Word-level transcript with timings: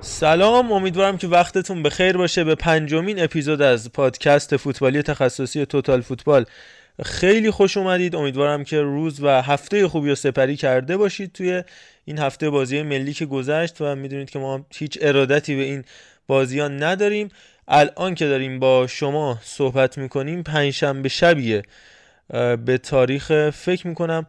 سلام 0.00 0.72
امیدوارم 0.72 1.16
که 1.18 1.26
وقتتون 1.26 1.82
به 1.82 1.90
خیر 1.90 2.16
باشه. 2.16 2.44
به 2.44 2.54
پنجمین 2.54 3.22
اپیزود 3.22 3.62
از 3.62 3.92
پادکست 3.92 4.56
فوتبالی 4.56 5.02
تخصصی 5.02 5.66
توتال 5.66 6.00
فوتبال 6.00 6.44
خیلی 7.02 7.50
خوش 7.50 7.76
اومدید. 7.76 8.16
امیدوارم 8.16 8.64
که 8.64 8.80
روز 8.80 9.22
و 9.22 9.42
هفته 9.42 9.88
خوبی 9.88 10.08
رو 10.08 10.14
سپری 10.14 10.56
کرده 10.56 10.96
باشید 10.96 11.32
توی 11.32 11.62
این 12.04 12.18
هفته 12.18 12.50
بازی 12.50 12.82
ملی 12.82 13.12
که 13.12 13.26
گذشت 13.26 13.80
و 13.80 13.94
می‌دونید 13.94 14.30
که 14.30 14.38
ما 14.38 14.66
هیچ 14.74 14.98
ارادتی 15.00 15.56
به 15.56 15.62
این 15.62 15.84
بازی 16.26 16.60
ها 16.60 16.68
نداریم. 16.68 17.28
الان 17.68 18.14
که 18.14 18.26
داریم 18.26 18.58
با 18.58 18.86
شما 18.86 19.38
صحبت 19.42 19.98
می‌کنیم 19.98 20.42
پنجشنبه 20.42 21.08
شبیه 21.08 21.62
به 22.66 22.78
تاریخ 22.82 23.50
فکر 23.50 23.86
می‌کنم 23.86 24.26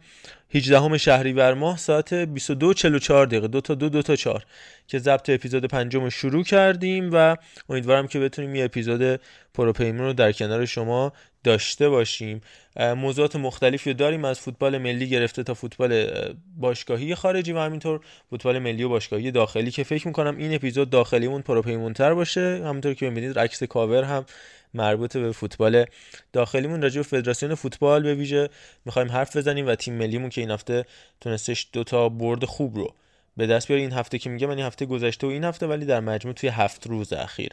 18 0.56 0.98
شهریور 0.98 1.54
ماه 1.54 1.78
ساعت 1.78 2.26
22:44 2.26 3.26
دقیقه. 3.26 3.48
دو 3.48 3.62
تا 3.62 3.76
دو 3.76 3.90
دو 3.90 4.02
تا 4.02 4.16
چهار 4.16 4.46
که 4.88 5.00
ضبط 5.00 5.30
اپیزود 5.30 5.66
پنجم 5.66 6.04
رو 6.04 6.10
شروع 6.10 6.44
کردیم 6.44 7.10
و 7.14 7.36
امیدوارم 7.70 8.08
که 8.08 8.20
بتونیم 8.20 8.56
یه 8.56 8.66
اپیزود 8.66 9.20
پروپیمون 9.54 10.06
رو 10.06 10.14
در 10.14 10.32
کنار 10.32 10.66
شما 10.66 11.14
داشته 11.46 11.90
باشیم. 11.90 12.42
موضوعات 12.78 13.36
مختلفی 13.36 13.94
داریم. 13.94 14.26
از 14.26 14.40
فوتبال 14.40 14.78
ملی 14.78 15.10
گرفته 15.10 15.44
تا 15.44 15.54
فوتبال 15.54 16.12
باشگاهی 16.58 17.16
خارجی 17.16 17.52
و 17.52 17.60
همینطور 17.60 18.00
فوتبال 18.30 18.60
ملی 18.60 18.84
و 18.84 18.90
باشگاهی 18.90 19.32
داخلی 19.32 19.72
که 19.72 19.84
فکر 19.84 20.08
می‌کنم 20.08 20.38
این 20.38 20.56
اپیزود 20.56 20.90
داخلیمون 20.90 21.42
پروپیمونتر 21.42 22.14
باشه. 22.14 22.62
همونطور 22.66 22.94
که 22.94 23.10
می‌بینید 23.10 23.40
عکس 23.40 23.64
کاور 23.64 24.04
هم 24.04 24.26
مربوط 24.74 25.18
به 25.18 25.32
فوتبال 25.32 25.86
داخلیمون. 26.34 26.82
راجع 26.82 26.98
به 26.98 27.04
فدراسیون 27.04 27.56
فوتبال 27.56 28.04
به 28.04 28.16
ویژه 28.16 28.50
می‌خوایم 28.86 29.12
حرف 29.12 29.38
بزنیم 29.38 29.68
و 29.68 29.76
تیم 29.76 29.94
ملیمون 29.94 30.30
که 30.30 30.42
این 30.42 30.52
هفته 30.52 30.86
تونستش 31.22 31.68
دوتا 31.74 32.10
برد 32.10 32.46
خوب 32.46 32.76
رو 32.76 32.94
به 33.38 33.48
دست 33.48 33.68
بیاره 33.68 33.82
این 33.82 33.92
هفته 33.92 34.20
که 34.20 34.30
میگم 34.30 34.50
این 34.50 34.60
هفته 34.60 34.86
گذشته 34.86 35.28
و 35.28 35.30
این 35.30 35.44
هفته 35.44 35.68
ولی 35.68 35.86
در 35.86 36.00
مجموع 36.00 36.34
توی 36.34 36.50
هفت 36.50 36.88
روز 36.88 37.14
اخیر. 37.14 37.50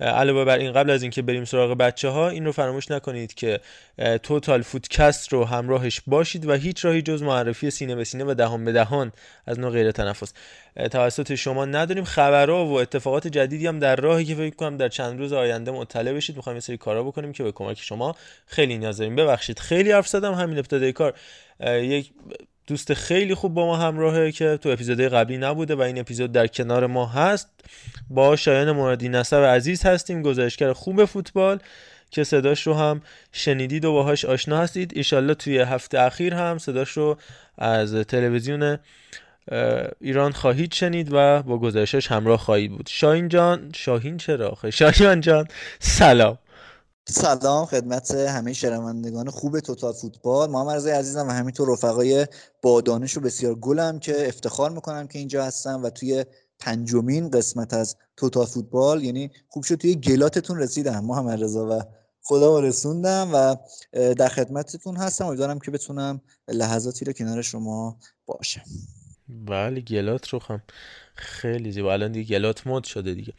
علاوه 0.00 0.44
بر 0.44 0.58
این 0.58 0.72
قبل 0.72 0.90
از 0.90 1.02
اینکه 1.02 1.22
بریم 1.22 1.44
سراغ 1.44 1.78
بچه 1.78 2.08
ها 2.08 2.28
این 2.28 2.44
رو 2.44 2.52
فراموش 2.52 2.90
نکنید 2.90 3.34
که 3.34 3.60
توتال 4.22 4.62
فودکست 4.62 5.32
رو 5.32 5.44
همراهش 5.44 6.00
باشید 6.06 6.46
و 6.46 6.52
هیچ 6.52 6.84
راهی 6.84 7.02
جز 7.02 7.22
معرفی 7.22 7.70
سینه 7.70 7.94
به 7.94 8.04
سینه 8.04 8.24
و 8.24 8.34
دهان 8.34 8.64
به 8.64 8.72
دهان 8.72 9.12
از 9.46 9.58
نوع 9.58 9.70
غیر 9.70 9.90
تنفس. 9.90 10.32
توسط 10.90 11.34
شما 11.34 11.64
نداریم. 11.64 12.04
خبرها 12.04 12.66
و 12.66 12.72
اتفاقات 12.72 13.26
جدیدی 13.26 13.66
هم 13.66 13.78
در 13.78 13.96
راهی 13.96 14.24
که 14.24 14.34
فکر 14.34 14.54
کنم 14.54 14.76
در 14.76 14.88
چند 14.88 15.18
روز 15.18 15.32
آینده 15.32 15.70
مطلع 15.70 16.12
بشید. 16.12 16.36
می‌خوایم 16.36 16.56
یه 16.56 16.60
سری 16.60 16.76
کارا 16.76 17.02
بکنیم 17.02 17.32
که 17.32 17.42
به 17.42 17.52
کمک 17.52 17.80
شما 17.80 18.16
خیلی 18.46 18.78
نیاز 18.78 18.98
داریم. 18.98 19.16
ببخشید 19.16 19.58
خیلی 19.58 19.92
حرف 19.92 20.08
زدم 20.08 20.34
همین 20.34 20.58
ابتدای 20.58 20.92
کار. 20.92 21.14
یک 21.66 22.12
دوست 22.66 22.94
خیلی 22.94 23.34
خوب 23.34 23.54
با 23.54 23.66
ما 23.66 23.76
همراهه 23.76 24.32
که 24.32 24.58
تو 24.62 24.68
اپیزود 24.68 25.00
قبلی 25.00 25.38
نبوده 25.38 25.74
و 25.74 25.80
این 25.80 25.98
اپیزود 25.98 26.32
در 26.32 26.46
کنار 26.46 26.86
ما 26.86 27.06
هست. 27.06 27.48
با 28.10 28.36
شایان 28.36 28.72
مرادی 28.72 29.08
نصب 29.08 29.36
عزیز 29.36 29.82
هستیم 29.82 30.22
گزارشگر 30.22 30.72
خوب 30.72 31.04
فوتبال 31.04 31.58
که 32.10 32.24
صداش 32.24 32.66
رو 32.66 32.74
هم 32.74 33.02
شنیدید 33.32 33.84
و 33.84 33.92
باهاش 33.92 34.24
آشنا 34.24 34.58
هستید. 34.58 34.92
ایشالله 34.96 35.34
توی 35.34 35.58
هفته 35.58 36.00
اخیر 36.00 36.34
هم 36.34 36.58
صداش 36.58 36.90
رو 36.90 37.18
از 37.58 37.94
تلویزیون 37.94 38.78
ایران 40.00 40.32
خواهید 40.32 40.72
شنید 40.72 41.08
و 41.12 41.42
با 41.42 41.58
گزارشش 41.58 42.12
همراه 42.12 42.38
خواهید 42.38 42.70
بود. 42.70 42.86
شاهین 42.90 43.28
جان 43.28 43.70
شاهین 43.74 44.16
چرا 44.16 44.58
شاهین 44.70 45.20
جان 45.20 45.48
سلام. 45.78 46.38
سلام 47.08 47.66
خدمت 47.66 48.10
همه 48.10 48.52
شنوندگان 48.52 49.30
خوب 49.30 49.60
توتال 49.60 49.92
فوتبال. 49.92 50.50
محمد 50.50 50.76
رضای 50.76 50.92
عزیزم 50.92 51.28
و 51.28 51.30
همینطور 51.30 51.72
رفقای 51.72 52.26
با 52.62 52.80
دانش 52.80 53.16
و 53.16 53.20
بسیار 53.20 53.54
گلم 53.54 53.98
که 53.98 54.28
افتخار 54.28 54.70
می‌کنم 54.70 55.06
که 55.06 55.18
اینجا 55.18 55.44
هستم 55.44 55.82
و 55.82 55.90
توی 55.90 56.24
پنجمین 56.58 57.30
قسمت 57.30 57.74
از 57.74 57.96
توتال 58.16 58.46
فوتبال 58.46 59.04
یعنی 59.04 59.30
خوب 59.48 59.62
شد 59.62 59.74
توی 59.74 59.94
گلاتتون 59.94 60.58
رسیدم. 60.58 61.04
محمد 61.04 61.44
رضا 61.44 61.66
و 61.66 61.82
خدا 62.22 62.60
رسوندم 62.60 63.30
و 63.34 63.56
در 64.14 64.28
خدمتتون 64.28 64.96
هستم. 64.96 65.26
امیدوارم 65.26 65.58
که 65.58 65.70
بتونم 65.70 66.20
لحظاتی 66.48 67.04
رو 67.04 67.12
کنار 67.12 67.42
شما 67.42 67.98
باشم. 68.26 68.64
بله 69.28 69.80
گلات 69.80 70.28
رو 70.28 70.42
هم 70.42 70.62
خیلی 71.14 71.72
زیبا. 71.72 71.92
الان 71.92 72.12
دیگه 72.12 72.38
گلات 72.38 72.66
مد 72.66 72.84
شده 72.84 73.14
دیگه. 73.14 73.32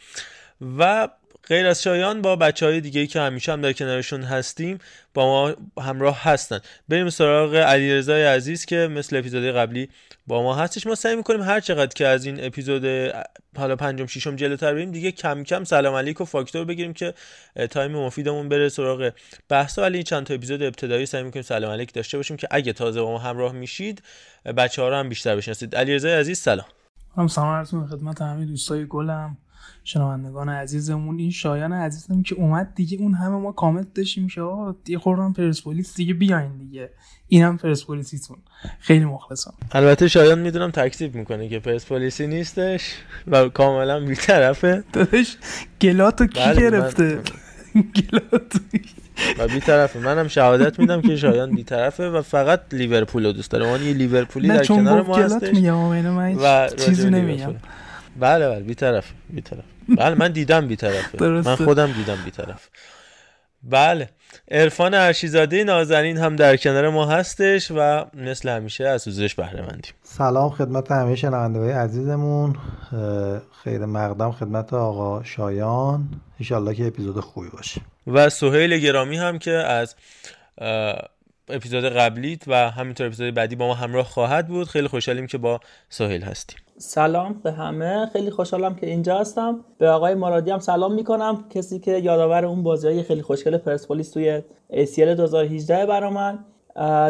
و 0.78 1.10
غیر 1.48 1.68
از 1.68 1.84
شایان 1.84 2.22
با 2.22 2.36
بچه 2.36 2.66
های 2.66 2.82
دیگه 2.82 3.08
که 3.08 3.20
همیشه 3.20 3.52
هم 3.52 3.62
در 3.62 3.74
کنارشون 3.74 4.24
هستیم 4.24 4.78
با 5.14 5.26
ما 5.26 5.56
همراه 5.84 6.24
هستن. 6.24 6.60
بریم 6.90 7.10
سراغ 7.10 7.56
علیرضای 7.56 8.24
عزیز 8.24 8.66
که 8.66 8.76
مثل 8.76 9.16
اپیزود 9.16 9.44
قبلی 9.44 9.90
با 10.28 10.44
ما 10.44 10.56
هستش. 10.56 10.88
ما 10.88 10.96
سعی 10.96 11.16
می‌کنیم 11.16 11.42
هر 11.42 11.60
چقدر 11.60 11.94
که 11.96 12.08
از 12.08 12.26
این 12.26 12.46
اپیزود 12.46 12.86
حالا 13.58 13.76
پنجم 13.76 14.06
ششم 14.06 14.36
جلوتر 14.36 14.74
بریم 14.74 14.92
دیگه 14.92 15.12
کم 15.12 15.44
کم 15.44 15.64
سلام 15.64 15.96
علیک 15.96 16.22
و 16.22 16.26
فاکتور 16.26 16.66
بگیریم 16.66 16.94
که 16.94 17.14
تایم 17.70 17.92
مفیدمون 17.92 18.50
بره 18.50 18.70
سراغ 18.70 19.12
بحث. 19.50 19.80
ولی 19.80 20.04
چند 20.04 20.26
تا 20.26 20.34
اپیزود 20.34 20.64
ابتدایی 20.64 21.06
سعی 21.06 21.24
می‌کنیم 21.24 21.44
سلام 21.44 21.72
علیک 21.72 21.94
داشته 21.94 22.18
باشیم 22.18 22.38
که 22.38 22.48
اگه 22.52 22.74
تازه 22.74 23.02
با 23.02 23.12
ما 23.12 23.18
همراه 23.18 23.52
میشید 23.52 24.04
بچه 24.58 24.82
ها 24.82 24.90
رو 24.90 24.96
هم 24.96 25.10
بیشتر 25.10 25.36
بشناسید. 25.36 25.76
علیرضای 25.76 26.14
عزیز 26.14 26.40
سلام. 26.40 26.66
هم 27.18 27.28
سلام 27.28 27.64
خدمت 27.64 28.22
همه 28.22 28.46
دوستای 28.46 28.86
گلم. 28.86 29.38
شنوندگان 29.88 30.50
عزیزمون 30.50 31.20
این 31.20 31.32
شایان 31.32 31.74
عزیزم 31.74 32.22
که 32.22 32.36
اومد 32.36 32.72
دیگه 32.76 32.98
اون 32.98 33.14
همه 33.14 33.36
ما 33.36 33.52
کامنت 33.52 33.94
داشتیم 33.94 34.28
که 34.28 34.42
آقا 34.42 34.76
دیگه 34.84 35.00
خوردم 35.00 35.34
پرسپولیس 35.34 35.96
دیگه 35.96 36.14
بیاین 36.14 36.58
دیگه. 36.58 36.90
اینم 37.28 37.58
پرسپولیسیتون 37.58 38.38
خیلی 38.80 39.06
مخلصم. 39.06 39.54
البته 39.72 40.08
شایان 40.08 40.40
می‌دونم 40.40 40.72
تکذیب 40.72 41.16
می‌کنه 41.16 41.50
که 41.50 41.60
پرسپولیسی 41.60 42.28
نیستش 42.28 42.96
و 43.28 43.50
کاملا 43.50 44.00
بیطرفه. 44.00 44.84
داداش 44.94 45.38
گلاتو 45.82 46.28
کی 46.28 46.40
بله، 46.40 46.62
گرفته؟ 46.62 47.20
گلاتو. 47.76 48.60
و 49.40 49.48
بیطرفه. 49.48 50.00
منم 50.00 50.28
شهادت 50.28 50.80
میدم 50.80 51.02
که 51.02 51.16
شایان 51.16 51.56
بیطرفه 51.56 52.10
و 52.10 52.22
فقط 52.22 52.62
لیورپول 52.72 53.26
رو 53.26 53.32
دوست 53.32 53.52
داره. 53.52 53.66
اون 53.66 53.82
یه 53.82 53.94
لیورپولی 53.94 54.48
در 54.48 54.66
کنار 54.66 55.02
ما 55.02 55.18
هستش. 55.18 55.58
و 56.44 56.70
چیزی 56.78 57.10
نمیگم. 57.10 57.56
بله 58.20 58.50
بله 58.50 58.64
بیطرف 58.64 59.12
بیطرف 59.30 59.64
بله 59.98 60.16
من 60.16 60.32
دیدم 60.32 60.68
بیطرفه. 60.68 61.26
من 61.26 61.56
خودم 61.56 61.92
دیدم 61.92 62.18
بیطرف. 62.26 62.70
بله 63.64 64.10
عرفان 64.52 64.94
ارشیزاده 64.94 65.64
نازنین 65.64 66.18
هم 66.18 66.36
در 66.36 66.58
کنار 66.58 66.90
ما 66.90 67.06
هستش 67.06 67.72
و 67.76 68.06
مثل 68.14 68.50
همیشه 68.50 68.88
از 68.88 69.08
حضورش 69.08 69.36
بهره 69.36 69.62
مندیم 69.62 69.94
سلام 70.04 70.50
خدمت 70.50 70.92
همه 70.92 71.16
شنونده 71.16 71.76
عزیزمون. 71.76 72.56
خیر 73.64 73.86
مقدم 73.86 74.32
خدمت 74.32 74.74
آقا 74.74 75.24
شایان. 75.24 76.10
انشالله 76.40 76.76
که 76.76 76.88
اپیزود 76.88 77.20
خوبی 77.20 77.50
باشه. 77.50 77.82
و 78.08 78.30
سهیل 78.30 78.78
گرامی 78.78 79.18
هم 79.18 79.40
که 79.40 79.52
از 79.52 79.96
اپیزود 81.50 81.84
قبلیت 81.86 82.48
و 82.48 82.72
همینطور 82.72 83.08
اپیزود 83.08 83.34
بعدی 83.34 83.56
با 83.56 83.68
ما 83.68 83.74
همراه 83.74 84.06
خواهد 84.06 84.48
بود. 84.48 84.68
خیلی 84.68 84.88
خوشحالیم 84.88 85.28
که 85.28 85.38
با 85.38 85.60
سهیل 85.90 86.24
هستیم. 86.24 86.60
سلام 86.80 87.40
به 87.44 87.52
همه. 87.52 88.06
خیلی 88.14 88.30
خوشحالم 88.30 88.76
که 88.76 88.88
اینجا 88.88 89.18
هستم. 89.18 89.60
به 89.78 89.90
آقای 89.90 90.16
مرادی 90.16 90.52
هم 90.52 90.60
سلام 90.60 90.94
می‌کنم. 90.94 91.46
کسی 91.50 91.80
که 91.80 91.92
یادآور 91.92 92.46
اون 92.46 92.64
بازی 92.64 92.88
های 92.88 93.04
خیلی 93.04 93.22
خوشگل 93.22 93.58
پرسپولیس 93.58 94.12
توی 94.12 94.42
ACL 94.72 95.00
2018 95.00 95.86
برا 95.86 96.10
من. 96.10 96.40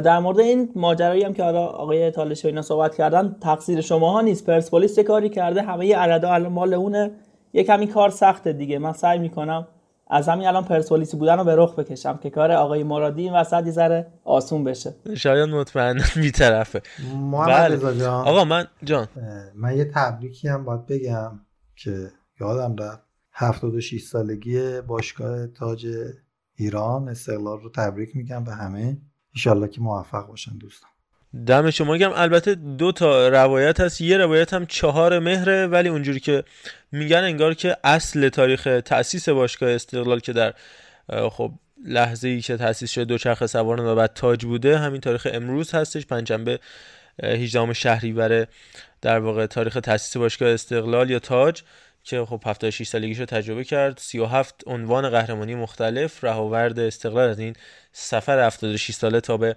در 0.01 0.19
مورد 0.19 0.39
این 0.39 0.69
ماجرایی 0.75 1.23
هم 1.23 1.33
که 1.33 1.43
حالا 1.43 1.65
آقای 1.65 2.11
تالش 2.11 2.45
و 2.45 2.47
اینا 2.47 2.61
صحبت 2.61 2.95
کردن 2.95 3.35
تقصیر 3.41 3.81
شما 3.81 4.11
ها 4.11 4.21
نیست. 4.21 4.45
پرسپولیس 4.45 4.99
کاری 4.99 5.29
کرده؟ 5.29 5.61
همه 5.61 5.95
عردا 5.95 6.33
الان 6.33 6.51
مال 6.51 6.73
اونه. 6.73 7.11
یه 7.53 7.63
کمی 7.63 7.87
کار 7.87 8.09
سخته 8.09 8.53
دیگه. 8.53 8.79
من 8.79 8.93
سعی 8.93 9.19
می‌کنم 9.19 9.67
از 10.09 10.29
همین 10.29 10.47
الان 10.47 10.63
پرسپولیسی 10.65 11.17
بودن 11.17 11.37
رو 11.37 11.43
به 11.43 11.55
رخ 11.55 11.75
بکشم 11.75 12.17
که 12.17 12.29
کار 12.29 12.51
آقای 12.51 12.83
مرادی 12.83 13.21
این 13.21 13.33
وسط 13.33 13.65
یه 13.65 13.71
ذره 13.71 14.07
آسون 14.23 14.63
بشه. 14.63 14.95
شاید 15.17 15.49
مطمئنا 15.49 16.03
بیطرفه. 16.21 16.81
محمد 17.15 17.81
بله. 17.81 17.99
جان. 17.99 18.27
آقا 18.27 18.43
من 18.43 18.65
جان. 18.83 19.07
من 19.55 19.77
یه 19.77 19.85
تبریکی 19.85 20.47
هم 20.47 20.65
باید 20.65 20.85
بگم 20.85 21.39
که 21.75 22.11
یادم 22.41 22.75
رفت 22.75 23.03
76 23.31 24.01
سالگی 24.03 24.81
باشگاه 24.81 25.47
تاج 25.47 25.87
ایران 26.55 27.09
استقلال 27.09 27.59
رو 27.61 27.69
تبریک 27.69 28.15
میگم 28.15 28.43
به 28.43 28.53
همه. 28.53 28.97
ایشالله 29.33 29.67
که 29.67 29.81
موفق 29.81 30.27
باشن 30.27 30.57
دوستان. 30.57 30.89
دم 31.45 31.71
شما 31.71 31.97
گم 31.97 32.11
البته 32.15 32.55
دو 32.55 32.91
تا 32.91 33.27
روایت 33.27 33.79
هست. 33.79 34.01
یه 34.01 34.17
روایت 34.17 34.53
هم 34.53 34.65
چهار 34.65 35.19
مهره 35.19 35.67
ولی 35.67 35.89
اونجوری 35.89 36.19
که 36.19 36.43
میگن 36.91 37.23
انگار 37.23 37.53
که 37.53 37.77
اصل 37.83 38.29
تاریخ 38.29 38.67
تأسیس 38.85 39.29
باشگاه 39.29 39.69
استقلال 39.71 40.19
که 40.19 40.33
در 40.33 40.53
خب 41.29 41.51
لحظه 41.85 42.27
ای 42.27 42.41
که 42.41 42.57
تاسیس 42.57 42.91
شده 42.91 43.05
دوچرخه 43.05 43.47
سواران 43.47 43.85
و 43.85 43.95
بعد 43.95 44.13
تاج 44.13 44.45
بوده 44.45 44.77
همین 44.77 45.01
تاریخ 45.01 45.27
امروز 45.31 45.75
هستش. 45.75 46.05
پنجشنبه 46.05 46.59
18 47.23 47.73
شهریور 47.73 48.47
در 49.01 49.19
واقع 49.19 49.45
تاریخ 49.45 49.77
تاسیس 49.83 50.17
باشگاه 50.17 50.49
استقلال 50.49 51.09
یا 51.09 51.19
تاج 51.19 51.61
که 52.03 52.25
خب 52.25 52.41
76 52.45 52.87
سالگیشو 52.87 53.25
تجربه 53.25 53.63
کرد. 53.63 53.97
37 53.97 54.63
عنوان 54.67 55.09
قهرمانی 55.09 55.55
مختلف 55.55 56.23
رهاورد 56.23 56.79
استقلال 56.79 57.29
از 57.29 57.39
این 57.39 57.55
سفر 57.91 58.39
76 58.39 58.91
ساله 58.91 59.21
تا 59.21 59.37
به 59.37 59.55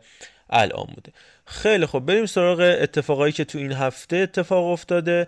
الان 0.50 0.86
بوده. 0.94 1.12
خیلی 1.50 1.86
خب 1.86 1.98
بریم 2.00 2.26
سراغ 2.26 2.60
اتفاقایی 2.60 3.32
که 3.32 3.44
تو 3.44 3.58
این 3.58 3.72
هفته 3.72 4.16
اتفاق 4.16 4.64
افتاده. 4.64 5.26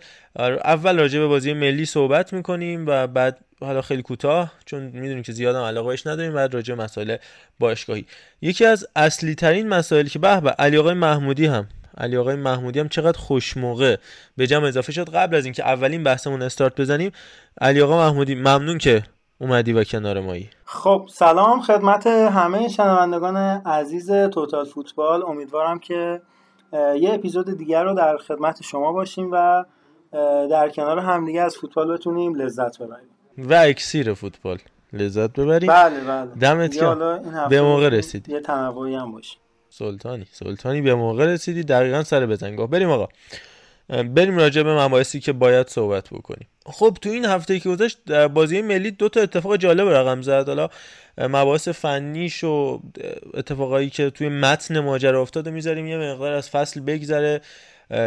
اول 0.65 0.99
راجع 0.99 1.19
به 1.19 1.27
بازی 1.27 1.53
ملی 1.53 1.85
صحبت 1.85 2.33
می‌کنیم 2.33 2.85
و 2.87 3.07
بعد 3.07 3.39
حالا 3.61 3.83
خیلی 3.83 4.03
کوتاه 4.03 4.53
چون 4.65 4.83
می‌دونیم 4.83 5.23
که 5.23 5.33
زیادم 5.33 5.63
علاقه 5.63 5.89
بهش 5.89 6.07
نداریم 6.07 6.33
بعد 6.33 6.55
راجع 6.55 6.75
مسائل 6.75 7.17
باشگاهی. 7.59 8.07
یکی 8.43 8.65
از 8.65 8.87
اصلی 8.97 9.35
ترین 9.35 9.69
مسائل 9.69 10.07
که 10.07 10.19
به 10.19 10.41
به 10.41 10.51
علی 10.51 10.77
آقای 10.77 10.95
محمودی 10.95 11.47
هم 11.47 11.69
علی 11.99 12.17
آقای 12.17 12.37
محمودی 12.37 12.81
هم 12.81 12.89
چقدر 12.89 13.19
خوش 13.19 13.57
موقع 13.57 13.97
به 14.37 14.47
جمع 14.47 14.67
اضافه 14.67 14.93
شد. 14.93 15.11
قبل 15.15 15.37
از 15.37 15.45
اینکه 15.45 15.65
اولین 15.65 16.05
بحثمون 16.05 16.43
استارت 16.43 16.81
بزنیم 16.81 17.13
علی 17.61 17.81
آقا 17.81 18.09
محمودی 18.09 18.35
ممنون 18.35 18.79
که 18.79 19.03
اومدی 19.43 19.73
و 19.73 19.85
کنار 19.85 20.21
مایی. 20.21 20.50
خب 20.65 21.09
سلام 21.12 21.61
خدمت 21.61 22.06
همه 22.06 22.69
شنوندگان 22.69 23.37
عزیز 23.67 24.11
توتال 24.12 24.65
فوتبال. 24.65 25.23
امیدوارم 25.23 25.79
که 25.79 26.23
یه 26.73 27.15
اپیزود 27.15 27.59
دیگر 27.59 27.85
رو 27.85 27.94
در 27.94 28.17
خدمت 28.17 28.62
شما 28.62 28.93
باشیم 28.93 29.29
و 29.33 29.65
در 30.50 30.69
کنار 30.69 30.99
همدیگه 30.99 31.41
از 31.43 31.56
فوتبال 31.56 31.93
بتونیم 31.93 32.35
لذت 32.35 32.79
ببریم. 32.79 33.09
و 33.39 33.55
اکسیر 33.55 34.15
فوتبال. 34.15 34.59
لذت 34.93 35.33
ببریم. 35.33 35.69
بله 35.69 36.00
بله. 36.00 36.31
دمت 36.41 36.77
گرم. 36.77 37.49
به 37.49 37.62
موقع 37.62 37.88
رسیدی. 37.88 38.33
یه 38.33 38.41
تنوعی 38.41 38.95
هم 38.95 39.12
باشه 39.12 39.37
سلطانی. 39.71 40.27
سلطانی 40.33 40.81
به 40.81 40.95
موقع 40.95 41.27
رسیدی. 41.27 41.62
دقیقا 41.62 42.03
سر 42.03 42.27
بزنگاه. 42.27 42.67
بریم 42.67 42.91
آقا. 42.91 43.09
بریم 43.88 44.37
راجع 44.38 44.62
به 44.62 44.75
مباحثی 44.75 45.20
که 45.20 45.32
باید 45.32 45.69
صحبت 45.69 46.08
بکنیم. 46.11 46.49
خب 46.67 46.99
تو 47.00 47.08
این 47.08 47.25
هفته 47.25 47.61
که 47.61 47.69
گذشت 47.69 47.99
در 48.06 48.29
بازی 48.29 48.62
ملی 48.62 48.90
دو 48.90 49.08
تا 49.08 49.20
اتفاق 49.20 49.56
جالب 49.56 49.88
رقم 49.88 50.23
زد. 50.23 50.49
حالا 50.49 50.69
مباحث 51.19 51.69
فنیش 51.69 52.44
و 52.44 52.81
اتفاقایی 53.34 53.90
که 53.90 54.11
توی 54.11 54.29
متن 54.29 54.81
ماجرا 54.81 55.23
افتاده 55.23 55.50
می‌ذاریم 55.50 55.87
یه 55.87 55.96
مقدار 55.96 56.32
از 56.32 56.50
فصل 56.50 56.81
بگذره 56.81 57.40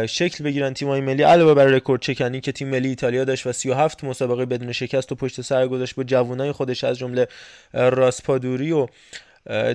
شکل 0.08 0.44
بگیرن 0.44 0.74
تیمای 0.74 1.00
ملی 1.00 1.22
علاوه 1.22 1.54
بر 1.54 1.64
رکورد 1.64 2.00
چکنی 2.00 2.40
که 2.40 2.52
تیم 2.52 2.68
ملی 2.68 2.88
ایتالیا 2.88 3.24
داشت 3.24 3.46
و 3.46 3.52
37 3.52 4.04
مسابقه 4.04 4.46
بدون 4.46 4.72
شکست 4.72 5.12
و 5.12 5.14
پشت 5.14 5.40
سر 5.40 5.68
گذاشت 5.68 5.94
با 5.94 6.04
جوانای 6.04 6.52
خودش 6.52 6.84
از 6.84 6.98
جمله 6.98 7.28
راسپادوری 7.72 8.72
و 8.72 8.86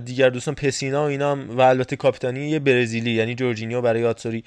دیگر 0.06 0.29
دوستان 0.29 0.56
پسینا 0.56 1.03
و 1.03 1.07
اینا 1.07 1.31
هم 1.31 1.57
و 1.57 1.62
البته 1.62 1.95
کاپیتانی 1.95 2.50
یه 2.50 2.59
برزیلی 2.59 3.12
یعنی 3.12 3.35
جورجینیو 3.35 3.81
برای 3.81 4.06
آتسوری 4.06 4.44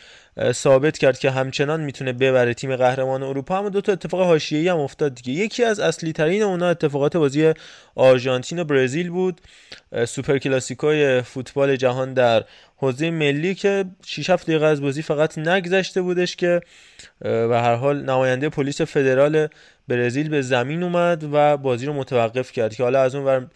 ثابت 0.53 0.99
کرد 0.99 1.19
که 1.19 1.31
همچنان 1.31 1.81
می‌تونه 1.81 2.13
ببره 2.13 2.55
تیم 2.55 2.77
قهرمان 2.77 3.23
اروپا. 3.23 3.59
اما 3.59 3.69
دو 3.69 3.81
تا 3.81 3.93
اتفاق 3.93 4.21
حاشیه‌ای 4.21 4.69
هم 4.69 4.79
افتاد 4.79 5.15
دیگه. 5.15 5.33
یکی 5.33 5.65
از 5.65 5.81
اصلی 5.81 6.13
ترین 6.13 6.43
اونا 6.43 6.69
اتفاقات 6.69 7.17
بازی 7.17 7.53
آرژانتین 7.95 8.59
و 8.59 8.65
برزیل 8.65 9.11
بود. 9.11 9.41
سوپر 10.07 10.39
کلاسیکوی 10.39 11.23
فوتبال 11.23 11.77
جهان 11.77 12.15
در 12.15 12.45
حوزه 12.77 13.11
ملی 13.11 13.55
که 13.55 13.85
6 14.07 14.31
7 14.31 14.47
دقیقه 14.47 14.67
از 14.67 14.81
بازی 14.81 15.03
فقط 15.03 15.39
نگذشته 15.39 16.03
بودش 16.03 16.37
که 16.37 16.61
و 17.21 17.61
هر 17.63 17.75
حال 17.75 18.03
نماینده 18.03 18.49
پلیس 18.49 18.81
فدرال 18.81 19.49
برزیل 19.89 20.29
به 20.29 20.43
زمین 20.43 20.83
اومد 20.83 21.25
و 21.33 21.57
بازی 21.57 21.87
رو 21.87 21.93
متوقف 21.93 22.53
کرد 22.53 22.75
که 22.75 22.83
حالا 22.83 23.03
از 23.03 23.15
اون 23.15 23.51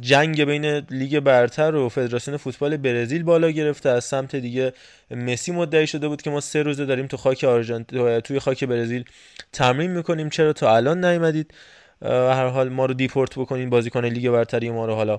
جنگ 0.00 0.44
بین 0.44 0.64
لیگ 0.90 1.20
برتر 1.20 1.74
و 1.74 1.88
فدراسیون 1.88 2.36
فوتبال 2.36 2.76
برزیل 2.76 3.22
بالا 3.22 3.50
گرفته. 3.50 3.88
از 3.88 4.04
سمت 4.04 4.36
دیگه 4.36 4.72
مسی 5.10 5.52
مدعی 5.52 5.86
شده 5.86 6.08
بود 6.08 6.22
که 6.22 6.30
ما 6.30 6.40
سه 6.40 6.62
روزه 6.62 6.84
داریم 6.84 7.06
تو 7.06 7.16
خاک 7.16 7.44
آرژانتین 7.44 8.20
توی 8.20 8.38
خاک 8.38 8.64
برزیل 8.64 9.04
تمرین 9.52 9.90
می‌کنیم. 9.90 10.30
چرا 10.30 10.52
تا 10.52 10.76
الان 10.76 11.04
نیومدید؟ 11.04 11.54
هر 12.02 12.46
حال 12.46 12.68
ما 12.68 12.86
رو 12.86 12.94
deport 12.94 13.38
بکنین. 13.38 13.70
بازیکن 13.70 14.04
لیگ 14.04 14.30
برتری 14.30 14.70
ما 14.70 14.86
رو 14.86 14.94
حالا 14.94 15.16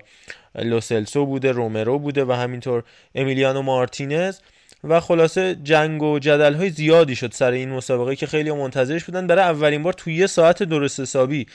لوسلسو 0.56 1.26
بوده 1.26 1.52
رومرو 1.52 2.00
بوده 2.00 2.26
و 2.26 2.32
همینطور 2.32 2.84
امیلیانو 3.16 3.62
مارتینز. 3.62 4.40
و 4.84 5.00
خلاصه 5.00 5.56
جنگ 5.64 6.04
و 6.04 6.20
جدل 6.20 6.54
های 6.54 6.70
زیادی 6.70 7.16
شد 7.16 7.32
سر 7.32 7.52
این 7.52 7.70
مسابقه 7.70 8.16
که 8.16 8.28
خیلی 8.28 8.52
منتظرش 8.52 9.04
بودن. 9.04 9.28
برای 9.28 9.44
اولین 9.44 9.84
بار 9.84 9.94
توی 9.94 10.16
یه 10.16 10.28
ساعت 10.28 10.64
درست 10.64 11.00
حسابی 11.00 11.48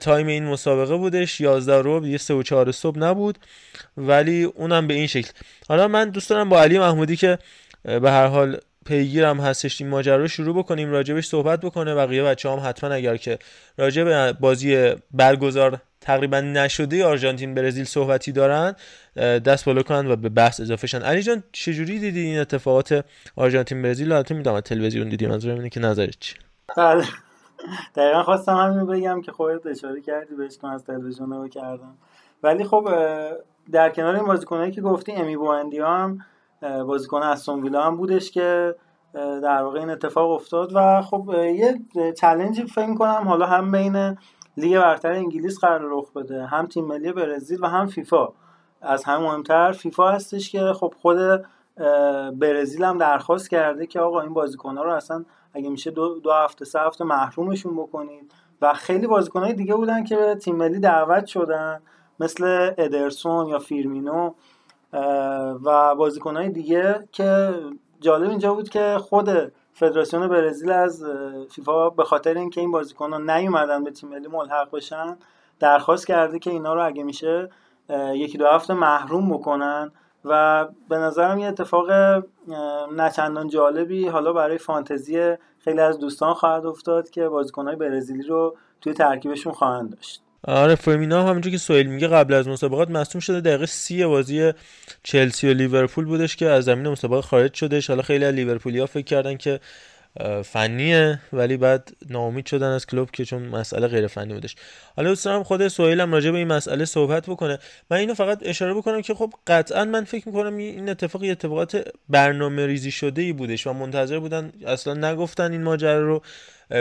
time 0.00 0.26
این 0.26 0.44
مسابقه 0.44 0.96
بودش. 0.96 1.40
11 1.40 1.80
رو 1.82 2.06
یه 2.06 2.18
3 2.18 2.34
و 2.34 2.42
4 2.42 2.72
صبح 2.72 2.98
نبود. 2.98 3.38
ولی 3.96 4.44
اونم 4.44 4.86
به 4.86 4.94
این 4.94 5.06
شکل. 5.06 5.30
حالا 5.68 5.88
من 5.88 6.10
دوست 6.10 6.30
دارم 6.30 6.48
با 6.48 6.62
علی 6.62 6.78
محمودی 6.78 7.16
که 7.16 7.38
به 7.82 8.10
هر 8.10 8.26
حال 8.26 8.58
پیگیرم 8.86 9.40
هستش 9.40 9.80
این 9.80 9.90
ماجرا 9.90 10.16
رو 10.16 10.28
شروع 10.28 10.56
بکنیم 10.56 10.90
راجبش 10.90 11.26
صحبت 11.26 11.60
بکنه. 11.60 11.94
بقیه 11.94 12.22
بچه 12.22 12.50
هم 12.50 12.60
حتما 12.64 12.94
اگر 12.94 13.16
که 13.16 13.38
راجع 13.78 14.04
به 14.04 14.32
بازی 14.32 14.92
برگزار 15.10 15.80
تقریبا 16.00 16.40
نشده 16.40 17.04
آرژانتین 17.04 17.54
برزیل 17.54 17.84
صحبتی 17.84 18.32
دارن 18.32 18.74
دست 19.16 19.64
بالا 19.64 19.82
کنن 19.82 20.10
و 20.10 20.16
به 20.16 20.28
بحث 20.28 20.60
اضافه 20.60 20.86
شن. 20.86 21.02
علی 21.02 21.22
جان 21.22 21.42
چجوری 21.52 21.98
دیدی 21.98 22.20
این 22.20 22.38
اتفاقات 22.38 23.04
آرژانتین 23.36 23.82
برزیل؟ 23.82 24.12
البته 24.12 24.34
می‌دونم 24.34 24.60
تلویزیون 24.60 25.08
دیدی 25.08 25.26
منظورم 25.26 25.56
اینه 25.56 25.68
که 25.68 25.80
نظرت 25.80 26.20
چیه؟ 26.20 26.38
بله. 26.76 27.04
دقیقا 27.94 28.22
خواستم 28.22 28.56
همین 28.56 28.86
بگم 28.86 29.20
که 29.20 29.32
خودت 29.32 29.66
اشاره 29.66 30.00
کردی 30.00 30.34
بهش 30.34 30.58
که 30.58 30.68
از 30.68 30.84
تلویزیون 30.84 31.32
رو 31.32 31.48
کردم. 31.48 31.94
ولی 32.42 32.64
خب 32.64 32.88
در 33.72 33.90
کنار 33.90 34.16
این 34.16 34.24
بازیکنایی 34.24 34.72
که 34.72 34.80
گفتی 34.80 35.12
امی 35.12 35.36
بواندی 35.36 35.78
هم 35.78 36.18
بازیکن 36.60 37.22
استون 37.22 37.62
ویلا 37.62 37.82
هم 37.82 37.96
بودش 37.96 38.30
که 38.30 38.74
در 39.14 39.62
واقع 39.62 39.80
این 39.80 39.90
اتفاق 39.90 40.30
افتاد 40.30 40.72
و 40.74 41.02
خب 41.02 41.34
یه 41.34 41.80
چلنجی 42.12 42.66
فکر 42.66 42.94
کنم 42.94 43.28
حالا 43.28 43.46
هم 43.46 43.72
بین 43.72 44.18
لیگ 44.56 44.78
برتر 44.78 45.12
انگلیس 45.12 45.58
قرار 45.58 45.80
رخ 45.84 46.12
بده 46.12 46.46
هم 46.46 46.66
تیم 46.66 46.84
ملی 46.84 47.12
برزیل 47.12 47.58
و 47.64 47.66
هم 47.66 47.86
فیفا. 47.86 48.28
از 48.80 49.04
هم 49.04 49.22
مهمتر 49.22 49.72
فیفا 49.72 50.10
هستش 50.10 50.50
که 50.50 50.72
خب 50.72 50.94
خود 51.02 51.46
برزیل 52.38 52.84
هم 52.84 52.98
درخواست 52.98 53.50
کرده 53.50 53.86
که 53.86 54.00
آقا 54.00 54.20
این 54.20 54.34
بازیکن‌ها 54.34 54.84
رو 54.84 54.92
اصلا 54.92 55.24
اگه 55.54 55.70
میشه 55.70 55.90
دو, 55.90 56.20
دو 56.20 56.32
هفته 56.32 56.64
سه 56.64 56.80
هفته 56.80 57.04
محرومشون 57.04 57.76
بکنید 57.76 58.32
و 58.62 58.74
خیلی 58.74 59.06
بازیکنهای 59.06 59.52
دیگه 59.52 59.74
بودن 59.74 60.04
که 60.04 60.16
به 60.16 60.34
تیم 60.34 60.56
ملی 60.56 60.78
دعوت 60.78 61.26
شدن 61.26 61.80
مثل 62.20 62.72
ادرسون 62.78 63.46
یا 63.46 63.58
فیرمینو 63.58 64.30
و 65.64 65.94
بازیکنهای 65.94 66.48
دیگه 66.48 67.08
که 67.12 67.54
جالب 68.00 68.30
اینجا 68.30 68.54
بود 68.54 68.68
که 68.68 68.96
خود 69.00 69.52
فدراسیون 69.72 70.28
برزیل 70.28 70.70
از 70.70 71.04
فیفا 71.50 71.90
به 71.90 72.04
خاطر 72.04 72.34
اینکه 72.34 72.60
این 72.60 72.70
بازیکنها 72.70 73.18
نیومدن 73.18 73.84
به 73.84 73.90
تیم 73.90 74.08
ملی 74.08 74.28
ملحق 74.28 74.70
بشن 74.70 75.16
درخواست 75.60 76.06
کرده 76.06 76.38
که 76.38 76.50
اینا 76.50 76.74
رو 76.74 76.86
اگه 76.86 77.02
میشه 77.02 77.50
یکی 78.14 78.38
دو 78.38 78.46
هفته 78.46 78.74
محروم 78.74 79.30
بکنن. 79.30 79.92
و 80.24 80.66
به 80.88 80.96
نظرم 80.96 81.38
یه 81.38 81.46
اتفاق 81.46 81.90
نچندان 82.96 83.48
جالبی 83.48 84.08
حالا 84.08 84.32
برای 84.32 84.58
فانتزی 84.58 85.34
خیلی 85.64 85.80
از 85.80 85.98
دوستان 85.98 86.34
خواهد 86.34 86.66
افتاد 86.66 87.10
که 87.10 87.28
بازیکنهای 87.28 87.76
برزیلی 87.76 88.22
رو 88.22 88.56
توی 88.80 88.92
ترکیبشون 88.92 89.52
خواهند 89.52 89.94
داشت. 89.94 90.22
آره 90.44 90.74
فرمینا 90.74 91.22
همونجور 91.22 91.52
که 91.52 91.58
سوئیل 91.58 91.86
میگه 91.86 92.08
قبل 92.08 92.34
از 92.34 92.48
مسابقات 92.48 92.90
مصدوم 92.90 93.20
شده. 93.20 93.40
دقیقه 93.40 93.66
سی 93.66 94.06
بازی 94.06 94.52
چلسی 95.02 95.48
و 95.50 95.52
لیورپول 95.52 96.04
بودش 96.04 96.36
که 96.36 96.46
از 96.46 96.64
زمین 96.64 96.88
مسابقه 96.88 97.22
خارج 97.22 97.54
شدش 97.54 97.90
حالا 97.90 98.02
خیلی 98.02 98.24
از 98.24 98.34
لیورپولیا 98.34 98.86
فکر 98.86 99.04
کردن 99.04 99.36
که 99.36 99.60
فنیه 100.44 101.20
ولی 101.32 101.56
بعد 101.56 101.90
ناامید 102.10 102.46
شدن 102.46 102.66
از 102.66 102.86
کلوب 102.86 103.10
که 103.10 103.24
چون 103.24 103.42
مسئله 103.42 103.88
غیر 103.88 104.06
فنی 104.06 104.34
بودش. 104.34 104.56
حالا 104.96 105.08
دوست 105.08 105.24
دارم 105.24 105.42
خود 105.42 105.68
سهیل 105.68 106.00
هم 106.00 106.12
راجع 106.12 106.30
به 106.30 106.38
این 106.38 106.48
مسئله 106.48 106.84
صحبت 106.84 107.26
بکنه. 107.26 107.58
من 107.90 107.96
اینو 107.96 108.14
فقط 108.14 108.38
اشاره 108.42 108.74
بکنم 108.74 109.02
که 109.02 109.14
خب 109.14 109.32
قطعا 109.46 109.84
من 109.84 110.04
فکر 110.04 110.28
می‌کنم 110.28 110.56
این 110.56 110.88
اتفاقی 110.88 111.30
اتفاقات 111.30 111.88
برنامه 112.08 112.66
ریزی 112.66 112.90
شده 112.90 113.22
ای 113.22 113.32
بودش 113.32 113.66
و 113.66 113.72
منتظر 113.72 114.18
بودن 114.18 114.52
اصلا 114.66 114.94
نگفتن 114.94 115.52
این 115.52 115.62
ماجرا 115.62 116.00
رو 116.00 116.22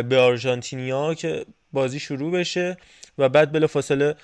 به 0.03 0.17
آرژانتینیا 0.17 1.13
که 1.13 1.45
بازی 1.73 1.99
شروع 1.99 2.31
بشه 2.31 2.77
و 3.17 3.29
بعد 3.29 3.51
بلا 3.51 3.67
فاصله 3.67 4.15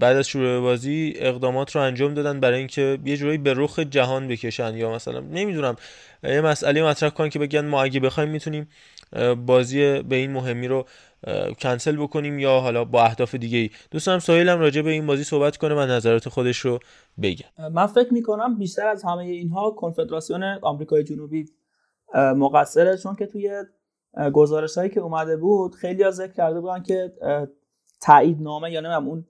بعد 0.00 0.16
از 0.16 0.28
شروع 0.28 0.60
بازی 0.60 1.14
اقدامات 1.16 1.76
رو 1.76 1.82
انجام 1.82 2.14
دادن 2.14 2.40
برای 2.40 2.58
اینکه 2.58 2.98
یه 3.04 3.16
جورایی 3.16 3.38
به 3.38 3.54
رخ 3.56 3.78
جهان 3.78 4.28
بکشن 4.28 4.74
یا 4.74 4.92
مثلا 4.92 5.20
نمی‌دونم 5.20 5.76
یه 6.22 6.40
مسئله 6.40 6.82
مطرح 6.82 7.10
کنن 7.10 7.28
که 7.28 7.38
بگن 7.38 7.66
ما 7.66 7.82
اگه 7.82 8.00
بخوایم 8.00 8.30
می‌تونیم 8.30 8.68
بازی 9.46 10.02
به 10.02 10.16
این 10.16 10.32
مهمی 10.32 10.68
رو 10.68 10.86
کنسل 11.60 11.96
بکنیم 11.96 12.38
یا 12.38 12.60
حالا 12.60 12.84
با 12.84 13.04
اهداف 13.04 13.34
دیگه 13.34 13.58
ای 13.58 13.70
دوستم 13.90 14.18
هم 14.28 14.60
راجع 14.60 14.82
به 14.82 14.90
این 14.90 15.06
بازی 15.06 15.24
صحبت 15.24 15.56
کنه 15.56 15.74
و 15.74 15.80
نظرات 15.80 16.28
خودش 16.28 16.58
رو 16.58 16.78
بگه. 17.22 17.44
من 17.72 17.86
فکر 17.86 18.12
می‌کنم 18.12 18.58
بیشتر 18.58 18.86
از 18.86 19.04
همه 19.04 19.22
اینها 19.22 19.70
کنفدراسیون 19.70 20.42
آمریکای 20.42 21.04
جنوبی 21.04 21.44
مقصره 22.14 22.96
چون 22.96 23.16
که 23.16 23.26
توی 23.26 23.50
گزارش 24.32 24.78
هایی 24.78 24.90
که 24.90 25.00
اومده 25.00 25.36
بود 25.36 25.74
خیلی 25.74 26.02
ها 26.02 26.10
ذکر 26.10 26.32
کرده 26.32 26.60
بودن 26.60 26.82
که 26.82 27.12
تایید 28.00 28.42
نامه 28.42 28.70
یا 28.70 28.80
نمیم 28.80 29.08
اون 29.08 29.24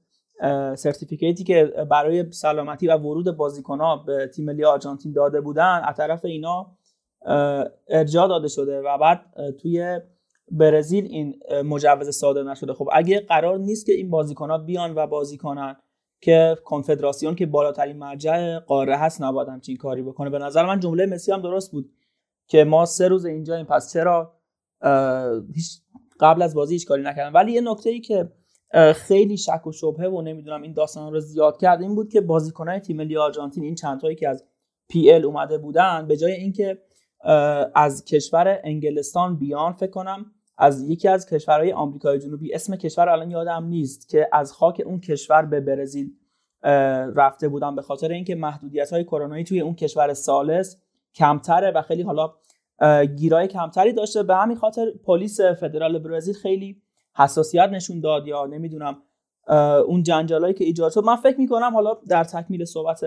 سرتیفیکیتی 0.77 1.45
که 1.45 1.65
برای 1.91 2.33
سلامتی 2.33 2.89
و 2.89 2.97
ورود 2.97 3.37
بازیکنها 3.37 3.97
به 3.97 4.27
تیم 4.27 4.45
ملی 4.45 4.65
آرژانتین 4.65 5.13
داده 5.13 5.41
بودن 5.41 5.81
از 5.85 5.97
طرف 5.97 6.25
اینا 6.25 6.77
ارجاع 7.89 8.29
داده 8.29 8.49
شده 8.49 8.81
و 8.81 8.99
بعد 8.99 9.25
توی 9.61 10.01
برزیل 10.51 11.05
این 11.05 11.41
مجوز 11.65 12.09
صادر 12.09 12.43
نشده. 12.43 12.73
خب 12.73 12.89
اگه 12.93 13.21
قرار 13.21 13.59
نیست 13.59 13.87
که 13.87 13.93
این 13.93 14.11
بازیکنها 14.11 14.59
بیان 14.59 14.95
و 14.95 15.07
بازی 15.07 15.37
کنن 15.37 15.77
که 16.21 16.57
کنفدراسیون 16.65 17.35
که 17.35 17.47
بالاترین 17.47 17.97
مرجع 17.97 18.59
قاره 18.59 18.97
هست 18.97 19.23
نباید 19.23 19.49
همچین 19.49 19.77
کاری 19.77 20.03
بکنه. 20.03 20.31
به 20.31 20.39
نظر 20.39 20.67
من 20.67 20.81
جمله 20.81 21.07
مسی 21.07 21.33
هم 21.33 21.43
درست 21.43 21.73
بود 21.73 21.93
که 22.47 22.65
ما 22.65 22.85
سه 22.85 23.09
روز 23.09 23.25
اینجا 23.25 23.57
این 23.57 23.67
پس 23.67 23.93
چرا 23.93 24.33
هیچ 25.55 25.81
قبل 26.21 26.43
از 26.43 26.55
بازی 26.55 26.75
هیچ 26.75 26.87
کاری 26.87 27.03
نکردن. 27.03 27.33
ولی 27.33 27.53
یه 27.53 27.61
نکته 27.61 27.91
ای 27.91 28.01
که 28.01 28.33
خیلی 28.95 29.37
شک 29.37 29.67
و 29.67 29.73
شبهه 29.73 30.09
و 30.09 30.23
نمی‌دونم 30.23 30.63
این 30.63 30.73
داستان 30.73 31.13
رو 31.13 31.21
زیاد 31.21 31.61
کرد. 31.61 31.83
این 31.83 31.95
بود 31.95 32.09
که 32.09 32.21
بازیکنان 32.21 32.79
تیم 32.79 32.97
ملی 32.97 33.17
آرژانتین 33.17 33.65
این 33.65 33.75
چند 33.75 34.01
تایی 34.01 34.17
که 34.17 34.29
از 34.29 34.45
پی 34.89 35.11
ال 35.11 35.25
اومده 35.25 35.59
بودن 35.59 36.07
به 36.07 36.17
جای 36.17 36.33
اینکه 36.33 36.79
از 37.75 38.05
کشور 38.05 38.61
انگلستان 38.65 39.39
بیان 39.39 39.73
فکر 39.73 39.91
کنم 39.91 40.27
از 40.59 40.89
یکی 40.89 41.09
از 41.09 41.27
کشورهای 41.27 41.73
آمریکای 41.73 42.19
جنوبی 42.19 42.55
اسم 42.55 42.77
کشور 42.77 43.09
الان 43.09 43.31
یادم 43.31 43.65
نیست 43.65 44.09
که 44.09 44.29
از 44.33 44.53
خاک 44.53 44.83
اون 44.87 45.01
کشور 45.01 45.43
به 45.43 45.61
برزیل 45.61 46.11
رفته 47.15 47.49
بودن. 47.49 47.77
به 47.77 47.83
خاطر 47.83 48.09
اینکه 48.09 48.35
محدودیت 48.35 48.93
های 48.93 49.05
کرونایی 49.05 49.45
توی 49.45 49.61
اون 49.61 49.75
کشور 49.75 50.15
سالس 50.15 50.83
کمتره 51.15 51.71
و 51.71 51.83
خیلی 51.83 52.03
حالا 52.03 52.35
گیرای 53.17 53.49
کمتری 53.49 53.93
داشته. 53.93 54.23
به 54.23 54.37
همین 54.37 54.57
خاطر 54.57 54.91
پلیس 55.05 55.41
فدرال 55.41 55.99
برزیل 55.99 56.35
خیلی 56.35 56.82
حساسیت 57.17 57.69
نشون 57.73 58.01
داد 58.01 58.27
یا 58.27 58.47
نمی‌دونم 58.47 59.03
اون 59.87 60.03
جنجالایی 60.03 60.55
که 60.55 60.65
ایجاد 60.65 60.93
شد. 60.93 61.05
من 61.05 61.17
فکر 61.17 61.41
می‌کنم 61.41 61.71
حالا 61.75 61.97
در 62.09 62.25
تکمیل 62.25 62.65
صحبت 62.65 63.05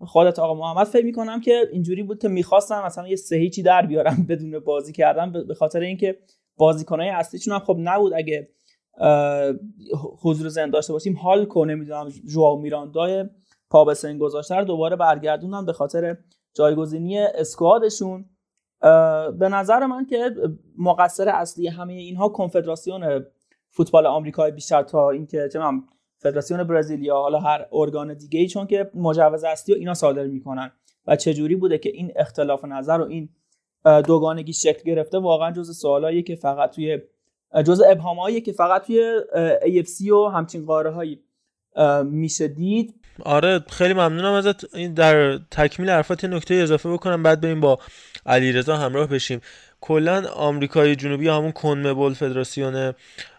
خودت 0.00 0.38
آقا 0.38 0.54
محمد 0.54 0.86
فکر 0.86 1.04
می‌کنم 1.04 1.40
که 1.40 1.68
اینجوری 1.72 2.02
بود 2.02 2.18
که 2.18 2.28
می‌خواستم 2.28 2.84
مثلا 2.84 3.08
یه 3.08 3.16
سه 3.16 3.50
در 3.64 3.86
بیارم 3.86 4.26
بدون 4.28 4.58
بازی 4.58 4.92
کردن 4.92 5.32
به 5.32 5.54
خاطر 5.54 5.80
اینکه 5.80 6.18
بازیکنهای 6.56 7.08
اصلیشون 7.08 7.54
هم 7.54 7.60
خب 7.60 7.76
نبود 7.78 8.12
اگه 8.14 8.48
حضور 10.22 10.48
زن 10.48 10.70
داشته 10.70 10.92
باشیم. 10.92 11.16
حال 11.16 11.44
کنه 11.44 11.74
نمی‌دونم 11.74 12.08
ژواو 12.28 12.60
میراندای 12.60 13.24
پا 13.70 13.84
به 13.84 13.94
سن 13.94 14.18
گذاشته 14.18 14.54
رو 14.54 14.64
دوباره 14.64 14.96
برگردوندن 14.96 15.66
به 15.66 15.72
خاطر 15.72 16.16
جایگزینی 16.54 17.18
اسکوادشون. 17.18 18.24
به 19.38 19.48
نظر 19.48 19.86
من 19.86 20.06
که 20.06 20.30
مقصر 20.78 21.28
اصلی 21.28 21.68
همه 21.68 21.92
اینها 21.92 22.28
کنفدراسیون 22.28 23.24
فوتبال 23.74 24.06
آمریکای 24.06 24.50
بیشتر 24.50 24.82
تا 24.82 25.10
اینکه 25.10 25.48
چه 25.52 25.60
فدراسیون 26.18 26.64
برزیل 26.64 27.04
یا 27.04 27.16
حالا 27.16 27.40
هر 27.40 27.66
ارگان 27.72 28.14
دیگه 28.14 28.40
ای 28.40 28.48
چون 28.48 28.66
که 28.66 28.90
مجوز 28.94 29.44
اصلی 29.44 29.74
و 29.74 29.78
اینا 29.78 29.94
صادر 29.94 30.26
می‌کنن. 30.26 30.72
و 31.06 31.16
چه 31.16 31.34
جوری 31.34 31.56
بوده 31.56 31.78
که 31.78 31.90
این 31.90 32.12
اختلاف 32.16 32.64
نظر 32.64 33.00
و 33.00 33.04
این 33.04 33.28
دوگانگی 33.84 34.52
شکل 34.52 34.82
گرفته 34.84 35.18
واقعا 35.18 35.52
جز 35.52 35.78
سوالایی 35.78 36.22
که 36.22 36.36
فقط 36.36 36.70
توی 36.70 36.98
جز 37.66 37.82
ابهامایی 37.86 38.40
که 38.40 38.52
فقط 38.52 38.86
توی 38.86 39.20
AFC 39.62 40.10
و 40.10 40.28
همچین 40.28 40.66
قاره 40.66 40.90
هایی 40.90 41.20
میشه 42.04 42.48
دید. 42.48 42.94
آره 43.24 43.58
خیلی 43.68 43.94
ممنونم 43.94 44.32
ازت. 44.32 44.74
این 44.74 44.94
در 44.94 45.38
تکمیل 45.50 45.90
حرفات 45.90 46.24
نکته 46.24 46.54
اضافه 46.54 46.92
بکنم 46.92 47.22
بعد 47.22 47.40
بریم 47.40 47.60
با 47.60 47.78
علیرضا 48.26 48.76
همراه 48.76 49.06
بشیم. 49.06 49.40
کلا 49.80 50.28
آمریکای 50.28 50.96
جنوبی 50.96 51.28
همون 51.28 51.52
کنمبل 51.52 52.14
فدراسیون 52.14 52.94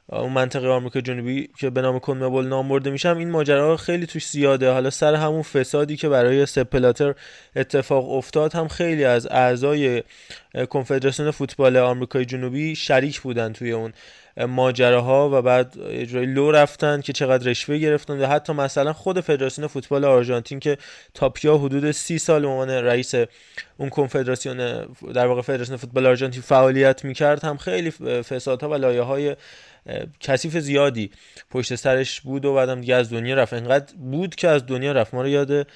اون 0.10 0.34
منطقه 0.34 0.68
آمریکا 0.68 1.02
جنوبی 1.02 1.50
که 1.60 1.70
به 1.70 1.82
نام 1.82 2.00
کنمبل 2.00 2.46
نام 2.46 2.70
برده 2.70 2.90
میشم 2.90 3.18
این 3.18 3.30
ماجرا 3.30 3.78
خیلی 3.78 4.06
توش 4.06 4.28
زیاده. 4.28 4.72
حالا 4.72 4.90
سر 4.90 5.16
همون 5.16 5.42
فسادی 5.42 5.98
که 5.98 6.10
برای 6.10 6.46
سپلاتر 6.46 7.16
اتفاق 7.56 8.12
افتاد 8.12 8.54
هم 8.54 8.68
خیلی 8.68 9.04
از 9.04 9.28
اعضای 9.28 10.04
کنفدراسیون 10.70 11.32
فوتبال 11.32 11.78
آمریکای 11.78 12.26
جنوبی 12.26 12.76
شریک 12.76 13.22
بودن 13.22 13.54
توی 13.54 13.72
اون 13.72 13.94
ماجراها 14.38 15.30
و 15.34 15.42
بعد 15.42 15.74
اجرای 15.90 16.26
لو 16.26 16.52
رفتن 16.52 17.02
که 17.02 17.14
چقدر 17.14 17.50
رشوه 17.50 17.78
گرفتن 17.78 18.22
و 18.22 18.28
حتی 18.28 18.54
مثلا 18.54 18.94
خود 18.94 19.20
فدراسیون 19.20 19.68
فوتبال 19.68 20.06
آرژانتین 20.06 20.60
که 20.60 20.78
تاپیا 21.14 21.58
حدود 21.58 21.92
سی 21.92 22.18
سال 22.18 22.46
عنوان 22.46 22.70
رئیس 22.70 23.14
اون 23.78 23.90
کنفدراسیون 23.90 24.58
در 25.14 25.28
واقع 25.28 25.42
فدراسیون 25.42 25.78
فوتبال 25.78 26.08
آرژانتین 26.08 26.42
فعالیت 26.42 27.06
می‌کرد 27.06 27.44
هم 27.44 27.58
خیلی 27.58 27.92
فسادها 28.22 28.70
و 28.70 28.74
لایه 28.74 29.02
های 29.02 29.36
کثیف 30.20 30.58
زیادی 30.58 31.12
پشت 31.50 31.76
سرش 31.76 32.22
بود 32.22 32.46
و 32.46 32.54
بعدم 32.54 32.82
دیگه 32.82 32.96
از 32.96 33.10
دنیا 33.10 33.36
رفت. 33.36 33.54
انقدر 33.54 33.96
بود 33.96 34.36
که 34.36 34.48
از 34.48 34.66
دنیا 34.66 34.92
رفت. 34.92 35.14
ما 35.14 35.22
رو 35.22 35.28
یاد 35.28 35.68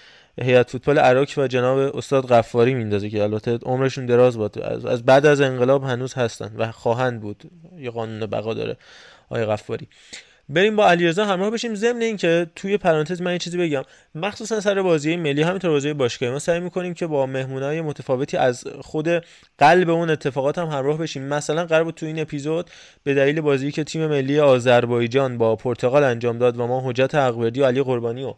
هیئت 0.41 0.69
فوتبال 0.69 0.99
عراق 0.99 1.27
و 1.37 1.47
جناب 1.47 1.95
استاد 1.97 2.27
غفاری 2.27 2.73
میندازه 2.73 3.09
که 3.09 3.23
البته 3.23 3.59
عمرشون 3.63 4.05
دراز 4.05 4.37
بود. 4.37 4.59
از 4.59 5.05
بعد 5.05 5.25
از 5.25 5.41
انقلاب 5.41 5.83
هنوز 5.83 6.13
هستن 6.13 6.51
و 6.57 6.71
خواهند 6.71 7.21
بود. 7.21 7.51
یه 7.77 7.91
قانون 7.91 8.25
بقا 8.25 8.53
داره 8.53 8.77
آقای 9.29 9.45
غفاری. 9.45 9.87
بریم 10.49 10.75
با 10.75 10.89
علیرضا 10.89 11.25
همراه 11.25 11.49
بشیم. 11.49 11.75
ضمن 11.75 12.01
اینکه 12.01 12.47
توی 12.55 12.77
پرانتز 12.77 13.21
من 13.21 13.31
یه 13.31 13.37
چیزی 13.37 13.57
بگم. 13.57 13.83
مخصوصا 14.15 14.59
سر 14.59 14.81
بازی 14.81 15.15
ملی 15.15 15.41
همینطور 15.41 15.71
بازی 15.71 15.93
باشگاهی. 15.93 16.31
ما 16.31 16.39
سعی 16.39 16.59
می‌کنیم 16.59 16.93
که 16.93 17.07
با 17.07 17.25
مهمونای 17.25 17.81
متفاوتی 17.81 18.37
از 18.37 18.63
خود 18.81 19.07
قلب 19.57 19.89
اون 19.89 20.09
اتفاقات 20.09 20.57
هم 20.57 20.67
همراه 20.67 20.97
بشیم. 20.97 21.23
مثلا 21.23 21.65
قرار 21.65 21.83
بود 21.83 21.93
تو 21.93 22.05
این 22.05 22.19
اپیزود 22.19 22.69
به 23.03 23.13
دلیل 23.13 23.41
بازی 23.41 23.71
که 23.71 23.83
تیم 23.83 24.07
ملی 24.07 24.39
آذربایجان 24.39 25.37
با 25.37 25.55
پرتغال 25.55 26.03
انجام 26.03 26.37
داد 26.37 26.59
و 26.59 26.67
ما 26.67 26.89
حجت 26.89 27.15
حقوردی 27.15 27.61
و 27.61 27.65
علی 27.65 27.83
قربانی 27.83 28.23
رو 28.23 28.37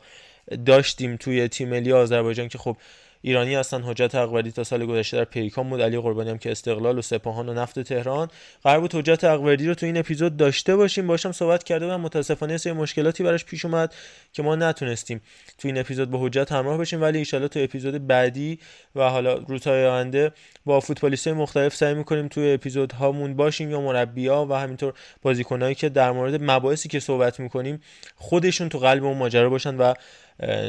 داشتیم 0.66 1.16
توی 1.16 1.48
تیم 1.48 1.70
ملی 1.70 1.92
آذربایجان 1.92 2.48
که 2.48 2.58
خب 2.58 2.78
ایرانی 3.22 3.56
هستن 3.56 3.82
حجت 3.82 4.16
اقوری 4.16 4.52
تا 4.52 4.64
سال 4.64 4.86
گذشته 4.86 5.18
در 5.18 5.24
پیکان 5.24 5.70
بود 5.70 5.82
علی 5.82 6.00
قربانی 6.00 6.30
هم 6.30 6.38
که 6.38 6.52
استقلال 6.52 6.98
و 6.98 7.02
سپاهان 7.02 7.50
و 7.50 7.54
نفت 7.54 7.80
تهران. 7.80 8.28
قرار 8.64 8.80
بود 8.80 8.96
حجت 8.96 9.24
اقوری 9.24 9.68
رو 9.68 9.74
تو 9.74 9.86
این 9.86 9.98
اپیزود 9.98 10.38
داشته 10.38 10.76
باشیم. 10.76 11.08
باشم 11.08 11.32
صحبت 11.32 11.64
کرده 11.64 11.94
و 11.94 11.98
متاسفانه 11.98 12.58
سه 12.58 12.74
مشکلاتی 12.74 13.24
براش 13.24 13.46
پیش 13.46 13.66
اومد 13.66 13.94
که 14.34 14.44
ما 14.44 14.56
نتونستیم 14.56 15.22
تو 15.58 15.68
این 15.68 15.78
اپیزود 15.78 16.12
با 16.12 16.26
حجت 16.26 16.52
همراه 16.52 16.78
بشیم. 16.78 17.02
ولی 17.02 17.26
ان 17.34 17.48
تو 17.48 17.60
اپیزود 17.60 18.08
بعدی 18.08 18.60
و 18.96 19.10
حالا 19.10 19.34
روزهای 19.34 19.86
آینده 19.86 20.32
با 20.66 20.80
فوتبالیست 20.80 21.28
مختلف 21.28 21.76
سعی 21.76 21.94
می‌کنیم 21.94 22.28
توی 22.28 22.54
اپیزود 22.54 22.92
هامون 22.92 23.36
باشیم 23.36 23.72
یا 23.72 23.82
مربیا 23.82 24.46
و 24.50 24.54
همینطور 24.54 24.94
بازیکنایی 25.22 25.76
که 25.76 25.90
در 25.90 26.12
مورد 26.12 26.44
مباحثی 26.44 26.90
که 26.90 27.00
صحبت 27.00 27.40
می‌کنیم 27.40 27.82
خودشون 28.16 28.70
تو 28.70 28.80
قلب 28.80 29.04
اون 29.04 29.18
ماجرا 29.18 29.50
باشن 29.50 29.78
و 29.78 29.94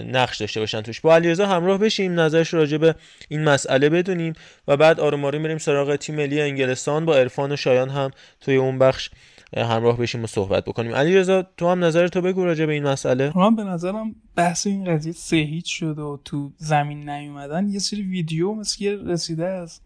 نقش 0.06 0.36
داشته 0.36 0.60
باشن 0.60 0.80
توش. 0.80 1.00
با 1.00 1.14
علیرضا 1.14 1.46
همراه 1.46 1.78
بشیم 1.78 2.20
نظرش 2.20 2.54
راجع 2.54 2.76
به 2.76 2.94
این 3.28 3.44
مسئله 3.44 3.88
بدونیم 3.88 4.32
و 4.68 4.76
بعد 4.76 5.00
آروم 5.00 5.24
آروم 5.24 5.42
بریم 5.42 5.58
سراغ 5.58 5.96
تیم 5.96 6.14
ملی 6.14 6.40
انگلستان. 6.40 7.04
با 7.04 7.16
عرفان 7.16 7.52
و 7.52 7.56
شایان 7.56 7.90
هم 7.90 8.10
توی 8.40 8.56
اون 8.56 8.78
بخش 8.78 9.10
همراه 9.56 9.98
بشیم 9.98 10.24
و 10.24 10.26
صحبت 10.26 10.64
بکنیم. 10.64 10.94
علیرضا 10.94 11.46
تو 11.56 11.68
هم 11.68 11.84
نظر 11.84 12.08
تو 12.08 12.20
بگو 12.20 12.44
راجع 12.44 12.66
به 12.66 12.72
این 12.72 12.86
مسئله. 12.86 13.32
من 13.36 13.56
به 13.56 13.64
نظرم 13.64 14.14
بحث 14.36 14.66
این 14.66 14.84
قضیه 14.84 15.12
سه 15.12 15.36
هیچ 15.36 15.78
شد 15.78 15.98
و 15.98 16.20
تو 16.24 16.52
زمین 16.56 17.10
نیومدن. 17.10 17.68
یه 17.68 17.78
سری 17.78 18.02
ویدیو 18.02 18.54
مثل 18.54 19.08
رسیده 19.08 19.46
از 19.46 19.80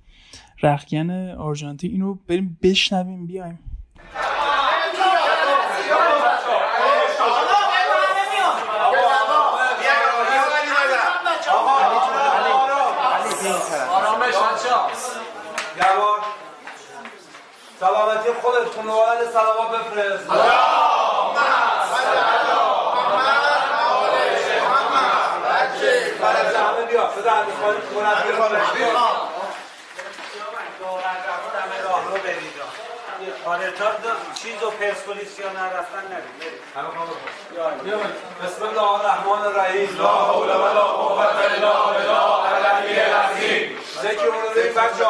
رخگن 0.63 1.31
آرژانتین. 1.31 1.91
اینو 1.91 2.15
بریم 2.29 2.59
بشنویم 2.63 3.27
بیایم. 3.27 3.59
سلامتی 18.65 18.71
خودت 18.71 18.77
خانواده 18.77 19.31
سلامات 19.33 19.71
بفرست 19.71 20.31
آره 33.47 33.71
تا 33.71 33.91
چیز 34.35 34.63
و 34.63 34.71
پرسپولیس 34.71 35.39
یا 35.39 35.53
نرفتن 35.53 36.05
نبید 36.13 36.53
بسم 38.45 38.63
الله 38.63 39.01
الرحمن 39.01 39.47
الرحیم 39.47 39.99
لا 39.99 40.07
حول 40.07 40.49
ولا 40.49 40.81
قوة 40.81 41.27
الا 41.27 41.73
بالله 41.73 42.53
العلی 42.55 43.01
العظیم 43.01 43.79
ذکر 44.03 44.27
اون 44.27 44.43
رو 44.43 44.51
بچه 44.51 45.07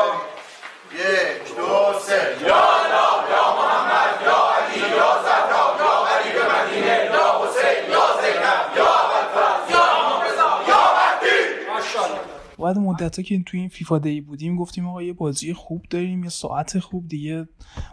یک 0.95 1.57
دو 1.57 1.99
سه 1.99 2.37
یا 2.41 2.57
الله 2.57 3.31
یا 3.31 3.55
محمد 3.59 4.23
یا 4.25 4.39
علی 4.57 4.97
یا 4.97 5.19
زهرا 5.25 5.77
یا 5.79 6.05
غریب 6.05 6.37
مدینه 6.37 7.11
یا 7.13 7.41
حسین 7.43 7.91
یا 7.91 8.07
زینب 8.21 8.77
یا 8.77 8.85
ابوالفضل 8.85 9.73
یا 9.73 9.85
امام 9.85 10.23
رضا 10.23 10.61
یا 10.69 10.81
مهدی 10.97 11.67
ماشاءالله 11.75 12.21
بعد 12.64 12.78
مدت 12.78 13.21
که 13.21 13.42
توی 13.42 13.61
این 13.61 13.68
فیفا 13.68 13.99
دی 13.99 14.21
بودیم 14.21 14.56
گفتیم 14.56 14.87
آقا 14.87 15.02
یه 15.02 15.12
بازی 15.12 15.52
خوب 15.52 15.85
داریم 15.90 16.25
یه 16.25 16.30
ساعت 16.30 16.78
خوب 16.78 17.09
دیگه. 17.09 17.49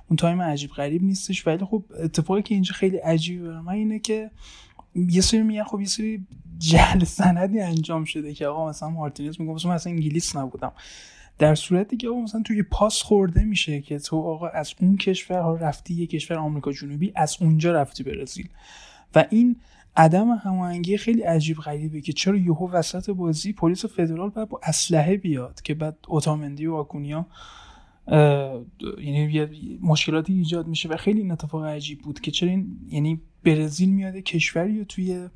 اون 0.10 0.18
تایم 0.18 0.42
عجیب 0.42 0.72
غریب 0.72 1.04
نیستش. 1.04 1.48
ولی 1.48 1.66
خب 1.66 1.84
اتفاقی 2.04 2.42
که 2.42 2.56
اینجا 2.56 2.74
خیلی 2.74 2.98
عجیبه 2.98 3.62
من 3.62 3.74
اینه 3.74 4.00
که 4.00 4.32
یه 4.96 5.22
سری 5.22 5.42
میگن 5.42 5.64
خب 5.64 5.80
یه 5.80 5.88
سری 5.88 6.26
جهل 6.58 7.04
سندی 7.04 7.60
انجام 7.60 8.04
شده 8.04 8.34
که 8.34 8.48
آقا 8.48 8.70
مثلا 8.70 8.90
مارتینز 8.90 9.42
میگه 9.42 9.54
مثلا 9.54 9.72
مثلا 9.72 9.94
انگلیس 9.94 10.36
نبودم. 10.36 10.72
در 11.38 11.56
صورتی 11.56 11.98
که 11.98 12.10
آقا 12.10 12.22
مثلا 12.22 12.42
توی 12.42 12.64
پاس 12.64 13.02
خورده 13.02 13.44
میشه 13.44 13.82
که 13.82 14.00
تو 14.00 14.22
آقا 14.22 14.48
از 14.48 14.74
اون 14.82 14.98
کشور 14.98 15.40
ها 15.40 15.56
رفتی 15.56 15.94
یه 15.94 16.08
کشور 16.08 16.38
آمریکا 16.38 16.72
جنوبی 16.72 17.12
از 17.16 17.38
اونجا 17.42 17.72
رفتی 17.72 18.04
برزیل. 18.04 18.50
و 19.16 19.26
این 19.30 19.56
عدم 19.96 20.30
هماهنگی 20.30 20.98
خیلی 20.98 21.22
عجیب 21.22 21.58
غریبه 21.58 22.02
که 22.02 22.14
چرا 22.14 22.38
یهو 22.38 22.72
وسط 22.72 23.10
بازی 23.10 23.54
پلیس 23.54 23.86
فدرال 23.86 24.30
باید 24.30 24.50
با 24.50 24.60
اسلحه 24.64 25.18
بیاد 25.18 25.62
که 25.62 25.74
بعد 25.74 25.98
اوتامندی 26.08 26.66
و 26.68 26.76
آکونیا 26.76 27.26
یعنی 28.98 29.50
مشکلاتی 29.82 30.34
ایجاد 30.34 30.68
میشه 30.68 30.90
و 30.90 30.98
خیلی 30.98 31.22
این 31.22 31.32
اتفاق 31.32 31.66
عجیب 31.66 32.00
بود 32.02 32.20
که 32.20 32.32
چرا 32.32 32.50
این 32.50 32.78
یعنی 32.90 33.22
برزیل 33.44 33.90
میاده 33.90 34.22
کشوری 34.22 34.86
توی 34.86 35.30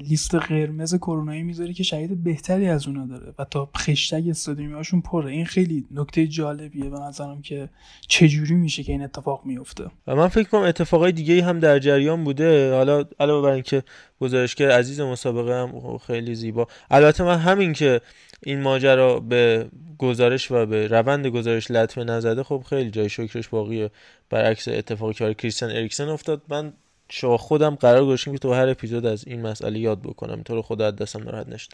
لیست 0.00 0.34
قرمز 0.34 0.94
کرونایی 0.94 1.42
می‌ذاره 1.42 1.72
که 1.72 1.82
شهید 1.82 2.24
بهتری 2.24 2.68
از 2.68 2.86
اونا 2.86 3.06
داره 3.06 3.34
و 3.38 3.44
تا 3.44 3.70
خشتگ 3.78 4.24
استادیومی 4.30 4.74
هاشون 4.74 5.00
پره. 5.00 5.30
این 5.30 5.44
خیلی 5.44 5.86
نکته 5.90 6.26
جالبیه 6.26 6.90
به 6.90 6.98
نظرم 6.98 7.42
که 7.42 7.68
چجوری 8.08 8.54
میشه 8.54 8.82
که 8.82 8.92
این 8.92 9.02
اتفاق 9.02 9.44
میفته. 9.44 9.84
و 10.06 10.16
من 10.16 10.28
فکر 10.28 10.48
کنم 10.48 10.62
اتفاقای 10.62 11.12
دیگه 11.12 11.44
هم 11.44 11.58
در 11.58 11.78
جریان 11.78 12.24
بوده. 12.24 12.74
حالا 12.74 13.04
علاوه 13.20 13.48
بر 13.48 13.54
اینکه 13.54 13.82
گزارشگر 14.20 14.70
عزیز 14.70 15.00
مسابقه 15.00 15.54
هم 15.54 15.98
خیلی 15.98 16.34
زیبا. 16.34 16.66
البته 16.90 17.24
من 17.24 17.38
همین 17.38 17.72
که 17.72 18.00
این 18.42 18.60
ماجرا 18.60 19.20
به 19.20 19.66
گزارش 19.98 20.50
و 20.50 20.66
به 20.66 20.86
روند 20.86 21.26
گزارش 21.26 21.70
لطمه 21.70 22.04
نزده 22.04 22.42
خب 22.42 22.64
خیلی 22.68 22.90
جای 22.90 23.08
شکرش 23.08 23.48
باقیه. 23.48 23.90
برعکس 24.30 24.68
اتفاقی 24.68 25.12
که 25.14 25.34
کریستیان 25.34 25.70
اریکسن 25.70 26.08
افتاد. 26.08 26.42
من 26.48 26.72
شما 27.10 27.36
خودم 27.36 27.74
قرار 27.74 28.04
گذاشتیم 28.04 28.32
که 28.32 28.38
تو 28.38 28.52
هر 28.52 28.68
اپیزود 28.68 29.06
از 29.06 29.26
این 29.26 29.42
مسئله 29.42 29.78
یاد 29.78 30.02
بکنم. 30.02 30.42
تو 30.42 30.54
رو 30.54 30.62
خدا 30.62 30.86
از 30.86 30.96
دستم 30.96 31.22
ناراحت 31.22 31.48
نشد. 31.48 31.70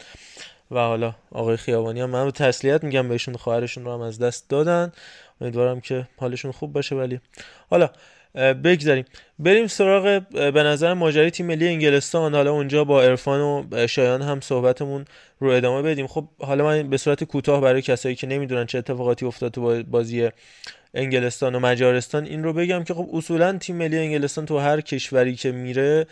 و 0.71 0.79
حالا 0.79 1.15
آقای 1.31 1.57
خیابانی 1.57 2.01
هم 2.01 2.09
من 2.09 2.23
رو 2.23 2.31
تسلیت 2.31 2.83
میگم 2.83 3.09
بهشون 3.09 3.35
خواهرشون 3.35 3.85
رو 3.85 3.93
هم 3.93 4.01
از 4.01 4.19
دست 4.19 4.49
دادن. 4.49 4.91
امیدوارم 5.41 5.81
که 5.81 6.07
حالشون 6.17 6.51
خوب 6.51 6.73
باشه. 6.73 6.95
ولی 6.95 7.19
حالا 7.69 7.89
بگذاریم. 8.35 9.05
بریم 9.39 9.67
سراغ 9.67 10.21
به 10.31 10.63
نظر 10.63 10.93
ماجرای 10.93 11.31
تیم 11.31 11.45
ملی 11.45 11.67
انگلستان. 11.67 12.35
حالا 12.35 12.51
اونجا 12.51 12.83
با 12.83 13.01
ارفان 13.03 13.67
و 13.71 13.87
شایان 13.87 14.21
هم 14.21 14.41
صحبتمون 14.41 15.05
رو 15.39 15.49
ادامه 15.49 15.81
بدیم. 15.81 16.07
خب 16.07 16.27
حالا 16.39 16.63
من 16.63 16.89
به 16.89 16.97
صورت 16.97 17.23
کوتاه 17.23 17.61
برای 17.61 17.81
کسایی 17.81 18.15
که 18.15 18.27
نمی‌دونن 18.27 18.65
چه 18.65 18.77
اتفاقاتی 18.77 19.25
افتاد 19.25 19.51
تو 19.51 19.83
بازی 19.83 20.29
انگلستان 20.93 21.55
و 21.55 21.59
مجارستان 21.59 22.25
این 22.25 22.43
رو 22.43 22.53
بگم 22.53 22.83
که 22.83 22.93
خب 22.93 23.09
اصولا 23.13 23.57
تیم 23.57 23.75
ملی 23.75 23.97
انگلستان 23.97 24.45
تو 24.45 24.57
هر 24.57 24.81
کشوری 24.81 25.35
که 25.35 25.51
میره 25.51 26.07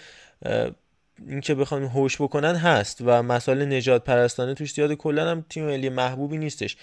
اینکه 1.27 1.55
بخوان 1.55 1.83
هوش 1.83 2.21
بکنن 2.21 2.55
هست 2.55 3.01
و 3.05 3.23
مسائل 3.23 3.65
نژادپرستانه 3.65 4.53
توش 4.53 4.73
زیاد 4.73 4.93
کلا 4.93 5.31
هم 5.31 5.45
تیم 5.49 5.65
ملی 5.65 5.89
محبوبی 5.89 6.37
نیستش. 6.37 6.77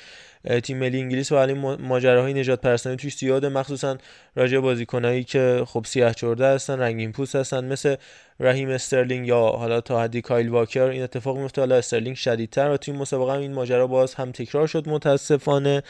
تیم 0.62 0.78
ملی 0.78 1.00
انگلیس 1.00 1.32
و 1.32 1.36
ولی 1.36 1.52
ماجراهای 1.78 2.34
نژادپرستانه 2.34 2.96
توش 2.96 3.16
زیاده. 3.16 3.48
مخصوصا 3.48 3.98
راجع 4.36 4.58
بازیکنایی 4.58 5.24
که 5.24 5.62
خب 5.66 5.84
سیاه 5.84 6.14
چرده 6.14 6.46
هستن 6.46 6.80
رنگین 6.80 7.12
پوست 7.12 7.36
هستن. 7.36 7.64
مثل 7.64 7.96
رحیم 8.40 8.68
استرلینگ 8.68 9.26
یا 9.26 9.40
حالا 9.40 9.80
تا 9.80 10.02
حدی 10.02 10.20
کایل 10.20 10.48
واکر. 10.48 10.84
این 10.84 11.02
اتفاق 11.02 11.38
میفته. 11.38 11.60
حالا 11.60 11.76
استرلینگ 11.76 12.16
شدیدتر 12.16 12.70
و 12.70 12.76
تو 12.76 12.86
این 12.86 12.96
مسابقه 12.96 13.32
هم 13.32 13.40
این 13.40 13.52
ماجرا 13.52 13.86
باز 13.86 14.14
هم 14.14 14.32
تکرار 14.32 14.66
شد 14.66 14.88
متاسفانه. 14.88 15.82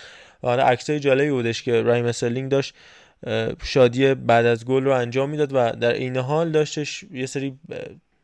و 0.43 0.49
حالا 0.49 0.63
عکسای 0.63 1.01
جالبی 1.01 1.31
بودش 1.31 1.63
که 1.63 1.83
رحیم 1.83 2.07
استرلینگ 2.07 2.51
داشت 2.51 2.75
شادی 3.63 4.15
بعد 4.15 4.47
از 4.47 4.65
گل 4.65 4.85
رو 4.85 4.93
انجام 4.93 5.31
می‌داد 5.31 5.51
و 5.53 5.73
در 5.73 5.93
این 5.93 6.17
حال 6.17 6.51
داشتش 6.51 7.05
یه 7.13 7.27
سری 7.27 7.59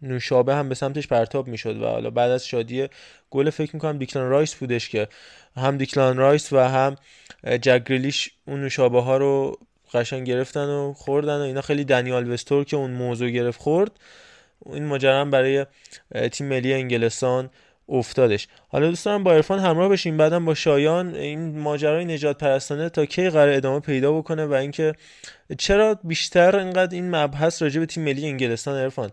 نوشابه 0.03 0.55
هم 0.55 0.69
به 0.69 0.75
سمتش 0.75 1.09
پرتاب 1.09 1.49
می‌شد 1.49 1.83
و 1.83 1.87
حالا 1.87 2.11
بعد 2.11 2.31
از 2.31 2.47
شادی 2.47 2.89
گل 3.31 3.51
فکر 3.51 3.71
می‌کنم 3.77 3.99
دیکلان 3.99 4.31
رایس 4.31 4.55
بودش 4.55 4.89
که 4.89 5.09
هم 5.57 5.77
دیکلان 5.77 6.17
رایس 6.17 6.53
و 6.53 6.59
هم 6.59 6.97
جک 7.63 7.83
گریلیش 7.83 8.31
اون 8.47 8.61
نوشابه 8.61 9.03
ها 9.03 9.17
رو 9.17 9.59
قشنگ 9.95 10.27
گرفتن 10.27 10.67
و 10.69 10.93
خوردن 10.93 11.39
و 11.39 11.43
اینا. 11.43 11.61
خیلی 11.61 11.85
دنی 11.85 12.33
آلوز 12.33 12.51
طور 12.51 12.65
که 12.65 12.77
اون 12.77 12.91
موضوع 12.91 13.31
گرفت 13.31 13.61
خورد. 13.61 13.91
این 14.67 14.87
ماجرا 14.87 15.25
برای 15.25 15.67
تیم 16.33 16.47
ملی 16.47 16.75
انگلستان 16.75 17.51
افتادش. 17.89 18.49
حالا 18.69 18.89
دوست 18.89 19.05
دارم 19.05 19.25
با 19.25 19.33
عرفان 19.33 19.59
همراه 19.59 19.89
بشیم. 19.89 20.17
بعدم 20.17 20.45
با 20.45 20.55
شایان 20.55 21.15
این 21.15 21.59
ماجرای 21.59 22.05
نجات 22.05 22.39
پرستانه 22.39 22.89
تا 22.89 23.07
کی 23.07 23.31
قرار 23.31 23.49
ادامه 23.49 23.81
پیدا 23.81 24.13
بکنه 24.13 24.45
و 24.47 24.53
اینکه 24.53 24.93
چرا 25.59 25.99
بیشتر 26.05 26.57
اینقدر 26.57 26.95
این 26.95 27.17
مبحث 27.17 27.63
راجع 27.63 27.81
به 27.81 27.87
تیم 27.87 28.05
ملی 28.05 28.27
انگلستان؟ 28.27 28.79
عرفان 28.79 29.11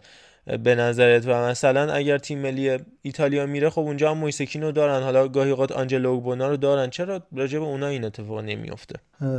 به 0.63 0.75
نظرت 0.75 1.27
و 1.27 1.31
مثلا 1.31 1.93
اگر 1.93 2.17
تیم 2.17 2.39
ملی 2.39 2.77
ایتالیا 3.01 3.45
میره 3.45 3.69
خب 3.69 3.81
اونجا 3.81 4.11
هم 4.11 4.17
مویسکینو 4.17 4.71
دارن. 4.71 5.03
حالا 5.03 5.27
گاهی 5.27 5.51
اوقات 5.51 5.71
آنجلو 5.71 6.19
بونا 6.19 6.47
رو 6.47 6.57
دارن. 6.57 6.89
چرا 6.89 7.21
راجع 7.35 7.59
به 7.59 7.65
اونا 7.65 7.87
این 7.87 8.05
اتفاق 8.05 8.39
نمیفته 8.39 8.95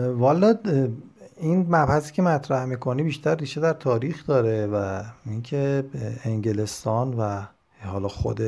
والا 0.09 0.55
این 1.40 1.61
مبحثی 1.61 2.12
که 2.12 2.23
مطرح 2.23 2.64
می‌کنی 2.64 3.03
بیشتر 3.03 3.37
ریشه 3.37 3.61
در 3.61 3.73
تاریخ 3.73 4.27
داره 4.27 4.66
و 4.66 5.03
اینکه 5.27 5.85
انگلستان 6.25 7.14
و 7.14 7.42
حالا 7.85 8.09
خود 8.09 8.40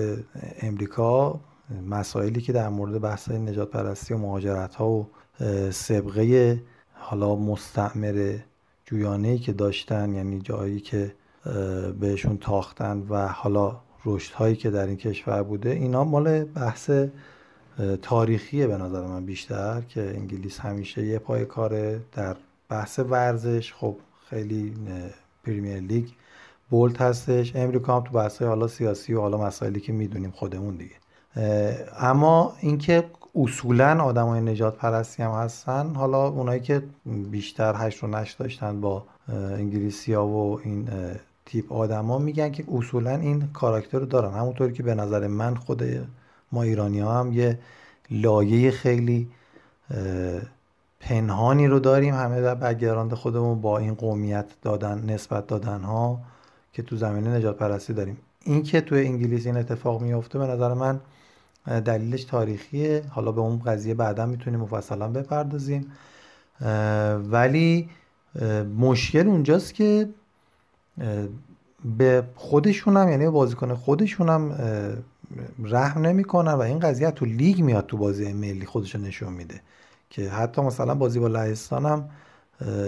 امریکا 0.63 1.41
مسائلی 1.89 2.41
که 2.41 2.53
در 2.53 2.69
مورد 2.69 3.01
بحث 3.01 3.31
نجات 3.31 3.71
پرستی 3.71 4.15
و 4.15 4.19
مهاجرت 4.19 4.75
ها 4.75 4.91
و 4.91 5.07
سبقه 5.71 6.63
حالا 6.93 7.37
مستعمر 7.37 8.37
جویانه 8.85 9.39
که 9.39 9.53
داشتن 9.53 10.15
یعنی 10.15 10.41
جایی 10.41 10.81
که 10.81 11.13
بهشون 12.01 12.39
تاختن 12.39 13.07
و 13.09 13.29
حالا 13.29 13.77
رشد 14.05 14.33
هایی 14.35 14.57
که 14.57 14.71
در 14.71 14.87
این 14.87 14.97
کشور 14.97 15.43
بوده 15.43 15.71
اینا 15.71 16.05
مال 16.05 16.45
بحث 16.45 16.91
تاریخیه 18.03 18.67
به 18.67 18.77
نظر 18.77 19.07
من 19.07 19.27
بیشتر 19.27 19.81
که 19.81 20.03
انگلیس 20.17 20.59
همیشه 20.59 21.07
یه 21.07 21.19
پای 21.19 21.45
کاره 21.45 22.01
در 22.13 22.37
بحث 22.69 22.99
ورزش. 22.99 23.73
خب 23.73 23.97
خیلی 24.31 24.75
پریمیر 25.45 25.81
لیگ 25.81 26.07
بولت 26.71 27.01
هستش. 27.01 27.57
امریکا 27.57 27.97
هم 27.97 28.05
تو 28.05 28.13
بحث 28.13 28.43
حالا 28.43 28.69
سیاسی 28.69 29.15
و 29.15 29.21
حالا 29.21 29.39
مسائلی 29.39 29.81
که 29.81 29.93
می‌دونیم 29.93 30.31
خودمون 30.31 30.77
دیگه. 30.77 30.95
اما 31.99 32.57
اینکه 32.61 33.05
اصولا 33.35 34.03
آدمای 34.03 34.41
نجات 34.41 34.77
پرستی 34.77 35.23
هم 35.23 35.31
هستن 35.31 35.95
حالا 35.95 36.29
اونایی 36.29 36.61
که 36.61 36.83
بیشتر 37.31 37.75
هشت 37.77 38.05
و 38.05 38.07
نشت 38.07 38.39
داشتن 38.39 38.81
با 38.81 39.05
انگلیسی 39.29 40.13
ها 40.13 40.27
و 40.27 40.61
این 40.65 40.89
تیپ 41.51 41.73
آدما 41.73 42.19
میگن 42.19 42.53
که 42.53 42.65
اصولا 42.73 43.17
این 43.17 43.49
کاراکتر 43.53 43.99
رو 43.99 44.07
دارن. 44.07 44.33
همونطوری 44.33 44.73
که 44.73 44.83
به 44.83 44.95
نظر 44.95 45.27
من 45.27 45.55
خود 45.55 45.83
ما 46.53 46.63
ایرانی 46.63 47.01
ها 47.01 47.21
هم 47.21 47.33
یه 47.33 47.59
لایه 48.11 48.71
خیلی 48.71 49.29
پنهانی 51.01 51.67
رو 51.67 51.79
داریم. 51.79 52.15
همه 52.15 52.41
در 52.41 52.55
بگراند 52.55 53.15
خودمون 53.15 53.61
با 53.61 53.79
این 53.79 53.95
قومیت 53.95 54.47
دادن 54.63 55.05
نسبت 55.07 55.47
دادن 55.47 55.81
ها 55.81 56.21
که 56.73 56.83
تو 56.83 56.97
زمینه 56.97 57.31
نجات 57.37 57.57
پرستی 57.57 57.93
داریم. 57.93 58.17
این 58.45 58.63
که 58.63 58.81
تو 58.81 58.95
انگلیس 58.95 59.47
این 59.47 59.57
اتفاق 59.57 60.03
میفته 60.03 60.39
به 60.39 60.47
نظر 60.47 60.75
من 60.75 61.01
دلیلش 61.85 62.25
تاریخیه. 62.25 63.03
حالا 63.09 63.33
به 63.33 63.41
اون 63.41 63.59
قضیه 63.59 63.95
بعدا 63.95 64.27
می‌تونیم 64.27 64.61
مفصلا 64.61 65.09
بپردازیم. 65.09 65.93
ولی 67.31 67.89
مشکل 68.79 69.29
اونجاست 69.29 69.75
که 69.75 70.09
به 71.99 72.25
خودشون 72.35 72.97
هم 72.97 73.09
یعنی 73.09 73.29
بازیکن 73.29 73.75
خودشون 73.75 74.29
هم 74.29 74.53
رحم 75.63 76.07
نمی‌کنن 76.07 76.53
و 76.53 76.61
این 76.61 76.79
قضیه 76.79 77.11
تو 77.11 77.25
لیگ 77.25 77.61
میاد 77.61 77.87
تو 77.87 77.97
بازی 77.97 78.33
ملی 78.33 78.67
خودش 78.67 78.97
نشون 78.97 79.33
میده. 79.33 79.61
که 80.11 80.31
حتی 80.31 80.63
مثلا 80.63 80.95
بازی 80.95 81.19
با 81.19 81.27
لهستان 81.27 81.87
هم 81.87 82.09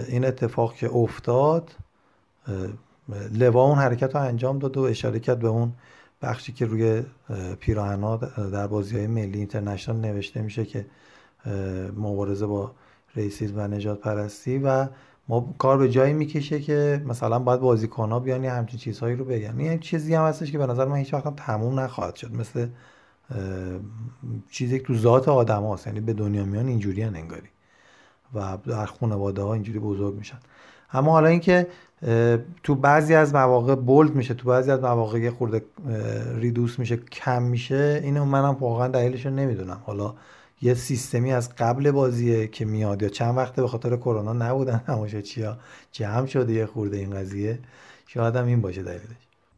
این 0.08 0.24
اتفاق 0.24 0.74
که 0.74 0.90
افتاد 0.94 1.70
لوا 3.32 3.64
اون 3.64 3.78
حرکت 3.78 4.14
رو 4.14 4.22
انجام 4.22 4.58
داد 4.58 4.76
و 4.76 4.80
اشاره 4.80 5.20
کرد 5.20 5.38
به 5.38 5.48
اون 5.48 5.72
بخشی 6.22 6.52
که 6.52 6.66
روی 6.66 7.02
پیراهنا 7.60 8.16
در 8.16 8.66
بازی 8.66 8.96
های 8.96 9.06
ملی 9.06 9.38
اینترنشنال 9.38 9.96
نوشته 9.96 10.42
میشه 10.42 10.64
که 10.64 10.86
مبارزه 11.96 12.46
با 12.46 12.70
ریسیزم 13.16 13.58
و 13.58 13.68
نجات 13.68 14.00
پرستی 14.00 14.58
و 14.58 14.86
ما 15.28 15.54
کار 15.58 15.78
به 15.78 15.90
جایی 15.90 16.12
می‌کشه 16.12 16.60
که 16.60 17.02
مثلا 17.06 17.38
باید 17.38 17.60
بازیکن 17.60 18.10
ها 18.10 18.20
بیان 18.20 18.44
همچین 18.44 18.78
چیزهایی 18.78 19.16
رو 19.16 19.24
بگن. 19.24 19.58
این 19.58 19.78
چیزی 19.78 20.14
هم 20.14 20.24
هستش 20.24 20.52
که 20.52 20.58
به 20.58 20.66
نظر 20.66 20.84
من 20.84 20.96
هیچ 20.96 21.14
وقت 21.14 21.36
تموم 21.36 21.80
نخواهد 21.80 22.14
شد. 22.16 22.34
مثل 22.34 22.66
چیزی 24.50 24.78
که 24.78 24.84
تو 24.84 24.94
ذات 24.94 25.28
آدم 25.28 25.62
هاست. 25.62 25.86
یعنی 25.86 26.00
به 26.00 26.12
دنیا 26.12 26.44
میان 26.44 26.66
اینجوری 26.66 27.02
انگاری. 27.02 27.48
و 28.34 28.58
در 28.66 28.86
خانواده 28.86 29.42
ها 29.42 29.54
اینجوری 29.54 29.78
بزرگ 29.78 30.14
میشن. 30.14 30.38
اما 30.92 31.12
حالا 31.12 31.28
اینکه 31.28 31.66
تو 32.62 32.74
بعضی 32.74 33.14
از 33.14 33.34
مواقع 33.34 33.74
بولد 33.74 34.14
میشه 34.14 34.34
تو 34.34 34.48
بعضی 34.48 34.70
از 34.70 34.80
مواقع 34.80 35.30
خورده 35.30 35.64
ریدوس 36.34 36.78
میشه 36.78 36.96
کم 36.96 37.42
میشه 37.42 38.00
اینو 38.04 38.24
منم 38.24 38.56
واقعا 38.60 38.88
دلیلش 38.88 39.26
رو 39.26 39.32
نمی‌دونم. 39.32 39.80
حالا 39.84 40.14
یه 40.62 40.74
سیستمی 40.74 41.32
از 41.32 41.54
قبل 41.56 41.90
بازیه 41.90 42.48
که 42.48 42.64
میاد 42.64 43.02
یا 43.02 43.08
چند 43.08 43.36
وقته 43.36 43.62
به 43.62 43.68
خاطر 43.68 43.96
کرونا 43.96 44.32
نبودن 44.32 44.80
چیا 45.24 45.58
جمع 45.92 46.26
شده 46.26 46.52
یه 46.52 46.66
خورده 46.66 46.96
این 46.96 47.10
قضیه. 47.10 47.58
شاید 48.06 48.36
هم 48.36 48.46
این 48.46 48.60
باشه 48.60 48.82
دلیلش. 48.82 49.02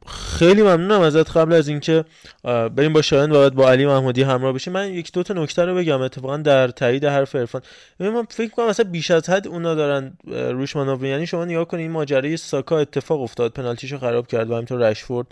خیلی 0.06 0.62
ممنونم 0.62 1.00
ازت. 1.00 1.36
قبل 1.36 1.52
از 1.52 1.68
اینکه 1.68 2.04
بریم 2.44 2.92
با 2.92 3.02
شایان 3.02 3.32
و 3.32 3.50
با 3.50 3.70
علی 3.70 3.86
محمودی 3.86 4.22
همراه 4.22 4.52
بشیم. 4.52 4.72
من 4.72 4.92
یک 4.92 5.12
دو 5.12 5.22
تا 5.22 5.34
نکته 5.34 5.64
رو 5.64 5.74
بگم. 5.74 6.00
اتفاقا 6.00 6.36
در 6.36 6.68
تایید 6.68 7.04
حرف 7.04 7.36
عرفان. 7.36 7.62
من 8.00 8.26
فکر 8.30 8.50
کنم 8.50 8.68
مثلا 8.68 8.90
بیش 8.90 9.10
از 9.10 9.30
حد 9.30 9.48
اونا 9.48 9.74
دارن 9.74 10.12
روش 10.26 10.76
مانور 10.76 11.04
یعنی 11.04 11.26
شما 11.26 11.44
نگاه 11.44 11.64
کنید 11.64 11.82
این 11.82 11.90
ماجرای 11.90 12.36
ساکا 12.36 12.78
اتفاق 12.78 13.20
افتاد. 13.20 13.52
پنالتیشو 13.52 13.98
خراب 13.98 14.26
کرد 14.26 14.50
و 14.50 14.54
همینطور 14.54 14.90
رشفورد 14.90 15.26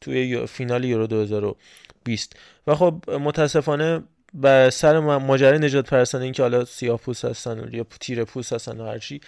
توی 0.00 0.46
فینال 0.46 0.84
یورو 0.84 1.06
2020 1.06 2.36
و 2.66 2.74
خب 2.74 3.10
متاسفانه 3.10 4.02
به 4.34 4.70
سر 4.72 4.98
ماجرای 4.98 5.58
نجات 5.58 5.90
پرستانه 5.90 6.24
این 6.24 6.32
که 6.32 6.42
حالا 6.42 6.64
سیاه 6.64 6.98
پوست 6.98 7.24
هستن 7.24 7.68
یا 7.72 7.86
تیر 8.00 8.24
پوست 8.24 8.52
هستن 8.52 8.80
و 8.80 8.86
هرچی 8.86 9.20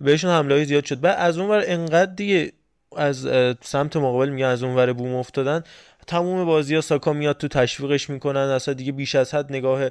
بهشون 0.00 0.30
حمله 0.30 0.64
زیاد 0.64 0.84
شد. 0.84 1.00
بعد 1.00 1.16
از 1.18 1.38
اون 1.38 1.50
ور 1.50 1.62
انقدر 1.66 2.12
دیگه 2.14 2.52
از 2.96 3.28
سمت 3.62 3.96
مقابل 3.96 4.28
میگن 4.28 4.46
از 4.46 4.62
اون 4.62 4.76
ور 4.76 4.92
بوم 4.92 5.14
افتادن 5.14 5.62
تموم 6.10 6.44
بازی 6.44 6.74
ها 6.74 6.80
ساکا 6.80 7.12
میاد 7.12 7.36
تو 7.36 7.48
تشویقش 7.48 8.10
می‌کنن 8.10 8.40
اصلا 8.40 8.74
دیگه 8.74 8.92
بیش 8.92 9.14
از 9.14 9.34
حد 9.34 9.52
نگاه 9.52 9.88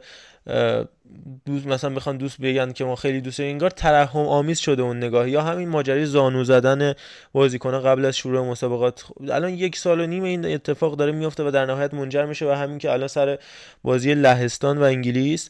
دوست 1.46 1.68
مثلا 1.68 1.90
بخوان 1.90 2.18
دوست 2.18 2.42
بگن 2.42 2.72
که 2.72 2.86
ما 2.86 2.96
خیلی 2.96 3.22
دوست 3.22 3.40
انگار 3.40 3.70
ترحم 3.70 4.20
آمیز 4.20 4.60
شده 4.60 4.82
اون 4.82 4.98
نگاه 4.98 5.30
یا 5.30 5.42
همین 5.42 5.70
ماجرای 5.70 6.06
زانو 6.06 6.44
زدن 6.44 6.94
بازیکن 7.34 7.80
قبل 7.80 8.06
از 8.06 8.18
شروع 8.18 8.46
مسابقات. 8.46 9.04
الان 9.30 9.54
یک 9.54 9.78
سال 9.78 10.00
و 10.00 10.06
نیم 10.06 10.24
این 10.24 10.46
اتفاق 10.46 10.96
داره 10.96 11.12
میفته 11.12 11.44
و 11.44 11.52
در 11.52 11.66
نهایت 11.66 11.94
منجر 11.94 12.26
میشه 12.26 12.46
و 12.46 12.52
همین 12.52 12.78
که 12.78 12.92
الان 12.92 13.08
سر 13.08 13.40
بازی 13.84 14.14
لهستان 14.14 14.78
و 14.78 14.84
انگلیس 14.84 15.50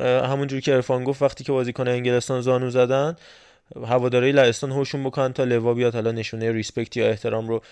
همونجوری 0.00 0.62
که 0.62 0.74
ارفان 0.74 1.04
گفت 1.04 1.22
وقتی 1.22 1.44
که 1.44 1.52
بازیکن 1.52 1.88
انگلستان 1.88 2.40
زانو 2.40 2.70
زدن 2.70 3.16
هواداری 3.86 4.32
لهستان 4.32 4.72
هوشون 4.72 5.04
بکنن 5.04 5.32
تا 5.32 5.44
لوا 5.44 5.74
بیاد. 5.74 5.94
حالا 5.94 6.12
نشونه 6.12 6.52
ریسپکت 6.52 6.96
یا 6.96 7.08
احترام 7.08 7.48
رو 7.48 7.62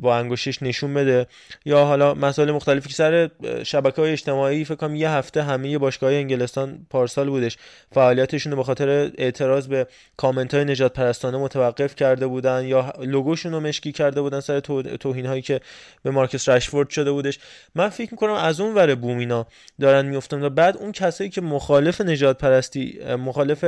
با 0.00 0.16
انگشتش 0.16 0.62
نشون 0.62 0.94
بده. 0.94 1.26
یا 1.64 1.84
حالا 1.84 2.14
مسائل 2.14 2.50
مختلفی 2.50 2.88
که 2.88 2.94
سر 2.94 3.30
شبکه 3.62 4.02
های 4.02 4.12
اجتماعی 4.12 4.64
فکر 4.64 4.74
کنم 4.74 4.94
یه 4.94 5.10
هفته 5.10 5.42
همه 5.42 5.78
باشگاه 5.78 6.12
انگلستان 6.12 6.86
پارسال 6.90 7.30
بودش. 7.30 7.58
فعالیتشون 7.92 8.52
رو 8.52 8.56
به 8.56 8.64
خاطر 8.64 9.10
اعتراض 9.18 9.68
به 9.68 9.86
کامنت 10.16 10.54
های 10.54 10.64
نجات 10.64 10.92
پرستانه 10.92 11.38
متوقف 11.38 11.94
کرده 11.94 12.26
بودن 12.26 12.64
یا 12.64 12.92
لوگوشون 13.00 13.52
رو 13.52 13.60
مشکی 13.60 13.92
کرده 13.92 14.20
بودن 14.20 14.40
سر 14.40 14.60
توهین 14.60 15.26
هایی 15.26 15.42
که 15.42 15.60
به 16.02 16.10
مارکس 16.10 16.48
رشفورد 16.48 16.90
شده 16.90 17.12
بودش. 17.12 17.38
من 17.74 17.88
فکر 17.88 18.08
می‌کنم 18.12 18.32
از 18.32 18.60
اون 18.60 18.74
ور 18.74 18.94
بومینا 18.94 19.46
دارن 19.80 20.06
میفتن 20.06 20.42
و 20.42 20.50
بعد 20.50 20.76
اون 20.76 20.92
کسایی 20.92 21.30
که 21.30 21.40
مخالف 21.40 22.00
نجات 22.00 22.38
پرستی 22.38 22.98
مخالف 23.18 23.64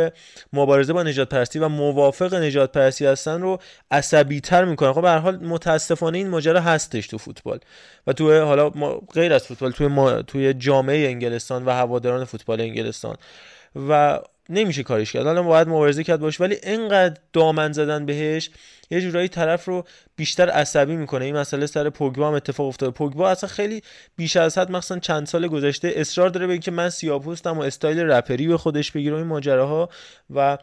مبارزه 0.52 0.92
با 0.92 1.02
نجات 1.02 1.28
پرستی 1.28 1.58
و 1.58 1.68
موافق 1.68 2.34
نجات 2.34 2.72
پرستی 2.72 3.06
هستن 3.06 3.40
رو 3.40 3.58
عصبی 3.90 4.40
تر 4.40 4.64
می‌کنن. 4.64 4.92
خب 4.92 5.02
به 5.02 5.08
هر 5.08 5.18
حال 5.18 5.38
متاسفانه 5.82 6.18
این 6.18 6.28
ماجرا 6.28 6.60
هستش 6.60 7.06
تو 7.06 7.18
فوتبال. 7.18 7.58
و 8.06 8.12
تو 8.12 8.44
حالا 8.44 8.70
ما 8.74 9.02
غیر 9.14 9.32
از 9.32 9.46
فوتبال 9.46 9.70
توی 9.70 9.86
ما 9.86 10.22
توی 10.22 10.54
جامعه 10.54 11.08
انگلستان 11.08 11.64
و 11.64 11.70
هواداران 11.70 12.24
فوتبال 12.24 12.60
انگلستان. 12.60 13.16
و 13.88 14.20
نمیشه 14.48 14.82
کارش 14.82 15.12
کرد. 15.12 15.26
حالا 15.26 15.42
باید 15.42 15.68
مبارزه 15.68 16.04
کرد 16.04 16.20
باش 16.20 16.40
ولی 16.40 16.56
اینقدر 16.62 17.20
دامن 17.32 17.72
زدن 17.72 18.06
بهش 18.06 18.50
یه 18.92 19.00
جورایی 19.00 19.28
طرف 19.28 19.64
رو 19.64 19.84
بیشتر 20.16 20.50
عصبی 20.50 20.96
می‌کنه. 20.96 21.24
این 21.24 21.36
مسئله 21.36 21.66
سر 21.66 21.90
پوگبا 21.90 22.28
هم 22.28 22.34
اتفاق 22.34 22.66
افتاده. 22.66 22.92
پوگبا 22.92 23.30
اصلا 23.30 23.48
خیلی 23.48 23.82
بیش 24.16 24.36
از 24.36 24.58
حد 24.58 24.70
مثلا 24.70 24.98
چند 24.98 25.26
سال 25.26 25.48
گذشته 25.48 25.92
اصرار 25.96 26.28
داره 26.28 26.46
بگه 26.46 26.58
که 26.58 26.70
من 26.70 26.88
سیاپوستم 26.88 27.58
و 27.58 27.62
استایل 27.62 28.00
رپری 28.00 28.48
به 28.48 28.58
خودش 28.58 28.92
بگیره 28.92 29.16
این 29.16 29.26
ماجراها 29.26 29.88
و 30.34 30.58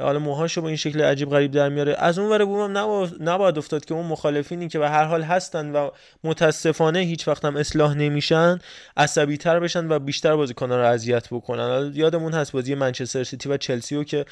حالا 0.00 0.18
موهاشو 0.18 0.60
با 0.60 0.68
این 0.68 0.76
شکل 0.76 1.02
عجیب 1.02 1.30
غریب 1.30 1.50
در 1.50 1.68
میاره. 1.68 1.96
از 1.98 2.18
اون 2.18 2.30
ور 2.30 2.44
بومم 2.44 2.78
نباید 3.20 3.58
افتاد 3.58 3.84
که 3.84 3.94
اون 3.94 4.06
مخالفینی 4.06 4.68
که 4.68 4.78
به 4.78 4.88
هر 4.88 5.04
حال 5.04 5.22
هستن 5.22 5.72
و 5.72 5.90
متاسفانه 6.24 6.98
هیچ 6.98 7.28
وقت 7.28 7.44
هم 7.44 7.56
اصلاح 7.56 7.94
نمیشن 7.94 8.58
عصبی 8.96 9.36
تر 9.36 9.60
بشن 9.60 9.88
و 9.88 9.98
بیشتر 9.98 10.36
بازیکنان 10.36 10.78
رو 10.78 10.86
اذیت 10.86 11.28
بکنن. 11.28 11.92
یادمون 11.94 12.32
هست 12.32 12.52
بازی 12.52 12.74
منچستر 12.74 13.24
سیتی 13.24 13.48
و 13.48 13.56
چلسی 13.56 14.04
که 14.04 14.24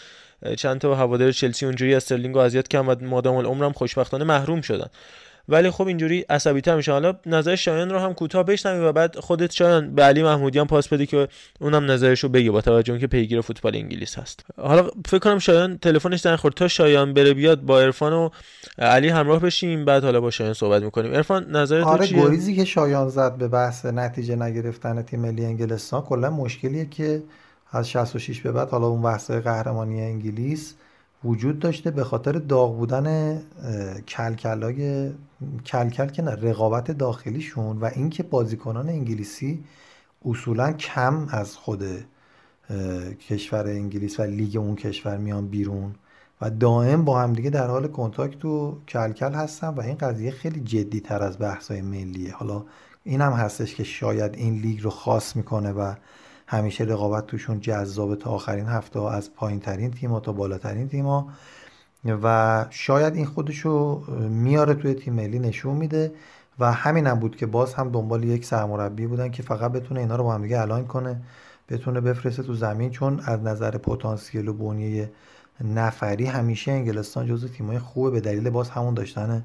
چند 0.57 0.81
تا 0.81 0.95
هوادار 0.95 1.33
چلسی 1.33 1.67
اونجوری 1.67 1.95
استرلینگ 1.95 2.35
رو 2.35 2.41
اذیت 2.41 2.69
کردن 2.69 3.07
و 3.07 3.09
مادام 3.09 3.37
العمرم 3.37 3.73
خوشبختانه 3.73 4.25
محروم 4.25 4.61
شدن. 4.61 4.87
ولی 5.49 5.71
خب 5.71 5.87
اینجوری 5.87 6.25
عصبی 6.31 6.61
تر 6.61 6.77
میشه 6.77 6.93
حالا 6.93 7.15
نظر 7.27 7.57
شایان 7.57 7.91
رو 7.91 7.99
هم 7.99 8.15
کوتاه 8.15 8.45
بشنویم 8.45 8.85
و 8.85 8.93
بعد 8.93 9.17
خودت 9.17 9.53
شایان 9.53 9.95
به 9.95 10.03
علی 10.03 10.23
محمودیان 10.23 10.67
پاس 10.67 10.89
بده 10.89 11.07
که 11.07 11.29
اونم 11.61 11.91
نظرش 11.91 12.21
رو 12.21 12.29
بگه 12.29 12.51
با 12.51 12.61
توجه 12.61 12.99
که 12.99 13.07
پیگیر 13.07 13.41
فوتبال 13.41 13.77
انگلیس 13.77 14.19
هست. 14.19 14.45
حالا 14.57 14.91
فکر 15.07 15.19
کنم 15.19 15.39
شایان 15.39 15.79
تلفنش 15.79 16.21
در 16.21 16.37
خورد 16.37 16.55
تا 16.55 16.69
شایان 16.69 17.15
بره 17.15 17.35
بیاد 17.35 17.61
با 17.61 17.81
عرفان 17.81 18.13
و 18.13 18.29
علی 18.79 19.09
همراه 19.09 19.41
بشیم 19.41 19.85
بعد 19.85 20.05
حالا 20.05 20.21
با 20.21 20.31
شایان 20.31 20.55
صحبت 20.55 20.83
می‌کنیم. 20.83 21.15
عرفان 21.15 21.57
نظر 21.57 21.81
آره 21.81 22.07
چیه؟ 22.07 22.23
گریزی 22.23 22.57
که 22.57 22.65
شایان 22.65 23.09
زد 23.09 23.37
به 23.37 23.49
بحث 23.49 23.87
نتیجه 23.87 24.37
نگرفتن 24.37 25.03
تیم 25.03 25.21
ملی 25.21 25.45
انگلستان 25.45 26.03
کلا 26.03 26.31
مشکلیه 26.31 26.87
که 26.87 27.23
از 27.73 27.89
66 27.89 28.41
به 28.41 28.53
بعد 28.53 28.71
حالا 28.71 28.87
اون 28.87 29.03
بحث 29.03 29.31
قهرمانی 29.31 30.01
انگلیس 30.03 30.75
وجود 31.25 31.59
داشته 31.59 31.91
به 31.91 32.05
خاطر 32.05 32.33
داغ 32.33 32.77
بودن 32.77 33.39
کلکلای 34.09 35.11
کلکل 35.67 36.07
که 36.07 36.23
نه 36.23 36.31
رقابت 36.31 36.91
داخلیشون 36.91 37.79
و 37.79 37.91
اینکه 37.95 38.23
بازیکنان 38.23 38.89
انگلیسی 38.89 39.65
اصولا 40.25 40.73
کم 40.73 41.29
از 41.31 41.57
خود 41.57 41.85
کشور 43.29 43.67
انگلیس 43.67 44.21
و 44.21 44.23
لیگ 44.23 44.57
اون 44.57 44.77
کشور 44.77 45.17
میان 45.17 45.49
بیرون 45.49 45.95
و 46.41 46.51
دائم 46.51 47.05
با 47.05 47.21
همدیگه 47.21 47.51
در 47.51 47.67
حال 47.67 47.89
کنتاکت 47.89 48.45
و 48.45 48.79
کلکل 48.89 49.33
هستن 49.33 49.69
و 49.69 49.81
این 49.81 49.97
قضیه 49.97 50.31
خیلی 50.31 50.61
جدی 50.61 51.01
تر 51.01 51.23
از 51.23 51.39
بحثای 51.39 51.83
ملیه. 51.83 52.35
حالا 52.35 52.65
این 53.05 53.21
هم 53.21 53.33
هستش 53.33 53.75
که 53.75 53.85
شاید 53.85 54.35
این 54.35 54.55
لیگ 54.55 54.83
رو 54.83 54.91
خاص 54.91 55.37
می‌کنه 55.37 55.73
و 55.73 55.95
همیشه 56.53 56.85
رقابت 56.85 57.27
توشون 57.27 57.61
جذاب 57.61 58.15
تا 58.15 58.31
آخرین 58.31 58.67
هفته 58.67 59.01
از 59.01 59.35
پایین 59.35 59.61
ترین 59.61 59.91
تیم 59.91 60.21
تا 60.21 60.33
بالاترین 60.33 60.89
تیم 60.89 61.07
و 62.05 62.65
شاید 62.71 63.15
این 63.15 63.27
خودشو 63.27 64.03
میاره 64.29 64.75
توی 64.75 64.95
تیم 64.95 65.15
ملی 65.15 65.39
نشون 65.39 65.77
میده. 65.77 66.13
و 66.59 66.73
همین 66.73 67.07
هم 67.07 67.19
بود 67.19 67.37
که 67.37 67.47
باز 67.47 67.75
هم 67.75 67.91
دنبال 67.91 68.25
یک 68.25 68.45
سرمربی 68.45 69.07
بودن 69.07 69.31
که 69.31 69.43
فقط 69.43 69.73
بتونه 69.73 70.01
اینا 70.01 70.17
رو 70.17 70.25
با 70.25 70.35
هم 70.35 70.43
دیگه 70.43 70.61
الاین 70.61 70.87
کنه. 70.87 71.23
بتونه 71.69 72.01
بفرسته 72.01 72.43
تو 72.43 72.55
زمین 72.55 72.91
چون 72.91 73.21
از 73.21 73.41
نظر 73.41 73.71
پتانسیل 73.79 74.49
و 74.49 74.53
بنیه 74.53 75.11
نفری 75.65 76.27
همیشه 76.27 76.73
انگلستان 76.73 77.27
جزو 77.27 77.49
تیمای 77.49 77.79
خوبه. 77.79 78.11
به 78.11 78.21
دلیل 78.21 78.51
باز 78.51 78.71
همون 78.71 78.95
داشتن 78.95 79.45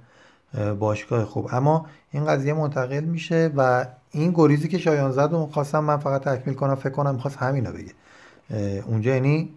باشگاه 0.79 1.25
خوب. 1.25 1.49
اما 1.51 1.85
این 2.11 2.25
قضیه 2.25 2.53
منتقل 2.53 3.03
میشه 3.03 3.51
و 3.57 3.85
این 4.11 4.31
گریزی 4.35 4.67
که 4.67 4.77
شایان 4.77 5.11
زد 5.11 5.33
و 5.33 5.45
خواستم 5.45 5.79
من 5.79 5.97
فقط 5.97 6.23
تکمیل 6.23 6.55
کنم 6.55 6.75
فکر 6.75 6.89
کنم 6.89 7.15
می‌خواست 7.15 7.37
همینو 7.37 7.71
بگه. 7.71 7.91
اونجا 8.85 9.11
یعنی 9.11 9.49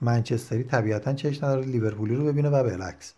منچستری 0.00 0.64
طبیعتا 0.64 1.12
چش 1.12 1.44
نداره 1.44 1.62
لیورپولی 1.62 2.14
رو 2.14 2.24
ببینه 2.24 2.48
و 2.48 2.62
بالعکس 2.62 3.12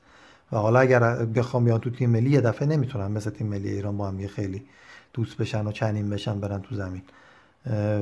و 0.53 0.57
حالا 0.57 0.81
اگر 0.81 1.01
بخوام 1.25 1.65
بیان 1.65 1.81
تو 1.81 1.91
تیم 1.91 2.11
ملی 2.11 2.31
یه 2.31 2.41
دفعه 2.41 2.69
نمی‌تونن 2.69 3.11
مثل 3.11 3.31
تیم 3.31 3.47
ملی 3.47 3.69
ایران 3.69 3.97
با 3.97 4.09
هم 4.09 4.27
خیلی 4.27 4.63
دوست 5.13 5.37
بشن 5.37 5.67
و 5.67 5.73
چنین 5.73 6.11
بشن 6.11 6.41
برن 6.41 6.61
تو 6.61 6.75
زمین. 6.75 7.03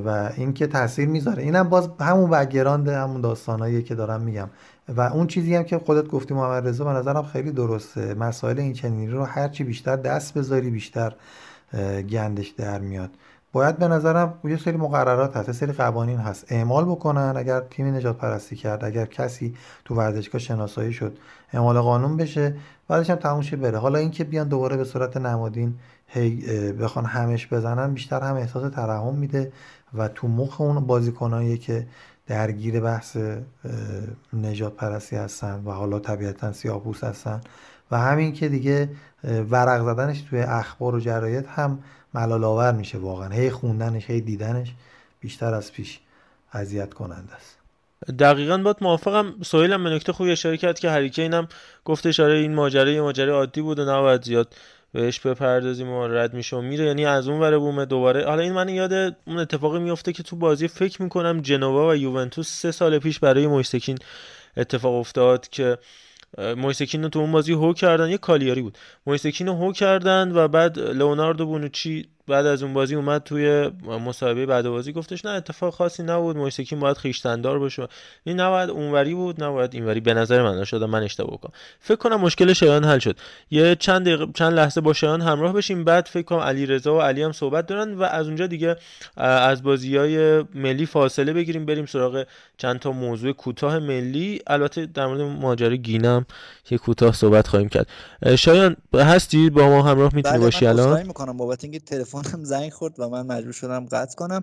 و 0.04 0.30
این 0.36 0.52
که 0.52 0.66
تاثیر 0.66 1.08
می‌ذاره. 1.08 1.42
اینم 1.42 1.68
باز 1.68 1.88
همون 2.00 2.30
بگراند 2.30 2.88
همون 2.88 3.20
داستانایی 3.20 3.82
که 3.82 3.94
دارم 3.94 4.20
میگم. 4.20 4.48
و 4.96 5.00
اون 5.00 5.26
چیزی 5.26 5.54
هم 5.54 5.64
که 5.64 5.78
خودت 5.78 6.08
گفتی 6.08 6.34
محمد 6.34 6.68
رضا 6.68 6.84
به 6.84 6.90
نظرم 6.90 7.22
خیلی 7.22 7.52
درسته. 7.52 8.14
مسائل 8.14 8.58
این 8.58 8.72
چنینی 8.72 9.06
رو 9.06 9.24
هرچی 9.24 9.64
بیشتر 9.64 9.96
دست 9.96 10.34
بذاری 10.34 10.70
بیشتر 10.70 11.12
گندش 12.10 12.48
در 12.48 12.78
میاد. 12.78 13.10
باید 13.52 13.78
به 13.78 13.88
نظرم 13.88 14.34
یه 14.44 14.56
سری 14.56 14.76
مقررات 14.76 15.36
هست 15.36 15.48
یه 15.48 15.54
سری 15.54 15.72
قوانین 15.72 16.18
هست. 16.18 16.52
اعمال 16.52 16.84
بکنن 16.84 17.34
اگر 17.36 17.60
تیمی 17.60 17.90
نجات 17.90 18.18
پرستی 18.18 18.56
کرد 18.56 18.84
اگر 18.84 19.06
کسی 19.06 19.54
تو 19.84 19.94
ورزشگاه 19.94 20.40
شناسایی 20.40 20.92
شد 20.92 21.18
اعمال 21.52 21.80
قانون 21.80 22.16
بشه 22.16 22.56
بعدش 22.88 23.10
هم 23.10 23.16
تموم 23.16 23.40
بره. 23.40 23.78
حالا 23.78 23.98
اینکه 23.98 24.24
بیان 24.24 24.48
دوباره 24.48 24.76
به 24.76 24.84
صورت 24.84 25.16
نمادین 25.16 25.74
هی 26.06 26.72
بخوان 26.72 27.04
همش 27.04 27.52
بزنن 27.52 27.94
بیشتر 27.94 28.20
هم 28.20 28.36
احساس 28.36 28.72
ترحم 28.72 29.14
میده 29.14 29.52
و 29.94 30.08
تو 30.08 30.28
مخ 30.28 30.60
اون 30.60 30.86
بازیکنایی 30.86 31.58
که 31.58 31.86
درگیر 32.30 32.80
بحث 32.80 33.16
نجات 34.32 34.76
پرستی 34.76 35.16
هستن 35.16 35.62
و 35.64 35.70
حالا 35.70 35.98
طبیعتا 35.98 36.52
سیاپوس 36.52 37.04
هستن. 37.04 37.40
و 37.90 37.98
همین 37.98 38.32
که 38.32 38.48
دیگه 38.48 38.88
ورق 39.24 39.84
زدنش 39.84 40.20
توی 40.20 40.40
اخبار 40.40 40.94
و 40.94 41.00
جراید 41.00 41.46
هم 41.46 41.78
ملال 42.14 42.44
آور 42.44 42.72
میشه 42.72 42.98
واقعا. 42.98 43.28
هی 43.28 43.50
خوندنش 43.50 44.10
هی 44.10 44.20
دیدنش 44.20 44.74
بیشتر 45.20 45.54
از 45.54 45.72
پیش 45.72 46.00
اذیت 46.52 46.94
کننده 46.94 47.34
است. 47.34 47.56
دقیقا 48.18 48.58
باید 48.58 48.76
موافقم. 48.80 49.34
سهیل 49.42 49.72
هم 49.72 49.84
به 49.84 49.90
نکته 49.90 50.12
خوبی 50.12 50.32
اشاره 50.32 50.56
کرد 50.56 50.78
که 50.78 50.90
هریکین 50.90 51.34
هم 51.34 51.48
گفت 51.84 52.06
اشاره 52.06 52.34
این 52.34 52.54
ماجرا 52.54 53.02
ماجرا 53.02 53.34
عادی 53.34 53.60
بود 53.60 53.78
و 53.78 53.84
نباید 53.84 54.22
زیاد 54.22 54.54
بهش 54.92 55.20
بپردازیم 55.20 55.88
و 55.88 56.06
رد 56.06 56.34
میشه 56.34 56.56
و 56.56 56.60
میره. 56.60 56.84
یعنی 56.84 57.06
از 57.06 57.28
اون 57.28 57.40
ور 57.40 57.58
بومه 57.58 57.84
دوباره. 57.84 58.24
حالا 58.24 58.42
این 58.42 58.52
من 58.52 58.68
یاد 58.68 58.92
اون 59.26 59.38
اتفاقی 59.38 59.78
میفته 59.78 60.12
که 60.12 60.22
تو 60.22 60.36
بازی 60.36 60.68
فکر 60.68 61.02
می‌کنم 61.02 61.40
جنوا 61.40 61.88
و 61.88 61.96
یوونتوس 61.96 62.48
سه 62.48 62.70
سال 62.70 62.98
پیش 62.98 63.18
برای 63.18 63.46
مویسکین 63.46 63.98
اتفاق 64.56 64.94
افتاد 64.94 65.48
که 65.48 65.78
مویسکین 66.56 67.02
رو 67.02 67.08
تو 67.08 67.18
اون 67.18 67.32
بازی 67.32 67.52
هو 67.52 67.72
کردن. 67.72 68.10
یه 68.10 68.18
کالیاری 68.18 68.62
بود. 68.62 68.78
مویسکین 69.06 69.46
رو 69.46 69.54
هو 69.54 69.72
کردن 69.72 70.32
و 70.34 70.48
بعد 70.48 70.78
لئوناردو 70.78 71.46
بونوچی 71.46 72.08
بعد 72.28 72.46
از 72.46 72.62
اون 72.62 72.74
بازی 72.74 72.94
اومد 72.94 73.22
توی 73.22 73.70
مسابقه 73.86 74.46
بعد 74.46 74.68
بازی 74.68 74.92
گفتش 74.92 75.24
نه 75.24 75.30
اتفاق 75.30 75.74
خاصی 75.74 76.02
نبود 76.02 76.36
مویسکین 76.36 76.80
باید 76.80 76.96
خیشتندار 76.96 77.58
باشه 77.58 77.88
این 78.24 78.40
نباید 78.40 78.70
اونوری 78.70 79.14
بود 79.14 79.44
نباید 79.44 79.74
اینوری. 79.74 80.00
به 80.00 80.14
نظر 80.14 80.42
من 80.42 80.64
شده 80.64 80.86
من 80.86 81.02
اشتباه 81.02 81.40
کنم 81.40 81.52
فکر 81.80 81.96
کنم 81.96 82.20
مشکل 82.20 82.52
شایان 82.52 82.84
حل 82.84 82.98
شد. 82.98 83.16
یه 83.50 83.74
چند 83.74 84.06
دقیقه 84.06 84.26
چند 84.34 84.52
لحظه 84.52 84.80
با 84.80 84.92
شایان 84.92 85.20
همراه 85.20 85.52
بشیم 85.52 85.84
بعد 85.84 86.06
فکر 86.06 86.22
کنم 86.22 86.38
علی 86.38 86.66
رضا 86.66 86.96
و 86.96 87.00
علی 87.00 87.22
هم 87.22 87.32
صحبت 87.32 87.66
دارن 87.66 87.94
و 87.94 88.02
از 88.02 88.26
اونجا 88.26 88.46
دیگه 88.46 88.76
از 89.16 89.62
بازی 89.62 89.96
های 89.96 90.44
ملی 90.54 90.86
فاصله 90.86 91.32
بگیریم 91.32 91.66
بریم 91.66 91.86
سراغ 91.86 92.26
چند 92.56 92.78
تا 92.78 92.92
موضوع 92.92 93.32
کوتاه 93.32 93.78
ملی. 93.78 94.40
البته 94.46 94.86
در 94.86 95.06
مورد 95.06 95.20
ماجرای 95.20 95.78
گینم 95.78 96.26
یه 96.70 96.78
کوتاه 96.78 97.12
صحبت 97.14 97.48
خواهیم 97.48 97.68
کرد. 97.68 97.86
شایان 98.38 98.76
هستی؟ 98.94 99.50
با 99.50 99.68
ما 99.68 99.82
همراه 99.82 100.14
می‌تونی 100.14 100.34
بله 100.34 100.44
باشی 100.44 100.66
الان؟ 100.66 101.06
می‌کنم 101.06 101.36
بابت 101.36 101.64
اینکه 101.64 101.78
تلفنم 102.10 102.44
زنگ 102.44 102.72
خورد 102.72 103.00
و 103.00 103.08
من 103.08 103.26
مجبور 103.26 103.52
شدم 103.52 103.86
قطع 103.86 104.14
کنم. 104.14 104.42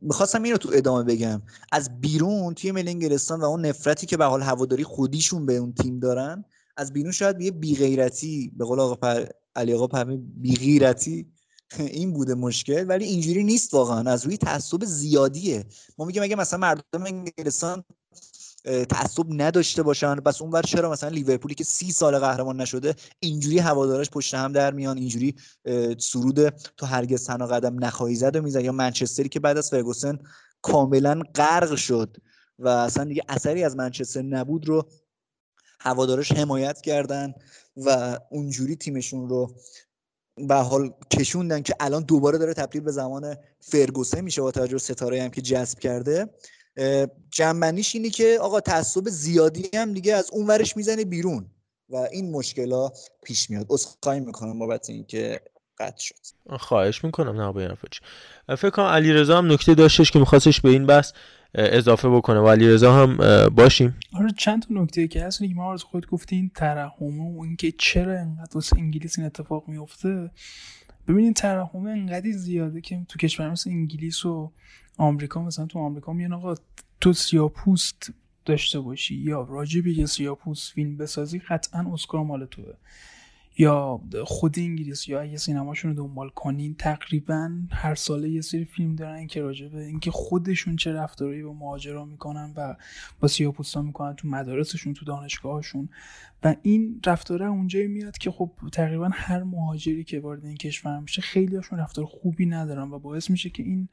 می‌خواستم 0.00 0.42
اینو 0.42 0.56
تو 0.56 0.70
ادامه 0.72 1.04
بگم. 1.04 1.42
از 1.72 2.00
بیرون 2.00 2.54
توی 2.54 2.72
ملی 2.72 2.90
انگلستان 2.90 3.40
و 3.40 3.44
اون 3.44 3.66
نفرتی 3.66 4.06
که 4.06 4.16
به 4.16 4.24
حال 4.24 4.42
هواداری 4.42 4.84
خودیشون 4.84 5.46
به 5.46 5.56
اون 5.56 5.72
تیم 5.72 5.98
دارن 5.98 6.44
از 6.76 6.92
بیرون 6.92 7.12
شاید 7.12 7.40
یه 7.40 7.50
بیغیرتی 7.50 8.52
به 8.56 8.64
قول 8.64 8.80
آقا 8.80 8.94
پر... 8.94 9.24
علی 9.56 9.74
آقا 9.74 9.86
پرمی 9.86 10.16
بیغیرتی 10.16 11.26
این 11.78 12.12
بوده 12.12 12.34
مشکل 12.34 12.84
ولی 12.88 13.04
اینجوری 13.04 13.44
نیست 13.44 13.74
واقعا. 13.74 14.10
از 14.10 14.24
روی 14.24 14.36
تعصب 14.36 14.84
زیادیه. 14.84 15.64
ما 15.98 16.04
میگیم 16.04 16.22
اگه 16.22 16.36
مثلا 16.36 16.58
مردم 16.58 17.04
انگلستان 17.06 17.84
تعصب 18.64 19.24
نداشته 19.28 19.82
باشن. 19.82 20.16
پس 20.16 20.42
اونور 20.42 20.62
چرا 20.62 20.90
مثلا 20.90 21.08
لیورپولی 21.08 21.54
که 21.54 21.64
سی 21.64 21.92
سال 21.92 22.18
قهرمان 22.18 22.60
نشده 22.60 22.94
اینجوری 23.20 23.58
هوادارش 23.58 24.10
پشت 24.10 24.34
هم 24.34 24.52
در 24.52 24.72
میان 24.72 24.98
اینجوری 24.98 25.34
سرود 25.98 26.48
تو 26.48 26.86
هرگز 26.86 27.26
تنها 27.26 27.46
قدم 27.46 27.84
نخواهی 27.84 28.14
زد 28.14 28.36
و 28.36 28.42
میزن 28.42 28.64
یا 28.64 28.72
منچستری 28.72 29.28
که 29.28 29.40
بعد 29.40 29.58
از 29.58 29.70
فرگوسن 29.70 30.18
کاملا 30.62 31.22
غرق 31.34 31.74
شد 31.74 32.16
و 32.58 32.68
اصلا 32.68 33.04
دیگه 33.04 33.22
اثری 33.28 33.64
از 33.64 33.76
منچستر 33.76 34.22
نبود 34.22 34.68
رو 34.68 34.88
هوادارش 35.80 36.32
حمایت 36.32 36.80
کردن 36.80 37.34
و 37.76 38.18
اونجوری 38.30 38.76
تیمشون 38.76 39.28
رو 39.28 39.54
به 40.48 40.54
حال 40.54 40.90
کشوندن 41.10 41.62
که 41.62 41.74
الان 41.80 42.02
دوباره 42.02 42.38
داره 42.38 42.54
تبدیل 42.54 42.80
به 42.80 42.92
زمان 42.92 43.36
فرگوسن 43.60 44.20
میشه 44.20 44.42
با 44.42 44.50
توجه 44.50 44.78
ستاره 44.78 45.22
هم 45.22 45.30
که 45.30 45.40
جذب 45.40 45.78
کرده. 45.78 46.28
جنبندیش 47.30 47.94
اینه 47.94 48.10
که 48.10 48.38
آقا 48.40 48.60
تعصب 48.60 49.08
زیادی 49.08 49.70
هم 49.74 49.92
دیگه 49.92 50.14
از 50.14 50.30
اون 50.32 50.46
ورش 50.46 50.76
می‌زنه 50.76 51.04
بیرون. 51.04 51.50
و 51.88 51.96
این 51.96 52.30
مشکل 52.30 52.88
پیش 53.24 53.50
میاد. 53.50 53.66
عذرخواهی 53.70 54.20
می‌کنم 54.20 54.58
بابت 54.58 54.90
اینکه 54.90 55.40
قطع 55.78 56.00
شد. 56.00 56.14
خواهش 56.58 57.04
می‌کنم 57.04 57.40
نه 57.40 57.52
با 57.52 57.74
فکر 58.56 58.70
کنم 58.70 58.86
علیرضا 58.86 59.38
هم 59.38 59.52
نکته 59.52 59.74
داشتش 59.74 60.10
که 60.10 60.18
میخواستش 60.18 60.60
به 60.60 60.68
این 60.68 60.86
بحث 60.86 61.12
اضافه 61.54 62.08
بکنه. 62.08 62.40
و 62.40 62.48
علیرضا 62.48 62.92
هم 62.92 63.16
باشیم. 63.48 63.96
آره 64.12 64.28
چند 64.38 64.62
تا 64.62 64.68
نکته 64.70 65.08
که 65.08 65.24
هست. 65.24 65.38
که 65.38 65.48
ما 65.54 65.72
از 65.72 65.82
خود 65.82 66.06
گفتین 66.06 66.50
ترحم 66.54 67.20
و 67.20 67.42
اینکه 67.42 67.72
چرا 67.78 68.20
انقدر 68.20 68.54
واسه 68.54 68.76
انگلیس 68.78 69.18
این 69.18 69.26
اتفاق 69.26 69.68
میفته 69.68 70.30
ببینید 71.08 71.36
ترحم 71.36 71.86
انقدر 71.86 72.30
زیاده 72.30 72.80
که 72.80 73.06
تو 73.08 73.18
کشور 73.18 73.50
مثل 73.50 73.70
انگلیس 73.70 74.24
و 74.24 74.52
آمریکا 74.96 75.42
مثلا 75.42 75.66
تو 75.66 75.78
آمریکا 75.78 76.12
میگن 76.12 76.32
آقا 76.32 76.54
تو 77.00 77.12
سیاپوست 77.12 78.12
داشته 78.44 78.80
باشی 78.80 79.14
یا 79.14 79.42
راجع 79.42 79.80
به 79.80 79.98
یه 79.98 80.06
سیاپوست 80.06 80.72
فیلم 80.72 80.96
بسازی 80.96 81.38
قطعا 81.38 81.92
اسکار 81.92 82.24
مال 82.24 82.46
توه. 82.46 82.74
یا 83.58 84.00
خود 84.24 84.58
انگلیس 84.58 85.08
یا 85.08 85.20
اگه 85.20 85.36
سینماشون 85.36 85.96
رو 85.96 86.06
دنبال 86.06 86.28
کنین 86.28 86.74
تقریبا 86.74 87.58
هر 87.70 87.94
ساله 87.94 88.30
یه 88.30 88.40
سری 88.40 88.64
فیلم 88.64 88.94
دارن 88.94 89.26
که 89.26 89.42
راجع 89.42 89.68
به 89.68 89.84
اینکه 89.84 90.10
خودشون 90.10 90.76
چه 90.76 90.92
رفتاری 90.92 91.42
با 91.42 91.52
مهاجرا 91.52 92.04
می‌کنن 92.04 92.52
و 92.56 92.76
با 93.20 93.28
سیاپوستا 93.28 93.82
می‌کنن 93.82 94.14
تو 94.14 94.28
مدارسشون 94.28 94.94
تو 94.94 95.04
دانشگاهشون 95.04 95.88
و 96.42 96.56
این 96.62 97.00
رفتاره 97.06 97.46
اونجایی 97.46 97.86
میاد 97.86 98.18
که 98.18 98.30
خب 98.30 98.50
تقریبا 98.72 99.10
هر 99.12 99.42
مهاجری 99.42 100.04
که 100.04 100.20
وارد 100.20 100.44
این 100.44 100.56
کشور 100.56 101.00
میشه 101.00 101.22
خیلی 101.22 101.56
هاشون 101.56 101.78
رفتار 101.78 102.04
خوبی 102.04 102.46
ندارن 102.46 102.90
و 102.90 102.98
باعث 102.98 103.30
میشه 103.30 103.50
که 103.50 103.62
این 103.62 103.88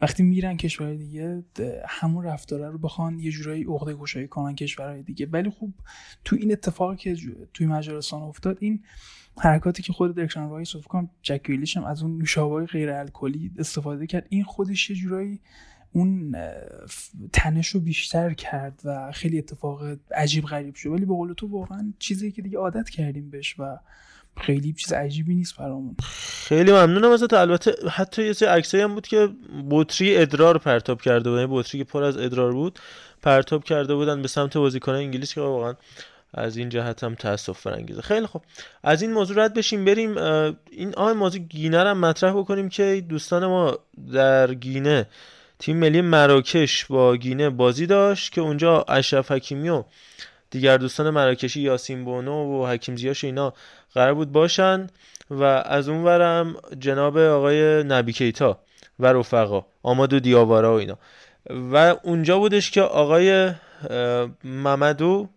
وقتی 0.00 0.22
میرن 0.22 0.56
کشور 0.56 0.94
دیگه 0.94 1.44
همون 1.88 2.24
رفتاره 2.24 2.70
رو 2.70 2.78
بخوان 2.78 3.18
یه 3.18 3.30
جورایی 3.30 3.64
عقده 3.64 3.94
گشایی 3.94 4.28
کنن 4.28 4.54
کشورهای 4.54 5.02
دیگه. 5.02 5.26
ولی 5.26 5.50
خب 5.50 5.68
تو 6.24 6.36
این 6.36 6.52
اتفاقی 6.52 6.96
که 6.96 7.16
توی 7.54 7.66
مجارستان 7.66 8.22
افتاد 8.22 8.58
این 8.60 8.82
حرکاتی 9.38 9.82
که 9.82 9.92
خود 9.92 10.14
درکشن 10.14 10.48
رایس 10.48 10.76
فکر 10.76 11.06
جک 11.22 11.50
هم 11.76 11.84
از 11.84 12.02
اون 12.02 12.18
نوشابه 12.18 12.66
غیر 12.66 12.90
الکلی 12.90 13.52
استفاده 13.58 14.06
کرد. 14.06 14.26
این 14.28 14.44
خودش 14.44 14.90
یه 14.90 14.96
جورایی 14.96 15.40
اون 15.92 16.36
تنش 17.32 17.68
رو 17.68 17.80
بیشتر 17.80 18.34
کرد 18.34 18.80
و 18.84 19.12
خیلی 19.12 19.38
اتفاق 19.38 19.98
عجیب 20.14 20.44
غریب 20.44 20.74
شد. 20.74 20.90
ولی 20.90 21.04
به 21.04 21.14
قول 21.14 21.32
تو 21.32 21.46
واقعا 21.46 21.92
چیزی 21.98 22.32
که 22.32 22.42
دیگه 22.42 22.58
عادت 22.58 22.90
کردیم 22.90 23.30
بهش 23.30 23.60
و 23.60 23.78
خیلی 24.40 24.72
چیز 24.72 24.92
عجیبی 24.92 25.34
نیست 25.34 25.56
برامون. 25.56 25.96
خیلی 26.48 26.72
ممنونم 26.72 27.10
ازت. 27.10 27.32
البته 27.32 27.74
حتی 27.90 28.24
یه 28.26 28.32
سری 28.32 28.48
عکسایی 28.48 28.82
هم 28.82 28.94
بود 28.94 29.06
که 29.06 29.28
بطری 29.70 30.16
ادرار 30.16 30.58
پرتاب 30.58 31.02
کرده 31.02 31.30
بودن 31.30 31.46
بطری 31.50 31.78
که 31.78 31.84
پر 31.84 32.02
از 32.02 32.16
ادرار 32.16 32.52
بود 32.52 32.78
پرتاب 33.22 33.64
کرده 33.64 33.94
بودن 33.94 34.22
به 34.22 34.28
سمت 34.28 34.56
بازیکن 34.56 34.92
انگلیس 34.92 35.34
که 35.34 35.40
واقعا 35.40 35.74
از 36.34 36.56
این 36.56 36.68
جهت 36.68 37.04
هم 37.04 37.14
تاسف 37.14 37.66
برانگیزه. 37.66 38.02
خیلی 38.02 38.26
خوب. 38.26 38.42
از 38.82 39.02
این 39.02 39.12
موضوع 39.12 39.44
رد 39.44 39.54
بشیم. 39.54 39.84
بریم 39.84 40.18
این 40.70 40.94
آه 40.96 41.12
موضوع 41.12 41.40
گینه 41.40 41.84
رو 41.84 41.94
مطرح 41.94 42.32
بکنیم 42.32 42.68
که 42.68 43.04
دوستان 43.08 43.46
ما 43.46 43.78
در 44.12 44.54
گینه 44.54 45.06
تیم 45.58 45.76
ملی 45.76 46.00
مراکش 46.00 46.84
با 46.84 47.16
گینه 47.16 47.50
بازی 47.50 47.86
داشت 47.86 48.32
که 48.32 48.40
اونجا 48.40 48.84
اشرف 48.88 49.30
حکیمی 49.30 49.68
و 49.68 49.84
دیگر 50.50 50.76
دوستان 50.76 51.10
مراکشی 51.10 51.60
یاسین 51.60 52.04
بونو 52.04 52.62
و 52.62 52.66
حکیم 52.66 52.96
زیاش 52.96 53.24
اینا 53.24 53.52
قرار 53.94 54.14
بود 54.14 54.32
باشن 54.32 54.86
و 55.30 55.42
از 55.42 55.88
اون 55.88 56.04
ورم 56.04 56.56
جناب 56.80 57.18
آقای 57.18 57.82
نبی 57.82 58.12
کیتا 58.12 58.58
و 58.98 59.06
رفقا 59.06 59.66
آماد 59.82 60.12
و 60.12 60.20
دیاوارا 60.20 60.74
و 60.74 60.78
اینا. 60.78 60.98
و 61.50 61.96
اونجا 62.02 62.38
بودش 62.38 62.70
که 62.70 62.82
آقای 62.82 63.52
ممدو 64.44 65.28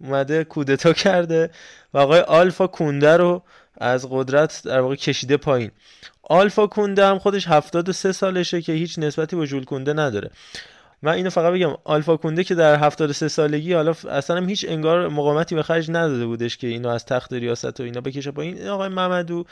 اومده 0.00 0.44
کودتا 0.44 0.92
کرده 0.92 1.50
و 1.94 1.98
آقای 1.98 2.20
آلفا 2.20 2.66
کونده 2.66 3.16
رو 3.16 3.42
از 3.80 4.06
قدرت 4.10 4.62
در 4.64 4.80
واقع 4.80 4.94
کشیده 4.94 5.36
پایین. 5.36 5.70
آلفا 6.22 6.66
کونده 6.66 7.06
هم 7.06 7.18
خودش 7.18 7.48
73 7.48 8.12
سالشه 8.12 8.62
که 8.62 8.72
هیچ 8.72 8.98
نسبتی 8.98 9.36
با 9.36 9.46
ژول 9.46 9.64
کونده 9.64 9.92
نداره. 9.92 10.30
من 11.02 11.12
اینو 11.12 11.30
فقط 11.30 11.52
بگم 11.52 11.74
آلفا 11.84 12.16
کونده 12.16 12.44
که 12.44 12.54
در 12.54 12.74
73 12.74 13.28
سالگی 13.28 13.72
حالا 13.72 13.94
اصلا 14.10 14.46
هیچ 14.46 14.66
انگار 14.68 15.08
مقاومتی 15.08 15.54
به 15.54 15.62
خرج 15.62 15.90
نداده 15.90 16.26
بودش 16.26 16.56
که 16.56 16.66
اینو 16.66 16.88
از 16.88 17.04
تخت 17.04 17.32
ریاست 17.32 17.80
و 17.80 17.82
اینا 17.82 18.00
بکشه 18.00 18.30
پایین. 18.30 18.58
این 18.58 18.68
آقای 18.68 18.88
محمدو 18.88 19.44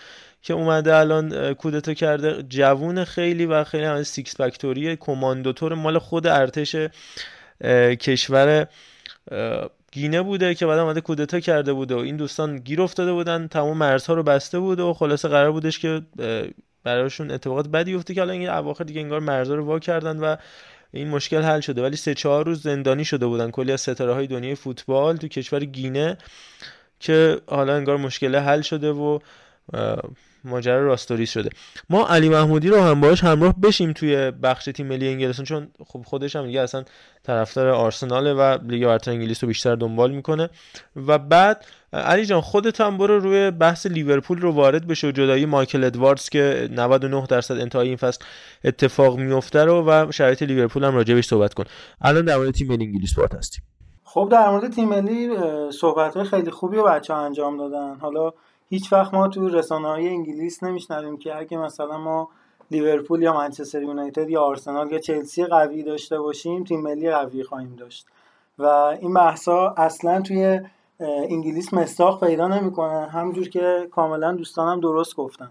که 0.42 0.54
اومده 0.54 0.96
الان 0.96 1.54
کودتا 1.54 1.94
کرده 1.94 2.42
جوون 2.42 3.04
خیلی 3.04 3.46
و 3.46 3.64
خیلی 3.64 3.84
هم 3.84 4.02
six 4.02 4.40
pack 4.40 4.68
طوری 4.68 4.96
کماندو 4.96 5.48
طور 5.48 5.74
مال 5.74 5.98
خود 5.98 6.26
ارتش 6.26 6.76
کشور 8.00 8.66
گینه 9.92 10.22
بوده 10.22 10.54
که 10.54 10.66
بعد 10.66 10.78
اومده 10.78 11.00
کودتا 11.00 11.40
کرده 11.40 11.72
بوده 11.72 11.94
و 11.94 11.98
این 11.98 12.16
دوستان 12.16 12.58
گیر 12.58 12.82
افتاده 12.82 13.12
بودن 13.12 13.48
تمام 13.48 13.76
مرزها 13.76 14.14
رو 14.14 14.22
بسته 14.22 14.58
بوده 14.58 14.82
و 14.82 14.92
خلاصه 14.94 15.28
قرار 15.28 15.52
بودش 15.52 15.78
که 15.78 16.02
براشون 16.84 17.30
اتفاقات 17.30 17.68
بدی 17.68 17.94
افته 17.94 18.14
که 18.14 18.20
الان 18.20 18.36
این 18.36 18.48
اواخر 18.48 18.84
دیگه 18.84 19.00
انگار 19.00 19.20
مرزها 19.20 19.54
رو 19.54 19.64
وا 19.64 19.78
کردن 19.78 20.18
و 20.18 20.36
این 20.92 21.08
مشکل 21.08 21.42
حل 21.42 21.60
شده. 21.60 21.82
ولی 21.82 21.96
سه 21.96 22.14
چهار 22.14 22.44
روز 22.46 22.62
زندانی 22.62 23.04
شده 23.04 23.26
بودن. 23.26 23.50
کلی 23.50 23.72
از 23.72 23.80
ستاره 23.80 24.14
های 24.14 24.26
دنیای 24.26 24.54
فوتبال 24.54 25.16
تو 25.16 25.28
کشور 25.28 25.64
گینه 25.64 26.18
که 27.00 27.40
حالا 27.46 27.76
انگار 27.76 27.96
مشکل 27.96 28.36
حل 28.36 28.60
شده 28.60 28.90
و 28.90 29.18
ماجرا 30.46 30.86
راستوریز 30.86 31.30
شده. 31.30 31.50
ما 31.90 32.06
علی 32.08 32.28
محمودی 32.28 32.68
رو 32.68 32.80
هم 32.80 33.00
باش 33.00 33.24
همراه 33.24 33.60
بشیم 33.60 33.92
توی 33.92 34.30
بخش 34.30 34.64
تیم 34.64 34.86
ملی 34.86 35.08
انگلستان 35.08 35.44
چون 35.44 35.68
خب 35.86 36.02
خودش 36.06 36.36
هم 36.36 36.46
دیگه 36.46 36.60
اصلا 36.60 36.84
طرفدار 37.22 37.68
آرسنال 37.68 38.26
و 38.26 38.58
لیگ 38.68 38.86
برتر 38.86 39.10
انگلیس 39.10 39.44
رو 39.44 39.48
بیشتر 39.48 39.74
دنبال 39.74 40.10
می‌کنه. 40.10 40.50
و 41.06 41.18
بعد 41.18 41.64
علی 41.92 42.26
جان 42.26 42.40
خودت 42.40 42.80
هم 42.80 42.98
برو 42.98 43.18
روی 43.18 43.50
بحث 43.50 43.86
لیورپول 43.86 44.38
رو 44.38 44.52
وارد 44.52 44.86
بشه 44.86 45.08
و 45.08 45.10
جدایی 45.10 45.46
مایکل 45.46 45.84
ادواردز 45.84 46.28
که 46.28 46.68
99 46.72 47.26
درصد 47.26 47.60
انتهای 47.60 47.88
این 47.88 47.96
فصل 47.96 48.24
اتفاق 48.64 49.18
میفته 49.18 49.64
رو 49.64 49.84
و 49.86 50.12
شرایط 50.12 50.42
لیورپول 50.42 50.84
هم 50.84 50.94
راجبش 50.94 51.26
صحبت 51.26 51.54
کن. 51.54 51.64
الان 52.00 52.24
در 52.24 52.36
مورد 52.36 52.50
تیم 52.50 52.68
ملی 52.68 52.84
انگلیس 52.84 53.14
باهات 53.14 53.34
هستیم. 53.34 53.62
خب 54.04 54.28
در 54.32 54.50
مورد 54.50 54.72
تیم 54.72 54.88
ملی 54.88 55.30
صحبت 55.70 56.22
خیلی 56.22 56.50
خوبی 56.50 56.76
رو 56.76 56.84
بچه 56.84 57.14
ها 57.14 57.24
انجام 57.24 57.58
دادن. 57.58 57.98
حالا 58.00 58.32
هیچ 58.68 58.92
وقت 58.92 59.14
ما 59.14 59.28
تو 59.28 59.48
رسانه 59.48 59.88
های 59.88 60.08
انگلیس 60.08 60.62
نمیشنویم 60.62 61.16
که 61.16 61.36
اگه 61.36 61.58
مثلا 61.58 61.98
ما 61.98 62.28
لیورپول 62.70 63.22
یا 63.22 63.34
منچستر 63.34 63.82
یونایتد 63.82 64.30
یا 64.30 64.42
آرسنال 64.42 64.92
یا 64.92 64.98
چلسی 64.98 65.44
قوی 65.44 65.82
داشته 65.82 66.18
باشیم 66.18 66.64
تیم 66.64 66.80
ملی 66.80 67.10
قوی 67.10 67.42
خواهیم 67.42 67.76
داشت. 67.76 68.06
و 68.58 68.64
این 69.00 69.14
بحثا 69.14 69.74
اصلا 69.76 70.20
توی 70.20 70.60
انگلیس 71.00 71.74
مستاق 71.74 72.26
پیدا 72.26 72.48
نمی‌کنه. 72.48 73.06
همونجور 73.06 73.48
که 73.48 73.88
کاملا 73.90 74.32
دوستانم 74.32 74.80
درست 74.80 75.16
گفتم 75.16 75.50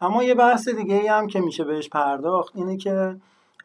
اما 0.00 0.24
یه 0.24 0.34
بحث 0.34 0.68
دیگه 0.68 0.94
ای 0.94 1.06
هم 1.06 1.26
که 1.26 1.40
میشه 1.40 1.64
بهش 1.64 1.88
پرداخت 1.88 2.56
اینه 2.56 2.76
که 2.76 3.16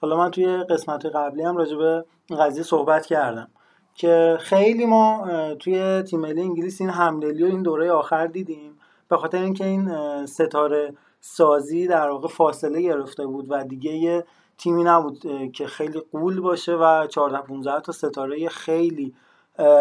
حالا 0.02 0.18
من 0.18 0.32
توی 0.32 0.58
قسمت 0.58 1.06
قبلی 1.06 1.44
هم 1.44 1.58
راجع 1.58 1.78
به 1.78 2.06
قضیه 2.40 2.64
صحبت 2.64 3.06
کردم 3.06 3.48
که 3.96 4.38
خیلی 4.40 4.86
ما 4.86 5.28
توی 5.60 6.02
تیم 6.02 6.20
ملی 6.20 6.42
انگلیس 6.42 6.82
این 6.82 6.90
همدلی 6.90 7.44
و 7.44 7.46
این 7.46 7.62
دوره 7.62 7.92
آخر 7.92 8.28
دیدیم. 8.28 8.79
به 9.10 9.18
خاطر 9.18 9.38
اینکه 9.38 9.66
این 9.66 10.26
ستاره 10.26 10.94
سازی 11.20 11.88
در 11.88 12.10
واقع 12.10 12.28
فاصله 12.28 12.82
گرفته 12.82 13.28
بود 13.28 13.46
و 13.50 13.64
دیگه 13.64 13.92
یه 13.92 14.26
تیمی 14.58 14.84
نبود 14.84 15.52
که 15.54 15.68
خیلی 15.68 16.00
قول 16.12 16.40
باشه 16.40 16.76
و 16.76 17.08
14 17.08 17.42
15 17.42 17.82
تا 17.82 17.92
ستاره 17.92 18.50
خیلی 18.50 19.16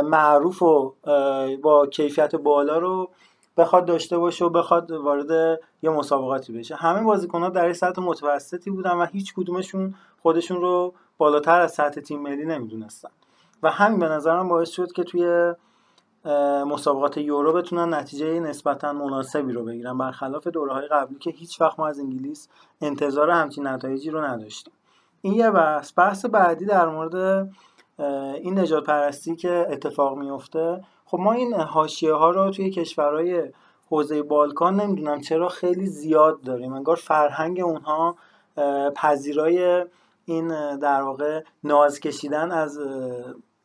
معروف 0.04 0.62
و 0.62 0.94
با 1.62 1.86
کیفیت 1.86 2.36
بالا 2.36 2.78
رو 2.78 3.10
بخواد 3.56 3.84
داشته 3.84 4.18
باشه 4.18 4.44
و 4.44 4.48
بخواد 4.48 4.90
وارد 4.90 5.60
یه 5.82 5.90
مسابقاتی 5.90 6.52
بشه. 6.52 6.74
همه 6.74 7.02
بازیکن‌ها 7.02 7.48
در 7.48 7.72
سطح 7.72 8.02
متوسطی 8.02 8.70
بودن 8.70 8.90
و 8.90 9.06
هیچ 9.06 9.34
کدومشون 9.34 9.94
خودشون 10.22 10.60
رو 10.60 10.94
بالاتر 11.18 11.60
از 11.60 11.72
سطح 11.72 12.00
تیم 12.00 12.22
ملی 12.22 12.44
نمی‌دونستن. 12.44 13.10
و 13.62 13.70
همین 13.70 13.98
به 13.98 14.08
نظرم 14.08 14.48
باعث 14.48 14.70
شد 14.70 14.92
که 14.92 15.04
توی 15.04 15.54
مسابقات 16.66 17.18
یورو 17.18 17.52
بتونن 17.52 17.94
نتیجه 17.94 18.40
نسبتا 18.40 18.92
مناسبی 18.92 19.52
رو 19.52 19.64
بگیرن. 19.64 19.98
برخلاف 19.98 20.46
دوره 20.46 20.72
های 20.72 20.86
قبلی 20.86 21.18
که 21.18 21.30
هیچ 21.30 21.60
وقت 21.60 21.80
ما 21.80 21.88
از 21.88 21.98
انگلیس 21.98 22.48
انتظار 22.80 23.30
همچین 23.30 23.66
نتایجی 23.66 24.10
رو 24.10 24.24
نداشتیم. 24.24 24.72
این 25.22 25.34
یه 25.34 25.50
بحث. 25.50 25.92
بحث 25.96 26.26
بعدی 26.26 26.64
در 26.64 26.88
مورد 26.88 27.48
این 28.34 28.58
نجات 28.58 28.84
پرستی 28.84 29.36
که 29.36 29.66
اتفاق 29.70 30.18
میفته 30.18 30.84
خب 31.04 31.18
ما 31.18 31.32
این 31.32 31.54
حاشیه 31.54 32.12
ها 32.12 32.30
رو 32.30 32.50
توی 32.50 32.70
کشورهای 32.70 33.52
حوزه 33.90 34.22
بالکان 34.22 34.80
نمی‌دونم 34.80 35.20
چرا 35.20 35.48
خیلی 35.48 35.86
زیاد 35.86 36.42
داریم. 36.42 36.72
انگار 36.72 36.96
فرهنگ 36.96 37.60
اونها 37.60 38.16
پذیرای 38.96 39.84
این 40.24 40.76
در 40.78 41.02
واقع 41.02 41.42
ناز 41.64 42.00
کشیدن 42.00 42.50
از 42.50 42.78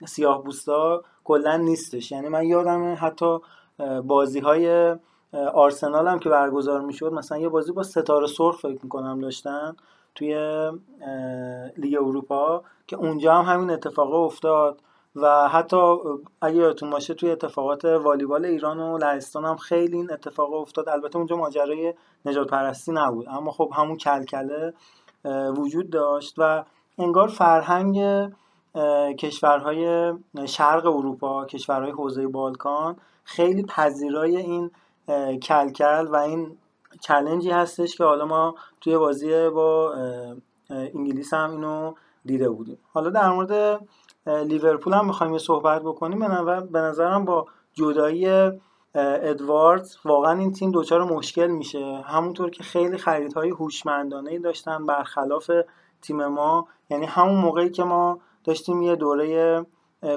سیاه 0.06 0.44
بوستا 0.44 1.04
کلا 1.24 1.58
نیستش. 1.58 2.12
یعنی 2.12 2.30
من 2.30 2.46
یادم 2.46 2.98
حتی 3.00 3.40
بازی 4.04 4.40
های 4.40 4.96
آرسنال 5.54 6.08
هم 6.08 6.20
که 6.20 6.30
برگزار 6.30 6.82
می‌شد 6.82 7.14
مثلا 7.14 7.38
یه 7.38 7.50
بازی 7.50 7.72
با 7.72 7.84
ستاره 7.84 8.28
سرخ 8.28 8.58
فکر 8.58 8.80
می‌کنم 8.84 9.20
داشتن 9.20 9.76
توی 10.16 10.36
لیگ 11.78 11.98
اروپا 12.02 12.64
که 12.88 12.96
اونجا 12.96 13.36
هم 13.36 13.54
همین 13.54 13.70
اتفاق 13.70 14.14
افتاد 14.14 14.82
و 15.16 15.48
حتی 15.48 15.78
اگه 16.42 16.56
یادتون 16.56 16.90
باشه 16.90 17.14
توی 17.14 17.32
اتفاقات 17.32 17.86
والیبال 17.86 18.46
ایران 18.46 18.80
و 18.80 18.98
لهستان 18.98 19.46
هم 19.46 19.56
خیلی 19.56 19.98
این 19.98 20.12
اتفاق 20.12 20.54
افتاد. 20.54 20.90
البته 20.90 21.18
اونجا 21.18 21.36
ماجرای 21.36 21.94
نجات 22.26 22.48
پرستی 22.48 22.92
نبود 22.92 23.30
اما 23.30 23.52
خب 23.52 23.72
همون 23.76 23.98
کلکله 23.98 24.74
وجود 25.58 25.90
داشت 25.90 26.36
و 26.38 26.64
انگار 26.98 27.28
فرهنگ 27.28 27.98
کشورهای 29.20 30.14
شرق 30.46 30.86
اروپا 30.86 31.46
کشورهای 31.46 31.92
حوزه 31.92 32.28
بالکان 32.28 32.96
خیلی 33.24 33.64
پذیرای 33.64 34.38
این 34.38 34.72
کلکل 35.40 36.08
و 36.08 36.16
این 36.16 36.58
چلنجی 37.02 37.50
هستش 37.50 37.98
که 37.98 38.04
حالا 38.04 38.26
ما 38.26 38.56
توی 38.82 38.98
بازی 38.98 39.50
با 39.50 39.94
انگلیس 40.70 41.34
هم 41.34 41.52
اینو 41.52 41.94
دیده 42.26 42.50
بودیم. 42.50 42.78
حالا 42.94 43.10
در 43.10 43.30
مورد 43.30 43.82
لیورپول 44.28 44.94
هم 44.94 45.06
می‌خوایم 45.06 45.38
صحبت 45.38 45.82
بکنیم. 45.82 46.20
به 46.72 46.80
نظرم 46.80 47.26
با 47.26 47.46
جدایی 47.74 48.52
ادواردز 48.96 49.98
واقعا 50.06 50.40
این 50.40 50.52
تیم 50.52 50.72
دچار 50.74 51.04
مشکل 51.04 51.48
میشه. 51.48 52.04
همونطور 52.06 52.50
که 52.50 52.64
خیلی 52.64 52.98
خریدهای 52.98 53.50
هوشمندانه 53.50 54.40
داشتن 54.40 54.86
برخلاف 54.86 55.52
تیم 56.02 56.28
ما. 56.28 56.68
یعنی 56.90 57.06
همون 57.06 57.36
موقعی 57.36 57.70
که 57.70 57.84
ما 57.84 58.20
داشتیم 58.44 58.82
یه 58.82 58.96
دوره 58.96 59.66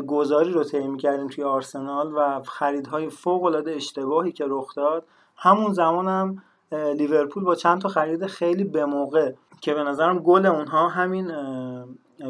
گذاری 0.06 0.52
رو 0.52 0.64
طی 0.64 0.86
می‌کردیم 0.88 1.28
توی 1.28 1.44
آرسنال 1.44 2.12
و 2.16 2.42
خریدهای 2.42 3.10
فوق 3.10 3.44
العاده 3.44 3.72
اشتباهی 3.72 4.32
که 4.32 4.44
رخ 4.48 4.74
داد. 4.74 5.04
همون 5.36 5.72
زمان 5.72 6.08
هم 6.08 6.42
لیورپول 6.72 7.44
با 7.44 7.54
چند 7.54 7.80
تا 7.80 7.88
خرید 7.88 8.26
خیلی 8.26 8.64
به 8.64 8.84
موقع 8.84 9.32
که 9.60 9.74
به 9.74 9.82
نظرم 9.82 10.18
گل 10.18 10.46
اونها 10.46 10.88
همین 10.88 11.32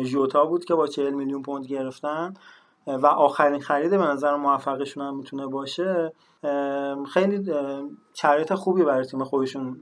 ژوتا 0.02 0.44
بود 0.44 0.64
که 0.64 0.74
با 0.74 0.87
40 0.87 1.14
میلیون 1.14 1.42
پوند 1.42 1.66
گرفتن. 1.66 2.35
و 2.87 3.06
آخرین 3.06 3.61
خرید 3.61 3.90
به 3.90 3.96
نظر 3.96 4.37
موفقشون 4.37 5.06
هم 5.06 5.16
می‌تونه 5.16 5.46
باشه. 5.46 6.12
خیلی 7.12 7.52
شرایط 8.14 8.54
خوبی 8.54 8.82
برای 8.82 9.04
تیم 9.04 9.24
خودشون 9.24 9.80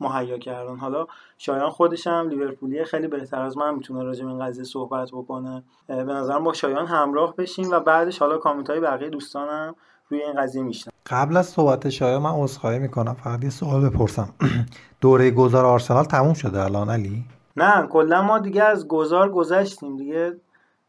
مهیا 0.00 0.38
کردن. 0.38 0.76
حالا 0.76 1.06
شایان 1.38 1.70
خودش 1.70 2.06
هم 2.06 2.28
لیورپولی 2.28 2.84
خیلی 2.84 3.08
بهتر 3.08 3.42
از 3.42 3.56
من 3.56 3.74
می‌تونه 3.74 4.02
راجع 4.02 4.24
به 4.24 4.30
این 4.30 4.46
قضیه 4.46 4.64
صحبت 4.64 5.08
بکنه. 5.10 5.62
به 5.86 5.94
نظرم 5.94 6.44
با 6.44 6.52
شایان 6.52 6.86
همراه 6.86 7.36
بشیم 7.36 7.70
و 7.70 7.80
بعدش 7.80 8.18
حالا 8.18 8.38
کامنت 8.38 8.70
های 8.70 8.80
بقیه 8.80 9.08
دوستانم 9.10 9.74
روی 10.08 10.22
این 10.22 10.42
قضیه 10.42 10.62
میشنم. 10.62 10.92
قبل 11.06 11.36
از 11.36 11.46
صحبت 11.46 11.88
شایان 11.88 12.22
من 12.22 12.32
عذرخواهی 12.34 12.78
می‌کنم. 12.78 13.14
فقط 13.14 13.44
یه 13.44 13.50
سوال 13.50 13.88
بپرسم. 13.88 14.28
دوره 15.00 15.30
گذار 15.30 15.64
آرسنال 15.64 16.04
تموم 16.04 16.34
شده 16.34 16.64
الان 16.64 16.90
علی؟ 16.90 17.24
نه 17.56 17.86
کلا 17.86 18.22
ما 18.22 18.38
دیگه 18.38 18.62
از 18.62 18.88
گذار 18.88 19.30
گذشتیم. 19.30 19.96
دیگه 19.96 20.36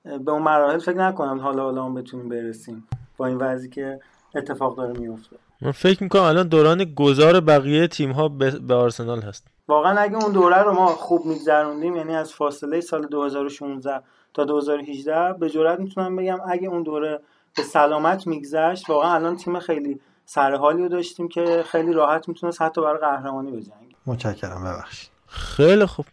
به 0.03 0.31
اون 0.31 0.41
مراحل 0.41 0.79
فکر 0.79 0.97
نکنم 0.97 1.39
حالا 1.39 1.85
هم 1.85 1.93
بتونیم 1.93 2.29
برسیم 2.29 2.87
با 3.17 3.25
این 3.25 3.37
وضعی 3.37 3.69
که 3.69 3.99
اتفاق 4.35 4.77
داره 4.77 4.99
میفته 4.99 5.35
من 5.61 5.71
فکر 5.71 6.03
می‌کنم 6.03 6.21
الان 6.21 6.47
دوران 6.47 6.93
گذار 6.95 7.39
بقیه 7.39 7.87
تیم 7.87 8.11
ها 8.11 8.27
به 8.67 8.73
آرسنال 8.73 9.21
هست. 9.21 9.47
واقعا 9.67 9.99
اگه 9.99 10.15
اون 10.15 10.31
دوره 10.31 10.63
رو 10.63 10.73
ما 10.73 10.87
خوب 10.87 11.25
میگذروندیم 11.25 11.95
یعنی 11.95 12.15
از 12.15 12.33
فاصله 12.33 12.81
سال 12.81 13.07
2016 13.07 14.01
تا 14.33 14.45
2018 14.45 15.33
به 15.33 15.49
جرات 15.49 15.79
می‌تونم 15.79 16.15
بگم 16.15 16.37
اگه 16.49 16.67
اون 16.67 16.83
دوره 16.83 17.19
به 17.57 17.63
سلامت 17.63 18.27
میگذشت 18.27 18.89
واقعا 18.89 19.13
الان 19.13 19.37
تیم 19.37 19.59
خیلی 19.59 19.99
سرحالی 20.25 20.81
رو 20.83 20.89
داشتیم 20.89 21.27
که 21.27 21.63
خیلی 21.67 21.93
راحت 21.93 22.27
می‌تونست 22.27 22.61
حتی 22.61 22.81
برای 22.81 22.99
قهرمانی 22.99 23.51
بجنگه. 23.51 23.95
متشکرم 24.05 24.63
ببخشید. 24.63 25.09
خیلی 25.27 25.85
خوب. 25.85 26.05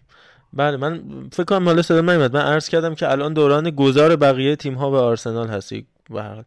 بله 0.53 0.77
من 0.77 1.03
فکر 1.33 1.45
کنم 1.45 1.65
حالا 1.65 1.83
صدا 1.83 2.03
من 2.03 2.37
عرض 2.37 2.69
کردم 2.69 2.95
که 2.95 3.11
الان 3.11 3.33
دوران 3.33 3.71
گذار 3.71 4.17
بقیه 4.17 4.57
تیم 4.57 4.75
ها 4.75 4.91
به 4.91 4.99
آرسنال 4.99 5.49
هستی. 5.49 5.87
به 6.11 6.44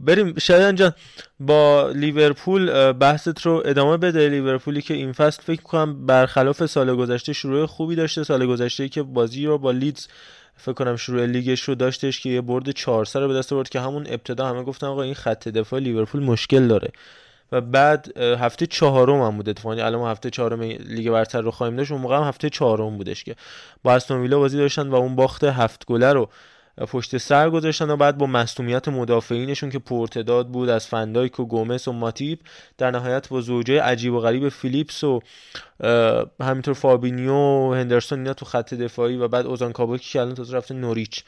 بریم. 0.00 0.38
شایان 0.38 0.74
جان 0.74 0.92
با 1.40 1.90
لیورپول 1.94 2.92
بحثت 2.92 3.46
رو 3.46 3.62
ادامه 3.64 3.96
بده. 3.96 4.28
لیورپولی 4.28 4.82
که 4.82 4.94
این 4.94 5.12
فصل 5.12 5.42
فکر 5.42 5.62
کنم 5.62 6.06
برخلاف 6.06 6.66
سال 6.66 6.96
گذشته 6.96 7.32
شروع 7.32 7.66
خوبی 7.66 7.96
داشته. 7.96 8.24
سال 8.24 8.46
گذشته 8.46 8.88
که 8.88 9.02
بازی 9.02 9.46
رو 9.46 9.58
با 9.58 9.70
لیدز 9.70 10.06
فکر 10.56 10.72
کنم 10.72 10.96
شروع 10.96 11.26
لیگش 11.26 11.60
رو 11.60 11.74
داشتش 11.74 12.20
که 12.20 12.28
یه 12.28 12.40
برد 12.40 12.70
4 12.70 13.06
رو 13.14 13.28
به 13.28 13.34
دست 13.34 13.52
آورد 13.52 13.68
که 13.68 13.80
همون 13.80 14.06
ابتدا 14.06 14.46
همه 14.46 14.62
گفتن 14.62 14.86
آقا 14.86 15.02
این 15.02 15.14
خط 15.14 15.48
دفاع 15.48 15.80
لیورپول 15.80 16.22
مشکل 16.22 16.68
داره. 16.68 16.90
و 17.52 17.60
بعد 17.60 18.18
هفته 18.18 18.66
چهارم 18.66 19.22
هم 19.22 19.36
بود 19.36 19.48
اتفاقی 19.48 19.80
الان 19.80 20.10
هفته 20.10 20.30
چهارم 20.30 20.62
لیگ 20.62 21.10
برتر 21.10 21.40
رو 21.40 21.50
خواهیم 21.50 21.76
داشت. 21.76 21.92
اون 21.92 22.00
موقع 22.00 22.16
هم 22.16 22.22
هفته 22.22 22.50
چهارم 22.50 22.96
بودش 22.96 23.24
که 23.24 23.36
با 23.82 23.94
استون 23.94 24.20
ویلا 24.20 24.38
بازی 24.38 24.56
داشتن 24.56 24.88
و 24.88 24.94
اون 24.94 25.16
باخت 25.16 25.44
هفت 25.44 25.86
گله 25.86 26.12
رو 26.12 26.28
پشت 26.78 27.16
سر 27.16 27.50
گذاشتن 27.50 27.90
و 27.90 27.96
بعد 27.96 28.18
با 28.18 28.26
مصدومیت 28.26 28.88
مدافعینشون 28.88 29.70
که 29.70 29.78
پرتعداد 29.78 30.48
بود 30.48 30.68
از 30.68 30.86
فن 30.86 31.04
دایک 31.04 31.40
و 31.40 31.44
گومس 31.44 31.88
و 31.88 31.92
ماتیب 31.92 32.40
در 32.78 32.90
نهایت 32.90 33.28
با 33.28 33.40
زوج 33.40 33.65
های 33.65 33.82
عجیب 33.82 34.12
و 34.12 34.20
غریب 34.20 34.48
فیلیپس 34.48 35.04
و 35.04 35.20
همینطور 36.40 36.74
فابینیو 36.74 37.32
و 37.32 37.74
هندرسون 37.74 38.18
اینا 38.18 38.34
تو 38.34 38.44
خط 38.44 38.74
دفاعی 38.74 39.16
و 39.16 39.28
بعد 39.28 39.46
اوزان 39.46 39.72
کاباک 39.72 40.12
که 40.12 40.20
الان 40.20 40.34
تازه 40.34 40.56
رفته 40.56 40.74
نوریچ. 40.74 41.24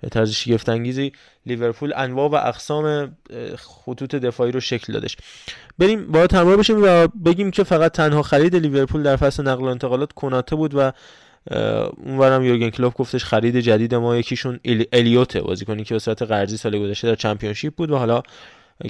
به 0.00 0.08
طرز 0.08 0.30
شگفت 0.30 0.68
انگیزی 0.68 1.12
لیورپول 1.46 1.92
انواع 1.96 2.30
و 2.30 2.34
اقسام 2.34 3.16
خطوط 3.56 4.14
دفاعی 4.14 4.52
رو 4.52 4.60
شکل 4.60 4.92
دادش. 4.92 5.16
بریم 5.78 6.12
با 6.12 6.26
همراه 6.32 6.56
بشیم 6.56 6.82
و 6.82 7.06
بگیم 7.06 7.50
که 7.50 7.64
فقط 7.64 7.92
تنها 7.92 8.22
خرید 8.22 8.56
لیورپول 8.56 9.02
در 9.02 9.16
فصل 9.16 9.42
نقل 9.42 9.62
و 9.64 9.66
انتقالات 9.66 10.12
کناته 10.12 10.56
بود 10.56 10.74
و 10.74 10.92
اونورم 12.06 12.44
یورگن 12.44 12.70
کلوپ 12.70 12.94
گفتش 12.96 13.24
خرید 13.24 13.56
جدید 13.56 13.94
ما 13.94 14.16
یکیشون 14.16 14.60
الیوته 14.92 15.40
بازیکنی 15.40 15.84
که 15.84 15.94
به 15.94 15.98
صورت 15.98 16.22
قرضی 16.22 16.56
سال 16.56 16.78
گذشته 16.78 17.08
در 17.08 17.14
چمپیونشیپ 17.14 17.74
بود 17.74 17.90
و 17.90 17.96
حالا 17.96 18.22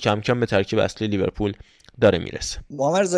کم 0.01 0.21
کم 0.21 0.41
به 0.41 0.47
ترکیب 0.47 0.79
اصلی 0.79 1.09
لیورپول 1.09 1.53
داره 2.01 2.19
می‌رسه. 2.19 2.59
محمد 2.71 3.15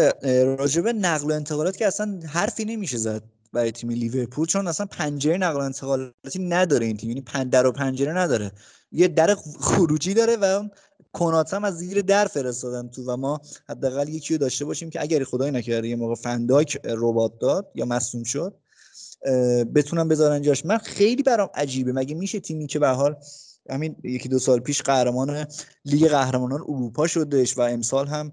راجب 0.58 0.88
نقل 0.88 1.30
و 1.30 1.34
انتقالات 1.34 1.76
که 1.76 1.86
اصلا 1.86 2.20
حرفی 2.28 2.64
نمیشه 2.64 2.96
زد 2.96 3.22
برای 3.52 3.72
تیم 3.72 3.90
لیورپول 3.90 4.46
چون 4.46 4.66
اصلا 4.66 4.86
پنجره 4.86 5.36
نقل 5.36 5.56
و 5.60 5.62
انتقالاتی 5.62 6.38
نداره 6.38 6.86
این 6.86 6.96
تیم 6.96 7.10
یعنی 7.10 7.50
در 7.50 7.66
و 7.66 7.72
پنجره 7.72 8.12
نداره. 8.12 8.52
یه 8.92 9.08
در 9.08 9.34
خروجی 9.60 10.14
داره 10.14 10.36
و 10.36 10.68
کنات 11.12 11.54
هم 11.54 11.64
از 11.64 11.78
زیر 11.78 12.02
در 12.02 12.26
فرستادن 12.26 12.88
تو 12.88 13.02
و 13.02 13.16
ما 13.16 13.40
حداقل 13.68 14.08
یکی 14.08 14.34
رو 14.34 14.38
داشته 14.38 14.64
باشیم 14.64 14.90
که 14.90 15.00
اگر 15.00 15.24
خدای 15.24 15.50
نکرده 15.50 15.88
یه 15.88 15.96
موقع 15.96 16.14
فنداک 16.14 16.78
ربات 16.84 17.38
داد 17.40 17.70
یا 17.74 17.84
مصوم 17.84 18.22
شد. 18.22 18.54
بتونم 19.74 20.08
بذارن 20.08 20.42
جاش. 20.42 20.66
من 20.66 20.78
خیلی 20.78 21.22
برام 21.22 21.50
عجیبه. 21.54 21.92
مگه 21.92 22.14
میشه 22.14 22.40
تیمی 22.40 22.66
که 22.66 22.78
به 22.78 22.88
حال 22.88 23.16
همین 23.70 23.96
یکی 24.04 24.28
دو 24.28 24.38
سال 24.38 24.60
پیش 24.60 24.82
قهرمان 24.82 25.46
لیگ 25.84 26.08
قهرمانان 26.08 26.60
اروپا 26.60 27.06
شدش 27.06 27.58
و 27.58 27.60
امسال 27.60 28.06
هم 28.06 28.32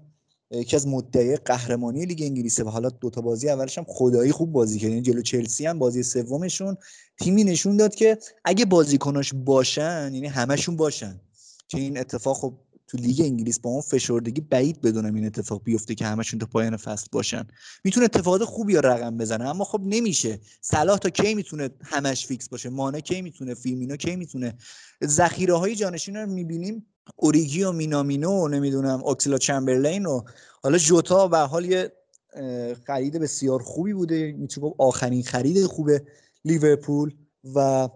یکی 0.50 0.76
از 0.76 0.86
مدعی 0.86 1.36
قهرمانی 1.36 2.06
لیگ 2.06 2.22
انگلیسه 2.22 2.64
و 2.64 2.68
حالا 2.68 2.88
دوتا 2.88 3.20
بازی 3.20 3.48
اولش 3.48 3.78
هم 3.78 3.84
خدایی 3.88 4.32
خوب 4.32 4.52
بازی 4.52 4.78
کرد. 4.78 4.90
یعنی 4.90 5.02
جلو 5.02 5.22
چلسی 5.22 5.66
هم 5.66 5.78
بازی 5.78 6.02
سومشون 6.02 6.76
تیمی 7.20 7.44
نشون 7.44 7.76
داد 7.76 7.94
که 7.94 8.18
اگه 8.44 8.64
بازیکناش 8.64 9.32
باشن 9.34 10.10
یعنی 10.14 10.26
همشون 10.26 10.76
باشن 10.76 11.20
که 11.68 11.78
این 11.78 11.98
اتفاق 11.98 12.36
خب 12.36 12.58
تو 12.92 12.98
لیگ 12.98 13.20
انگلیس 13.20 13.60
با 13.60 13.70
اون 13.70 13.80
فشردگی 13.80 14.40
بعید 14.40 14.80
بدونم 14.80 15.14
این 15.14 15.26
اتفاق 15.26 15.62
بیفته 15.64 15.94
که 15.94 16.06
همشون 16.06 16.40
تا 16.40 16.46
پایان 16.46 16.76
فصل 16.76 17.06
باشن. 17.12 17.46
می‌تونه 17.84 18.04
اتفاقات 18.04 18.44
خوبی 18.44 18.76
رقم 18.76 19.16
بزنه 19.16 19.48
اما 19.48 19.64
خب 19.64 19.80
نمیشه. 19.84 20.40
صلاح 20.60 20.98
تا 20.98 21.10
کی 21.10 21.34
می‌تونه 21.34 21.70
همش 21.82 22.26
fix 22.26 22.48
باشه؟ 22.48 22.68
مانه 22.68 23.00
کی 23.00 23.22
می‌تونه؟ 23.22 23.54
فیرمینو 23.54 23.96
کی 23.96 24.16
می‌تونه؟ 24.16 24.54
ذخیره 25.04 25.54
های 25.54 25.74
جانشین 25.74 26.16
رو 26.16 26.26
می‌بینیم. 26.26 26.86
اوریگی 27.16 27.62
و 27.62 27.72
مینامینو 27.72 28.30
و 28.30 28.48
نمی‌دونم 28.48 29.04
اکسلید 29.04 29.38
چمبرلین 29.38 30.06
و 30.06 30.22
حالا 30.62 30.78
جوتا 30.78 31.28
به 31.28 31.38
حال 31.38 31.64
یه 31.64 31.92
خرید 32.86 33.16
بسیار 33.16 33.62
خوبی 33.62 33.92
بوده. 33.92 34.32
می‌تونه 34.32 34.72
آخرین 34.78 35.22
خرید 35.22 35.66
خوب 35.66 35.90
لیورپول 36.44 37.14
و 37.54 37.88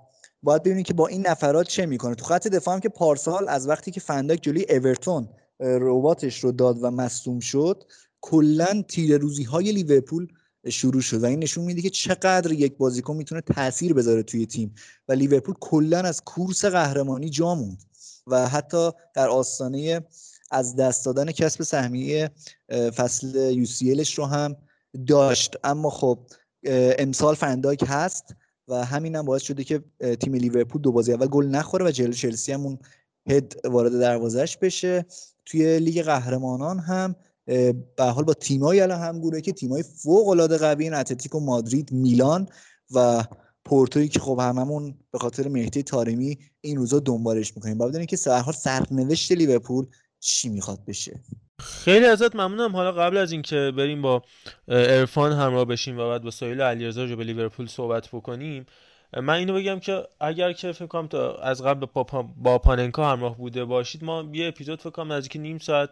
باید 0.47 0.63
ببینیم 0.63 0.83
که 0.83 0.95
با 0.95 1.07
این 1.07 1.27
نفرات 1.27 1.69
چه 1.69 1.87
می‌کنه. 1.87 2.15
تو 2.15 2.25
خط 2.25 2.49
دفاع 2.49 2.75
هم 2.75 2.81
که 2.81 2.89
پارسال 2.89 3.49
از 3.49 3.69
وقتی 3.69 3.91
که 3.91 4.01
فن 4.01 4.15
دایک 4.15 4.43
جلوی 4.43 4.67
اورتون 4.69 5.29
رباتش 5.61 6.45
رو 6.45 6.53
داد 6.53 6.79
و 6.83 6.91
مصدوم 6.91 7.41
شد 7.41 7.85
کلا 8.21 8.83
تیر 8.89 9.19
روزی 9.19 9.43
های 9.43 9.73
لیورپول 9.73 10.27
شروع 10.69 11.01
شد 11.01 11.23
و 11.23 11.27
این 11.27 11.39
نشون 11.39 11.65
میده 11.65 11.83
که 11.83 11.91
چقدر 11.91 12.53
یک 12.53 12.77
بازیکن 12.77 13.17
می‌تونه 13.17 13.41
تاثیر 13.41 13.95
بذاره 13.95 14.23
توی 14.23 14.47
تیم 14.47 14.75
و 15.09 15.13
لیورپول 15.13 15.55
کلا 15.61 15.99
از 15.99 16.21
کورس 16.21 16.65
قهرمانی 16.65 17.31
جا 17.31 17.55
موند 17.55 17.83
و 18.27 18.49
حتی 18.49 18.91
در 19.15 19.29
آستانه 19.29 20.07
از 20.51 20.77
دست 20.77 21.05
دادن 21.05 21.33
کسب 21.33 21.63
سهمیه 21.63 22.31
فصل 22.97 23.51
یو 23.51 23.67
رو 24.17 24.25
هم 24.25 24.57
داشت. 25.07 25.57
اما 25.65 25.91
خب 25.91 26.19
امسال 26.99 27.35
فنداک 27.35 27.85
هست. 27.87 28.35
و 28.69 28.85
همین 28.85 29.17
هم 29.17 29.25
باعث 29.25 29.43
شده 29.43 29.65
که 29.65 29.85
تیم 30.21 30.35
لیورپول 30.35 30.83
دو 30.83 30.93
بازی 30.93 31.13
اول 31.13 31.27
گل 31.27 31.47
نخوره 31.47 31.87
و 31.87 31.91
جلو 31.91 32.13
چلسی 32.13 32.53
هم 32.53 32.61
اون 32.61 32.79
هد 33.31 33.55
وارد 33.65 34.01
دروازش 34.01 34.57
بشه. 34.57 35.07
توی 35.45 35.79
لیگ 35.79 36.03
قهرمانان 36.03 36.79
هم 36.79 37.15
به 37.97 38.05
حال 38.05 38.25
با 38.25 38.35
تیمایی 38.35 38.81
الان 38.81 39.01
همگوره 39.01 39.41
که 39.41 39.53
تیمای 39.53 39.83
فوق 39.83 40.29
العاده 40.29 40.59
قوی 40.59 40.89
اتلتیکو 40.89 41.41
مادرید 41.41 41.93
میلان 41.93 42.49
و 42.95 43.25
پورتویی 43.65 44.09
که 44.09 44.21
خب 44.21 44.39
هممون 44.41 44.95
به 45.11 45.19
خاطر 45.19 45.49
مهدی 45.49 45.83
تارمی 45.83 46.39
این 46.61 46.77
روزا 46.77 46.99
دنبالش 46.99 47.57
می‌کنیم. 47.57 47.79
بعد 47.79 48.07
که 48.07 48.17
سرحال 48.17 48.55
سرنوشت 48.55 49.33
لیورپول 49.33 49.87
چی 50.21 50.49
می‌خواد 50.49 50.85
بشه. 50.85 51.21
خیلی 51.61 52.07
ازت 52.07 52.37
ممنونم. 52.37 52.77
حالا 52.77 52.93
قبل 52.93 53.17
از 53.17 53.33
اینکه 53.33 53.73
بریم 53.77 54.03
با 54.03 54.23
ارفان 54.69 55.33
همراه 55.33 55.65
بشیم 55.65 55.99
و 55.99 56.09
بعد 56.09 56.23
با 56.23 56.31
سایل 56.31 56.61
علیرضا 56.61 57.05
رو 57.05 57.17
به 57.17 57.25
لیورپول 57.25 57.67
صحبت 57.67 58.09
بکنیم 58.09 58.67
من 59.17 59.35
اینو 59.35 59.55
بگم 59.55 59.81
که 59.81 60.09
اگر 60.21 60.53
که 60.53 60.73
فکر 60.73 60.87
کنم 60.87 61.07
تا 61.07 61.37
از 61.37 61.63
قبل 61.63 61.87
با 62.37 62.59
پاننکا 62.59 63.13
همراه 63.13 63.37
بوده 63.37 63.65
باشید 63.65 64.05
ما 64.05 64.25
یه 64.33 64.49
اپیزود 64.49 64.81
فکر 64.81 64.91
کنم 64.91 65.13
نزدیک 65.13 65.37
نیم 65.37 65.59
ساعت 65.59 65.91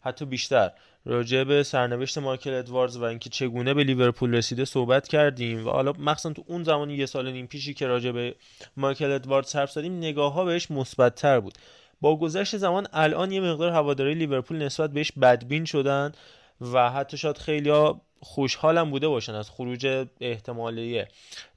حتی 0.00 0.24
بیشتر 0.24 0.70
راجع 1.04 1.44
به 1.44 1.62
سرنوشت 1.62 2.18
مایکل 2.18 2.54
ادواردز 2.54 2.96
و 2.96 3.04
اینکه 3.04 3.30
چگونه 3.30 3.74
به 3.74 3.84
لیورپول 3.84 4.34
رسیده 4.34 4.64
صحبت 4.64 5.08
کردیم 5.08 5.66
و 5.66 5.70
حالا 5.70 5.92
مخصوصا 5.92 6.32
تو 6.32 6.44
اون 6.46 6.64
زمانی 6.64 6.94
یه 6.94 7.06
سال 7.06 7.32
نیم 7.32 7.46
پیشی 7.46 7.74
که 7.74 7.86
راجع 7.86 8.10
به 8.10 8.34
مایکل 8.76 9.12
ادواردز 9.12 9.56
حرف 9.56 9.72
زدیم 9.72 9.96
نگاه 9.96 10.32
ها 10.32 10.44
بهش 10.44 10.70
مثبتتر 10.70 11.40
بود. 11.40 11.58
با 12.00 12.16
گذشت 12.16 12.56
زمان 12.56 12.86
الان 12.92 13.32
یه 13.32 13.40
مقدار 13.40 13.72
هواداری 13.72 14.14
لیورپول 14.14 14.62
نسبت 14.62 14.90
بهش 14.90 15.12
بدبین 15.12 15.64
شدن 15.64 16.12
و 16.60 16.90
حتی 16.90 17.16
شاید 17.16 17.38
خیلیا 17.38 18.00
خوشحالم 18.20 18.90
بوده 18.90 19.08
باشن 19.08 19.34
از 19.34 19.50
خروج 19.50 20.06
احتمالی 20.20 21.04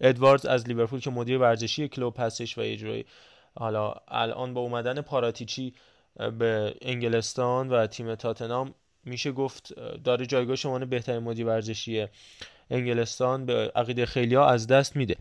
ادواردز 0.01 0.45
از 0.45 0.67
لیورپول 0.67 0.99
که 0.99 1.09
مدیر 1.09 1.37
ورزشی 1.37 1.87
کلوب 1.87 2.15
هستش 2.17 2.57
و 2.57 2.61
اجرای 2.61 3.05
حالا 3.55 3.93
الان 4.07 4.53
با 4.53 4.61
اومدن 4.61 5.01
پاراتیچی 5.01 5.73
به 6.39 6.75
انگلستان 6.81 7.69
و 7.69 7.87
تیم 7.87 8.15
تاتنام 8.15 8.73
میشه 9.05 9.31
گفت 9.31 9.73
داره 10.03 10.25
جایگاه 10.25 10.55
شمانه 10.55 10.85
بهترین 10.85 11.23
مدیر 11.23 11.45
ورزشی 11.45 12.07
انگلستان 12.72 13.45
به 13.45 13.72
عقیده 13.76 14.05
خیلی 14.05 14.36
ها 14.36 14.49
از 14.49 14.68
دست 14.68 14.95
میده. 14.95 15.16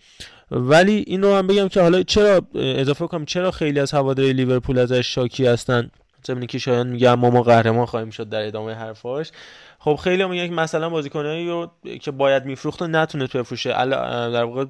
ولی 0.50 1.04
این 1.06 1.22
رو 1.22 1.34
هم 1.34 1.46
بگم 1.46 1.68
که 1.68 1.80
حالا 1.80 2.02
چرا 2.02 2.42
اضافه 2.54 3.06
کنم 3.06 3.24
چرا 3.24 3.50
خیلی 3.50 3.80
از 3.80 3.92
هواداری 3.92 4.32
لیورپول 4.32 4.78
ازش 4.78 5.14
شاکی 5.14 5.46
هستن؟ 5.46 5.90
زمینی 6.24 6.46
که 6.46 6.58
شایان 6.58 6.86
میگه 6.86 7.14
ما 7.14 7.30
ما 7.30 7.42
قهرمان 7.42 7.86
خواهیم 7.86 8.10
شد 8.10 8.28
در 8.28 8.46
ادامه 8.46 8.74
حرفاش. 8.74 9.30
خب 9.78 9.96
خیلی 10.04 10.24
میگن 10.24 10.46
که 10.46 10.52
مثلا 10.52 10.90
بازیکنایی 10.90 11.48
رو 11.48 11.70
که 12.00 12.10
باید 12.10 12.44
میفروخت 12.44 12.82
و 12.82 12.86
نتونست 12.86 13.36
بفروشه. 13.36 13.70
در 13.70 14.44
واقع 14.44 14.64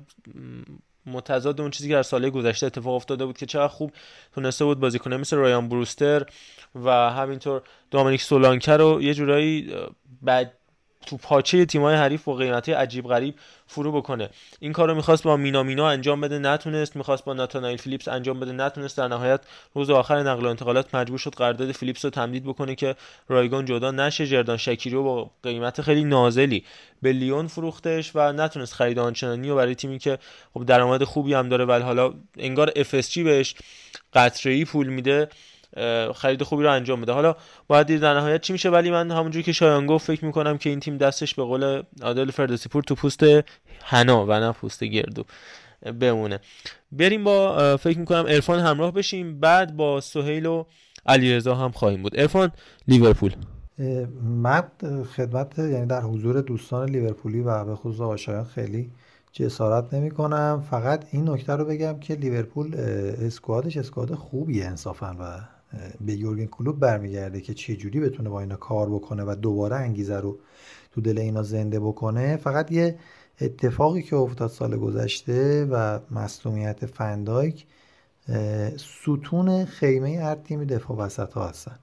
متضاد 1.07 1.61
اون 1.61 1.70
چیزی 1.70 1.89
که 1.89 1.95
در 1.95 2.03
سال 2.03 2.31
گذشته 2.31 2.66
اتفاق 2.66 2.95
افتاده 2.95 3.27
بود 3.27 3.39
که 3.39 3.47
چقدر 3.47 3.68
خوب 3.68 3.93
تونسته 4.35 4.64
بود 4.64 4.81
بازیکنه 4.81 5.16
مثل 5.16 5.37
رایان 5.37 5.68
بروستر 5.68 6.27
و 6.85 6.91
همینطور 6.91 7.62
دومینیک 7.91 8.23
سولانکر 8.23 8.77
رو 8.77 9.03
یه 9.03 9.14
جورایی 9.14 9.75
بعد 10.23 10.53
تو 11.07 11.16
پاچه 11.16 11.64
تیمای 11.64 11.96
حریف 11.96 12.24
با 12.24 12.34
قیمت 12.34 12.68
عجیب 12.68 13.09
غریب 13.09 13.34
فرو 13.66 13.92
بکنه. 13.92 14.30
این 14.61 14.72
کارو 14.72 14.94
می‌خواست 14.94 15.22
با 15.22 15.36
مینامینا 15.36 15.88
انجام 15.88 16.20
بده 16.20 16.38
نتونست. 16.38 16.96
می‌خواست 16.96 17.24
با 17.24 17.34
ناتانایل 17.34 17.76
فیلیپس 17.76 18.09
انجام 18.09 18.40
بده 18.40 18.53
نتونست. 18.53 18.98
در 18.98 19.09
نهایت 19.09 19.40
روز 19.74 19.90
آخر 19.90 20.22
نقل 20.22 20.46
و 20.46 20.48
انتقالات 20.48 20.94
مجبور 20.94 21.18
شد 21.18 21.34
قرارداد 21.34 21.72
فیلیپس 21.72 22.05
رو 22.05 22.11
تمدید 22.11 22.44
بکنه 22.44 22.74
که 22.74 22.96
رایگان 23.28 23.64
جدا 23.64 23.90
نشه. 23.90 24.26
جردان 24.26 24.57
شکیری 24.57 24.96
با 24.96 25.30
قیمت 25.42 25.80
خیلی 25.80 26.05
نازلی 26.05 26.64
به 27.03 27.12
لیون 27.12 27.46
فروختش 27.46 28.11
و 28.14 28.32
نتونست 28.32 28.74
خرید 28.74 28.98
آنچنانی 28.98 29.50
و 29.50 29.57
برای 29.57 29.74
تیمی 29.74 29.98
که 29.98 30.18
خب 30.55 30.64
درآمد 30.64 31.05
خوبی 31.05 31.34
هم 31.34 31.48
داره 31.48 31.64
ولی 31.64 31.82
حالا 31.82 32.14
انگار 32.38 32.72
اف 32.76 32.94
بهش 33.18 33.55
قطره 34.14 34.64
پول 34.64 34.86
میده. 34.86 35.28
خرید 36.14 36.43
خوبی 36.43 36.62
رو 36.62 36.73
انجام 36.73 37.01
بده. 37.01 37.12
حالا 37.12 37.37
باید 37.66 37.87
دید 37.87 38.01
در 38.01 38.14
نهایت 38.14 38.41
چی 38.41 38.53
میشه 38.53 38.70
ولی 38.70 38.91
من 38.91 39.11
همونجوری 39.11 39.43
که 39.43 39.53
شایان 39.53 39.87
گفت 39.87 40.07
فکر 40.07 40.25
می‌کنم 40.25 40.59
که 40.59 40.70
این 40.70 40.81
تیم 40.81 40.97
دستش 40.97 41.35
به 41.35 41.45
قول 41.45 41.83
عادل 42.03 42.31
فردوسی 42.31 42.68
پور 42.68 42.83
تو 42.83 42.95
پوست 42.95 43.25
حنا 43.83 44.27
و 44.27 44.33
نه 44.33 44.53
پوست 44.53 44.85
گردو 44.85 45.25
بمونه. 46.01 46.41
بریم 46.93 47.25
با 47.25 47.77
فکر 47.77 47.99
می‌کنم 47.99 48.25
ارفان 48.29 48.59
همراه 48.59 48.93
بشیم. 48.93 49.41
بعد 49.41 49.77
با 49.77 50.01
سهیل 50.01 50.47
و 50.47 50.64
علیرضا 51.07 51.55
هم 51.55 51.70
خواهیم 51.70 52.03
بود. 52.03 52.20
ارفان 52.20 52.53
لیورپول. 52.89 53.35
من 54.23 54.62
خدمت 55.16 55.59
یعنی 55.59 55.87
در 55.87 56.01
حضور 56.01 56.41
دوستان 56.41 56.89
لیورپولی 56.89 57.41
و 57.41 57.64
به 57.64 57.75
خصوص 57.75 58.01
آشایان 58.01 58.45
خیلی 58.45 58.91
جسارت 59.33 59.95
نمی 59.95 60.11
کنم 60.11 60.64
فقط 60.70 61.05
این 61.11 61.31
نکته 61.31 61.53
رو 61.53 61.64
بگم 61.64 61.99
که 62.01 62.14
لیورپول 62.14 62.75
اسکوادش 63.27 63.77
اسکواد 63.77 64.14
خوبیه 64.14 64.66
انصافا 64.66 65.16
و 65.20 65.41
به 66.01 66.12
یورگن 66.12 66.47
کلوب 66.47 66.81
برمیگرده 66.81 67.41
که 67.41 67.55
چه 67.55 67.77
جوری 67.77 68.01
بتونه 68.01 68.29
با 68.29 68.41
اینا 68.41 68.57
کار 68.57 68.91
بکنه 68.91 69.23
و 69.23 69.35
دوباره 69.35 69.77
انگیزه 69.77 70.20
رو 70.20 70.39
تو 70.93 71.01
دل 71.01 71.18
اینا 71.18 71.43
زنده 71.43 71.81
بکنه 71.81 72.37
فقط 72.37 72.73
یه 72.73 72.99
اتفاقی 73.41 74.03
که 74.03 74.16
افتاد 74.16 74.51
سال 74.51 74.77
گذشته 74.77 75.64
و 75.64 75.99
مصومیت 76.11 76.87
فندایک 76.87 77.66
ستون 78.77 79.64
خیمه 79.64 80.20
هر 80.20 80.35
تیمی 80.35 80.66
دفاع 80.66 80.97
وسط 80.97 81.33
ها 81.33 81.49
هستن 81.49 81.79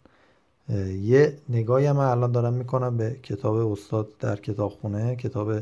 یه 1.01 1.37
نگاهی 1.49 1.91
من 1.91 2.05
الان 2.05 2.31
دارم 2.31 2.53
می‌کنم 2.53 2.97
به 2.97 3.19
کتاب 3.23 3.71
استاد 3.71 4.09
در 4.19 4.35
کتابخونه 4.35 5.15
کتاب 5.15 5.53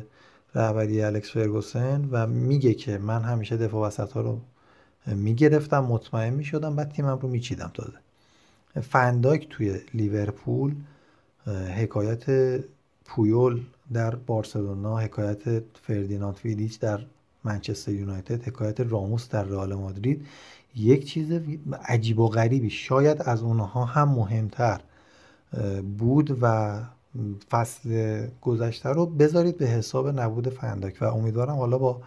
رهبری 0.55 1.01
الکس 1.01 1.31
فرگوسن 1.31 2.07
و 2.11 2.27
میگه 2.27 2.73
که 2.73 2.97
من 2.97 3.21
همیشه 3.21 3.57
دفاع 3.57 3.87
وسط 3.87 4.11
ها 4.11 4.21
رو 4.21 4.39
می‌گرفتم 5.05 5.79
مطمئن 5.79 6.33
می‌شدم 6.33 6.75
بعد 6.75 6.91
تیمم 6.91 7.19
رو 7.21 7.29
میچیدم 7.29 7.71
تازه. 7.73 7.97
فنداک 8.81 9.47
توی 9.49 9.79
لیورپول 9.93 10.75
حکایت 11.77 12.25
پویول 13.05 13.61
در 13.93 14.15
بارسلونا 14.15 14.97
حکایت 14.97 15.63
فردیناند 15.81 16.39
ویلیچ 16.45 16.79
در 16.79 16.99
منچستر 17.43 17.91
یونایتد 17.91 18.43
حکایت 18.43 18.79
راموس 18.79 19.29
در 19.29 19.43
رئال 19.43 19.73
مادرید. 19.73 20.27
یک 20.75 21.05
چیز 21.05 21.39
عجیب 21.85 22.19
و 22.19 22.27
غریبی 22.27 22.69
شاید 22.69 23.21
از 23.21 23.41
اونها 23.41 23.85
هم 23.85 24.09
مهمتر 24.09 24.81
بود 25.97 26.37
و 26.41 26.79
فصل 27.49 28.21
گذشته 28.41 28.89
رو 28.89 29.05
بذارید 29.05 29.57
به 29.57 29.65
حساب 29.65 30.19
نبود 30.19 30.49
فنداک 30.49 30.97
و 31.01 31.05
امیدوارم 31.05 31.55
حالا 31.55 31.77
با 31.77 32.01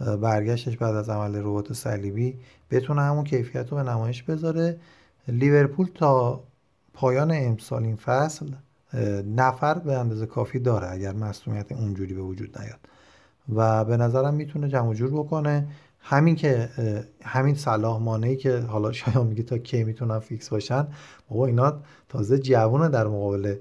برگشتش 0.00 0.76
بعد 0.76 0.94
از 0.94 1.08
عمل 1.08 1.36
ربات 1.36 1.72
صلیبی 1.72 2.34
بتونه 2.70 3.02
همون 3.02 3.24
کیفیت 3.24 3.68
رو 3.72 3.76
به 3.76 3.82
نمایش 3.82 4.22
بذاره. 4.22 4.78
لیورپول 5.28 5.86
تا 5.94 6.42
پایان 6.94 7.30
امسال 7.34 7.84
این 7.84 7.96
فصل 7.96 8.46
نفر 9.26 9.78
به 9.78 9.98
اندازه 9.98 10.26
کافی 10.26 10.58
داره 10.58 10.90
اگر 10.90 11.12
مصومیت 11.12 11.72
اونجوری 11.72 12.14
به 12.14 12.22
وجود 12.22 12.58
نیاد. 12.58 12.80
و 13.54 13.84
به 13.84 13.96
نظرم 13.96 14.34
می‌تونه 14.34 14.68
جمع 14.68 14.94
جور 14.94 15.10
بکنه. 15.10 15.68
همین 16.00 16.36
که 16.36 16.68
همین 17.22 17.54
صلاح 17.54 18.00
مانه 18.00 18.27
ای 18.27 18.36
که 18.36 18.58
حالا 18.58 18.92
شاید 18.92 19.18
میگه 19.18 19.42
تا 19.42 19.58
کی 19.58 19.84
می‌تونن 19.84 20.18
fix 20.18 20.48
باشن 20.48 20.86
بابا 21.28 21.46
اینا 21.46 21.80
تازه 22.08 22.38
جوونه 22.38 22.88
در 22.88 23.06
مقابل 23.06 23.56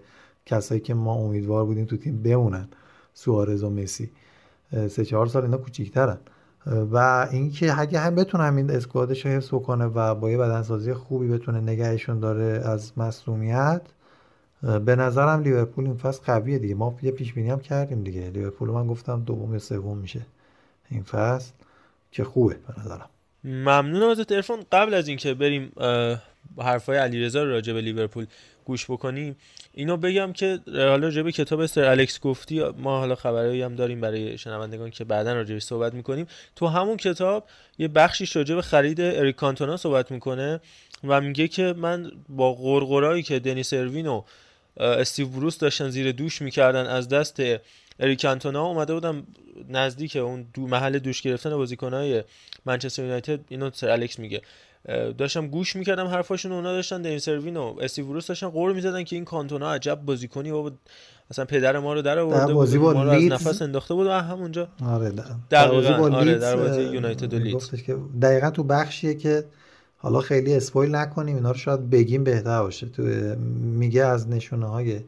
کسایی 0.45 0.81
که 0.81 0.93
ما 0.93 1.13
امیدوار 1.13 1.65
بودیم 1.65 1.85
تو 1.85 1.97
تیم 1.97 2.23
بمونن. 2.23 2.67
سوارز 3.13 3.63
و 3.63 3.69
مسی. 3.69 4.11
سه 4.89 5.05
چهار 5.05 5.27
سال 5.27 5.43
اینا 5.43 5.57
کوچیکترن. 5.57 6.17
و 6.65 7.27
اینکه 7.31 7.79
اگه 7.79 7.99
هم 7.99 8.15
بتونه 8.15 8.43
همین 8.43 8.71
squad 8.71 9.10
ش 9.10 9.25
رو 9.25 9.31
حفظ 9.31 9.47
بکنه 9.47 9.85
و 9.85 10.15
با 10.15 10.31
یه 10.31 10.37
بدنسازی 10.37 10.93
خوبی 10.93 11.27
بتونه 11.27 11.59
نگهشون 11.59 12.19
داره 12.19 12.61
از 12.65 12.97
مصدومیت 12.97 13.81
به 14.85 14.95
نظرم 14.95 15.41
لیورپول 15.41 15.85
این 15.85 15.97
فصل 15.97 16.23
قویه 16.25 16.59
دیگه. 16.59 16.75
ما 16.75 16.95
یه 17.01 17.11
پیش 17.11 17.33
بینی 17.33 17.49
هم 17.49 17.59
کردیم 17.59 18.03
دیگه. 18.03 18.29
لیورپول 18.29 18.69
من 18.69 18.87
گفتم 18.87 19.23
دوم 19.23 19.53
یا 19.53 19.59
سوم 19.59 19.97
میشه 19.97 20.21
این 20.89 21.03
فصل 21.03 21.51
که 22.11 22.23
خوبه 22.23 22.53
به 22.67 22.81
نظرم. 22.81 23.09
ممنون 23.43 24.03
ازت 24.03 24.31
ارفان. 24.31 24.59
قبل 24.71 24.93
از 24.93 25.07
اینکه 25.07 25.33
بریم 25.33 25.71
حرفای 26.57 26.97
علیرضا 26.97 27.43
راجع 27.43 27.73
به 27.73 27.81
لیورپول 27.81 28.25
گوش 28.65 28.85
بکنیم 28.85 29.35
اینو 29.73 29.97
بگم 29.97 30.33
که 30.33 30.59
حالا 30.67 30.95
راجع 30.95 31.21
به 31.21 31.31
کتاب 31.31 31.65
سر 31.65 31.83
الکس 31.83 32.19
گفتی 32.19 32.63
ما 32.63 32.99
حالا 32.99 33.15
خبرایی 33.15 33.61
هم 33.61 33.75
داریم 33.75 34.01
برای 34.01 34.37
شنوندگان 34.37 34.89
که 34.89 35.03
بعدا 35.03 35.33
راجع 35.33 35.59
صحبت 35.59 35.93
می‌کنیم. 35.93 36.27
تو 36.55 36.67
همون 36.67 36.97
کتاب 36.97 37.47
یه 37.77 37.87
بخشی 37.87 38.29
راجع 38.35 38.55
به 38.55 38.61
خرید 38.61 39.01
اریک 39.01 39.35
کانتونا 39.35 39.77
صحبت 39.77 40.11
می‌کنه 40.11 40.59
و 41.03 41.21
میگه 41.21 41.47
که 41.47 41.73
من 41.77 42.11
با 42.29 42.53
غرغرایی 42.53 43.23
که 43.23 43.39
دنیس 43.39 43.73
اروین 43.73 44.07
و 44.07 44.23
استیو 44.77 45.27
بروس 45.27 45.57
داشتن 45.57 45.89
زیر 45.89 46.11
دوش 46.11 46.41
می‌کردن 46.41 46.85
از 46.85 47.09
دست 47.09 47.41
اریک 47.99 48.21
کانتونا 48.21 48.65
اومده 48.65 48.93
بودم 48.93 49.27
نزدیک 49.69 50.15
اون 50.15 50.45
دو 50.53 50.67
محل 50.67 50.99
دوش 50.99 51.21
گرفتن 51.21 51.57
بازیکنهای 51.57 52.23
منچستر 52.65 53.03
یونایتد. 53.03 53.39
اینو 53.49 53.69
سر 53.73 53.89
الکس 53.89 54.19
میگه. 54.19 54.41
داشتم 55.17 55.47
گوش 55.47 55.75
می‌کردم 55.75 56.07
حرفاشون 56.07 56.51
اونا 56.51 56.71
داشتن 56.71 57.01
دین 57.01 57.19
سروین 57.19 57.57
و 57.57 57.75
استیوروس 57.81 58.27
داشتن 58.27 58.49
قور 58.49 58.73
می‌زدن 58.73 59.03
که 59.03 59.15
این 59.15 59.25
کانتونا 59.25 59.73
عجب 59.73 60.01
بازیکنی 60.05 60.51
بابا. 60.51 60.71
مثلا 61.31 61.45
پدر 61.45 61.79
ما 61.79 61.93
رو 61.93 62.01
در 62.01 62.19
آورده 62.19 62.53
بود 62.53 62.75
ما 62.75 63.03
رو 63.03 63.09
از 63.09 63.23
نفس 63.23 63.61
انداخته 63.61 63.93
بود 63.93 64.07
و 64.07 64.11
همونجا 64.11 64.67
آره 64.85 65.13
دقیقاً 65.51 66.09
آره 66.15 66.37
در 66.37 66.55
بازی 66.55 66.81
یونایتد 66.81 67.33
و 67.33 67.39
لیدز. 67.39 67.75
که 67.75 67.97
دقیقاً 68.21 68.49
تو 68.49 68.63
بخشیه 68.63 69.13
که 69.13 69.45
حالا 69.97 70.19
خیلی 70.19 70.55
اسپویل 70.55 70.95
نکنیم 70.95 71.35
اینا 71.35 71.51
رو 71.51 71.57
شاید 71.57 71.89
بگیم 71.89 72.23
بهتر 72.23 72.61
باشه. 72.61 72.87
تو 72.87 73.03
میگه 73.61 74.03
از 74.05 74.29
نشونه 74.29 74.65
های 74.65 75.01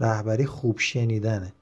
رهبری 0.00 0.46
خوب 0.46 0.78
شنیدنه 0.78 1.52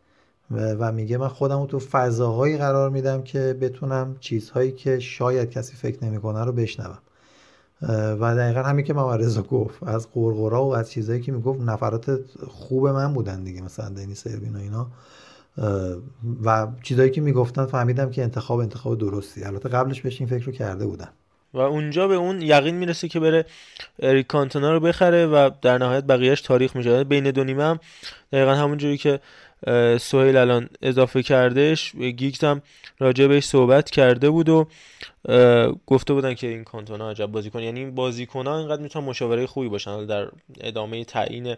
و 0.50 0.92
میگه 0.92 1.16
من 1.16 1.28
خودم 1.28 1.60
رو 1.60 1.66
تو 1.66 1.78
فضاهایی 1.78 2.58
قرار 2.58 2.90
میدم 2.90 3.22
که 3.22 3.56
بتونم 3.60 4.16
چیزهایی 4.20 4.72
که 4.72 4.98
شاید 4.98 5.50
کسی 5.50 5.76
فکر 5.76 6.04
نمی‌کنه 6.04 6.44
رو 6.44 6.52
بشنوم. 6.52 6.98
و 7.90 8.34
دقیقا 8.36 8.62
همین 8.62 8.84
که 8.84 8.94
ممرزا 8.94 9.42
گفت 9.42 9.82
از 9.82 10.08
قرقرا 10.10 10.64
و 10.64 10.76
از 10.76 10.90
چیزهایی 10.90 11.20
که 11.22 11.32
می‌گفت 11.32 11.60
نفرات 11.60 12.20
خوب 12.48 12.88
من 12.88 13.14
بودن 13.14 13.44
دیگه 13.44 13.62
مثلا 13.62 13.88
دنی 13.88 14.14
سروین 14.14 14.56
و 14.56 14.58
اینا. 14.58 14.86
و 16.44 16.68
چیزهایی 16.82 17.10
که 17.10 17.20
می‌گفتن 17.20 17.66
فهمیدم 17.66 18.10
که 18.10 18.22
انتخاب 18.22 18.60
انتخاب 18.60 18.98
درستی. 18.98 19.44
البته 19.44 19.68
قبلش 19.68 20.00
بهش 20.00 20.20
این 20.20 20.28
فکر 20.30 20.44
رو 20.44 20.52
کرده 20.52 20.86
بودن 20.86 21.08
و 21.55 21.59
اونجا 21.59 22.09
به 22.09 22.14
اون 22.14 22.42
یقین 22.42 22.74
می‌رسه 22.74 23.09
که 23.09 23.20
بره 23.20 23.44
اریک 24.03 24.26
کانتونا 24.26 24.72
رو 24.72 24.80
بخره 24.80 25.26
و 25.26 25.50
در 25.62 25.78
نهایت 25.78 26.05
بقیهش 26.05 26.40
تاریخ 26.40 26.76
میشه. 26.76 27.05
بین 27.05 27.30
دو 27.30 27.44
نیمه 27.44 27.64
هم 27.64 27.80
دقیقا 28.32 28.55
همونجوری 28.55 28.98
که 28.98 29.20
سوهیل 29.98 30.36
الان 30.36 30.68
اضافه 30.82 31.22
کردش 31.22 31.92
گیگز 31.96 32.44
هم 32.44 32.62
راجع 32.98 33.26
بهش 33.26 33.44
صحبت 33.44 33.90
کرده 33.90 34.30
بود 34.30 34.48
و 34.48 34.68
گفته 35.86 36.14
بودن 36.14 36.34
که 36.34 36.46
این 36.46 36.64
کانتونا 36.64 37.11
عجب 37.11 37.26
بازیکن 37.26 37.62
یعنی 37.62 37.80
این 37.80 37.94
بازیکن 37.94 38.46
ها 38.46 38.59
اینقدر 38.59 38.82
می‌تونن 38.82 39.05
مشاوره 39.05 39.46
خوبی 39.46 39.68
باشن. 39.68 40.07
در 40.07 40.28
ادامه 40.61 41.05
تعیین 41.05 41.57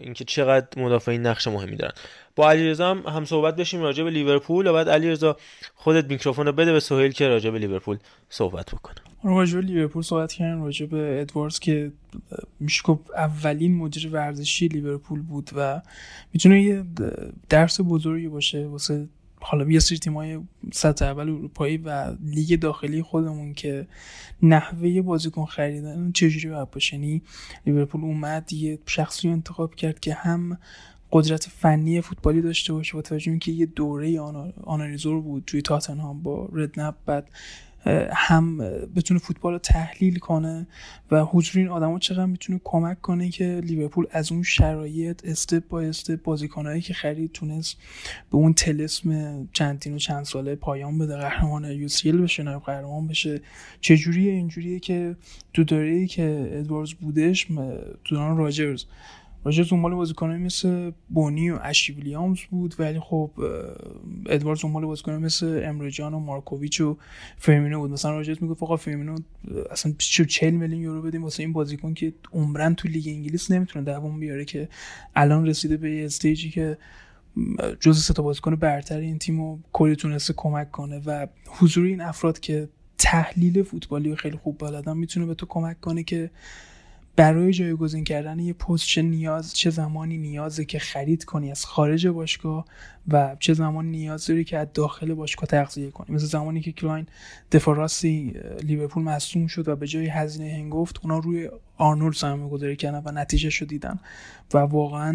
اینکه 0.00 0.24
چقدر 0.24 0.66
مدافعین 0.76 1.26
نقش 1.26 1.48
مهمی 1.48 1.76
دارن. 1.76 1.92
با 2.36 2.50
علیرضا 2.50 2.90
هم, 2.90 2.98
هم 2.98 3.24
صحبت 3.24 3.56
بشیم 3.56 3.80
راجع 3.80 4.04
به 4.04 4.10
لیورپول 4.10 4.66
و 4.66 4.72
بعد 4.72 4.88
علیرضا 4.88 5.36
خودت 5.74 6.10
میکروفون 6.10 6.46
رو 6.46 6.52
بده 6.52 6.72
به 6.72 6.80
سهیل 6.80 7.12
که 7.12 7.28
راجع 7.28 7.50
به 7.50 7.58
لیورپول 7.58 7.98
صحبت 8.28 8.70
بکنه. 8.70 8.94
راجع 9.24 9.54
به 9.54 9.66
لیورپول 9.66 10.02
صحبت 10.02 10.32
کردن 10.32 10.60
راجع 10.60 10.86
به 10.86 11.20
ادواردز 11.20 11.58
که 11.58 11.92
میشه 12.60 12.82
اولین 13.16 13.76
مدیر 13.76 14.08
ورزشی 14.12 14.68
لیورپول 14.68 15.22
بود 15.22 15.50
و 15.56 15.80
می‌تونه 16.32 16.62
یه 16.62 16.84
درس 17.48 17.80
بزرگی 17.80 18.28
باشه 18.28 18.66
واسه 18.66 19.08
حالا 19.46 19.70
یه 19.70 19.78
سری 19.78 19.98
تیمای 19.98 20.40
سطح 20.72 21.04
اول 21.04 21.28
اروپایی 21.28 21.76
و 21.76 22.16
لیگ 22.24 22.60
داخلی 22.60 23.02
خودمون 23.02 23.54
که 23.54 23.86
نحوه 24.42 25.02
بازیکن 25.02 25.44
خریدن 25.44 26.12
چجوری 26.12 26.48
باید 26.48 26.70
باشه. 26.70 26.96
یعنی 26.96 27.22
لیورپول 27.66 28.00
اومد 28.00 28.52
یه 28.52 28.78
شخصی 28.86 29.28
انتخاب 29.28 29.74
کرد 29.74 30.00
که 30.00 30.14
هم 30.14 30.58
قدرت 31.12 31.48
فنی 31.48 32.00
فوتبالی 32.00 32.42
داشته 32.42 32.72
باشه 32.72 32.94
با 32.94 33.02
توجه 33.02 33.38
که 33.38 33.52
یه 33.52 33.66
دوره 33.66 34.20
آنالیزور 34.64 35.20
بود 35.20 35.44
توی 35.46 35.62
تاتنهام 35.62 36.22
با 36.22 36.48
ردنپ 36.52 36.94
بعد 37.06 37.28
هم 38.12 38.58
بتونه 38.96 39.20
فوتبال 39.20 39.52
رو 39.52 39.58
تحلیل 39.58 40.18
کنه 40.18 40.66
و 41.10 41.24
حضور 41.24 41.58
این 41.58 41.68
آدما 41.68 41.98
چقدر 41.98 42.26
می‌تونه 42.26 42.60
کمک 42.64 43.00
کنه 43.00 43.28
که 43.28 43.60
لیورپول 43.64 44.06
از 44.10 44.32
اون 44.32 44.42
شرایط 44.42 45.20
استپ 45.24 45.68
با 45.68 45.80
استپ 45.80 46.22
بازیکنایی 46.22 46.80
که 46.80 46.94
خرید 46.94 47.32
تونست 47.32 47.76
به 48.30 48.36
اون 48.36 48.52
تلسم 48.52 49.48
چندین 49.52 49.94
و 49.94 49.98
چند 49.98 50.24
ساله 50.24 50.54
پایان 50.54 50.98
بده 50.98 51.16
قهرمان 51.16 51.64
یوسیل 51.64 52.22
بشه 52.22 52.42
نایب 52.42 52.62
قهرمان 52.62 53.06
بشه. 53.06 53.40
چجوریه؟ 53.80 54.32
اینجوریه 54.32 54.80
که 54.80 55.16
تو 55.54 55.64
که 56.06 56.50
ادواردز 56.52 56.92
بودش 56.92 57.46
دوران 58.04 58.36
راجرز 58.36 58.84
راجر 59.44 59.64
دنبال 59.70 59.94
بازیکنایی 59.94 60.42
مثل 60.42 60.90
بونی 61.08 61.50
و 61.50 61.58
اشی 61.62 61.92
ویلیامز 61.92 62.38
بود 62.50 62.74
ولی 62.78 63.00
خب 63.00 63.30
ادوارد 64.26 64.58
دنبال 64.58 64.86
بازیکنایی 64.86 65.22
مثل 65.22 65.62
امرجان 65.64 66.14
و 66.14 66.18
مارکوویچ 66.18 66.80
و 66.80 66.96
فرمینو 67.38 67.80
بود. 67.80 67.90
مثلا 67.90 68.10
راجر 68.10 68.36
می‌گفت 68.40 68.62
آقا 68.62 68.76
فرمینو 68.76 69.16
اصلا 69.70 69.94
40 69.98 70.54
میلیون 70.54 70.80
یورو 70.80 71.02
بدیم 71.02 71.24
واسه 71.24 71.42
این 71.42 71.52
بازیکن 71.52 71.94
که 71.94 72.12
عمرن 72.32 72.74
تو 72.74 72.88
لیگ 72.88 73.08
انگلیس 73.08 73.50
نمی‌تونه 73.50 73.84
دوام 73.84 74.20
بیاره 74.20 74.44
که 74.44 74.68
الان 75.16 75.46
رسیده 75.46 75.76
به 75.76 76.04
استیجی 76.04 76.50
که 76.50 76.78
جز 77.80 78.04
سه 78.04 78.14
تا 78.14 78.22
بازیکن 78.22 78.56
برتر 78.56 78.98
این 78.98 79.18
تیم 79.18 79.40
رو 79.40 79.58
کلی 79.72 79.96
تونسته 79.96 80.34
کمک 80.36 80.70
کنه 80.70 81.02
و 81.06 81.26
حضور 81.46 81.86
این 81.86 82.00
افراد 82.00 82.40
که 82.40 82.68
تحلیل 82.98 83.62
فوتبالی 83.62 84.16
خیلی 84.16 84.36
خوب 84.36 84.58
بلدن 84.58 84.96
می‌تونه 84.96 85.26
به 85.26 85.34
تو 85.34 85.46
کمک 85.46 85.80
کنه 85.80 86.02
که 86.02 86.30
برای 87.16 87.52
جایگزین 87.52 88.04
کردن 88.04 88.38
یه 88.38 88.52
پست 88.52 88.86
چه 88.86 89.02
نیاز 89.02 89.54
چه 89.54 89.70
زمانی 89.70 90.18
نیازه 90.18 90.64
که 90.64 90.78
خرید 90.78 91.24
کنی 91.24 91.50
از 91.50 91.64
خارج 91.64 92.06
باشگاه 92.06 92.64
و 93.08 93.36
چه 93.40 93.54
زمان 93.54 93.86
نیاز 93.86 94.26
داری 94.26 94.44
که 94.44 94.58
از 94.58 94.68
داخل 94.74 95.14
باشگاه 95.14 95.46
تغذیه 95.46 95.90
کنی. 95.90 96.16
مثل 96.16 96.26
زمانی 96.26 96.60
که 96.60 96.72
کلاین 96.72 97.06
دفاع 97.52 97.76
راستی 97.76 98.34
لیورپول 98.62 99.02
مصدوم 99.02 99.46
شد 99.46 99.68
و 99.68 99.76
به 99.76 99.86
جای 99.86 100.06
هزینه 100.06 100.52
هنگفت 100.52 101.00
اونا 101.02 101.18
روی 101.18 101.50
آرنولد 101.76 102.14
سرمایه 102.14 102.50
گذاری 102.50 102.76
کردن 102.76 103.02
و 103.04 103.12
نتیجه 103.12 103.50
شو 103.50 103.64
دیدن. 103.64 103.98
و 104.54 104.58
واقعا 104.58 105.12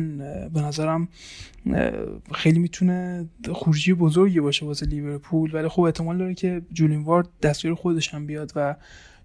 به 0.54 0.62
نظرم 0.62 1.08
خیلی 2.34 2.60
می‌تونه 2.60 3.30
خروجی 3.54 3.93
بزرگی 3.93 4.39
باشه 4.39 4.66
واسه 4.66 4.86
لیورپول. 4.86 5.56
ولی 5.56 5.68
خب 5.68 5.82
احتمال 5.82 6.18
داره 6.18 6.34
که 6.34 6.62
جولین 6.74 7.02
وارد 7.02 7.28
دستیار 7.42 7.76
خودش 7.76 8.14
هم 8.14 8.26
بیاد 8.26 8.52
و 8.56 8.76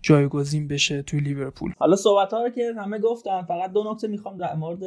جایگزین 0.05 0.69
بشه 0.69 1.03
توی 1.03 1.21
لیورپول. 1.21 1.73
حالا 1.79 1.97
صحبت 1.97 2.33
ها 2.33 2.43
رو 2.43 2.49
که 2.51 2.73
همه 2.79 2.99
گفتن 2.99 3.43
فقط 3.43 3.73
دو 3.73 3.85
نکته 3.91 4.09
می‌خوام 4.09 4.37
در 4.39 4.55
مورد 4.55 4.83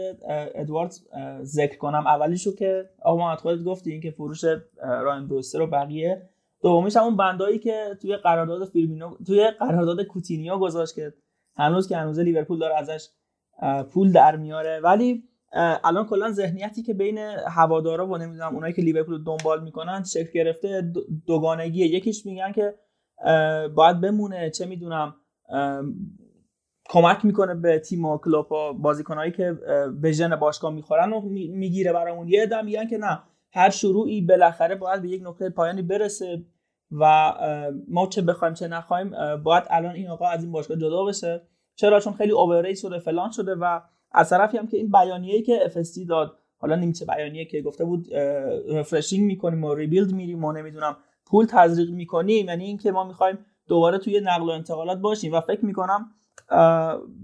ادواردز 0.56 1.02
ذکر 1.44 1.78
کنم. 1.78 2.08
اولیشو 2.08 2.56
که 2.56 2.90
آقا 3.02 3.18
محمد 3.18 3.38
خودت 3.38 3.64
گفتی 3.64 3.92
این 3.92 4.02
که 4.02 4.12
فروش 4.12 4.44
راین 4.82 5.28
بروستر 5.28 5.62
و 5.62 5.68
بقیه. 5.68 6.30
دومیش 6.62 6.98
همون 6.98 7.18
بندایی 7.18 7.60
که 7.60 7.98
توی 8.02 8.16
قرارداد 8.16 8.66
فیرمینو 8.66 9.16
توی 9.28 9.52
قرارداد 9.60 10.04
کوتینیو 10.04 10.58
گذاشت 10.58 10.96
که 10.96 11.14
هنوز 11.56 11.90
که 11.90 11.98
هنوز 11.98 12.20
لیورپول 12.20 12.60
داره 12.60 12.76
ازش 12.76 13.08
پول 13.94 14.12
در 14.12 14.36
میاره. 14.36 14.80
ولی 14.84 15.24
الان 15.84 16.06
کلا 16.06 16.32
ذهنیتی 16.32 16.84
که 16.84 16.94
بین 16.94 17.18
هوادارا 17.48 18.08
و 18.08 18.18
نمی‌دونم 18.18 18.56
اونایی 18.56 18.74
که 18.74 18.82
لیورپول 18.82 19.24
دنبال 19.24 19.64
می‌کنن 19.64 20.04
شکل 20.04 20.32
گرفته 20.34 20.94
دوگانگیه. 21.26 21.88
یکیش 21.88 22.26
میگن 22.26 22.52
که 22.52 22.76
باید 23.76 24.02
بمونه 24.02 24.50
چه 24.50 24.66
می‌دونم 24.66 25.16
کمک 26.90 27.26
می‌کنه 27.26 27.56
به 27.56 27.80
تیم 27.80 28.06
و 28.06 28.18
کلوب 28.18 28.52
و 28.52 28.74
بازیکنهایی 28.74 29.32
که 29.32 29.58
به 30.02 30.12
ژن 30.12 30.36
باشگاه 30.36 30.74
می‌خورن 30.74 31.14
و 31.14 31.22
می‌گیره 31.32 31.94
برامون. 31.94 32.28
یه 32.28 32.46
دم 32.46 32.66
میگن 32.66 32.88
که 32.88 32.98
نه 32.98 33.20
هر 33.54 33.70
شروعی 33.70 34.22
بالاخره 34.22 34.76
باید 34.76 35.02
به 35.02 35.10
یک 35.10 35.22
نقطه 35.26 35.50
پایانی 35.50 35.82
برسه 35.82 36.46
و 36.92 37.34
ما 37.88 38.08
چه 38.08 38.22
بخوایم 38.22 38.54
چه 38.54 38.68
نخوایم 38.68 39.12
باید 39.44 39.64
الان 39.70 39.96
این 39.96 40.08
آقا 40.08 40.28
از 40.28 40.44
این 40.44 40.52
باشگاه 40.52 40.78
جدا 40.78 41.04
بشه. 41.04 41.42
چرا؟ 41.76 42.00
چون 42.00 42.14
خیلی 42.14 42.32
اوورریت 42.32 42.78
شده 42.78 43.00
فلان 43.00 43.32
شده 43.32 43.56
و 43.56 43.80
از 44.12 44.30
طرفی 44.30 44.58
هم 44.58 44.68
که 44.68 44.78
این 44.78 44.92
بیانیه‌ای 44.92 45.42
که 45.42 45.66
افستی 45.66 46.06
داد 46.06 46.38
حالا 46.58 46.76
نیمچه 46.76 47.06
بیانیه 47.06 47.46
که 47.46 47.62
گفته 47.62 47.86
بود 47.86 48.14
رفرشینگ 48.70 49.26
می‌کنیم 49.26 49.64
و 49.64 49.76
ریبیلد 49.76 50.12
میریم 50.14 50.44
و 50.44 50.52
نمی‌دونم 50.52 50.98
پول 51.30 51.46
تزریق 51.46 51.90
می‌کنیم 51.90 52.46
یعنی 52.46 52.64
اینکه 52.64 52.92
ما 52.92 53.04
می‌خوایم 53.04 53.38
دوباره 53.68 53.98
توی 53.98 54.22
نقل 54.24 54.46
و 54.46 54.50
انتقالات 54.50 54.98
باشیم. 54.98 55.34
و 55.34 55.42
فکر 55.42 55.66
می‌کنم 55.66 56.12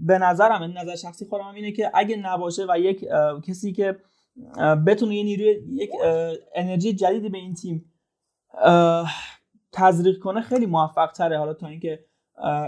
به 0.06 0.18
نظرم 0.18 0.62
این 0.62 0.78
نظر 0.78 0.96
شخصی 0.96 1.24
خودم 1.24 1.54
اینه 1.54 1.72
که 1.72 1.90
اگه 1.94 2.16
نباشه 2.16 2.66
و 2.68 2.78
یک 2.78 3.04
کسی 3.48 3.72
که 3.72 3.96
بتونه 4.86 5.16
یه 5.16 5.24
نیروی 5.24 5.62
یک 5.68 5.90
انرژی 6.54 6.92
جدیدی 6.92 7.28
به 7.28 7.38
این 7.38 7.54
تیم 7.54 7.92
تزریق 9.72 10.18
کنه 10.18 10.40
خیلی 10.40 10.66
موفق 10.66 11.12
تره 11.12 11.38
حالا 11.38 11.54
تا 11.54 11.66
اینکه 11.66 12.04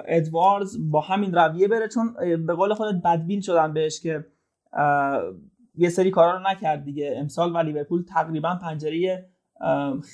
ادواردز 0.06 0.90
با 0.90 1.00
همین 1.00 1.34
رویه 1.34 1.68
بره 1.68 1.88
چون 1.88 2.16
به 2.46 2.54
قول 2.54 2.74
خودت 2.74 3.02
بدبین 3.04 3.40
شدن 3.40 3.72
بهش 3.72 4.00
که 4.00 4.26
یه 5.74 5.88
سری 5.88 6.10
کارا 6.10 6.36
رو 6.36 6.50
نکرد 6.50 6.84
دیگه 6.84 7.14
امسال. 7.16 7.56
و 7.56 7.58
لیورپول 7.58 8.04
تقریبا 8.08 8.58
پنجره 8.62 9.28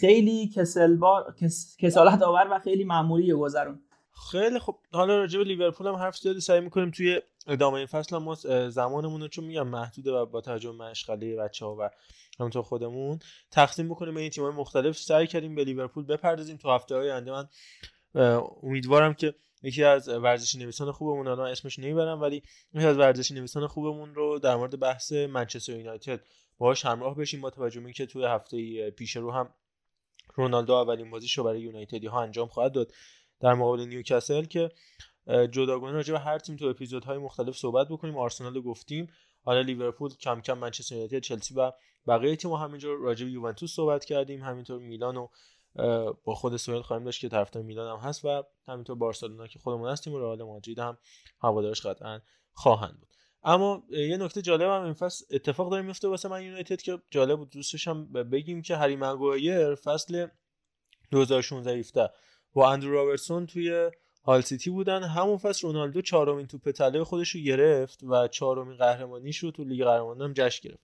خیلی 0.01 0.49
کسلبار 0.49 1.35
کسالت 1.79 2.23
آور 2.23 2.49
و 2.51 2.59
خیلی 2.59 2.85
معمولی 2.85 3.33
گذرون. 3.33 3.81
خیلی 4.31 4.59
خب 4.59 4.79
حالا 4.93 5.17
راجع 5.17 5.39
به 5.39 5.45
لیورپول 5.45 5.87
هم 5.87 5.95
حرف 5.95 6.17
زیادی 6.17 6.41
سعی 6.41 6.61
می‌کنیم 6.61 6.91
توی 6.91 7.21
ادامه 7.47 7.77
این 7.77 7.87
فصل. 7.87 8.19
ما 8.19 8.35
زمانمون 8.69 9.21
رو 9.21 9.29
چون 9.29 9.45
میگم 9.45 9.69
محدوده 9.69 10.13
و 10.13 10.27
با 10.27 10.41
توجه 10.41 10.73
به 10.73 10.77
مشغله 10.77 11.37
بچه 11.37 11.67
ها 11.67 11.77
و 11.79 11.91
همونطور 12.39 12.63
خودمون 12.63 13.19
تقسیم 13.51 13.89
بکنیم 13.89 14.15
به 14.15 14.21
این 14.21 14.31
تیم‌های 14.31 14.55
مختلف. 14.55 14.97
سعی 14.97 15.27
کردیم 15.27 15.55
به 15.55 15.65
لیورپول 15.65 16.05
بپردازیم. 16.05 16.57
تو 16.57 16.71
هفته 16.71 16.95
های 16.95 17.11
آینده 17.11 17.33
من 17.33 17.49
امیدوارم 18.63 19.15
که 19.15 19.35
یکی 19.63 19.85
از 19.85 20.09
ورزشی 20.09 20.59
نویسان 20.59 20.93
خوبمون 20.93 21.29
الان 21.29 21.51
اسمش 21.51 21.79
نمی‌برم 21.79 22.21
ولی 22.21 22.43
یکی 22.75 22.87
از 22.87 22.99
ورزشی 22.99 23.35
نویسان 23.35 23.67
خوبمون 23.67 24.15
رو 24.15 24.39
در 24.39 24.57
مورد 24.57 24.81
بحث 24.81 25.13
منچستر 25.13 25.73
یونایتد 25.73 26.21
باهاش 26.59 26.87
همراه 26.87 27.17
بشیم 27.17 27.41
با 27.41 27.51
توجه 27.51 27.81
به 27.81 27.87
اینکه 27.87 28.07
توی 28.07 28.25
هفته 28.25 28.91
پیش 28.91 29.17
رو 29.17 29.33
هم 29.33 29.55
رونالدو 30.35 30.73
اولین 30.73 31.11
بازیش 31.11 31.39
رو 31.39 31.45
برای 31.45 31.61
یونایتدی 31.61 32.07
ها 32.07 32.23
انجام 32.23 32.49
خواهد 32.49 32.73
داد. 32.73 32.93
در 33.41 33.55
مقابل 33.55 33.81
نیوکاسل 33.85 34.45
که 34.45 34.71
جداگانه 35.27 35.93
راجع 35.93 36.13
به 36.13 36.21
هر 36.21 36.39
تیم 36.39 36.57
تو 36.57 36.65
اپیزودهای 36.65 37.19
مختلف 37.19 37.57
صحبت 37.57 37.89
بکنیم. 37.89 38.19
آرسنال 38.19 38.55
رو 38.55 38.63
گفتیم. 38.63 39.09
حالا 39.45 39.61
لیورپول 39.61 40.11
کم 40.15 40.41
کم 40.41 40.59
منچستر 40.59 40.95
یونایتد 40.95 41.19
چلسی 41.19 41.55
و 41.55 41.73
بقیه 42.07 42.37
تیم 42.37 42.53
همینجور 42.53 42.99
راجع 42.99 43.25
به 43.25 43.33
یوونتوس 43.33 43.75
صحبت 43.75 44.05
کردیم. 44.05 44.43
همینطور 44.43 44.79
میلان 44.79 45.17
و 45.17 45.29
با 46.25 46.35
خود 46.35 46.57
سوئیل 46.57 46.83
خواهیم 46.83 47.05
داشت 47.05 47.21
که 47.21 47.29
طرفدار 47.29 47.63
میلان 47.63 47.99
هم 47.99 48.09
هست 48.09 48.25
و 48.25 48.43
همینطور 48.69 48.97
بارسلونا 48.97 49.47
که 49.47 49.59
خودمون 49.59 49.91
هستیم 49.91 50.13
و 50.13 50.19
رئال 50.19 50.43
مادرید 50.43 50.79
هم 50.79 50.99
هوادارش 51.41 51.87
قطعا 51.87 52.21
خواهند 52.53 53.01
بود. 53.01 53.09
اما 53.45 53.83
یه 53.91 54.17
نکته 54.17 54.43
جالب 54.43 54.69
هم 54.69 54.83
این 54.83 54.93
فصل 54.93 55.25
اتفاق 55.31 55.71
داره 55.71 55.83
میفته 55.83 56.09
واسه 56.09 56.29
من 56.29 56.43
یونایتد 56.43 56.83
که 56.83 56.99
جالب 57.11 57.39
بود. 57.39 57.51
دوستش 57.51 57.89
هم 57.89 58.13
بگیم 58.13 58.63
که 58.63 58.77
هری 58.77 58.97
مگوایر 58.97 59.75
فصل 59.75 60.27
2016 61.11 61.79
17 61.79 62.11
با 62.53 62.73
اندرو 62.73 62.93
رابرتسون 62.93 63.47
توی 63.47 63.91
هال 64.25 64.41
سیتی 64.41 64.71
بودن. 64.71 65.03
همون 65.03 65.37
فصل 65.37 65.67
رونالدو 65.67 66.03
چهارمین 66.03 66.47
توپ 66.47 66.71
طلای 66.71 67.03
خودش 67.03 67.31
رو 67.31 67.41
گرفت 67.41 68.03
و 68.03 68.29
چهارمین 68.29 68.77
قهرمانیش 68.77 69.39
رو 69.39 69.51
تو 69.51 69.65
لیگ 69.65 69.85
قهرمانان 69.85 70.29
هم 70.29 70.35
جشن 70.37 70.69
گرفت. 70.69 70.83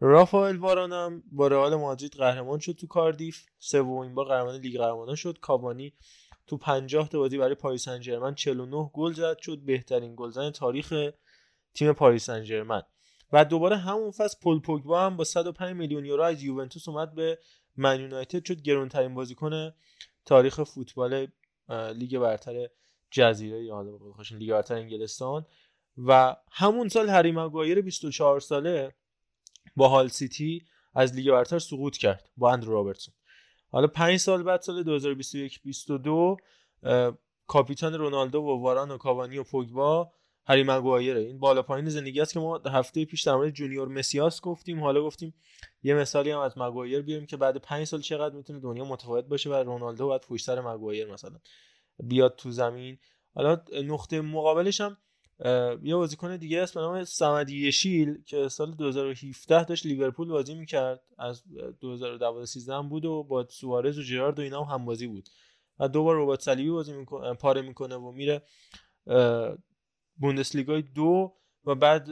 رافائل 0.00 0.56
واران 0.56 1.22
با 1.32 1.48
رئال 1.48 1.74
مادرید 1.74 2.12
قهرمان 2.12 2.58
شد 2.58 2.72
تو 2.72 2.86
کاردیف. 2.86 3.44
سومین 3.58 4.14
بار 4.14 4.26
قهرمان 4.26 4.60
لیگ 4.60 4.78
قهرمانان 4.78 5.14
شد. 5.14 5.38
کاوانی 5.40 5.92
تو 6.46 6.56
50 6.56 7.08
تا 7.08 7.18
بازی 7.18 7.38
برای 7.38 7.54
پاریس 7.54 7.84
سن 7.84 8.00
ژرمن 8.00 8.34
49 8.34 8.90
گل 8.92 9.12
زد. 9.12 9.38
شد 9.38 9.58
بهترین 9.58 10.14
گلزن 10.16 10.50
تاریخ 10.50 10.94
تیم 11.74 11.92
پاریس 11.92 12.30
سن 12.30 12.82
و 13.32 13.44
دوباره 13.44 13.76
همون 13.76 14.10
فصل 14.10 14.38
پول 14.42 14.60
پوگبا 14.60 15.06
هم 15.06 15.16
با 15.16 15.24
105 15.24 15.76
میلیون 15.76 16.04
یورو 16.04 16.22
از 16.22 16.42
یوونتوس 16.42 16.88
اومد 16.88 17.14
به 17.14 17.38
من 17.76 18.00
یونایتد. 18.00 18.44
شد 18.44 18.62
گرونترین 18.62 19.14
بازیکن 19.14 19.72
تاریخ 20.24 20.62
فوتبال 20.62 21.26
لیگ 21.94 22.18
برتر 22.18 22.68
جزیره 23.10 23.64
یا 23.64 23.74
حالا 23.74 23.98
لیگ 24.30 24.50
برتر 24.50 24.74
انگلستان. 24.74 25.46
و 26.06 26.36
همون 26.50 26.88
سال 26.88 27.08
هری 27.08 27.32
مگایر 27.32 27.80
24 27.80 28.40
ساله 28.40 28.94
با 29.76 29.88
هال 29.88 30.08
سیتی 30.08 30.64
از 30.94 31.14
لیگ 31.14 31.30
برتر 31.30 31.58
سقوط 31.58 31.96
کرد 31.96 32.30
با 32.36 32.52
اندرو 32.52 32.72
رابرتسون. 32.72 33.14
حالا 33.70 33.86
پنج 33.86 34.16
سال 34.16 34.42
بعد 34.42 34.60
سال 34.60 34.82
2021 34.82 35.62
22 35.62 36.36
کاپیتان 37.46 37.94
رونالدو 37.94 38.40
و 38.40 38.62
واران 38.62 38.90
و 38.90 38.96
کاوانی 38.96 39.38
و 39.38 39.42
پوگبا 39.42 40.12
هری 40.46 40.62
مگوایره 40.62 41.20
این 41.20 41.38
بالا 41.38 41.62
پایین 41.62 41.88
زندگی 41.88 42.20
است 42.20 42.32
که 42.32 42.40
ما 42.40 42.58
هفته 42.58 43.04
پیش 43.04 43.22
در 43.22 43.34
مورد 43.34 43.50
جونیور 43.50 43.88
مسیاس 43.88 44.40
گفتیم. 44.40 44.80
حالا 44.80 45.02
گفتیم 45.02 45.34
یه 45.82 45.94
مثالی 45.94 46.30
هم 46.30 46.38
از 46.38 46.58
مگوایر 46.58 47.02
بیاریم 47.02 47.26
که 47.26 47.36
بعد 47.36 47.56
پنج 47.56 47.84
سال 47.84 48.00
چقدر 48.00 48.34
می‌تونه 48.34 48.60
دنیا 48.60 48.84
متفاوت 48.84 49.24
باشه 49.24 49.50
و 49.50 49.54
رونالدو 49.54 50.06
باید 50.06 50.20
پشت 50.20 50.44
سر 50.46 50.60
مگوایر 50.60 51.12
مثلا 51.12 51.38
بیاد 52.04 52.36
تو 52.36 52.50
زمین. 52.50 52.98
حالا 53.34 53.62
نقطه 53.84 54.20
مقابلش 54.20 54.80
هم 54.80 54.96
یه 55.82 55.96
بازیکن 55.96 56.36
دیگه 56.36 56.60
است 56.60 56.74
به 56.74 56.80
نام 56.80 57.04
سمدی 57.04 57.72
شیل 57.72 58.22
که 58.22 58.48
سال 58.48 58.70
2017 58.74 59.64
داشت 59.64 59.86
لیورپول 59.86 60.28
بازی 60.28 60.54
می‌کرد. 60.54 61.02
از 61.18 61.42
2012 61.80 62.74
هم 62.74 62.88
بود 62.88 63.04
و 63.04 63.22
با 63.22 63.46
سوارز 63.50 63.98
و 63.98 64.02
جرارد 64.02 64.38
و 64.38 64.42
اینا 64.42 64.64
هم 64.64 64.74
همبازی 64.74 65.06
بود. 65.06 65.28
و 65.78 65.88
دوبار 65.88 66.16
ربات 66.22 66.42
صلیبی 66.42 66.70
بازی 66.70 66.92
می‌کنه 66.92 67.34
پاره 67.34 67.62
می‌کنه 67.62 67.94
و 67.96 68.12
میره 68.12 68.42
بوندسلیگای 70.16 70.82
دو 70.82 71.32
و 71.64 71.74
بعد 71.74 72.08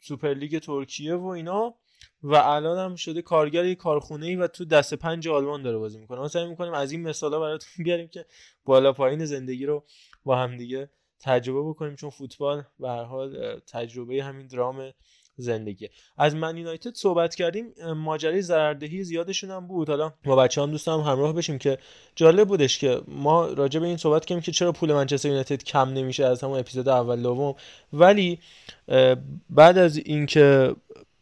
سوپرلیگ 0.00 0.58
ترکیه 0.58 1.14
و 1.14 1.26
اینا. 1.26 1.74
و 2.22 2.34
الان 2.34 2.78
هم 2.78 2.96
شده 2.96 3.22
کارگر 3.22 3.64
یک 3.64 3.78
کارخونه 3.78 4.26
ای 4.26 4.36
و 4.36 4.46
تو 4.46 4.64
دست 4.64 4.94
پنج 4.94 5.28
آلمان 5.28 5.62
داره 5.62 5.78
بازی 5.78 5.98
می‌کنه. 5.98 6.18
ما 6.18 6.28
سعی 6.28 6.46
می‌کنیم 6.46 6.72
از 6.72 6.92
این 6.92 7.02
مثالا 7.02 7.40
براتون 7.40 7.68
بیاریم 7.84 8.08
که 8.08 8.26
بالا 8.64 8.92
پایین 8.92 9.24
زندگی 9.24 9.66
رو 9.66 9.84
با 10.24 10.36
هم 10.36 10.56
دیگه 10.56 10.90
تجربه 11.20 11.68
بکنیم. 11.68 11.96
چون 11.96 12.10
فوتبال 12.10 12.62
به 12.78 12.88
هر 12.88 13.04
حال 13.04 13.58
تجربه 13.60 14.24
همین 14.24 14.46
درام 14.46 14.92
زندگی. 15.36 15.88
از 16.18 16.34
من 16.34 16.56
یونایتد 16.56 16.94
صحبت 16.94 17.34
کردیم 17.34 17.74
ماجرای 17.96 18.42
ضرردهی 18.42 19.04
زیادشون 19.04 19.50
هم 19.50 19.66
بود. 19.66 19.88
حالا 19.88 20.12
با 20.24 20.36
بچه 20.36 20.62
هم 20.62 20.70
دوستم 20.70 21.00
همراه 21.00 21.32
بشیم 21.32 21.58
که 21.58 21.78
جالب 22.16 22.48
بودش 22.48 22.78
که 22.78 23.00
ما 23.08 23.46
راجع 23.46 23.80
به 23.80 23.86
این 23.86 23.96
صحبت 23.96 24.24
کردیم 24.24 24.42
که 24.42 24.52
چرا 24.52 24.72
پول 24.72 24.92
منچستر 24.92 25.28
یونایتد 25.28 25.62
کم 25.64 25.88
نمیشه 25.88 26.24
از 26.24 26.42
همون 26.42 26.58
اپیزود 26.58 26.88
اول 26.88 27.22
دوم. 27.22 27.54
ولی 27.92 28.38
بعد 29.50 29.78
از 29.78 29.96
اینکه 29.96 30.74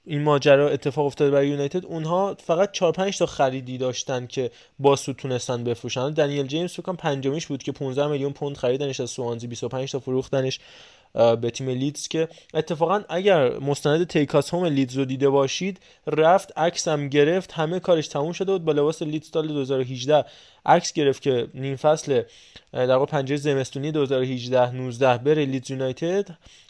این 0.06 0.22
ماجرا 0.22 0.68
اتفاق 0.68 1.06
افتاده 1.06 1.30
برای 1.30 1.48
یونایتد 1.48 1.86
اونها 1.86 2.36
فقط 2.40 2.72
4 2.72 2.92
5 2.92 3.18
تا 3.18 3.26
خریدی 3.26 3.78
داشتن 3.78 4.26
که 4.26 4.50
با 4.78 4.96
سود 4.96 5.16
تونستن 5.16 5.64
بفروشن. 5.64 6.10
دنیل 6.10 6.46
جیمز 6.46 6.72
فکر 6.72 6.82
کنم 6.82 6.96
پنجمیش 6.96 7.46
بود 7.46 7.62
که 7.62 7.72
15 7.72 8.06
میلیون 8.06 8.32
پوند 8.32 8.56
خریدنش 8.56 9.00
از 9.00 9.10
سوانزی 9.10 9.46
25 9.46 9.92
تا 9.92 9.98
فروختنش. 9.98 10.60
به 11.14 11.50
تیم 11.50 11.68
لیدز 11.68 12.08
که 12.08 12.28
اتفاقا 12.54 13.02
اگر 13.08 13.58
مستند 13.58 14.06
Take 14.06 14.38
Us 14.38 14.54
Home 14.54 14.64
لیدز 14.64 14.96
رو 14.96 15.04
دیده 15.04 15.28
باشید 15.28 15.80
رفت 16.06 16.58
عکس 16.58 16.88
هم 16.88 17.08
گرفت 17.08 17.52
همه 17.52 17.80
کارش 17.80 18.08
تموم 18.08 18.32
شده 18.32 18.52
بود. 18.52 18.64
با 18.64 18.72
لباس 18.72 19.02
لیدز 19.02 19.30
سال 19.32 19.48
2018 19.48 20.24
عکس 20.66 20.92
گرفت 20.92 21.22
که 21.22 21.48
نیم 21.54 21.76
فصل 21.76 22.22
در 22.72 22.96
واقع 22.96 23.06
پنجره 23.06 23.36
زمستونی 23.36 23.92
2018 23.92 24.70
19 24.70 25.18
بره 25.18 25.44
لیدز 25.44 25.70
یونایتد 25.70 26.28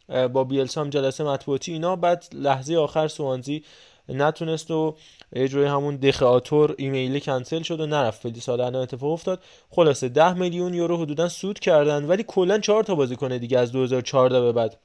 با 0.09 0.45
بیلسا 0.45 0.81
هم 0.81 0.91
جلسه 0.91 1.25
مطبوعاتی 1.25 1.73
اینا. 1.73 1.97
بعد 1.97 2.25
لحظه 2.33 2.77
آخر 2.77 3.09
سوانزی 3.09 3.65
نتونست 4.09 4.71
و 4.71 4.97
یه 5.37 5.49
جوری 5.49 5.67
همون 5.67 5.97
به 5.97 6.23
خاطر 6.23 6.75
ایمیلی 6.79 7.21
کنسل 7.21 7.63
شد 7.63 7.81
و 7.81 7.87
نرفت. 7.87 8.23
ولی 8.23 8.41
امسال 8.41 8.61
الان 8.61 8.83
اتفاق 8.83 9.13
افتاد. 9.13 9.43
خلاصه 9.71 10.09
10 10.09 10.33
میلیون 10.33 10.75
یورو 10.75 10.97
حدودا 10.97 11.29
سود 11.29 11.59
کردن 11.59 12.05
ولی 12.05 12.25
کلا 12.29 12.59
4 12.59 12.83
تا 12.83 12.95
بازیکن 12.95 13.39
دیگه 13.39 13.59
از 13.59 13.73
2014 13.73 14.41
به 14.41 14.53
بعد 14.53 14.79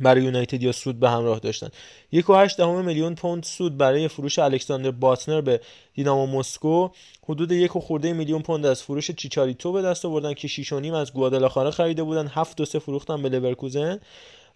برای 0.00 0.22
یونایتد 0.22 0.62
یا 0.62 0.72
سود 0.72 1.00
به 1.00 1.10
همراه 1.10 1.38
داشتن. 1.38 1.68
یک 2.12 2.30
و 2.30 2.82
میلیون 2.82 3.14
پوند 3.14 3.42
سود 3.42 3.76
برای 3.76 4.08
فروش 4.08 4.38
الکساندر 4.38 4.90
باتنر 4.90 5.40
به 5.40 5.60
دینامو 5.94 6.38
مسکو. 6.38 6.88
حدود 7.24 7.52
یک 7.52 7.76
و 7.76 7.80
خورده 7.80 8.12
میلیون 8.12 8.42
پوند 8.42 8.66
از 8.66 8.82
فروش 8.82 9.10
چیچاریتو 9.10 9.72
به 9.72 9.82
دست 9.82 10.04
آوردن 10.04 10.34
که 10.34 10.48
6 10.48 10.72
از 10.72 11.12
گوادالاخارا 11.12 11.70
خریده 11.70 12.02
بودن. 12.02 12.26
7 12.26 12.60
و 12.60 12.64
3 12.64 12.78
فروختن 12.78 13.22
به 13.22 13.28
لورکوزن. 13.28 14.00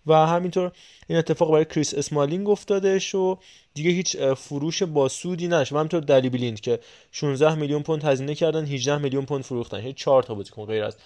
و 0.06 0.14
همینطور 0.14 0.72
این 1.06 1.18
اتفاق 1.18 1.50
برای 1.50 1.64
کریس 1.64 1.94
اسمالینگ 1.94 2.48
افتادش 2.48 3.14
و 3.14 3.38
دیگه 3.74 3.90
هیچ 3.90 4.16
فروش 4.16 4.82
با 4.82 5.08
سودی 5.08 5.48
نش 5.48 5.72
و 5.72 5.76
همینطور 5.76 6.00
دلی 6.00 6.28
بلیند 6.28 6.60
که 6.60 6.80
16 7.12 7.54
میلیون 7.54 7.82
پوند 7.82 8.04
هزینه 8.04 8.34
کردن 8.34 8.64
18 8.64 8.98
میلیون 8.98 9.24
پوند 9.24 9.44
فروختن. 9.44 9.80
هیچ 9.80 9.96
4 9.96 10.22
تا 10.22 10.34
بازیکن 10.34 10.64
غیر 10.64 10.84
از 10.84 10.96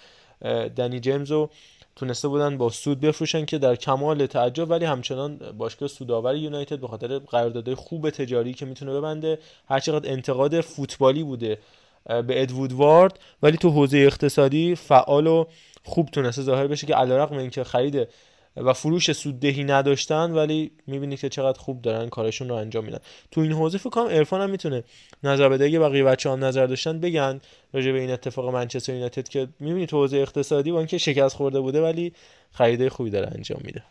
دنی 0.75 0.99
جیمز 0.99 1.31
رو 1.31 1.49
تونسته 1.95 2.27
بودن 2.27 2.57
با 2.57 2.69
سود 2.69 2.99
بفروشن 2.99 3.45
که 3.45 3.57
در 3.57 3.75
کمال 3.75 4.25
تعجب. 4.25 4.69
ولی 4.69 4.85
همچنان 4.85 5.37
باشگاه 5.57 5.89
سودآور 5.89 6.35
یونایتد 6.35 6.79
به 6.79 6.87
خاطر 6.87 7.19
قراردادهای 7.19 7.75
خوب 7.75 8.09
تجاری 8.09 8.53
که 8.53 8.65
می‌تونه 8.65 8.93
ببنده 8.93 9.39
هرچقدر 9.69 10.11
انتقاد 10.11 10.61
فوتبالی 10.61 11.23
بوده 11.23 11.57
به 12.07 12.41
ادوود 12.41 12.73
وارد 12.73 13.19
ولی 13.43 13.57
تو 13.57 13.69
حوزه 13.69 13.97
اقتصادی 13.97 14.75
فعال 14.75 15.27
و 15.27 15.45
خوب 15.83 16.09
تونسته 16.09 16.41
ظاهر 16.41 16.67
بشه 16.67 16.87
که 16.87 16.95
علیرغم 16.95 17.37
اینکه 17.37 17.63
خرید 17.63 18.07
و 18.65 18.73
فروش 18.73 19.11
سوددهی 19.11 19.63
نداشتن 19.63 20.31
ولی 20.31 20.71
می‌بینید 20.87 21.19
که 21.19 21.29
چقدر 21.29 21.59
خوب 21.59 21.81
دارن 21.81 22.09
کارشون 22.09 22.49
رو 22.49 22.55
انجام 22.55 22.85
میدن. 22.85 22.99
تو 23.31 23.41
این 23.41 23.51
حوزه 23.51 23.77
فکر 23.77 23.89
کنم 23.89 24.07
عرفان 24.07 24.41
هم 24.41 24.49
می‌تونه 24.49 24.83
نظر 25.23 25.49
بده. 25.49 25.65
اگه 25.65 25.79
بقیه 25.79 26.03
بچه 26.03 26.29
هم 26.29 26.45
نظر 26.45 26.65
داشتن 26.65 26.99
بگن 26.99 27.39
راجع 27.73 27.91
به 27.91 27.99
این 27.99 28.11
اتفاق 28.11 28.53
منچستر 28.53 28.93
یونایتد 28.93 29.27
که 29.27 29.47
می‌بینید 29.59 29.89
تو 29.89 29.97
حوزه 29.97 30.17
اقتصادی 30.17 30.71
با 30.71 30.77
اینکه 30.77 30.97
شکست 30.97 31.35
خورده 31.35 31.59
بوده 31.59 31.81
ولی 31.81 32.13
خریده 32.51 32.89
خوبی 32.89 33.09
داره 33.09 33.31
انجام 33.35 33.61
میده. 33.65 33.83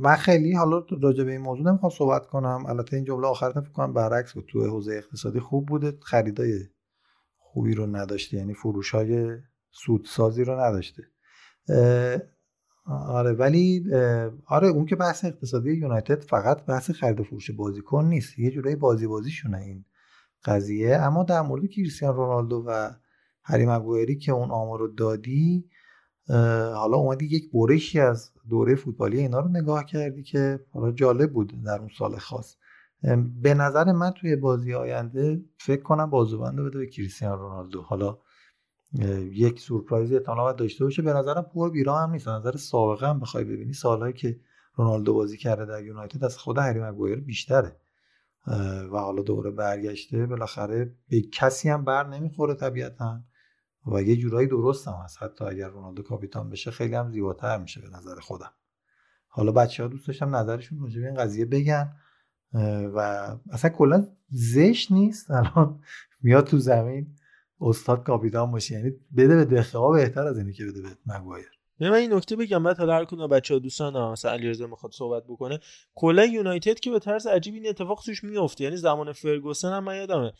من 0.00 0.16
خیلی 0.16 0.52
حالا 0.52 0.84
راجع 1.02 1.24
به 1.24 1.32
این 1.32 1.40
موضوع 1.40 1.66
نمی‌خوام 1.66 1.90
صحبت 1.90 2.26
کنم. 2.26 2.64
البته 2.68 2.96
این 2.96 3.04
جمله 3.04 3.26
آخرت 3.26 3.60
فکر 3.60 3.72
کنم 3.72 3.92
برعکس 3.92 4.32
تو 4.48 4.66
حوزه 4.66 4.92
اقتصادی 4.92 5.40
خوب 5.40 5.66
بوده 5.66 5.98
خریدای 6.02 6.58
خوبی 7.38 7.74
رو 7.74 7.96
نداشته 7.96 8.36
یعنی 8.36 8.54
فروش 8.54 8.90
های 8.90 9.36
سودسازی 9.70 10.44
رو 10.44 10.60
نداشته. 10.60 11.02
آره 12.86 13.32
ولی 13.32 13.84
آره 14.46 14.68
اون 14.68 14.86
که 14.86 14.96
بحث 14.96 15.24
اقتصادی 15.24 15.72
یونایتد 15.72 16.20
فقط 16.22 16.66
بحث 16.66 16.90
خرید 16.90 17.20
و 17.20 17.24
فروش 17.24 17.50
بازیکن 17.50 18.04
نیست. 18.04 18.38
یه 18.38 18.50
جورایی 18.50 18.76
بازی 18.76 19.06
بازیشونه 19.06 19.58
این 19.58 19.84
قضیه. 20.44 20.96
اما 20.96 21.24
در 21.24 21.40
مورد 21.40 21.66
کریستیان 21.66 22.14
رونالدو 22.14 22.64
و 22.66 22.90
هری 23.44 23.66
مگوئری 23.66 24.16
که 24.18 24.32
اون 24.32 24.50
آمار 24.50 24.78
رو 24.78 24.88
دادی 24.88 25.64
حالا 26.74 26.96
اومدی 26.96 27.24
یک 27.26 27.50
برشی 27.52 28.00
از 28.00 28.30
دوره 28.50 28.74
فوتبالی 28.74 29.18
اینا 29.18 29.40
رو 29.40 29.48
نگاه 29.48 29.84
کردی 29.84 30.22
که 30.22 30.60
حالا 30.72 30.92
جالب 30.92 31.32
بود 31.32 31.62
در 31.64 31.78
اون 31.78 31.90
سال 31.98 32.16
خاص. 32.16 32.56
به 33.42 33.54
نظر 33.54 33.92
من 33.92 34.10
توی 34.10 34.36
بازی 34.36 34.74
آینده 34.74 35.44
فکر 35.58 35.82
کنم 35.82 36.10
بازوبند 36.10 36.60
بده 36.60 36.78
به 36.78 36.86
کریستیان 36.86 37.38
رونالدو. 37.38 37.82
حالا 37.82 38.18
یک 39.32 39.60
سورپرایز 39.60 40.12
احتمالاً 40.12 40.52
داشته 40.52 40.84
باشه. 40.84 41.02
به 41.02 41.12
نظرم 41.12 41.42
پور 41.42 41.70
بیرا 41.70 41.98
هم 41.98 42.10
نیست. 42.10 42.28
نظر 42.28 42.56
سابقه 42.56 43.08
هم 43.08 43.20
بخوای 43.20 43.44
ببینی. 43.44 43.72
سالهایی 43.72 44.12
که 44.12 44.40
رونالدو 44.74 45.14
بازی 45.14 45.36
کرده 45.36 45.64
در 45.64 45.84
یونایتد 45.84 46.24
از 46.24 46.38
خود 46.38 46.58
هری 46.58 46.80
مگوایر 46.80 47.20
بیشتره. 47.20 47.76
و 48.92 48.98
حالا 48.98 49.22
دوره 49.22 49.50
برگشته. 49.50 50.26
بالاخره 50.26 50.94
به 51.08 51.20
کسی 51.20 51.68
هم 51.68 51.84
بر 51.84 52.06
نمی‌خوره 52.06 52.54
طبیعتا. 52.54 53.20
و 53.86 54.02
یه 54.02 54.16
جورایی 54.16 54.48
درست 54.48 54.88
هم 54.88 54.94
هست. 55.04 55.22
حتی 55.22 55.44
اگر 55.44 55.68
رونالدو 55.68 56.02
کاپیتان 56.02 56.50
بشه 56.50 56.70
خیلی 56.70 56.94
هم 56.94 57.10
زیباتر 57.10 57.58
میشه 57.58 57.80
به 57.80 57.88
نظر 57.88 58.20
خودم. 58.20 58.52
حالا 59.28 59.52
بچه 59.52 59.82
ها 59.82 59.88
دوست 59.88 60.06
داشتم 60.06 60.36
نظرشون 60.36 60.80
راجع 60.80 61.00
به 61.00 61.06
این 61.06 61.16
قضیه 61.16 61.44
بگن. 61.44 61.96
و 62.94 62.98
اصلا 63.50 63.70
کلا 63.70 64.06
زشت 64.28 64.92
نیست. 64.92 65.30
الان 65.30 65.80
میاد 66.22 66.46
تو 66.46 66.58
زمین. 66.58 67.16
استاد 67.62 68.02
کاپیتان 68.02 68.50
باشه. 68.50 68.74
یعنی 68.74 68.90
بده 69.16 69.36
به 69.36 69.44
دخه 69.44 69.78
بهتر 69.92 70.26
از 70.26 70.38
اینه 70.38 70.52
که 70.52 70.64
بده 70.64 70.82
به 70.82 70.88
مگوایر. 71.06 71.46
من 71.80 71.92
این 71.92 72.12
نکته 72.12 72.36
بگم 72.36 72.62
بعد 72.62 72.78
حالا 72.78 72.94
هر 72.94 73.04
کدوم 73.04 73.26
بچه‌ها 73.26 73.60
دوستان 73.60 74.12
مثلا 74.12 74.32
علیرضا 74.32 74.66
می‌خواد 74.66 74.92
صحبت 74.92 75.22
بکنه. 75.28 75.60
کلا 75.94 76.24
یونایتد 76.24 76.80
که 76.80 76.90
به 76.90 76.98
طرز 76.98 77.26
عجیبی 77.26 77.58
این 77.58 77.68
اتفاق 77.68 78.02
توش 78.04 78.24
میفته 78.24 78.64
یعنی 78.64 78.76
زمان 78.76 79.12
فرگوسن 79.12 79.72
هم 79.72 79.84
من 79.84 79.96
یادمه. 79.96 80.32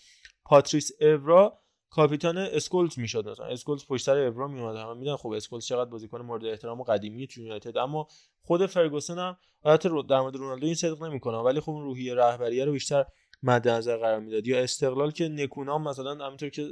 پاتریس 0.44 0.90
اورا 1.00 1.58
کاپیتان 1.90 2.38
اسکولز 2.38 2.98
می‌شد. 2.98 3.28
مثلا 3.28 3.46
اسکولز 3.46 3.86
پشت 3.86 4.06
سر 4.06 4.18
اورا 4.18 4.48
میومد 4.48 4.76
هم 4.76 4.98
میدن 4.98 5.16
خب 5.16 5.28
اسکولز 5.28 5.64
چقدر 5.64 5.90
بازیکن 5.90 6.20
مورد 6.20 6.44
احترام 6.44 6.80
و 6.80 6.84
قدیمی 6.84 7.26
تو 7.26 7.40
یونایتد. 7.40 7.76
اما 7.76 8.08
خود 8.42 8.66
فرگوسن 8.66 9.18
هم 9.18 9.36
البته 9.64 9.88
در 10.08 10.20
مورد 10.20 10.36
رونالدو 10.36 10.66
این 10.66 10.74
صدق 10.74 11.02
نمی‌کنه. 11.02 11.38
ولی 11.38 11.60
خب 11.60 11.70
اون 11.70 11.84
روحیه 11.84 12.14
رهبری 12.14 12.64
رو 12.64 12.72
بیشتر 12.72 13.04
مد 13.42 13.68
نظر 13.68 13.96
قرار 13.96 14.20
می‌داد. 14.20 14.46
یا 14.46 14.60
استقلال 14.60 15.10
که 15.10 15.28
نکونام 15.28 15.88
مثلا 15.88 16.26
همینطور 16.26 16.48
که 16.48 16.68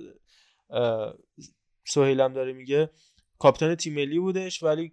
سهیلم 1.85 2.33
داره 2.33 2.53
میگه 2.53 2.91
کاپیتان 3.39 3.75
تیم 3.75 3.95
ملی 3.95 4.19
بودش 4.19 4.63
ولی 4.63 4.93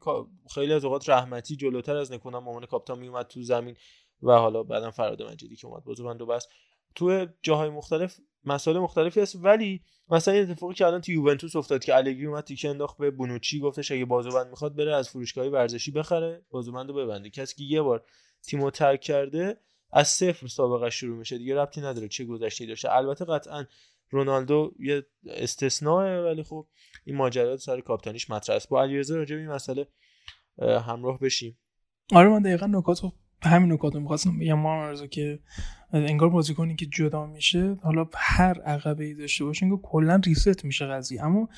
خیلی 0.53 0.73
از 0.73 0.85
اوقات 0.85 1.09
رحمتی 1.09 1.55
جلوتر 1.55 1.95
از 1.95 2.11
نکونام 2.11 2.43
مامان 2.43 2.65
کاپیتان 2.65 2.99
میومد 2.99 3.27
تو 3.27 3.41
زمین 3.41 3.75
و 4.23 4.31
حالا 4.31 4.63
بعدم 4.63 4.91
فراد 4.91 5.23
مجیدی 5.23 5.55
که 5.55 5.67
اومد 5.67 5.83
بازوبند 5.83 6.21
و 6.21 6.25
بس 6.25 6.47
تو 6.95 7.27
جاهای 7.41 7.69
مختلف 7.69 8.19
مسائل 8.45 8.77
مختلفی 8.77 9.21
هست 9.21 9.35
ولی 9.35 9.81
مثلا 10.09 10.33
این 10.33 10.43
اتفاقی 10.51 10.73
که 10.73 10.85
الان 10.85 11.01
تو 11.01 11.11
یوونتوس 11.11 11.55
افتاد 11.55 11.83
که 11.83 11.95
الگری 11.95 12.25
اومد 12.25 12.43
تیکه 12.43 12.69
انداخت 12.69 12.97
به 12.97 13.11
بونوچی 13.11 13.59
گفتش 13.59 13.91
اگه 13.91 14.05
بازوبند 14.05 14.47
می‌خواد 14.47 14.75
بره 14.75 14.95
از 14.95 15.09
فروشگاه 15.09 15.47
ورزشی 15.47 15.91
بخره 15.91 16.45
بازوبند 16.49 16.89
رو 16.89 16.95
ببنده. 16.95 17.29
کسی 17.29 17.55
که 17.55 17.63
یه 17.63 17.81
بار 17.81 18.05
تیمو 18.43 18.71
ترک 18.71 19.01
کرده 19.01 19.57
از 19.91 20.07
صفر 20.07 20.47
سابقه 20.47 20.89
شروع 20.89 21.17
میشه 21.17 21.37
دیگه 21.37 21.55
ربطی 21.55 21.81
نداره 21.81 22.07
چه 22.07 22.25
گذشته 22.25 22.65
داشته. 22.65 22.95
البته 22.95 23.25
قطعا 23.25 23.65
رونالدو 24.09 24.73
یه 24.79 25.05
استثناء 25.25 26.23
ولی 26.23 26.43
خب 26.43 26.67
این 27.05 27.15
ماجرات 27.15 27.59
سر 27.59 27.81
کاپتانیش 27.81 28.29
مطرح 28.29 28.55
است. 28.55 28.69
با 28.69 28.81
علیرضا 28.81 29.15
راجع 29.15 29.35
به 29.35 29.41
این 29.41 29.51
مسئله 29.51 29.87
همراه 30.61 31.19
بشیم. 31.19 31.57
آره 32.13 32.29
من 32.29 32.41
دقیقا 32.41 32.65
نکات 32.65 33.01
همین 33.43 33.71
نکات 33.71 33.95
رو 33.95 34.01
می‌خواستم 34.01 34.39
بگم 34.39 34.59
ما 34.59 34.95
که 34.95 35.39
انگار 35.93 36.29
بازیکنی 36.29 36.75
که 36.75 36.85
جدا 36.85 37.25
میشه 37.25 37.77
حالا 37.83 38.09
هر 38.13 38.61
عقبه 38.61 39.05
ای 39.05 39.13
داشته 39.13 39.45
باشه 39.45 39.63
انگار 39.63 39.79
کلا 39.83 40.21
ریست 40.25 40.65
میشه 40.65 40.85
قضیه. 40.85 41.25
اما 41.25 41.49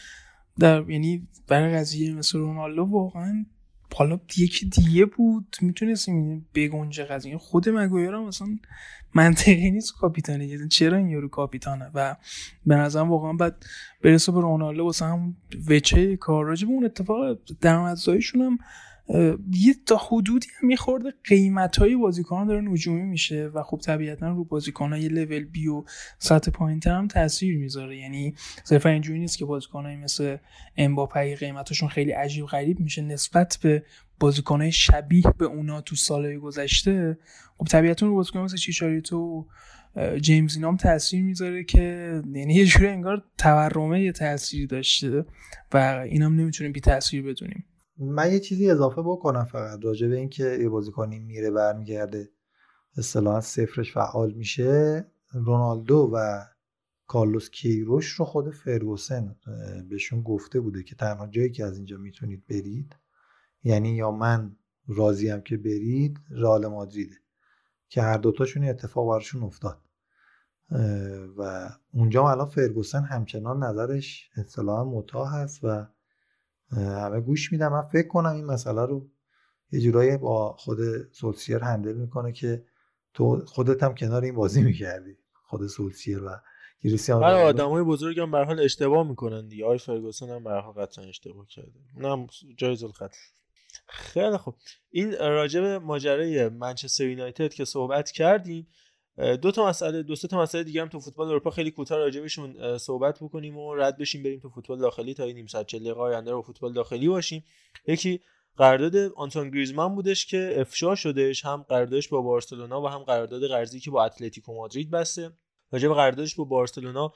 در 0.60 0.90
یعنی 0.90 1.28
برای 1.48 1.76
قضیه 1.76 2.14
مثل 2.14 2.40
رونالدو 2.40 2.84
واقعا 2.84 3.46
حالا 3.96 4.20
یکی 4.38 4.66
دیگه 4.66 5.06
بود 5.06 5.56
می‌تونستیم 5.62 6.48
بگنجه 6.56 7.04
قضیه. 7.04 7.38
خود 7.38 7.70
مگویر 7.70 8.14
هم 8.14 8.28
مثلا 8.28 8.48
منطقی 9.14 9.72
نیست 9.72 9.94
کاپیتانه 9.94 10.68
چرا 10.68 10.98
این 10.98 11.10
یورو 11.10 11.28
کاپیتانه؟ 11.28 11.92
و 11.94 12.16
به 12.66 12.76
نظرم 12.76 13.10
واقعا 13.10 13.34
بعد 13.34 13.66
برسه 14.04 14.32
به 14.32 14.42
رونالدو 14.42 14.84
واسه 14.84 15.06
هم 15.06 15.36
وچه 15.68 16.18
کار 16.18 16.46
راجب 16.46 16.70
اون 16.70 16.86
اتفاق 16.86 17.40
درآمدزاییشون 17.62 18.42
هم 18.42 18.58
یه 19.54 19.76
تا 19.86 19.98
حدودی 19.98 20.48
هم 20.60 20.68
میخورده. 20.68 21.14
قیمت 21.24 21.78
های 21.78 21.98
داره 22.30 22.62
نجومی 22.62 23.02
میشه 23.02 23.48
و 23.54 23.64
خب 23.64 23.78
طبیعتا 23.78 24.30
رو 24.30 24.44
بازیکن 24.44 24.94
های 24.94 25.10
لول 25.10 25.44
بی 25.44 25.68
و 25.68 25.84
سطح 26.20 26.52
پایین 26.52 26.80
هم 26.86 27.08
تاثیر 27.08 27.58
می‌ذاره. 27.58 27.98
یعنی 27.98 28.36
صرفا 28.64 28.90
اینجوری 28.90 29.20
نیست 29.20 29.38
که 29.38 29.46
بازیکن 29.46 29.88
مثل 29.88 30.38
امباپه 30.78 31.36
قیمتشون 31.36 31.90
خیلی 31.90 32.12
عجیب 32.12 32.46
غریب 32.46 32.80
میشه. 32.80 33.02
نسبت 33.02 33.58
به 33.62 33.84
بازیکن 34.20 34.62
های 34.62 34.72
شبیه 34.72 35.34
به 35.38 35.46
اونا 35.46 35.82
تو 35.82 35.96
سالهای 35.96 36.38
گذشته 36.38 37.18
خب 37.58 37.66
طبیعتا 37.66 38.06
رو 38.06 38.16
بازیکن 38.16 38.40
مثل 38.40 38.58
چیچاریتو 38.58 39.48
جیمز 40.22 40.56
اینام 40.56 40.78
تاثیر 40.78 41.24
می‌ذاره 41.24 41.64
که 41.64 41.82
یعنی 42.34 42.54
یه 42.54 42.66
جوری 42.66 42.88
انگار 42.88 43.24
تورمه 43.38 44.02
یه 44.02 44.12
تاثیر 44.12 44.68
داشته 44.68 45.26
و 45.74 45.78
اینم 46.10 46.36
نمی‌تونیم 46.36 46.72
بی 46.72 46.80
تاثیر 46.80 47.22
بدونیم. 47.22 47.66
من 48.00 48.34
یه 48.34 48.40
چیزی 48.40 48.70
اضافه 48.70 49.02
بکنم 49.02 49.44
فقط 49.44 49.80
راجع 49.84 50.08
به 50.08 50.16
اینکه 50.16 50.44
یه 50.62 50.70
بازیکنی 50.70 51.20
میره 51.20 51.52
برمیگرده 51.52 52.30
اصطلاحا 52.98 53.42
صفرش 53.42 53.94
فعال 53.94 54.34
میشه. 54.34 55.06
رونالدو 55.34 56.12
و 56.14 56.46
کارلوس 57.08 57.50
کیروش 57.50 58.08
رو 58.08 58.26
خود 58.26 58.50
فرگوسن 58.50 59.36
بهشون 59.90 60.22
گفته 60.22 60.60
بوده 60.60 60.84
که 60.84 60.96
تنها 60.96 61.28
جایی 61.28 61.52
که 61.52 61.66
از 61.66 61.78
اینجا 61.78 61.98
می‌تونید 61.98 62.46
برید 62.48 62.96
یعنی 63.64 63.90
یا 63.90 64.12
من 64.12 64.56
راضیم 64.88 65.42
که 65.42 65.58
برید 65.58 66.20
رئال 66.30 66.68
مادریده 66.68 67.16
که 67.90 68.02
هر 68.02 68.18
دوتاشون 68.18 68.64
اتفاق 68.64 69.10
براشون 69.10 69.44
افتاد. 69.44 69.82
و 71.38 71.70
اونجا 71.94 72.30
الان 72.30 72.46
فرگوسن 72.46 73.04
همچنان 73.04 73.64
نظرش 73.64 74.30
اصطلاحا 74.38 74.86
متاه 74.86 75.32
هست 75.34 75.60
و 75.64 75.88
همه 76.72 77.20
گوش 77.20 77.52
میدم 77.52 77.72
من 77.72 77.82
فکر 77.82 78.08
کنم 78.08 78.36
این 78.36 78.46
مسئله 78.46 78.86
رو 78.86 79.08
یه 79.72 79.82
جورایی 79.82 80.18
با 80.18 80.54
خود 80.54 80.78
سولسیر 81.12 81.58
هندل 81.58 81.94
می‌کنه 81.94 82.32
که 82.32 82.66
تو 83.14 83.46
خودت 83.46 83.84
هم 83.84 83.96
کنار 83.96 84.24
این 84.24 84.36
بازی 84.36 84.62
می‌کردی. 84.62 85.18
خود 85.44 85.68
سولسیر 85.68 86.24
و 86.24 86.30
کریستیانو 86.84 87.26
آره 87.26 87.36
آدم 87.36 87.70
های 87.70 87.84
بزرگ 87.84 88.20
هم 88.20 88.36
حال 88.36 88.60
اشتباه 88.60 89.08
می‌کنن 89.08 89.48
دیگه. 89.48 89.66
آی 89.66 89.78
فرگوسن 89.78 90.30
هم 90.30 90.48
حال 90.48 90.74
قطعا 90.74 91.06
اشتباه 91.06 91.48
کرده. 91.48 91.80
اونم 91.96 92.28
جایز 92.58 92.84
القتل 92.84 93.18
خیلی 93.88 94.38
خوب. 94.38 94.56
این 94.90 95.18
راجب 95.20 95.64
ماجرای 95.64 96.50
منچستر 96.50 97.06
یونایتد 97.06 97.54
که 97.54 97.66
صحبت 97.66 98.12
کردیم 98.12 98.68
دو 99.42 99.52
تا 99.52 99.68
مسئله 99.68 100.04
دو 100.04 100.16
تا 100.16 100.42
مسئله 100.42 100.64
دیگه 100.64 100.82
هم 100.82 100.88
تو 100.88 101.00
فوتبال 101.00 101.28
اروپا 101.28 101.50
خیلی 101.50 101.72
کوتاه 101.72 101.98
راجبشون 101.98 102.78
صحبت 102.78 103.20
بکنیم 103.24 103.58
و 103.58 103.76
رد 103.76 103.98
بشیم 103.98 104.24
بریم 104.24 104.40
تو 104.40 104.50
فوتبال 104.50 104.80
داخلی 104.80 105.14
تا 105.14 105.24
این 105.24 105.36
نیم 105.36 105.48
ساعت 105.48 105.68
40 105.68 105.84
دقیقه 105.84 106.00
آینده 106.00 106.32
رو 106.32 106.42
فوتبال 106.42 106.74
داخلی 106.74 107.08
باشیم. 107.08 107.44
یکی 107.88 108.22
قرارداد 108.58 108.96
آنتون 109.16 109.50
گریزمان 109.50 109.96
بودش 109.96 110.26
که 110.26 110.54
افشا 110.58 110.96
شدهش 110.96 111.46
هم 111.46 111.66
قراردادش 111.70 112.08
با 112.08 112.22
بارسلونا 112.22 112.82
و 112.82 112.88
هم 112.88 113.04
قرارداد 113.04 113.48
قرضی 113.48 113.80
که 113.80 113.92
با 113.92 114.06
اتلتیکو 114.06 114.56
مادرید 114.56 114.92
بسته. 114.92 115.32
راجب 115.72 115.94
قراردادش 115.94 116.36
با 116.36 116.44
بارسلونا 116.44 117.14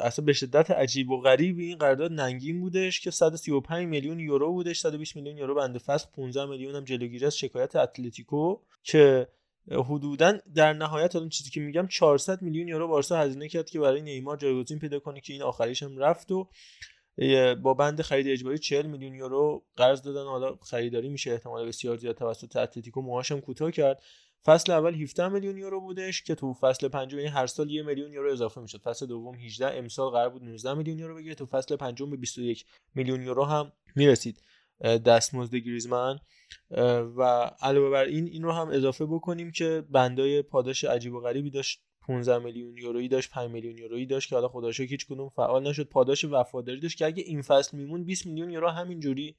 اصلا 0.00 0.24
به 0.24 0.32
شدت 0.32 0.70
عجیب 0.70 1.10
و 1.10 1.20
غریب 1.20 1.58
این 1.58 1.78
قرارداد 1.78 2.12
ننگین 2.12 2.60
بودش 2.60 3.00
که 3.00 3.10
135 3.10 3.86
میلیون 3.86 4.20
یورو 4.20 4.52
بودش 4.52 4.80
120 4.80 5.16
میلیون 5.16 5.38
یورو 5.38 5.54
بنده 5.54 5.78
فسخ 5.78 6.10
15 6.12 6.46
میلیون 6.46 6.74
هم 6.74 6.84
جلوگیری 6.84 7.26
از 7.26 7.38
شکایت 7.38 7.76
اتلتیکو 7.76 8.56
که 8.82 9.28
حدودا 9.70 10.38
در 10.54 10.72
نهایت 10.72 11.16
اون 11.16 11.28
چیزی 11.28 11.50
که 11.50 11.60
میگم 11.60 11.86
400 11.86 12.42
میلیون 12.42 12.68
یورو 12.68 12.88
بارسا 12.88 13.18
هزینه 13.18 13.48
کرد 13.48 13.70
که 13.70 13.80
برای 13.80 14.02
نیمار 14.02 14.36
جایگزین 14.36 14.78
پیدا 14.78 14.98
کنه 14.98 15.20
که 15.20 15.32
این 15.32 15.42
آخریش 15.42 15.82
هم 15.82 15.98
رفت 15.98 16.32
و 16.32 16.48
با 17.62 17.74
بند 17.74 18.02
خرید 18.02 18.28
اجباری 18.28 18.58
40 18.58 18.86
میلیون 18.86 19.14
یورو 19.14 19.64
قرض 19.76 20.02
دادن. 20.02 20.24
حالا 20.24 20.56
خریداری 20.56 21.08
میشه 21.08 21.32
احتمال 21.32 21.66
بسیار 21.66 21.96
زیاد 21.96 22.16
توسط 22.16 22.56
اتلتیکو 22.56 23.02
موهاشم 23.02 23.40
کوتاه 23.40 23.70
کرد. 23.70 24.02
فصل 24.44 24.72
اول 24.72 24.94
17 24.94 25.28
میلیون 25.28 25.58
یورو 25.58 25.80
بودش 25.80 26.22
که 26.22 26.34
تو 26.34 26.54
فصل 26.54 26.88
پنجم 26.88 27.18
یعنی 27.18 27.30
هر 27.30 27.46
سال 27.46 27.70
یه 27.70 27.82
میلیون 27.82 28.12
یورو 28.12 28.32
اضافه 28.32 28.60
می‌شد. 28.60 28.80
فصل 28.80 29.06
دوم 29.06 29.34
18 29.34 29.66
امسال 29.66 30.10
قرار 30.10 30.28
بود 30.28 30.42
19 30.42 30.74
میلیون 30.74 30.98
یورو 30.98 31.14
بگیره. 31.14 31.34
تو 31.34 31.46
فصل 31.46 31.76
پنجم 31.76 32.10
به 32.10 32.16
21 32.16 32.64
میلیون 32.94 33.22
یورو 33.22 33.44
هم 33.44 33.72
می‌رسید. 33.96 34.42
دستمزد 34.82 35.54
گریزمن. 35.54 36.18
و 37.16 37.50
علاوه 37.60 37.90
بر 37.90 38.04
این 38.04 38.26
این 38.26 38.42
رو 38.42 38.52
هم 38.52 38.68
اضافه 38.68 39.06
بکنیم 39.06 39.52
که 39.52 39.84
بندای 39.90 40.42
پاداش 40.42 40.84
عجیب 40.84 41.14
و 41.14 41.20
غریبی 41.20 41.50
داشت. 41.50 41.80
15 42.06 42.38
میلیون 42.38 42.78
یورویی 42.78 43.08
داشت 43.08 43.30
5 43.30 43.50
میلیون 43.50 43.78
یورویی 43.78 44.06
داشت 44.06 44.28
که 44.28 44.34
حالا 44.34 44.48
خدا 44.48 44.68
هیچ 44.68 45.06
کدوم 45.06 45.28
فعال 45.28 45.68
نشد. 45.68 45.88
پاداش 45.88 46.24
وفاداری 46.24 46.80
داشت 46.80 46.98
که 46.98 47.06
اگه 47.06 47.22
این 47.22 47.42
فصل 47.42 47.76
میمون 47.76 48.04
20 48.04 48.26
میلیون 48.26 48.50
یورو 48.50 48.68
همینجوری 48.68 49.36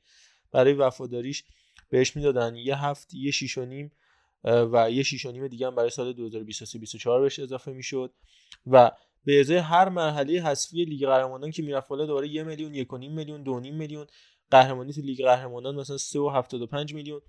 برای 0.52 0.74
وفاداریش 0.74 1.44
بهش 1.90 2.16
می‌دادن. 2.16 2.56
یه 2.56 2.86
هفت 2.86 3.14
یه 3.14 3.32
شیش 3.32 3.58
و 3.58 3.66
نیم 3.66 3.92
و 4.44 4.92
یه 4.92 5.04
شیش 5.04 5.26
و 5.26 5.32
نیم 5.32 5.48
دیگه 5.48 5.68
هم 5.68 5.76
برای 5.76 5.90
سال 5.90 6.14
2023 6.14 6.80
24 6.80 7.22
بهش 7.22 7.40
اضافه 7.40 7.72
می‌شد. 7.72 8.14
و 8.68 8.92
به 9.26 9.40
ازای 9.40 9.58
هر 9.58 9.90
مرحله 9.90 10.44
حذفی 10.44 10.86
لیگ 10.86 11.06
قهرمانان 11.06 11.52
که 11.52 11.64
می‌رفت 11.64 11.88
بالا 11.88 12.06
دوباره 12.06 12.28
یه 12.28 12.44
میلیون 12.44 12.74
یک 12.74 12.94
و 12.94 12.98
نیم 12.98 13.14
میلیون 13.14 13.44
دو 13.44 13.60
نیم 13.60 13.76
میلیون. 13.76 14.08
قهرمانی 14.52 14.94
تو 14.94 15.02
لیگ 15.02 15.24
قهرمانان 15.24 15.76
مثلا 15.76 15.98
3 15.98 16.20
و 16.20 16.30
75 16.30 16.94
میلیون 16.94 17.22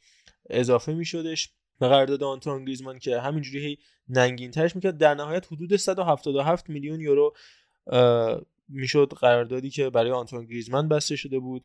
اضافه 0.51 0.95
میشدش 0.95 1.53
به 1.81 1.89
قرارداد 1.89 2.23
آنتوان 2.23 2.64
گریزمان 2.64 2.99
که 2.99 3.21
همینجوری 3.21 3.67
هی 3.67 3.79
ننگین 4.09 4.51
ترش 4.51 4.77
می‌کرد. 4.77 4.99
در 4.99 5.14
نهایت 5.14 5.47
حدود 5.53 5.77
177 5.77 6.71
میلیون 6.71 7.01
یورو 7.01 7.35
می‌شد 8.69 9.12
قراردادی 9.21 9.71
که 9.71 9.91
برای 9.91 10.11
آنتوان 10.11 10.47
گریزمان 10.47 10.89
بسته 10.89 11.17
شده 11.17 11.39
بود. 11.39 11.64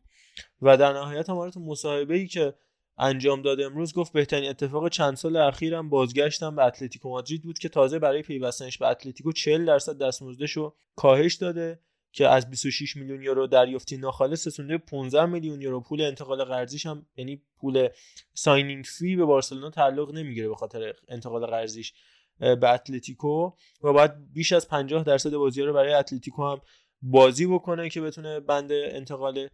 و 0.62 0.76
در 0.76 0.92
نهایت 0.92 1.30
هم 1.30 1.50
تو 1.50 1.60
مصاحبه 1.60 2.14
ای 2.14 2.26
که 2.26 2.54
انجام 2.98 3.42
داد 3.42 3.60
امروز 3.60 3.92
گفت 3.92 4.12
بهترین 4.12 4.50
اتفاق 4.50 4.88
چند 4.88 5.16
سال 5.16 5.36
اخیرم 5.36 5.88
بازگشتم 5.88 6.56
به 6.56 6.64
اتلتیکو 6.64 7.08
مادرید 7.08 7.42
بود 7.42 7.58
که 7.58 7.68
تازه 7.68 7.98
برای 7.98 8.22
پیوستنش 8.22 8.78
به 8.78 8.86
اتلتیکو 8.88 9.32
40 9.32 9.64
درصد 9.64 9.98
دستمزدش 9.98 10.52
رو 10.52 10.76
کاهش 10.96 11.34
داده. 11.34 11.80
که 12.12 12.28
از 12.28 12.50
26 12.50 12.96
میلیون 12.96 13.22
یورو 13.22 13.46
دریافتی 13.46 13.96
ناخالص 13.96 14.46
رسونده 14.46 14.78
15 14.78 15.26
میلیون 15.26 15.60
یورو. 15.60 15.80
پول 15.80 16.00
انتقال 16.00 16.44
قرضیش 16.44 16.86
هم 16.86 17.06
یعنی 17.16 17.42
پول 17.56 17.88
signing 18.34 18.84
fee 18.84 19.16
به 19.16 19.24
بارسلونا 19.24 19.70
تعلق 19.70 20.14
نمی‌گیره 20.14 20.48
به 20.48 20.54
خاطر 20.54 20.94
انتقال 21.08 21.46
قرضیش 21.46 21.92
به 22.38 22.68
اتلتیکو. 22.68 23.50
و 23.82 23.92
باید 23.92 24.32
بیش 24.32 24.52
از 24.52 24.68
50 24.68 25.04
درصد 25.04 25.30
بازی 25.30 25.62
رو 25.62 25.72
برای 25.72 25.94
اتلتیکو 25.94 26.44
هم 26.44 26.60
بازی 27.02 27.46
بکنه 27.46 27.88
که 27.88 28.00
بتونه 28.00 28.40
بند 28.40 28.72
انتقال 28.72 29.48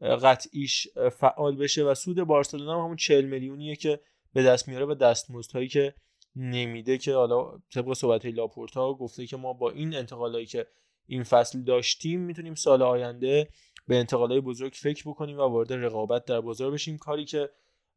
قطعیش 0.00 0.88
فعال 1.20 1.56
بشه. 1.56 1.84
و 1.84 1.94
سود 1.94 2.16
بارسلونا 2.16 2.74
هم 2.74 2.84
همون 2.84 2.96
40 2.96 3.24
میلیونیه 3.24 3.76
که 3.76 4.00
به 4.32 4.42
دست 4.42 4.68
میاره 4.68 4.86
و 4.86 4.94
دستمزدهایی 4.94 5.68
که 5.68 5.94
نمیده 6.36 6.98
که 6.98 7.14
حالا 7.14 7.58
طبق 7.74 7.92
صحبت 7.92 8.26
لاپورتا 8.26 8.94
گفته 8.94 9.26
که 9.26 9.36
ما 9.36 9.52
با 9.52 9.70
این 9.70 9.96
انتقالایی 9.96 10.46
که 10.46 10.66
این 11.08 11.22
فصل 11.22 11.62
داشتیم 11.62 12.20
می‌تونیم 12.20 12.54
سال 12.54 12.82
آینده 12.82 13.48
به 13.88 13.96
انتقالای 13.96 14.40
بزرگ 14.40 14.72
فکر 14.72 15.08
بکنیم 15.08 15.38
و 15.38 15.42
وارد 15.42 15.72
رقابت 15.72 16.24
در 16.24 16.40
بازار 16.40 16.70
بشیم. 16.70 16.98
کاری 16.98 17.24
که 17.24 17.50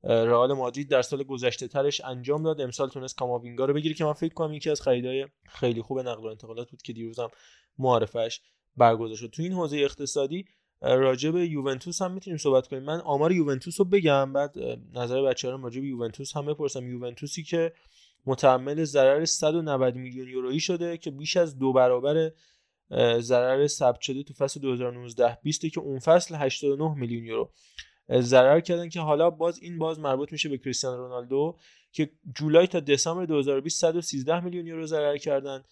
رئال 0.04 0.54
مادرید 0.54 0.90
در 0.90 1.02
سال 1.02 1.24
گذشته 1.24 1.68
ترش 1.68 2.02
انجام 2.02 2.44
داد. 2.44 2.62
امسال 2.62 2.90
تونست 2.90 3.18
کاماوینگا 3.18 3.66
رو 3.66 3.74
بگیره 3.74 3.96
که 3.96 4.06
من 4.06 4.14
فکر 4.14 4.34
کنم 4.34 4.54
یکی 4.54 4.70
از 4.70 4.82
خریدای 4.82 5.28
خیلی 5.46 5.82
خوب 5.82 6.00
نقل 6.00 6.24
و 6.24 6.28
انتقالات 6.28 6.72
بود 6.72 6.82
که 6.82 6.94
دیروزم 6.94 7.30
معرفش 7.78 8.42
برگزار 8.78 9.18
شد. 9.18 9.28
تو 9.28 9.42
این 9.42 9.54
حوزه 9.54 9.78
اقتصادی 9.78 10.46
راجع 10.82 11.32
به 11.32 11.48
یوونتوس 11.48 12.02
هم 12.02 12.12
می‌تونیم 12.12 12.38
صحبت 12.38 12.68
کنیم. 12.68 12.84
من 12.84 13.00
آمار 13.00 13.32
یوونتوس 13.32 13.80
رو 13.80 13.86
بگم 13.86 14.34
بعد 14.34 14.56
نظر 14.94 15.22
بچه‌ها 15.22 15.56
راجع 15.56 15.82
به 15.82 15.88
یوونتوس 15.88 16.38
هم 16.38 16.46
بپرسم. 16.46 16.90
یوونتوسی 16.90 17.44
که 17.44 17.74
متحمل 18.26 18.84
ضرر 18.84 19.26
190 19.26 19.96
میلیون 19.96 20.28
یورویی 20.28 20.60
شده 20.60 20.98
که 20.98 21.12
بیش 21.12 21.38
از 21.38 21.60
دو 21.60 21.74
برابر 21.74 22.32
ضرر 23.20 23.68
ثبت 23.68 24.02
شده 24.02 24.24
تو 24.24 24.34
فصل 24.34 24.60
2019 24.60 25.38
20 25.44 25.66
که 25.66 25.80
اون 25.80 26.00
فصل 26.00 26.36
89 26.36 26.94
میلیون 26.94 27.26
یورو. 27.26 27.52
ضرر 28.20 28.60
کردن 28.60 28.90
که 28.90 29.00
حالا 29.00 29.30
باز 29.30 29.60
این 29.62 29.78
باز 29.78 30.00
مربوط 30.00 30.32
میشه 30.32 30.50
به 30.50 30.58
کریستیانو 30.58 30.98
رونالدو 30.98 31.58
که 31.92 32.12
جولای 32.36 32.68
تا 32.68 32.80
دسامبر 32.80 33.26
2020 33.26 33.82
113 33.82 34.40
میلیون 34.40 34.68
یورو 34.68 34.86
ضرر 34.86 35.18
کردن. 35.18 35.64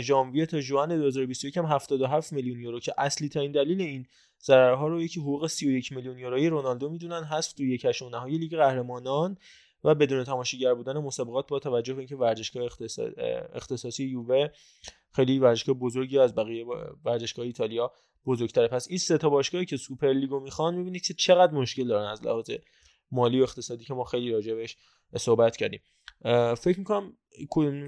ژانویه 0.00 0.46
تا 0.46 0.60
ژوئن 0.60 0.88
2021 0.88 1.56
هم 1.56 1.66
77 1.66 2.32
میلیون 2.32 2.60
یورو 2.60 2.80
که 2.80 2.94
اصلی 2.98 3.28
تا 3.28 3.40
این 3.40 3.52
دلیل 3.52 3.80
این 3.80 4.06
ضررها 4.42 4.88
رو 4.88 5.02
یکی 5.02 5.20
حقوق 5.20 5.46
31 5.46 5.92
میلیون 5.92 6.18
یورویی 6.18 6.48
رونالدو 6.48 6.90
می‌دونن 6.90 7.24
هست 7.24 7.56
تو 7.56 7.64
یک 7.64 7.86
نهایی 8.12 8.38
لیگ 8.38 8.56
قهرمانان. 8.56 9.36
و 9.84 9.94
بدون 9.94 10.24
تماشاگر 10.24 10.74
بودن 10.74 10.98
مسابقات 10.98 11.48
با 11.48 11.58
توجه 11.58 11.94
به 11.94 11.98
اینکه 11.98 12.16
ورزشگاه 12.16 12.68
اختصاصی 13.52 14.04
یووه 14.04 14.48
خیلی 15.12 15.38
ورزشگاه 15.38 15.74
بزرگی 15.74 16.18
از 16.18 16.34
بقیه 16.34 16.66
ورزشگاه 17.04 17.46
ایتالیا 17.46 17.92
بزرگتره. 18.26 18.68
پس 18.68 18.86
این 18.88 18.98
سه 18.98 19.18
تا 19.18 19.28
باشگاهی 19.28 19.64
که 19.64 19.76
سوپر 19.76 20.12
لیگو 20.12 20.40
می‌خوان 20.40 20.74
می‌بینید 20.74 21.06
که 21.06 21.14
چقدر 21.14 21.52
مشکل 21.52 21.88
دارن 21.88 22.10
از 22.10 22.26
لحاظ 22.26 22.50
مالی 23.10 23.40
و 23.40 23.42
اقتصادی 23.42 23.84
که 23.84 23.94
ما 23.94 24.04
خیلی 24.04 24.32
راجع 24.32 24.66
صحبت 25.16 25.56
کردیم. 25.56 25.80
فکر 26.54 26.78
می‌کنم 26.78 27.16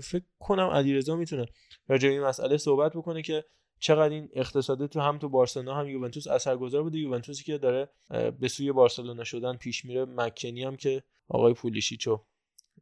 فکر 0.03 0.25
کنم 0.39 0.67
علیرضا 0.67 1.17
می‌تونه 1.17 1.47
راجع 1.89 2.09
این 2.09 2.21
مسئله 2.21 2.57
صحبت 2.57 2.93
بکنه 2.93 3.23
که 3.23 3.45
چقدر 3.81 4.15
این 4.15 4.29
اقتصادی 4.35 4.89
تو 4.89 5.01
هم 5.01 5.19
تو 5.19 5.29
بارسلونا 5.29 5.75
هم 5.75 5.89
یوونتوس 5.89 6.27
اثرگذار 6.27 6.83
بوده. 6.83 6.99
یوونتوسی 6.99 7.45
که 7.45 7.59
داره 7.59 7.89
به 8.41 8.49
سوی 8.49 8.73
بارسلونا 8.73 9.25
شدن 9.25 9.57
پیش 9.57 9.85
میره. 9.85 10.05
مکنی 10.05 10.65
هم 10.65 10.77
که 10.77 11.03
آقای 11.29 11.55
پولیشیچو. 11.55 12.25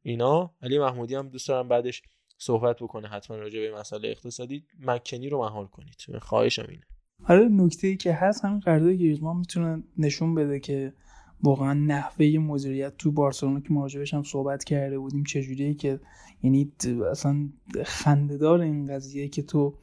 اینا 0.02 0.54
علی 0.62 0.78
محمودی 0.78 1.14
هم 1.14 1.28
دوست 1.28 1.48
دارم 1.48 1.68
بعدش 1.68 2.02
صحبت 2.38 2.76
بکنه 2.76 3.08
حتما 3.08 3.36
راجع 3.36 3.60
به 3.60 3.74
مسئله 3.74 4.08
اقتصادی. 4.08 4.64
مکنی 4.80 5.28
رو 5.28 5.44
مهار 5.44 5.66
کنید. 5.66 5.94
خواهشم 6.22 6.66
اینه. 6.68 6.84
آره 7.28 7.48
نکته 7.48 7.86
ای 7.86 7.96
که 7.96 8.12
هست 8.12 8.44
همین 8.44 8.60
قرارداد 8.60 8.90
گریزمان 8.90 9.36
می‌تونه 9.36 9.82
نشون 9.98 10.34
بده 10.34 10.60
که 10.60 10.92
واقعا 11.42 11.74
نحوه 11.74 12.26
مدیریت 12.26 12.96
تو 12.96 13.12
بارسلونا 13.12 13.60
که 13.60 13.72
مراجعش 13.72 14.14
هم 14.14 14.22
صحبت 14.22 14.64
کرده 14.64 14.98
بودیم 14.98 15.24
چجوریه 15.24 15.74
که 15.74 16.00
یعنی 16.42 16.72
اصلا 17.10 17.48
خندهدار 17.84 18.60
این 18.60 18.86
قضیه 18.86 19.28
که 19.28 19.42
تو 19.42 19.78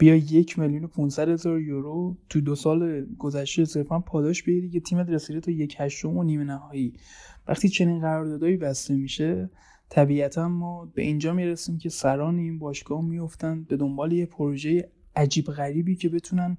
بیا 0.00 0.14
یک 0.16 0.58
میلیون 0.58 0.84
و 0.84 0.86
500 0.86 1.28
هزار 1.28 1.60
یورو 1.60 2.16
تو 2.28 2.40
دو 2.40 2.54
سال 2.54 3.06
گذشته 3.18 3.64
صرفا 3.64 4.00
پاداش 4.00 4.42
بگیری 4.42 4.70
که 4.70 4.80
تیمت 4.80 5.08
رسیده 5.08 5.40
تا 5.40 5.50
یک 5.50 5.76
هشتم 5.78 6.16
و 6.16 6.22
نیمه 6.22 6.44
نهایی. 6.44 6.92
وقتی 7.48 7.68
چنین 7.68 8.00
قراردادایی 8.00 8.56
بسته 8.56 8.94
میشه 8.94 9.50
طبیعتا 9.88 10.48
ما 10.48 10.92
به 10.94 11.02
اینجا 11.02 11.32
می‌رسیم 11.32 11.78
که 11.78 11.88
سران 11.88 12.38
این 12.38 12.58
باشگاه 12.58 13.04
میفتن 13.04 13.62
به 13.62 13.76
دنبال 13.76 14.12
یه 14.12 14.26
پروژه 14.26 14.88
عجیب 15.16 15.44
غریبی 15.44 15.96
که 15.96 16.08
بتونن 16.08 16.58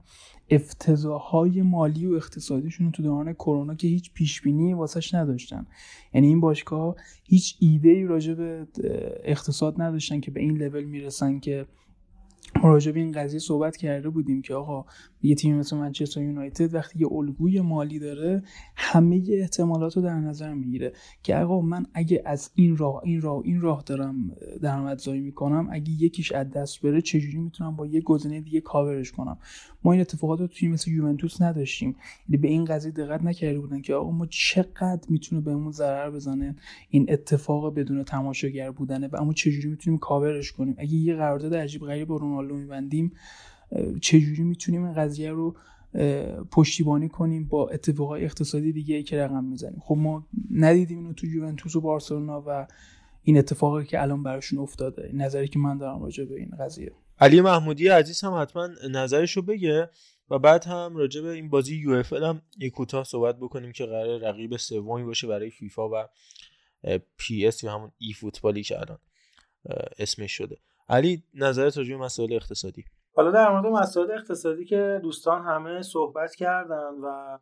افتضاحهای 0.49 1.61
مالی 1.61 2.05
و 2.05 2.13
اقتصادیشون 2.13 2.91
تو 2.91 3.03
دوران 3.03 3.33
کرونا 3.33 3.75
که 3.75 3.87
هیچ 3.87 4.13
پیش 4.13 4.41
بینی 4.41 4.73
واسش 4.73 5.13
نداشتن. 5.13 5.65
یعنی 6.13 6.27
این 6.27 6.39
باشگاه 6.39 6.95
هیچ 7.23 7.57
ایده 7.59 7.89
ای 7.89 8.03
راجع 8.03 8.33
به 8.33 8.67
اقتصاد 9.23 9.81
نداشتن 9.81 10.19
که 10.19 10.31
به 10.31 10.39
این 10.39 10.57
لول 10.57 10.83
می‌رسن 10.83 11.39
که 11.39 11.65
راجع 12.63 12.91
به 12.91 12.99
این 12.99 13.11
قضیه 13.11 13.39
صحبت 13.39 13.77
کرده 13.77 14.09
بودیم 14.09 14.41
که 14.41 14.53
آقا 14.55 14.85
یه 15.23 15.35
تیم 15.35 15.57
مثل 15.57 15.77
منچستر 15.77 16.21
یونایتد 16.21 16.73
وقتی 16.73 16.99
یه 16.99 17.07
الگوی 17.11 17.61
مالی 17.61 17.99
داره 17.99 18.43
همه 18.75 19.23
احتمالات 19.29 19.95
رو 19.95 20.01
در 20.01 20.19
نظر 20.19 20.53
می‌گیره 20.53 20.93
که 21.23 21.35
آقا 21.35 21.61
من 21.61 21.85
اگه 21.93 22.21
از 22.25 22.51
این 22.55 22.77
راه 22.77 23.01
این 23.03 23.21
راه 23.21 23.41
این 23.45 23.61
راه 23.61 23.83
دارم 23.85 24.31
درآمدزایی 24.61 25.21
می‌کنم 25.21 25.67
اگه 25.71 25.91
یکیش 25.91 26.31
از 26.31 26.49
دست 26.49 26.81
بره 26.81 27.01
چجوری 27.01 27.37
می‌تونم 27.37 27.75
با 27.75 27.85
یه 27.85 28.01
گزینه 28.01 28.41
دیگه 28.41 28.61
کاورش 28.61 29.11
کنم؟ 29.11 29.37
ما 29.83 29.91
این 29.91 30.01
اتفاقات 30.01 30.39
رو 30.39 30.47
توی 30.47 30.67
مثل 30.67 30.91
یوونتوس 30.91 31.41
نداشتیم. 31.41 31.95
یعنی 32.29 32.41
به 32.41 32.47
این 32.47 32.65
قضیه 32.65 32.91
دقت 32.91 33.23
نکرده 33.23 33.59
بودن 33.59 33.81
که 33.81 33.93
آقا 33.93 34.11
ما 34.11 34.25
چقدر 34.25 35.01
می‌تونه 35.09 35.41
بهمون 35.41 35.71
ضرر 35.71 36.11
بزنه 36.11 36.55
این 36.89 37.05
اتفاق 37.09 37.75
بدون 37.75 38.03
تماشاگر 38.03 38.71
بودنه 38.71 39.07
و 39.07 39.15
اما 39.21 39.33
چجوری 39.33 39.67
می‌تونیم 39.67 39.99
کاورش 39.99 40.51
کنیم؟ 40.51 40.75
اگه 40.77 40.93
یه 40.93 41.15
قرارداد 41.15 41.55
عجیب 41.55 41.81
غریب 41.81 42.07
با 42.07 42.15
رونالدو 42.15 42.55
میبندیم 42.55 43.11
چجوری 44.01 44.43
می‌تونیم 44.43 44.83
این 44.83 44.93
قضیه 44.93 45.31
رو 45.31 45.55
پشتیبانی 46.51 47.09
کنیم 47.09 47.47
با 47.47 47.69
اتفاقای 47.69 48.25
اقتصادی 48.25 48.71
دیگه 48.71 49.03
که 49.03 49.17
رقم 49.17 49.43
می‌زنیم؟ 49.43 49.79
خب 49.79 49.95
ما 49.97 50.27
ندیدیم 50.51 50.97
اینو 50.97 51.13
تو 51.13 51.27
یوونتوس 51.27 51.75
و 51.75 51.81
بارسلونا 51.81 52.43
و 52.47 52.67
این 53.23 53.37
اتفاقی 53.37 53.85
که 53.85 54.01
الان 54.01 54.23
براشون 54.23 54.59
افتاده. 54.59 55.11
نظری 55.13 55.47
که 55.47 55.59
من 55.59 55.77
دارم 55.77 56.03
راجع 56.03 56.25
به 56.25 56.35
این 56.35 56.51
قضیه. 56.59 56.91
علی 57.19 57.41
محمودی 57.41 57.87
عزیز 57.87 58.21
هم 58.21 58.41
حتما 58.41 58.69
نظرش 58.91 59.31
رو 59.37 59.41
بگه 59.41 59.89
و 60.29 60.39
بعد 60.39 60.65
هم 60.65 60.95
راجع 60.95 61.21
به 61.21 61.29
این 61.29 61.49
بازی 61.49 61.75
UFL 61.75 62.13
هم 62.13 62.41
یک 62.59 62.73
کوتاه 62.73 63.03
صحبت 63.03 63.37
بکنیم 63.39 63.71
که 63.71 63.85
قرار 63.85 64.19
رقیب 64.19 64.57
سومی 64.57 65.03
باشه 65.03 65.27
برای 65.27 65.49
فیفا 65.49 65.89
و 65.89 66.07
PES 67.17 67.63
یا 67.63 67.73
همون 67.73 67.91
eFootball 67.97 68.13
ی 68.13 68.63
که 68.63 68.79
الان 68.79 68.97
اسمش 69.99 70.31
شده. 70.31 70.57
علی 70.89 71.23
نظرت 71.33 71.77
راجع 71.77 71.97
به 71.97 72.03
مسائل 72.03 72.33
اقتصادی؟ 72.33 72.85
حالا 73.15 73.31
در 73.31 73.51
مورد 73.51 73.65
مسائل 73.65 74.11
اقتصادی 74.11 74.65
که 74.65 74.99
دوستان 75.03 75.41
همه 75.41 75.81
صحبت 75.81 76.35
کردن 76.35 76.93
و 77.03 77.37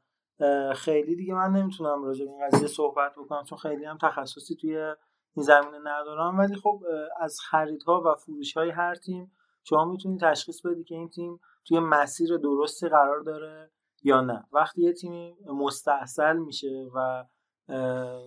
خیلی 0.73 1.15
دیگه 1.15 1.33
من 1.33 1.51
نمی‌تونم 1.51 2.03
راجع 2.03 2.25
به 2.25 2.31
این 2.31 2.47
قضیه 2.47 2.67
صحبت 2.67 3.11
بکنم 3.17 3.43
چون 3.43 3.57
خیلی 3.57 3.85
هم 3.85 3.97
تخصصی 4.01 4.55
توی 4.55 4.77
این 5.35 5.45
زمینه 5.45 5.79
ندارم. 5.79 6.39
ولی 6.39 6.55
خب 6.55 6.83
از 7.19 7.39
خریدها 7.39 8.01
و 8.05 8.15
فروش 8.15 8.57
های 8.57 8.69
هر 8.69 8.95
تیم 8.95 9.31
شما 9.63 9.85
می‌تونید 9.85 10.21
تشخیص 10.21 10.65
بدی 10.65 10.83
که 10.83 10.95
این 10.95 11.09
تیم 11.09 11.39
توی 11.67 11.79
مسیر 11.79 12.37
درستی 12.37 12.89
قرار 12.89 13.19
داره 13.19 13.71
یا 14.03 14.21
نه. 14.21 14.47
وقتی 14.51 14.81
یه 14.81 14.93
تیمی 14.93 15.37
مستحصل 15.45 16.37
میشه 16.37 16.89
و 16.95 17.25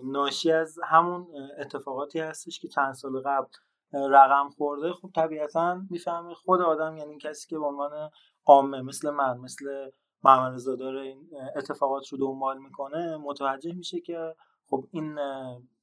ناشی 0.03 0.51
از 0.51 0.79
همون 0.83 1.27
اتفاقاتی 1.59 2.19
هستش 2.19 2.59
که 2.59 2.67
چند 2.67 2.93
سال 2.93 3.21
قبل 3.25 3.47
رقم 3.93 4.49
خورده 4.49 4.93
خب 4.93 5.09
طبیعتا 5.15 5.81
می‌فهمه 5.89 6.33
خود 6.33 6.61
آدم 6.61 6.97
یعنی 6.97 7.17
کسی 7.17 7.47
که 7.47 7.57
به 7.57 7.65
عنوان 7.65 8.09
عامه 8.45 8.81
مثل 8.81 9.09
من 9.09 9.37
مثل 9.37 9.89
محمد 10.23 10.53
رضا 10.53 10.75
داره 10.75 11.01
این 11.01 11.29
اتفاقات 11.55 12.07
رو 12.07 12.17
دنبال 12.17 12.57
می‌کنه 12.57 13.17
متوجه 13.17 13.73
میشه 13.73 13.99
که 13.99 14.35
خب 14.69 14.87
این 14.91 15.19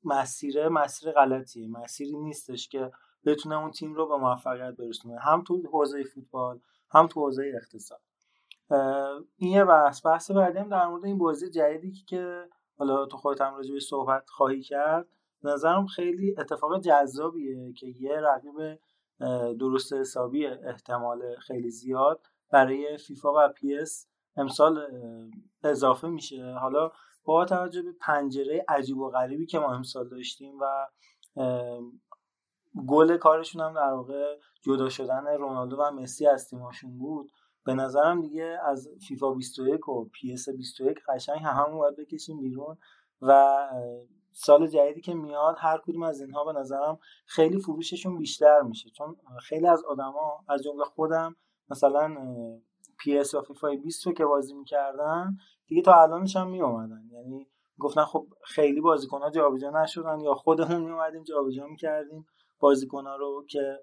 مسیره 0.05 0.69
مسیر 0.69 1.13
غلطیه 1.13 1.69
مسیری 1.69 2.17
نیستش 2.17 2.69
که 2.69 2.91
بتونه 3.27 3.59
اون 3.59 3.71
تیم 3.71 3.95
رو 3.95 4.09
به 4.09 4.17
موفقیت 4.17 4.77
برسونه. 4.77 5.19
هم 5.19 5.45
تو 5.45 5.63
حوزه 5.73 6.05
فوتبال 6.05 6.61
هم 6.91 7.07
تو 7.07 7.21
حوزه 7.21 7.53
اقتصاد. 7.57 8.01
این 9.37 9.53
یه 9.53 9.65
بحث. 9.65 10.07
بحث 10.07 10.31
بعدی 10.31 10.59
هم 10.59 10.69
در 10.69 10.87
مورد 10.87 11.05
این 11.05 11.19
بازی 11.19 11.51
جدیدی 11.51 12.05
که 12.07 12.49
حالا 12.79 13.07
تو 13.07 13.17
خودت 13.17 13.41
هم 13.41 13.55
راجع 13.55 13.79
صحبت 13.79 14.31
خواهی 14.31 14.63
کرد. 14.63 15.09
نظرم 15.45 15.87
خیلی 15.87 16.35
اتفاق 16.39 16.81
جذابیه 16.81 17.73
که 17.73 17.87
یه 17.87 18.17
رقیب 18.17 18.79
درست 19.59 19.93
حسابی 19.93 20.47
احتمال 20.47 21.37
خیلی 21.37 21.71
زیاد 21.71 22.27
برای 22.53 22.99
فیفا 22.99 23.33
و 23.33 23.49
پی 23.49 23.75
اس 23.75 24.07
امسال 24.37 24.87
اضافه 25.65 26.09
میشه. 26.09 26.55
حالا 26.61 26.91
با 27.25 27.45
توجه 27.45 27.83
به 27.83 27.93
پنجره 28.01 28.65
عجیب 28.69 28.99
و 28.99 29.11
غریبی 29.11 29.47
که 29.47 29.59
ما 29.59 29.75
امسال 29.75 30.09
داشتیم 30.09 30.55
و 30.61 30.87
گل 32.89 33.17
کارشون 33.17 33.63
هم 33.63 33.75
در 33.75 33.93
واقع 33.93 34.37
جدا 34.63 34.89
شدن 34.89 35.27
رونالدو 35.27 35.77
و 35.77 35.91
مسی 35.91 36.27
از 36.27 36.49
تیماشون 36.49 36.99
بود 36.99 37.31
به 37.65 37.75
نظرم 37.75 38.21
دیگه 38.21 38.59
از 38.65 38.89
فیفا 39.09 39.35
21 39.35 39.89
و 39.89 40.05
PES 40.05 40.49
21 40.49 40.99
قشنگ 41.09 41.39
همون 41.43 41.79
باید 41.79 41.97
بکشیم 41.97 42.41
بیرون 42.41 42.79
و 43.23 43.57
سال 44.33 44.67
جدیدی 44.67 45.01
که 45.01 45.15
میاد 45.15 45.57
هر 45.59 45.79
کدوم 45.79 46.03
از 46.03 46.21
اینها 46.21 46.45
به 46.45 46.53
نظرم 46.53 46.99
خیلی 47.27 47.61
فروششون 47.61 48.19
بیشتر 48.19 48.61
میشه. 48.61 48.91
چون 48.91 49.17
خیلی 49.43 49.67
از 49.67 49.85
آدما 49.85 50.45
از 50.49 50.63
جمله 50.63 50.85
خودم 50.85 51.37
مثلا 51.71 52.17
PES 52.99 53.35
و 53.35 53.43
فیفا 53.43 53.77
20 53.83 54.07
رو 54.07 54.13
که 54.13 54.25
بازی 54.25 54.55
می‌کردن 54.55 55.37
دیگه 55.67 55.83
تا 55.83 56.03
الانش 56.03 56.37
هم 56.37 56.51
میومدن 56.51 57.03
یعنی 57.13 57.47
گفتن 57.79 58.05
خب 58.05 58.27
خیلی 58.45 58.81
بازیکن 58.81 59.21
ها 59.21 59.31
جابجا 59.31 59.71
نشدن 59.71 60.21
یا 60.21 60.35
خودمون 60.35 60.83
میومدیم 60.83 61.23
جابجا 61.23 61.67
می‌کردیم 61.67 62.27
بازیکن 62.59 63.07
ها 63.07 63.17
رو 63.17 63.45
که 63.49 63.81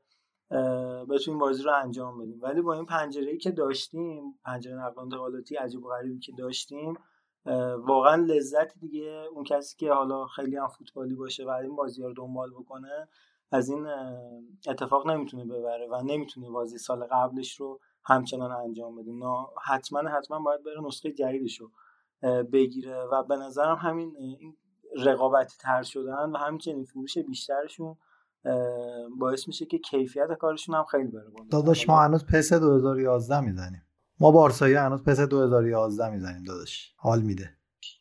بتونیم 1.10 1.40
بازی 1.40 1.64
رو 1.64 1.74
انجام 1.76 2.18
بدیم. 2.18 2.40
ولی 2.42 2.62
با 2.62 2.74
این 2.74 2.86
پنجره 2.86 3.38
که 3.38 3.52
داشتیم 3.52 4.40
پنجره 4.46 4.76
نقل 4.76 5.02
انتقالاتی 5.02 5.56
عجیب 5.56 5.86
و 5.86 5.90
غریبی 5.90 6.20
که 6.20 6.32
داشتیم 6.38 6.94
واقعا 7.88 8.16
لذت 8.16 8.80
دیگه. 8.80 9.26
اون 9.34 9.44
کسی 9.44 9.76
که 9.78 9.92
حالا 9.94 10.26
خیلی 10.26 10.58
هم 10.58 10.68
فوتبالی 10.68 11.16
باشه 11.16 11.46
و 11.46 11.50
این 11.50 11.76
بازی 11.76 12.04
رو 12.04 12.14
دنبال 12.14 12.50
بکنه 12.52 13.08
از 13.52 13.70
این 13.70 13.88
اتفاق 14.68 15.08
نمی‌تونه 15.08 15.46
ببره 15.46 15.88
و 15.92 16.02
نمی‌تونه 16.04 16.50
بازی 16.50 16.78
سال 16.78 17.08
قبلش 17.12 17.60
رو 17.60 17.80
همچنان 18.06 18.52
انجام 18.52 18.96
بده. 18.96 19.12
نه 19.12 19.48
حتما 19.64 20.10
حتما 20.10 20.40
باید 20.40 20.64
بره 20.64 20.88
نسخه 20.88 21.12
جدیدش 21.12 21.60
رو 21.62 21.72
بگیره 22.44 23.04
و 23.12 23.24
به 23.24 23.36
نظرم 23.36 23.76
همین 23.76 24.16
این 24.18 24.58
رقابتی 25.06 25.58
تر 25.60 25.84
شدن 25.84 26.32
و 26.32 26.38
همچنین 26.38 26.84
فروش 26.84 27.18
بیشترشون 27.18 27.96
باعث 29.20 29.48
میشه 29.48 29.66
که 29.66 29.78
کیفیت 29.78 30.34
کارشون 30.40 30.76
هم 30.76 30.84
خیلی 30.84 31.08
بره 31.08 31.32
داداش 31.52 31.90
ما 31.90 32.00
هنوز 32.00 32.26
پس 32.26 32.54
2011 32.54 33.40
می‌زنیم. 33.40 33.87
ما 34.20 34.32
بارسایی 34.32 34.74
هنوز 34.74 35.04
پس 35.04 35.20
2011 35.20 36.10
می‌زنیم 36.10 36.44
داداش. 36.44 36.94
حال 36.96 37.22
میده. 37.22 37.54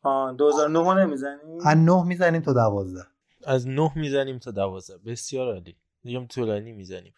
آه 0.02 0.36
2009 0.36 1.04
نمی‌زنیم؟ 1.04 1.38
از 1.64 1.76
9 1.76 2.02
می‌زنیم 2.04 2.42
تا 2.42 2.52
12 2.52 3.00
از 3.44 3.68
9 3.68 3.90
می‌زنیم 3.96 4.38
تا 4.38 4.50
12 4.50 4.98
بسیار 4.98 5.52
عالی. 5.52 5.76
میگم 6.04 6.26
طولانی 6.26 6.72
می‌زنیم. 6.72 7.14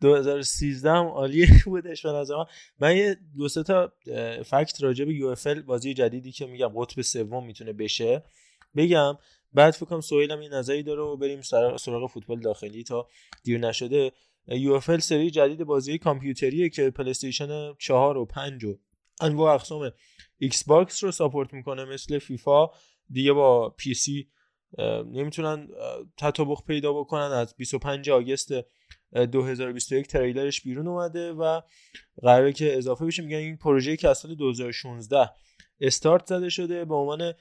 2013 0.00 0.90
هم 0.90 1.06
عالی 1.06 1.46
بودش 1.64 2.06
به 2.06 2.12
نظر 2.12 2.36
من. 2.36 2.44
من 2.80 2.96
یه 2.96 3.16
دو 3.36 3.48
سه 3.48 3.62
تا 3.62 3.92
fact 4.44 4.82
راجع 4.82 5.04
به 5.04 5.14
UFL 5.14 5.34
بازی 5.66 5.94
جدیدی 5.94 6.32
که 6.32 6.46
میگم 6.46 6.68
قطب 6.68 7.02
سوم 7.02 7.46
می‌تونه 7.46 7.72
بشه 7.72 8.24
بگم. 8.76 9.18
بعد 9.54 9.74
فکر 9.74 9.86
کنم 9.86 10.00
سهیل 10.00 10.32
هم 10.32 10.40
این 10.40 10.54
نظری 10.54 10.82
داره 10.82 11.02
و 11.02 11.16
بریم 11.16 11.40
سراغ 11.76 12.10
فوتبال 12.10 12.40
داخلی 12.40 12.84
تا 12.84 13.06
دیر 13.44 13.60
نشده. 13.60 14.12
UFL 14.48 14.80
سری 14.80 15.30
جدید 15.30 15.64
بازی 15.64 15.98
کامپیوتریه 15.98 16.68
که 16.68 16.90
PlayStation 16.90 17.74
4 17.78 18.16
و 18.16 18.24
5 18.24 18.64
و 18.64 18.78
انواع 19.20 19.54
اقسام 19.54 19.90
Xbox 20.38 21.04
رو 21.04 21.12
support 21.12 21.54
می‌کنه 21.54 21.84
مثل 21.84 22.18
فیفا. 22.18 22.68
دیگه 23.10 23.32
با 23.32 23.70
PC 23.70 24.28
نمی‌تونن 25.12 25.68
تطابق 26.18 26.58
پیدا 26.66 26.92
بکنن. 26.92 27.22
از 27.22 27.54
25 27.56 28.10
August 28.10 28.52
2021 29.12 30.06
تریلرش 30.06 30.60
بیرون 30.60 30.88
اومده 30.88 31.32
و 31.32 31.60
قراره 32.22 32.52
که 32.52 32.76
اضافه 32.76 33.04
بشه. 33.06 33.22
میگن 33.22 33.36
این 33.36 33.56
پروژه 33.56 33.96
که 33.96 34.08
از 34.08 34.18
سال 34.18 34.34
2016 34.34 35.30
استارت 35.80 36.26
زده 36.26 36.48
شده. 36.48 36.84
به 36.84 36.94
عنوان 36.94 37.34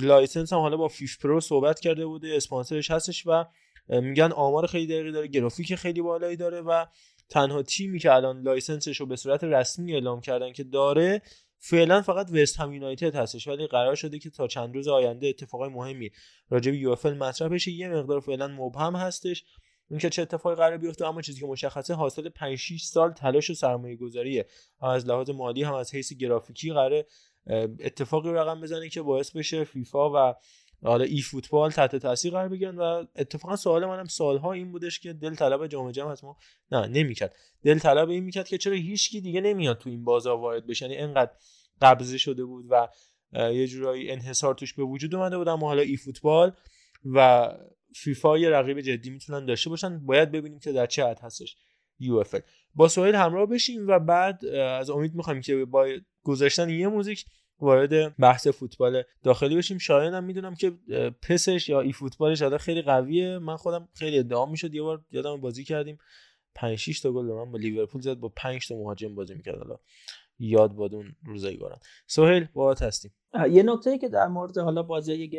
license 0.00 0.52
هم 0.52 0.58
حالا 0.58 0.76
با 0.76 0.88
FIFPro 0.88 1.40
صحبت 1.40 1.80
کرده 1.80 2.06
بوده. 2.06 2.36
اسپانسرش 2.36 2.90
هستش 2.90 3.26
و 3.26 3.44
میگن 3.88 4.32
آمار 4.32 4.66
خیلی 4.66 4.86
دقیقی 4.86 5.12
داره 5.12 5.26
گرافیک 5.26 5.74
خیلی 5.74 6.02
بالایی 6.02 6.36
داره 6.36 6.60
و 6.60 6.86
تنها 7.28 7.62
تیمی 7.62 7.98
که 7.98 8.12
الان 8.12 8.42
license 8.42 8.87
ش 8.87 9.00
رو 9.00 9.06
به 9.06 9.16
صورت 9.16 9.44
رسمی 9.44 9.94
اعلام 9.94 10.20
کردن 10.20 10.52
که 10.52 10.64
داره 10.64 11.22
فعلا 11.58 12.02
فقط 12.02 12.30
وست 12.32 12.60
هم 12.60 12.72
یونایتد 12.72 13.14
هستش 13.14 13.46
ولی 13.48 13.66
قرار 13.66 13.94
شده 13.94 14.18
که 14.18 14.30
تا 14.30 14.46
چند 14.46 14.74
روز 14.74 14.88
آینده 14.88 15.26
اتفاقای 15.26 15.68
مهمی 15.68 16.10
راجع 16.50 16.70
به 16.70 16.76
UFL 16.76 16.96
مطرح 17.04 17.48
بشه. 17.48 17.70
یه 17.70 17.88
مقدار 17.88 18.20
فعلا 18.20 18.48
مبهم 18.48 18.96
هستش. 18.96 19.44
اینکه 19.90 20.10
چه 20.10 20.22
اتفاقی 20.22 20.56
قرار 20.56 20.76
بیفته 20.76 21.06
اما 21.06 21.22
چیزی 21.22 21.40
که 21.40 21.46
مشخصه 21.46 21.94
حاصل 21.94 22.28
5 22.28 22.58
6 22.58 22.82
سال 22.82 23.12
تلاش 23.12 23.50
و 23.50 23.54
سرمایه 23.54 23.96
گذاریه 23.96 24.46
از 24.82 25.06
لحاظ 25.06 25.30
مالی 25.30 25.62
هم 25.62 25.74
از 25.74 25.94
حیث 25.94 26.12
گرافیکی 26.12 26.72
قرار 26.72 27.04
اتفاقی 27.80 28.32
رقم 28.32 28.60
بزنه 28.60 28.88
که 28.88 29.02
باعث 29.02 29.36
بشه 29.36 29.64
فیفا 29.64 30.30
و 30.30 30.34
حالا 30.82 31.04
ای 31.04 31.20
فوتبال 31.20 31.70
تحت 31.70 31.96
تاثیر 31.96 32.32
قرار 32.32 32.48
بگیرن 32.48 32.78
و 32.78 33.04
اتفاقا 33.16 33.56
سوال 33.56 33.86
منم 33.86 34.04
سالها 34.04 34.52
این 34.52 34.72
بودش 34.72 35.00
که 35.00 35.12
دل 35.12 35.34
طلب 35.34 35.66
جام 35.66 35.90
جهانی 35.90 36.16
ما 36.22 36.36
نه 36.72 36.86
نمی‌کرد. 36.86 37.36
دل 37.62 37.78
طلب 37.78 38.08
این 38.08 38.24
می‌کرد 38.24 38.48
که 38.48 38.58
چرا 38.58 38.74
هیچکی 38.74 39.20
دیگه 39.20 39.40
نمیاد 39.40 39.78
تو 39.78 39.90
این 39.90 40.04
بازار 40.04 40.38
وارد 40.38 40.66
بشه. 40.66 40.84
یعنی 40.84 40.96
انقدر 40.96 41.30
قبضه 41.82 42.18
شده 42.18 42.44
بود 42.44 42.66
و 42.70 42.88
یه 43.32 43.66
جورایی 43.66 44.10
انحصار 44.10 44.54
توش 44.54 44.74
به 44.74 44.82
وجود 44.82 45.14
اومده 45.14 45.38
بود. 45.38 45.48
اما 45.48 45.66
حالا 45.66 45.82
ای 45.82 45.96
فوتبال 45.96 46.52
و 47.04 47.48
فیفا 47.94 48.38
یه 48.38 48.50
رقیب 48.50 48.80
جدی 48.80 49.10
می‌تونن 49.10 49.46
داشته 49.46 49.70
باشن. 49.70 50.06
باید 50.06 50.30
ببینیم 50.30 50.58
که 50.58 50.72
در 50.72 50.86
چه 50.86 51.06
حد 51.06 51.18
هستش 51.20 51.56
یو 51.98 52.24
با 52.74 52.88
سوال 52.88 53.14
همراه 53.14 53.46
بشیم 53.46 53.88
و 53.88 53.98
بعد 53.98 54.44
از 54.46 54.90
امید 54.90 55.14
می‌خوایم 55.14 55.40
که 55.40 55.64
با 55.64 55.88
گذاشتن 56.22 56.68
یه 56.68 56.88
موزیک 56.88 57.24
وارد 57.60 58.16
بحث 58.16 58.48
فوتبال 58.48 59.02
داخلی 59.22 59.56
بشیم. 59.56 59.78
شایان 59.78 60.14
هم 60.14 60.24
می‌دونم 60.24 60.54
که 60.54 60.72
پسش 61.28 61.68
یا 61.68 61.80
ای 61.80 61.92
فوتبالش 61.92 62.42
الان 62.42 62.58
خیلی 62.58 62.82
قویه. 62.82 63.38
من 63.38 63.56
خودم 63.56 63.88
خیلی 63.94 64.18
ادعا 64.18 64.46
می‌شد. 64.46 64.74
یه 64.74 64.82
بار 64.82 65.04
یادم 65.10 65.40
بازی 65.40 65.64
کردیم. 65.64 65.98
5 66.54 66.78
6 66.78 67.00
تا 67.00 67.12
گل 67.12 67.24
من 67.24 67.52
با 67.52 67.58
لیورپول 67.58 68.00
زد. 68.00 68.14
با 68.14 68.28
5 68.36 68.68
تا 68.68 68.74
مهاجم 68.74 69.14
بازی 69.14 69.34
می‌کرد. 69.34 69.58
حالا 69.58 69.76
یاد 70.38 70.72
باد 70.72 70.94
اون 70.94 71.16
روزگاران 71.24 71.78
سهیل 72.06 72.48
باهات 72.54 72.82
هستیم. 72.82 73.14
یه 73.50 73.62
نکته 73.62 73.98
که 73.98 74.08
در 74.08 74.26
مورد 74.26 74.58
حالا 74.58 74.82
بازی 74.82 75.30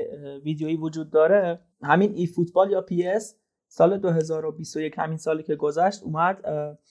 ویدیویی 0.43 0.75
وجود 0.75 1.11
داره. 1.11 1.59
همین 1.83 2.13
eFootball 2.13 2.71
یا 2.71 2.81
PES 2.81 3.35
سال 3.71 3.97
2021 3.97 4.93
همین 4.97 5.17
سالی 5.17 5.43
که 5.43 5.55
گذشت 5.55 6.03
اومد 6.03 6.37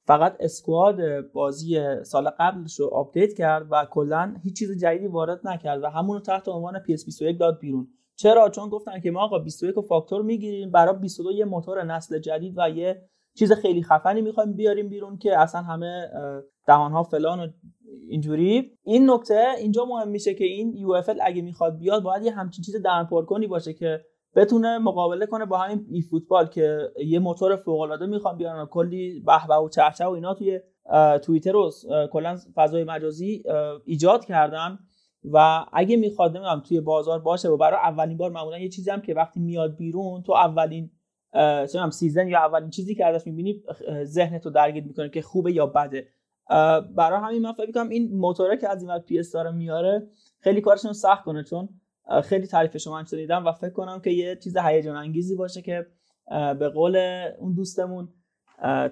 فقط 0.07 0.37
squad 0.41 0.97
بازی 1.33 1.79
سال 2.03 2.31
قبلش 2.39 2.81
رو 2.81 2.87
update 2.87 3.33
کرد 3.33 3.67
و 3.71 3.87
کلا 3.91 4.35
هیچ 4.43 4.59
چیز 4.59 4.81
جدیدی 4.81 5.07
وارد 5.07 5.41
نکرد 5.45 5.83
و 5.83 5.87
همون 5.87 6.23
تحت 6.23 6.49
عنوان 6.49 6.75
PES21 6.79 7.39
داد 7.41 7.59
بیرون. 7.59 7.89
چرا؟ 8.17 8.49
چون 8.49 8.69
گفتن 8.69 9.01
که 9.01 9.11
ما 9.11 9.21
آقا 9.21 9.39
21 9.39 9.79
و 9.79 9.83
فاکتور 9.83 10.23
می‌گیریم 10.23 10.71
برای 10.71 10.99
22 10.99 11.33
یه 11.33 11.45
موتور 11.45 11.85
نسل 11.85 12.19
جدید 12.19 12.55
و 12.57 12.71
یه 12.71 13.09
چیز 13.39 13.53
خیلی 13.53 13.83
خفنی 13.83 14.23
می‌خوایم 14.23 14.53
بیاریم 14.53 14.89
بیرون 14.89 15.19
که 15.19 15.39
اصلا 15.39 15.61
همه 15.61 16.11
دهانها 16.67 17.03
فلان 17.03 17.41
و 17.41 17.49
اینجوری. 18.09 18.73
این 18.83 19.11
نکته 19.11 19.45
اینجا 19.59 19.85
مهم 19.85 20.09
میشه 20.09 20.35
که 20.35 20.45
این 20.45 20.77
یو 20.77 21.03
اگه 21.23 21.43
می‌خواد 21.43 21.79
بیاد 21.79 22.03
باید 22.03 22.23
یه 22.23 22.33
همچین 22.33 22.65
چیز 22.65 22.77
دهن 22.83 23.05
پرکنی 23.05 23.47
باشه 23.47 23.73
که 23.75 24.05
بتونه 24.39 24.79
مقابله 24.79 25.27
کنه 25.27 25.45
با 25.45 25.59
همین 25.59 25.87
ای 25.91 26.03
فوتبال 26.03 26.47
که 26.47 26.93
یه 27.07 27.19
موتور 27.19 27.57
فوق 27.57 27.81
العاده 27.81 28.07
می‌خوان 28.07 28.37
بیارن 28.37 28.67
کلی 28.67 29.21
به 29.21 29.47
و 29.47 29.69
چهچه 29.69 30.05
و 30.05 30.11
اینا 30.11 30.35
توی 30.35 30.61
توییتر 31.23 31.53
رو 31.53 31.71
کلا 32.13 32.39
فضای 32.55 32.85
مجازی 32.85 33.43
ایجاد 33.85 34.25
کردن. 34.25 34.79
و 35.33 35.65
اگه 35.73 35.97
می‌خواد 35.97 36.31
نمی‌دونم 36.37 36.61
توی 36.61 36.81
بازار 36.81 37.19
باشه 37.19 37.49
و 37.49 37.57
برای 37.57 37.79
اولین 37.79 38.17
بار 38.17 38.31
معمولا 38.31 38.59
یه 38.59 38.69
چیزی 38.69 38.91
هم 38.91 39.01
که 39.01 39.15
وقتی 39.15 39.41
میاد 39.41 39.77
بیرون 39.77 40.23
تو 40.23 40.33
اولین 40.33 40.91
چون 41.73 41.91
season 41.91 42.29
یا 42.29 42.39
اولین 42.39 42.71
چیزی 42.71 42.95
که 42.95 43.07
ازش 43.07 43.27
می‌بینی 43.27 43.63
ذهنت 44.05 44.47
رو 44.47 44.53
درگیر 44.53 44.85
می‌کنه 44.85 45.09
که 45.09 45.23
خوبه 45.23 45.53
یا 45.53 45.67
بده. 45.67 46.09
برای 46.97 47.21
همین 47.23 47.43
من 47.43 47.53
فکر 47.53 47.81
این 47.91 48.17
موتوره 48.17 48.57
که 48.57 48.69
از 48.69 48.83
این 48.83 48.99
PES 48.99 49.37
میاره 49.37 50.09
خیلی 50.41 50.61
کارشون 50.61 50.93
سخت 50.93 51.25
کنه 51.25 51.45
چون 51.45 51.69
خیلی 52.25 52.47
تعریفش 52.47 52.87
رو 52.87 52.93
من 52.93 53.05
شنیدم 53.05 53.47
و 53.47 53.53
فکر 53.53 53.71
کنم 53.71 54.01
که 54.01 54.11
یه 54.11 54.37
چیز 54.37 54.57
هیجان 54.57 54.97
انگیزی 54.97 55.37
باشه 55.37 55.63
که 55.63 55.87
به 56.59 56.69
قول 56.69 56.97
اون 57.39 57.55
دوستمون 57.55 58.09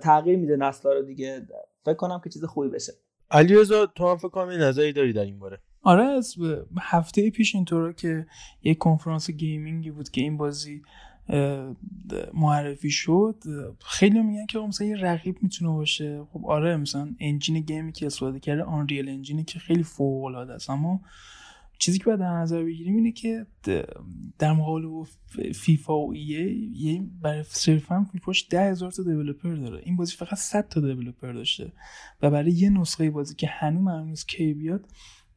تغییر 0.03 0.39
میده 0.39 0.57
نسلا 0.57 0.93
رو 0.93 1.03
دیگه. 1.03 1.47
فکر 1.85 1.95
کنم 1.95 2.21
که 2.25 2.31
چیز 2.31 2.45
خوبی 2.45 2.69
بشه. 2.69 2.93
علیرضا 3.31 3.87
تو 3.87 4.11
هم 4.11 4.17
فکر 4.17 4.29
کنم 4.29 4.51
نظری 4.51 4.93
داری 4.93 5.13
در 5.13 5.25
این 5.25 5.39
باره. 5.39 5.59
آره 5.83 6.05
از 6.05 6.35
هفته 6.81 7.31
پیش 7.31 7.55
اینطوره 7.55 7.93
که 7.93 8.27
یک 8.63 8.79
کنفرانس 8.79 9.31
gaming 9.31 9.82
ی 9.82 9.91
بود 9.91 10.11
که 10.11 10.21
این 10.21 10.37
بازی 10.37 10.83
معرفی 12.35 12.91
شد 12.91 13.43
خیلی 13.81 14.23
میگن 14.23 14.47
که 14.47 14.59
مثلا 14.59 14.87
یه 14.87 14.97
رقیب 14.97 15.37
می‌تونه 15.43 15.71
باشه. 15.71 16.25
خب 16.33 16.47
آره 16.47 16.77
مثلا 16.77 17.09
engine 17.21 17.61
game 17.61 17.86
ی 17.86 17.93
که 17.93 18.07
استفاده 18.07 18.41
کرده 18.41 18.63
Unreal 18.63 19.09
Engine 19.09 19.40
ی 19.40 19.45
که 19.45 19.59
خیلی 19.59 19.83
فوق 19.83 20.25
العاده 20.25 20.53
است. 20.53 20.71
اما 20.71 21.01
چیزی 21.79 21.99
که 21.99 22.05
باید 22.05 22.21
در 22.21 22.33
نظر 22.33 22.65
بگیریم 22.65 22.97
اینه 22.97 23.13
که 23.13 23.47
در 24.39 24.53
مقابل 24.53 25.05
فیفا 25.55 25.99
و 25.99 26.13
EA 26.13 27.03
برای 27.23 27.43
صرفا 27.49 28.07
فیفاش 28.13 28.47
ده 28.51 28.71
هزار 28.71 28.91
تا 28.91 29.03
developer 29.03 29.55
داره. 29.55 29.83
این 29.85 29.97
بازی 29.97 30.17
فقط 30.17 30.35
100 30.35 30.69
تا 30.69 30.81
developer 30.81 31.33
داشته 31.33 31.73
و 32.23 32.31
برای 32.31 32.53
یه 32.53 32.71
نسخه 32.71 33.11
بازی 33.11 33.35
که 33.35 33.47
هنوز 33.47 33.83
معلوم 33.83 34.15
کی 34.15 34.55
بیاد 34.55 34.89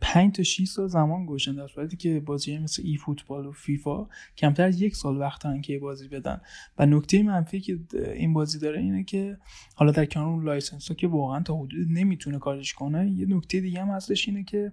5 0.01 0.35
تا 0.35 0.43
6 0.43 0.65
سال 0.65 0.87
زمان 0.87 1.25
گذاشتن 1.25 1.55
در 1.55 1.67
صورتی 1.67 1.97
که 1.97 2.19
بازی 2.19 2.57
مثل 2.57 2.83
eFootball 2.85 3.45
و 3.45 3.51
فیفا 3.51 4.07
کمتر 4.37 4.63
از 4.63 4.81
یک 4.81 4.95
سال 4.95 5.17
وقت 5.17 5.43
دارن 5.43 5.61
که 5.61 5.79
بازی 5.79 6.07
بدن. 6.07 6.41
و 6.77 6.85
نکته 6.85 7.23
منفی 7.23 7.59
که 7.61 7.79
این 8.15 8.33
بازی 8.33 8.59
داره 8.59 8.79
اینه 8.79 9.03
که 9.03 9.37
حالا 9.75 9.91
در 9.91 10.05
کنار 10.05 10.27
اون 10.27 10.45
license 10.45 10.87
ها 10.87 10.95
که 10.95 11.07
واقعا 11.07 11.43
تا 11.43 11.55
حدود 11.55 11.87
نمی‌تونه 11.89 12.39
کاریش 12.39 12.73
کنه 12.73 13.11
یه 13.11 13.25
نکته 13.25 13.59
دیگه 13.59 13.81
هم 13.81 13.87
هستش 13.87 14.27
اینه 14.27 14.43
که 14.43 14.71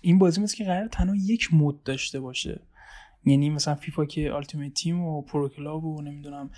این 0.00 0.18
بازی 0.18 0.40
مثل 0.40 0.56
که 0.56 0.64
قرار 0.64 0.88
تنها 0.88 1.16
یک 1.16 1.54
mode 1.54 1.82
داشته 1.82 2.20
باشه. 2.20 2.60
یعنی 3.24 3.50
مثلا 3.50 3.74
فیفا 3.74 4.04
که 4.04 4.34
Ultimate 4.34 4.74
Team 4.74 5.00
و 5.00 5.22
Pro 5.22 5.48
Club 5.48 5.84
و 5.84 6.02
نمی‌دونم 6.02 6.50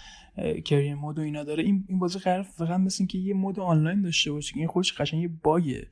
career 0.65 0.95
mode 0.95 1.19
و 1.19 1.23
اینا 1.23 1.45
داره 1.45 1.63
این 1.63 1.85
این 1.89 1.99
بازی 1.99 2.19
قرار 2.19 2.43
فقط 2.43 2.81
مثل 2.81 3.07
که 3.07 3.19
یه 3.19 3.35
mode 3.35 3.61
آنلاین 3.61 4.03
داشته 4.03 4.33
باشه 4.33 4.57
این 4.57 4.67
خودش 4.67 4.93
قشنگ 4.93 5.23
یه 5.23 5.31
bug 5.43 5.76
ه 5.76 5.87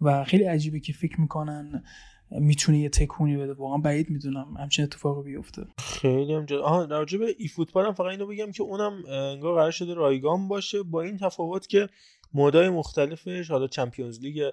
و 0.00 0.24
خیلی 0.24 0.44
عجیبه 0.44 0.80
که 0.80 0.92
فکر 0.92 1.20
می‌کنن 1.20 1.82
می‌تونه 2.30 2.78
یه 2.78 2.88
تکونی 2.88 3.36
بده. 3.36 3.52
واقعا 3.52 3.78
بعید 3.78 4.10
می‌دونم 4.10 4.56
همچین 4.58 4.84
اتفاقی 4.84 5.22
بیفته. 5.22 5.62
خیلی 5.78 6.34
هم 6.34 6.44
جد... 6.44 6.54
آها 6.54 6.84
راجع 6.84 7.18
به 7.18 7.34
eFootball 7.38 7.86
هم 7.86 7.92
فقط 7.92 8.06
اینو 8.10 8.26
بگم 8.26 8.52
که 8.52 8.62
اونم 8.62 9.02
انگار 9.08 9.54
قرار 9.54 9.70
شده 9.70 9.94
رایگان 9.94 10.48
باشه 10.48 10.82
با 10.82 11.02
این 11.02 11.16
تفاوت 11.16 11.66
که 11.66 11.88
mode 12.34 12.61
ای 12.61 12.68
مختلفش 12.68 13.50
حالا 13.50 13.66
Champions 13.66 14.20
League 14.20 14.50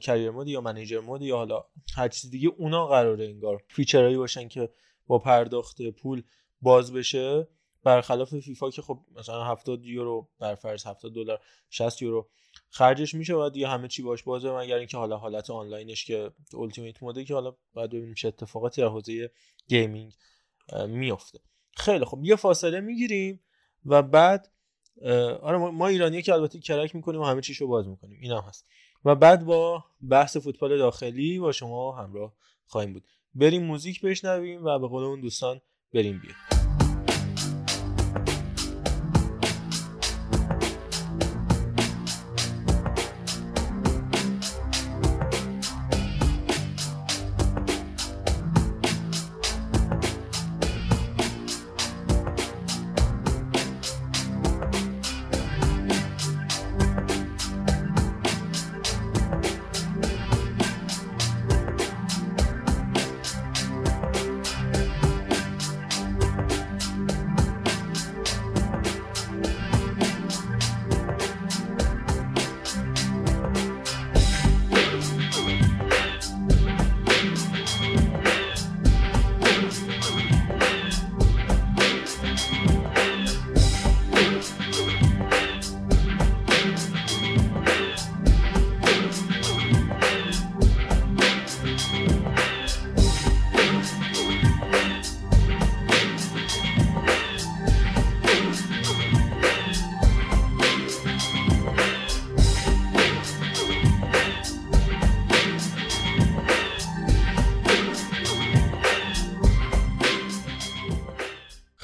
career 0.00 0.30
mode 0.30 0.48
یا 0.48 0.60
manager 0.60 1.00
mode 1.00 1.22
یا 1.22 1.36
حالا 1.36 1.64
هر 1.96 2.08
چیز 2.08 2.30
دیگه 2.30 2.48
اونا 2.48 2.86
قراره 2.86 3.24
انگار 3.24 3.62
feature 3.68 4.02
هایی 4.02 4.16
باشن 4.16 4.48
که 4.48 4.70
با 5.06 5.18
پرداخت 5.18 5.82
پول 5.82 6.22
باز 6.60 6.92
بشه. 6.92 7.48
برخلاف 7.84 8.38
فیفا 8.38 8.70
که 8.70 8.82
خب 8.82 9.00
مثلا 9.16 9.44
70 9.44 9.84
یورو 9.84 10.28
بر 10.38 10.54
فرض 10.54 10.86
70 10.86 11.14
دلار 11.14 11.40
60 11.70 12.02
یورو 12.02 12.30
خرجش 12.70 13.14
میشه 13.14 13.34
و 13.34 13.50
دیگه 13.50 13.68
همه 13.68 13.88
چی 13.88 14.02
باش 14.02 14.22
بازه 14.22 14.50
مگر 14.50 14.76
اینکه 14.76 14.96
حالا 14.96 15.16
حالت 15.16 15.50
آنلاینش 15.50 16.04
که 16.04 16.30
Ultimate 16.58 17.02
mode 17.02 17.20
ه 17.20 17.24
که 17.24 17.34
حالا 17.34 17.56
باید 17.74 17.90
ببینیم 17.90 18.14
چه 18.14 18.28
اتفاقاتی 18.28 18.80
در 18.80 18.88
حوزه 18.88 19.30
gaming 19.68 20.12
میفته 20.88 21.38
خیلی 21.76 22.04
خب 22.04 22.20
یه 22.22 22.36
فاصله 22.36 22.80
می‌گیریم 22.80 23.40
و 23.84 24.02
بعد 24.02 24.52
آره 25.42 25.58
ما 25.58 25.86
ایرانی 25.86 26.22
که 26.22 26.32
البته 26.32 26.58
crack 26.58 26.94
می‌کنیم 26.94 27.20
و 27.20 27.24
همه 27.24 27.40
چیشو 27.40 27.66
باز 27.66 27.88
می‌کنیم. 27.88 28.18
اینم 28.20 28.44
هست. 28.48 28.68
و 29.06 29.14
بعد 29.14 29.44
با 29.44 29.84
بحث 30.10 30.36
فوتبال 30.36 30.78
داخلی 30.78 31.38
با 31.38 31.52
شما 31.52 31.92
همراه 31.92 32.32
خواهیم 32.66 32.92
بود. 32.92 33.04
بریم 33.34 33.64
موزیک 33.64 34.00
بشنویم 34.00 34.64
و 34.64 34.78
به 34.78 34.88
قول 34.88 35.04
اون 35.04 35.20
دوستان 35.20 35.60
بریم 35.94 36.18
بیایم 36.18 36.55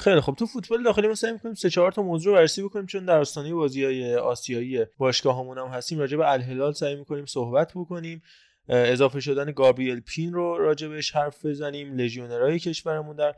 خیلی 0.03 0.21
خب 0.21 0.35
تو 0.39 0.45
فوتبال 0.45 0.83
داخلی 0.83 1.07
ما 1.07 1.15
سعی 1.15 1.31
می‌کنیم 1.31 1.55
سه 1.55 1.69
چهار 1.69 1.91
تا 1.91 2.01
موضوع 2.01 2.33
رو 2.33 2.39
بررسی 2.39 2.63
بکنیم 2.63 2.85
چون 2.85 3.05
در 3.05 3.19
آستانه 3.19 3.53
بازی‌های 3.53 4.15
آسیایی 4.15 4.85
باشگاه‌هامون 4.97 5.57
هم 5.57 5.67
هستیم. 5.67 5.99
راجع 5.99 6.17
به 6.17 6.31
الهلال 6.31 6.73
سعی 6.73 6.95
می‌کنیم 6.95 7.25
صحبت 7.25 7.71
بکنیم. 7.75 8.23
اضافه 8.69 9.19
شدن 9.19 9.51
گابریل 9.51 9.99
پین 9.99 10.33
رو 10.33 10.57
راجع 10.57 10.87
بهش 10.87 11.11
حرف 11.11 11.45
بزنیم. 11.45 11.95
لژیونرهای 11.95 12.59
کشورمون 12.59 13.15
در 13.15 13.35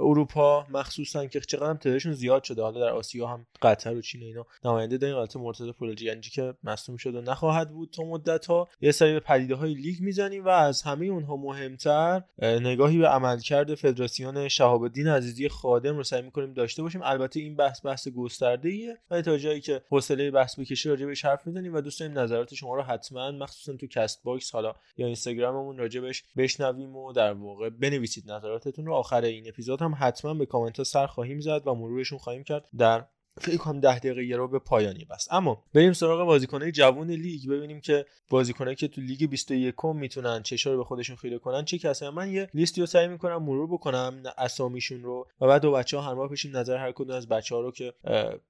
اروپا 0.00 0.66
مخصوصا 0.70 1.26
که 1.26 1.40
چقدر 1.40 1.78
تعدادشون 1.78 2.12
زیاد 2.12 2.44
شده. 2.44 2.62
حالا 2.62 2.80
در 2.80 2.92
آسیا 2.92 3.26
هم 3.26 3.46
قطر 3.62 3.94
و 3.94 4.00
چین 4.00 4.22
و 4.22 4.24
اینا 4.24 4.46
نماینده 4.64 4.98
داریم. 4.98 5.16
البته 5.16 5.38
مرتضی 5.38 5.72
یعنی 6.00 6.20
که 6.20 6.54
مصدوم 6.64 6.96
شده 6.96 7.18
و 7.18 7.20
نخواهد 7.20 7.70
بود 7.70 7.90
تا 7.90 8.02
مدت 8.02 8.46
ها 8.46 8.68
یه 8.80 8.92
سری 8.92 9.12
به 9.12 9.20
پدیده 9.20 9.54
های 9.54 9.74
لیگ 9.74 10.00
می‌زنیم 10.00 10.44
و 10.44 10.48
از 10.48 10.82
همه 10.82 11.06
اونها 11.06 11.36
مهمتر 11.36 12.22
نگاهی 12.42 12.98
به 12.98 13.08
عملکرد 13.08 13.74
فدراسیون 13.74 14.48
شهاب 14.48 14.82
الدین 14.82 15.08
عزیزی 15.08 15.48
خادم 15.48 15.96
رو 15.96 16.02
سعی 16.02 16.22
می‌کنیم 16.22 16.52
داشته 16.52 16.82
باشیم. 16.82 17.00
البته 17.04 17.40
این 17.40 17.56
بحث 17.56 17.86
بحث 17.86 18.08
گسترده 18.08 18.68
ایه 18.68 18.98
و 19.10 19.22
تا 19.22 19.38
جایی 19.38 19.60
که 19.60 19.82
حوصله 19.90 20.30
بحث 20.30 20.58
بکشه 20.58 20.88
راجع 20.88 21.06
بهش 21.06 21.24
حرف 21.24 21.46
می‌زنیم 21.46 21.74
و 21.74 21.80
دوست 21.80 22.00
داریم 22.00 22.18
نظرات 22.18 22.54
شما 22.54 22.74
رو 22.74 22.82
حتما 22.82 23.30
مخصوصا 23.30 23.76
تو 23.76 23.86
Castbox 23.86 24.52
حالا 24.52 24.74
یا 24.96 25.06
اینستاگراممون 25.06 25.78
راجع 25.78 26.00
بهش 26.00 26.24
بشنویم 26.36 26.96
و 26.96 27.12
در 27.12 27.32
واقع 27.32 27.68
بنویسید 27.70 28.30
نظراتتون 28.30 28.86
رو. 28.86 28.94
آخر 28.94 29.22
این 29.22 29.48
اپیزود 29.48 29.89
حتما 29.94 30.34
به 30.34 30.46
کامنت 30.46 30.78
ها 30.78 30.84
سر 30.84 31.06
خواهیم 31.06 31.40
زد 31.40 31.66
و 31.66 31.74
مرورشون 31.74 32.18
خواهیم 32.18 32.44
کرد 32.44 32.68
در 32.78 33.04
فکر 33.40 33.56
کنم 33.56 33.80
ده 33.80 33.98
دقیقه 33.98 34.36
رو 34.36 34.48
به 34.48 34.58
پایانی 34.58 35.04
بس. 35.04 35.32
اما 35.32 35.64
بریم 35.74 35.92
سراغ 35.92 36.26
بازیکنهای 36.26 36.72
جوان 36.72 37.10
لیگ. 37.10 37.50
ببینیم 37.50 37.80
که 37.80 38.06
بازیکنایی 38.30 38.76
که 38.76 38.88
تو 38.88 39.00
لیگ 39.00 39.30
21 39.30 39.74
می‌تونن 39.84 40.42
چه 40.42 40.70
رو 40.70 40.76
به 40.76 40.84
خودشون 40.84 41.16
خیره 41.16 41.38
کنن 41.38 41.64
چه 41.64 41.78
کسایی. 41.78 42.12
من 42.12 42.32
یه 42.32 42.48
لیستی 42.54 42.80
رو 42.80 42.86
سعی 42.86 43.08
می‌کنم 43.08 43.42
مرور 43.42 43.66
بکنم 43.66 44.22
اسامیشون 44.38 45.02
رو 45.02 45.26
و 45.40 45.46
بعد 45.46 45.62
دو 45.62 45.72
بچه 45.72 45.98
ها 45.98 46.10
همراه 46.10 46.30
بشیم 46.30 46.56
نظر 46.56 46.76
هر 46.76 46.92
کدوم 46.92 47.16
از 47.16 47.28
بچه 47.28 47.54
ها 47.54 47.60
رو 47.60 47.70
که 47.70 47.94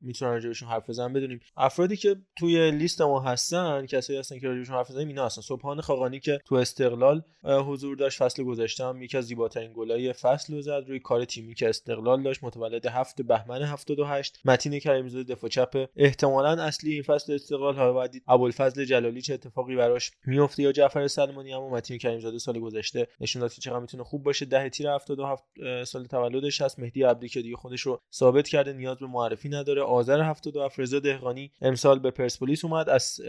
می‌تونن 0.01 0.31
راجبشون 0.31 0.69
حرف 0.69 0.91
بزنن 0.91 1.13
بدونیم. 1.13 1.41
افرادی 1.57 1.97
که 1.97 2.17
توی 2.37 2.71
لیست 2.71 3.01
ما 3.01 3.21
هستن 3.21 3.87
کسایی 3.87 4.19
هستن 4.19 4.39
که 4.39 4.49
راجبشون 4.49 4.77
حرف 4.77 4.91
بزنیم 4.91 5.09
اینا 5.09 5.27
هستن. 5.27 5.43
سبحان 5.43 5.81
خاقانی 5.81 6.21
که 6.21 6.41
تو 6.45 6.55
استقلال 6.55 7.23
حضور 7.45 7.97
داشت 7.97 8.19
فصل 8.19 8.43
گذشته 8.43 8.85
هم 8.85 9.03
یکی 9.03 9.17
از 9.17 9.25
زیباترین 9.25 9.73
گلای 9.75 10.13
فصل 10.13 10.55
رو 10.55 10.63
زد. 10.63 10.85
روی 10.89 10.99
کار 10.99 11.25
تیمی 11.25 11.55
که 11.55 11.69
استقلال 11.69 12.23
داشت 12.23 12.45
متولد 12.45 12.87
7 12.87 13.23
بهمن 13.23 13.63
78 13.63 14.41
متین 14.45 14.80
متین 14.81 14.93
کریمزاده 14.93 15.35
دفاع 15.35 15.51
چپ. 15.51 15.89
احتمالا 15.97 16.63
اصلی 16.63 16.93
این 16.93 17.03
فصل 17.03 17.33
استقلاله 17.33 18.07
دید 18.07 18.23
ابوالفضل 18.29 18.85
جلالی 18.85 19.23
چه 19.23 19.35
اتفاقی 19.35 19.77
براش 19.77 20.11
میفته 20.27 20.63
یا 20.63 20.73
جعفر 20.73 21.09
سلمانی 21.09 21.55
اما 21.55 21.71
متین 21.71 21.99
کریمزاده 21.99 22.39
سال 22.39 22.61
گذشته. 22.61 23.07
نشون 23.21 23.41
داد 23.41 23.53
که 23.53 23.61
چقدر 23.61 23.79
می‌تونه 23.79 24.05
خوب 24.05 24.23
باشه. 24.23 24.45
ده 24.45 24.69
تیر 24.69 24.91
77 24.91 25.45
سال 25.85 26.07
تولدش 26.07 26.61
هست 26.61 26.79
مهدی 26.79 27.03
عبدی 27.03 27.29
که 27.29 27.43
دیگه 27.43 27.57
خودش 27.57 27.81
رو 27.81 28.01
ثابت 28.15 28.49
کرده 28.49 28.73
نیاز 28.73 28.99
به 28.99 29.07
معرفی 29.07 29.49
نداره. 29.49 29.83
آذر 29.83 30.21
77 30.21 30.81
رضا 30.81 31.01
دهقانی 31.01 31.53
امسال 31.63 31.99
به 31.99 32.11
پرسپولیس 32.11 32.65
اومد. 32.65 32.89
از 32.89 33.21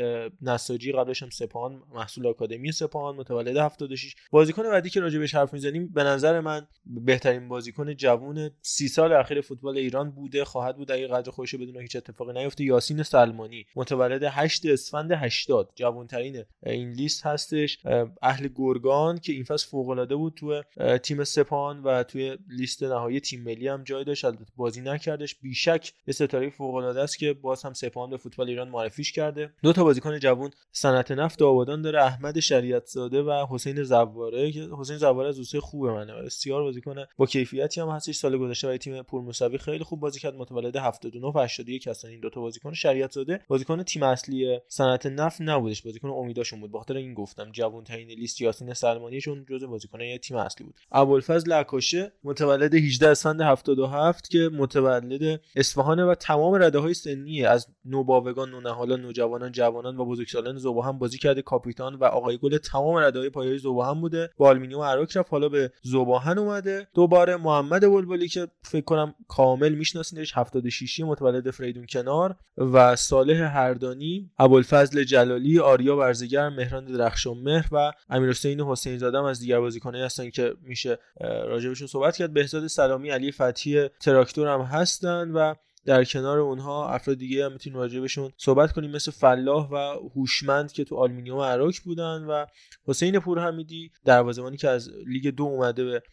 نساجی 0.42 0.92
قبلش 0.92 1.24
هم 1.24 1.30
سپاهان 1.30 1.84
محصول 1.94 2.28
آکادمی 2.28 2.72
سپاهان 2.72 3.16
متولد 3.16 3.58
76 3.58 4.16
بازیکن 4.32 4.64
بعدی 4.64 4.90
که 4.90 5.00
راجع 5.00 5.20
بهش 5.20 5.36
حرف 5.36 5.54
می‌زنیم 5.54 5.88
به 5.94 6.04
نظر 6.04 6.40
من 6.40 6.68
بهترین 6.86 7.48
بازیکن 7.48 7.94
جوون 7.96 8.52
سی 8.62 8.88
سال 8.88 9.14
اخیر 9.14 9.42
فوتبال 9.42 9.78
ایران 9.78 10.12
بوده 10.12 10.46
خواهد 10.46 10.78
بود. 10.78 10.92
اگه 10.92 11.08
قدر 11.08 11.32
خودش 11.42 11.56
بدون 11.56 11.82
هیچ 11.82 11.96
اتفاقی 11.96 12.34
نیفته. 12.34 12.64
یاسین 12.64 13.04
سلمانی 13.04 13.66
متولد 13.76 14.24
8 14.24 14.66
اسفند 14.66 15.12
80 15.12 15.70
جوانترین 15.76 16.44
این 16.66 16.92
لیست 16.92 17.26
هستش. 17.26 17.78
اهل 18.22 18.48
گرگان 18.56 19.20
که 19.20 19.34
این 19.34 19.44
فصل 19.44 19.68
فوق 19.68 19.90
العاده 19.90 20.16
بود 20.16 20.34
تو 20.34 20.62
تیم 20.98 21.24
سپاهان 21.24 21.84
و 21.84 22.04
توی 22.04 22.38
لیست 22.50 22.84
نهایی 22.84 23.20
تیم 23.20 23.44
ملی 23.44 23.68
هم 23.68 23.84
جای 23.84 24.04
داشت. 24.04 24.26
البته 24.26 24.46
بازی 24.56 24.82
نکردش. 24.82 25.36
بیشک 25.36 25.94
یه 26.08 26.14
ستاره 26.14 26.50
فوق 26.50 26.76
العاده 26.76 27.02
است 27.02 27.18
که 27.18 27.34
باز 27.34 27.64
هم 27.64 27.74
سپاهان 27.74 28.10
به 28.10 28.18
فوتبال 28.18 28.50
ایران 28.50 28.70
معرفیش 28.70 29.12
کرده. 29.12 29.54
دو 29.64 29.74
تا 29.74 29.84
بازیکن 29.84 30.20
جوان 30.20 30.52
صنعت 30.72 31.12
نفت 31.12 31.42
آبادان 31.42 31.82
داره 31.82 32.04
احمد 32.04 32.40
شریعت 32.40 32.86
زاده 32.86 33.22
و 33.22 33.46
حسین 33.50 33.84
زواره. 33.84 34.52
که 34.52 34.70
حسین 34.80 34.98
زواره 34.98 35.30
از 35.30 35.38
دوستای 35.38 35.62
خوب 35.62 35.88
منه. 35.88 36.14
بسیار 36.14 36.64
بازیکن 36.64 36.96
با 37.18 37.26
کیفیتی 37.26 37.82
هم 37.82 37.90
هستش. 37.90 38.16
سال 38.16 38.38
گذشته 38.38 38.68
برای 38.68 38.78
تیم 38.78 39.02
پورموسوی 39.02 39.58
خیلی 39.58 39.84
خوب 39.84 40.00
بازی 40.00 40.20
کرد. 40.20 40.36
متولد 40.36 40.76
79 40.76 41.21
و 41.24 41.40
81 41.40 41.88
هستن 41.88 42.08
این 42.08 42.20
دو 42.20 42.30
تا 42.30 42.42
بازیکن 42.42 42.74
شریعت 42.74 43.12
زاده. 43.12 43.40
بازیکن 43.48 43.84
تیم 43.84 44.04
اصلی 44.04 44.60
صنعت 44.68 45.06
نفت 45.06 45.42
نبودش. 45.42 45.82
بازیکن 45.82 46.08
امیداشون 46.08 46.60
بود. 46.60 46.72
بخاطر 46.72 46.98
این 46.98 47.14
گفتم 47.14 47.52
جوان 47.52 47.84
ترین 47.84 48.08
لیست 48.08 48.42
یاسین 48.42 48.74
سلمانی 48.74 49.22
چون 49.22 49.46
جزء 49.50 49.68
بازیکنان 49.68 50.18
تیم 50.18 50.38
اصلی 50.38 50.66
بود. 50.66 50.76
ابوالفضل 50.92 51.54
عکاشه 51.54 52.12
متولد 52.24 52.76
18 52.76 53.10
اسفند 53.10 53.42
77 53.42 54.30
که 54.30 54.50
متولد 54.54 55.42
اصفهان 55.56 56.00
و 56.00 56.16
تمام 56.16 56.54
رده 56.54 56.80
های 56.80 56.94
سنی 56.94 57.46
از 57.46 57.68
نوباوگان 57.86 58.50
نونهالان 58.50 59.02
نوجوانان 59.02 59.52
جوانان 59.52 59.98
و 59.98 60.06
بزرگسالان 60.06 60.58
ذوب‌آهن 60.58 60.92
بازی 60.92 61.18
کرده. 61.18 61.42
کاپیتان 61.42 61.96
و 61.96 62.04
آقای 62.04 62.38
گل 62.38 62.58
تمام 62.58 62.96
رده 62.96 63.20
های 63.20 63.30
پایه 63.30 63.58
ذوب‌آهن 63.58 63.94
بوده. 63.94 64.30
با 64.38 64.48
آلومینیوم 64.48 64.82
اراک 64.82 65.18
رفت. 65.18 65.32
حالا 65.32 65.50
به 65.50 65.72
ذوب‌آهن 65.82 66.38
اومده. 66.38 66.88
دوباره 66.94 67.38
محمد 67.38 67.82
بلبلی 67.92 68.28
که 68.28 68.48
فکر 68.62 68.86
کنم 68.86 69.16
کامل 69.28 69.76
میشناسینش 69.76 70.38
76 70.38 71.00
متولد 71.12 71.52
فریدون 71.52 71.86
کنار 71.86 72.36
و 72.58 72.96
صالح 72.96 73.58
هردانی 73.58 74.32
ابوالفضل 74.40 75.04
جلالی 75.04 75.60
آریا 75.60 75.98
برزگر 75.98 76.50
مهران 76.50 76.86
درخشان 76.86 77.38
مهر 77.38 77.68
و 77.72 77.92
امیرحسین 78.10 78.62
حسین 78.62 78.98
زاده 78.98 79.24
از 79.24 79.40
دیگر 79.40 79.60
بازیکنایی 79.60 80.04
هستن 80.04 80.30
که 80.30 80.54
میشه 80.62 80.98
راجبشون 81.22 81.88
صحبت 81.88 82.18
کرد. 82.18 82.34
بهزاد 82.34 82.68
سلامی 82.68 83.10
علی 83.10 83.32
فتحی 83.32 83.88
تراکتور 83.88 84.48
هم 84.48 84.62
هستن 84.62 85.32
و 85.32 85.54
در 85.86 86.04
کنار 86.04 86.40
اونها 86.40 86.90
افراد 86.90 87.18
دیگه 87.18 87.46
هم 87.46 87.52
می‌تونیم 87.52 87.80
راجع 87.80 88.00
بهشون 88.00 88.32
صحبت 88.38 88.72
کنیم. 88.72 88.92
مثل 88.92 89.12
فلاح 89.12 89.70
و 89.70 89.76
هوشمند 90.16 90.72
که 90.72 90.84
تو 90.84 90.96
آلومینیوم 90.96 91.40
اراک 91.40 91.74
بودن 91.86 92.24
و 92.24 92.46
حسین 92.88 93.20
پورحمیدی 93.20 93.92
دروازه‌بانی 94.06 94.58
که 94.58 94.70
از 94.70 94.90
لیگ 95.08 95.28
دو 95.28 95.44
اومده 95.44 95.84
به 95.84 96.04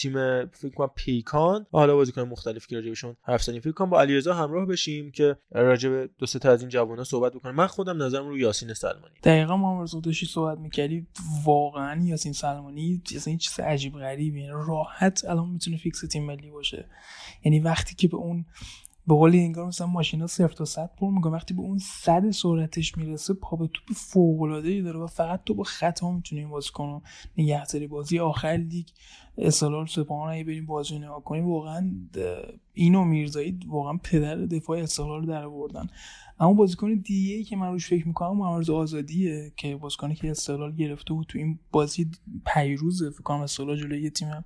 تیم 0.00 0.46
فکر 0.46 0.74
کنم 0.74 0.90
پیکان. 0.94 1.66
حالا 1.72 1.94
بازیکن 1.94 2.22
مختلف 2.22 2.66
که 2.66 2.76
راجبشون 2.76 3.16
حرف 3.22 3.42
زدیم. 3.42 3.60
فکر 3.60 3.72
کنم 3.72 3.90
با 3.90 4.00
علیرضا 4.00 4.34
همراه 4.34 4.66
بشیم 4.66 5.10
که 5.10 5.36
راجب 5.50 6.16
دو 6.18 6.26
سه 6.26 6.38
تا 6.38 6.50
از 6.50 6.60
این 6.60 6.68
جوونا 6.68 7.04
صحبت 7.04 7.32
بکنیم. 7.32 7.54
من 7.54 7.66
خودم 7.66 8.02
نظرم 8.02 8.28
رو 8.28 8.38
یاسین 8.38 8.74
سلمانی. 8.74 9.14
دقیقا 9.22 9.56
ما 9.56 9.86
داشتی 10.04 10.26
صحبت 10.26 10.58
می‌کردی. 10.58 11.06
واقعا 11.44 12.04
یاسین 12.04 12.32
سلمانی 12.32 13.02
این 13.26 13.38
چیز 13.38 13.60
عجیب 13.60 13.98
غریبی 13.98 14.46
راحت 14.46 15.24
الان 15.24 15.48
می‌تونه 15.48 15.76
fix 15.76 16.00
تیم 16.00 16.26
ملی 16.26 16.50
باشه. 16.50 16.84
یعنی 17.44 17.60
وقتی 17.60 17.94
که 17.94 18.08
به 18.08 18.16
اون 18.16 18.44
به 19.10 19.16
قول 19.16 19.34
انگار 19.34 19.66
مثلا 19.66 19.86
ماشینا 19.86 20.26
صفر 20.26 20.54
تا 20.54 20.64
صد 20.64 20.90
پر 20.96 21.10
می‌کنه. 21.10 21.32
وقتی 21.32 21.54
به 21.54 21.60
اون 21.60 21.78
صد 21.78 22.30
سرعتش 22.30 22.96
می‌رسه 22.96 23.34
پا 23.34 23.56
به 23.56 23.66
توپ 23.66 23.96
فوق 23.96 24.42
العاده 24.42 24.82
داره 24.82 24.98
و 24.98 25.06
فقط 25.06 25.44
تو 25.44 25.54
با 25.54 25.64
خطا 25.64 26.12
می‌تونی 26.12 26.40
این 26.40 26.50
بازیکن 26.50 27.02
نگهداری 27.38 27.86
بازی 27.86 28.18
آخر 28.18 28.56
لیگ 28.70 28.86
اصالال 29.38 29.86
سپاهان 29.86 30.32
اگه 30.32 30.44
بریم 30.44 30.66
بازی 30.66 30.98
نگاه 30.98 31.24
کنیم. 31.24 31.48
واقعا 31.48 31.92
اینو 32.74 33.04
میرزایی 33.04 33.58
واقعا 33.66 33.98
پدر 34.04 34.36
دفاع 34.36 34.78
اصالال 34.78 35.26
در 35.26 35.44
آوردن. 35.44 35.86
اما 36.40 36.52
بازیکن 36.52 36.94
دیگه 36.94 37.34
ای 37.34 37.44
که 37.44 37.56
من 37.56 37.72
روش 37.72 37.88
فکر 37.88 38.08
می‌کنم 38.08 38.36
محمد 38.36 38.70
آزادیه 38.70 39.52
که 39.56 39.76
بازیکنی 39.76 40.14
که 40.14 40.30
استقلال 40.30 40.76
گرفته 40.76 41.14
بود 41.14 41.26
تو 41.26 41.38
این 41.38 41.58
بازی 41.72 42.10
پیروز 42.46 43.02
فکر 43.02 43.22
کنم 43.22 43.40
استقلال 43.40 43.76
جلوی 43.76 44.10
تیم 44.10 44.44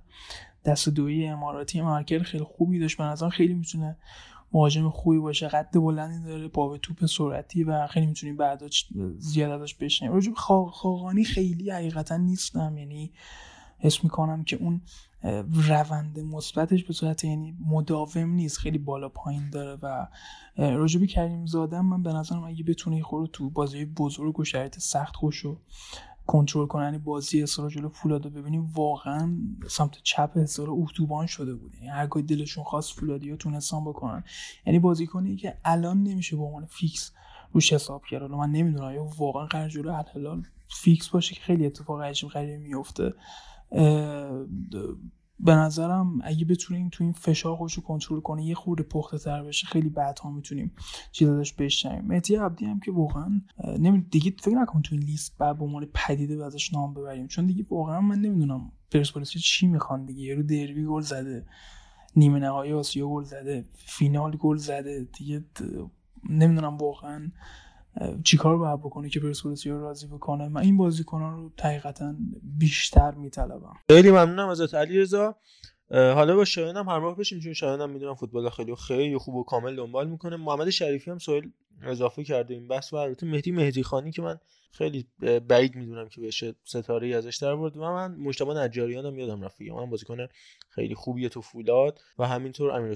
دست 0.65 0.89
دوی 0.89 1.27
اماراتی 1.27 1.81
مارکر 1.81 2.19
خیلی 2.19 2.43
خوبی 2.43 2.79
داشت. 2.79 2.97
به 2.97 3.03
نظرم 3.03 3.29
خیلی 3.29 3.53
می‌تونه 3.53 3.97
مهاجم 4.55 4.89
خوبی 4.89 5.19
باشه 5.19 5.47
قد 5.47 5.73
بلندی 5.73 6.27
داره 6.27 6.47
با 6.47 6.77
توپ 6.77 7.05
سرعتی 7.05 7.63
و 7.63 7.87
خیلی 7.87 8.05
می‌تونیم 8.05 8.37
بعدا 8.37 8.67
زیاد 9.17 9.61
ازش 9.61 9.75
بشنیم 9.75 10.13
راجب 10.13 10.33
خاقانی 10.33 11.23
خیلی 11.23 11.69
حقیقتا 11.69 12.17
نیستم. 12.17 12.77
یعنی 12.77 13.11
حس 13.79 14.03
می‌کنم 14.03 14.43
که 14.43 14.55
اون 14.55 14.81
روند 15.67 16.19
مثبتش 16.19 16.83
به 16.83 16.93
صورت 16.93 17.23
یعنی 17.23 17.57
مداوم 17.67 18.29
نیست 18.29 18.57
خیلی 18.57 18.77
بالا 18.77 19.09
پایین 19.09 19.49
داره 19.49 19.79
و 19.81 20.07
راجبی 20.57 21.07
کریم 21.07 21.45
زادم 21.45 21.85
من 21.85 22.03
به 22.03 22.13
نظرم 22.13 22.43
اگه 22.43 22.63
بتونه 22.63 23.01
خورو 23.01 23.27
تو 23.27 23.49
بازی 23.49 23.85
بزرگ 23.85 24.39
و 24.39 24.43
شرایط 24.43 24.79
سخت 24.79 25.15
خوشو 25.15 25.59
کنترل 26.27 26.67
کنن 26.67 26.97
بازی 26.97 27.43
اصرار 27.43 27.69
جلو 27.69 27.89
فولادو 27.89 28.29
ببینیم 28.29 28.71
واقعا 28.75 29.37
سمت 29.69 29.97
چپ 30.03 30.31
اصرار 30.35 30.67
اتوبان 30.71 31.25
شده 31.25 31.55
بود. 31.55 31.75
یعنی 31.75 31.87
هر 31.87 32.05
دلشون 32.05 32.63
خواست 32.63 32.93
فولادیو 32.99 33.35
تونستان 33.35 33.83
بکنن. 33.83 34.23
یعنی 34.65 34.79
بازیکنی 34.79 35.35
که 35.35 35.57
الان 35.65 36.03
نمیشه 36.03 36.35
به 36.35 36.43
عنوان 36.43 36.65
fix 36.65 37.11
روش 37.51 37.73
حساب 37.73 38.05
کرد. 38.05 38.31
من 38.31 38.51
نمی‌دونم 38.51 38.93
یا 38.93 39.03
واقعا 39.17 39.45
قرار 39.45 39.69
جلو 39.69 39.91
الهلال 39.91 40.43
fix 40.67 41.09
باشه 41.09 41.35
که 41.35 41.41
خیلی 41.41 41.65
اتفاق 41.65 42.01
عجیب 42.01 42.29
غریبی 42.29 42.57
میفته 42.57 43.13
به 45.39 45.55
نظرم 45.55 46.19
اگه 46.23 46.45
بتونیم 46.45 46.89
تو 46.91 47.03
این 47.03 47.13
فشار 47.13 47.55
خودش 47.55 47.73
رو 47.73 47.83
کنترل 47.83 48.19
کنه 48.19 48.45
یه 48.45 48.55
خورده 48.55 48.83
پخته 48.83 49.17
تر 49.17 49.43
بشه 49.43 49.67
خیلی 49.67 49.89
بعدها 49.89 50.31
می‌تونیم 50.31 50.71
چیز 51.11 51.29
ازش 51.29 51.85
مهدی 51.85 52.35
عبدی 52.35 52.65
هم 52.65 52.79
که 52.79 52.91
واقعا 52.91 53.41
نمی 53.79 54.01
دیگه 54.01 54.33
فکر 54.39 54.55
نکنم 54.55 54.81
تو 54.81 54.95
این 54.95 55.03
لیست 55.03 55.37
بعد 55.37 55.57
به 55.57 55.65
عنوان 55.65 55.87
پدیده 55.93 56.45
ازش 56.45 56.73
نام 56.73 56.93
ببریم. 56.93 57.27
چون 57.27 57.45
دیگه 57.45 57.65
واقعا 57.69 58.01
من 58.01 58.19
نمی‌دونم 58.19 58.71
پرسپولیس 58.91 59.29
چی 59.29 59.67
می‌خوان 59.67 60.05
دیگه. 60.05 60.23
یارو 60.23 60.43
دربی 60.43 60.85
گل 60.85 61.01
زده 61.01 61.45
نیمه 62.15 62.39
نهایی 62.39 62.73
آسیا 62.73 63.07
گل 63.07 63.23
زده 63.23 63.65
فینال 63.75 64.35
گل 64.35 64.57
زده. 64.57 65.07
دیگه 65.17 65.43
نمی‌دونم 66.29 66.77
واقعا 66.77 67.31
چیکار 68.23 68.57
باید 68.57 68.79
بکنه 68.79 69.09
که 69.09 69.19
پرسپولیس 69.19 69.67
رو 69.67 69.81
راضی 69.81 70.07
بکنه؟ 70.07 70.47
من 70.47 70.61
این 70.61 70.77
بازیکنان 70.77 71.37
رو 71.37 71.51
حقیقتا 71.61 72.15
بیشتر 72.43 73.11
میطلبم. 73.11 73.75
خیلی 73.89 74.11
ممنونم 74.11 74.49
ازت 74.49 74.73
علیرضا. 74.73 75.35
حالا 75.91 76.35
با 76.35 76.45
شایان 76.45 76.77
هم 76.77 76.89
همراه 76.89 77.17
بشیم 77.17 77.39
چون 77.39 77.53
شایان 77.53 77.81
هم 77.81 77.89
می‌دونم 77.89 78.15
فوتبال 78.15 78.49
خیلی 78.49 78.75
خیلی 78.75 79.17
خوب 79.17 79.35
و 79.35 79.43
کامل 79.43 79.75
دنبال 79.75 80.09
می‌کنه. 80.09 80.35
محمد 80.35 80.69
شریفی 80.69 81.11
هم 81.11 81.17
سوال 81.17 81.51
اضافه 81.83 82.23
کرده. 82.23 82.53
این 82.53 82.67
بحث 82.67 82.93
و 82.93 82.95
البته 82.95 83.25
مهدی 83.25 83.51
مهدی 83.51 83.83
خانی 83.83 84.11
که 84.11 84.21
من 84.21 84.39
خیلی 84.71 85.07
بعید 85.47 85.75
می‌دونم 85.75 86.09
که 86.09 86.21
بشه 86.21 86.55
ستاره 86.63 87.07
ای 87.07 87.13
ازش 87.13 87.37
در 87.37 87.55
برد 87.55 87.77
و 87.77 87.79
من 87.79 88.15
مجتبی 88.15 88.53
نجاریان 88.53 89.05
هم 89.05 89.19
یادم 89.19 89.41
رفت. 89.41 89.61
من 89.61 89.89
بازیکن 89.89 90.27
خیلی 90.69 90.95
خوبیه 90.95 91.29
تو 91.29 91.41
فولاد 91.41 91.99
و 92.19 92.27
همینطور 92.27 92.71
امیر 92.71 92.95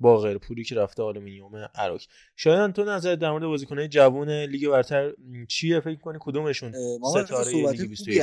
باقر 0.00 0.38
پوری 0.38 0.64
که 0.64 0.74
رفته 0.74 1.02
آلومینیوم 1.02 1.56
اراک. 1.74 2.00
شایان 2.36 2.72
تو 2.72 2.84
نظرت 2.84 3.14
در 3.14 3.30
مورد 3.30 3.44
بازیکن‌های 3.44 3.88
جوون 3.88 4.30
لیگ 4.30 4.68
برتر 4.68 5.12
چیه؟ 5.48 5.80
فکر 5.80 6.00
کنی 6.00 6.18
کدومشون 6.20 6.72
ستاره 7.24 7.70
لیگ 7.70 7.88
21 7.88 8.22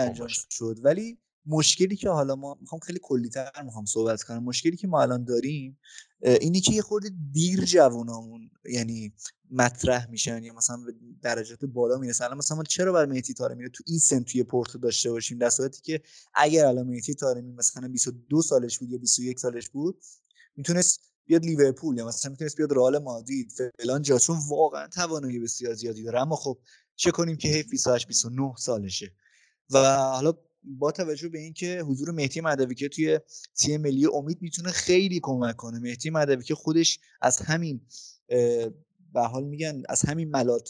شد. 0.50 0.76
ولی 0.84 1.18
مشکلی 1.46 1.96
که 1.96 2.10
حالا 2.10 2.36
ما 2.36 2.58
می‌خوام 2.62 2.80
خیلی 2.80 3.00
کلیتر 3.02 3.64
می‌خوام 3.66 3.86
صحبت 3.86 4.24
کنم. 4.24 4.44
مشکلی 4.44 4.78
که 4.78 4.88
ما 4.88 5.02
الان 5.02 5.24
داریم 5.24 5.80
اینی 6.22 6.62
که 6.62 6.74
یه 6.74 6.82
خورده 6.82 7.12
دیر 7.32 7.66
جوونامون 7.66 8.50
یعنی 8.66 9.14
مطرح 9.52 10.10
میشن 10.10 10.44
یا 10.44 10.54
مثلا 10.54 10.78
به 10.78 10.94
درجات 11.22 11.66
بالا 11.66 11.98
می‌رسن. 11.98 12.26
الان 12.26 12.38
مثلا 12.38 12.64
چرا 12.64 12.92
بر 12.92 13.06
مهدی 13.06 13.34
طارمی 13.34 13.70
تو 13.70 13.84
این 13.88 14.00
سن 14.00 14.24
توی 14.24 14.44
پورتو 14.44 14.78
داشته 14.78 15.12
باشیم؟ 15.12 15.38
در 15.38 15.50
صورتی 15.50 15.82
که 15.82 16.02
اگر 16.34 16.66
الان 16.66 16.88
مهدی 16.88 17.14
طارمی 17.14 17.52
مثلا 17.52 17.88
22 17.88 18.42
سالش 18.42 18.80
بود 18.80 18.90
یا 18.90 18.98
21 18.98 19.40
سالش 19.40 19.70
بود 19.70 20.02
می‌تونست 20.56 21.13
بیاد 21.26 21.46
لیورپول 21.46 21.98
یا 21.98 22.08
مثلا 22.08 22.32
می‌تونست 22.32 22.58
بیاد 22.58 22.74
رئال 22.74 22.98
مادرید 22.98 23.52
فلان 23.80 24.02
جا. 24.02 24.20
چون 24.20 24.38
واقعا 24.50 24.88
توانایی 24.88 25.40
بسیار 25.40 25.74
زیادی 25.74 26.04
داره. 26.04 26.22
اما 26.22 26.36
خب 26.36 26.58
چه 26.96 27.12
کنیم 27.12 27.38
که 27.38 27.48
هی 27.48 27.64
28 27.64 28.08
29 28.08 28.54
سالشه. 28.58 29.12
و 29.70 29.96
حالا 29.96 30.34
با 30.64 30.92
توجه 30.92 31.30
به 31.30 31.40
اینکه 31.40 31.80
حضور 31.80 32.12
مهدی 32.12 32.42
مدوی 32.42 32.90
توی 32.90 33.20
تیم 33.56 33.82
ملی 33.82 34.08
امید 34.14 34.42
می‌تونه 34.42 34.72
خیلی 34.72 35.20
کمک 35.24 35.56
کنه. 35.56 35.80
مهدی 35.80 36.10
مدوی 36.10 36.56
خودش 36.56 37.00
از 37.22 37.38
همین 37.38 37.82
به 39.14 39.22
حال 39.22 39.44
میگن 39.44 39.84
از 39.90 40.02
همین 40.02 40.30
ملات 40.30 40.70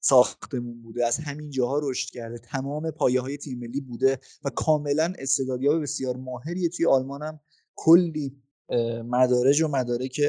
ساختمون 0.00 0.82
بوده 0.82 1.06
از 1.06 1.18
همین 1.18 1.50
جاها 1.50 1.80
رشد 1.82 2.10
کرده 2.10 2.38
تمام 2.38 2.90
پایه 2.90 3.20
های 3.20 3.36
تیم 3.36 3.58
ملی 3.58 3.80
بوده 3.80 4.20
و 4.44 4.50
کاملا 4.50 5.12
استعدادیاب 5.18 5.82
بسیار 5.82 6.16
ماهریه. 6.16 6.68
توی 6.68 6.86
آلمان 6.86 7.22
هم 7.22 7.40
کلی 7.74 8.41
مدارج 9.04 9.62
و 9.62 9.68
مدارک 9.68 10.20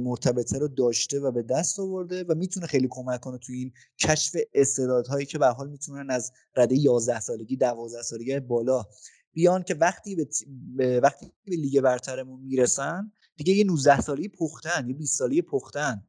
مرتبطه 0.00 0.58
رو 0.58 0.68
داشته 0.68 1.20
و 1.20 1.30
به 1.30 1.42
دست 1.42 1.80
آورده 1.80 2.24
و 2.28 2.34
می‌تونه 2.34 2.66
خیلی 2.66 2.88
کمک 2.90 3.20
کنه 3.20 3.38
توی 3.38 3.58
این 3.58 3.72
کشف 4.00 4.36
استعدادهایی 4.54 5.26
که 5.26 5.38
به 5.38 5.46
حال 5.46 5.70
می‌تونن 5.70 6.10
از 6.10 6.32
رده 6.56 6.76
11 6.76 7.20
سالگی 7.20 7.56
12 7.56 8.02
سالگی 8.02 8.40
بالا. 8.40 8.84
بیان 9.32 9.62
که 9.62 9.74
وقتی 9.74 10.28
به, 10.76 11.00
وقتی 11.00 11.32
به 11.44 11.56
لیگ 11.56 11.80
برترمون 11.80 12.40
می‌رسن 12.40 13.12
دیگه 13.36 13.52
یه 13.52 13.64
19 13.64 14.00
سالی 14.00 14.28
پختن 14.28 14.88
یه 14.88 14.94
20 14.94 15.18
سالی 15.18 15.42
پختن 15.42 16.06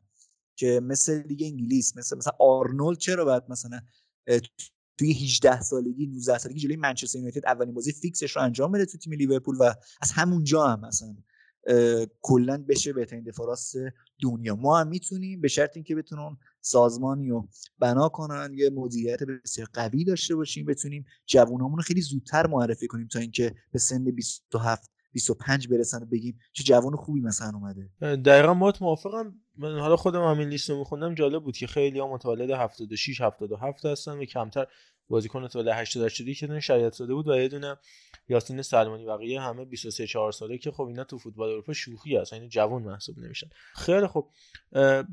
که 0.56 0.80
مثل 0.84 1.24
لیگ 1.28 1.44
انگلیس 1.44 1.98
مثل 1.98 2.18
مثلا 2.18 2.34
آرنولد 2.40 2.98
چرا 2.98 3.26
باید 3.26 3.44
مثلا 3.50 3.80
توی 4.98 5.12
18 5.14 5.62
سالگی 5.62 6.08
19 6.08 6.38
سالگی 6.38 6.60
جلوی 6.60 6.76
منچستر 6.76 7.18
یونایتد 7.18 7.46
اولین 7.46 7.74
بازی 7.74 7.92
فیکسش 7.92 8.36
رو 8.36 8.42
انجام 8.42 8.72
بده 8.72 8.86
تو 8.86 8.98
تیم 8.98 9.14
لیورپول 9.14 9.56
و 9.60 9.74
از 10.02 10.12
همونجا 10.12 10.68
هم 10.68 10.80
مثلا 10.80 11.16
کلا 12.22 12.66
بشه 12.68 12.94
بهترین 12.94 13.24
دفاع 13.24 13.48
راست 13.48 13.76
دنیا. 14.22 14.56
ما 14.56 14.80
هم 14.80 14.88
می‌تونیم 14.88 15.42
به 15.42 15.48
شرط 15.48 15.72
اینکه 15.78 15.96
بتونن 15.96 16.38
سازمانی 16.62 17.30
رو 17.30 17.48
بنا 17.80 18.10
کنن 18.10 18.52
یه 18.54 18.70
مدیریت 18.70 19.24
بسیار 19.24 19.68
قوی 19.74 20.04
داشته 20.04 20.36
باشیم 20.36 20.66
بتونیم 20.66 21.06
جوونامون 21.26 21.78
رو 21.78 21.84
خیلی 21.84 22.02
زودتر 22.02 22.48
معرفی 22.48 22.88
کنیم 22.88 23.08
تا 23.08 23.20
اینکه 23.20 23.56
به 23.72 23.80
سن 23.80 24.04
27 24.04 24.92
25 25.14 25.68
برسن 25.68 26.04
و 26.04 26.06
بگیم 26.06 26.40
چه 26.54 26.64
جوان 26.64 26.96
خوبی 26.96 27.22
مثلا 27.22 27.52
اومده. 27.54 27.90
دقیقا 28.16 28.54
ما 28.54 28.74
موافقم. 28.82 29.36
من 29.58 29.80
حالا 29.80 29.96
خودم 29.96 30.24
همین 30.24 30.50
لیست 30.50 30.70
رو 30.70 30.80
میخوندم 30.80 31.16
جالب 31.16 31.44
بود 31.44 31.58
که 31.58 31.68
خیلی 31.68 32.00
ها 32.00 32.14
متولد 32.14 32.52
76 32.52 33.22
77 33.22 33.86
هستن 33.86 34.12
و 34.12 34.26
کمتر. 34.26 34.68
بازیکن 35.10 35.44
80 35.44 35.68
80 35.68 36.10
که 36.10 36.60
شریعت 36.60 36.94
ساده 36.94 37.14
بود 37.14 37.28
و 37.28 37.36
یه 37.36 37.48
دونه 37.48 37.78
یاسین 38.30 38.62
سلمانی 38.62 39.06
بقیه 39.06 39.42
همه 39.42 39.66
23 39.66 40.08
4 40.08 40.32
ساله 40.32 40.58
که 40.58 40.72
خب 40.72 40.84
اینا 40.84 41.04
تو 41.04 41.18
فوتبال 41.18 41.50
اروپا 41.50 41.74
شوخی 41.74 42.18
هست 42.18 42.34
یعنی 42.34 42.48
جوان 42.48 42.84
محسوب 42.84 43.20
نمیشن. 43.20 43.48
خیلی 43.76 44.08
خب 44.08 44.30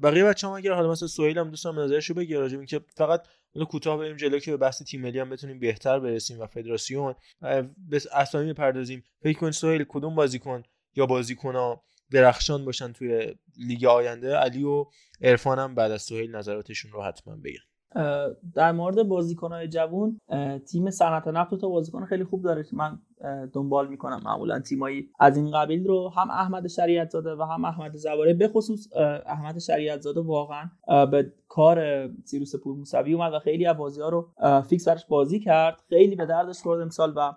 بقیه 0.03 0.25
بچه‌ها 0.25 0.57
اگر 0.57 0.73
حالا 0.73 0.91
مثلا 0.91 1.09
سهیل 1.09 1.39
هم 1.39 1.51
دوستم 1.51 1.81
نظرشو 1.81 2.15
بگی 2.15 2.35
راجع 2.35 2.65
که 2.65 2.81
فقط 2.97 3.27
حالا 3.55 3.67
کوتاه 3.67 3.99
بریم 3.99 4.17
جلو 4.17 4.39
که 4.39 4.51
به 4.51 4.57
بحث 4.57 4.83
تیم 4.83 5.01
ملی 5.01 5.19
هم 5.19 5.31
بتونیم 5.31 5.59
بهتر 5.59 5.99
برسیم 5.99 6.41
و 6.41 6.47
فدراسیون. 6.47 7.15
به 7.41 8.03
اسامی 8.13 8.53
بپردازیم. 8.53 9.05
فکر 9.23 9.39
کن 9.39 9.51
سهیل 9.51 9.85
کدوم 9.89 10.15
بازیکن 10.15 10.63
یا 10.97 11.07
بازیکن‌ها 11.07 11.85
درخشان 12.11 12.65
باشن 12.65 12.93
توی 12.93 13.35
لیگ 13.57 13.85
آینده؟ 13.85 14.37
علی 14.37 14.65
و 14.65 14.87
عرفان 15.23 15.59
هم 15.59 15.75
بعد 15.75 15.91
از 15.91 16.03
سهیل 16.03 16.37
نظراتشون 16.37 16.93
رو 16.93 17.03
حتما 17.03 17.37
بگن. 17.37 17.74
در 18.55 18.73
مورد 18.73 19.03
بازیکنهای 19.03 19.69
جوون 19.69 20.21
تیم 20.71 20.91
صنعت 20.91 21.29
نفت 21.29 21.55
تا 21.55 21.69
بازیکن 21.69 22.05
خیلی 22.05 22.25
خوب 22.25 22.43
داره 22.43 22.65
من 22.73 22.99
دنبال 23.53 23.89
می‌کنم. 23.89 24.21
معمولا 24.25 24.61
تیمایی 24.61 25.09
از 25.21 25.37
این 25.37 25.51
قبیل 25.51 25.87
رو 25.87 26.09
هم 26.09 26.31
احمد 26.31 26.67
شریعت 26.67 27.11
زاده 27.11 27.35
و 27.35 27.43
هم 27.43 27.65
احمد 27.65 27.97
زواره 27.97 28.35
به 28.35 28.49
خصوص 28.49 28.89
احمد 29.27 29.59
شریعت 29.59 30.01
زاده 30.01 30.21
واقعا 30.21 30.71
به 31.07 31.33
کار 31.49 32.09
سیروس 32.25 32.57
پور 32.57 32.77
موسوی 32.77 33.15
اومد 33.15 33.33
و 33.33 33.39
خیلی 33.39 33.67
از 33.67 33.77
بازی 33.77 34.01
ها 34.01 34.09
رو 34.09 34.29
فیکس 34.63 34.89
برش 34.89 35.07
بازی 35.07 35.41
کرد. 35.41 35.83
خیلی 35.89 36.17
به 36.17 36.27
دردش 36.27 36.63
خورد 36.63 36.81
امسال 36.81 37.13
و 37.17 37.33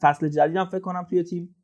فصل 0.00 0.28
جدید 0.28 0.56
هم 0.56 0.64
فکر 0.64 0.80
کنم 0.80 1.06
توی 1.10 1.22
تیم 1.22 1.54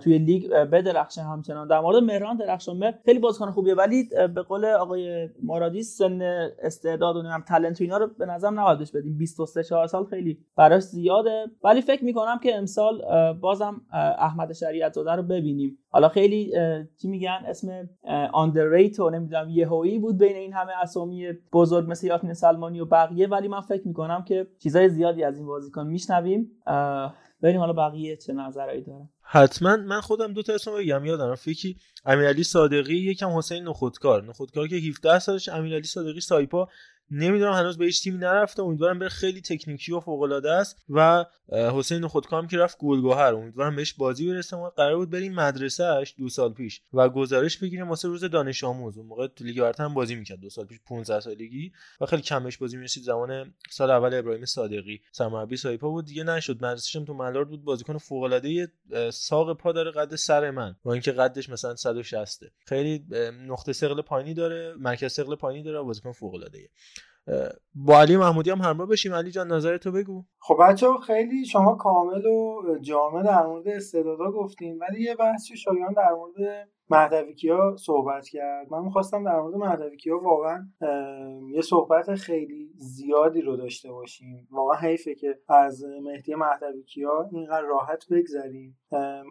توی 0.00 0.18
لیگ 0.18 0.52
بدرخشه 0.52 1.22
همچنان. 1.22 1.68
در 1.68 1.80
مورد 1.80 2.02
مهران 2.02 2.36
درخشانبر 2.36 2.94
خیلی 3.04 3.18
بازیکن 3.18 3.50
خوبیه 3.50 3.74
ولی 3.74 4.08
به 4.34 4.42
قول 4.42 4.64
آقای 4.64 5.28
مرادی 5.42 5.82
سن 5.82 6.22
استعداد 6.62 7.16
و 7.16 7.18
نمی‌دونم 7.18 7.44
تالنت 7.48 7.80
و 7.80 7.84
اینا 7.84 7.96
رو 7.96 8.06
به 8.18 8.26
نظرم 8.26 8.60
نباید 8.60 8.78
بهش 8.78 8.90
بدیم. 8.90 9.18
23 9.18 9.62
4 9.62 9.86
سال 9.86 10.04
خیلی 10.04 10.38
براش 10.56 10.82
زیاده. 10.82 11.46
ولی 11.64 11.80
فکر 11.80 12.04
می‌کنم 12.04 12.38
که 12.42 12.56
امسال 12.56 13.02
بازم 13.32 13.80
احمد 14.18 14.52
شریعت 14.52 14.92
زاده 14.92 15.12
رو 15.12 15.22
ببینیم. 15.22 15.78
حالا 15.88 16.08
خیلی 16.08 16.52
چی 17.02 17.08
میگن؟ 17.08 17.38
اسم 17.46 17.88
آندرریت 18.32 19.00
و 19.00 19.10
نمی‌دونم 19.10 19.50
یهویی 19.50 19.98
بود 19.98 20.18
بین 20.18 20.36
این 20.36 20.52
همه 20.52 20.72
اسامی 20.82 21.32
بزرگ 21.52 21.90
مثل 21.90 22.06
یاسین 22.06 22.34
سلمانی 22.34 22.80
و 22.80 22.84
بقیه. 22.84 23.26
ولی 23.26 23.48
من 23.48 23.60
فکر 23.60 23.88
می‌کنم 23.88 24.24
که 24.24 24.46
چیزای 24.58 24.88
زیادی 24.88 25.24
از 25.24 25.38
این 25.38 25.46
بازیکن 25.46 25.86
میشنویم. 25.86 26.50
ببینیم 27.42 27.60
حالا 27.60 27.72
بقیه 27.72 28.16
چه 28.16 28.32
نظرایی 28.32 28.82
دارن. 28.82 29.08
حتما. 29.22 29.76
من 29.76 30.00
خودم 30.00 30.32
دو 30.32 30.42
تا 30.42 30.52
اسم 30.52 30.76
بگم 30.76 31.04
یادم 31.04 31.34
فکری 31.34 31.76
امیرعلی 32.04 32.42
صادقی 32.42 32.94
یکم 32.94 33.28
حسین 33.38 33.64
نخودکار. 33.64 34.24
نخودکار 34.24 34.68
که 34.68 34.76
17 34.76 35.18
سالش 35.18 35.48
امیرعلی 35.48 35.84
صادقی 35.84 36.20
سایپا 36.20 36.68
نمی‌دونم 37.10 37.52
هنوز 37.52 37.78
به 37.78 37.84
هیچ 37.84 38.02
تیمی 38.02 38.18
نرفته. 38.18 38.62
امیدوارم 38.62 38.98
بره 38.98 39.08
خیلی 39.08 39.40
تکنیکی 39.40 39.92
و 39.92 40.00
فوق 40.00 40.22
العاده 40.22 40.52
است 40.52 40.84
و 40.88 41.24
حسین 41.52 42.06
خودکام 42.06 42.48
که 42.48 42.56
رفت 42.56 42.78
گلگهر 42.78 43.34
امیدوارم 43.34 43.76
بهش 43.76 43.92
بازی 43.92 44.28
برسه. 44.28 44.56
ما 44.56 44.70
قرار 44.70 44.96
بود 44.96 45.10
بریم 45.10 45.34
مدرسهش 45.34 46.14
دو 46.18 46.28
سال 46.28 46.52
پیش 46.52 46.82
و 46.92 47.08
گزارش 47.08 47.58
بگیریم 47.58 47.88
واسه 47.88 48.08
روز 48.08 48.24
دانش 48.24 48.64
آموز. 48.64 48.98
اون 48.98 49.06
موقع 49.06 49.26
تو 49.26 49.44
لیگ 49.44 49.60
برتر 49.60 49.84
هم 49.84 49.94
بازی 49.94 50.14
می‌کرد. 50.14 50.40
دو 50.40 50.50
سال 50.50 50.64
پیش 50.64 50.78
15 50.86 51.20
سالگی 51.20 51.72
و 52.00 52.06
خیلی 52.06 52.22
کمش 52.22 52.58
بازی 52.58 52.76
می‌رسید. 52.76 53.02
زمان 53.02 53.54
سال 53.70 53.90
اول 53.90 54.14
ابراهیم 54.14 54.44
صادقی 54.44 55.00
سرمربی 55.12 55.56
سایپا 55.56 55.88
بود. 55.88 56.04
دیگه 56.04 56.24
نشد. 56.24 56.64
مدرسهش 56.64 56.92
تو 56.92 57.14
ملارد 57.14 57.48
بود. 57.48 57.64
بازیکن 57.64 57.98
فوق 57.98 58.22
العاده 58.22 58.72
ساق 59.10 59.56
پا 59.56 59.72
داره 59.72 59.90
قد 59.90 60.14
سر 60.16 60.50
من. 60.50 60.76
و 60.84 60.88
اینکه 60.88 61.12
قدش 61.12 61.48
مثلا 61.48 61.76
160 61.76 62.40
خیلی 62.66 63.04
نقطه 63.46 63.72
ثقل 63.72 64.02
پایینی 64.02 64.34
داره. 64.34 64.74
مرکز 64.78 65.12
ثقل 65.12 65.34
پایینی 65.34 65.64
داره. 65.64 65.82
بازیکن 65.82 66.12
فوق 66.12 66.34
العاده 66.34 66.68
با 67.74 68.00
علی 68.00 68.16
محمودی 68.16 68.50
هم 68.50 68.60
همراه 68.60 68.88
بشیم. 68.88 69.14
علی 69.14 69.30
جان 69.30 69.52
نظرتو 69.52 69.92
بگو. 69.92 70.24
خب 70.38 70.56
بچه 70.60 70.86
خیلی 71.06 71.44
شما 71.46 71.74
کامل 71.74 72.26
و 72.26 72.62
جامع 72.80 73.22
در 73.22 73.46
مورد 73.46 73.68
استعدادا 73.68 74.30
گفتیم 74.30 74.78
ولی 74.80 75.02
یه 75.02 75.14
بحثی 75.14 75.56
شایان 75.56 75.92
در 75.92 76.10
مورد 76.12 76.68
مهدوی 76.90 77.34
کیا 77.34 77.76
صحبت 77.76 78.28
کرد. 78.28 78.72
من 78.72 78.84
می‌خواستم 78.84 79.24
در 79.24 79.40
مورد 79.40 79.54
مهدوی 79.54 79.96
کیا 79.96 80.18
واقعا 80.18 80.66
یه 81.52 81.60
صحبت 81.60 82.14
خیلی 82.14 82.70
زیادی 82.76 83.40
رو 83.40 83.56
داشته 83.56 83.92
باشیم. 83.92 84.48
واقعا 84.50 84.78
حیفه 84.78 85.14
که 85.14 85.38
از 85.48 85.84
مهدی 86.02 86.34
مهدوی 86.34 86.82
کیا 86.82 87.28
اینقدر 87.32 87.62
راحت 87.62 88.08
بگذریم. 88.10 88.78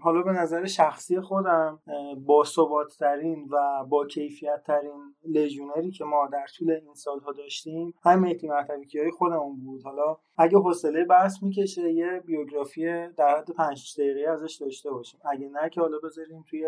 حالا 0.02 0.22
به 0.22 0.32
نظر 0.32 0.65
شخصی 0.65 1.19
خودم 1.19 1.80
با 2.26 2.44
ثبات 2.44 2.98
ترین 2.99 3.48
و 3.52 3.86
با 3.90 4.07
کیفیت 4.07 4.64
ترین 4.68 5.15
لژیونری 5.26 5.91
که 5.91 6.03
ما 6.03 6.30
در 6.32 6.45
طول 6.57 6.72
این 6.72 6.94
سالها 6.94 7.32
داشتیم 7.32 7.94
هم 8.03 8.19
مهدی 8.19 8.48
مهدوی 8.48 8.86
کیای 8.86 9.11
خودمون 9.11 9.60
بود. 9.60 9.84
حالا 9.84 10.18
اگه 10.41 10.57
حوصله 10.57 11.05
بحث 11.05 11.43
می‌کشه 11.43 11.91
یه 11.93 12.23
بیوگرافی 12.26 12.85
در 13.18 13.38
حد 13.38 13.51
5 13.51 13.93
دقیقه 13.97 14.30
ازش 14.30 14.57
داشته 14.61 14.91
باشیم. 14.91 15.19
اگه 15.31 15.49
نه 15.49 15.69
که 15.69 15.81
حالا 15.81 15.97
بذاریم 16.03 16.45
توی 16.49 16.65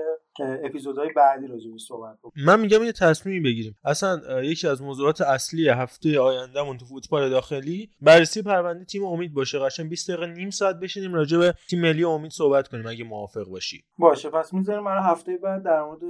اپیزودهای 0.63 1.09
بعدی 1.15 1.47
راجع 1.47 1.69
صحبت 1.87 2.19
کنیم 2.21 2.45
من 2.45 2.59
میگم 2.59 2.83
یه 2.83 2.91
تصمیمی 2.91 3.39
بگیریم. 3.39 3.77
اصلا 3.83 4.43
یکی 4.43 4.67
از 4.67 4.81
موضوعات 4.81 5.21
اصلی 5.21 5.69
هفته 5.69 6.19
آیندهمون 6.19 6.77
تو 6.77 6.85
فوتبال 6.85 7.29
داخلی 7.29 7.89
بررسی 8.01 8.41
پرونده 8.41 8.85
تیم 8.85 9.05
امید 9.05 9.33
باشه. 9.33 9.59
قشنگ 9.59 9.89
20 9.89 10.11
دقیقه 10.11 10.25
نیم 10.33 10.49
ساعت 10.49 10.79
بشینیم 10.79 11.13
راجع 11.13 11.37
به 11.37 11.53
تیم 11.69 11.81
ملی 11.81 12.03
امید 12.03 12.31
صحبت 12.31 12.67
کنیم 12.67 12.87
اگه 12.87 13.03
موافق 13.03 13.47
باشی. 13.49 13.83
باشه 13.97 14.29
پس 14.29 14.53
می‌ذاریم 14.53 14.83
برای 14.83 15.03
هفته 15.03 15.37
بعد 15.37 15.63
در 15.63 15.83
مورد 15.83 16.01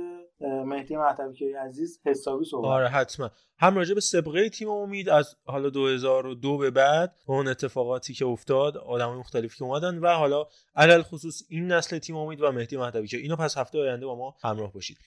مهدی 0.41 0.95
مهدوی 0.95 1.53
عزیز 1.53 2.01
حسابی 2.05 2.45
صحبت 2.45 2.65
آره 2.65 2.87
حتما. 2.87 3.29
هم 3.59 3.75
راجع 3.75 3.93
به 3.93 4.01
سابقه 4.01 4.49
تیم 4.49 4.69
امید 4.69 5.09
از 5.09 5.35
حالا 5.45 5.69
2002 5.69 6.57
به 6.57 6.71
بعد 6.71 7.15
اون 7.27 7.52
اتفاقاتی 7.53 8.13
که 8.13 8.25
افتاد 8.25 8.77
آدمای 8.77 9.19
مختلفی 9.19 9.57
که 9.57 9.63
اومدن 9.63 9.97
و 9.97 10.07
حالا 10.07 10.47
علل 10.75 11.01
خصوص 11.01 11.43
این 11.49 11.67
نسل 11.67 11.97
تیم 11.97 12.15
امید 12.15 12.41
و 12.41 12.51
مهدی 12.51 12.77
مهدوی 12.77 13.07
که 13.07 13.17
اینو 13.17 13.35
پس 13.35 13.57
هفته 13.57 13.79
آینده 13.79 14.05
با 14.05 14.15
ما 14.15 14.35
همراه 14.41 14.73
باشید. 14.73 14.97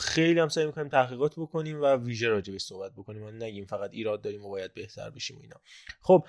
خیلی 0.00 0.40
هم 0.40 0.48
سعی 0.48 0.66
می‌کنیم 0.66 0.88
تحقیقات 0.88 1.34
بکنیم 1.36 1.82
و 1.82 1.96
ویژه 1.96 2.28
راجع 2.28 2.58
صحبت 2.58 2.92
بکنیم. 2.92 3.22
و 3.22 3.30
نگیم 3.30 3.66
فقط 3.66 3.90
ایراد 3.92 4.22
داریم 4.22 4.44
و 4.44 4.48
باید 4.48 4.74
بهتر 4.74 5.10
بشیم 5.10 5.36
و 5.36 5.40
اینا. 5.40 5.56
خب 6.00 6.24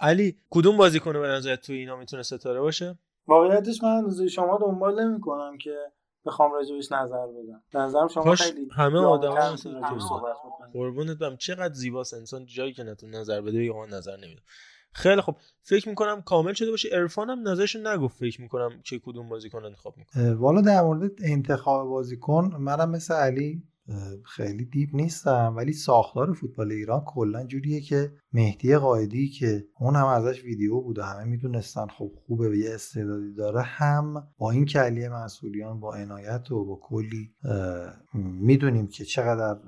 علی 0.00 0.36
کدوم 0.50 0.76
بازیکن 0.76 1.12
به 1.12 1.28
نظرت 1.28 1.60
تو 1.60 1.72
اینا 1.72 1.96
می‌تونه 1.96 2.22
ستاره 2.22 2.60
باشه؟ 2.60 2.98
واقعیتش 3.26 3.82
من 3.82 4.28
شما 4.28 4.58
دنبال 4.58 5.04
نمی‌کنم 5.04 5.58
که 5.58 5.76
بخوام 6.26 6.52
راجبش 6.52 6.92
نظر 6.92 7.26
بدم. 7.26 7.62
به 7.72 7.78
نظرم 7.78 8.08
شما 8.08 8.34
خیلی 8.34 8.68
همه 8.72 8.98
آدما 8.98 9.52
مثل 9.52 9.80
قربونت 10.72 11.18
برم. 11.18 11.36
چقدر 11.36 11.74
زیباست 11.74 12.14
انسان 12.14 12.46
جایی 12.46 12.72
که 12.72 12.82
نتون 12.82 13.10
نظر 13.10 13.40
بده 13.40 13.64
یا 13.64 13.86
نظر 13.86 14.16
نمیده. 14.16 14.42
خیلی 14.92 15.20
خب 15.20 15.36
فکر 15.62 15.88
می‌کنم 15.88 16.22
کامل 16.22 16.52
شده 16.52 16.70
باشه. 16.70 16.88
عرفان 16.88 17.30
هم 17.30 17.48
نظرش 17.48 17.76
نگفت. 17.76 18.18
فکر 18.18 18.40
می‌کنم 18.40 18.80
چه 18.82 18.98
کدوم 18.98 19.28
بازیکن 19.28 19.64
انتخاب 19.64 19.94
می‌کنه. 19.96 20.34
والا 20.34 20.60
در 20.60 20.82
مورد 20.82 21.10
انتخاب 21.24 21.88
بازیکن 21.88 22.56
منم 22.58 22.90
مثل 22.90 23.14
علی 23.14 23.62
خیلی 24.24 24.64
دیپ 24.64 24.94
نیستم 24.94 25.54
ولی 25.56 25.72
ساختار 25.72 26.32
فوتبال 26.32 26.72
ایران 26.72 27.00
کلا 27.06 27.46
جوریه 27.46 27.80
که 27.80 28.12
مهدی 28.32 28.76
قائدی 28.76 29.28
که 29.28 29.64
اون 29.80 29.96
هم 29.96 30.06
ازش 30.06 30.44
ویدیو 30.44 30.80
بود 30.80 30.98
و 30.98 31.02
همه 31.02 31.24
می‌دونستن 31.24 31.86
خب 31.86 32.12
خوبه 32.26 32.48
و 32.48 32.54
یه 32.54 32.74
استعدادی 32.74 33.34
داره 33.34 33.62
هم 33.62 34.28
با 34.38 34.50
این 34.50 34.64
که 34.64 34.78
علی 34.78 35.08
منصوریان 35.08 35.80
با 35.80 35.94
عنایت 35.94 36.52
و 36.52 36.64
با 36.64 36.80
کلی 36.82 37.34
می‌دونیم 38.14 38.86
که 38.86 39.04
چقدر 39.04 39.60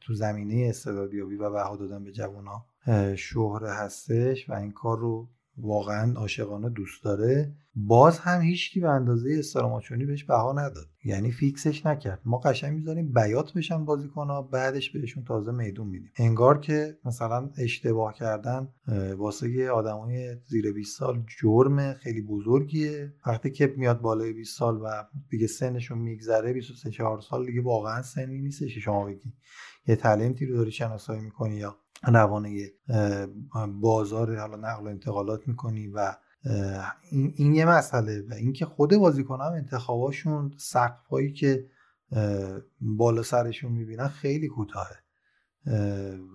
تو 0.00 0.14
زمینه 0.14 0.68
استعدادیابی 0.68 1.36
و 1.36 1.50
بها 1.50 1.76
دادن 1.76 2.04
به 2.04 2.12
جوونا 2.12 2.66
شهره 3.16 3.70
هستش 3.70 4.50
و 4.50 4.52
این 4.52 4.72
کار 4.72 4.98
رو 4.98 5.28
واقعا 5.56 6.12
عاشقانه 6.12 6.68
دوست 6.68 7.04
داره. 7.04 7.52
باز 7.76 8.18
هم 8.18 8.40
هیچکی 8.40 8.80
به 8.80 8.88
اندازه 8.88 9.36
استراماچونی 9.38 10.04
بهش 10.04 10.24
بها 10.24 10.52
نداد. 10.52 10.86
یعنی 11.04 11.30
فیکسش 11.30 11.86
نکرد. 11.86 12.20
ما 12.24 12.38
قشنگ 12.38 12.74
می‌ذاریم 12.76 13.12
بیات 13.12 13.52
بشن 13.52 13.84
بازیکنها 13.84 14.42
بعدش 14.42 14.90
بهشون 14.90 15.24
تازه 15.24 15.52
میدون 15.52 15.86
میدیم. 15.86 16.10
انگار 16.16 16.60
که 16.60 16.98
مثلا 17.04 17.50
اشتباه 17.58 18.14
کردن 18.14 18.68
واسه 19.16 19.70
آدمای 19.70 20.36
زیر 20.46 20.72
20 20.72 20.98
سال 20.98 21.24
جرم 21.40 21.92
خیلی 21.92 22.22
بزرگیه. 22.22 23.14
وقتی 23.26 23.50
که 23.50 23.74
میاد 23.76 24.00
بالای 24.00 24.32
20 24.32 24.58
سال 24.58 24.76
و 24.76 25.04
دیگه 25.30 25.46
سنشون 25.46 25.98
میگذره 25.98 26.52
23 26.52 26.90
4 26.90 27.20
سال 27.20 27.46
دیگه 27.46 27.62
واقعا 27.62 28.02
سنی 28.02 28.38
نیستش 28.38 28.78
شما 28.78 29.04
بگی. 29.04 29.32
یه 29.86 29.96
تلنتی 29.96 30.46
رو 30.46 30.56
داری 30.56 30.70
شناسایی 30.70 31.20
می‌کنی 31.20 31.56
یا 31.56 31.76
روانه 32.06 32.70
بازار 33.80 34.36
حالا 34.36 34.56
نقل 34.56 34.84
و 34.84 34.88
انتقالات 34.88 35.48
می‌کنی 35.48 35.88
و 35.88 36.14
این, 37.10 37.54
یه 37.54 37.64
مسئله 37.64 38.22
و 38.30 38.34
اینکه 38.34 38.66
خود 38.66 38.96
بازیکن 38.96 39.40
هم 39.40 39.52
انتخاباشون 39.52 40.52
که 41.36 41.66
بالا 42.80 43.22
سرشون 43.22 43.72
می‌بینن 43.72 44.08
خیلی 44.08 44.48
کوتاهه. 44.48 44.96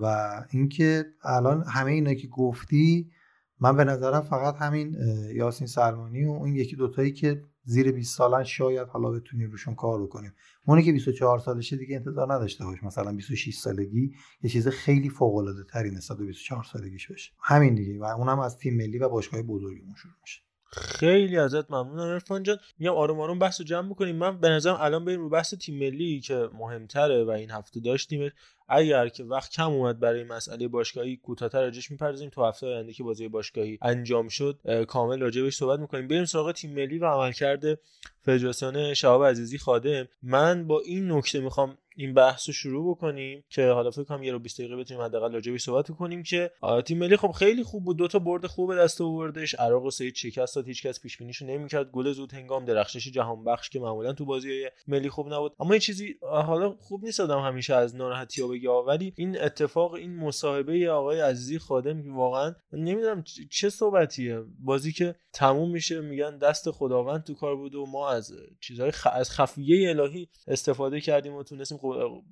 و 0.01 0.29
اینکه 0.49 1.05
الان 1.23 1.63
همه 1.67 1.91
اینا 1.91 2.13
که 2.13 2.27
گفتی 2.27 3.11
من 3.59 3.77
به 3.77 3.83
نظرم 3.83 4.21
فقط 4.21 4.55
همین 4.55 4.95
یاسین 5.35 5.67
سلمانی 5.67 6.25
و 6.25 6.29
اون 6.29 6.55
یکی 6.55 6.75
دوتایی 6.75 7.11
که 7.11 7.43
زیر 7.69 7.91
20 7.91 8.17
سالن 8.17 8.43
شاید 8.43 8.87
حالا 8.87 9.11
بتونیم 9.11 9.51
روشون 9.51 9.75
کار 9.75 10.03
بکنیم. 10.03 10.33
اونی 10.65 10.83
که 10.83 10.91
24 10.91 11.39
سالشه 11.39 11.77
دیگه 11.77 11.95
انتظار 11.95 12.33
نداشته 12.33 12.65
باش 12.65 12.83
مثلا 12.83 13.13
26 13.13 13.55
سالگی 13.55 14.13
یه 14.43 14.49
چیز 14.49 14.67
خیلی 14.67 15.09
فوق 15.09 15.35
العاده 15.35 15.63
تری 15.63 15.91
نسبت 15.91 16.17
به 16.17 16.25
24 16.25 16.63
سالگیش 16.63 17.11
بشه 17.11 17.31
همین 17.41 17.75
دیگه. 17.75 17.99
و 17.99 18.03
اونم 18.03 18.39
از 18.39 18.57
تیم 18.57 18.77
ملی 18.77 18.99
و 18.99 19.09
باشگاه 19.09 19.41
بزرگمون 19.41 19.95
شروع 19.95 20.13
میشه. 20.21 20.41
خیلی 20.71 21.37
ازت 21.37 21.71
ممنونم. 21.71 22.13
عرفان 22.13 22.43
جان 22.43 22.57
میام 22.79 22.95
آروم 22.95 23.19
آروم 23.19 23.39
بحث 23.39 23.61
رو 23.61 23.65
جمع 23.65 23.89
بکنیم. 23.89 24.15
من 24.15 24.39
به 24.39 24.49
نظرم 24.49 24.77
الان 24.79 25.05
بریم 25.05 25.19
رو 25.19 25.29
بحث 25.29 25.53
تیم 25.53 25.79
ملی 25.79 26.19
که 26.19 26.49
مهمتره 26.53 27.23
و 27.23 27.29
این 27.29 27.51
هفته 27.51 27.79
داشتیم 27.79 28.29
اگر 28.69 29.07
که 29.07 29.23
وقت 29.23 29.51
کم 29.51 29.71
اومد 29.71 29.99
برای 29.99 30.23
مسئله 30.23 30.67
باشگاهی 30.67 31.17
کوتاه‌تر 31.17 31.61
راجعش 31.61 31.91
می‌پردازیم. 31.91 32.29
تو 32.29 32.45
هفته 32.45 32.67
آینده 32.67 32.93
که 32.93 33.03
بازی 33.03 33.27
باشگاهی 33.27 33.79
انجام 33.81 34.27
شد 34.27 34.83
کامل 34.87 35.19
راجع 35.19 35.49
صحبت 35.49 35.79
می‌کنیم. 35.79 36.07
بریم 36.07 36.25
سراغ 36.25 36.51
تیم 36.51 36.73
ملی 36.73 36.97
و 36.97 37.05
عملکرد 37.05 37.79
فدراسیون 38.21 38.93
شهاب 38.93 39.23
عزیزی 39.23 39.57
خادم. 39.57 40.07
من 40.23 40.67
با 40.67 40.79
این 40.79 41.11
نکته 41.11 41.39
می‌خوام 41.39 41.77
این 41.95 42.13
بحث 42.13 42.49
رو 42.49 42.53
شروع 42.53 42.95
بکنیم 42.95 43.43
که 43.49 43.67
حالا 43.67 43.91
فکر 43.91 44.03
کنم 44.03 44.23
یه 44.23 44.31
رو 44.31 44.39
20 44.39 44.59
دقیقه 44.61 44.75
بتونیم 44.75 45.03
حداقل 45.03 45.33
راجع 45.33 45.51
بهش 45.51 45.63
صحبت 45.63 45.91
کنیم 45.91 46.23
که 46.23 46.51
تیم 46.85 46.97
ملی 46.97 47.17
خب 47.17 47.31
خیلی 47.31 47.63
خوب 47.63 47.83
بود. 47.85 47.97
دو 47.97 48.07
تا 48.07 48.19
برد 48.19 48.47
خوب 48.47 48.75
دست 48.75 49.01
آوردش. 49.01 49.55
عراق 49.55 49.85
و 49.85 49.91
سید 49.91 50.15
شکست 50.15 50.55
داد. 50.55 50.67
هیچکس 50.67 51.01
پیش 51.01 51.17
بینیشو 51.17 51.45
نمی‌کرد. 51.45 51.91
گل 51.91 52.11
زود 52.11 52.33
هنگام 52.33 52.65
درخشش 52.65 53.11
جهان 53.11 53.43
بخش 53.43 53.69
که 53.69 53.79
معمولا 53.79 54.13
تو 54.13 54.25
بازی 54.25 54.65
ملی 54.87 55.09
خوب 55.09 55.33
نبود. 55.33 55.53
اما 55.59 55.71
این 55.71 55.79
چیزی 55.79 56.15
حالا 56.21 56.75
خوب 56.79 57.03
نیست 57.03 57.19
آدم 57.19 57.39
همیشه 57.39 57.75
از 57.75 57.95
ناراحتی 57.95 58.41
ها 58.41 58.47
بگه 58.59 58.69
ولی 58.69 59.13
این 59.15 59.41
اتفاق 59.41 59.93
این 59.93 60.15
مصاحبه 60.15 60.91
آقای 60.91 61.19
عزیزی 61.19 61.59
خادم 61.59 62.03
که 62.03 62.09
واقعا 62.11 62.55
نمی‌دونم 62.73 63.23
چه 63.49 63.69
صحبتیه. 63.69 64.43
بازی 64.59 64.91
که 64.91 65.15
تموم 65.33 65.71
میشه 65.71 66.01
میگن 66.01 66.37
دست 66.37 66.71
خداوند 66.71 67.23
تو 67.23 67.33
کار 67.33 67.55
بود 67.55 67.75
و 67.75 67.85
ما 67.85 68.09
از 68.09 68.33
چیزهای 68.59 68.91
خ... 68.91 69.07
از 69.13 69.31
خفیه 69.31 69.89
الهی 69.89 70.29
استفاده 70.47 71.01
کردیم 71.01 71.33
و 71.33 71.43
تونستیم 71.43 71.79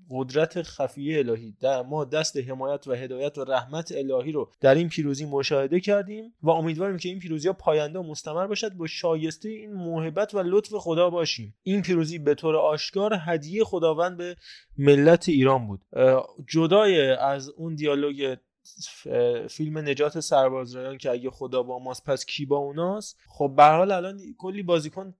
قدرت 0.10 0.62
خفیه 0.62 1.18
الهی 1.18 1.56
در 1.62 1.82
ما 1.82 2.06
دست 2.06 2.38
حمایت 2.38 2.88
و 2.88 2.94
هدایت 2.94 3.38
و 3.38 3.44
رحمت 3.44 3.92
الهی 3.92 4.32
رو 4.32 4.52
در 4.62 4.76
این 4.76 4.90
پیروزی 4.90 5.26
مشاهده 5.26 5.80
کردیم 5.80 6.34
و 6.42 6.50
امیدواریم 6.50 6.98
که 6.98 7.10
این 7.10 7.20
پیروزی 7.20 7.48
ها 7.48 7.54
پاینده 7.54 8.00
و 8.00 8.04
مستمر 8.04 8.48
باشد. 8.48 8.74
با 8.74 8.88
شایسته 8.88 9.50
این 9.50 9.74
محبت 9.74 10.34
و 10.34 10.40
لطف 10.40 10.74
خدا 10.74 11.10
باشیم. 11.10 11.56
این 11.64 11.82
پیروزی 11.82 12.20
به 12.20 12.36
طور 12.36 12.56
آشکار 12.56 13.18
هدیه 13.26 13.64
خداوند 13.64 14.18
به 14.18 14.36
ملت 14.78 15.30
ایران 15.30 15.68
بود. 15.68 15.82
جدای 16.48 17.12
از 17.12 17.50
اون 17.50 17.76
دیالوگ 17.76 18.38
فیلم 19.50 19.78
نجات 19.78 20.20
سربازرایان 20.20 20.98
که 20.98 21.12
اگه 21.12 21.30
خدا 21.30 21.64
با 21.64 21.80
ماست 21.80 22.06
پس 22.06 22.26
کی 22.26 22.46
با 22.46 22.58
اوناست؟ 22.58 23.18
خب 23.28 23.54
به 23.58 23.64
حال 23.64 23.92
الان 23.92 24.22
کلی 24.38 24.64
بازیکن 24.64 25.14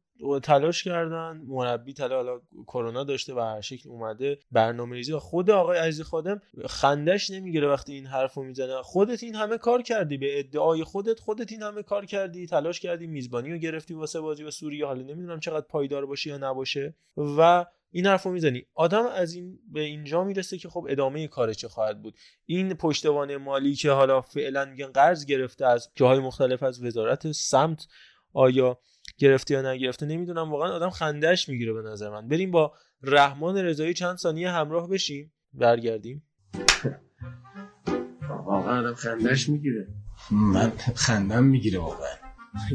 تلاش 0.44 0.84
کردن 0.84 1.42
مربی 1.48 1.94
تلا 1.94 2.16
حالا 2.16 2.42
کرونا 2.68 3.04
داشته 3.04 3.34
و 3.34 3.40
هر 3.40 3.62
شکل 3.62 3.90
اومده 3.90 4.40
برنامه 4.52 4.96
ریزی 4.96 5.14
و 5.14 5.20
خود 5.20 5.50
آقای 5.50 5.78
عزیز 5.78 6.02
خادم 6.02 6.42
خندش 6.66 7.30
نمی‌گیره 7.30 7.68
وقتی 7.68 7.94
این 7.94 8.06
حرفو 8.06 8.44
می‌زنه. 8.44 8.82
خودت 8.82 9.24
این 9.24 9.36
همه 9.36 9.58
کار 9.58 9.82
کردی 9.82 10.18
به 10.18 10.40
ادعای 10.40 10.84
خودت 10.84 11.20
خودت 11.20 11.52
این 11.52 11.62
همه 11.64 11.84
کار 11.84 12.06
کردی 12.06 12.48
تلاش 12.48 12.80
کردی 12.80 13.08
میزبانی 13.08 13.52
رو 13.52 13.58
گرفتی 13.58 13.94
واسه 13.94 14.20
بازی 14.20 14.44
و 14.44 14.52
سوریه. 14.52 14.86
حالا 14.86 15.02
نمی‌دونم 15.02 15.40
چقدر 15.40 15.66
پایدار 15.66 16.06
باشه 16.06 16.30
یا 16.30 16.38
نباشه. 16.38 16.96
و 17.18 17.66
این 17.92 18.06
حرفو 18.06 18.32
می‌زنی. 18.32 18.66
آدم 18.74 19.06
از 19.06 19.34
این 19.34 19.60
به 19.72 19.82
اینجا 19.82 20.24
می‌رسه 20.24 20.58
که 20.58 20.70
خب 20.70 20.88
ادامه 20.90 21.28
کار 21.28 21.54
چه 21.54 21.68
خواهد 21.68 22.02
بود. 22.02 22.18
این 22.46 22.74
پشتوانه 22.74 23.38
مالی 23.38 23.76
که 23.76 23.92
حالا 23.92 24.22
فعلا 24.22 24.66
میگن 24.66 24.88
قرض 24.88 25.26
گرفته 25.26 25.66
از 25.66 25.90
جاهای 25.96 26.20
مختلف 26.20 26.64
از 26.64 26.84
وزارت 26.84 27.32
سمت 27.32 27.88
آیا 28.34 28.80
گرفته 29.18 29.54
یا 29.54 29.72
نگرفته 29.72 30.06
نمی‌دونم. 30.06 30.52
واقعا 30.52 30.72
آدم 30.72 30.90
خندهش 30.90 31.50
می‌گیره 31.50 31.74
به 31.74 31.82
نظر 31.82 32.10
من. 32.10 32.28
بریم 32.28 32.52
با 32.52 32.74
رحمان 33.02 33.58
رضایی 33.58 33.94
چند 33.94 34.18
ثانیه 34.18 34.52
همراه 34.52 34.90
بشیم. 34.90 35.34
برگردیم. 35.54 36.24
واقعا 38.46 38.80
آدم 38.80 38.94
خندهش 38.94 39.50
می‌گیره. 39.50 39.88
من 40.32 40.70
خندم 40.96 41.44
می‌گیره 41.44 41.80
واقعا. 41.80 42.16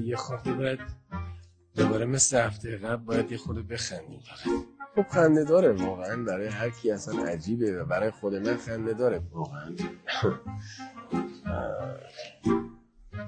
یه 0.04 0.16
خورده 0.16 0.52
باید 0.52 0.78
دوباره 1.76 2.04
مثل 2.06 2.38
هفته 2.38 2.76
قبل 2.76 3.04
باید 3.04 3.32
یه 3.32 3.38
خورده 3.38 3.62
بخندیم 3.62 4.20
خب 4.94 5.06
خنده 5.08 5.44
داره. 5.44 5.72
واقعا 5.72 6.24
برای 6.24 6.46
هر 6.46 6.70
کی 6.70 6.90
اصلا 6.90 7.24
عجیبه 7.24 7.82
و 7.82 7.84
برای 7.84 8.10
خود 8.10 8.34
من 8.34 8.56
خنده 8.56 8.92
داره. 8.92 9.22
واقعا. 9.30 9.76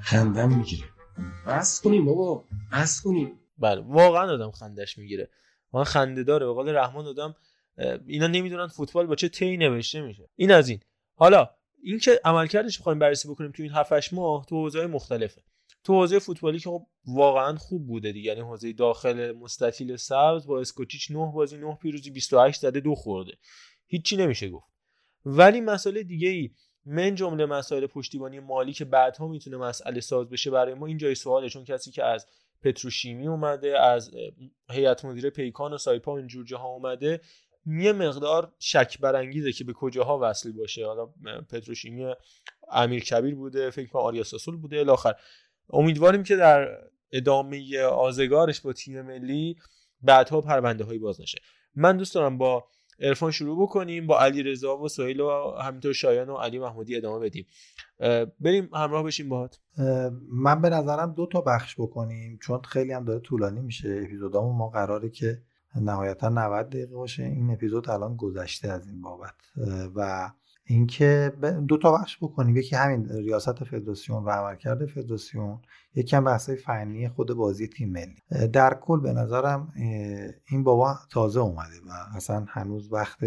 خندم 0.00 0.56
می‌گیره. 0.56 0.88
بس 1.46 1.80
کنیم 1.80 2.04
بابا. 2.04 2.44
بس 2.72 3.02
کنیم. 3.02 3.32
بله. 3.58 3.80
واقعا 3.80 4.32
آدم 4.32 4.50
خندش 4.50 4.98
می‌گیره. 4.98 5.28
واقعا 5.72 5.84
خنده 5.84 6.22
داره. 6.22 6.46
به 6.46 6.72
رحمان 6.72 7.06
آدم 7.06 7.34
اینا 8.06 8.26
نمی‌دونن 8.26 8.66
فوتبال 8.66 9.06
با 9.06 9.14
چه 9.14 9.28
تی 9.28 9.56
نوشته 9.56 10.00
میشه. 10.00 10.28
این 10.36 10.52
از 10.52 10.68
این. 10.68 10.80
حالا 11.14 11.50
اینکه 11.82 12.20
عملکردش 12.24 12.78
بخوایم 12.78 12.98
بررسی 12.98 13.28
بکنیم 13.28 13.50
تو 13.50 13.62
این 13.62 13.72
7 13.72 14.12
ماه 14.12 14.46
تو 14.46 14.56
حوزه‌های 14.56 14.88
مختلفه. 14.88 15.42
تو 15.84 15.92
حوزه 15.92 16.18
فوتبالی 16.18 16.58
که 16.58 16.70
خب 16.70 16.86
واقعا 17.06 17.56
خوب 17.56 17.86
بوده 17.86 18.12
دیگه. 18.12 18.28
یعنی 18.28 18.40
حوزه 18.40 18.72
داخل 18.72 19.32
مستطیل 19.32 19.96
سبز 19.96 20.46
با 20.46 20.60
اسکوچیچ 20.60 21.10
9 21.10 21.32
بازی 21.34 21.56
9 21.56 21.74
پیروزی 21.82 22.10
28 22.10 22.60
زده 22.60 22.80
دو 22.80 22.94
خورده. 22.94 23.32
هیچی 23.86 24.16
نمیشه 24.16 24.48
گفت. 24.48 24.66
ولی 25.24 25.60
مسئله 25.60 26.02
دیگه 26.02 26.28
ای 26.28 26.50
من 26.86 27.14
جمله 27.14 27.46
مسائل 27.46 27.86
پشتیبانی 27.86 28.40
مالی 28.40 28.72
که 28.72 28.84
بعدها 28.84 29.28
می‌تونه 29.28 29.56
مسئله 29.56 30.00
ساز 30.00 30.28
بشه 30.28 30.50
برای 30.50 30.74
ما 30.74 30.86
این 30.86 30.98
جای 30.98 31.14
سواله. 31.14 31.48
چون 31.48 31.64
کسی 31.64 31.90
که 31.90 32.04
از 32.04 32.26
پتروشیمی 32.62 33.28
اومده 33.28 33.80
از 33.80 34.10
هیئت 34.70 35.04
مدیره 35.04 35.30
پیکان 35.30 35.72
و 35.72 35.78
سایپا 35.78 36.16
اینجور 36.16 36.44
جاها 36.44 36.68
اومده 36.68 37.20
یه 37.66 37.92
مقدار 37.92 38.52
شک 38.58 39.00
برانگیزه 39.00 39.52
که 39.52 39.64
به 39.64 39.72
کجاها 39.72 40.18
وصل 40.22 40.52
باشه. 40.52 40.86
حالا 40.86 41.06
پتروشیمی 41.50 42.14
امیر 42.70 43.04
کبیر 43.04 43.34
بوده 43.34 43.70
فکر 43.70 43.88
کنم 43.88 44.02
آریا 44.02 44.24
ساسول 44.24 44.56
بوده 44.56 44.78
الاخر 44.78 45.14
امیدواریم 45.70 46.22
که 46.22 46.36
در 46.36 46.78
ادامه 47.12 47.80
آزگارش 47.82 48.60
با 48.60 48.72
تیم 48.72 49.02
ملی 49.02 49.56
بعدها 50.02 50.40
پرونده 50.40 50.84
هایی 50.84 50.98
باز 50.98 51.20
نشه. 51.20 51.38
من 51.74 51.96
دوست 51.96 52.14
دارم 52.14 52.38
با 52.38 52.64
ارفان 53.00 53.30
شروع 53.30 53.62
بکنیم 53.62 54.06
با 54.06 54.20
علی 54.20 54.42
رضا 54.42 54.78
و 54.78 54.88
سهیل 54.88 55.20
و 55.20 55.50
همینطور 55.62 55.92
شایان 55.92 56.28
و 56.28 56.36
علی 56.36 56.58
محمودی 56.58 56.96
ادامه 56.96 57.18
بدیم. 57.18 57.46
بریم 58.40 58.70
همراه 58.74 59.02
بشیم 59.02 59.28
باهات. 59.28 59.58
من 60.32 60.62
به 60.62 60.70
نظرم 60.70 61.12
دو 61.12 61.26
تا 61.26 61.40
بخش 61.40 61.74
بکنیم 61.78 62.38
چون 62.42 62.62
خیلی 62.62 62.92
هم 62.92 63.04
داره 63.04 63.20
طولانی 63.20 63.60
میشه 63.60 64.02
اپیزودامون. 64.04 64.56
ما 64.56 64.68
قراره 64.68 65.10
که 65.10 65.42
نهایتا 65.80 66.28
90 66.28 66.68
دقیقه 66.68 66.94
باشه. 66.94 67.22
این 67.22 67.50
اپیزود 67.50 67.90
الان 67.90 68.16
گذشته 68.16 68.68
از 68.68 68.88
این 68.88 69.00
بابت. 69.00 69.34
و 69.94 70.30
اینکه 70.66 71.32
دو 71.68 71.76
تا 71.76 71.92
بخش 71.92 72.16
بکنیم. 72.16 72.56
یکی 72.56 72.76
همین 72.76 73.08
ریاست 73.08 73.64
فدراسیون 73.64 74.24
و 74.24 74.30
عملکرد 74.30 74.86
فدراسیون 74.86 75.58
یکی 75.94 76.16
هم 76.16 76.24
بحث 76.24 76.50
فنی 76.50 77.08
خود 77.08 77.32
بازی 77.32 77.68
تیم 77.68 77.92
ملی. 77.92 78.48
در 78.48 78.78
کل 78.80 79.00
به 79.00 79.12
نظرم 79.12 79.72
این 80.50 80.64
بابا 80.64 80.98
تازه 81.10 81.40
اومده 81.40 81.76
و 81.88 82.16
اصلا 82.16 82.44
هنوز 82.48 82.92
وقت 82.92 83.18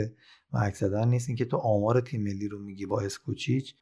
محک 0.54 0.76
زدن 0.76 1.08
نیست. 1.08 1.30
اینکه 1.30 1.46
تو 1.46 1.58
آمار 1.58 2.02
تیم 2.02 2.24
ملی 2.24 2.48
رو 2.48 2.60
میگی 2.60 2.86
با 2.86 3.02
اسکوچیچ 3.02 3.76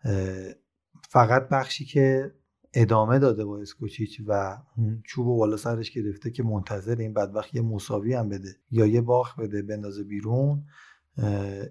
فقط 1.10 1.50
بخشی 1.50 1.86
که 1.86 2.32
ادامه 2.74 3.20
داده 3.20 3.46
با 3.46 3.60
اسکوچیچ 3.60 4.22
و 4.28 4.58
چوب 5.04 5.28
و 5.28 5.38
بالا 5.38 5.58
سرش 5.58 5.92
گرفته 5.92 6.32
که 6.32 6.44
منتظر 6.44 6.96
این 6.96 7.14
بدبخت 7.14 7.56
یه 7.56 7.62
مساوی 7.62 8.14
هم 8.14 8.30
بده 8.30 8.56
یا 8.72 8.86
یه 8.86 9.02
باخ 9.02 9.40
بده 9.40 9.62
بندازه 9.62 10.04
بیرون. 10.04 10.64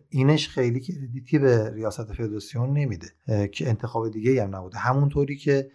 اینش 0.09 0.49
خیلی 0.49 0.81
کردیتی 0.81 1.39
به 1.39 1.71
ریاست 1.71 2.13
فدراسیون 2.13 2.73
نمیده 2.79 3.07
که 3.53 3.69
انتخاب 3.69 4.11
دیگه 4.11 4.43
هم 4.43 4.57
نبوده. 4.57 4.79
همونطوری 4.79 5.37
که 5.37 5.71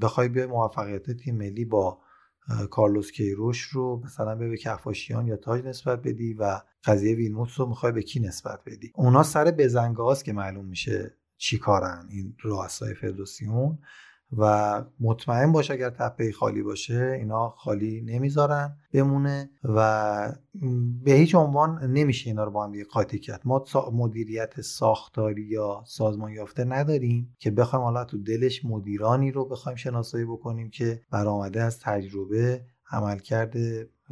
بخوای 0.00 0.28
به 0.28 0.46
موفقیت 0.46 1.10
تیم 1.10 1.36
ملی 1.36 1.64
با 1.64 2.00
کارلوس 2.70 3.10
کیروش 3.10 3.60
رو 3.60 4.02
مثلا 4.04 4.34
به 4.34 4.56
کفاشیان 4.56 5.26
یا 5.26 5.36
تاج 5.36 5.64
نسبت 5.64 6.02
بدی 6.02 6.34
و 6.34 6.60
قضیه 6.84 7.14
ویلموتس 7.14 7.60
رو 7.60 7.66
می‌خوای 7.66 7.92
به 7.92 8.02
کی 8.02 8.20
نسبت 8.20 8.60
بدی. 8.66 8.92
اونا 8.94 9.22
سر 9.22 9.50
بزنگاه 9.50 10.22
که 10.22 10.32
معلوم 10.32 10.64
میشه 10.64 11.14
چی 11.36 11.58
کارن 11.58 12.06
این 12.10 12.36
رؤسای 12.42 12.94
فدراسیون. 12.94 13.78
و 14.36 14.84
مطمئن 15.00 15.52
باش 15.52 15.70
اگر 15.70 15.90
تپه 15.90 16.32
خالی 16.32 16.62
باشه 16.62 17.16
اینا 17.18 17.48
خالی 17.48 18.02
نمی‌ذارن 18.06 18.76
بمونه 18.92 19.50
و 19.64 20.32
به 21.04 21.12
هیچ 21.12 21.34
عنوان 21.34 21.84
نمیشه 21.92 22.30
اینا 22.30 22.44
رو 22.44 22.50
با 22.50 22.64
هم 22.64 22.72
قاطی 22.90 23.18
کرد. 23.18 23.40
ما 23.44 23.64
مدیریت 23.92 24.60
ساختاری 24.60 25.42
یا 25.42 25.84
سازمان 25.86 26.32
یافته 26.32 26.64
نداریم 26.64 27.36
که 27.38 27.50
بخوایم 27.50 27.84
حالا 27.84 28.04
تو 28.04 28.18
دلش 28.18 28.64
مدیرانی 28.64 29.30
رو 29.30 29.44
بخوایم 29.44 29.76
شناسایی 29.76 30.24
بکنیم 30.24 30.70
که 30.70 31.02
برآمده 31.10 31.62
از 31.62 31.80
تجربه 31.80 32.64
عملکرد 32.90 33.56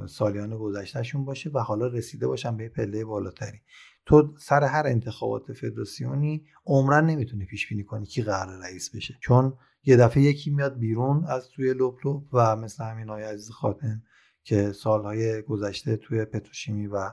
سالیان 0.09 0.59
گذشتهشون 0.59 1.24
باشه 1.24 1.51
و 1.51 1.59
حالا 1.59 1.86
رسیده 1.86 2.26
باشن 2.26 2.56
به 2.56 2.68
پله 2.68 3.05
بالاتری. 3.05 3.59
تو 4.06 4.34
سر 4.38 4.64
هر 4.64 4.86
انتخابات 4.86 5.52
فدراسیونی 5.52 6.44
عمرن 6.66 7.06
نمی‌تونی 7.06 7.44
پیش 7.44 7.68
بینی 7.68 7.84
کنی 7.84 8.06
کی 8.06 8.22
قرار 8.22 8.59
رئیس 8.62 8.97
بشه. 8.97 9.14
چون 9.20 9.52
یه 9.87 9.97
دفعه 9.97 10.23
یکی 10.23 10.51
میاد 10.51 10.79
بیرون 10.79 11.25
از 11.25 11.49
توی 11.49 11.75
لپ 11.75 12.23
و 12.33 12.57
مثل 12.57 12.85
همین 12.85 13.09
های 13.09 13.23
عزیز 13.23 13.51
خاتم 13.51 14.03
که 14.45 14.73
سالهای 14.73 15.43
گذشته 15.43 15.97
توی 15.97 16.25
پتروشیمی 16.25 16.87
و 16.87 17.11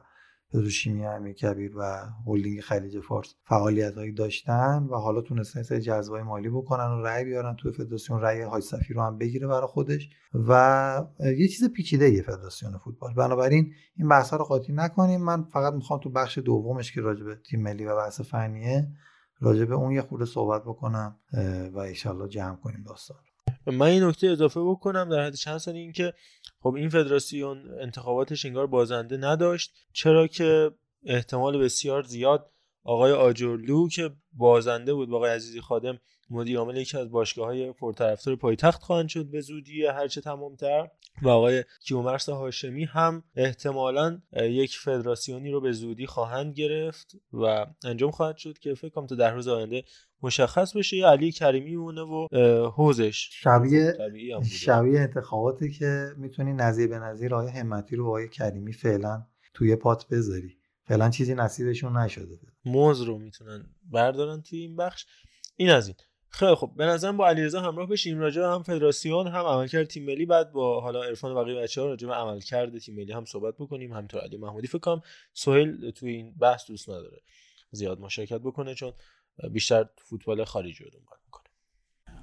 پتروشیمی 0.53 1.05
امیر 1.05 1.33
کبیر 1.33 1.77
و 1.77 2.05
هلدینگ 2.27 2.61
خلیج 2.61 2.99
فارس 2.99 3.35
فعالیت 3.43 3.95
هایی 3.95 4.11
داشتن 4.11 4.87
و 4.91 4.95
حالا 4.95 5.21
تونستن 5.21 5.63
سری 5.63 5.81
جذبای 5.81 6.23
مالی 6.23 6.49
بکنن 6.49 6.85
و 6.85 7.01
رأی 7.01 7.25
بیارن 7.25 7.55
توی 7.55 7.71
فدراسیون. 7.71 8.21
رأی 8.21 8.41
های 8.41 8.61
سفیر 8.61 8.97
رو 8.97 9.03
هم 9.03 9.17
بگیره 9.17 9.47
برای 9.47 9.67
خودش 9.67 10.09
و 10.47 11.03
یه 11.37 11.47
چیز 11.47 11.69
پیچیده 11.69 12.09
یه 12.09 12.21
فدراسیون 12.21 12.77
فوتبال. 12.77 13.13
بنابراین 13.13 13.73
این 13.97 14.07
بحث 14.07 14.33
رو 14.33 14.43
قاطی 14.43 14.73
نکنیم. 14.73 15.21
من 15.21 15.43
فقط 15.43 15.73
می‌خوام 15.73 15.99
تو 15.99 16.09
بخش 16.09 16.37
دومش 16.37 16.91
که 16.91 17.01
راجع 17.01 17.23
به 17.23 17.35
تیم 17.35 17.61
ملی 17.61 17.85
و 17.85 17.95
بحث 17.95 18.21
فنیه 18.21 18.87
راجع 19.43 19.65
به 19.65 19.73
اون 19.73 19.91
یه 19.91 20.01
خورده 20.01 20.25
صحبت 20.25 20.61
بکنم 20.61 21.19
و 21.73 21.79
ایشالله 21.79 22.27
جمع 22.27 22.55
کنیم 22.55 22.83
داستان 22.87 23.17
من 23.65 23.85
این 23.85 24.03
نکته 24.03 24.27
اضافه 24.27 24.61
بکنم 24.61 25.09
در 25.09 25.25
حد 25.25 25.33
چند 25.33 25.57
سال 25.57 25.75
اینکه 25.75 26.13
خب 26.59 26.73
این 26.73 26.89
فدراسیون 26.89 27.79
انتخاباتش 27.81 28.45
انگار 28.45 28.67
بازنده 28.67 29.17
نداشت. 29.17 29.73
چرا 29.93 30.27
که 30.27 30.71
احتمال 31.05 31.57
بسیار 31.57 32.03
زیاد 32.03 32.49
آقای 32.83 33.11
آجرلو 33.11 33.89
که 33.89 34.11
بازنده 34.33 34.93
بود 34.93 35.09
با 35.09 35.17
آقای 35.17 35.31
عزیزی 35.31 35.61
خادم 35.61 35.99
مدیر 36.29 36.57
عامل 36.57 36.77
یکی 36.77 36.97
از 36.97 37.11
باشگاه 37.11 37.45
های 37.45 37.71
پرطرفدار 37.71 38.35
پایتخت 38.35 38.83
خواهند 38.83 39.07
شد 39.07 39.25
به 39.31 39.41
زودی 39.41 39.85
هرچه 39.85 40.21
تمامتر. 40.21 40.87
و 41.21 41.29
آقای 41.29 41.63
کیومرس 41.79 42.29
هاشمی 42.29 42.85
هم 42.85 43.23
احتمالا 43.35 44.21
یک 44.33 44.77
فدراسیونی 44.77 45.51
رو 45.51 45.61
به 45.61 45.71
زودی 45.71 46.05
خواهند 46.05 46.53
گرفت 46.53 47.15
و 47.33 47.65
انجام 47.83 48.11
خواهد 48.11 48.37
شد 48.37 48.57
که 48.57 48.73
فکر 48.73 48.89
کنم 48.89 49.07
تا 49.07 49.15
در 49.15 49.33
روز 49.33 49.47
آینده 49.47 49.83
مشخص 50.21 50.75
بشه 50.75 50.97
یه 50.97 51.07
علی 51.07 51.31
کریمی 51.31 51.75
مونه 51.75 52.01
و 52.01 52.27
حوزش 52.69 53.29
شبیه 53.31 53.97
شبیه 54.51 54.99
انتخاباتی 54.99 55.71
که 55.71 56.07
می‌تونی 56.17 56.53
نظیر 56.53 56.87
به 56.87 56.99
نظیر 56.99 57.35
آقای 57.35 57.49
همتی 57.49 57.95
رو 57.95 58.07
آقای 58.07 58.29
کریمی 58.29 58.73
فعلا 58.73 59.25
توی 59.53 59.75
پات 59.75 60.07
بذاری. 60.07 60.57
فعلا 60.83 61.09
چیزی 61.09 61.35
نصیبشون 61.35 61.97
نشده. 61.97 62.39
موز 62.65 63.01
رو 63.01 63.17
می‌تونن 63.17 63.65
بردارن 63.91 64.41
توی 64.41 64.59
این 64.59 64.75
بخش. 64.75 65.05
این 65.55 65.69
از 65.69 65.87
این. 65.87 65.97
خیلی 66.35 66.55
خب 66.55 66.71
به 66.75 66.85
نظرم 66.85 67.17
با 67.17 67.27
علیرضا 67.27 67.61
همراه 67.61 67.87
بشیم. 67.87 68.19
راجع 68.19 68.41
هم 68.41 68.63
فدراسیون 68.63 69.27
هم 69.27 69.45
عملکرد 69.45 69.87
تیم 69.87 70.05
ملی 70.05 70.25
بعد 70.25 70.51
با 70.51 70.81
حالا 70.81 71.03
عرفان 71.03 71.31
و 71.31 71.43
بقیه 71.43 71.55
بچه‌ها 71.55 71.87
راجع 71.87 72.07
به 72.07 72.13
عملکرد 72.13 72.77
تیم 72.77 72.95
ملی 72.95 73.11
هم 73.11 73.25
صحبت 73.25 73.53
بکنیم. 73.55 73.93
همینطور 73.93 74.21
علی 74.21 74.37
محمودی. 74.37 74.67
فکر 74.67 74.77
کنم 74.77 75.01
سهیل 75.33 75.91
تو 75.91 76.05
این 76.05 76.35
بحث 76.35 76.67
دوست 76.67 76.89
نداره 76.89 77.21
زیاد 77.71 77.99
مشارکت 77.99 78.39
بکنه 78.39 78.75
چون 78.75 78.93
بیشتر 79.51 79.85
فوتبال 79.97 80.43
خارجی 80.43 80.83
رو 80.83 80.89
دنبال 80.89 81.17
می‌کنه. 81.25 81.43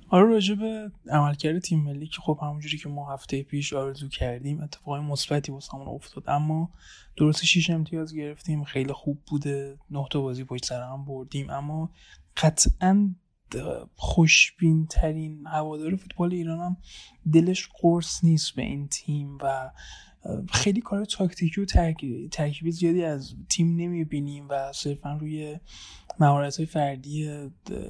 آره 0.09 0.29
راجع 0.29 0.55
به 0.55 0.93
عملکرد 1.11 1.59
تیم 1.59 1.85
ملی 1.85 2.07
که 2.07 2.21
خب 2.21 2.39
همونجوری 2.43 2.79
که 2.79 2.89
ما 2.89 3.13
هفته 3.13 3.43
پیش 3.43 3.73
آرزو 3.73 4.09
کردیم 4.09 4.61
اتفاقای 4.63 5.01
مثبتی 5.01 5.53
واسمون 5.53 5.89
افتاد. 5.89 6.25
اما 6.27 6.71
درست 7.17 7.45
شیش 7.45 7.71
امتیاز 7.71 8.15
گرفتیم. 8.15 8.65
خیلی 8.65 8.93
خوب 8.93 9.23
بوده. 9.31 9.79
نه 9.91 10.07
تا 10.11 10.21
بازی 10.21 10.45
پشت 10.45 10.65
سر 10.65 10.83
هم 10.83 11.05
بردیم. 11.05 11.51
اما 11.51 11.91
قطعا 12.37 13.15
خوشبین 13.97 14.87
ترین 14.87 15.47
هوادار 15.47 15.97
فوتبال 15.97 16.33
ایران 16.33 16.59
هم 16.59 16.77
دلش 17.33 17.69
قرص 17.81 18.25
نیست 18.25 18.55
به 18.55 18.63
این 18.63 18.89
تیم 18.89 19.39
و 19.43 19.71
خیلی 20.53 20.81
کار 20.81 21.05
تاکتیکی 21.05 21.61
و 21.61 21.65
ترکیبی 22.31 22.71
زیادی 22.71 23.05
از 23.05 23.35
تیم 23.49 23.77
نمی‌بینیم 23.77 24.47
و 24.49 24.73
صرفا 24.73 25.13
روی 25.21 25.59
مهارت 26.21 26.57
های 26.57 26.67
فردی 26.67 27.49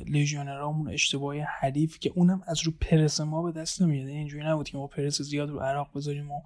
لژیونرامون 0.08 0.90
اشتباه 0.90 1.36
حریف 1.36 1.98
که 1.98 2.12
اونم 2.14 2.42
از 2.46 2.60
رو 2.62 2.72
پرس 2.80 3.20
ما 3.20 3.42
به 3.42 3.52
دست 3.52 3.82
نمیاد. 3.82 4.08
یعنی 4.08 4.18
اینجوری 4.18 4.44
نبود 4.44 4.68
که 4.68 4.78
ما 4.78 4.86
پرس 4.86 5.22
زیاد 5.22 5.50
رو 5.50 5.58
عراق 5.58 5.90
بذاریم 5.94 6.30
و 6.30 6.42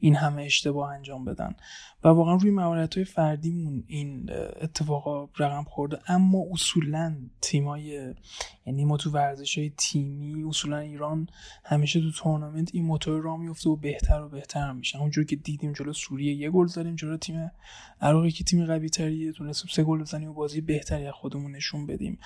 این 0.00 0.14
همه 0.14 0.42
اشتباه 0.42 0.90
انجام 0.90 1.24
بدن. 1.24 1.54
و 2.04 2.08
واقعا 2.08 2.34
روی 2.34 2.50
مهارت 2.50 2.94
های 2.94 3.04
فردیمون 3.04 3.84
این 3.86 4.30
اتفاقا 4.60 5.24
رقم 5.38 5.64
خورده. 5.64 5.98
اما 6.06 6.44
اصولا 6.52 7.16
تیمای 7.40 8.14
یعنی 8.66 8.84
ما 8.84 8.96
تو 8.96 9.10
ورزش 9.10 9.58
های 9.58 9.72
تیمی 9.76 10.44
اصولا 10.48 10.78
ایران 10.78 11.28
همیشه 11.64 12.00
تو 12.00 12.10
تورنمنت 12.10 12.70
این 12.72 12.84
موتور 12.84 13.22
را 13.22 13.36
میفته 13.36 13.70
و 13.70 13.76
بهتر 13.76 14.22
و 14.22 14.28
بهتر 14.28 14.72
میشه 14.72 15.00
اونجوری 15.00 15.26
که 15.28 15.36
دیدیم 15.36 15.72
جلو 15.72 15.92
سوریه 15.92 16.34
یه 16.34 16.50
گل 16.50 16.66
زدیم 16.66 16.94
جلو 16.94 17.16
تیم 17.16 17.50
عراقی 18.00 18.30
که 18.30 18.44
تیم 18.44 18.66
قوی 18.66 18.88
تریه 18.88 19.32
تونستیم 19.32 19.70
سه 19.72 19.84
گل 19.84 20.00
بزنیم 20.00 20.30
و 20.30 20.32
بازی 20.32 20.60
بهتری 20.60 21.10
خودمون 21.10 21.52
نشون 21.52 21.86
بدیم. 21.86 22.18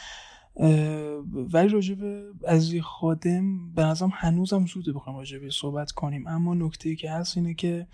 ولی 1.52 1.68
راجع 1.68 1.94
به 1.94 2.24
عزیزی 2.48 2.80
خادم 2.80 3.72
به 3.74 3.82
نظرم 3.82 4.12
هنوزم 4.14 4.66
زوده 4.66 4.92
بخوایم 4.92 5.18
راجع 5.18 5.38
به 5.38 5.50
صحبت 5.50 5.90
کنیم. 5.90 6.26
اما 6.26 6.54
نکته 6.54 6.96
که 6.96 7.10
هست 7.10 7.36
اینه 7.36 7.54
که 7.54 7.86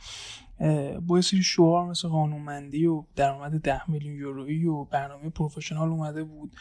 با 1.06 1.20
سری 1.20 1.42
شعار 1.42 1.86
مثل 1.90 2.08
قانونمندی 2.08 2.86
و 2.86 3.04
درآمد 3.16 3.60
ده 3.60 3.90
میلیون 3.90 4.16
یورویی 4.16 4.64
و 4.64 4.84
برنامه 4.84 5.30
پروفشنال 5.30 5.88
اومده 5.88 6.24
بود. 6.24 6.52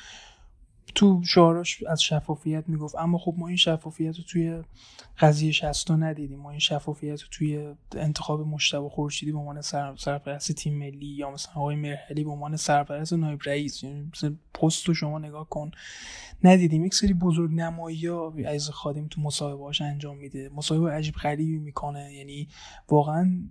تو 0.98 1.22
شعاراش 1.24 1.84
از 1.84 2.02
شفافیت 2.02 2.64
می‌گفت. 2.68 2.95
اما 2.95 3.18
خب 3.18 3.36
ما 3.38 3.48
این 3.48 3.57
شفافیت 3.57 4.18
رو 4.18 4.24
توی 4.24 4.61
قضیه 5.19 5.52
شستا 5.52 5.95
ندیدیم 5.95 6.40
ما 6.40 6.49
این 6.49 6.60
شفافیت 6.60 7.22
رو 7.22 7.28
توی 7.32 7.74
انتخاب 7.95 8.48
مشتبه 8.48 8.90
خورشیدی 8.90 9.32
به 9.32 9.38
عنوان 9.38 9.61
سر، 9.61 9.95
سرپرست 9.95 10.52
تیم 10.52 10.78
ملی 10.78 11.07
یا 11.07 11.32
مثلا 11.32 11.53
آقای 11.53 11.76
مرحلی 11.76 12.24
به 12.24 12.32
عنوان 12.32 12.56
سرپرست 12.56 13.14
نایب 13.14 13.40
رئیس 13.45 13.84
یعنی 13.84 14.10
مثلا 14.14 14.36
پست 14.53 14.88
رو 14.88 14.94
شما 14.94 15.19
نگاه 15.19 15.49
کن. 15.49 15.72
ندیدیم. 16.44 16.86
یک 16.86 16.94
سری 16.94 17.14
بزرگ 17.14 17.52
نمایی 17.53 18.07
ها 18.07 18.34
از 18.45 18.69
خادم 18.69 19.07
تو 19.07 19.22
مصاحبه 19.22 19.84
انجام 19.84 20.18
میده. 20.18 20.49
مصاحبه 20.56 20.91
عجیب 20.91 21.15
غریبی 21.15 21.57
می‌کنه. 21.57 22.14
یعنی 22.14 22.48
واقعا 22.90 23.44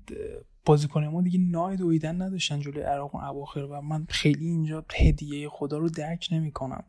بازیکن 0.65 1.05
ما 1.05 1.23
دیگه 1.23 1.39
نای 1.39 1.77
دویدن 1.77 2.23
نداشتن 2.23 2.61
جلوی 2.61 2.83
عراق 2.83 3.15
اواخر 3.15 3.61
و 3.61 3.81
من 3.81 4.07
خیلی 4.09 4.47
اینجا 4.47 4.85
هدیه 4.95 5.49
خدا 5.49 5.79
رو 5.79 5.89
درک 5.89 6.29
نمی‌کنم. 6.33 6.85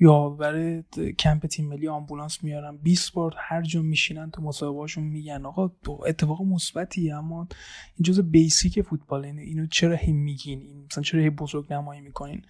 یا 0.00 0.28
برای 0.28 0.82
کمپ 1.18 1.46
تیم 1.46 1.68
ملی 1.68 1.88
آمبولانس 1.88 2.44
میارن 2.44 2.76
20 2.76 3.12
بار 3.12 3.34
هر 3.38 3.62
جا 3.62 3.82
میشینن 3.82 4.30
تو 4.30 4.42
مصاحبهاشون 4.42 5.04
میگن 5.04 5.46
آقا 5.46 5.70
اتفاق 6.06 6.42
مثبتی 6.42 7.10
اما 7.10 7.48
این 7.96 8.02
جزء 8.02 8.22
بیسیک 8.22 8.82
فوتبال 8.82 9.24
اینو 9.24 9.66
چرا 9.66 9.96
هی 9.96 10.12
میگین؟ 10.12 10.60
این 10.60 10.86
مثلا 10.90 11.02
چرا 11.02 11.20
هی 11.20 11.30
بزرگ 11.30 11.72
نمایی 11.72 12.00
می‌کنین؟ 12.00 12.42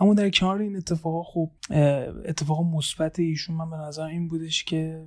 اما 0.00 0.14
در 0.14 0.30
کنار 0.30 0.58
این 0.58 0.76
اتفاق 0.76 1.26
خب 1.26 1.50
اتفاق 2.24 2.62
مثبت 2.62 3.18
ایشون 3.18 3.56
من 3.56 3.70
به 3.70 3.76
نظر 3.76 4.04
این 4.04 4.28
بودش 4.28 4.64
که 4.64 5.04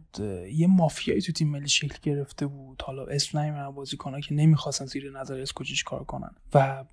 یه 0.54 0.68
مافیایی 0.68 1.22
تو 1.22 1.32
تیم 1.32 1.50
ملی 1.50 1.68
شکل 1.68 1.98
گرفته 2.04 2.48
بود. 2.48 2.82
حالا 2.82 3.06
اسم 3.06 3.40
نمی‌برم 3.40 3.72
بازیکن‌ها 3.72 4.20
که 4.20 4.34
نمی‌خواستن 4.36 4.86
زیر 4.86 5.12
نظر 5.12 5.40
اسکوچیچ 5.40 5.84
کار 5.84 6.04
کنن. 6.04 6.32
و 6.54 6.86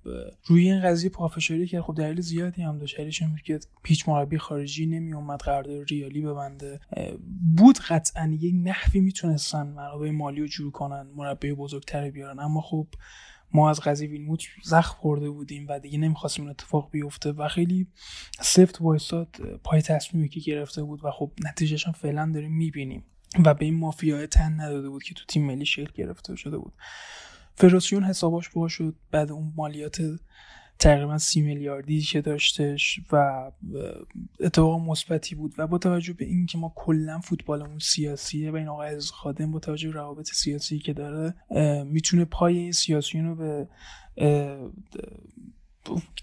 روی 0.45 0.71
این 0.71 0.81
قضیه 0.81 1.09
پافشاری 1.09 1.67
که 1.67 1.81
خب 1.81 1.95
دلیل 1.95 2.21
زیادی 2.21 2.61
هم 2.61 2.77
داشت. 2.77 2.97
دلیلش 2.97 3.23
که 3.45 3.59
پیچ 3.83 4.09
مربی 4.09 4.37
خارجی 4.37 4.85
نمی 4.85 5.13
اومد 5.13 5.39
قرارداد 5.39 5.87
ریالی 5.89 6.21
ببنده. 6.21 6.79
بود 7.57 7.79
قطعا 7.89 8.37
یه 8.39 8.55
نحوی 8.55 8.99
می‌تونستن 8.99 9.67
منابع 9.67 10.11
مالی 10.11 10.41
رو 10.41 10.47
جور 10.47 10.71
کنن 10.71 11.07
مربی 11.15 11.53
بزرگتری 11.53 12.11
بیارن. 12.11 12.39
اما 12.39 12.61
خب 12.61 12.87
ما 13.53 13.69
از 13.69 13.79
قضیه 13.79 14.09
ویلموت 14.09 14.41
زخم 14.63 14.95
خورده 14.97 15.29
بودیم 15.29 15.65
و 15.69 15.79
دیگه 15.79 15.97
نمی‌خواستیم 15.97 16.43
اون 16.43 16.51
اتفاق 16.51 16.91
بیفته 16.91 17.31
و 17.31 17.47
خیلی 17.47 17.87
سفت 18.41 18.81
وایستاد 18.81 19.35
پای 19.63 19.81
تصمیمی 19.81 20.29
که 20.29 20.39
گرفته 20.39 20.83
بود 20.83 21.05
و 21.05 21.11
خب 21.11 21.31
نتیجهش 21.43 21.87
فعلا 21.87 22.31
داریم 22.33 22.51
می‌بینیم 22.51 23.03
و 23.45 23.53
به 23.53 23.65
این 23.65 23.75
مافیای 23.75 24.27
تن 24.27 24.59
نداده 24.59 24.89
بود 24.89 25.03
که 25.03 25.13
تو 25.13 25.25
تیم 25.27 25.45
ملی 25.45 25.65
شکل 25.65 25.91
گرفته 25.95 26.35
شده 26.35 26.57
بود. 26.57 26.73
فدراسیون 27.55 28.03
حساباش 28.03 28.49
باز 28.49 28.71
شد 28.71 28.95
بعد 29.11 29.31
اون 29.31 29.53
مالیات 29.55 30.01
تقریبا 30.79 31.17
سی 31.17 31.41
میلیاردی 31.41 32.01
که 32.01 32.21
داشتش 32.21 32.99
و 33.11 33.51
اتفاق 34.39 34.81
مثبتی 34.81 35.35
بود. 35.35 35.53
و 35.57 35.67
با 35.67 35.77
توجه 35.77 36.13
به 36.13 36.25
اینکه 36.25 36.57
ما 36.57 36.73
کلا 36.75 37.19
فوتبالمون 37.19 37.79
سیاسیه 37.79 38.51
و 38.51 38.55
این 38.55 38.67
آقای 38.67 38.89
عزیز 38.89 39.11
خادم 39.11 39.51
با 39.51 39.59
توجه 39.59 39.87
به 39.87 39.93
روابط 39.93 40.27
سیاسی 40.27 40.79
که 40.79 40.93
داره 40.93 41.33
می‌تونه 41.83 42.25
پای 42.25 42.57
این 42.57 42.71
سیاسیون 42.71 43.25
رو 43.25 43.35
به 43.35 43.67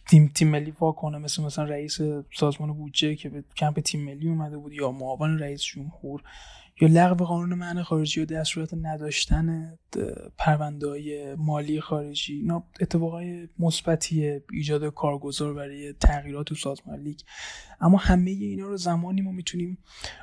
تیم 0.09 0.31
تیم 0.35 0.49
ملی 0.49 0.73
وا 0.81 0.93
کنه. 0.93 1.19
مثل 1.19 1.43
مثلا 1.43 1.65
رئیس 1.65 1.99
سازمان 2.35 2.73
بودجه 2.73 3.15
که 3.15 3.29
به 3.29 3.45
کمپ 3.57 3.81
تیم 3.81 4.05
ملی 4.05 4.29
اومده 4.29 4.59
بود 4.59 4.73
یا 4.73 4.91
معاون 4.93 5.39
رئیس 5.39 5.63
جمهور. 5.63 6.23
یا 6.81 6.89
لغو 6.89 7.25
قانون 7.25 7.55
معنی 7.59 7.83
خارجی 7.83 8.21
و 8.21 8.25
در 8.25 8.45
صورت 8.45 8.75
نداشتن 8.83 9.79
پرونده 10.39 11.35
مالی 11.39 11.81
خارجی 11.81 12.35
اینا 12.35 12.65
اتفاقای 12.81 13.49
مثبتی 13.59 14.41
ایجاد 14.53 14.95
کارگزار 14.95 15.55
برای 15.55 15.93
تغییرات 15.93 16.47
تو 16.47 16.55
سازمان 16.55 17.01
لیگ. 17.01 17.21
اما 17.81 17.99
همه 17.99 18.31
اینا 18.31 18.67
رو 18.67 18.77
زمانی 18.77 19.23
ما 19.23 19.33
می‌تونیم 19.33 19.79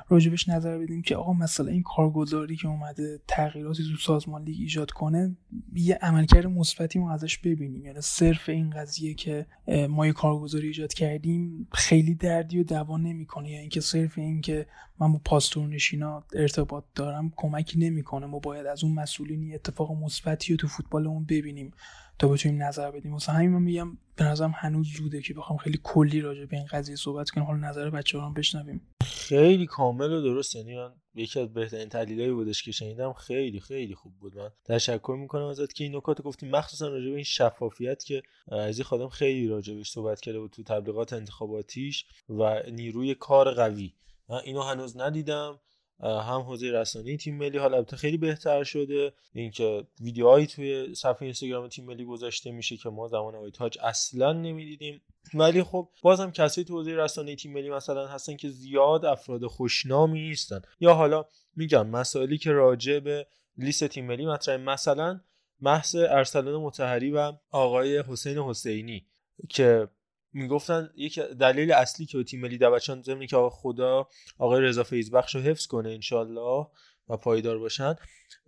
راجبش 0.08 0.48
نظر 0.48 0.78
بدیم 0.78 1.02
که 1.02 1.16
آقا 1.16 1.32
مثلا 1.32 1.66
این 1.66 1.82
کارگزاری 1.82 2.56
که 2.56 2.68
اومده 2.68 3.20
تغییراتی 3.28 3.82
تو 3.82 3.96
سازمان 3.96 4.42
لیگ 4.42 4.56
ایجاد 4.60 4.90
کنه 4.90 5.36
یه 5.74 5.98
عملکرد 6.02 6.46
مثبتی 6.46 6.98
ما 6.98 7.12
ازش 7.12 7.38
ببینیم. 7.38 7.86
یعنی 7.86 8.00
صرف 8.00 8.48
این 8.48 8.70
قضیه 8.70 9.14
که 9.14 9.46
ما 9.88 10.06
یه 10.06 10.12
کارگزاری 10.12 10.66
ایجاد 10.66 10.94
کردیم 10.94 11.68
خیلی 11.72 12.14
دردی 12.14 12.60
و 12.60 12.64
دوا 12.64 12.96
نمی‌کنه. 12.96 13.50
یا 13.50 13.60
اینکه 13.60 13.80
صرف 13.80 14.18
این 14.18 14.40
که 14.40 14.66
من 15.00 15.12
با 15.12 15.20
پاستور 15.24 15.68
نشینا 15.68 16.24
ارتباط 16.42 16.84
دارم 16.94 17.32
کمکی 17.36 17.78
نمی‌کنه 17.78 18.26
ما 18.26 18.38
باید 18.38 18.66
از 18.66 18.84
اون 18.84 18.94
مسئولینی 18.94 19.54
اتفاق 19.54 19.92
مثبتی 19.92 20.52
رو 20.52 20.56
تو 20.56 20.68
فوتبالمون 20.68 21.24
ببینیم 21.24 21.70
تا 22.18 22.28
بتونیم 22.28 22.62
نظر 22.62 22.90
بدیم. 22.90 23.12
واسه 23.12 23.32
همین 23.32 23.50
من 23.50 23.62
میگم 23.62 23.98
به 24.16 24.24
نظرم 24.24 24.54
هنوز 24.56 24.88
زوده 24.88 25.22
که 25.22 25.34
بخوام 25.34 25.58
خیلی 25.58 25.80
کلی 25.82 26.20
راجع 26.20 26.44
به 26.44 26.56
این 26.56 26.66
قضیه 26.66 26.96
صحبت 26.96 27.30
کنیم 27.30 27.46
حالا 27.46 27.68
نظر 27.68 27.90
بچه 27.90 28.20
هم 28.20 28.34
بشنویم. 28.34 28.80
خیلی 29.04 29.66
کامل 29.66 30.12
و 30.12 30.22
درست. 30.22 30.56
یعنی 30.56 30.76
من 30.76 30.92
یکی 31.14 31.40
از 31.40 31.52
بهترین 31.52 31.88
تحلیلایی 31.88 32.30
بودش 32.30 32.62
که 32.62 32.72
شنیدم. 32.72 33.12
خیلی 33.12 33.60
خیلی 33.60 33.94
خوب 33.94 34.12
بود. 34.20 34.36
من 34.36 34.50
تشکر 34.64 35.16
می‌کنم 35.20 35.44
ازت 35.44 35.72
که 35.72 35.84
این 35.84 35.96
نکات 35.96 36.22
گفتیم 36.22 36.50
مخصوصا 36.50 36.88
راجع 36.88 37.08
به 37.08 37.14
این 37.14 37.24
شفافیت 37.24 38.04
که 38.04 38.22
عزیز 38.52 38.84
خادم 38.86 39.08
خیلی 39.08 39.48
راجع 39.48 39.82
صحبت 39.82 40.20
کرده 40.20 40.40
بود 40.40 40.50
تو 40.50 40.62
تبلیغات 40.62 41.12
انتخاباتیش 41.12 42.04
و 42.28 42.62
نیروی 42.72 43.14
کار 43.14 43.54
قوی. 43.54 43.94
من 44.28 44.40
اینو 44.44 44.62
هنوز 44.62 44.96
ندیدم. 44.96 45.60
هم 46.00 46.40
حوزه 46.40 46.70
رسانه 46.70 47.16
تیم 47.16 47.36
ملی 47.36 47.58
حالا 47.58 47.76
البته 47.76 47.96
خیلی 47.96 48.16
بهتر 48.16 48.64
شده. 48.64 49.12
اینکه 49.34 49.86
ویدیوهایی 50.00 50.46
توی 50.46 50.94
صفحه 50.94 51.22
اینستاگرام 51.22 51.68
تیم 51.68 51.84
ملی 51.84 52.04
گذاشته 52.04 52.50
میشه 52.50 52.76
که 52.76 52.88
ما 52.88 53.08
زمان 53.08 53.34
آقای 53.34 53.50
تاج 53.50 53.78
اصلا 53.82 54.32
نمی‌دیدیم. 54.32 55.02
ولی 55.34 55.62
خب 55.62 55.88
بازم 56.02 56.30
کسایی 56.30 56.64
تو 56.64 56.74
حوزه 56.74 56.94
رسانه 56.96 57.36
تیم 57.36 57.52
ملی 57.52 57.70
مثلا 57.70 58.06
هستن 58.06 58.36
که 58.36 58.48
زیاد 58.48 59.04
افراد 59.04 59.46
خوشنامی 59.46 60.20
نیستن. 60.20 60.60
یا 60.80 60.94
حالا 60.94 61.24
میگم 61.56 61.86
مسائلی 61.86 62.38
که 62.38 62.52
راجع 62.52 62.98
به 62.98 63.26
لیست 63.58 63.84
تیم 63.84 64.06
ملی 64.06 64.26
مطرح 64.26 64.56
مثلا 64.56 65.20
محض 65.60 65.96
ارسلان 65.96 66.62
متحری 66.62 67.10
و 67.10 67.32
آقای 67.50 68.02
حسین 68.08 68.38
حسینی 68.38 69.06
که 69.48 69.88
می‌گفتن 70.32 70.90
یک 70.96 71.18
دلیل 71.18 71.72
اصلی 71.72 72.06
که 72.06 72.24
تیم 72.24 72.40
ملی 72.40 72.58
دعوت 72.58 72.80
شدن 72.80 73.02
ضمن 73.02 73.26
که 73.26 73.36
آقا 73.36 73.50
خدا 73.50 74.08
آقای 74.38 74.60
رضا 74.60 74.82
فیضبخش 74.82 75.34
رو 75.34 75.40
حفظ 75.40 75.66
کنه 75.66 75.90
انشالله 75.90 76.66
و 77.08 77.16
پایدار 77.16 77.58
باشن. 77.58 77.96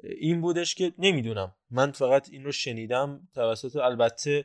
این 0.03 0.41
بودش 0.41 0.75
که 0.75 0.93
نمی‌دونم. 0.99 1.55
من 1.71 1.93
فقط 1.93 2.29
این 2.31 2.45
رو 2.45 2.53
شنیدم. 2.53 3.29
توسط 3.35 3.77
البته 3.77 4.45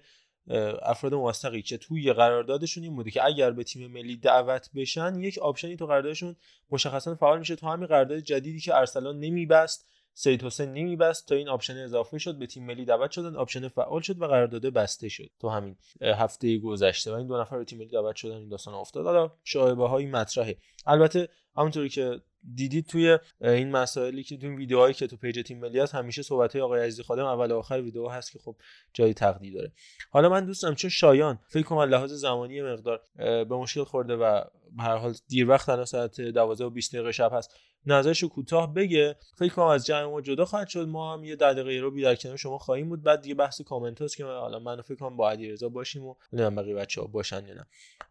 افراد 0.81 1.13
موثقی 1.13 1.61
که 1.61 1.77
توی 1.77 2.13
قراردادشون 2.13 2.83
این 2.83 2.95
بوده 2.95 3.11
که 3.11 3.25
اگر 3.25 3.51
به 3.51 3.63
تیم 3.63 3.91
ملی 3.91 4.17
دعوت 4.17 4.69
بشن 4.75 5.19
یک 5.19 5.37
آپشنی 5.37 5.75
تو 5.75 5.85
قراردادشون 5.85 6.35
مشخصا 6.71 7.15
فعال 7.15 7.39
میشه. 7.39 7.55
تو 7.55 7.67
همین 7.67 7.87
قرارداد 7.87 8.19
جدیدی 8.19 8.59
که 8.59 8.75
ارسلان 8.75 9.19
نمی‌بست 9.19 9.89
سید 10.19 10.43
حسین 10.43 10.73
نمی‌بست 10.73 11.27
تا 11.27 11.35
این 11.35 11.49
آپشن 11.49 11.77
اضافه 11.77 12.17
شد 12.17 12.35
به 12.35 12.47
تیم 12.47 12.65
ملی 12.65 12.85
دعوت 12.85 13.11
شدن 13.11 13.35
آپشن 13.35 13.67
فعال 13.67 14.01
شد 14.01 14.21
و 14.21 14.27
قرارداد 14.27 14.65
بسته 14.65 15.09
شد. 15.09 15.29
تو 15.39 15.49
همین 15.49 15.75
هفته 16.01 16.57
گذشته 16.57 17.11
و 17.11 17.15
این 17.15 17.27
دو 17.27 17.41
نفر 17.41 17.57
به 17.57 17.65
تیم 17.65 17.79
ملی 17.79 17.89
دعوت 17.89 18.15
شدن 18.15 18.35
این 18.35 18.49
داستان 18.49 18.73
افتاد. 18.73 19.05
حالا 19.05 19.31
شائبه 19.43 19.87
های 19.87 20.05
مطرحه. 20.05 20.57
البته 20.85 21.29
همونطوری 21.55 21.89
که 21.89 22.21
دیدید 22.55 22.85
توی 22.85 23.17
این 23.41 23.71
مسائلی 23.71 24.23
که 24.23 24.37
تو 24.37 24.47
ویدیوهایی 24.47 24.93
که 24.93 25.07
تو 25.07 25.17
پیج 25.17 25.47
تیم 25.47 25.59
ملی 25.59 25.79
هست 25.79 25.95
همیشه 25.95 26.21
صحبت 26.21 26.53
های 26.53 26.61
آقای 26.61 26.81
عزیزی 26.81 27.03
خادم 27.03 27.25
اول 27.25 27.51
و 27.51 27.57
آخر 27.57 27.81
ویدیو 27.81 28.07
هست 28.07 28.31
که 28.31 28.39
خب 28.39 28.55
جای 28.93 29.13
تقدیر 29.13 29.53
داره. 29.53 29.71
حالا 30.09 30.29
من 30.29 30.45
دوست 30.45 30.61
دارم 30.61 30.73
چون 30.75 30.89
شایان 30.89 31.39
فکر 31.47 31.63
کنم 31.63 31.89
لحاظ 31.89 32.13
زمانی 32.13 32.61
مقدار 32.61 33.01
به 33.17 33.55
مشکل 33.55 33.83
خورده 33.83 34.15
و 34.15 34.43
به 34.77 34.83
هر 34.83 34.95
حال 34.95 35.13
دیر 35.27 35.49
وقت 35.49 35.69
الان 35.69 35.85
ساعت 35.85 36.21
12 36.21 36.65
و 36.65 36.69
20 36.69 36.95
دقیقه 36.95 37.11
شب 37.11 37.31
هست. 37.33 37.59
نظرشو 37.85 38.29
کوتاه 38.29 38.73
بگه. 38.73 39.15
فکر 39.35 39.53
کنم 39.53 39.65
از 39.65 39.85
جمع 39.85 40.05
ما 40.05 40.21
جدا 40.21 40.45
خواهد 40.45 40.67
شد. 40.67 40.87
ما 40.87 41.13
هم 41.13 41.23
یه 41.23 41.35
ده 41.35 41.53
دقیقه 41.53 41.79
رو 41.81 42.01
در 42.01 42.15
کنار 42.15 42.37
شما 42.37 42.57
خواهیم 42.57 42.89
بود. 42.89 43.03
بعد 43.03 43.21
دیگه 43.21 43.35
بحث 43.35 43.61
کامنت 43.61 44.01
هست 44.01 44.17
که 44.17 44.25
حالا 44.25 44.59
من 44.59 44.81
فکر 44.81 44.95
کنم 44.95 45.17
با 45.17 45.29
علیرضا 45.29 45.69
باشیم 45.69 46.05
و 46.05 46.15
نمی‌دونم 46.33 46.55
بقیه 46.55 46.75
بچه‌ها 46.75 47.07
باشن 47.07 47.47
یا 47.47 47.53
نه. 47.53 47.65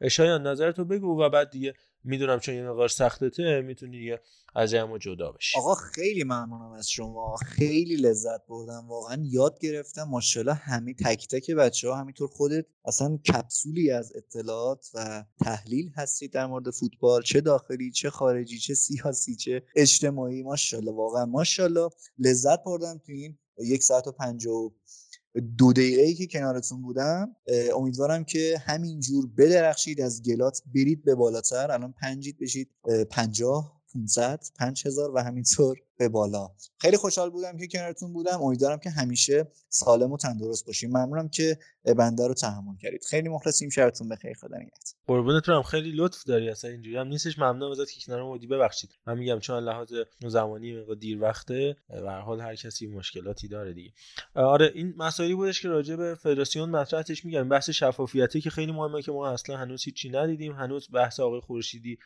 شایان 0.08 0.46
نظرتو 0.46 0.84
بگو 0.84 1.22
و 1.22 1.28
بعد 1.28 1.50
دیگه 1.50 1.74
می‌دونم 2.08 2.38
چون 2.38 2.54
یه 2.54 2.62
مقدار 2.70 2.88
سختته 2.88 3.60
می‌تونی 3.60 3.98
دیگه 3.98 4.20
از 4.54 4.70
جمع 4.70 4.98
جدا 4.98 5.32
بشی. 5.32 5.58
آقا 5.58 5.74
خیلی 5.74 6.24
ممنونم 6.24 6.72
از 6.72 6.90
شما. 6.90 7.36
خیلی 7.36 7.96
لذت 7.96 8.46
بردم. 8.48 8.86
واقعا 8.88 9.22
یاد 9.24 9.58
گرفتم. 9.58 10.02
ماشاءالله 10.02 10.54
همین 10.54 10.94
تک 10.94 11.28
تک 11.28 11.50
بچه 11.50 11.88
ها 11.88 11.96
همینطور 11.96 12.28
خودت 12.28 12.66
اصلا 12.84 13.16
کپسولی 13.16 13.90
از 13.90 14.12
اطلاعات 14.16 14.90
و 14.94 15.24
تحلیل 15.40 15.90
هستید 15.96 16.32
در 16.32 16.46
مورد 16.46 16.70
فوتبال. 16.70 17.22
چه 17.22 17.40
داخلی 17.40 17.90
چه 17.90 18.10
خارجی 18.10 18.58
چه 18.58 18.74
سیاسی 18.74 19.36
چه 19.36 19.62
اجتماعی. 19.76 20.42
ماشاءالله 20.42 20.92
واقعا 20.92 21.26
ماشاءالله. 21.26 21.88
لذت 22.18 22.64
بردم 22.64 23.00
تو 23.06 23.12
این 23.12 23.38
یک 23.58 23.82
ساعت 23.82 24.06
و 24.06 24.12
پنج 24.12 24.46
و 24.46 24.72
دو 25.58 25.72
دقیقه 25.72 26.02
ای 26.02 26.14
که 26.14 26.26
کنارتون 26.26 26.82
بودم 26.82 27.36
امیدوارم 27.76 28.24
که 28.24 28.62
همینجور 28.66 29.28
بدرخشید 29.38 30.00
از 30.00 30.22
گلات 30.22 30.62
برید 30.74 31.04
به 31.04 31.14
بالاتر. 31.14 31.70
الان 31.70 31.92
پنجید 31.92 32.38
بشید 32.38 32.70
پنجاه 33.10 33.82
500 33.94 34.40
5000 34.58 35.10
و 35.14 35.18
همینطور. 35.18 35.78
به 35.98 36.08
بالا. 36.08 36.48
خیلی 36.80 36.96
خوشحال 36.96 37.30
بودم 37.30 37.56
که 37.56 37.66
کنارتون 37.66 38.12
بودم. 38.12 38.42
امیدوارم 38.42 38.78
که 38.78 38.90
همیشه 38.90 39.48
سالم 39.68 40.12
و 40.12 40.16
تندرست 40.16 40.66
باشیم. 40.66 40.90
ممنونم 40.90 41.28
که 41.28 41.58
بنده 41.96 42.26
رو 42.26 42.34
تحمل 42.34 42.76
کردید. 42.82 43.04
خیلی 43.04 43.28
مخلصیم. 43.28 43.68
شبتون 43.68 44.08
بخیر. 44.08 44.34
خدا 44.34 44.56
نگهدار. 44.56 44.70
قربونت 45.06 45.48
هم 45.48 45.62
خیلی 45.62 45.92
لطف 45.92 46.24
داری. 46.24 46.50
اصلا 46.50 46.70
اینجوری 46.70 46.96
هم 46.96 47.06
نیستش. 47.06 47.38
ممنونم 47.38 47.70
ازت 47.70 47.90
که 47.90 48.00
کنار 48.06 48.24
بودی. 48.24 48.46
ببخشید. 48.46 48.90
من 49.06 49.18
میگم 49.18 49.38
چون 49.38 49.64
لحاظ 49.64 49.92
زمانی 50.26 50.80
مقدار 50.80 50.96
دیر 50.96 51.22
وقته 51.22 51.76
به 51.88 52.10
هر 52.10 52.20
حال 52.20 52.40
هر 52.40 52.54
کسی 52.54 52.86
مشکلاتی 52.86 53.48
داره 53.48 53.72
دیگه. 53.72 53.92
آره 54.34 54.72
این 54.74 54.94
مسائلی 54.96 55.34
بودش 55.34 55.62
که 55.62 55.68
راجع 55.68 55.96
به 55.96 56.14
فدراسیون 56.14 56.70
مطرحش 56.70 57.24
میگم. 57.24 57.48
بحث 57.48 57.70
شفافیتی 57.70 58.40
که 58.40 58.50
خیلی 58.50 58.72
مهمه 58.72 59.02
که 59.02 59.12
ما 59.12 59.28
اصلا 59.28 59.56
هنوز 59.56 59.84
هیچی 59.84 60.10
ندیدیم. 60.10 60.52
هنوز 60.52 60.88
بحث 60.92 61.20
آقای 61.20 61.40
خورشیدی 61.40 61.98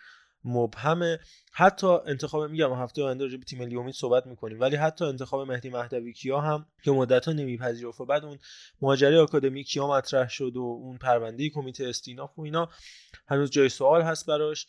مبهمه 0.44 1.19
حتی 1.52 1.86
انتخاب 1.86 2.51
میگم 2.51 2.73
هفته 2.73 3.02
آینده 3.02 3.24
راجع 3.24 3.36
به 3.36 3.44
تیم 3.44 3.59
ملی 3.59 3.77
امید 3.77 3.94
صحبت 3.94 4.27
می‌کنیم. 4.27 4.60
ولی 4.60 4.77
حتی 4.77 5.05
انتخاب 5.05 5.48
مهدی 5.48 5.70
مهدوی 5.70 6.12
کیا 6.12 6.40
هم 6.40 6.66
که 6.82 6.90
مدت 6.90 7.27
ها 7.27 7.32
نمیپذیرفت 7.32 8.01
و 8.01 8.06
بعد 8.06 8.24
اون 8.24 8.39
ماجرای 8.81 9.19
آکادمی 9.19 9.64
کیا 9.64 9.86
مطرح 9.89 10.28
شد 10.28 10.56
و 10.56 10.60
اون 10.60 10.98
پرونده 10.98 11.51
کمیته 11.51 11.89
استیناف 11.89 12.39
و 12.39 12.43
اینا 12.43 12.69
هنوز 13.28 13.51
جای 13.51 13.69
سوال 13.69 14.02
هست 14.02 14.27
براش. 14.27 14.66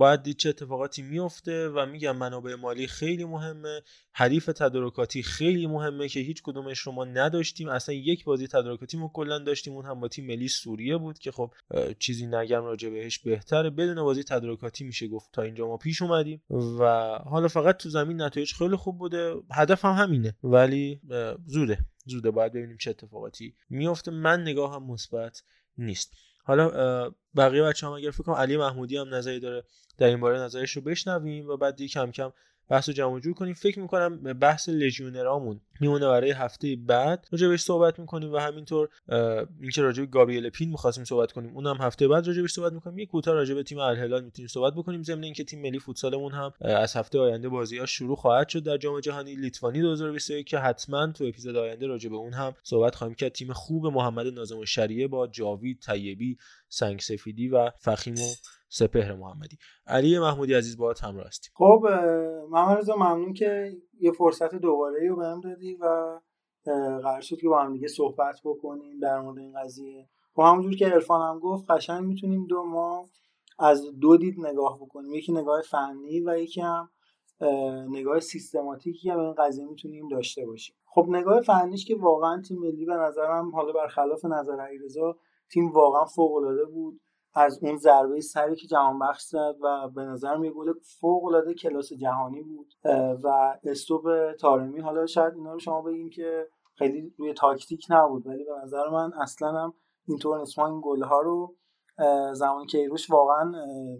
باید 0.00 0.22
دید 0.22 0.36
چه 0.36 0.48
اتفاقاتی 0.48 1.02
میفته 1.02 1.68
و 1.68 1.86
میگم 1.86 2.16
منابع 2.16 2.54
مالی 2.54 2.86
خیلی 2.86 3.24
مهمه. 3.24 3.82
حریف 4.12 4.46
تدارکاتی 4.46 5.22
خیلی 5.22 5.66
مهمه 5.66 6.08
که 6.08 6.20
هیچ 6.20 6.42
کدومش 6.42 6.78
رو 6.78 6.92
ما 6.92 7.04
نداشتیم. 7.04 7.68
اصلا 7.68 7.94
یک 7.94 8.24
بازی 8.24 8.46
تدارکاتی 8.46 8.96
ما 8.96 9.10
کلا 9.14 9.38
داشتیم. 9.38 9.72
اون 9.72 9.84
هم 9.84 10.00
با 10.00 10.08
تیم 10.08 10.26
ملی 10.26 10.48
سوریه 10.48 10.96
بود 10.96 11.18
که 11.18 11.30
خب 11.30 11.54
چیزی 11.98 12.26
نگم 12.26 12.64
راجع 12.64 12.88
بهش 12.88 13.18
بهتره. 13.18 13.70
بدون 13.70 14.02
بازی 14.02 14.22
تدارکاتی 14.22 14.84
میشه 14.84 15.08
گفت 15.08 15.32
تا 15.32 15.42
اینجا 15.42 15.66
ما 15.66 15.76
پیش 15.76 16.02
اومدیم. 16.02 16.42
و 16.50 16.84
حالا 17.24 17.48
فقط 17.48 17.76
تو 17.76 17.88
زمین 17.88 18.22
نتایج 18.22 18.52
خیلی 18.54 18.76
خوب 18.76 18.98
بوده. 18.98 19.34
هدف 19.52 19.84
هم 19.84 19.92
همینه. 19.92 20.36
ولی 20.42 21.00
زوده. 21.46 21.78
زوده. 22.06 22.30
باید 22.30 22.52
ببینیم 22.52 22.76
چه 22.76 22.90
اتفاقاتی 22.90 23.54
میفته 23.70 24.10
من 24.10 24.42
نگاهم 24.42 24.86
مثبت 24.86 25.42
نیست. 25.78 26.12
حالا 26.44 27.10
بقیه 27.36 27.62
بچه 27.62 27.86
هم 27.86 27.92
اگر 27.92 28.10
فکر 28.10 28.22
کنم 28.22 28.34
علی 28.34 28.56
محمودی 28.56 28.96
هم 28.96 29.14
نظری 29.14 29.40
داره. 29.40 29.64
در 30.00 30.06
این 30.06 30.20
باره 30.20 30.38
نظرش 30.38 30.72
رو 30.72 30.82
بشنویم 30.82 31.48
و 31.48 31.56
بعد 31.56 31.76
دیگه 31.76 31.92
کم 31.92 32.10
کم 32.10 32.32
بحث 32.68 32.88
رو 32.88 32.94
جمع 32.94 33.20
جور 33.20 33.34
کنیم. 33.34 33.54
فکر 33.54 33.80
می‌کنم 33.80 34.16
بحث 34.22 34.68
لژیونرامون 34.68 35.60
میمونه 35.80 36.06
برای 36.06 36.30
هفته 36.30 36.76
بعد. 36.76 37.26
راجبش 37.32 37.60
صحبت 37.60 37.98
می‌کنیم 37.98 38.32
و 38.32 38.38
همینطور 38.38 38.88
اینکه 39.60 39.82
راجب 39.82 40.10
گابریل 40.10 40.50
پین 40.50 40.70
می‌خواستیم 40.70 41.04
صحبت 41.04 41.32
کنیم. 41.32 41.54
اونم 41.54 41.76
هفته 41.80 42.08
بعد 42.08 42.26
راجبش 42.26 42.52
صحبت 42.52 42.72
می‌کنیم. 42.72 42.98
یه 42.98 43.06
کوتاه 43.06 43.34
راجب 43.34 43.62
تیم 43.62 43.78
الهلال 43.78 44.24
می‌تونیم 44.24 44.48
صحبت 44.48 44.74
بکنیم. 44.74 45.02
ضمن 45.02 45.24
اینکه 45.24 45.44
تیم 45.44 45.62
ملی 45.62 45.78
فوتسالمون 45.78 46.32
هم 46.32 46.52
از 46.60 46.96
هفته 46.96 47.18
آینده 47.18 47.48
بازی 47.48 47.78
ها 47.78 47.86
شروع 47.86 48.16
خواهد 48.16 48.48
شد 48.48 48.62
در 48.62 48.76
جام 48.76 49.00
جهانی 49.00 49.34
لیتوانی 49.34 49.80
2021 49.80 50.46
که 50.46 50.58
حتما 50.58 51.06
تو 51.06 51.24
اپیزود 51.24 51.56
آینده 51.56 51.86
راجب 51.86 52.14
اون 52.14 52.32
هم 52.32 52.54
صحبت 52.62 52.94
خواهیم 52.94 53.14
کرد. 53.14 53.32
تیم 53.32 53.52
خوب 53.52 53.86
محمد 53.86 54.26
ناظم 54.26 54.64
شریعه 54.64 55.06
با 55.06 55.26
جاوید 55.26 55.78
طیبی 55.80 56.38
سنگ 56.72 57.00
سفیدی 57.00 57.48
و 57.48 57.70
فخیم 57.78 58.14
و 58.14 58.34
سپهر 58.68 59.14
محمدی. 59.14 59.56
علی 59.86 60.18
محمودی 60.18 60.54
عزیز 60.54 60.76
باهات 60.76 61.04
همراه 61.04 61.26
هستیم. 61.26 61.52
خب 61.54 61.86
محمد 62.50 62.78
رضا 62.78 62.96
ممنون 62.96 63.32
که 63.32 63.76
یه 64.00 64.12
فرصت 64.12 64.54
دوباره 64.54 65.08
رو 65.08 65.16
بهم 65.16 65.40
دادی 65.40 65.74
و 65.74 66.20
قرار 67.02 67.20
شد 67.20 67.36
که 67.36 67.48
با 67.48 67.62
هم 67.62 67.72
دیگه 67.72 67.88
صحبت 67.88 68.40
بکنیم 68.44 68.98
در 69.00 69.20
مورد 69.20 69.38
این 69.38 69.52
قضیه. 69.62 70.08
خب 70.34 70.42
همونجور 70.42 70.76
که 70.76 70.86
عرفان 70.86 71.20
هم 71.28 71.38
گفت 71.38 71.70
قشنگ 71.70 72.06
می‌تونیم 72.06 72.46
دو 72.46 72.62
ما 72.64 73.10
از 73.58 73.82
دو 74.00 74.16
دید 74.16 74.46
نگاه 74.46 74.78
بکنیم. 74.80 75.14
یکی 75.14 75.32
نگاه 75.32 75.62
فنی 75.62 76.20
و 76.20 76.38
یکی 76.38 76.60
هم 76.60 76.90
نگاه 77.88 78.20
سیستماتیکی 78.20 79.10
هم 79.10 79.18
این 79.18 79.34
قضیه 79.38 79.66
می‌تونیم 79.66 80.08
داشته 80.08 80.46
باشیم. 80.46 80.76
خب 80.86 81.06
نگاه 81.08 81.40
فنیش 81.40 81.84
که 81.84 81.96
واقعا 81.96 82.42
تیم 82.42 82.58
ملی 82.58 82.84
به 82.84 82.94
نظرم 82.94 83.50
حالا 83.54 83.72
برخلاف 83.72 84.24
نظر 84.24 84.60
علیرضا 84.60 85.16
تیم 85.52 85.72
واقعا 85.72 86.04
فوق 86.04 86.34
العاده 86.34 86.64
بود. 86.64 87.00
از 87.34 87.58
اون 87.62 87.76
ضربه 87.76 88.20
سری 88.20 88.56
که 88.56 88.66
جهان 88.66 88.98
بخش 88.98 89.22
زد 89.22 89.54
و 89.62 89.88
به 89.88 90.02
نظر 90.02 90.44
یه 90.44 90.50
گل 90.50 90.72
فوق 91.00 91.24
العاده 91.24 91.54
کلاس 91.54 91.92
جهانی 91.92 92.42
بود 92.42 92.72
و 93.24 93.58
استوب 93.64 94.32
تارمی 94.32 94.80
حالا 94.80 95.06
شاید 95.06 95.34
اینا 95.34 95.52
رو 95.52 95.58
شما 95.58 95.82
بگین 95.82 96.10
که 96.10 96.48
خیلی 96.74 97.14
روی 97.18 97.34
تاکتیک 97.34 97.86
نبود 97.90 98.26
ولی 98.26 98.44
به 98.44 98.52
نظر 98.62 98.88
من 98.88 99.12
اصلا 99.12 99.52
هم 99.52 99.74
اینطور 100.08 100.38
نیست. 100.38 100.58
ما 100.58 100.66
این 100.66 100.80
گل 100.84 101.02
ها 101.02 101.20
رو 101.20 101.56
زمان 102.32 102.66
کیروش 102.66 103.10
واقعا 103.10 103.52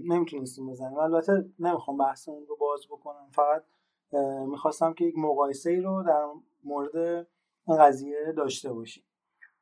نمی‌تونستیم 0.08 0.70
بزنیم. 0.70 0.98
البته 0.98 1.44
نمی‌خوام 1.58 1.96
بحث 1.96 2.28
اون 2.28 2.46
رو 2.46 2.56
باز 2.60 2.80
بکنم. 2.90 3.28
فقط 3.32 3.64
می‌خواستم 4.48 4.92
که 4.92 5.04
یک 5.04 5.14
مقایسه 5.18 5.70
ای 5.70 5.80
رو 5.80 6.02
در 6.06 6.26
مورد 6.64 7.26
این 7.68 7.78
قضیه 7.78 8.32
داشته 8.36 8.72
باشیم. 8.72 9.04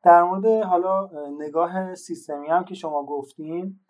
در 0.02 0.22
مورد 0.22 0.46
حالا 0.46 1.10
نگاه 1.38 1.94
سیستمی 1.94 2.48
هم 2.48 2.64
که 2.64 2.74
شما 2.74 3.04
گفتین 3.04 3.80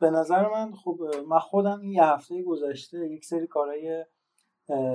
به 0.00 0.10
نظر 0.10 0.48
من 0.48 0.72
خب 0.72 0.98
من 1.28 1.38
خودم 1.38 1.80
این 1.80 2.00
هفته 2.00 2.42
گذشته 2.42 3.10
یک 3.10 3.24
سری 3.24 3.46
کارهای 3.46 4.04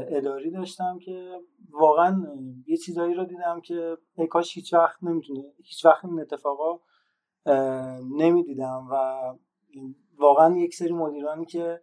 اداری 0.08 0.52
داشتم 0.52 1.00
که 1.00 1.40
واقعا 1.70 2.24
یه 2.68 2.78
چیزایی 2.78 3.14
رو 3.14 3.26
دیدم 3.26 3.62
که 3.62 3.98
ای 4.18 4.28
کاش 4.28 4.56
هیچ 4.56 4.74
وقت 4.74 5.04
نمی‌تونه 5.04 5.44
هیچ 5.64 5.86
وقت 5.86 6.06
این 6.06 6.20
اتفاقا 6.20 6.80
نمی‌دیدم 8.18 8.88
و 8.92 9.22
واقعا 10.18 10.58
یک 10.58 10.76
سری 10.76 10.94
مدیرانی 10.94 11.46
که 11.46 11.82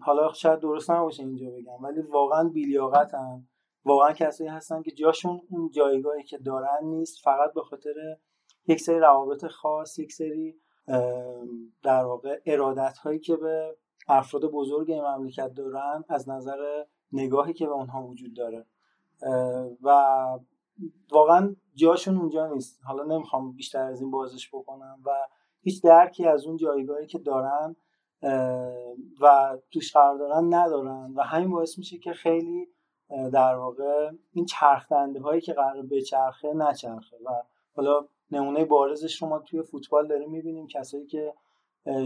حالا 0.00 0.32
شاید 0.32 0.60
درست 0.60 0.90
نباشه 0.90 1.22
اینجا 1.22 1.50
بگم 1.50 1.84
ولی 1.84 2.00
واقعا 2.00 2.48
بیلیاقتن. 2.48 3.48
واقعا 3.84 4.12
کسایی 4.12 4.50
هستن 4.50 4.82
که 4.82 4.90
جاشون 4.90 5.40
اون 5.50 5.70
جایگاهی 5.70 6.22
که 6.22 6.38
دارن 6.38 6.78
نیست 6.82 7.24
فقط 7.24 7.52
به 7.54 7.62
خاطر 7.62 8.16
یک 8.66 8.80
سری 8.80 8.98
روابط 8.98 9.46
خاص 9.46 9.98
یک 9.98 10.12
سری 10.12 10.60
در 11.82 12.04
واقع 12.04 12.40
ارادت 12.46 12.98
هایی 12.98 13.18
که 13.18 13.36
به 13.36 13.76
افراد 14.08 14.44
بزرگ 14.44 14.90
این 14.90 15.04
مملکت 15.04 15.54
دارن 15.54 16.04
از 16.08 16.28
نظر 16.28 16.84
نگاهی 17.12 17.52
که 17.52 17.66
به 17.66 17.72
اونها 17.72 18.06
وجود 18.06 18.36
داره. 18.36 18.66
و 19.82 19.90
واقعا 21.12 21.56
جاشون 21.74 22.16
اونجا 22.16 22.46
نیست. 22.46 22.80
حالا 22.84 23.04
نمی‌خوام 23.04 23.52
بیشتر 23.52 23.82
از 23.84 24.00
این 24.00 24.10
بازش 24.10 24.48
بکنم 24.54 24.98
و 25.06 25.10
هیچ 25.62 25.82
درکی 25.82 26.26
از 26.26 26.46
اون 26.46 26.56
جایگاهی 26.56 27.06
که 27.06 27.18
دارن 27.18 27.76
و 29.20 29.56
توش 29.70 29.92
قرار 29.92 30.18
دارن 30.18 30.54
ندارن 30.54 31.12
و 31.16 31.22
همین 31.22 31.50
باعث 31.50 31.78
میشه 31.78 31.98
که 31.98 32.12
خیلی 32.12 32.68
در 33.32 33.54
واقع 33.54 34.10
این 34.32 34.44
چرخدنده 34.44 35.20
هایی 35.20 35.40
که 35.40 35.52
قرار 35.52 35.82
بچرخه 35.82 36.52
نچرخه 36.52 37.16
و 37.24 37.42
حالا 37.76 38.06
نمونه 38.30 38.64
بارزش 38.64 39.22
رو 39.22 39.28
ما 39.28 39.38
توی 39.38 39.62
فوتبال 39.62 40.08
داریم 40.08 40.30
می‌بینیم. 40.30 40.66
کسایی 40.66 41.06
که 41.06 41.34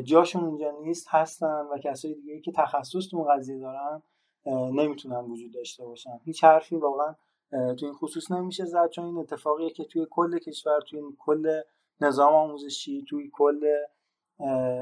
جاشون 0.05 0.45
اونجا 0.45 0.71
نیست 0.71 1.07
هستن 1.11 1.67
و 1.73 1.79
کسایی 1.79 2.15
دیگه 2.15 2.41
که 2.41 2.53
تخصص 2.53 3.09
تو 3.11 3.25
قضیه 3.25 3.59
دارن 3.59 4.03
نمی‌تونن 4.47 5.25
وجود 5.25 5.55
داشته 5.55 5.85
باشن. 5.85 6.21
هیچ 6.25 6.45
حرفی 6.45 6.77
واقعا 6.77 7.15
تو 7.51 7.87
این 7.87 7.95
خصوص 7.95 8.31
نمیشه 8.31 8.65
زد. 8.65 8.89
چون 8.89 9.05
این 9.05 9.19
اتفاقیه 9.19 9.71
که 9.71 9.85
توی 9.85 10.07
کل 10.11 10.39
کشور 10.39 10.81
توی 10.81 11.01
کل 11.19 11.61
نظام 12.01 12.35
آموزشی 12.35 13.05
توی 13.09 13.31
کل 13.33 13.61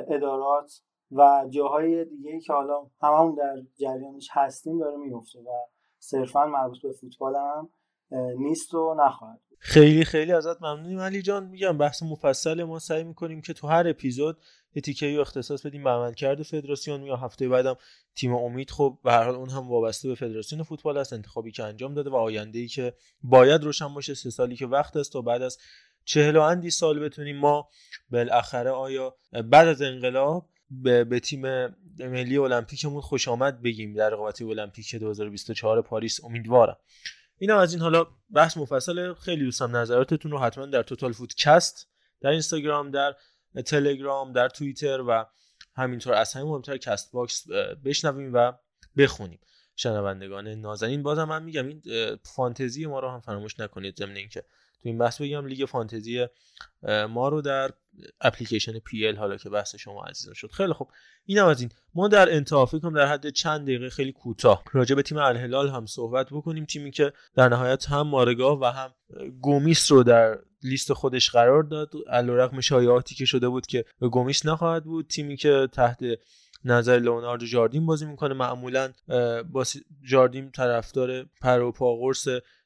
ادارات 0.09 0.83
و 1.13 1.47
جاهای 1.51 2.05
دیگه 2.05 2.41
که 2.41 2.53
حالا 2.53 2.87
هممون 3.03 3.35
در 3.35 3.63
جریانش 3.77 4.29
هستیم 4.33 4.79
داره 4.79 4.97
میفته 4.97 5.41
و 5.41 5.49
صرفا 6.03 6.47
مربوط 6.47 6.83
به 6.83 6.93
فوتبال 6.93 7.35
هم 7.37 7.71
نیست 8.39 8.75
و 8.75 8.95
نخواهد 9.07 9.41
خیلی 9.59 10.05
خیلی 10.05 10.33
ازت 10.33 10.63
ممنونیم. 10.63 11.01
علی 11.01 11.23
جان 11.23 11.47
میگم 11.47 11.79
بحث 11.79 12.03
مفصل 12.03 12.63
ما 12.63 12.79
سعی 12.79 13.05
می‌کنیم 13.05 13.41
که 13.41 13.53
تو 13.53 13.67
هر 13.67 13.89
اپیزود 13.89 14.39
یه 14.75 14.83
تیکه 14.83 15.21
اختصاص 15.21 15.67
بدیم 15.67 15.85
به 15.85 15.91
عملکرد 15.91 16.43
فدراسیون 16.43 17.03
یا 17.03 17.17
هفته 17.17 17.49
بعدم 17.49 17.77
تیم 18.15 18.35
امید. 18.35 18.71
خب 18.71 18.99
به 19.05 19.13
هر 19.13 19.25
حال 19.25 19.35
اون 19.35 19.51
هم 19.51 19.69
وابسته 19.69 20.09
به 20.09 20.15
فدراسیون 20.15 20.63
فوتبال 20.63 20.99
است 20.99 21.13
انتخابی 21.13 21.53
که 21.53 21.65
انجام 21.65 21.95
داده 21.95 22.11
و 22.11 22.17
آینده 22.17 22.59
ای 22.59 22.69
که 22.69 22.95
باید 23.23 23.65
روشن 23.65 23.95
باشه. 23.95 24.15
سه 24.15 24.31
سالی 24.31 24.57
که 24.57 24.67
وقت 24.67 24.97
است 24.97 25.13
تا 25.13 25.21
بعد 25.21 25.43
از 25.43 25.59
چهل 26.05 26.37
و 26.37 26.41
اندی 26.41 26.71
سال 26.71 27.01
بتونیم 27.01 27.37
ما 27.37 27.69
بالاخره 28.11 28.71
آیا 28.71 29.17
بعد 29.45 29.69
از 29.69 29.83
انقلاب 29.83 30.49
به, 30.83 31.05
به 31.05 31.21
تیم 31.21 31.67
ملی 31.99 32.39
المپیکمون 32.39 33.01
خوش 33.01 33.29
آمد 33.29 33.63
بگیم 33.63 33.95
در 33.95 34.11
رقابت 34.11 34.43
المپیک 34.43 34.97
2024 34.97 35.83
پاریس 35.83 36.25
امیدوارم. 36.25 36.77
اینا 37.39 37.61
از 37.61 37.73
این 37.73 37.83
حالا 37.83 38.07
بحث 38.31 38.57
مفصل 38.57 39.15
خیلی 39.15 39.45
دوست 39.45 39.63
دارم 39.63 39.77
نظراتتون 39.77 40.31
رو 40.31 40.39
حتما 40.39 40.67
در 40.67 40.83
توتال 40.83 41.13
فوتکست 41.13 41.89
در 42.21 42.31
اینستاگرام 42.31 42.91
در 42.91 43.15
تلگرام 43.67 44.33
در 44.33 44.49
توییتر 44.49 45.01
و 45.01 45.27
همینطور 45.77 46.15
از 46.15 46.35
همین 46.35 46.49
مهمتر 46.49 46.77
کست 46.77 47.13
باکس 47.13 47.45
بشنویم 47.85 48.35
و 48.35 48.53
بخونیم. 48.97 49.39
شنوندگان 49.77 50.49
نازنین 50.49 51.03
بازم 51.03 51.25
من 51.25 51.43
میگم 51.43 51.67
این 51.67 51.83
فانتزی 52.23 52.87
ما 52.87 53.01
رو 53.01 53.11
هم 53.11 53.21
فراموش 53.21 53.61
نکنید 53.61 53.97
ضمن 53.97 54.17
اینکه 54.17 54.45
تو 54.83 54.89
این 54.89 54.99
بحث 54.99 55.21
بگم 55.21 55.47
لیگ 55.47 55.65
فانتزی 55.65 56.27
ما 57.09 57.29
رو 57.29 57.43
در 57.43 57.71
اپلیکیشن 58.21 58.79
PL 58.79 59.17
حالا 59.17 59.37
که 59.37 59.51
بحث 59.51 59.77
شما 59.77 60.05
عزیزان 60.05 60.35
شد. 60.35 60.51
خیلی 60.51 60.73
خوب. 60.73 60.91
اینم 61.27 61.47
از 61.47 61.61
این. 61.61 61.71
ما 61.95 62.09
در 62.09 62.33
انتها 62.33 62.67
فکر 62.67 62.79
کنم 62.79 62.91
در 62.91 63.07
حد 63.07 63.31
چند 63.31 63.63
دقیقه 63.63 63.91
خیلی 63.91 64.13
کوتاه 64.13 64.65
راجع 64.73 64.95
به 64.95 65.03
تیم 65.03 65.19
الهلال 65.19 65.69
هم 65.69 65.87
صحبت 65.87 66.27
بکنیم. 66.31 66.65
تیمی 66.65 66.91
که 66.91 67.13
در 67.35 67.49
نهایت 67.49 67.89
هم 67.89 68.07
مارگا 68.09 68.61
و 68.61 68.65
هم 68.65 68.95
گومیس 69.41 69.93
رو 69.93 70.03
در 70.03 70.39
لیست 70.63 70.93
خودش 70.93 71.31
قرار 71.31 71.63
داد. 71.63 71.91
علیرغم 72.11 72.61
شایعاتی 72.61 73.15
که 73.15 73.25
شده 73.25 73.49
بود 73.49 73.67
که 73.67 73.85
گومیس 74.01 74.47
نخواهد 74.47 74.85
بود. 74.85 75.07
تیمی 75.07 75.37
که 75.37 75.69
تحت 75.73 75.99
نظر 76.65 76.99
لئوناردو 76.99 77.47
جاردین 77.47 77.87
بازی 77.87 78.07
می‌کنه. 78.07 78.35
معمولا 78.35 78.93
با 79.53 79.65
جاردین 80.09 80.51
طرفدار 80.51 81.25
پر 81.43 81.61
و 81.61 81.73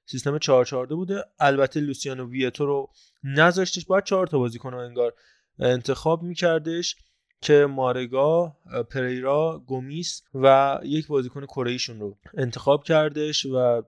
سیستم 0.07 0.39
442 0.39 0.97
بوده. 0.97 1.25
البته 1.39 1.81
لوسیانو 1.81 2.31
ویتو 2.31 2.67
رو 2.67 2.91
نذاشتش 3.25 3.85
باید 3.85 4.05
چهار 4.05 4.27
تا 4.27 4.39
بازیکن 4.39 4.75
انگار 4.75 5.15
انتخاب 5.59 6.23
میکردش 6.23 6.97
که 7.41 7.67
مارگا 7.67 8.57
پریرا 8.91 9.63
گومیس 9.67 10.23
و 10.35 10.79
یک 10.85 11.07
بازیکن 11.07 11.47
کره 11.47 11.77
رو 11.89 12.19
انتخاب 12.35 12.85
کردش 12.85 13.47
و 13.47 13.83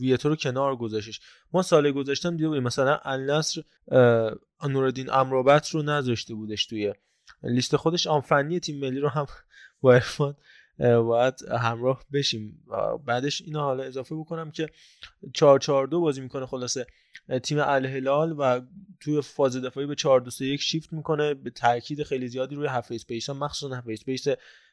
ویتو 0.00 0.28
رو 0.28 0.36
کنار 0.36 0.76
گذاشتش. 0.76 1.20
ما 1.52 1.62
سال 1.62 1.92
گذاشتم 1.92 2.36
بودیم 2.36 2.62
مثلا 2.62 2.98
النصر 3.02 3.62
نورالدین 4.68 5.10
امرابت 5.10 5.68
رو 5.68 5.82
نذاشته 5.82 6.34
بودش 6.34 6.66
توی 6.66 6.92
لیست 7.42 7.76
خودش. 7.76 8.06
آنفنی 8.06 8.60
تیم 8.60 8.80
ملی 8.80 9.00
رو 9.00 9.08
هم 9.08 9.26
با 9.80 10.00
باید 10.78 11.34
همراه 11.48 12.04
بشیم. 12.12 12.64
بعدش 13.06 13.42
اینو 13.42 13.60
حالا 13.60 13.82
اضافه 13.82 14.14
بکنم 14.14 14.50
که 14.50 14.68
442 15.34 16.00
بازی 16.00 16.20
می‌کنه 16.20 16.46
خلاصه. 16.46 16.86
تیم 17.42 17.58
الهلال 17.60 18.34
و 18.38 18.60
توی 19.00 19.20
فاز 19.20 19.56
دفاعی 19.56 19.86
به 19.86 19.94
4 19.94 20.20
2 20.20 20.44
1 20.44 20.60
شیفت 20.60 20.92
می‌کنه. 20.92 21.34
به 21.34 21.50
تاکید 21.50 22.02
خیلی 22.02 22.28
زیادی 22.28 22.54
روی 22.54 22.66
half 22.66 22.92
space 22.92 23.28
ها 23.28 23.34
مخصوصا 23.34 23.74
half 23.74 23.84
space 23.88 24.24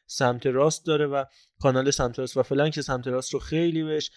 سمت 0.06 0.46
راست 0.46 0.86
داره 0.86 1.06
و 1.06 1.24
کانال 1.60 1.90
سمت 1.90 2.18
راست 2.18 2.36
و 2.36 2.42
flank 2.42 2.80
سمت 2.80 3.06
راست 3.06 3.34
رو 3.34 3.40
خیلی 3.40 3.82
بهش 3.82 4.10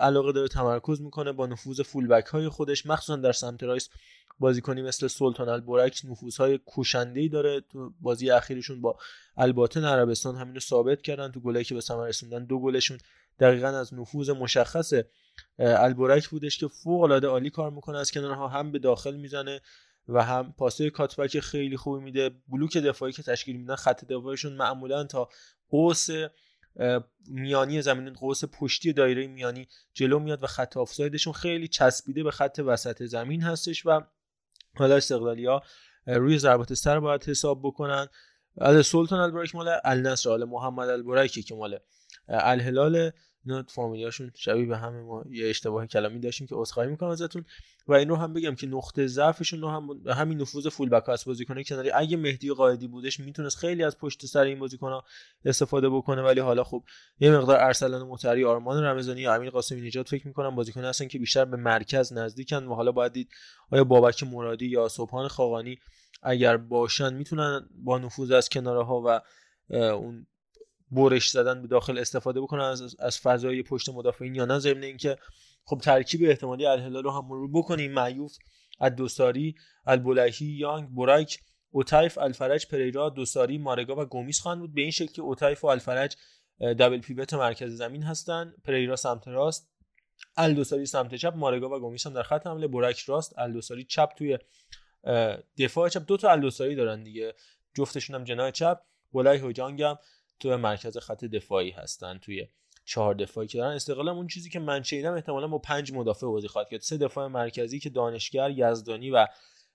علاقه 0.00 0.32
داره 0.32 0.48
تمرکز 0.48 1.00
می‌کنه 1.00 1.32
با 1.32 1.46
نفوذ 1.46 1.82
fullback 1.82 2.26
های 2.26 2.48
خودش. 2.48 2.86
مخصوصا 2.86 3.16
در 3.16 3.32
سمت 3.32 3.62
راست 3.62 3.88
بازیکنی 4.38 4.82
مثل 4.82 5.06
سلطان 5.06 5.48
البرک 5.48 6.02
نفوذهای 6.04 6.58
کوشنده 6.58 7.28
داره. 7.28 7.60
تو 7.60 7.92
بازی 8.00 8.30
اخیرشون 8.30 8.80
با 8.80 8.98
الباطن 9.36 9.84
عربستان 9.84 10.36
همینو 10.36 10.60
ثابت 10.60 11.02
کردن. 11.02 11.32
تو 11.32 11.40
گلایی 11.40 11.64
که 11.64 11.74
به 11.74 11.80
ثمر 11.80 12.06
رسوندن 12.06 12.44
دو 12.44 12.58
گلشون 12.58 12.98
دقیقا 13.40 13.68
از 13.68 13.94
نفوذ 13.94 14.30
مشخص 14.30 14.92
البرک 15.58 16.28
بودش 16.28 16.58
که 16.58 16.68
فوق 16.68 17.02
العاده 17.02 17.26
عالی 17.26 17.50
کار 17.50 17.70
می‌کنه. 17.70 17.98
از 17.98 18.10
کنارها 18.10 18.48
هم 18.48 18.72
به 18.72 18.78
داخل 18.78 19.16
می‌زنه 19.16 19.60
و 20.08 20.24
هم 20.24 20.54
پاسه 20.58 20.90
کاتبک 20.90 21.40
خیلی 21.40 21.76
خوبی 21.76 22.04
میده. 22.04 22.30
بلوک 22.48 22.76
دفاعی 22.76 23.12
که 23.12 23.22
تشکیل 23.22 23.56
میدن 23.56 23.74
خط 23.74 24.04
دفاعشون 24.04 24.52
معمولا 24.52 25.04
تا 25.04 25.28
قوس 25.70 26.08
میانی 27.28 27.82
زمین 27.82 28.12
قوس 28.12 28.44
پشتی 28.44 28.92
دایره 28.92 29.26
میانی 29.26 29.68
جلو 29.94 30.18
میاد 30.18 30.42
و 30.42 30.46
خط 30.46 30.76
آفسایدشون 30.76 31.32
خیلی 31.32 31.68
چسبیده 31.68 32.22
به 32.22 32.30
خط 32.30 32.60
وسط 32.66 33.02
زمین 33.02 33.42
هستش 33.42 33.86
و 33.86 34.00
حالا 34.76 34.96
استقلالیا 34.96 35.62
روی 36.06 36.38
ضربات 36.38 36.74
سر 36.74 37.00
باید 37.00 37.24
حساب 37.24 37.60
بکنن. 37.62 38.06
ال 38.60 38.82
سلطان 38.82 39.20
البرک 39.20 39.54
مال 39.54 39.80
النصر 39.84 40.30
آل 40.30 40.44
محمد 40.44 40.88
البرکی 40.88 41.42
که 41.42 41.54
مال 41.54 41.78
الهلال 42.28 43.10
اینا 43.46 43.64
فامیلیاشون 43.68 44.30
شبیه 44.34 44.66
به 44.66 44.76
همه 44.76 45.02
ما 45.02 45.24
یه 45.30 45.48
اشتباه 45.48 45.86
کلامی 45.86 46.20
داشتیم 46.20 46.46
که 46.46 46.54
عذرخواهی 46.54 46.90
می‌کنم 46.90 47.10
ازتون. 47.10 47.44
و 47.88 47.92
این 47.92 48.08
رو 48.08 48.16
هم 48.16 48.32
بگم 48.32 48.54
که 48.54 48.66
نقطه 48.66 49.06
ضعفشون 49.06 49.60
رو 49.60 49.68
هم 49.68 49.88
همین 50.06 50.40
نفوذ 50.40 50.68
فول 50.68 50.88
بک 50.88 51.08
است 51.08 51.24
بازیکن 51.24 51.62
کناری 51.62 51.90
اگه 51.90 52.16
مهدی 52.16 52.50
قائدی 52.50 52.86
بودش 52.86 53.20
می‌تونست 53.20 53.58
خیلی 53.58 53.84
از 53.84 53.98
پشت 53.98 54.26
سر 54.26 54.42
این 54.42 54.58
بازیکن 54.58 55.00
استفاده 55.44 55.88
بکنه. 55.88 56.22
ولی 56.22 56.40
حالا 56.40 56.64
خب 56.64 56.84
یه 57.20 57.30
مقدار 57.30 57.60
ارسلان 57.60 58.02
متری 58.02 58.44
آرمان 58.44 58.84
رمضانی 58.84 59.20
یا 59.20 59.34
امیر 59.34 59.50
قاسمی 59.50 59.80
نجات 59.80 60.08
فکر 60.08 60.26
می‌کنم 60.26 60.54
بازیکن 60.54 60.84
هستن 60.84 61.08
که 61.08 61.18
بیشتر 61.18 61.44
به 61.44 61.56
مرکز 61.56 62.12
نزدیکن 62.12 62.64
و 62.64 62.74
حالا 62.74 62.92
باید 62.92 63.12
دید 63.12 63.28
آیا 63.70 63.84
بابک 63.84 64.22
مرادی 64.22 64.66
یا 64.66 64.88
صبحان 64.88 65.28
خاقانی 65.28 65.78
اگر 66.22 66.56
باشن 66.56 67.14
می‌تونن 67.14 67.68
با 67.84 67.98
نفوذ 67.98 68.30
از 68.30 68.48
کناره 68.48 68.84
ها 68.84 69.02
و 69.06 69.20
اون 69.70 70.26
برش 70.90 71.30
زدن 71.30 71.62
به 71.62 71.68
داخل 71.68 71.98
استفاده 71.98 72.40
بکنن 72.40 72.64
از, 72.64 72.96
از 72.98 73.20
فضای 73.20 73.62
پشت 73.62 73.88
مدافعین 73.88 74.34
یا 74.34 74.44
نه 74.44 74.58
ضمن 74.58 74.82
اینکه 74.82 75.16
خب 75.64 75.78
ترکیب 75.78 76.20
احتمالی 76.24 76.66
الهلال 76.66 77.02
رو 77.02 77.10
هم 77.10 77.24
مرور 77.28 77.50
بکنیم. 77.52 77.92
معیوف 77.92 78.36
الدوساری 78.80 79.54
البلهی 79.86 80.46
یانگ 80.46 80.94
برایک 80.94 81.38
اوتایف 81.70 82.18
الفرج 82.18 82.66
پریرا 82.66 83.08
دوساری 83.08 83.58
مارگا 83.58 83.96
و 83.96 84.04
گومیس 84.04 84.40
خواهند 84.40 84.60
بود. 84.60 84.74
به 84.74 84.80
این 84.80 84.90
شکل 84.90 85.12
که 85.12 85.22
اوتایف 85.22 85.64
و 85.64 85.66
الفرج 85.66 86.16
دبل 86.60 87.00
پیوت 87.00 87.34
مرکز 87.34 87.72
زمین 87.72 88.02
هستن 88.02 88.54
پریرا 88.64 88.96
سمت 88.96 89.28
راست 89.28 89.70
الدوساری 90.36 90.86
سمت 90.86 91.14
چپ 91.14 91.36
مارگا 91.36 91.76
و 91.76 91.80
گومیس 91.80 92.06
هم 92.06 92.12
در 92.12 92.22
خط 92.22 92.46
حمله 92.46 92.68
برایک 92.68 92.98
راست 92.98 93.38
الدوساری 93.38 93.84
چپ 93.84 94.08
توی 94.18 94.38
دفاع 95.58 95.88
چپ. 95.88 96.06
دو 96.06 96.16
تا 96.16 96.30
الدوساری 96.30 96.74
دارن 96.74 97.02
دیگه. 97.02 97.34
جفتشون 97.74 98.16
هم 98.16 98.24
جناح 98.24 98.50
چپ. 98.50 98.80
بلای 99.12 99.38
هوجانگ 99.38 99.82
هم 99.82 99.98
تو 100.40 100.56
مرکز 100.56 100.98
خط 100.98 101.24
دفاعی 101.24 101.70
هستن 101.70 102.18
توی 102.18 102.48
چهار 102.84 103.14
دفاعی 103.14 103.48
که 103.48 103.58
دارن. 103.58 103.74
استقلال 103.74 104.08
اون 104.08 104.26
چیزی 104.26 104.50
که 104.50 104.58
من 104.58 104.82
شنیدم 104.82 105.12
احتمالا 105.12 105.48
با 105.48 105.58
پنج 105.58 105.92
مدافع 105.92 106.26
بازی 106.26 106.48
خواهد 106.48 106.68
کرد. 106.68 106.80
سه 106.80 106.96
دفاع 106.96 107.26
مرکزی 107.26 107.80
که 107.80 107.90
دانشگر 107.90 108.50
یزدانی 108.50 109.10
و 109.10 109.26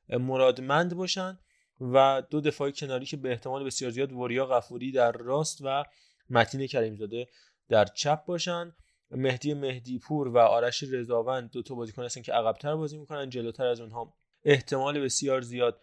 مرادمند 0.09 0.95
باشن 0.95 1.39
و 1.81 2.23
دو 2.29 2.41
دفاع 2.41 2.71
کناری 2.71 3.05
که 3.05 3.17
به 3.17 3.29
احتمال 3.29 3.63
بسیار 3.63 3.91
زیاد 3.91 4.13
وریا 4.13 4.45
غفوری 4.45 4.91
در 4.91 5.11
راست 5.11 5.61
و 5.63 5.83
متین 6.29 6.67
کریمزاده 6.67 7.27
در 7.69 7.85
چپ 7.85 8.25
باشن. 8.25 8.75
مهدی 9.11 9.53
مهدی 9.53 9.99
پور 9.99 10.27
و 10.27 10.37
آرش 10.37 10.83
رضاوند 10.83 11.51
دو 11.51 11.61
تا 11.61 11.75
بازیکن 11.75 12.03
هستن 12.03 12.21
که 12.21 12.33
عقبتر 12.33 12.75
بازی 12.75 12.97
می‌کنن. 12.97 13.29
جلوتر 13.29 13.65
از 13.65 13.81
اونها 13.81 14.13
احتمال 14.43 14.99
بسیار 14.99 15.41
زیاد 15.41 15.81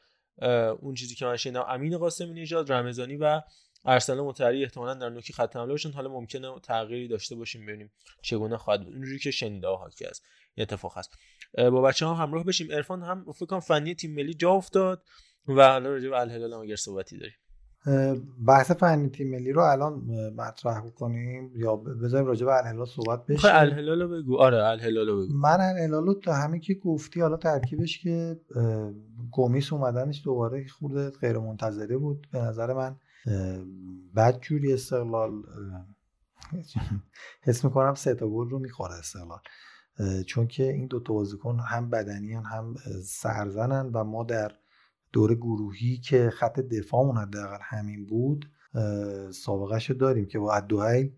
اون 0.81 0.95
چیزی 0.95 1.15
که 1.15 1.25
من 1.25 1.37
شنیدم 1.37 1.65
امین 1.69 1.99
قاسمی 1.99 2.41
نژاد 2.41 2.73
رمضانی 2.73 3.17
و 3.17 3.43
ارسلان 3.85 4.27
متری 4.27 4.63
احتمالا 4.63 4.95
در 4.95 5.09
نوکی 5.09 5.33
خط 5.33 5.57
حمله 5.57 5.69
باشن. 5.69 5.91
حالا 5.91 6.09
ممکنه 6.09 6.55
تغییری 6.63 7.09
داشته 7.09 7.37
باشیم 7.37 7.67
ببینیم 7.67 7.91
چگونه 8.23 8.57
خواهد 8.57 8.85
بود. 8.85 8.95
اینجوری 8.95 9.19
که 9.19 9.31
شنیده 9.31 9.69
ها 9.69 9.91
که 9.99 10.09
از 10.09 10.21
اتفاق 10.59 10.99
هست. 10.99 11.11
با 11.55 11.83
بچه 11.83 12.07
ها 12.07 12.15
همراه 12.15 12.45
بشیم. 12.45 12.73
عرفان 12.73 13.03
هم 13.03 13.25
فکر 13.33 13.47
کنم 13.47 13.61
فنی 13.61 13.95
تیم 13.95 14.15
ملی 14.15 14.35
جا 14.35 14.51
افتاد 14.51 15.03
و 15.49 15.69
حالا 15.69 15.91
راجع 15.91 16.09
به 16.09 16.21
الهلال 16.21 16.53
هم 16.53 16.61
اگر 16.61 16.77
صحبتی 16.77 17.19
داریم. 17.19 17.35
بحث 18.47 18.71
فنی 18.71 19.09
تیم 19.09 19.31
ملی 19.31 19.53
رو 19.53 19.63
الان 19.63 19.95
مطرح 20.37 20.91
کنیم 20.91 21.53
یا 21.57 21.77
بذاریم 21.77 22.27
راجع 22.27 22.47
به 22.47 22.57
الهلال 22.57 22.87
صحبت 22.87 23.27
بشه؟ 23.27 23.55
الهلال 23.55 24.03
رو 24.03 24.09
بگو. 24.09 24.39
آره 24.39 24.65
الهلال 24.65 25.09
رو 25.09 25.23
بگو. 25.23 25.35
من 25.35 25.59
الهلال 25.61 26.07
رو 26.07 26.15
تا 26.15 26.35
همین 26.35 26.61
که 26.61 26.75
گفتی 26.75 27.21
حالا 27.21 27.37
ترکیبش 27.37 28.03
که 28.03 28.41
گومیس 29.31 29.73
اومدنش 29.73 30.23
دوباره 30.25 30.67
خورده 30.67 31.11
غیر 31.11 31.39
منتظره 31.39 31.97
بود. 31.97 32.27
به 32.33 32.39
نظر 32.39 32.73
من 32.73 32.97
بعد 34.15 34.41
جوری 34.41 34.73
استقلال 34.73 35.43
حس 37.47 37.65
می‌کنم 37.65 37.95
سه 37.95 38.15
تا 38.15 38.29
گل 38.29 38.51
رو 38.51 38.59
می‌خوره 38.59 38.95
استقلال. 38.95 39.41
چون 40.27 40.47
که 40.47 40.73
این 40.73 40.87
دو 40.87 41.01
تا 41.01 41.15
بازیکن 41.15 41.61
هم 41.61 41.91
بدنیان 41.91 42.45
هم 42.45 42.75
سرزنن 43.05 43.87
و 43.87 44.05
ما 44.05 44.25
در 44.25 44.53
دور 45.13 45.35
گروهی 45.35 45.99
که 45.99 46.31
خط 46.31 46.61
دفاعمون 46.61 47.17
حداقل 47.17 47.59
همین 47.61 48.07
بود 48.07 48.51
سابقهش 49.33 49.91
داریم 49.91 50.27
که 50.27 50.39
با 50.39 50.55
ادوهیل 50.55 51.13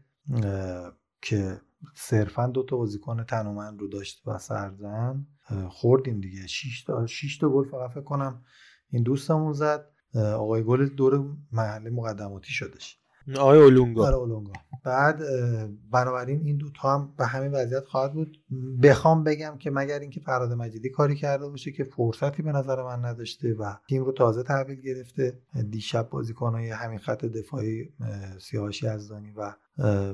که 1.23 1.61
صرفا 1.95 2.47
دو 2.47 2.63
تا 2.63 2.77
بازیکن 2.77 3.25
تنومند 3.25 3.81
رو 3.81 3.89
داشت 3.89 4.29
و 4.29 4.39
سرزن 4.39 5.27
خوردیم 5.69 6.21
دیگه. 6.21 6.47
6 6.47 6.85
تا 6.85 7.07
6 7.07 7.39
تا 7.39 7.49
گل 7.49 7.69
فقط 7.69 7.91
فکر 7.91 8.01
کنم 8.05 8.45
این 8.89 9.03
دوستمون 9.03 9.53
زد. 9.53 9.91
آقای 10.15 10.63
گل 10.63 10.89
دور 10.89 11.25
محل 11.53 11.91
مقدماتی 11.91 12.53
شدش. 12.53 12.97
آقای 13.39 13.59
اولونگا. 13.59 14.07
آره 14.07 14.17
اولونگا. 14.17 14.53
بعد 14.85 15.23
بنابراین 15.91 16.41
این 16.45 16.57
دو 16.57 16.67
تا 16.71 16.95
هم 16.95 17.15
به 17.19 17.27
همین 17.27 17.53
وضعیت 17.53 17.85
خواهد 17.85 18.13
بود. 18.13 18.39
بخوام 18.83 19.25
بگم 19.25 19.57
که 19.59 19.71
مگر 19.71 19.99
اینکه 19.99 20.21
فراد 20.21 20.53
مجیدی 20.53 20.91
کاری 20.91 21.17
کرده 21.17 21.49
باشه 21.49 21.73
که 21.73 21.85
فرصتی 21.85 22.43
به 22.43 22.53
نظر 22.53 22.83
من 22.83 23.05
نداشته 23.05 23.55
و 23.55 23.75
تیم 23.89 24.05
رو 24.05 24.13
تازه 24.13 24.43
تحویل 24.43 24.81
گرفته. 24.81 25.39
دیشب 25.71 26.09
بازیکنهای 26.11 26.71
همین 26.71 26.99
خط 26.99 27.25
دفاعی 27.25 27.93
سیاوش 28.41 28.83
یزدانی 28.83 29.33
و 29.37 29.55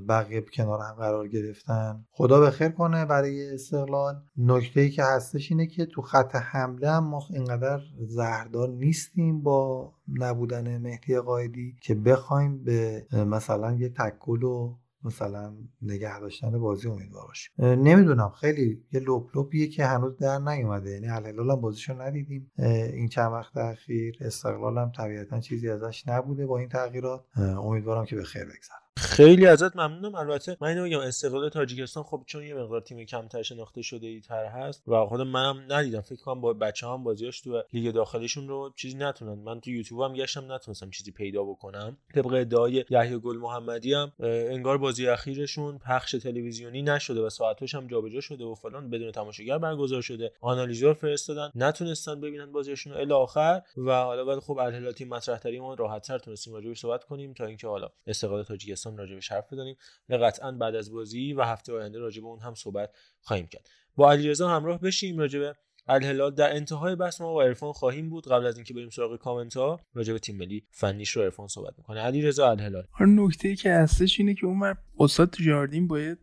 بقیه 0.09 0.41
کنار 0.41 0.81
هم 0.81 0.95
قرار 0.95 1.28
گرفتن. 1.28 2.05
خدا 2.11 2.41
به 2.41 2.51
خیر 2.51 2.69
کنه 2.69 3.05
برای 3.05 3.55
استقلال. 3.55 4.15
نکته 4.37 4.81
ای 4.81 4.91
که 4.91 5.03
هستش 5.03 5.51
اینه 5.51 5.66
که 5.66 5.87
تو 5.87 6.03
خط 6.03 6.35
حمله 6.35 6.91
هم 6.91 7.05
ما 7.05 7.23
اینقدر 7.31 7.81
زهردار 8.07 8.69
نیستیم 8.69 9.43
با 9.43 9.93
نبودن 10.09 10.78
مهدی 10.78 11.19
قایدی 11.19 11.77
که 11.83 11.95
بخوایم 11.95 12.65
به 12.65 13.07
مثلا 13.12 13.73
یه 13.73 13.89
تکل 13.89 14.43
و 14.43 14.77
مثلا 15.05 15.55
نگه 15.83 16.20
داشتن 16.20 16.59
بازی 16.59 16.89
امیدوار 16.89 17.27
باشیم. 17.27 17.53
نمی‌دونم. 17.59 18.31
خیلی 18.31 18.85
یه 18.93 19.01
لپ 19.01 19.39
لپیه 19.39 19.66
که 19.69 19.87
هنوز 19.87 20.16
در 20.16 20.39
نیومده. 20.39 20.91
یعنی 20.91 21.09
الهلال 21.09 21.51
هم 21.51 21.61
بازیشو 21.61 22.03
ندیدیم. 22.03 22.51
این 22.59 23.09
چند 23.09 23.33
وقت 23.33 23.57
اخیر 23.57 24.16
استقلال 24.20 24.78
هم 24.78 24.93
طبیعتا 24.97 25.41
چیزی 25.41 25.69
ازش 25.70 26.09
نبوده 26.09 26.47
با 26.47 26.59
این 26.59 26.69
تغییرات. 26.69 27.24
امیدوارم 27.39 28.05
که 28.05 28.16
به 28.16 28.23
خیر 28.23 28.45
بگذره. 28.45 28.86
خیلی 28.98 29.47
ازت 29.47 29.77
ممنونم. 29.77 30.14
البته 30.14 30.56
من 30.60 30.68
اینو 30.68 30.82
میگم 30.82 30.98
استقلال 30.98 31.48
تاجیکستان 31.48 32.02
خب 32.02 32.23
چون 32.27 32.43
یه 32.43 32.55
مقدار 32.55 32.81
تیم 32.81 33.05
کمتر 33.05 33.43
شناخته 33.43 33.82
شده 33.82 34.06
ای 34.06 34.20
تر 34.20 34.44
هست 34.44 34.89
و 34.89 35.06
خود 35.06 35.20
منم 35.20 35.64
ندیدم. 35.68 36.01
فکر 36.01 36.23
کنم 36.23 36.40
با 36.40 36.52
بچه 36.52 36.86
هم 36.86 37.05
بازیاش 37.05 37.40
تو 37.40 37.62
لیگ 37.73 37.94
داخلیشون 37.94 38.48
رو 38.48 38.73
چیزی 38.77 38.97
نتونن. 38.97 39.43
من 39.43 39.60
تو 39.60 39.70
یوتیوب 39.70 40.01
هم 40.01 40.12
گشتم 40.12 40.52
نتونستم 40.52 40.90
چیزی 40.90 41.12
پیدا 41.12 41.44
بکنم. 41.44 41.97
طبق 42.14 42.32
ادعای 42.32 42.85
یحیی 42.90 43.18
گل 43.18 43.36
محمدی 43.36 43.94
هم 43.94 44.12
انگار 44.20 44.78
بازی 44.78 45.09
اخیرشون 45.09 45.78
پخش 45.78 46.12
تلویزیونی 46.12 46.82
نشده 46.82 47.20
و 47.20 47.31
ساعتش 47.31 47.74
هم 47.74 47.86
جابجا 47.86 48.20
شده 48.20 48.44
و 48.44 48.55
فلان 48.55 48.90
بدون 48.90 49.12
تماشاگر 49.12 49.59
برگزار 49.59 50.02
شده. 50.02 50.32
آنالیزور 50.40 50.94
فرستادن. 50.94 51.51
نتونستن 51.55 52.20
ببینن 52.20 52.52
بازیشون 52.52 52.93
رو. 52.93 52.98
الی 52.98 53.12
آخر 53.12 53.62
و 53.77 53.90
حالا 53.90 54.24
بعد 54.24 54.39
خب 54.39 54.59
الهلال 54.59 54.93
تیم 54.93 55.09
مطرح 55.09 55.39
ترین 55.39 55.62
ما 55.62 55.74
راحت‌تر 55.74 56.18
تونستیم 56.18 56.55
راجعش 56.55 56.81
صحبت 56.81 57.05
کنیم 57.05 57.32
تا 57.32 57.44
اینکه 57.47 57.66
حالا 57.66 57.89
استقلال 58.06 58.43
تاجیکستان 58.43 58.86
راجع 58.95 59.17
راجبش 59.17 59.33
حرف 59.33 59.53
بزنیم. 59.53 59.77
قطعا 60.11 60.53
بعد 60.53 60.75
از 60.75 60.93
بازی 60.93 61.33
و 61.33 61.43
هفته 61.43 61.73
آینده 61.73 61.99
راجع 61.99 62.21
به 62.21 62.27
اون 62.27 62.41
هم 62.41 62.55
صحبت 62.55 62.91
خواهیم 63.21 63.47
کرد. 63.47 63.69
با 63.97 64.13
علیرضا 64.13 64.49
همراه 64.49 64.81
بشیم 64.81 65.19
راجع 65.19 65.39
به 65.39 65.55
الهلال. 65.89 66.35
در 66.35 66.57
انتهای 66.57 66.97
بحث 66.97 67.21
ما 67.21 67.33
با 67.33 67.43
عرفان 67.43 67.73
خواهیم 67.73 68.09
بود. 68.09 68.29
قبل 68.29 68.47
از 68.47 68.57
اینکه 68.57 68.75
بریم 68.75 68.91
سراغ 68.91 69.19
کامنت 69.19 69.57
ها 69.57 69.81
راجع 69.95 70.13
به 70.13 70.19
تیم 70.19 70.37
ملی 70.37 70.65
فنیش 70.71 71.11
رو 71.11 71.23
عرفان 71.23 71.49
صحبت 71.49 71.75
می‌کنه. 71.79 72.01
علیرضا 72.01 72.51
الهلال. 72.51 72.87
هر 72.93 73.07
نکته 73.07 73.49
ای 73.49 73.57
که 73.57 73.73
هستش 73.73 74.21
اینه 74.21 74.35
که 74.35 74.47
اون 74.47 74.75
استاد 74.99 75.37
جاردین 75.47 75.89
باید 75.89 76.19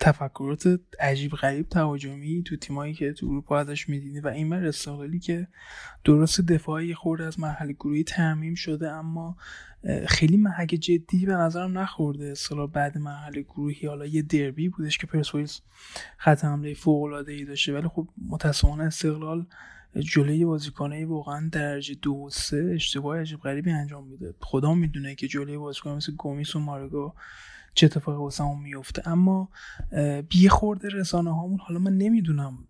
تفکرات 0.00 0.80
عجیب 1.00 1.32
غریب 1.32 1.68
تهاجمی 1.68 2.42
تو 2.42 2.56
تیمایی 2.56 2.94
که 2.94 3.12
تو 3.12 3.26
اروپا 3.26 3.58
ازش 3.58 3.88
می‌دیدی 3.88 4.20
و 4.20 4.28
این 4.28 4.52
استقلالی 4.52 5.18
که 5.18 5.48
درست 6.04 6.40
دفاعی 6.40 6.94
خورده 6.94 7.24
از 7.24 7.40
مرحله 7.40 7.72
گروهی 7.72 8.04
ترمیم 8.04 8.54
شده 8.54 8.90
اما 8.90 9.36
خیلی 10.06 10.36
محک 10.36 10.68
جدی 10.68 11.26
به 11.26 11.32
نظرم 11.32 11.78
نخورده. 11.78 12.30
اصلا 12.30 12.66
بعد 12.66 12.98
مرحله 12.98 13.42
گروهی 13.42 13.88
حالا 13.88 14.06
یه 14.06 14.22
دربی 14.22 14.68
بودش 14.68 14.98
که 14.98 15.06
پرسپولیس 15.06 15.60
خط 16.16 16.44
حمله 16.44 16.74
فوق 16.74 17.02
العاده 17.02 17.32
ای 17.32 17.44
داشته 17.44 17.72
ولی 17.72 17.88
خب 17.88 18.08
متاسفانه 18.28 18.84
استقلال 18.84 19.46
جلوی 19.98 20.44
بازیکنه 20.44 21.06
واقعا 21.06 21.48
درجه 21.52 21.94
دو 21.94 22.12
و 22.12 22.30
سه 22.30 22.72
اشتباه 22.74 23.20
عجیب 23.20 23.40
غریبی 23.40 23.70
انجام 23.70 24.06
میده. 24.06 24.34
خدا 24.40 24.74
می‌دونه 24.74 25.14
که 25.14 25.28
جلوی 25.28 25.56
بازیکن 25.56 25.90
مثل 25.90 26.12
گومیس 26.12 26.56
و 26.56 26.58
مارگو 26.58 27.14
چه 27.74 27.86
اتفاقی 27.86 28.18
واسه 28.18 28.44
همون 28.44 28.62
میفته. 28.62 29.08
اما 29.08 29.48
بی 30.28 30.48
خورده 30.48 30.88
رسانه 30.88 31.34
هامون 31.34 31.58
حالا 31.58 31.80
من 31.80 31.96
نمی‌دونم 31.96 32.68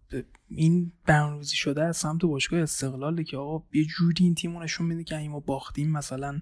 این 0.49 0.93
برنامه‌ریزی 1.07 1.57
شده 1.57 1.85
از 1.85 1.97
سمت 1.97 2.23
باشگاه 2.23 2.61
استقلاله 2.61 3.25
که 3.25 3.37
آقا 3.37 3.67
یه 3.73 3.85
جوری 3.85 4.25
این 4.25 4.35
تیمو 4.35 4.63
نشون 4.63 4.87
میده 4.87 5.05
که 5.05 5.29
ما 5.29 5.41
باختیم 5.41 5.91
مثلا 5.91 6.41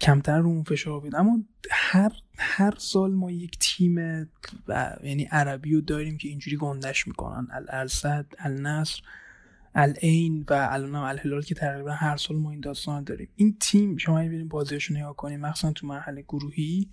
کمتر 0.00 0.38
رو 0.38 0.48
اون 0.48 0.62
فشار 0.62 1.00
بید 1.00 1.14
اما 1.14 1.38
هر 1.70 2.12
هر 2.38 2.74
سال 2.78 3.12
ما 3.12 3.30
یک 3.30 3.58
تیم 3.58 3.98
یعنی 5.02 5.24
عربی 5.30 5.74
رو 5.74 5.80
داریم 5.80 6.18
که 6.18 6.28
اینجوری 6.28 6.56
گندش 6.56 7.06
می‌کنن. 7.06 7.48
الارصد 7.50 8.26
النصر 8.38 9.02
العین 9.74 10.44
و 10.50 10.68
الان 10.70 10.94
الهلال 10.94 11.42
که 11.42 11.54
تقریبا 11.54 11.90
هر 11.90 12.16
سال 12.16 12.36
ما 12.36 12.50
این 12.50 12.60
داستان 12.60 13.04
داریم. 13.04 13.28
این 13.36 13.56
تیم 13.60 13.96
شما 13.96 14.18
ببینید 14.18 14.48
بازیشو 14.48 14.94
نگاه 14.94 15.16
کنیم 15.16 15.40
مخصوصا 15.40 15.72
تو 15.72 15.86
مرحله 15.86 16.22
گروهی 16.22 16.90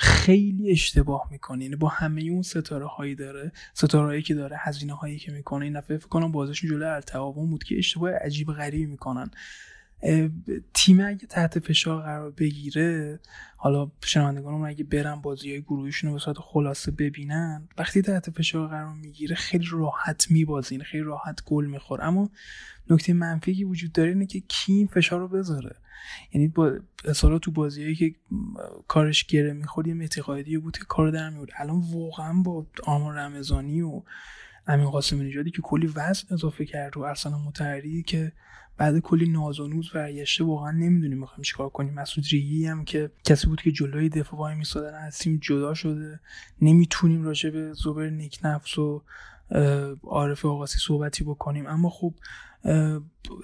خیلی 0.00 0.70
اشتباه 0.70 1.28
می‌کنه 1.30 1.64
یعنی 1.64 1.76
با 1.76 1.88
همه 1.88 2.22
اون 2.22 2.42
ستاره 2.42 2.86
هایی 2.86 3.14
داره 3.14 3.52
ستاره 3.74 4.06
هایی 4.06 4.22
که 4.22 4.34
داره 4.34 4.56
هزینه 4.58 4.92
هایی 4.92 5.18
که 5.18 5.32
می‌کنه 5.32 5.64
این 5.64 5.78
دفعه 5.78 5.96
فکر 5.96 6.08
کنم 6.08 6.32
بازیشون 6.32 6.70
جلوی 6.70 6.84
التعاون 6.84 7.50
بود 7.50 7.64
که 7.64 7.78
اشتباه 7.78 8.10
عجیب 8.12 8.52
غریبی 8.52 8.86
می‌کنن. 8.86 9.30
تیم 10.74 11.00
اگه 11.00 11.26
تحت 11.26 11.58
فشار 11.58 12.02
قرار 12.02 12.30
بگیره 12.30 13.20
حالا 13.56 13.90
شنوندگانمون 14.04 14.68
اگه 14.68 14.84
برن 14.84 15.20
بازی 15.20 15.50
های 15.50 15.62
گروهیشون 15.62 16.10
رو 16.10 16.32
به 16.34 16.40
خلاصه 16.40 16.90
ببینن 16.90 17.68
وقتی 17.78 18.02
تحت 18.02 18.30
فشار 18.30 18.68
قرار 18.68 18.94
می‌گیره 18.94 19.36
خیلی 19.36 19.66
راحت 19.70 20.30
میبازین 20.30 20.82
خیلی 20.82 21.02
راحت 21.02 21.44
گل 21.46 21.66
میخور 21.66 22.02
اما 22.02 22.30
نکته 22.90 23.12
منفی 23.12 23.54
که 23.54 23.64
وجود 23.64 23.92
داره 23.92 24.08
اینه 24.08 24.26
که 24.26 24.40
کی 24.40 24.72
این 24.72 24.86
فشار 24.86 25.20
رو 25.20 25.28
بذاره؟ 25.28 25.76
یعنی 26.32 26.48
با 26.48 26.78
اصلا 27.04 27.38
تو 27.38 27.50
بازیهایی 27.50 27.94
که 27.94 28.14
کارش 28.88 29.24
گره 29.24 29.52
می‌خورد 29.52 29.86
یه 29.86 29.94
متقاعدی 29.94 30.58
بود 30.58 30.78
که 30.78 30.84
کار 30.84 31.10
در 31.10 31.30
میورد 31.30 31.50
الان 31.56 31.80
واقعا 31.92 32.42
با 32.42 32.66
آرمان 32.82 33.16
رمضانی 33.16 33.82
و 33.82 34.02
امین 34.66 34.90
قاسم 34.90 35.22
نژادی 35.22 35.50
که 35.50 35.62
کلی 35.62 35.86
وزن 35.86 36.34
اضافه 36.34 36.64
کرد 36.64 36.96
رو 36.96 37.02
ارسلان 37.02 37.40
متحری 37.40 38.02
که 38.02 38.32
بعد 38.76 38.98
کلی 38.98 39.28
ناز 39.28 39.60
و 39.60 39.68
نوز 39.68 39.90
واقعا 40.40 40.70
نمی‌دونیم 40.70 41.18
می‌خوایم 41.18 41.42
چیکار 41.42 41.68
کنیم. 41.68 41.94
مسعود 41.94 42.26
ریگی 42.30 42.66
هم 42.66 42.84
که 42.84 43.10
کسی 43.24 43.46
بود 43.46 43.62
که 43.62 43.72
جلوی 43.72 44.08
دفاع 44.08 44.40
وای 44.40 44.54
میسادن 44.54 44.94
از 44.94 45.18
تیم 45.18 45.38
جدا 45.42 45.74
شده. 45.74 46.20
نمی‌تونیم 46.62 47.22
راجع 47.22 47.50
به 47.50 47.72
زبر 47.72 48.10
نیکنفس 48.10 48.78
و 48.78 49.02
عارف 50.02 50.44
آقاسی 50.46 50.78
صحبتی 50.78 51.24
بکنیم. 51.24 51.66
اما 51.66 51.90
خب 51.90 52.14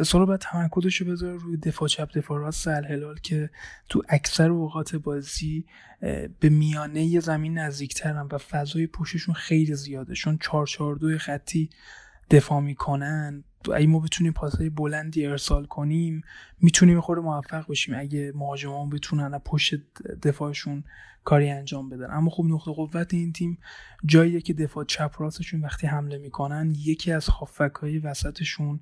اصلا 0.01 0.25
باید 0.25 0.41
تمرکزش 0.41 0.97
رو 0.97 1.13
بذاره 1.13 1.37
روی 1.37 1.57
دفاع 1.57 1.89
چپ 1.89 2.13
دفاع 2.19 2.39
راست 2.39 2.69
الهلال 2.69 3.19
که 3.19 3.51
تو 3.89 4.03
اکثر 4.09 4.51
اوقات 4.51 4.97
بازی 4.97 5.65
به 6.41 6.49
میانه 6.49 7.21
زمین 7.21 7.59
نزدیکترن 7.59 8.29
و 8.31 8.39
فضای 8.39 8.87
پوششون 8.87 9.35
خیلی 9.35 9.75
زیاده. 9.75 10.15
چون 10.15 10.39
4 10.39 11.19
خطی 11.19 11.71
دفاع 12.31 12.61
می‌کنن. 12.61 13.45
اگه 13.75 13.87
ما 13.87 13.99
بتونیم 14.01 14.33
پاسهای 14.33 14.71
بلندی 14.71 15.27
ارسال 15.27 15.67
کنیم 15.67 16.23
می‌تونیم 16.61 17.01
خود 17.01 17.19
موفق 17.19 17.67
باشیم 17.67 17.95
اگه 17.99 18.33
مهاجمان 18.35 18.91
بتونن 18.91 19.39
پشت 19.39 19.75
دفاعشون 20.23 20.85
کاری 21.27 21.51
انجام 21.51 21.89
بدن. 21.89 22.11
اما 22.11 22.31
خب 22.31 22.45
نقطه 22.45 22.73
قوت 22.73 23.15
این 23.15 23.33
تیم 23.33 23.59
جاییه 24.05 24.41
که 24.41 24.53
دفاع 24.55 24.85
چپ 24.85 25.15
راستشون 25.19 25.61
وقتی 25.61 25.87
حمله 25.87 26.19
می‌کنن 26.19 26.75
یکی 26.77 27.13
از 27.13 27.29
خافک 27.29 27.75
های 27.75 27.99
وسطشون 27.99 28.81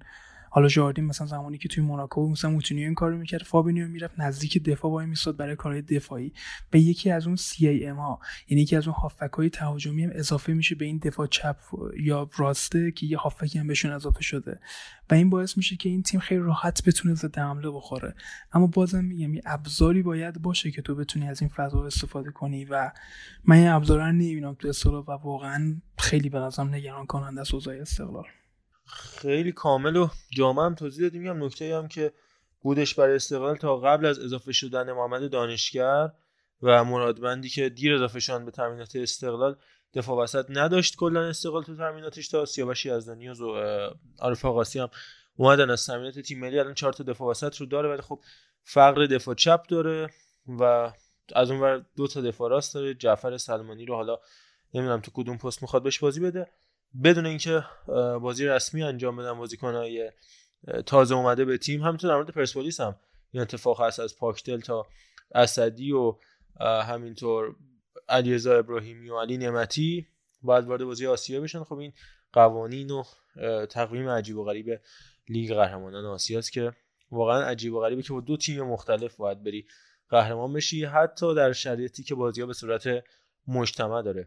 حالا 0.54 0.68
ژاردیم 0.68 1.04
مثلا 1.04 1.26
زمانی 1.26 1.58
که 1.58 1.68
توی 1.68 1.84
موناکو 1.84 2.30
مثلا 2.30 2.50
موتینیو 2.50 2.84
این 2.84 2.94
کارو 2.94 3.16
می‌کرد 3.16 3.42
فابینیو 3.42 3.88
می‌رفت 3.88 4.14
نزدیک 4.18 4.64
دفاع 4.64 4.90
وای 4.90 5.06
میستاد 5.06 5.36
برای 5.36 5.56
کارهای 5.56 5.82
دفاعی. 5.82 6.32
به 6.70 6.80
یکی 6.80 7.10
از 7.10 7.26
اون 7.26 7.36
CAM 7.36 7.96
ها 7.96 8.20
یعنی 8.48 8.62
یکی 8.62 8.76
از 8.76 8.88
اون 8.88 8.96
هافک 8.96 9.32
های 9.32 9.50
تهاجمی 9.50 10.04
هم 10.04 10.10
اضافه 10.14 10.52
میشه 10.52 10.74
به 10.74 10.84
این 10.84 10.98
دفاع 10.98 11.26
چپ 11.26 11.56
یا 12.00 12.30
راسته 12.36 12.90
که 12.90 13.06
یه 13.06 13.18
هافکی 13.18 13.58
هم 13.58 13.66
بهشون 13.66 13.92
اضافه 13.92 14.22
شده. 14.22 14.60
و 15.10 15.14
این 15.14 15.30
باعث 15.30 15.56
میشه 15.56 15.76
که 15.76 15.88
این 15.88 16.02
تیم 16.02 16.20
خیلی 16.20 16.40
راحت 16.40 16.84
بتونه 16.84 17.14
ضد 17.14 17.38
حمله 17.38 17.70
بخوره. 17.70 18.14
اما 18.52 18.66
بازم 18.66 19.04
میگم 19.04 19.34
یه 19.34 19.42
ابزاری 19.46 20.02
باید 20.02 20.42
باشه 20.42 20.70
که 20.70 20.82
تو 20.82 20.94
بتونی 20.94 21.28
از 21.28 21.42
این 21.42 21.50
فضا 21.50 21.86
استفاده 21.86 22.30
کنی 22.30 22.64
و 22.64 22.92
من 23.44 23.56
این 23.56 23.68
ابزار 23.68 23.98
رو 23.98 24.12
نمی‌بینم 24.12 24.54
تو 24.54 25.02
و 25.02 25.10
واقعا 25.10 25.76
خیلی 25.98 26.28
به 26.28 26.38
نظرم 26.38 26.74
نگران 26.74 27.06
کننده 27.06 27.40
اوضاع 27.52 27.76
استقلال. 27.80 28.24
خیلی 28.86 29.52
کامل 29.52 29.96
و 29.96 30.08
جامع 30.30 30.62
هم 30.62 30.74
توضیح 30.74 31.02
دادیم 31.02 31.22
میگم 31.22 31.44
نکته 31.44 31.76
هم 31.76 31.88
که 31.88 32.12
بودش 32.60 32.94
برای 32.94 33.16
استقلال 33.16 33.56
تا 33.56 33.76
قبل 33.76 34.06
از 34.06 34.18
اضافه 34.18 34.52
شدن 34.52 34.92
محمد 34.92 35.30
دانشگر 35.30 36.10
و 36.62 36.84
مرادبندی 36.84 37.48
که 37.48 37.68
دیر 37.68 37.94
اضافه 37.94 38.20
شدن 38.20 38.44
به 38.44 38.50
تامینات 38.50 38.96
استقلال 38.96 39.56
دفاع 39.94 40.22
وسط 40.22 40.46
نداشت 40.48 40.96
کلا 40.96 41.28
استقلال 41.28 41.62
تو 41.62 41.76
تامیناتش 41.76 42.28
تا 42.28 42.44
سیاوش 42.44 42.86
یزدانی 42.86 43.28
و 43.28 43.34
عارف 44.18 44.44
آقاسی 44.44 44.78
هم 44.78 44.88
اومدن 45.36 45.70
از 45.70 45.86
تامینات 45.86 46.18
تیم 46.18 46.40
ملی. 46.40 46.58
الان 46.58 46.74
چهار 46.74 46.92
تا 46.92 47.04
دفاع 47.04 47.30
وسط 47.30 47.56
رو 47.56 47.66
داره 47.66 47.88
ولی 47.88 48.02
خب 48.02 48.20
فقر 48.62 49.06
دفاع 49.06 49.34
چپ 49.34 49.66
داره 49.68 50.10
و 50.46 50.92
از 51.34 51.50
اونور 51.50 51.84
دو 51.96 52.06
تا 52.06 52.20
دفاع 52.20 52.50
راست 52.50 52.74
داره. 52.74 52.94
جعفر 52.94 53.36
سلمانی 53.36 53.84
رو 53.84 53.94
حالا 53.94 54.18
نمی‌دونم 54.74 55.00
تو 55.00 55.10
کدوم 55.14 55.38
پست 55.38 55.62
می‌خواد 55.62 55.82
بهش 55.82 55.98
بازی 55.98 56.20
بده. 56.20 56.50
بدون 57.02 57.26
اینکه 57.26 57.64
بازی 58.22 58.46
رسمی 58.46 58.82
انجام 58.82 59.16
بدن 59.16 59.32
بازیکنهای 59.32 60.12
تازه 60.86 61.14
اومده 61.14 61.44
به 61.44 61.58
تیم. 61.58 61.82
همینطور 61.82 62.10
در 62.10 62.16
مورد 62.16 62.30
پرسپولیس 62.30 62.80
هم 62.80 62.96
این 63.30 63.42
اتفاق 63.42 63.82
هست. 63.82 64.00
از 64.00 64.18
پاکتل 64.18 64.60
تا 64.60 64.86
اسدی 65.34 65.92
و 65.92 66.16
همینطور 66.60 67.56
علیرضا 68.08 68.58
ابراهیمی 68.58 69.10
و 69.10 69.20
علی 69.20 69.38
نعمتی 69.38 70.06
باید 70.42 70.64
وارد 70.64 70.84
بازی 70.84 71.06
آسیا 71.06 71.40
بشن. 71.40 71.64
خب 71.64 71.78
این 71.78 71.92
قوانین 72.32 72.90
و 72.90 73.04
تقویم 73.66 74.08
عجیب 74.08 74.36
و 74.36 74.44
غریب 74.44 74.80
لیگ 75.28 75.54
قهرمانان 75.54 76.04
آسیا 76.04 76.38
است 76.38 76.52
که 76.52 76.72
واقعا 77.10 77.42
عجیب 77.42 77.74
و 77.74 77.80
غریبه 77.80 78.02
که 78.02 78.12
با 78.12 78.20
دو 78.20 78.36
تیم 78.36 78.62
مختلف 78.62 79.16
باید 79.16 79.42
بری 79.42 79.66
قهرمان 80.08 80.52
بشی. 80.52 80.84
حتی 80.84 81.34
در 81.34 81.52
شرایطی 81.52 82.02
که 82.02 82.14
بازی 82.14 82.40
ها 82.40 82.46
به 82.46 82.52
صورت 82.52 83.04
مجتمع 83.46 84.02
داره 84.02 84.26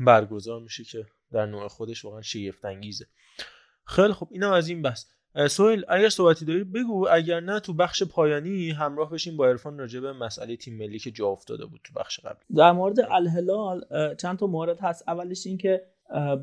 برگزار 0.00 0.60
میشه 0.60 0.84
که 0.84 1.06
در 1.32 1.46
نوع 1.46 1.68
خودش 1.68 2.04
واقعا 2.04 2.22
شگفت 2.22 2.64
انگیزه 2.64 3.06
خیلی 3.84 4.12
خب 4.12 4.28
اینم 4.30 4.52
از 4.52 4.68
این 4.68 4.82
بحث 4.82 5.04
سویل 5.50 5.84
اگر 5.88 6.08
صحبتی 6.08 6.44
داری 6.44 6.64
بگو 6.64 7.08
اگر 7.08 7.40
نه 7.40 7.60
تو 7.60 7.72
بخش 7.72 8.02
پایانی 8.02 8.70
همراه 8.70 9.10
بشیم 9.10 9.36
با 9.36 9.46
عرفان 9.46 9.78
راجع 9.78 10.00
به 10.00 10.12
مسئله 10.12 10.56
تیم 10.56 10.78
ملی 10.78 10.98
که 10.98 11.10
جا 11.10 11.26
افتاده 11.26 11.66
بود 11.66 11.80
تو 11.84 11.92
بخش 11.96 12.20
قبل. 12.20 12.40
در 12.56 12.72
مورد 12.72 13.00
الهلال 13.00 13.84
چند 14.14 14.38
تا 14.38 14.46
مورد 14.46 14.80
هست. 14.80 15.08
اولش 15.08 15.46
این 15.46 15.58
که 15.58 15.82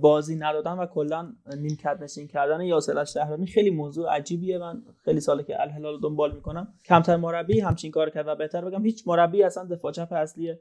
بازی 0.02 0.36
ندادن 0.36 0.72
و 0.72 0.86
کلا 0.86 1.34
نیمکت 1.58 1.98
نشین 2.02 2.28
کردن 2.28 2.62
یاسر 2.62 3.04
شهرانی 3.04 3.46
خیلی 3.46 3.70
موضوع 3.70 4.10
عجیبیه. 4.10 4.58
من 4.58 4.82
خیلی 5.06 5.20
ساله 5.20 5.44
که 5.44 5.62
الهلال 5.62 6.00
دنبال 6.00 6.36
می‌کنم. 6.36 6.68
کمتر 6.86 7.16
مربی 7.16 7.60
همچین 7.60 7.92
کار 7.92 8.10
کرد 8.10 8.28
و 8.28 8.36
بهتر 8.36 8.66
بگم 8.66 8.86
هیچ 8.86 9.08
مربی 9.08 9.44
اصلا 9.44 9.66
دفاع 9.66 9.92
چپ 9.92 10.14
اصلی 10.14 10.56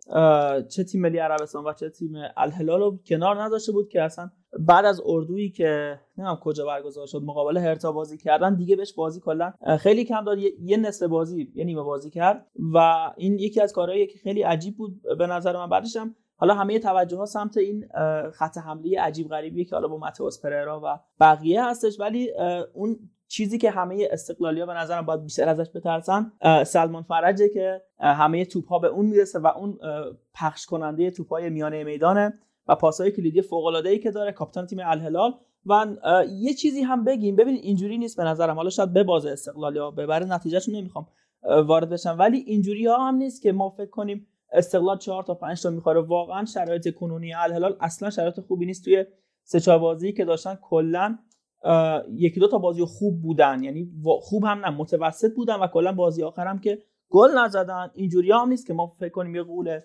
چه 0.68 0.84
تیم 0.84 1.00
ملی 1.00 1.18
عربستان 1.18 1.64
و 1.64 1.72
چه 1.72 1.90
تیم 1.90 2.12
الهلال 2.36 2.80
رو 2.80 2.98
کنار 3.06 3.42
نذاشته 3.42 3.72
بود 3.72 3.88
که 3.88 4.02
اصلا 4.02 4.30
بعد 4.58 4.84
از 4.84 5.00
اردویی 5.04 5.50
که 5.50 6.00
نمی‌دونم 6.18 6.38
کجا 6.42 6.66
برگزار 6.66 7.06
شد 7.06 7.22
مقابل 7.22 7.56
هرتا 7.56 7.92
بازی 7.92 8.18
کردن 8.18 8.54
دیگه 8.54 8.76
بهش 8.76 8.92
بازی 8.92 9.20
کلا 9.20 9.52
خیلی 9.78 10.04
کم 10.04 10.24
داد. 10.24 10.38
یه 10.62 10.76
نصف 10.76 11.06
بازی 11.06 11.52
یه 11.54 11.64
نیمه 11.64 11.82
بازی 11.82 12.10
کرد 12.10 12.46
و 12.74 12.78
این 13.16 13.38
یکی 13.38 13.60
از 13.60 13.72
کارهایی 13.72 14.06
که 14.06 14.18
خیلی 14.18 14.42
عجیب 14.42 14.76
بود 14.76 15.02
به 15.18 15.26
نظر 15.26 15.56
من 15.56 15.68
بعدش 15.68 15.96
هم 15.96 16.14
حالا 16.42 16.54
همه 16.54 16.78
توجه 16.78 17.16
ها 17.16 17.26
سمت 17.26 17.56
این 17.56 17.88
خط 18.32 18.58
حمله 18.58 19.00
عجیب 19.00 19.28
غریبی 19.28 19.64
که 19.64 19.76
حالا 19.76 19.88
با 19.88 19.96
ماتئوس 19.96 20.42
پررا 20.42 20.80
و 20.84 20.98
بقیه 21.20 21.64
هستش. 21.64 22.00
ولی 22.00 22.30
اون 22.74 22.96
چیزی 23.28 23.58
که 23.58 23.70
همه 23.70 24.08
استقلالیا 24.10 24.66
به 24.66 24.74
نظرم 24.74 25.06
باید 25.06 25.22
بیشتر 25.22 25.48
ازش 25.48 25.66
بترسن 25.74 26.32
سلمان 26.66 27.02
فرجه 27.02 27.48
که 27.48 27.82
همه 28.00 28.44
توپ 28.44 28.68
ها 28.68 28.78
به 28.78 28.88
اون 28.88 29.06
می‌رسه 29.06 29.38
و 29.38 29.46
اون 29.46 29.78
پخش 30.34 30.66
کننده 30.66 31.10
توپ 31.10 31.28
های 31.28 31.50
میانه 31.50 31.84
میدانه 31.84 32.38
و 32.68 32.74
پاسهای 32.74 33.10
کلیدی 33.10 33.42
فوق 33.42 33.64
العاده 33.64 33.88
ای 33.88 33.98
که 33.98 34.10
داره 34.10 34.32
کاپیتان 34.32 34.66
تیم 34.66 34.78
الهلال. 34.82 35.34
و 35.66 35.86
یه 36.30 36.54
چیزی 36.54 36.82
هم 36.82 37.04
بگیم. 37.04 37.36
ببین 37.36 37.54
اینجوری 37.54 37.98
نیست 37.98 38.16
به 38.16 38.24
نظرم. 38.24 38.56
حالا 38.56 38.70
شاید 38.70 38.92
به 38.92 39.04
باز 39.04 39.26
استقلالیا 39.26 39.90
ببره 39.90 40.26
نتیجهشون 40.26 40.74
نمی‌خوام 40.74 41.06
وارد 41.66 41.90
بشم. 41.90 42.16
ولی 42.18 42.38
اینجوری 42.38 42.86
ها 42.86 43.08
هم 43.08 43.14
نیست 43.14 43.42
که 43.42 43.52
ما 43.52 43.70
فکر 43.70 43.90
کنیم 43.90 44.26
استقلال 44.52 44.98
4 44.98 45.22
تا 45.22 45.34
5 45.34 45.62
تا 45.62 45.70
می‌خوره. 45.70 46.00
واقعا 46.00 46.44
شرایط 46.44 46.94
کنونی 46.94 47.34
الهلال 47.34 47.76
اصلا 47.80 48.10
شرایط 48.10 48.40
خوبی 48.40 48.66
نیست. 48.66 48.84
توی 48.84 49.04
سه 49.44 49.60
چهار 49.60 49.78
بازی 49.78 50.12
که 50.12 50.24
داشتن 50.24 50.58
کلا 50.62 51.18
یکی 52.14 52.40
دو 52.40 52.48
تا 52.48 52.58
بازی 52.58 52.84
خوب 52.84 53.22
بودن. 53.22 53.62
یعنی 53.62 53.92
خوب 54.20 54.44
هم 54.44 54.58
نه 54.58 54.70
متوسط 54.70 55.34
بودن 55.34 55.54
و 55.54 55.66
کلا 55.66 55.92
بازی 55.92 56.22
آخر 56.22 56.56
که 56.56 56.82
گل 57.10 57.30
نزدن. 57.38 57.90
اینجوری 57.94 58.32
هم 58.32 58.48
نیست 58.48 58.66
که 58.66 58.72
ما 58.72 58.86
فکر 58.86 59.08
کنیم 59.08 59.34
یه 59.34 59.42
قول 59.42 59.80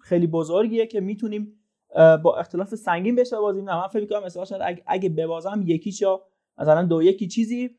خیلی 0.00 0.26
بزرگیه 0.26 0.86
که 0.86 1.00
می‌تونیم 1.00 1.52
با 2.22 2.36
اختلاف 2.38 2.74
سنگین 2.74 3.14
بشه 3.14 3.36
بازی 3.36 3.62
نه 3.62 3.76
من 3.80 3.88
فکر 3.88 4.00
می‌کنم 4.00 4.44
شاید 4.44 4.82
اگه 4.86 5.08
ببازم 5.08 5.62
یکی 5.66 5.92
یا 6.00 6.22
مثلا 6.58 6.82
دو 6.82 7.02
یکی 7.02 7.28
چیزی 7.28 7.70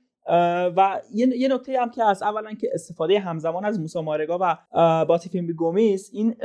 و 0.78 1.02
یه 1.14 1.48
نکته 1.48 1.82
هم 1.82 1.90
که 1.90 2.04
از 2.04 2.24
اولا 2.24 2.54
که 2.54 2.70
استفاده 2.74 3.20
همزمان 3.20 3.66
از 3.66 3.80
موسی 3.80 4.02
مارگا 4.02 4.38
و 4.42 4.58
باتیفین 5.06 5.48
گومیس 5.48 6.10
این 6.14 6.36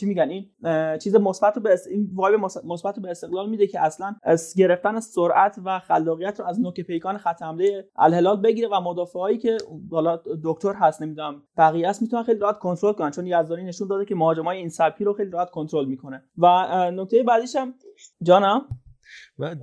چی 0.00 0.06
میگن؟ 0.06 0.28
این 0.28 0.50
چیز 0.98 1.16
مثبت 1.16 1.58
به 1.58 1.78
این 1.90 2.10
وایب 2.14 2.40
مثبت 2.64 2.98
به 2.98 3.10
استقلال 3.10 3.50
میده 3.50 3.66
که 3.66 3.80
اصلا 3.80 4.16
از 4.22 4.54
گرفتن 4.56 5.00
سرعت 5.00 5.56
و 5.64 5.78
خلاقیت 5.78 6.40
رو 6.40 6.46
از 6.46 6.60
نوک 6.60 6.80
پیکان 6.80 7.18
خط 7.18 7.42
حمله 7.42 7.88
الهلال 7.96 8.40
بگیره 8.40 8.68
و 8.68 8.80
مدافعایی 8.80 9.38
که 9.38 9.56
حالا 9.90 10.20
دکتر 10.44 10.72
هست 10.72 11.02
نمی‌دونم 11.02 11.42
بقیه 11.56 11.88
است 11.88 12.02
می‌تونن 12.02 12.22
خیلی 12.22 12.38
راحت 12.38 12.58
کنترل 12.58 12.92
کنن 12.92 13.10
چون 13.10 13.26
یزدانی 13.26 13.64
نشون 13.64 13.88
داده 13.88 14.04
که 14.04 14.14
مهاجمای 14.14 14.58
این 14.58 14.68
سبکی 14.68 15.04
رو 15.04 15.12
خیلی 15.12 15.30
راحت 15.30 15.50
کنترل 15.50 15.84
می‌کنه. 15.84 16.24
و 16.38 16.46
نکته 16.90 17.22
بعدیش 17.22 17.56
هم 17.56 17.74
جانم؟ 18.22 18.62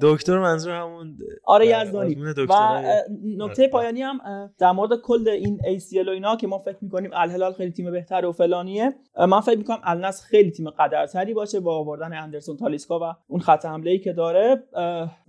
دکتر 0.02 0.40
منظور 0.40 0.74
همون 0.74 1.18
آره 1.44 1.68
یزدانی. 1.68 2.16
و 2.50 2.82
نکته 3.24 3.68
پایانی 3.68 4.02
هم 4.02 4.20
در 4.58 4.72
مورد 4.72 5.02
کل 5.02 5.28
این 5.28 5.60
ACL 5.60 6.08
و 6.08 6.10
اینا 6.10 6.36
که 6.36 6.48
ما 6.48 6.60
فکر 6.60 6.78
می‌کنیم 6.82 7.12
الهلال 7.14 7.54
خیلی 7.54 7.72
تیم 7.72 7.92
بهتر 7.92 8.26
و 8.26 8.32
فلانیه 8.32 8.96
من 9.18 9.40
فکر 9.40 9.58
می‌کنم 9.58 9.80
النصر 9.84 10.26
خیلی 10.28 10.52
تیم 10.52 10.70
قدرتری 10.70 11.34
باشه 11.34 11.60
با 11.60 11.78
آوردن 11.78 12.14
اندرسون 12.14 12.58
تالیسکا 12.58 13.00
و 13.00 13.16
اون 13.28 13.40
خط 13.40 13.66
حمله 13.66 13.92
ای 13.92 14.00
که 14.00 14.14
داره. 14.14 14.64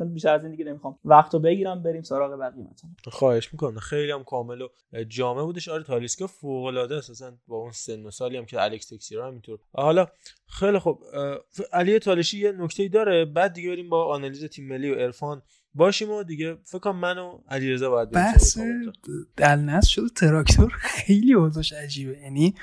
بیشتر 0.00 0.34
از 0.34 0.42
این 0.42 0.50
دیگه 0.50 0.64
نمی‌خوام. 0.64 0.98
وقتو 1.04 1.38
بگیرم 1.38 1.82
بریم 1.82 2.02
سراغ 2.02 2.40
بقیه 2.40 2.64
مثلا 2.72 2.90
خواهش 3.08 3.52
می‌کنم. 3.52 3.78
خیلی 3.78 4.12
هم 4.12 4.24
کامل 4.24 4.62
و 4.62 4.68
جامع 5.08 5.42
بودش. 5.42 5.68
آره 5.68 5.82
تالیسکا 5.82 6.26
فوق 6.26 6.64
العاده 6.64 6.96
اساسا 6.96 7.32
با 7.48 7.56
اون 7.56 7.70
سن 7.70 8.06
و 8.06 8.10
سالی 8.10 8.36
هم 8.36 8.44
که 8.44 8.62
الکس 8.62 8.88
تکسیرا 8.88 9.26
همینطور 9.26 9.58
حالا 9.72 10.06
خیلی 10.48 10.78
خب 10.78 10.98
علی 11.72 11.98
تالشی 11.98 12.40
یه 12.40 12.52
نکته 12.52 12.88
داره. 12.88 13.24
بعد 13.24 13.52
دیگه 13.52 13.70
بریم 13.70 13.88
با 13.88 14.04
آنالیز 14.04 14.35
تیم 14.44 14.68
ملی 14.68 14.90
و 14.90 14.94
عرفان. 14.94 15.42
باشیم 15.74 16.10
و 16.10 16.22
دیگه 16.22 16.58
فکر 16.64 16.78
کنم 16.78 16.96
من 16.96 17.18
و 17.18 17.38
علیرضا 17.48 17.90
باید 17.90 18.10
بحث 18.10 18.58
دلنس 19.36 19.86
شده 19.86 20.08
تراکتور 20.08 20.72
خیلی 20.78 21.32
اوضاعش 21.32 21.72
عجیبه. 21.72 22.18
یعنی 22.18 22.54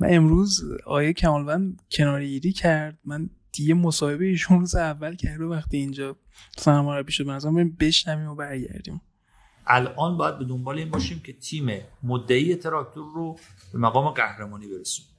من 0.00 0.08
امروز 0.10 0.64
آیه 0.86 1.12
کمالوند 1.12 1.82
کنارگیری 1.90 2.52
کرد. 2.52 2.98
من 3.04 3.30
دیگه 3.52 3.74
مصاحبه 3.74 4.24
ایشون 4.24 4.60
روز 4.60 4.74
اول 4.74 5.14
کرده 5.14 5.44
وقتی 5.44 5.76
اینجا 5.76 6.16
سرمربی 6.56 7.12
شد 7.12 7.26
مثلا 7.26 7.50
بریم 7.50 7.76
بشنویم 7.80 8.28
و 8.28 8.34
برگردیم. 8.34 9.00
الان 9.66 10.16
باید 10.16 10.38
به 10.38 10.44
دنبال 10.44 10.78
این 10.78 10.90
باشیم 10.90 11.20
که 11.20 11.32
تیم 11.32 11.80
مدعی 12.02 12.54
تراکتور 12.54 13.14
رو 13.14 13.38
به 13.72 13.78
مقام 13.78 14.10
قهرمانی 14.10 14.66
برسونیم. 14.66 15.10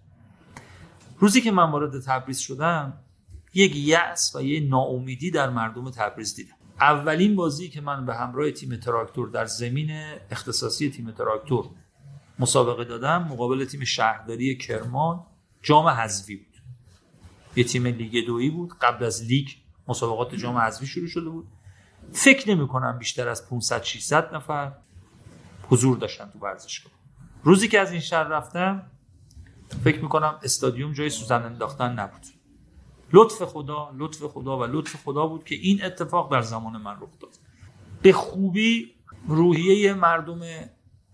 روزی 1.17 1.41
که 1.41 1.51
من 1.51 1.71
وارد 1.71 2.01
تبریز 2.01 2.39
شدم 2.39 2.93
یک 3.53 3.76
یأس 3.76 4.35
و 4.35 4.41
یه 4.41 4.69
ناامیدی 4.69 5.31
در 5.31 5.49
مردم 5.49 5.89
تبریز 5.89 6.35
دیدم. 6.35 6.55
اولین 6.81 7.35
بازی 7.35 7.69
که 7.69 7.81
من 7.81 8.05
به 8.05 8.15
همراه 8.15 8.51
تیم 8.51 8.76
تراکتور 8.76 9.30
در 9.30 9.45
زمین 9.45 9.91
اختصاصی 10.31 10.89
تیم 10.89 11.11
تراکتور 11.11 11.69
مسابقه 12.39 12.84
دادم 12.84 13.23
مقابل 13.23 13.65
تیم 13.65 13.84
شهرداری 13.84 14.57
کرمان 14.57 15.26
جام 15.61 15.88
حذفی 15.88 16.35
بود. 16.35 16.45
یه 17.55 17.63
تیم 17.63 17.88
لیگ 17.88 18.26
دویی 18.26 18.49
بود. 18.49 18.73
قبل 18.81 19.05
از 19.05 19.23
لیگ 19.23 19.47
مسابقات 19.88 20.35
جام 20.35 20.57
حذفی 20.57 20.88
شروع 20.88 21.07
شده 21.07 21.30
بود. 21.30 21.47
فکر 22.13 22.49
نمی 22.55 22.67
کنم 22.67 22.97
بیشتر 22.99 23.27
از 23.27 23.49
500 23.49 23.84
600 23.84 24.35
نفر 24.35 24.71
حضور 25.69 25.97
داشتن 25.97 26.30
تو 26.34 26.39
ورزشگاه. 26.39 26.91
روزی 27.43 27.67
که 27.67 27.80
از 27.80 27.91
این 27.91 28.01
شهر 28.01 28.23
رفتم 28.23 28.91
فکر 29.84 30.01
می‌کنم 30.01 30.39
استادیوم 30.43 30.93
جای 30.93 31.09
سوزن 31.09 31.43
انداختن 31.43 31.99
نبود. 31.99 32.39
لطف 33.14 33.44
خدا 33.44 33.91
لطف 33.98 34.23
خدا 34.23 34.60
و 34.60 34.64
لطف 34.64 34.95
خدا 34.95 35.27
بود 35.27 35.44
که 35.44 35.56
این 35.56 35.86
اتفاق 35.86 36.31
در 36.31 36.41
زمان 36.41 36.77
من 36.81 36.95
رخ 37.02 37.19
داد. 37.19 37.31
به 38.02 38.14
خوبی 38.14 38.95
روحیه 39.27 39.94
مردم 39.94 40.40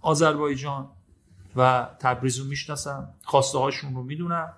آذربایجان 0.02 0.92
و 1.56 1.90
تبریز 2.00 2.38
رو 2.38 2.46
می‌شناسم 2.46 3.14
خواسته 3.24 3.58
هاشون 3.58 3.96
رو 3.96 4.04
می‌دونم 4.04 4.54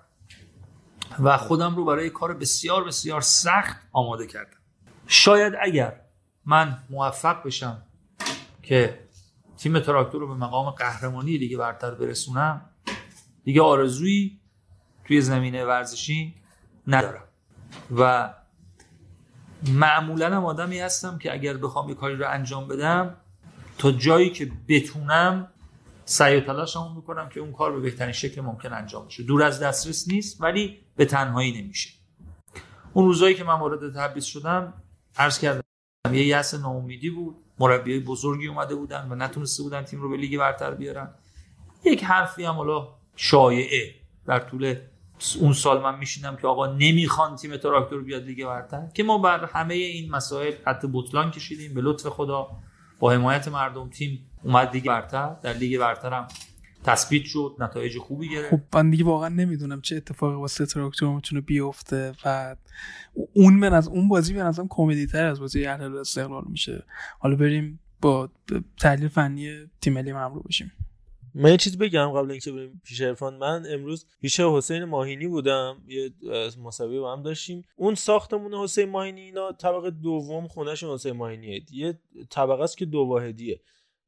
و 1.18 1.36
خودم 1.36 1.76
رو 1.76 1.84
برای 1.84 2.10
کار 2.10 2.34
بسیار 2.34 2.84
بسیار 2.84 3.20
سخت 3.20 3.76
آماده 3.92 4.26
کردم. 4.26 4.58
شاید 5.06 5.52
اگر 5.62 6.00
من 6.44 6.78
موفق 6.90 7.42
بشم 7.42 7.82
که 8.62 9.08
تیم 9.56 9.80
تراکتور 9.80 10.20
رو 10.20 10.28
به 10.28 10.34
مقام 10.34 10.70
قهرمانی 10.70 11.38
دیگه 11.38 11.56
برتر 11.56 11.90
برسونم 11.90 12.70
دیگه 13.44 13.62
آرزویی 13.62 14.40
توی 15.04 15.20
زمینه 15.20 15.64
ورزشی 15.64 16.34
ندارم. 16.86 17.27
و 17.96 18.34
معمولا 19.72 20.36
هم 20.36 20.44
آدمی 20.44 20.80
هستم 20.80 21.18
که 21.18 21.32
اگر 21.32 21.56
بخوام 21.56 21.88
یه 21.88 21.94
کاری 21.94 22.16
رو 22.16 22.30
انجام 22.30 22.68
بدم 22.68 23.16
تا 23.78 23.92
جایی 23.92 24.30
که 24.30 24.50
بتونم 24.68 25.48
سعی 26.04 26.36
و 26.36 26.40
تلاشمو 26.40 26.94
می‌کنم 26.94 27.28
که 27.28 27.40
اون 27.40 27.52
کار 27.52 27.72
به 27.72 27.80
بهترین 27.80 28.12
شکل 28.12 28.40
ممکن 28.40 28.72
انجام 28.72 29.06
بشه. 29.06 29.22
دور 29.22 29.42
از 29.42 29.60
دسترس 29.60 30.08
نیست 30.08 30.42
ولی 30.42 30.78
به 30.96 31.04
تنهایی 31.04 31.62
نمیشه. 31.62 31.90
اون 32.92 33.04
روزایی 33.06 33.34
که 33.34 33.44
من 33.44 33.58
وارد 33.60 33.94
تبعیض 33.94 34.24
شدم 34.24 34.72
عرض 35.16 35.38
کردم 35.38 35.62
یه 36.12 36.26
یأس 36.26 36.54
ناامیدی 36.54 37.10
بود. 37.10 37.36
مربیای 37.58 38.00
بزرگی 38.00 38.46
اومده 38.46 38.74
بودن 38.74 39.08
و 39.10 39.14
نتونسته 39.14 39.62
بودن 39.62 39.82
تیم 39.82 40.00
رو 40.00 40.10
به 40.10 40.16
لیگ 40.16 40.38
برتر 40.38 40.74
بیارن. 40.74 41.10
یک 41.84 42.04
حرفی 42.04 42.44
هم 42.44 42.54
حالا 42.54 42.88
شایعه. 43.16 43.94
در 44.26 44.38
طول 44.38 44.74
اون 45.40 45.52
سال 45.52 45.82
من 45.82 45.98
میشینم 45.98 46.36
که 46.36 46.46
آقا 46.46 46.66
نمی‌خوان 46.66 47.36
تیم 47.36 47.56
تراکتور 47.56 48.02
بیاد 48.02 48.24
لیگ 48.24 48.46
برتر 48.46 48.88
که 48.94 49.02
ما 49.02 49.18
بر 49.18 49.44
همه 49.44 49.74
این 49.74 50.10
مسائل 50.10 50.52
خط 50.64 50.84
بطلان 50.92 51.30
کشیدیم. 51.30 51.74
به 51.74 51.80
لطف 51.80 52.06
خدا 52.06 52.48
با 52.98 53.12
حمایت 53.12 53.48
مردم 53.48 53.88
تیم 53.88 54.26
اومد 54.42 54.74
لیگ 54.74 54.86
برتر. 54.86 55.36
در 55.42 55.52
لیگ 55.52 55.78
برتر 55.78 56.12
هم 56.12 56.28
تثبیت 56.84 57.24
شد 57.24 57.56
نتایج 57.58 57.98
خوبی 57.98 58.28
گرفت. 58.28 58.50
خب 58.50 58.60
من 58.74 58.90
دیگه 58.90 59.04
واقعا 59.04 59.28
نمی‌دونم 59.28 59.80
چه 59.80 59.96
اتفاقی 59.96 60.36
واسه 60.36 60.66
تراکتور 60.66 61.14
می‌تونه 61.14 61.40
بیفته 61.40 62.12
و 62.24 62.56
اون 63.32 63.54
من 63.54 63.72
از 63.72 63.88
اون 63.88 64.08
بازی 64.08 64.34
به 64.34 64.42
نظرم 64.42 64.66
کمدی 64.68 65.06
تر 65.06 65.24
از 65.24 65.40
بازی 65.40 65.66
اهلال 65.66 65.96
استقلال 65.96 66.44
میشه. 66.48 66.84
حالا 67.18 67.36
بریم 67.36 67.80
با 68.00 68.30
تحلیل 68.80 69.08
فنی 69.08 69.66
تیم 69.80 69.92
ملی 69.92 70.12
ممرو 70.12 70.40
بشیم. 70.40 70.72
من 71.34 71.50
یه 71.50 71.56
چیز 71.56 71.78
بگم 71.78 72.08
قبل 72.08 72.30
اینکه 72.30 72.52
بریم 72.52 72.82
پیش 72.84 73.00
عرفان 73.00 73.36
من 73.36 73.66
امروز 73.70 74.06
پیش 74.20 74.40
حسین 74.40 74.84
ماهینی 74.84 75.26
بودم 75.26 75.82
یه 75.86 76.10
مسابقه 76.62 77.00
با 77.00 77.12
هم 77.12 77.22
داشتیم. 77.22 77.64
اون 77.76 77.94
ساختمون 77.94 78.54
حسین 78.54 78.88
ماهینی 78.88 79.20
اینا 79.20 79.52
طبقه 79.52 79.90
دوم 79.90 80.48
خونهش 80.48 80.84
حسین 80.84 81.12
ماهینیه. 81.12 81.62
یه 81.72 81.98
طبقه 82.30 82.62
است 82.62 82.78
که 82.78 82.84
دو 82.84 82.98
واحدیه. 82.98 83.60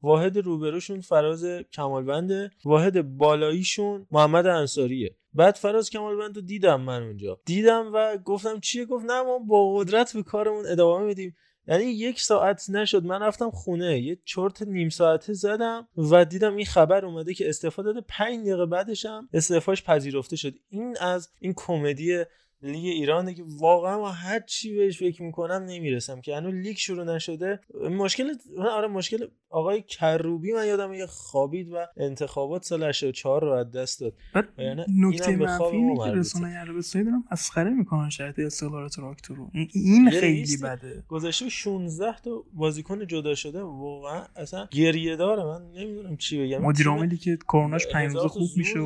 واحد 0.02 0.38
روبروشون 0.38 1.01
فراز 1.01 1.44
کمالبنده 1.72 2.51
واحد 2.64 3.16
بالاییشون 3.16 4.06
محمد 4.10 4.47
انصاریه. 4.47 5.16
بعد 5.32 5.55
فراز 5.55 5.90
کمالبند 5.90 6.36
رو 6.36 6.42
دیدم 6.42 6.80
من 6.80 7.02
اونجا. 7.02 7.40
دیدم 7.44 7.90
و 7.94 8.16
گفتم 8.16 8.60
چیه؟ 8.60 8.84
گفت 8.84 9.05
نه 9.05 9.22
ما 9.22 9.38
با 9.38 9.74
قدرت 9.74 10.16
به 10.16 10.22
کارمون 10.22 10.66
ادامه 10.66 11.06
میدیم. 11.06 11.36
یعنی 11.70 11.84
یک 11.84 12.20
ساعت 12.20 12.70
نشد. 12.70 13.05
من 13.05 13.22
رفتم 13.22 13.51
خونه 13.51 14.01
یه 14.01 14.18
چرت 14.24 14.62
نیم 14.62 14.88
ساعته 14.88 15.32
زدم 15.32 15.88
و 15.97 16.24
دیدم 16.24 16.56
این 16.56 16.66
خبر 16.66 17.05
اومده 17.05 17.34
که 17.34 17.48
استفاده 17.48 17.92
داده. 17.92 18.06
پنج 18.09 18.47
دقیقه 18.47 18.66
بعدشم 18.66 19.28
استعفاش 19.32 19.84
پذیرفته 19.84 20.36
شد. 20.36 20.55
این 20.68 20.97
از 21.01 21.28
این 21.38 21.55
کمدی 21.56 22.24
لیگ 22.62 22.85
ایرانه 22.85 23.35
که 23.35 23.43
واقعا 23.59 23.99
ما 23.99 24.11
هر 24.11 24.41
چی 24.41 24.77
بهش 24.77 24.99
فکر 24.99 25.23
می‌کنم 25.23 25.65
نمی‌رسم 25.69 26.20
که 26.20 26.37
هنوز 26.37 26.55
لیگ 26.55 26.77
شروع 26.77 27.15
نشده. 27.15 27.61
مشکل 27.91 28.35
آره 28.59 28.89
مشکل 28.89 29.27
آقای 29.51 29.82
کروبی 29.82 30.53
من 30.53 30.66
یادم 30.66 30.93
یه 30.93 31.07
خوابید 31.07 31.73
و 31.73 31.87
انتخابات 31.97 32.62
سال 32.62 32.82
84 32.82 33.43
رو 33.45 33.53
از 33.53 33.70
دست 33.70 34.01
داد. 34.01 34.12
یعنی 34.59 34.85
نکته 34.99 35.37
منفی 35.37 35.65
اینه 35.65 36.05
که 36.05 36.11
رسانه 36.11 36.49
عربستانی 36.49 37.05
دارم 37.05 37.24
مسخره 37.32 37.70
می‌کنن 37.70 38.11
شرط 38.11 38.39
استقلال 38.39 38.89
تراکتور 38.89 39.37
رو. 39.37 39.51
این 39.74 40.11
خیلی 40.11 40.57
بده. 40.62 41.05
گذشته 41.09 41.49
16 41.49 42.19
تا 42.24 42.45
بازیکن 42.53 43.07
جدا 43.07 43.35
شده. 43.35 43.62
واقعا 43.62 44.24
اصلا 44.37 44.69
گریه 44.70 45.16
داره. 45.16 45.45
من 45.45 45.62
نمی‌دونم 45.74 46.16
چی 46.16 46.47
بگم. 46.47 46.62
مدیر 46.62 46.89
عاملی 46.89 47.16
که 47.16 47.39
کروناش 47.49 47.87
5 47.87 48.16
خوب 48.16 48.49
میشه 48.57 48.78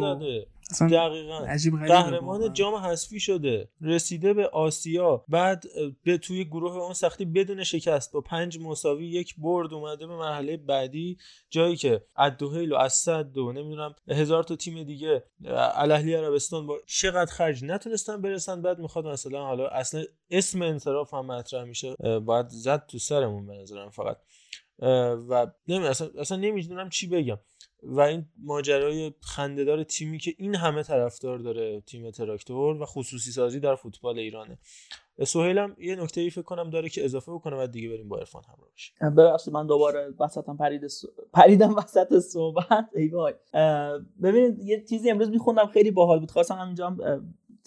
دقیقا. 0.81 1.39
عجیب 1.39 1.75
قهرمان. 1.87 2.53
جام 2.53 2.75
حذفی 2.75 3.21
شده 3.21 3.69
رسیده 3.81 4.35
به 4.35 4.49
آسیا 4.49 5.25
بعد 5.29 5.65
به 6.05 6.19
توی 6.19 6.45
گروه 6.45 6.77
اون 6.77 6.93
سختی 6.93 7.25
بدون 7.25 7.65
شکست 7.65 8.13
با 8.13 8.21
پنج 8.21 8.59
مساوی 8.59 9.07
یک 9.07 9.35
برد 9.39 9.75
اومده 9.75 10.07
به 10.07 10.17
مرحله 10.17 10.57
بعدی 10.57 11.19
جایی 11.51 11.77
که 11.77 12.05
الدوهیل 12.17 12.73
و 12.73 12.77
اسد 12.77 13.37
و 13.37 13.53
نمی‌دونم 13.53 13.95
هزار 14.09 14.43
تا 14.43 14.57
تیم 14.57 14.83
دیگه 14.83 15.25
اه، 15.45 15.81
الاهلی 15.81 16.15
عربستان 16.15 16.67
با 16.67 16.79
چقدر 16.87 17.33
خرج 17.33 17.65
نتونستن 17.65 18.23
برسن 18.23 18.63
بعد 18.63 18.79
می‌خواد 18.79 19.07
مثلا 19.07 19.45
حالا 19.45 19.69
اصلا 19.69 20.05
اسم 20.31 20.63
انصراف 20.63 21.15
هم 21.15 21.27
مطرح 21.27 21.65
میشه 21.65 21.95
باید 22.21 22.49
زد 22.49 22.87
تو 22.87 22.99
سرمون 22.99 23.47
به 23.47 23.55
نظرم 23.55 23.91
فقط. 23.91 24.17
و 25.29 25.47
نمی 25.69 25.87
اصلا, 25.87 26.09
اصلا 26.19 26.37
نمی‌دونم 26.37 26.89
چی 26.89 27.07
بگم. 27.07 27.39
و 27.87 28.01
این 28.01 28.27
ماجرای 28.39 29.13
خندهدار 29.21 29.83
تیمی 29.83 30.19
که 30.19 30.35
این 30.39 30.55
همه 30.55 30.83
طرفدار 30.83 31.39
داره 31.39 31.81
تیم 31.81 32.11
تراکتور 32.11 32.83
و 32.83 32.87
خصوصی 32.87 33.31
سازی 33.31 33.61
در 33.61 33.75
فوتبال 33.75 34.19
ایرانه. 34.19 34.59
سهیل 35.27 35.59
هم 35.59 35.77
یه 35.79 35.97
نکته 35.97 36.21
ای 36.21 36.31
فکر 36.31 36.43
کنم 36.43 36.71
داره 36.71 36.89
که 36.89 37.05
اضافه 37.05 37.33
بکنه 37.33 37.57
و 37.57 37.67
دیگه 37.67 37.89
بریم 37.89 38.09
با 38.09 38.19
عرفان 38.19 38.43
همراه 38.45 38.71
بشیم. 38.75 39.15
ببخشید 39.17 39.55
من 39.55 39.67
دوباره 39.67 40.15
وسطم 40.21 40.57
پرید 40.57 40.87
س... 40.87 41.05
پریدم 41.33 41.77
وسط 41.77 42.19
صحبت. 42.19 42.89
ای 42.95 43.09
وای. 43.09 43.35
ببینید 44.23 44.59
یه 44.59 44.85
چیزی 44.85 45.11
امروز 45.11 45.31
میخوندم 45.31 45.67
خیلی 45.67 45.91
باحال 45.91 46.21
بود. 46.21 46.31
خواستم 46.31 46.55
همینجا 46.55 46.97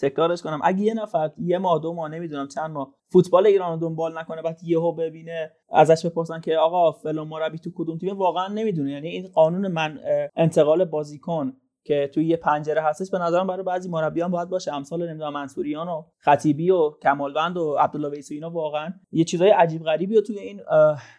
تکرارش 0.00 0.42
کنم. 0.42 0.60
اگه 0.64 0.80
یه 0.80 0.94
نفر 0.94 1.30
یه 1.38 1.58
ماه 1.58 1.80
دو 1.82 1.92
ماه 1.92 2.10
نمی‌دونم 2.10 2.48
چند 2.48 2.70
ماه 2.70 2.94
فوتبال 3.12 3.46
ایران 3.46 3.72
رو 3.72 3.88
دنبال 3.88 4.18
نکنه 4.18 4.42
بعد 4.42 4.58
یهو 4.64 4.92
ببینه 4.92 5.52
ازش 5.70 6.06
بپرسن 6.06 6.40
که 6.40 6.56
آقا 6.56 6.92
فلان 6.92 7.28
مربی 7.28 7.58
تو 7.58 7.70
کدوم 7.76 7.98
تیمه 7.98 8.14
واقعا 8.14 8.48
نمی‌دونه. 8.48 8.90
یعنی 8.90 9.08
این 9.08 9.28
قانون 9.28 9.68
من 9.68 9.98
انتقال 10.36 10.84
بازیکن 10.84 11.52
که 11.84 12.10
توی 12.14 12.26
یه 12.26 12.36
پنجره 12.36 12.82
هستش 12.82 13.10
به 13.10 13.18
نظرم 13.18 13.46
برای 13.46 13.62
بعضی 13.62 13.88
مربیان 13.88 14.30
باید 14.30 14.48
باشه. 14.48 14.74
امثال 14.74 15.08
نمی‌دونم 15.08 15.32
منصوریان 15.32 15.88
و 15.88 16.02
خطیبی 16.18 16.70
و 16.70 16.90
کمالوند 17.02 17.56
و 17.56 17.76
عبدالله 17.78 18.08
ویسی 18.08 18.34
اینا 18.34 18.50
واقعا 18.50 18.92
یه 19.12 19.24
چیزای 19.24 19.50
عجیب 19.50 19.82
غریبی 19.82 20.14
رو 20.14 20.20
توی 20.20 20.38
این 20.38 20.60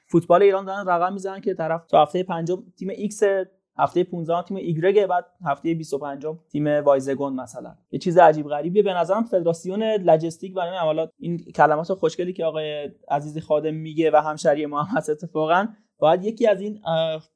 فوتبال 0.05 0.43
ایران 0.43 0.65
دارن 0.65 0.89
رقم 0.89 1.13
می‌زنن 1.13 1.41
که 1.41 1.53
طرف 1.53 1.85
تو 1.85 1.97
هفته 1.97 2.23
پنجم 2.23 2.63
تیم 2.79 2.89
ایکس 2.89 3.23
هفته 3.79 4.03
15 4.03 4.41
تیم 4.41 4.57
ایگرگ 4.57 5.05
بعد 5.05 5.25
هفته 5.45 5.73
25 5.73 6.25
تیم 6.51 6.67
وای 6.67 6.86
زد 6.86 7.05
گون 7.05 7.33
مثلا. 7.33 7.75
یه 7.91 7.99
چیز 7.99 8.17
عجیب 8.17 8.47
غریبیه 8.47 8.83
به 8.83 8.93
نظرم. 8.93 9.23
فدراسیون 9.23 9.83
لجستیک 9.83 10.53
و 10.57 10.61
حالا 10.61 11.07
این 11.19 11.37
کلمات 11.37 11.93
خوشگلی 11.93 12.33
که 12.33 12.45
آقای 12.45 12.89
عزیزی 13.09 13.41
خادم 13.41 13.73
میگه 13.73 14.11
و 14.11 14.15
همشهری 14.15 14.65
ما 14.65 14.83
هم 14.83 14.97
هست 14.97 15.09
اتفاقا 15.09 15.67
باید 15.99 16.25
یکی 16.25 16.47
از 16.47 16.61
این 16.61 16.81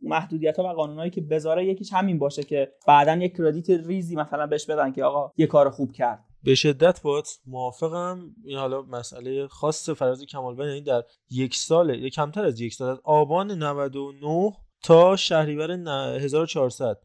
محدودیت 0.01 0.59
ها 0.59 0.63
و 0.63 0.67
قانونهایی 0.67 1.11
که 1.11 1.21
بذاره 1.21 1.65
یکیش 1.65 1.93
همین 1.93 2.19
باشه 2.19 2.43
که 2.43 2.71
بعدا 2.87 3.15
یک 3.15 3.37
credit 3.37 3.69
ریزی 3.69 4.15
مثلا 4.15 4.47
بهش 4.47 4.65
بدن 4.65 4.91
که 4.91 5.03
آقا 5.03 5.31
یه 5.37 5.47
کار 5.47 5.69
خوب 5.69 5.91
کرد. 5.91 6.23
به 6.43 6.55
شدت 6.55 7.01
باید 7.01 7.25
موافقم. 7.47 8.35
این 8.45 8.57
حالا 8.57 8.81
مسئله 8.81 9.47
خاص 9.47 9.89
فراز 9.89 10.25
کمالوند 10.25 10.67
یعنی 10.67 10.81
در 10.81 11.03
یک 11.31 11.55
سال 11.55 11.99
یا 11.99 12.09
کمتر 12.09 12.45
از 12.45 12.61
یک 12.61 12.73
سال 12.73 12.89
از 12.89 12.99
آبان 13.03 13.51
99 13.51 14.51
تا 14.83 15.15
شهریور 15.15 15.75
ن- 15.75 15.87
1400 16.21 16.97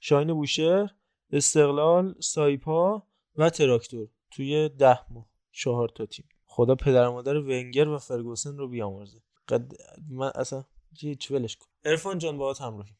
شاهین 0.00 0.32
بوشهر 0.32 0.94
استقلال 1.32 2.14
سایپا 2.20 3.02
و 3.36 3.50
تراکتور. 3.50 4.08
توی 4.30 4.68
ده 4.68 5.12
ماه 5.12 5.26
چهار 5.52 5.88
تا 5.88 6.06
تیم. 6.06 6.28
خدا 6.46 6.74
پدر 6.74 7.08
و 7.08 7.12
مادر 7.12 7.36
ونگر 7.36 7.88
و 7.88 7.98
فرگوسن 7.98 8.56
رو 8.56 8.68
بیامرزه. 8.68 9.18
قد... 9.48 9.72
من 10.08 10.32
اصلا 10.34 10.64
هیچ 10.98 11.30
ولش 11.30 11.56
کن. 11.56 11.66
ارفان 11.84 12.18
جان 12.18 12.38
باهات 12.38 12.60
همراهیم. 12.60 12.96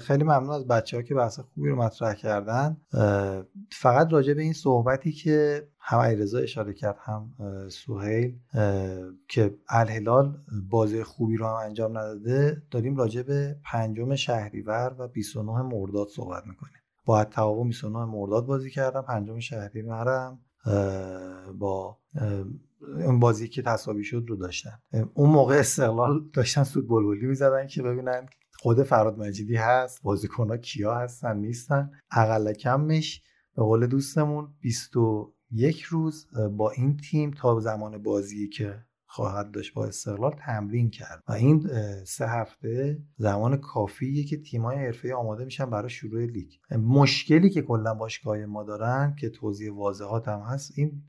خیلی 0.00 0.24
ممنون 0.24 0.50
از 0.50 0.66
بچه 0.66 0.96
ها 0.96 1.02
که 1.02 1.14
بحث 1.14 1.40
خوبی 1.40 1.68
رو 1.68 1.76
مطرح 1.76 2.14
کردن. 2.14 2.76
فقط 3.72 4.12
راجع 4.12 4.34
به 4.34 4.42
این 4.42 4.52
صحبتی 4.52 5.12
که 5.12 5.68
هم 5.80 5.98
علیرضا 5.98 6.38
اشاره 6.38 6.74
کرد 6.74 6.96
هم 7.00 7.30
اه، 8.54 9.02
که 9.28 9.54
الهلال 9.68 10.38
بازی 10.70 11.02
خوبی 11.02 11.36
رو 11.36 11.46
هم 11.46 11.54
انجام 11.54 11.98
نداده 11.98 12.62
داریم 12.70 12.96
راجع 12.96 13.22
به 13.22 13.56
پنجم 13.64 14.14
شهریور 14.14 14.94
و 14.98 15.08
29 15.08 15.62
مرداد 15.62 16.08
صحبت 16.08 16.46
می‌کنیم. 16.46 16.72
با 17.04 17.24
تقابل 17.24 17.68
29 17.68 18.04
مرداد 18.04 18.46
بازی 18.46 18.70
کردم 18.70 19.02
پنجم 19.02 19.38
شهریورم 19.38 20.38
با 21.58 21.98
اون 23.04 23.18
بازی 23.20 23.48
که 23.48 23.62
تساوی 23.62 24.04
شد 24.04 24.24
رو 24.28 24.36
داشتن. 24.36 24.78
اون 25.14 25.30
موقع 25.30 25.56
استقلال 25.56 26.20
داشتن 26.32 26.62
سود 26.62 26.88
بلبلی 26.88 27.26
می‌زدن 27.26 27.66
که 27.66 27.82
ببینن 27.82 28.26
خود 28.60 28.82
فراد 28.82 29.18
مجیدی 29.18 29.56
هست 29.56 30.02
بازیکنها 30.02 30.56
کیا 30.56 30.94
هستن 30.94 31.36
نیستن. 31.36 31.90
اقل 32.10 32.52
کمش 32.52 33.22
به 33.56 33.62
قول 33.62 33.86
دوستمون 33.86 34.54
21 34.60 35.82
روز 35.82 36.26
با 36.56 36.70
این 36.70 36.96
تیم 36.96 37.30
تا 37.30 37.60
زمان 37.60 38.02
بازی 38.02 38.48
که 38.48 38.84
خواهد 39.10 39.50
داشت 39.50 39.74
با 39.74 39.86
استقلال 39.86 40.36
تمرین 40.46 40.90
کرد. 40.90 41.22
و 41.28 41.32
این 41.32 41.68
سه 42.04 42.26
هفته 42.28 42.98
زمان 43.16 43.56
کافیه 43.56 44.24
که 44.24 44.36
تیمای 44.36 44.76
حرفه 44.76 45.14
آماده 45.14 45.44
میشن 45.44 45.70
برای 45.70 45.90
شروع 45.90 46.24
لیگ. 46.26 46.52
مشکلی 46.70 47.50
که 47.50 47.62
کلا 47.62 47.94
باشگاه 47.94 48.46
ما 48.46 48.64
دارن 48.64 49.14
که 49.20 49.30
توضیح 49.30 49.72
واضحات 49.72 50.28
هم 50.28 50.40
هست 50.40 50.72
این 50.76 51.02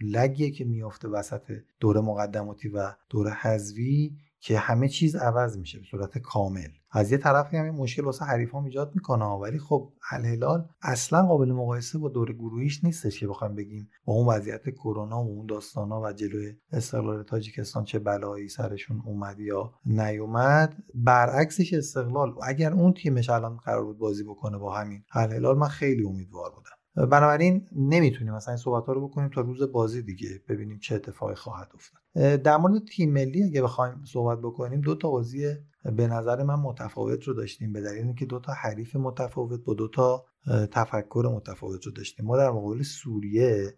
لگیه 0.00 0.50
که 0.50 0.64
میفته 0.64 1.08
وسط 1.08 1.52
دوره 1.80 2.00
مقدماتی 2.00 2.68
و 2.68 2.94
دوره 3.10 3.30
حذوی 3.30 4.16
که 4.40 4.58
همه 4.58 4.88
چیز 4.88 5.16
عوض 5.16 5.58
میشه 5.58 5.78
به 5.78 5.84
صورت 5.90 6.18
کامل. 6.18 6.68
از 6.90 7.12
یه 7.12 7.18
طرفی 7.18 7.56
هم 7.56 7.64
این 7.64 7.74
مشکل 7.74 8.04
واسه 8.04 8.24
حریفان 8.24 8.64
ایجاد 8.64 8.92
می‌کنه 8.94 9.24
ولی 9.24 9.58
خب 9.58 9.92
الهلال 10.10 10.68
اصلا 10.82 11.22
قابل 11.26 11.52
مقایسه 11.52 11.98
با 11.98 12.08
دور 12.08 12.32
گروهیش 12.32 12.84
نیستش 12.84 13.20
که 13.20 13.26
بخوایم 13.26 13.54
بگیم 13.54 13.90
با 14.04 14.12
اون 14.12 14.26
وضعیت 14.26 14.70
کرونا 14.70 15.24
و 15.24 15.28
اون 15.28 15.46
داستانا 15.46 16.00
و 16.00 16.12
جلوی 16.12 16.52
استقلال 16.72 17.22
تاجیکستان 17.22 17.84
چه 17.84 17.98
بلایی 17.98 18.48
سرشون 18.48 19.02
اومد 19.04 19.40
یا 19.40 19.74
نیومد. 19.86 20.76
برعکسش 20.94 21.74
استقلال 21.74 22.34
اگر 22.42 22.72
اون 22.72 22.92
تیمش 22.92 23.30
الان 23.30 23.56
قرار 23.56 23.84
بود 23.84 23.98
بازی 23.98 24.24
بکنه 24.24 24.58
با 24.58 24.74
همین 24.74 25.02
الهلال 25.12 25.58
من 25.58 25.68
خیلی 25.68 26.04
امیدوار 26.04 26.50
بودم. 26.50 27.08
بنابراین 27.10 27.68
نمی‌تونیم 27.76 28.34
مثلا 28.34 28.54
این 28.54 28.62
صحبت 28.62 28.86
ها 28.86 28.92
رو 28.92 29.08
بکنیم 29.08 29.28
تا 29.28 29.40
روز 29.40 29.62
بازی 29.62 30.02
دیگه 30.02 30.28
ببینیم 30.48 30.78
چه 30.78 30.94
اتفاقی 30.94 31.34
خواهد 31.34 31.68
افتاد. 31.74 32.00
در 32.18 32.56
مورد 32.56 32.84
تیم 32.84 33.12
ملی 33.12 33.44
اگه 33.44 33.62
بخوایم 33.62 34.04
صحبت 34.04 34.38
بکنیم 34.38 34.80
دو 34.80 34.94
تا 34.94 35.10
بازی 35.10 35.54
به 35.96 36.06
نظر 36.06 36.42
من 36.42 36.54
متفاوت 36.54 37.24
رو 37.24 37.34
داشتیم 37.34 37.72
به 37.72 37.80
دلیل 37.80 38.04
اینکه 38.04 38.26
دو 38.26 38.40
تا 38.40 38.52
حریف 38.52 38.96
متفاوت 38.96 39.64
با 39.64 39.74
دو 39.74 39.88
تا 39.88 40.24
تفکر 40.72 41.32
متفاوت 41.34 41.86
رو 41.86 41.92
داشتیم. 41.92 42.26
ما 42.26 42.36
در 42.36 42.50
مقابل 42.50 42.82
سوریه 42.82 43.74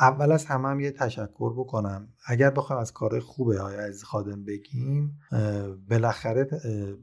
اول 0.00 0.32
از 0.32 0.44
همه 0.44 0.68
هم 0.68 0.80
یه 0.80 0.90
تشکر 0.90 1.52
بکنم. 1.52 2.08
اگر 2.26 2.50
بخوایم 2.50 2.82
از 2.82 2.92
کار 2.92 3.20
خوبه 3.20 3.60
های 3.60 3.76
عزیز 3.76 4.02
خادم 4.02 4.44
بگیم 4.44 5.18
بالاخره 5.90 6.48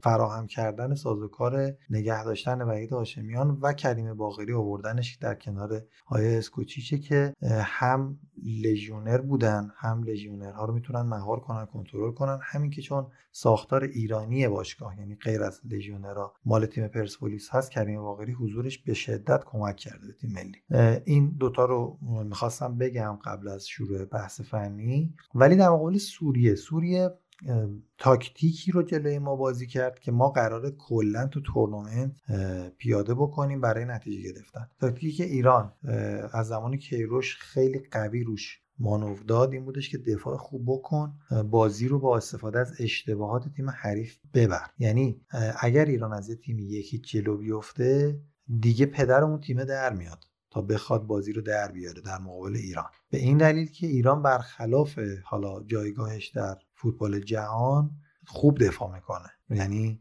فراهم 0.02 0.46
کردن 0.46 0.94
سازوکار 0.94 1.72
نگه 1.90 2.24
داشتن 2.24 2.62
وحید 2.62 2.92
هاشمیان 2.92 3.58
و 3.62 3.72
کریم 3.72 4.14
باقری 4.14 4.52
آوردنش 4.52 5.14
در 5.14 5.34
کنار 5.34 5.82
آیا 6.06 6.38
اسکوچیچه 6.38 6.98
که 6.98 7.34
هم 7.64 8.18
لژیونر 8.44 9.18
بودن 9.18 9.70
هم 9.76 10.04
لژیونرها 10.44 10.64
رو 10.64 10.74
می‌تونن 10.74 11.00
مهار 11.00 11.40
کنن 11.40 11.66
کنترل 11.66 12.12
کنن. 12.12 12.38
همین 12.42 12.70
که 12.70 12.82
چون 12.82 13.06
ساختار 13.32 13.84
ایرانی 13.84 14.48
باشگاه 14.48 14.98
یعنی 14.98 15.14
غیر 15.14 15.42
از 15.42 15.60
لژیونرها 15.64 16.34
مال 16.44 16.66
تیم 16.66 16.88
پرسپولیس 16.88 17.48
هست 17.50 17.70
کریم 17.70 18.02
باقری 18.02 18.32
حضورش 18.32 18.78
به 18.78 18.94
شدت 18.94 19.44
کمک 19.44 19.76
کرده 19.76 20.06
به 20.06 20.12
تیم 20.12 20.32
ملی. 20.32 21.02
این 21.04 21.36
دوتا 21.38 21.64
رو 21.64 21.98
می‌خواستم 22.00 22.78
بگم 22.78 23.18
قبل 23.24 23.48
از 23.48 23.66
شروع 23.66 24.04
بحث 24.04 24.40
فنی. 24.40 25.14
ولی 25.34 25.56
در 25.56 25.68
مقابل 25.68 25.98
سوریه 25.98 26.54
سوریه 26.54 27.10
تاکتیکی 27.98 28.72
رو 28.72 28.82
جلوی 28.82 29.18
ما 29.18 29.36
بازی 29.36 29.66
کرد 29.66 29.98
که 29.98 30.12
ما 30.12 30.28
قرار 30.28 30.70
کلا 30.70 31.26
تو 31.26 31.40
تورنمنت 31.40 32.12
پیاده 32.78 33.14
بکنیم 33.14 33.60
برای 33.60 33.84
نتیجه 33.84 34.32
گرفتن. 34.32 34.68
تاکتیکی 34.80 35.12
که 35.12 35.24
ایران 35.24 35.72
از 36.32 36.48
زمان 36.48 36.76
کیروش 36.76 37.36
خیلی 37.36 37.78
قوی 37.78 38.22
روش 38.24 38.60
مانور 38.78 39.18
داد 39.18 39.52
این 39.52 39.64
بودش 39.64 39.90
که 39.90 39.98
دفاع 39.98 40.36
خوب 40.36 40.62
بکن 40.66 41.18
بازی 41.50 41.88
رو 41.88 41.98
با 41.98 42.16
استفاده 42.16 42.58
از 42.58 42.72
اشتباهات 42.78 43.48
تیم 43.48 43.70
حریف 43.70 44.18
ببر. 44.34 44.66
یعنی 44.78 45.20
اگر 45.60 45.84
ایران 45.84 46.12
از 46.12 46.28
یه 46.28 46.36
تیم 46.36 46.58
یکی 46.58 46.98
جلو 46.98 47.36
بیفته 47.36 48.20
دیگه 48.60 48.86
پدر 48.86 49.24
اون 49.24 49.40
تیم 49.40 49.64
در 49.64 49.92
میاد 49.92 50.24
تا 50.50 50.62
بخواد 50.62 51.06
بازی 51.06 51.32
رو 51.32 51.42
در 51.42 51.72
بیاره 51.72 52.00
در 52.00 52.18
مقابل 52.18 52.56
ایران. 52.56 52.86
به 53.10 53.18
این 53.18 53.38
دلیل 53.38 53.70
که 53.70 53.86
ایران 53.86 54.22
برخلاف 54.22 54.98
حالا 55.24 55.62
جایگاهش 55.62 56.28
در 56.28 56.58
فوتبال 56.74 57.20
جهان 57.20 57.90
خوب 58.26 58.58
دفاع 58.58 58.94
می‌کنه. 58.94 59.28
یعنی 59.50 60.00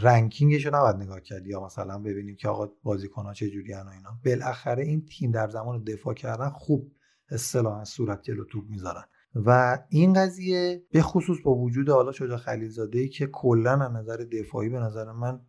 رنکینگش 0.00 0.66
رو 0.66 0.76
نباید 0.76 0.96
نگاه 0.96 1.20
کرد. 1.20 1.46
یا 1.46 1.64
مثلا 1.64 1.98
ببینیم 1.98 2.36
که 2.36 2.48
آقا 2.48 2.68
بازیکن‌ها 2.82 3.34
چه 3.34 3.50
جوری 3.50 3.72
و 3.72 3.76
اینا. 3.76 4.20
بالاخره 4.24 4.84
این 4.84 5.06
تیم 5.06 5.30
در 5.30 5.48
زمان 5.48 5.84
دفاع 5.84 6.14
کردن 6.14 6.48
خوب 6.48 6.92
اصطلاحا 7.28 7.84
صورت 7.84 8.22
جلو 8.22 8.44
توپ 8.44 8.64
می‌ذارن. 8.68 9.04
و 9.34 9.78
این 9.88 10.12
قضیه 10.12 10.82
به 10.92 11.02
خصوص 11.02 11.38
با 11.44 11.54
وجود 11.54 11.88
حالا 11.88 12.12
شجاع 12.12 12.36
خلیلزاده 12.36 12.98
ای 12.98 13.08
که 13.08 13.26
کلا 13.26 13.72
از 13.72 13.92
نظر 13.92 14.16
دفاعی 14.16 14.68
به 14.68 14.78
نظر 14.78 15.12
من 15.12 15.40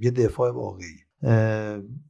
یه 0.00 0.10
دفاع 0.10 0.50
واقعی. 0.50 0.96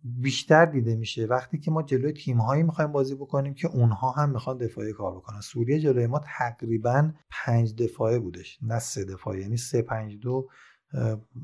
بیشتر 0.04 0.66
دیده 0.66 0.96
میشه 0.96 1.26
وقتی 1.26 1.58
که 1.58 1.70
ما 1.70 1.82
جلوی 1.82 2.12
تیم 2.12 2.38
هایی 2.38 2.62
می‌خوایم 2.62 2.92
بازی 2.92 3.14
بکنیم 3.14 3.54
که 3.54 3.68
اونها 3.68 4.10
هم 4.10 4.30
می‌خوان 4.30 4.56
دفاعی 4.56 4.92
کار 4.92 5.16
بکنن. 5.16 5.40
سوریه 5.40 5.80
جلوی 5.80 6.06
ما 6.06 6.20
تقریبا 6.38 7.12
پنج 7.30 7.74
دفاعه 7.74 8.18
بودش 8.18 8.58
نه 8.62 8.78
سه 8.78 9.04
دفاعه 9.04 9.40
یعنی 9.40 9.56
سه 9.56 9.82
پنج 9.82 10.18
دو 10.18 10.48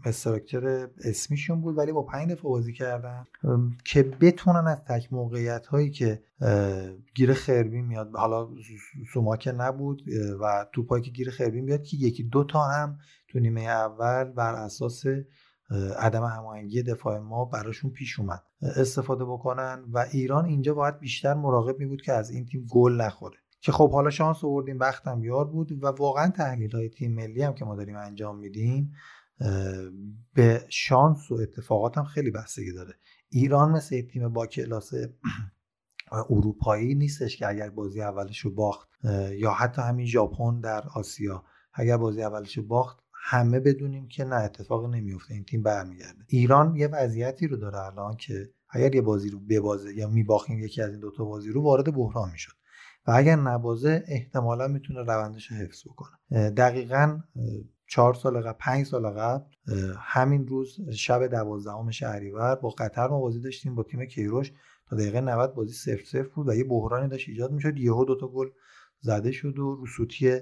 استراکچر 0.05 0.89
اسمیشون 1.05 1.61
بود 1.61 1.79
ولی 1.79 1.93
با 1.93 2.03
پنج 2.03 2.31
دفعه 2.31 2.43
بازی 2.43 2.73
کردن 2.73 3.25
که 3.85 4.03
بتونن 4.03 4.67
از 4.67 4.85
تک 4.85 5.13
موقعیت 5.13 5.67
هایی 5.67 5.91
که 5.91 6.23
گیر 7.15 7.35
خربی 7.35 7.83
میاد 7.83 8.11
حالا 8.15 8.49
سوما 9.13 9.37
که 9.37 9.53
نبود 9.53 10.03
و 10.41 10.67
توپایی 10.73 11.05
که 11.05 11.11
گیر 11.11 11.31
خربی 11.31 11.61
میاد 11.61 11.83
که 11.83 11.97
یکی 11.97 12.23
دو 12.23 12.45
تا 12.45 12.65
هم 12.65 12.99
تو 13.29 13.39
نیمه 13.39 13.63
اول 13.63 14.25
بر 14.25 14.55
اساس 14.55 15.05
عدم 15.99 16.25
هماهنگی 16.25 16.83
دفاع 16.83 17.19
ما 17.19 17.45
براشون 17.45 17.91
پیش 17.91 18.19
اومد 18.19 18.43
استفاده 18.63 19.25
بکنن. 19.25 19.85
و 19.93 20.07
ایران 20.13 20.45
اینجا 20.45 20.75
باید 20.75 20.99
بیشتر 20.99 21.35
مراقب 21.35 21.79
می 21.79 21.87
بود 21.87 22.03
که 22.03 22.13
از 22.13 22.31
این 22.31 22.47
تیم 22.47 22.67
گل 22.71 22.93
نخوره. 22.93 23.37
که 23.61 23.73
خب 23.73 23.93
حالا 23.93 24.11
شانس 24.11 24.45
آوردیم 24.45 24.79
وقتم 24.79 25.25
یار 25.25 25.45
بود 25.45 25.85
و 25.85 25.87
واقعا 25.87 26.31
تحلیل 26.31 26.71
های 26.71 26.89
تیم 26.89 27.15
ملی 27.15 27.43
هم 27.43 27.55
که 27.55 27.65
ما 27.65 27.77
داریم 27.77 27.97
انجام 27.97 28.39
میدیم 28.39 28.93
به 30.35 30.65
شانس 30.69 31.31
و 31.31 31.35
اتفاقات 31.35 31.99
هم 31.99 32.05
خیلی 32.05 32.31
بستگی 32.31 32.73
داره. 32.73 32.95
ایران 33.29 33.71
مثل 33.71 34.01
تیم 34.01 34.29
با 34.29 34.47
کلاس 34.47 34.91
اروپایی 36.31 36.95
نیستش 36.95 37.37
که 37.37 37.49
اگر 37.49 37.71
بازی 37.71 38.03
اولش 38.03 38.39
رو 38.39 38.51
باخت 38.55 38.89
یا 39.33 39.51
حتی 39.51 39.83
همین 39.83 40.07
ژاپن 40.07 40.61
در 40.61 40.83
آسیا. 40.95 41.45
اگر 41.73 41.97
بازی 41.97 42.23
اولش 42.23 42.57
رو 42.57 42.63
باخت 42.63 42.99
همه 43.13 43.61
بدونیم 43.61 44.09
که 44.09 44.25
نه 44.25 44.37
اتفاق 44.37 44.95
نمیفته 44.95 45.35
این 45.35 45.45
تیم 45.45 45.63
برمیگرده. 45.63 46.25
ایران 46.29 46.77
یه 46.77 46.89
وضعیتی 46.89 47.47
رو 47.47 47.57
داره 47.57 47.79
الان 47.79 48.17
که 48.17 48.51
اگر 48.71 48.95
یه 48.95 49.01
بازی 49.01 49.31
رو 49.31 49.41
ببازه 49.41 49.95
یا 49.95 50.09
میباخیم 50.09 50.59
یکی 50.59 50.83
از 50.83 50.91
این 50.91 51.01
دوتا 51.01 51.25
بازی 51.25 51.51
رو 51.51 51.63
وارد 51.63 51.95
بحران 51.95 52.31
می‌شد. 52.33 52.53
و 53.07 53.11
اگر 53.11 53.37
نبازه 53.37 54.05
احتمالا 54.09 54.69
می‌تونه 54.69 55.01
روندش 55.01 55.47
رو 55.47 55.57
حفظ 55.57 55.83
بکنه. 55.87 56.51
دقیقا 56.51 57.21
چهار 57.91 58.15
سال 58.15 58.41
قبل 58.41 58.59
پنج 58.59 58.87
سال 58.87 59.07
قبل 59.07 59.45
همین 59.99 60.47
روز 60.47 60.77
شب 60.91 61.27
دوازدهم 61.27 61.91
شهریور 61.91 62.55
با 62.55 62.69
قطر 62.69 63.09
ما 63.09 63.21
بازی 63.21 63.41
داشتیم 63.41 63.75
با 63.75 63.83
تیم 63.83 64.05
کیروش. 64.05 64.53
تا 64.91 64.97
دقیقه 64.97 65.21
90 65.21 65.55
بازی 65.55 65.73
صفر 65.73 66.05
صفر 66.05 66.29
بود 66.35 66.49
و 66.49 66.55
یه 66.55 66.65
بحرانی 66.65 67.09
داشت 67.09 67.29
ایجاد 67.29 67.53
می‌شد. 67.53 67.79
یهو 67.79 68.05
دوتا 68.05 68.29
گل 68.29 68.49
زده 69.01 69.33
شد 69.33 69.59
و 69.59 69.85
رسوتی 69.85 70.39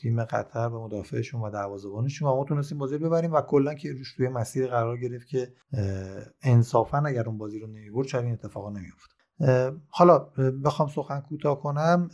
تیم 0.00 0.24
قطر 0.24 0.68
و 0.68 0.84
مدافعشون 0.84 1.40
و 1.40 1.50
دروازه‌بانشون 1.50 2.28
و 2.28 2.36
ما 2.36 2.44
تونستیم 2.44 2.78
بازی 2.78 2.98
ببریم 2.98 3.32
و 3.32 3.40
کلا 3.40 3.74
که 3.74 3.92
روش 3.92 4.14
توی 4.16 4.28
مسیر 4.28 4.66
قرار 4.66 4.98
گرفت 4.98 5.28
که 5.28 5.52
انصافا 6.42 6.98
اگر 6.98 7.28
اون 7.28 7.38
بازی 7.38 7.58
رو 7.58 7.66
نمی‌برد 7.66 8.16
این 8.16 8.32
اتفاقا 8.32 8.70
نمیافت 8.70 9.10
حالا 9.88 10.18
بخوام 10.64 10.88
سخن 10.88 11.20
کوتاه 11.20 11.60
کنم. 11.60 12.10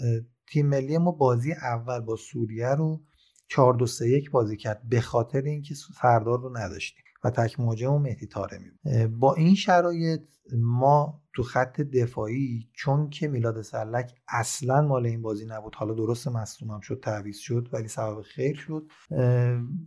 تیم 0.48 0.66
ملی 0.66 0.98
ما 0.98 1.12
بازی 1.12 1.52
اول 1.52 2.00
با 2.00 2.16
سوریه 2.16 2.68
رو 2.68 3.00
4 3.48 3.74
2 3.74 3.86
3 3.86 4.08
1 4.08 4.30
بازی 4.30 4.56
کرد 4.56 4.88
به 4.88 5.00
خاطر 5.00 5.42
اینکه 5.42 5.74
سردار 5.74 6.40
رو 6.40 6.56
نداشتیم 6.56 7.04
و 7.24 7.30
تک 7.30 7.60
مهاجم 7.60 7.92
و 7.92 7.98
مهدی 7.98 8.26
طارمی 8.26 8.70
با 9.08 9.34
این 9.34 9.54
شرایط 9.54 10.20
ما 10.56 11.22
تو 11.34 11.42
خط 11.42 11.80
دفاعی 11.80 12.68
چون 12.72 13.10
که 13.10 13.28
میلاد 13.28 13.62
سلک 13.62 14.14
اصلا 14.28 14.82
مال 14.82 15.06
این 15.06 15.22
بازی 15.22 15.46
نبود 15.46 15.74
حالا 15.74 15.94
درست 15.94 16.28
مصدوم 16.28 16.80
شد 16.80 17.00
تعویض 17.02 17.38
شد 17.38 17.68
ولی 17.72 17.88
سبب 17.88 18.20
خیر 18.20 18.56
شد 18.56 18.90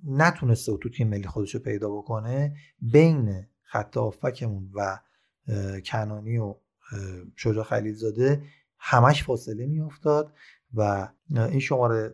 نتونسته 0.08 0.78
تو 0.78 0.90
تیم 0.90 1.10
ملی 1.10 1.28
خودش 1.28 1.56
رو 1.56 1.62
پیدا 1.62 1.90
بکنه. 1.90 2.56
بین 2.82 3.46
خط 3.62 3.98
آفکمون 3.98 4.72
و 4.74 5.00
کنانی 5.86 6.38
و 6.38 6.56
شجاع 7.36 7.64
خلیلزاده 7.64 8.44
همش 8.80 9.24
فاصله 9.24 9.66
میافتاد. 9.66 10.34
و 10.78 11.08
این 11.30 11.60
شماره 11.60 12.14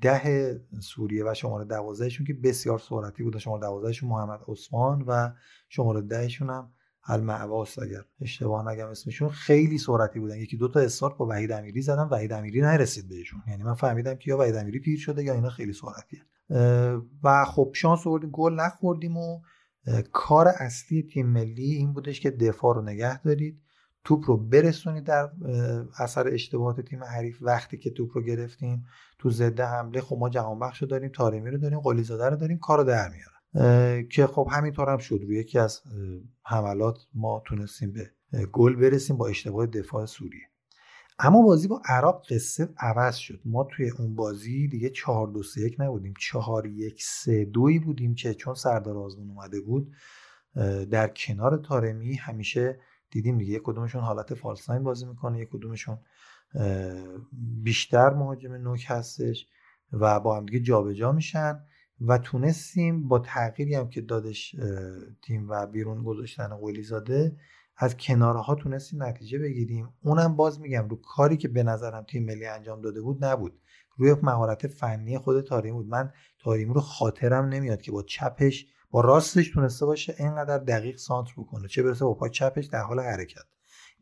ده 0.00 0.60
سوریه 0.80 1.24
و 1.30 1.34
شماره 1.34 1.64
دوازدهشون 1.64 2.26
که 2.26 2.34
بسیار 2.34 2.78
سرعتی 2.78 3.22
بود 3.22 3.38
شماره 3.38 3.60
دوازدهشون 3.60 4.08
محمد 4.08 4.40
عثمان 4.48 5.02
و 5.02 5.30
شماره 5.68 6.00
دهشون 6.00 6.50
هم 6.50 6.72
المعواس 7.06 7.78
اگر 7.78 8.04
اشتباه 8.20 8.72
نگم 8.72 8.88
اسمشون. 8.88 9.28
خیلی 9.28 9.78
سرعتی 9.78 10.20
بودن. 10.20 10.36
یکی 10.36 10.56
دو 10.56 10.68
تا 10.68 10.80
استارت 10.80 11.16
با 11.16 11.26
وحید 11.26 11.52
امیری 11.52 11.82
زدن. 11.82 12.08
وحید 12.10 12.32
امیری 12.32 12.60
نرسید 12.60 13.08
بهشون. 13.08 13.42
یعنی 13.48 13.62
من 13.62 13.74
فهمیدم 13.74 14.14
که 14.14 14.30
یا 14.30 14.38
وحید 14.38 14.56
امیری 14.56 14.78
پیر 14.78 14.98
شده 14.98 15.24
یا 15.24 15.34
اینا 15.34 15.50
خیلی 15.50 15.72
سرعتیه. 15.72 16.22
و 17.22 17.44
خب 17.44 17.70
شانس 17.74 18.06
آوردیم. 18.06 18.30
گل 18.30 18.52
نخوردیم 18.52 19.16
و 19.16 19.40
کار 20.12 20.48
اصلی 20.48 21.02
تیم 21.02 21.26
ملی 21.26 21.72
این 21.72 21.92
بودش 21.92 22.20
که 22.20 22.30
دفاع 22.30 22.74
رو 22.74 22.82
نگه 22.82 23.22
دارید. 23.22 23.60
توپ 24.04 24.24
رو 24.26 24.36
برسونید 24.36 25.04
در 25.04 25.30
اثر 25.98 26.28
اشتباهات 26.28 26.80
تیم 26.80 27.04
حریف 27.04 27.38
وقتی 27.40 27.78
که 27.78 27.90
توپ 27.90 28.10
رو 28.14 28.22
گرفتیم 28.22 28.86
تو 29.18 29.30
ضد 29.30 29.60
حمله. 29.60 30.00
خب 30.00 30.16
ما 30.20 30.28
جهان 30.28 30.58
بخش 30.58 30.82
رو 30.82 30.88
داریم 30.88 31.10
تارمی 31.14 31.50
رو 31.50 31.58
داریم 31.58 31.80
قلی 31.80 32.02
زاده 32.02 32.28
رو 32.28 32.36
داریم 32.36 32.58
کارو 32.58 32.84
در 32.84 33.08
میارن. 33.08 34.08
که 34.08 34.26
خب 34.26 34.48
همینطور 34.52 34.90
هم 34.90 34.98
شد. 34.98 35.20
روی 35.22 35.36
یکی 35.36 35.58
از 35.58 35.80
حملات 36.42 36.98
ما 37.14 37.42
تونستیم 37.46 37.92
به 37.92 38.10
گل 38.46 38.76
برسیم 38.76 39.16
با 39.16 39.28
اشتباه 39.28 39.66
دفاع 39.66 40.06
سوریه. 40.06 40.48
اما 41.18 41.42
بازی 41.42 41.68
با 41.68 41.82
عراق 41.84 42.26
قصه 42.30 42.68
عوض 42.78 43.16
شد. 43.16 43.40
ما 43.44 43.64
توی 43.64 43.90
اون 43.90 44.14
بازی 44.14 44.68
دیگه 44.68 44.90
4 44.90 45.28
2 45.28 45.42
3 45.42 45.60
1 45.60 45.76
نبودیم. 45.78 46.14
4 46.20 46.66
1 46.66 47.02
3 47.02 47.44
2 47.44 47.80
بودیم 47.84 48.14
که 48.14 48.34
چون 48.34 48.54
سردار 48.54 48.98
آزمون 48.98 49.30
اومده 49.30 49.60
بود 49.60 49.92
در 50.90 51.08
کنار 51.08 51.56
تارمی 51.56 52.14
همیشه 52.14 52.80
دیدیم 53.14 53.38
دیگه. 53.38 53.52
یک 53.52 53.62
کدومشون 53.64 54.00
حالت 54.00 54.34
فالساین 54.34 54.82
بازی 54.82 55.06
می‌کنه 55.06 55.40
یک 55.40 55.48
کدومشون 55.48 55.98
بیشتر 57.62 58.14
مهاجم 58.14 58.52
نوک 58.52 58.84
هستش 58.88 59.46
و 59.92 60.20
با 60.20 60.36
هم 60.36 60.46
دیگه 60.46 60.60
جابجا 60.60 61.12
میشن 61.12 61.60
و 62.00 62.18
تونستیم 62.18 63.08
با 63.08 63.18
تغییری 63.18 63.74
هم 63.74 63.88
که 63.88 64.00
دادش 64.00 64.56
تیم 65.22 65.48
و 65.48 65.66
بیرون 65.66 66.02
گذاشتن 66.02 66.48
قولی 66.48 66.82
زاده 66.82 67.36
از 67.76 67.96
کنارها 67.96 68.54
تونستیم 68.54 69.02
نتیجه 69.02 69.38
بگیریم. 69.38 69.88
اونم 70.02 70.36
باز 70.36 70.60
میگم 70.60 70.88
رو 70.88 70.96
کاری 70.96 71.36
که 71.36 71.48
به 71.48 71.62
نظرم 71.62 72.04
تیم 72.04 72.24
ملی 72.24 72.46
انجام 72.46 72.80
داده 72.80 73.00
بود 73.00 73.24
نبود. 73.24 73.60
روی 73.96 74.14
مهارت 74.22 74.66
فنی 74.66 75.18
خود 75.18 75.40
تاریم 75.40 75.74
بود. 75.74 75.88
من 75.88 76.12
تاریم 76.38 76.72
رو 76.72 76.80
خاطرم 76.80 77.44
نمیاد 77.44 77.80
که 77.80 77.92
با 77.92 78.02
چپش 78.02 78.66
با 78.94 79.00
راستش 79.00 79.50
تونسته 79.50 79.86
باشه 79.86 80.14
اینقدر 80.18 80.58
دقیق 80.58 80.96
سانتر 80.96 81.32
بکنه 81.36 81.68
چه 81.68 81.82
برسه 81.82 82.04
با 82.04 82.14
پای 82.14 82.30
چپش 82.30 82.66
در 82.66 82.82
حال 82.82 83.00
حرکت. 83.00 83.44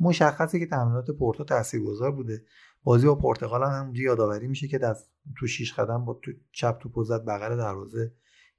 مشخصه 0.00 0.58
که 0.58 0.66
تمرینات 0.66 1.10
پورتو 1.10 1.44
تاثیرگذار 1.44 2.12
بوده. 2.12 2.44
بازی 2.84 3.06
با 3.06 3.14
پرتغال 3.14 3.62
هم 3.62 3.70
همونجا 3.70 4.02
یادآوری 4.02 4.48
میشه 4.48 4.68
که 4.68 4.86
از 4.86 5.08
تو 5.38 5.46
شیش 5.46 5.74
قدم 5.74 6.04
با 6.04 6.20
تو 6.22 6.32
چپ 6.52 6.78
تو 6.94 7.04
زد 7.04 7.24
بغل 7.24 7.56
دروازه. 7.56 8.12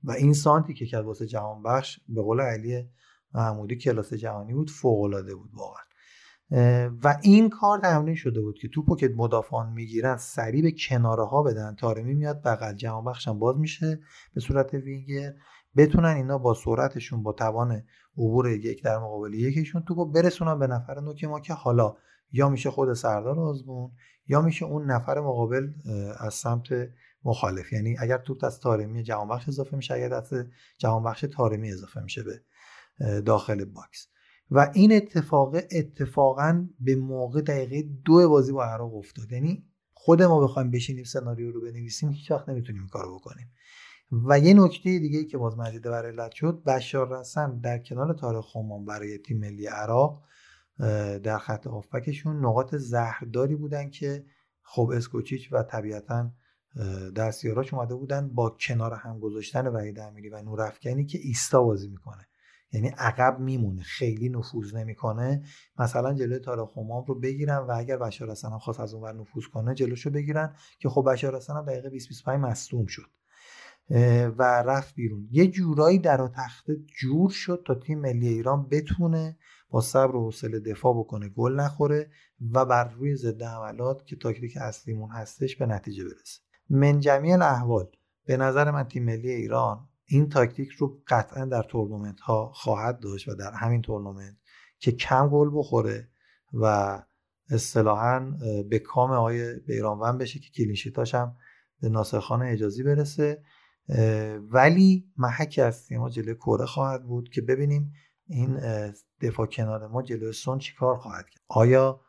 و 0.03 0.11
این 0.11 0.33
سانتی 0.33 0.73
که 0.73 0.85
کرد 0.85 1.05
واسه 1.05 1.25
جهان 1.25 1.63
بخش 1.63 1.99
به 2.09 2.21
قول 2.21 2.41
علی 2.41 2.89
محمودی 3.33 3.75
کلاس 3.75 4.13
جهانی 4.13 4.53
بود 4.53 4.69
فوق 4.69 5.01
العاده 5.01 5.35
بود 5.35 5.51
واقعا. 5.53 5.83
و 7.03 7.19
این 7.21 7.49
کار 7.49 7.79
تمرین 7.79 8.15
شده 8.15 8.41
بود 8.41 8.57
که 8.57 8.67
توپو 8.67 8.95
که 8.95 9.13
مدافعان 9.17 9.73
می‌گیرن 9.73 10.17
سریع 10.17 10.61
به 10.61 10.71
کناره 10.71 11.25
ها 11.25 11.43
بدن. 11.43 11.75
تارمی 11.75 12.13
میاد 12.13 12.41
بغل 12.41 12.73
جهان 12.73 13.05
بخشم 13.05 13.39
باز 13.39 13.57
میشه 13.57 13.99
به 14.33 14.41
صورت 14.41 14.73
وینگر. 14.73 15.33
بتونن 15.77 16.09
اینا 16.09 16.37
با 16.37 16.53
سرعتشون 16.53 17.23
با 17.23 17.33
توان 17.33 17.83
عبور 18.17 18.49
یک 18.49 18.83
در 18.83 18.97
مقابل 18.97 19.33
یکیشون 19.33 19.83
توپو 19.83 20.05
برسونن 20.05 20.59
به 20.59 20.67
نفر 20.67 20.99
نوک 20.99 21.23
ما 21.23 21.39
که 21.39 21.53
حالا 21.53 21.95
یا 22.31 22.49
میشه 22.49 22.71
خود 22.71 22.93
سردار 22.93 23.39
آزمون 23.39 23.91
یا 24.27 24.41
میشه 24.41 24.65
اون 24.65 24.91
نفر 24.91 25.19
مقابل 25.19 25.73
از 26.19 26.33
سمت 26.33 26.67
مخالف. 27.23 27.73
یعنی 27.73 27.95
اگر 27.99 28.17
توپ 28.17 28.43
از 28.43 28.59
تارمی 28.59 29.03
جهانبخش 29.03 29.47
اضافه 29.47 29.75
میشه 29.75 29.93
اگر 29.93 30.09
دست 30.09 30.33
جهانبخش 30.77 31.25
تارمی 31.33 31.71
اضافه 31.71 32.01
میشه 32.01 32.23
به 32.23 32.41
داخل 33.21 33.65
box. 33.65 34.07
و 34.51 34.71
این 34.73 34.95
اتفاق 34.95 35.55
اتفاقا 35.71 36.67
به 36.79 36.95
موقع 36.95 37.41
دقیقه 37.41 37.89
دو 38.05 38.29
بازی 38.29 38.51
با 38.51 38.65
عراق 38.65 38.95
افتاد. 38.95 39.31
یعنی 39.31 39.65
خود 39.93 40.23
ما 40.23 40.43
بخوایم 40.43 40.71
بشینیم 40.71 41.03
سناریو 41.03 41.51
رو 41.51 41.61
بنویسیم 41.61 42.09
هیچ 42.09 42.31
وقت 42.31 42.49
نمی‌تونیم 42.49 42.87
کارو 42.87 43.15
بکنیم. 43.19 43.51
و 44.11 44.39
یه 44.39 44.53
نکته 44.53 44.99
دیگه 44.99 45.25
که 45.25 45.37
باز 45.37 45.57
مجید 45.57 45.81
بر 45.81 46.05
علت 46.05 46.31
شد 46.31 46.63
بشار 46.63 47.19
رسن 47.19 47.59
در 47.59 47.77
کنار 47.77 48.13
تاریخ 48.13 48.45
خومان 48.45 48.85
برای 48.85 49.17
تیم 49.17 49.39
ملی 49.39 49.67
عراق 49.67 50.23
در 51.23 51.37
خط 51.37 51.67
آفکشون 51.67 52.45
نقاط 52.45 52.75
زهرداری 52.75 53.55
بودن 53.55 53.89
که 53.89 54.25
خب 54.63 54.91
اسکوچیچ 54.95 55.53
و 55.53 55.63
طبیعتا 55.63 56.31
دستیاراش 57.15 57.73
اومده 57.73 57.95
بودن 57.95 58.29
با 58.29 58.49
کنار 58.49 58.93
هم 58.93 59.19
گذاشتن 59.19 59.67
وحید 59.67 59.99
امیری 59.99 60.29
و 60.29 60.41
نورافکنی 60.41 61.05
که 61.05 61.19
ایستا 61.21 61.63
بازی 61.63 61.89
می‌کنه. 61.89 62.27
یعنی 62.71 62.87
عقب 62.87 63.39
میمونه 63.39 63.81
خیلی 63.81 64.29
نفوذ 64.29 64.75
نمی‌کنه. 64.75 65.43
مثلا 65.79 66.13
جلوی 66.13 66.39
طارق 66.39 66.69
همام 66.69 67.05
رو 67.05 67.19
بگیرن 67.19 67.57
و 67.57 67.71
اگر 67.71 67.97
بشار 67.97 68.31
رسن 68.31 68.57
خواست 68.57 68.79
از 68.79 68.93
اونور 68.93 69.13
نفوذ 69.13 69.43
کنه 69.53 69.73
جلوشو 69.73 70.09
بگیرن 70.09 70.55
که 70.79 70.89
خب 70.89 71.11
بشار 71.11 71.35
رسن 71.35 71.53
هم 71.53 71.65
دقیقه 71.65 71.89
20 71.89 72.07
25 72.07 72.39
مصدوم 72.39 72.85
شد. 72.85 73.22
و 74.37 74.63
رفت 74.65 74.95
بیرون. 74.95 75.27
یه 75.31 75.47
جورایی 75.47 75.99
در 75.99 76.21
و 76.21 76.27
تخته 76.27 76.75
جور 76.75 77.29
شد 77.29 77.63
تا 77.65 77.75
تیم 77.75 77.99
ملی 77.99 78.27
ایران 78.27 78.67
بتونه 78.69 79.37
با 79.69 79.81
صبر 79.81 80.15
و 80.15 80.23
حوصله 80.25 80.59
دفاع 80.59 80.99
بکنه 80.99 81.29
گل 81.29 81.59
نخوره 81.59 82.09
و 82.51 82.65
بر 82.65 82.89
روی 82.89 83.15
ضد 83.15 83.41
حملات 83.41 84.05
که 84.05 84.15
تاکتیک 84.15 84.57
اصلیمون 84.57 85.09
هستش 85.11 85.55
به 85.55 85.65
نتیجه 85.65 86.03
برسه. 86.03 86.41
من 86.69 86.99
جمیع 86.99 87.33
الاحوال 87.33 87.87
به 88.25 88.37
نظر 88.37 88.71
من 88.71 88.83
تیم 88.83 89.05
ملی 89.05 89.29
ایران 89.29 89.87
این 90.05 90.29
تاکتیک 90.29 90.69
رو 90.69 91.01
قطعا 91.07 91.45
در 91.45 91.63
تورنمنت 91.63 92.19
ها 92.19 92.51
خواهد 92.53 92.99
داشت 92.99 93.27
و 93.27 93.35
در 93.35 93.51
همین 93.51 93.81
تورنمنت 93.81 94.35
که 94.79 94.91
کم 94.91 95.29
گل 95.29 95.49
بخوره 95.53 96.09
و 96.53 96.99
اصطلاحا 97.49 98.19
به 98.69 98.79
کام 98.79 99.11
آقای 99.11 99.59
بیرانوند 99.59 100.17
بشه 100.17 100.39
که 100.39 100.49
کلینشیتاش 100.49 101.15
هم 101.15 101.35
به 101.81 101.89
ناصر 101.89 102.19
خان 102.19 102.41
اجازی 102.41 102.83
برسه. 102.83 103.43
ولی 104.51 105.11
محک 105.17 105.59
از 105.63 105.91
ما 105.91 106.09
جلوی 106.09 106.35
کره 106.35 106.65
خواهد 106.65 107.03
بود 107.03 107.29
که 107.29 107.41
ببینیم 107.41 107.93
این 108.27 108.59
دفاع 109.21 109.45
کنار 109.45 109.87
ما 109.87 110.01
جلوی 110.01 110.33
سون 110.33 110.59
چیکار 110.59 110.97
خواهد 110.97 111.29
کرد. 111.29 111.43
آیا 111.47 112.01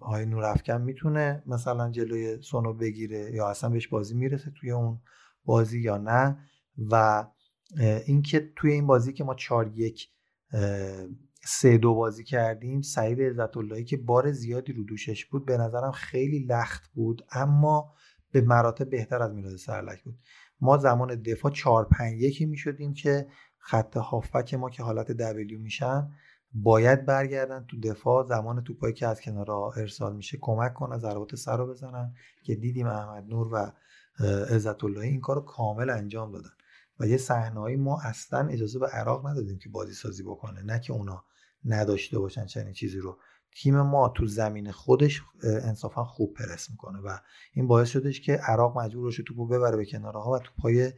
آقای 0.00 0.26
نورافکن 0.26 0.80
می‌تونه 0.80 1.42
مثلا 1.46 1.90
جلوی 1.90 2.42
سون 2.42 2.64
رو 2.64 2.74
بگیره 2.74 3.30
یا 3.34 3.48
اصلا 3.48 3.70
بهش 3.70 3.88
بازی 3.88 4.14
می‌رسه 4.14 4.52
توی 4.60 4.70
اون 4.70 5.00
بازی 5.44 5.80
یا 5.80 5.96
نه؟ 5.98 6.38
و 6.90 7.26
اینکه 8.06 8.52
توی 8.56 8.72
این 8.72 8.86
بازی 8.86 9.12
که 9.12 9.24
ما 9.24 9.34
4 9.34 9.72
یک 9.74 10.08
سه 11.44 11.78
دو 11.78 11.94
بازی 11.94 12.24
کردیم 12.24 12.82
سعید 12.82 13.20
عزت 13.20 13.56
اللهی 13.56 13.84
که 13.84 13.96
بار 13.96 14.32
زیادی 14.32 14.72
رو 14.72 14.84
دوشش 14.84 15.26
بود 15.26 15.46
به 15.46 15.56
نظرم 15.56 15.92
خیلی 15.92 16.38
لخت 16.38 16.90
بود 16.92 17.26
اما 17.32 17.92
به 18.32 18.40
مراتب 18.40 18.90
بهتر 18.90 19.22
از 19.22 19.34
میلاد 19.34 19.56
سرلک 19.56 20.02
بود. 20.02 20.18
ما 20.60 20.76
زمان 20.76 21.22
دفاع 21.22 21.52
4 21.52 21.84
5 21.84 22.20
1 22.20 22.42
می 22.42 22.56
شدیم 22.56 22.94
که 22.94 23.28
خط 23.58 23.96
هافبک 23.96 24.54
ما 24.54 24.70
که 24.70 24.82
حالت 24.82 25.12
دبلیو 25.12 25.60
میشن 25.60 26.10
باید 26.52 27.06
برگردن 27.06 27.64
تو 27.68 27.80
دفاع. 27.80 28.26
زمان 28.26 28.64
توپایی 28.64 28.94
که 28.94 29.06
از 29.06 29.20
کنارها 29.20 29.72
ارسال 29.76 30.16
میشه 30.16 30.38
کمک 30.40 30.74
کنن 30.74 30.98
ضربات 30.98 31.34
سر 31.34 31.56
رو 31.56 31.66
بزنن 31.66 32.14
که 32.42 32.54
دیدیم 32.54 32.86
احمد 32.86 33.24
نور 33.28 33.48
و 33.54 33.72
عزت 34.54 34.84
اللهی 34.84 35.08
این 35.08 35.20
کارو 35.20 35.40
کامل 35.40 35.90
انجام 35.90 36.32
دادن. 36.32 36.50
و 37.00 37.06
یه 37.06 37.16
صحنه‌ای 37.16 37.76
ما 37.76 38.00
اصلا 38.00 38.48
اجازه 38.48 38.78
به 38.78 38.86
عراق 38.86 39.26
ندادیم 39.26 39.58
که 39.58 39.68
بازی 39.68 39.94
سازی 39.94 40.22
بکنه. 40.22 40.62
نه 40.62 40.80
که 40.80 40.92
اونا 40.92 41.24
نداشته 41.64 42.18
باشن 42.18 42.46
چنین 42.46 42.72
چیزی 42.72 42.98
رو. 42.98 43.18
تیم 43.62 43.80
ما 43.80 44.08
تو 44.08 44.26
زمین 44.26 44.72
خودش 44.72 45.22
انصافا 45.42 46.04
خوب 46.04 46.34
پرس 46.34 46.70
می‌کنه 46.70 46.98
و 46.98 47.18
این 47.52 47.66
باعث 47.66 47.88
شدش 47.88 48.20
که 48.20 48.32
عراق 48.32 48.78
مجبور 48.78 49.04
باشه 49.04 49.22
توپو 49.22 49.46
ببره 49.46 49.76
به 49.76 49.86
کنارها 49.86 50.30
و 50.30 50.38
توپای 50.38 50.92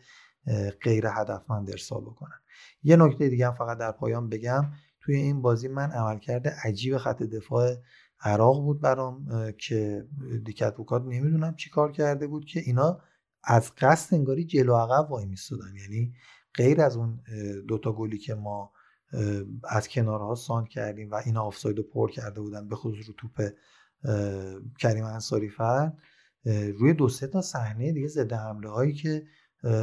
غیر 0.83 1.07
هدفمند 1.07 1.71
ارسال 1.71 2.01
بکنن 2.01 2.41
یه 2.83 2.97
نکته 2.97 3.29
دیگه 3.29 3.47
هم 3.47 3.53
فقط 3.53 3.79
در 3.79 3.93
پایان 3.93 4.29
بگم. 4.29 4.73
توی 5.03 5.17
این 5.17 5.43
بازی 5.43 5.69
من 5.69 5.91
عمل 5.91 6.19
کرده 6.19 6.57
عجیب 6.65 6.97
خط 6.97 7.23
دفاع 7.23 7.77
عراق 8.21 8.61
بود 8.61 8.81
برام 8.81 9.27
که 9.59 10.09
دیکت 10.45 10.77
بوکات 10.77 11.03
نمی‌دونم 11.03 11.55
چی 11.55 11.71
کار 11.71 11.93
کرده 11.93 12.27
بود 12.27 12.45
که 12.45 12.61
اینا 12.61 13.01
از 13.45 13.73
قصد 13.75 14.15
انگاری 14.15 14.45
جلو 14.45 14.75
عقب 14.75 15.11
وای 15.11 15.27
میستادن 15.27 15.75
یعنی 15.77 16.13
غیر 16.55 16.81
از 16.81 16.97
اون 16.97 17.21
دوتا 17.69 17.93
گلی 17.93 18.19
که 18.19 18.35
ما 18.35 18.73
از 19.65 19.89
کنارها 19.89 20.35
ساند 20.35 20.69
کردیم 20.69 21.11
و 21.11 21.15
اینا 21.27 21.43
آفساید 21.43 21.77
رو 21.77 21.83
پر 21.83 22.11
کرده 22.11 22.41
بودن 22.41 22.69
به 22.69 22.77
خصوص 22.77 23.09
رو 23.09 23.15
توپ 23.15 23.53
کریم 24.79 25.05
انصاری 25.05 25.49
فرد 25.49 25.99
روی 26.79 26.95
دو 26.95 27.09
سه 27.09 27.27
تا 27.27 27.43
صحنه 27.43 27.93
دیگه 27.93 28.09
ضد 28.09 28.33
حمله 28.33 28.71
هایی 28.71 28.93
که 28.93 29.27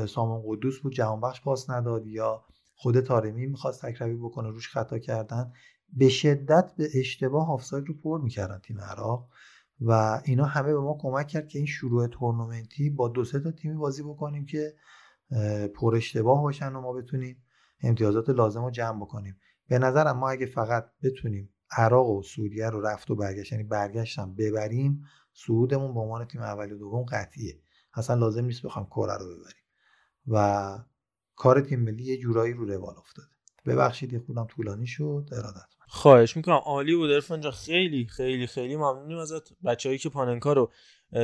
سامان 0.07 0.43
قدوس 0.45 0.79
بود 0.79 0.93
جهانبخش 0.93 1.41
پاس 1.41 1.69
نداد 1.69 2.07
یا 2.07 2.45
خود 2.75 2.99
تارمی 2.99 3.47
می‌خواست 3.47 3.85
تکروی 3.85 4.15
بکنه 4.15 4.49
روش 4.49 4.69
خطا 4.69 4.99
کردن 4.99 5.51
به 5.93 6.09
شدت 6.09 6.73
به 6.77 6.89
اشتباه 6.95 7.51
آفساید 7.51 7.87
رو 7.87 7.93
پر 7.93 8.21
می‌کردن 8.21 8.59
تیم 8.59 8.81
عراق 8.81 9.29
و 9.81 10.21
اینا 10.25 10.45
همه 10.45 10.73
به 10.73 10.79
ما 10.79 10.97
کمک 11.01 11.27
کرد 11.27 11.47
که 11.47 11.59
این 11.59 11.67
شروع 11.67 12.07
تورنمنتی 12.07 12.89
با 12.89 13.07
دو 13.07 13.25
سه 13.25 13.39
تا 13.39 13.51
تیمی 13.51 13.75
بازی 13.75 14.03
بکنیم 14.03 14.45
که 14.45 14.73
پر 15.75 15.95
اشتباه 15.95 16.41
باشن 16.41 16.75
و 16.75 16.81
ما 16.81 16.93
بتونیم 16.93 17.43
امتیازات 17.83 18.29
لازم 18.29 18.63
رو 18.63 18.71
جمع 18.71 19.01
بکنیم. 19.01 19.39
به 19.67 19.79
نظرم 19.79 20.17
ما 20.17 20.29
اگه 20.29 20.45
فقط 20.45 20.91
بتونیم 21.03 21.53
عراق 21.71 22.09
و 22.09 22.21
سوریه 22.23 22.69
رو 22.69 22.81
رفت 22.81 23.11
و 23.11 23.15
برگشت 23.15 23.51
یعنی 23.51 23.63
برگشتم 23.63 24.35
ببریم 24.35 25.03
صعودمون 25.33 25.93
به 25.93 25.99
عنوان 25.99 26.25
تیم 26.25 26.41
اول 26.41 26.71
و 26.71 26.77
دوم 26.77 27.03
قطعیه. 27.03 27.61
اصلا 27.93 28.15
لازم 28.15 28.45
نیست 28.45 28.61
بخوام 28.61 28.85
کره 28.85 29.17
رو 29.17 29.25
ببریم. 29.25 29.63
و 30.27 30.79
کار 31.35 31.61
تیم 31.61 31.79
ملی 31.79 32.03
یه 32.03 32.17
جورایی 32.17 32.53
رو 32.53 32.65
روال 32.65 32.97
افتاده. 32.97 33.27
ببخشید 33.65 34.13
یه 34.13 34.19
خودم 34.19 34.45
طولانی 34.45 34.87
شد. 34.87 35.29
ارادت 35.31 35.67
خواهش 35.87 36.37
می‌کنم. 36.37 36.55
عالی 36.55 36.95
بود 36.95 37.11
ارفان 37.11 37.41
جان. 37.41 37.51
خیلی 37.51 38.07
خیلی 38.07 38.47
خیلی 38.47 38.75
ممنونیم 38.75 39.17
ازت. 39.17 39.63
بچههایی 39.63 39.99
که 39.99 40.09
پاننکا 40.09 40.53
رو 40.53 40.71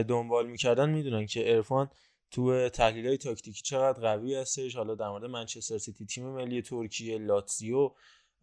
دنبال 0.08 0.48
می‌کردن 0.48 0.90
می‌دونن 0.90 1.26
که 1.26 1.56
ارفان 1.56 1.90
تو 2.34 2.70
تحلیل 2.70 3.08
های 3.08 3.18
تاکتیکی 3.18 3.62
چقدر 3.62 4.02
قوی 4.02 4.36
هستش. 4.36 4.76
حالا 4.76 4.96
در 4.96 5.10
مورد 5.10 5.26
منچستر 5.26 5.78
سیتی 5.78 6.06
تیم 6.06 6.30
ملی 6.30 6.62
ترکیه 6.62 7.18
لاتزیو 7.18 7.92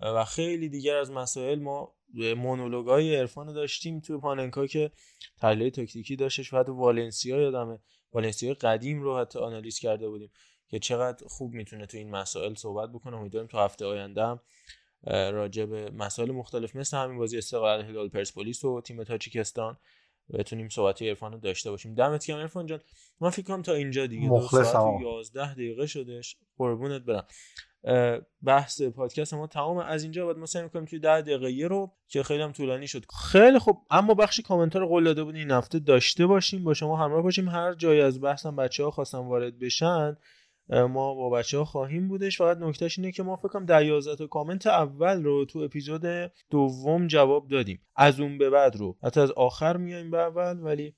و 0.00 0.24
خیلی 0.24 0.68
دیگر 0.68 0.96
از 0.96 1.10
مسائل 1.10 1.58
ما 1.58 1.94
مونولوگ 2.14 2.86
های 2.86 3.16
عرفان 3.16 3.52
داشتیم 3.52 4.00
تو 4.00 4.20
پاننکا 4.20 4.66
که 4.66 4.90
تحلیل 5.40 5.70
تاکتیکی 5.70 6.16
داشتش 6.16 6.52
و 6.52 6.58
حتی 6.58 6.72
والنسیا 6.72 7.40
یادمه 7.40 7.78
والنسیا 8.12 8.54
قدیم 8.54 9.02
رو 9.02 9.18
حتی 9.18 9.38
آنالیز 9.38 9.78
کرده 9.78 10.08
بودیم 10.08 10.30
که 10.68 10.78
چقدر 10.78 11.26
خوب 11.26 11.52
می‌تونه 11.52 11.86
تو 11.86 11.96
این 11.96 12.10
مسائل 12.10 12.54
صحبت 12.54 12.90
بکنه. 12.90 13.16
امیدواریم 13.16 13.48
تو 13.48 13.58
هفته 13.58 13.86
آینده 13.86 14.40
راجع 15.06 15.64
به 15.64 15.90
مسائل 15.90 16.30
مختلف 16.30 16.76
مثل 16.76 16.96
همین 16.96 17.18
بازی 17.18 17.38
استقلال 17.38 17.82
هلال 17.84 18.08
پرسپولیس 18.08 18.64
و 18.64 18.80
تیم 18.80 19.04
تاجیکستان 19.04 19.76
بتونیم 20.34 20.68
صحبت 20.68 21.02
عرفان 21.02 21.32
رو 21.32 21.38
داشته 21.38 21.70
باشیم. 21.70 21.94
دمت 21.94 22.26
گرم 22.26 22.38
عرفان 22.38 22.66
جان. 22.66 22.80
من 23.20 23.30
فکر 23.30 23.46
کنم 23.46 23.62
تا 23.62 23.72
اینجا 23.72 24.06
دیگه. 24.06 24.28
دو 24.28 24.40
ساعت 24.40 25.02
11 25.02 25.52
دقیقه 25.52 25.86
شدش 25.86 26.36
قربونت 26.58 27.02
برم. 27.02 27.26
بحث 28.42 28.82
پادکست 28.82 29.34
ما 29.34 29.46
تمام. 29.46 29.78
از 29.78 30.02
اینجا 30.02 30.26
بعد 30.26 30.38
ما 30.38 30.46
سعی 30.46 30.62
می‌کنیم 30.62 30.84
توی 30.84 30.98
10 30.98 31.20
دقیقه 31.20 31.52
یه 31.52 31.66
رو 31.66 31.92
که 32.08 32.22
خیلی 32.22 32.42
هم 32.42 32.52
طولانی 32.52 32.86
شد. 32.86 33.04
خیلی 33.32 33.58
خوب. 33.58 33.78
اما 33.90 34.14
بخشی 34.14 34.42
کامنت 34.42 34.76
رو 34.76 34.86
قول 34.86 35.04
داده 35.04 35.24
بودین 35.24 35.40
این 35.40 35.50
هفته 35.50 35.78
داشته 35.78 36.26
باشیم. 36.26 36.64
با 36.64 36.74
شما 36.74 36.96
همراه 36.96 37.22
باشیم. 37.22 37.48
هر 37.48 37.74
جایی 37.74 38.00
از 38.00 38.20
بحثم 38.20 38.56
بچه‌ها 38.56 38.90
خواستن 38.90 39.18
وارد 39.18 39.58
بشن 39.58 40.16
ما 40.70 41.14
با 41.14 41.30
بچه 41.30 41.58
ها 41.58 41.64
خواهیم 41.64 42.08
بودش. 42.08 42.38
فقط 42.38 42.56
نکتهش 42.56 42.98
اینه 42.98 43.12
که 43.12 43.22
ما 43.22 43.36
فکر 43.36 43.48
کنم 43.48 43.66
ده 43.66 44.00
تا 44.00 44.26
کامنت 44.26 44.66
اول 44.66 45.24
رو 45.24 45.44
تو 45.44 45.58
اپیزود 45.58 46.32
دوم 46.50 47.06
جواب 47.06 47.48
دادیم. 47.48 47.80
از 47.96 48.20
اون 48.20 48.38
به 48.38 48.50
بعد 48.50 48.76
رو. 48.76 48.96
حتی 49.02 49.20
از 49.20 49.30
آخر 49.30 49.76
میایم 49.76 50.10
به 50.10 50.18
اول 50.18 50.58
ولی 50.60 50.94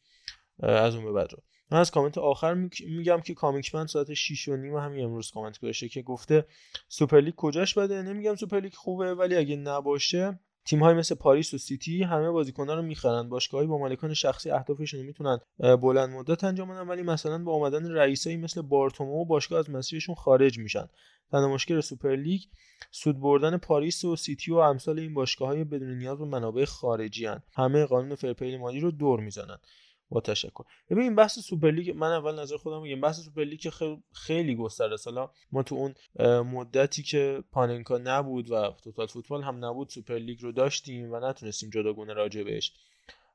از 0.62 0.94
اون 0.94 1.04
به 1.04 1.12
بعد 1.12 1.32
رو. 1.32 1.38
من 1.70 1.78
از 1.78 1.90
کامنت 1.90 2.18
آخر 2.18 2.54
میگم 2.86 3.20
که 3.20 3.34
کامیکمن 3.34 3.86
ساعت 3.86 4.14
6 4.14 4.48
و 4.48 4.56
نیم 4.56 4.76
همین 4.76 5.04
امروز 5.04 5.30
کامنت 5.30 5.58
گذاشته 5.58 5.88
که 5.88 6.02
گفته 6.02 6.46
سوپرلیگ 6.88 7.34
کجاش 7.34 7.78
بده؟ 7.78 8.02
نمیگم 8.02 8.34
سوپرلیگ 8.34 8.74
خوبه 8.74 9.14
ولی 9.14 9.36
اگه 9.36 9.56
نباشه 9.56 10.40
تیم 10.64 10.82
های 10.82 10.94
مثل 10.94 11.14
پاریس 11.14 11.54
و 11.54 11.58
سیتی 11.58 12.02
همه 12.02 12.30
بازیکنان 12.30 12.76
رو 12.76 12.82
می‌خرن. 12.82 13.28
باشگاهی 13.28 13.66
با 13.66 13.78
مالکان 13.78 14.14
شخصی 14.14 14.50
اهدافشون 14.50 15.00
رو 15.00 15.06
می‌تونن 15.06 15.38
بلند 15.58 16.10
مدت 16.10 16.44
انجام 16.44 16.68
بدن 16.68 16.88
ولی 16.88 17.02
مثلا 17.02 17.38
با 17.44 17.54
آمدن 17.54 17.90
رئیسایی 17.90 18.36
مثل 18.36 18.62
بارتومئو 18.62 19.24
باشگاه 19.24 19.58
از 19.58 19.70
مسیرشون 19.70 20.14
خارج 20.14 20.58
میشن. 20.58 20.88
تنها 21.30 21.48
مشکل 21.48 21.80
سوپرلیگ 21.80 22.40
سود 22.90 23.20
بردن 23.20 23.56
پاریس 23.56 24.04
و 24.04 24.16
سیتی 24.16 24.52
و 24.52 24.56
امثال 24.56 24.98
این 24.98 25.14
باشگاه 25.14 25.48
های 25.48 25.64
بدون 25.64 25.98
نیاز 25.98 26.18
به 26.18 26.24
منابع 26.24 26.64
خارجی 26.64 27.26
هن. 27.26 27.42
همه 27.54 27.84
قانون 27.84 28.14
fair 28.14 28.36
play 28.36 28.58
مالی 28.58 28.80
رو 28.80 28.90
دور 28.90 29.20
می‌زنن. 29.20 29.58
با 30.12 30.20
تشکر. 30.20 30.64
ببین 30.90 31.02
این 31.02 31.14
بحث 31.14 31.38
سوپرلیگ 31.38 31.90
من 31.90 32.12
اول 32.12 32.40
نظر 32.40 32.56
خودم 32.56 32.82
میگم 32.82 33.00
بحث 33.00 33.20
سوپرلیگ 33.20 33.68
خیلی 33.68 34.02
خیلی 34.12 34.54
گسترده‌ست 34.54 34.96
حالا 34.96 35.30
ما 35.52 35.62
تو 35.62 35.74
اون 35.74 35.94
مدتی 36.42 37.02
که 37.02 37.44
پاننکا 37.52 37.98
نبود 37.98 38.50
و 38.50 38.70
توتال 38.84 39.06
فوتبال 39.06 39.42
هم 39.42 39.64
نبود 39.64 39.88
سوپرلیگ 39.88 40.42
رو 40.42 40.52
داشتیم 40.52 41.12
و 41.12 41.20
نتونستیم 41.20 41.70
جداگونه 41.70 42.12
راجع 42.12 42.42
بهش 42.42 42.72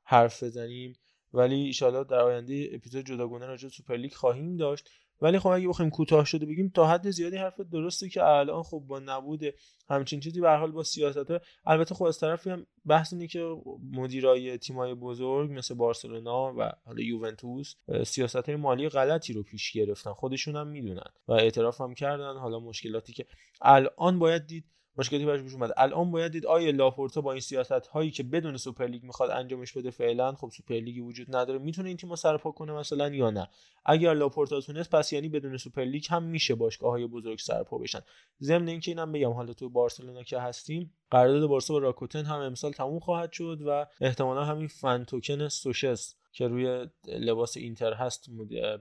حرف 0.04 0.42
بزنیم. 0.42 0.96
ولی 1.32 1.54
ایشالا 1.54 2.04
در 2.04 2.20
آینده 2.20 2.70
اپیزود 2.72 3.06
جداگونه 3.06 3.46
راجع 3.46 3.68
سوپرلیگ 3.68 4.12
خواهیم 4.12 4.56
داشت. 4.56 4.90
ولی 5.20 5.38
خب 5.38 5.48
اگه 5.48 5.68
بخوایم 5.68 5.90
کوتاه 5.90 6.24
شده 6.24 6.46
بگیم 6.46 6.68
تا 6.74 6.86
حد 6.86 7.10
زیادی 7.10 7.36
حرف 7.36 7.60
درسته 7.60 8.08
که 8.08 8.24
الان 8.24 8.62
خب 8.62 8.78
با 8.86 8.98
نبود 8.98 9.42
همچین 9.90 10.20
چیزی 10.20 10.40
به 10.40 10.50
حال 10.50 10.70
با 10.70 10.82
سیاست 10.82 11.26
البته 11.66 11.94
خب 11.94 12.04
از 12.04 12.18
طرفی 12.18 12.50
هم 12.50 12.66
بحث 12.86 13.12
اینه 13.12 13.26
که 13.26 13.56
مدیرای 13.92 14.58
تیمای 14.58 14.94
بزرگ 14.94 15.52
مثل 15.52 15.74
بارسلونا 15.74 16.54
و 16.58 16.72
حالا 16.84 17.02
یوونتوس 17.02 17.74
سیاست 18.06 18.48
مالی 18.48 18.88
غلطی 18.88 19.32
رو 19.32 19.42
پیش 19.42 19.72
گرفتن. 19.72 20.12
خودشون 20.12 20.56
هم 20.56 20.66
می‌دونن 20.66 21.10
و 21.28 21.32
اعتراف 21.32 21.80
هم 21.80 21.94
کردن. 21.94 22.36
حالا 22.36 22.60
مشکلاتی 22.60 23.12
که 23.12 23.26
الان 23.62 24.18
باید 24.18 24.46
دید 24.46 24.64
مشکلی 24.98 25.26
براش 25.26 25.40
پیش 25.40 25.52
اومده. 25.52 25.74
الان 25.76 26.10
باید 26.10 26.32
دید 26.32 26.46
آیا 26.46 26.70
لاپورتا 26.70 27.20
با 27.20 27.32
این 27.32 27.40
سیاست 27.40 27.72
هایی 27.72 28.10
که 28.10 28.22
بدون 28.22 28.56
سوپرلیگ 28.56 29.02
می‌خواد 29.04 29.30
انجامش 29.30 29.72
بده 29.72 29.90
فعلا 29.90 30.32
خب 30.32 30.50
سوپرلیگی 30.56 31.00
وجود 31.00 31.36
نداره. 31.36 31.58
می‌تونه 31.58 31.88
این 31.88 31.96
تیمو 31.96 32.16
سرپا 32.16 32.50
کنه 32.50 32.72
مثلا 32.72 33.08
یا 33.08 33.30
نه؟ 33.30 33.48
اگر 33.84 34.14
لاپورتا 34.14 34.60
تونست 34.60 34.90
پس 34.90 35.12
یعنی 35.12 35.28
بدون 35.28 35.56
سوپرلیگ 35.56 36.06
هم 36.10 36.22
میشه 36.22 36.54
باشگاه 36.54 36.90
های 36.90 37.06
بزرگ 37.06 37.38
سرپا 37.38 37.78
بشن. 37.78 38.00
ضمن 38.40 38.68
اینکه 38.68 38.90
اینم 38.90 39.12
بگم 39.12 39.32
حالا 39.32 39.52
تو 39.52 39.68
بارسلونا 39.68 40.22
که 40.22 40.38
هستیم 40.38 40.94
قرارداد 41.10 41.48
بارسا 41.48 41.74
با 41.74 41.78
راکوتن 41.78 42.24
هم 42.24 42.40
امسال 42.40 42.72
تموم 42.72 42.98
خواهد 42.98 43.32
شد 43.32 43.58
و 43.66 43.86
احتمالا 44.00 44.44
همین 44.44 44.68
fan 44.68 44.98
token 44.98 45.48
Socios 45.48 46.14
که 46.32 46.48
روی 46.48 46.86
لباس 47.06 47.56
اینتر 47.56 47.92
هست 47.92 48.26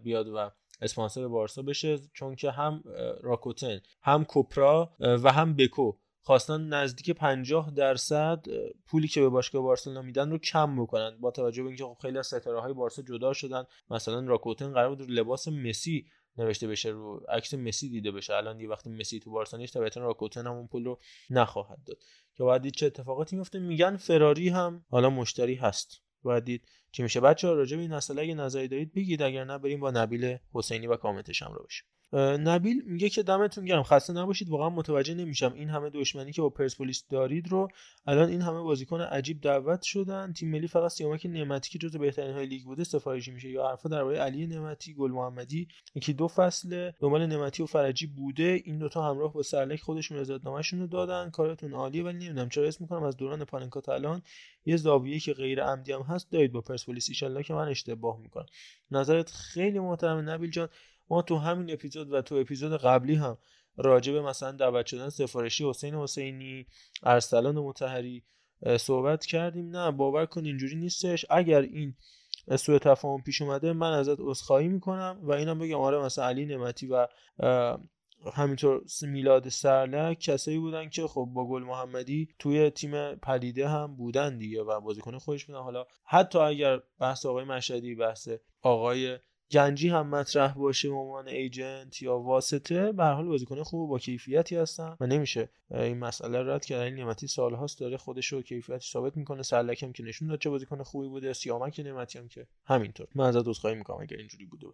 بیاد 0.03 0.27
و 0.27 0.49
اسپانسر 0.81 1.27
بارسا 1.27 1.61
بشه 1.61 1.99
چون 2.13 2.35
که 2.35 2.51
هم 2.51 2.83
راکوتن 3.21 3.79
هم 4.01 4.25
کوپرا 4.25 4.95
و 4.99 5.31
هم 5.31 5.55
بکو 5.55 5.93
خواستن 6.27 6.61
نزدیک 6.61 7.11
50 7.11 7.71
درصد 7.71 8.45
پولی 8.85 9.07
که 9.07 9.21
به 9.21 9.29
باشگاه 9.29 9.61
بارسلونا 9.61 10.01
میدن 10.01 10.31
رو 10.31 10.37
کم 10.37 10.81
بکنن. 10.83 11.17
با 11.19 11.31
توجه 11.31 11.63
به 11.63 11.67
اینکه 11.67 11.83
خب 11.83 11.97
خیلی 12.01 12.17
از 12.17 12.27
ستاره 12.27 12.61
های 12.61 12.73
بارسا 12.73 13.01
جدا 13.01 13.33
شدن. 13.33 13.63
مثلا 13.89 14.19
راکوتن 14.19 14.73
قرار 14.73 14.95
بود 14.95 15.11
لباس 15.11 15.47
مسی 15.47 16.07
نوشته 16.37 16.67
بشه 16.67 16.89
رو 16.89 17.25
عکس 17.29 17.53
مسی 17.53 17.89
دیده 17.89 18.11
بشه. 18.11 18.33
الان 18.33 18.59
یه 18.59 18.69
وقتی 18.69 18.89
مسی 18.89 19.19
تو 19.19 19.31
بارسا 19.31 19.57
نیست 19.57 19.73
طبیعتا 19.73 20.01
راکوتن 20.01 20.47
هم 20.47 20.53
اون 20.53 20.67
پول 20.67 20.85
رو 20.85 20.99
نخواهد 21.29 21.83
داد. 21.85 21.97
که 22.35 22.43
باید 22.43 22.69
چه 22.69 22.85
اتفاقاتی 22.85 23.35
میفته؟ 23.35 23.59
میگن 23.59 23.97
فراری 23.97 24.49
هم 24.49 24.85
حالا 24.89 25.09
مشتری 25.09 25.55
هست. 25.55 26.01
باید 26.23 26.43
دید 26.43 26.67
چی 26.91 27.03
میشه؟ 27.03 27.19
بچه 27.19 27.47
ها 27.47 27.53
راجع 27.53 27.75
به 27.77 27.81
این 27.81 27.93
مسئله 27.93 28.21
اگه 28.21 28.33
نظری 28.33 28.67
دارید 28.67 28.93
بگید. 28.93 29.21
اگر 29.21 29.43
نه 29.43 29.57
بریم 29.57 29.79
با 29.79 29.91
نبیل 29.91 30.37
حسینی 30.53 30.87
و 30.87 30.95
کامنتش 30.95 31.41
هم 31.41 31.53
رو 31.53 31.63
بشیم 31.63 31.87
نبیل 32.13 32.83
میگه 32.85 33.09
که 33.09 33.23
دمتون 33.23 33.65
گرم. 33.65 33.83
خسته 33.83 34.13
نباشید 34.13 34.49
واقعا 34.49 34.69
متوجه 34.69 35.13
نمیشم. 35.13 35.53
این 35.53 35.69
همه 35.69 35.89
دشمنی 35.89 36.31
که 36.31 36.41
با 36.41 36.49
پرسپولیس 36.49 37.03
دارید 37.09 37.47
رو 37.47 37.67
الان 38.05 38.29
این 38.29 38.41
همه 38.41 38.61
بازیکن 38.61 39.01
عجیب 39.01 39.41
دعوت 39.41 39.81
شدن. 39.81 40.33
تیم 40.33 40.51
ملی 40.51 40.67
فقط 40.67 40.91
سیامک 40.91 41.25
نعمتی 41.25 41.69
که 41.69 41.77
جزو 41.79 41.99
بهترین 41.99 42.33
های 42.33 42.45
لیگ 42.45 42.63
بوده 42.63 42.83
سفارشی 42.83 43.31
میشه. 43.31 43.49
یا 43.49 43.67
حرفا 43.67 43.89
درباره 43.89 44.17
علی 44.17 44.47
نعمتی 44.47 44.93
گل 44.93 45.11
محمدی 45.11 45.67
یکی 45.95 46.13
دو 46.13 46.27
فصل 46.27 46.91
دنبال 46.99 47.25
نعمتی 47.25 47.63
و 47.63 47.65
فرجی 47.65 48.07
بوده. 48.07 48.61
این 48.65 48.77
دوتا 48.77 49.09
همراه 49.09 49.33
با 49.33 49.43
سرلک 49.43 49.81
خودشون 49.81 50.17
رضایتنامه‌شون 50.17 50.79
رو 50.79 50.87
دادن. 50.87 51.29
کارتون 51.29 51.73
عالیه 51.73 52.03
ولی 52.03 52.17
نمی‌دونم. 52.17 52.49
چرا 52.49 52.67
اسم 52.67 52.83
می‌کنم؟ 52.83 53.03
از 53.03 53.17
دوران 53.17 53.45
پاننکا 53.45 53.93
الان 53.93 54.21
یه 54.65 54.77
زاویه 54.77 55.19
که 55.19 55.33
غیر 55.33 55.63
عمدی 55.63 55.91
هم 55.91 56.01
هست 56.01 56.31
دارید 56.31 56.51
با 56.51 56.61
پرسپولیس. 56.61 57.23
ان 57.23 57.43
که 57.43 57.53
من 57.53 57.67
اشتباه 57.67 58.19
می‌کنم. 58.19 58.45
نظرت 58.91 59.31
خیلی 59.31 59.79
محترم 59.79 60.29
نبیل 60.29 60.51
جان. 60.51 60.69
ما 61.09 61.21
تو 61.21 61.37
همین 61.37 61.73
اپیزود 61.73 62.13
و 62.13 62.21
تو 62.21 62.35
اپیزود 62.35 62.77
قبلی 62.81 63.15
هم 63.15 63.37
راجع 63.77 64.13
به 64.13 64.21
مثلا 64.21 64.51
دعوت 64.51 64.85
شدن 64.85 65.09
سفارشی 65.09 65.69
حسین 65.69 65.95
حسینی 65.95 66.67
ارسلان 67.03 67.55
متحری 67.55 68.23
صحبت 68.79 69.25
کردیم. 69.25 69.69
نه 69.69 69.91
باور 69.91 70.25
کن 70.25 70.45
اینجوری 70.45 70.75
نیستش. 70.75 71.25
اگر 71.29 71.61
این 71.61 71.95
سوء 72.55 72.77
تفاهم 72.77 73.21
پیش 73.21 73.41
اومده 73.41 73.73
من 73.73 73.91
ازت 73.91 74.17
عذرخواهی 74.19 74.67
می‌کنم 74.67 75.19
و 75.23 75.31
اینم 75.31 75.59
بگم 75.59 75.79
آره 75.79 75.97
مثلا 75.97 76.25
علی 76.25 76.45
نعمتی 76.45 76.87
و 76.87 77.07
همینطور 78.33 78.81
میلاد 79.01 79.49
سرلک 79.49 80.19
کسایی 80.19 80.57
بودن 80.57 80.89
که 80.89 81.07
خب 81.07 81.29
با 81.33 81.47
گل 81.47 81.63
محمدی 81.63 82.27
توی 82.39 82.69
تیم 82.69 83.15
پدیده 83.15 83.67
هم 83.67 83.95
بودن 83.95 84.37
دیگه 84.37 84.63
و 84.63 84.79
بازیکن 84.79 85.17
خودش 85.17 85.45
بودن 85.45 85.59
حالا 85.59 85.85
حتی 86.05 86.39
اگر 86.39 86.79
بحث 86.99 87.25
آقای 87.25 87.43
مشهدی 87.43 87.95
بحث 87.95 88.29
آقای 88.61 89.17
گنجی 89.51 89.89
هم 89.89 90.07
مطرح 90.07 90.53
باشه 90.53 90.89
به 90.89 90.95
عنوان 90.95 91.27
ایجنت 91.27 92.01
یا 92.01 92.19
واسطه 92.19 92.91
به 92.91 93.05
حال 93.05 93.25
بازیکن 93.25 93.63
خوب 93.63 93.89
با 93.89 93.99
کیفیتی 93.99 94.55
هستن 94.55 94.97
و 94.99 95.07
نمیشه 95.07 95.49
این 95.71 95.97
مسئله 95.97 96.53
رد 96.53 96.65
کرد. 96.65 96.81
این 96.81 96.95
نعمتی 96.95 97.27
سالهاست 97.27 97.79
داره 97.79 97.97
خودش 97.97 98.27
رو 98.27 98.41
کیفیتش 98.41 98.91
ثابت 98.91 99.17
می‌کنه. 99.17 99.43
سرلک 99.43 99.83
هم 99.83 99.93
که 99.93 100.03
نشون 100.03 100.27
داد 100.27 100.39
چه 100.39 100.49
بازیکن 100.49 100.83
خوبی 100.83 101.07
بوده 101.07 101.33
سیامک 101.33 101.79
نعمتی 101.79 102.19
هم 102.19 102.27
که 102.27 102.47
همینطور. 102.65 103.07
من 103.15 103.25
ازت 103.25 103.47
عذرخواهی 103.47 103.75
می‌کنم 103.75 104.01
اگر 104.01 104.17
اینجوری 104.17 104.45
بوده. 104.45 104.67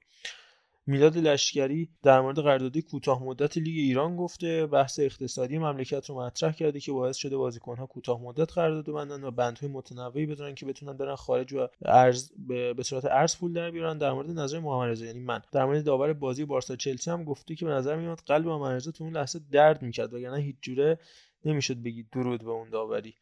میلاد 0.85 1.17
لشکری 1.17 1.89
در 2.03 2.21
مورد 2.21 2.39
قراردادی 2.39 2.81
کوتاه 2.81 3.23
مدت 3.23 3.57
لیگ 3.57 3.77
ایران 3.77 4.17
گفته 4.17 4.67
بحث 4.67 4.99
اقتصادی 4.99 5.57
مملکت 5.57 6.09
رو 6.09 6.21
مطرح 6.21 6.51
کرده 6.51 6.79
که 6.79 6.91
باعث 6.91 7.17
شده 7.17 7.37
بازیکنها 7.37 7.85
کوتاه 7.85 8.21
مدت 8.21 8.53
قرارداد 8.53 8.89
ببندن 8.89 9.23
و 9.23 9.31
بندهای 9.31 9.69
متنوعی 9.69 10.25
بدونن 10.25 10.55
که 10.55 10.65
بتونن 10.65 10.97
برن 10.97 11.15
خارج 11.15 11.53
و 11.53 11.67
ارز 11.85 12.31
به 12.47 12.83
صورت 12.83 13.05
ارز 13.05 13.37
پول 13.37 13.53
در 13.53 13.71
بیارن. 13.71 13.97
در 13.97 14.11
مورد 14.11 14.29
نظر 14.29 14.59
محمد 14.59 14.99
یعنی 14.99 15.19
من. 15.19 15.41
در 15.51 15.65
مورد 15.65 15.83
داور 15.83 16.13
بازی 16.13 16.45
بارسا 16.45 16.75
چلسی 16.75 17.11
هم 17.11 17.23
گفته 17.23 17.55
که 17.55 17.65
به 17.65 17.71
نظر 17.71 17.95
میاد 17.95 18.21
قلب 18.25 18.47
محمد 18.47 18.81
تو 18.81 19.03
اون 19.03 19.13
لحظه 19.13 19.39
درد 19.51 19.81
می‌کرد 19.81 20.13
وگرنه 20.13 20.41
هیچ 20.41 20.55
جوره 20.61 20.99
نمی‌شد 21.45 21.83
بگی 21.83 22.03
درود 22.11 22.43
به 22.43 22.51
اون 22.51 22.69
داوری. 22.69 23.15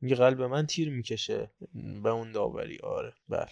میگه 0.00 0.16
قلب 0.16 0.42
من 0.42 0.66
تیر 0.66 0.90
می‌کشه 0.90 1.50
به 2.02 2.08
اون 2.08 2.32
داوری. 2.32 2.78
آره 2.82 3.12
بله. 3.28 3.50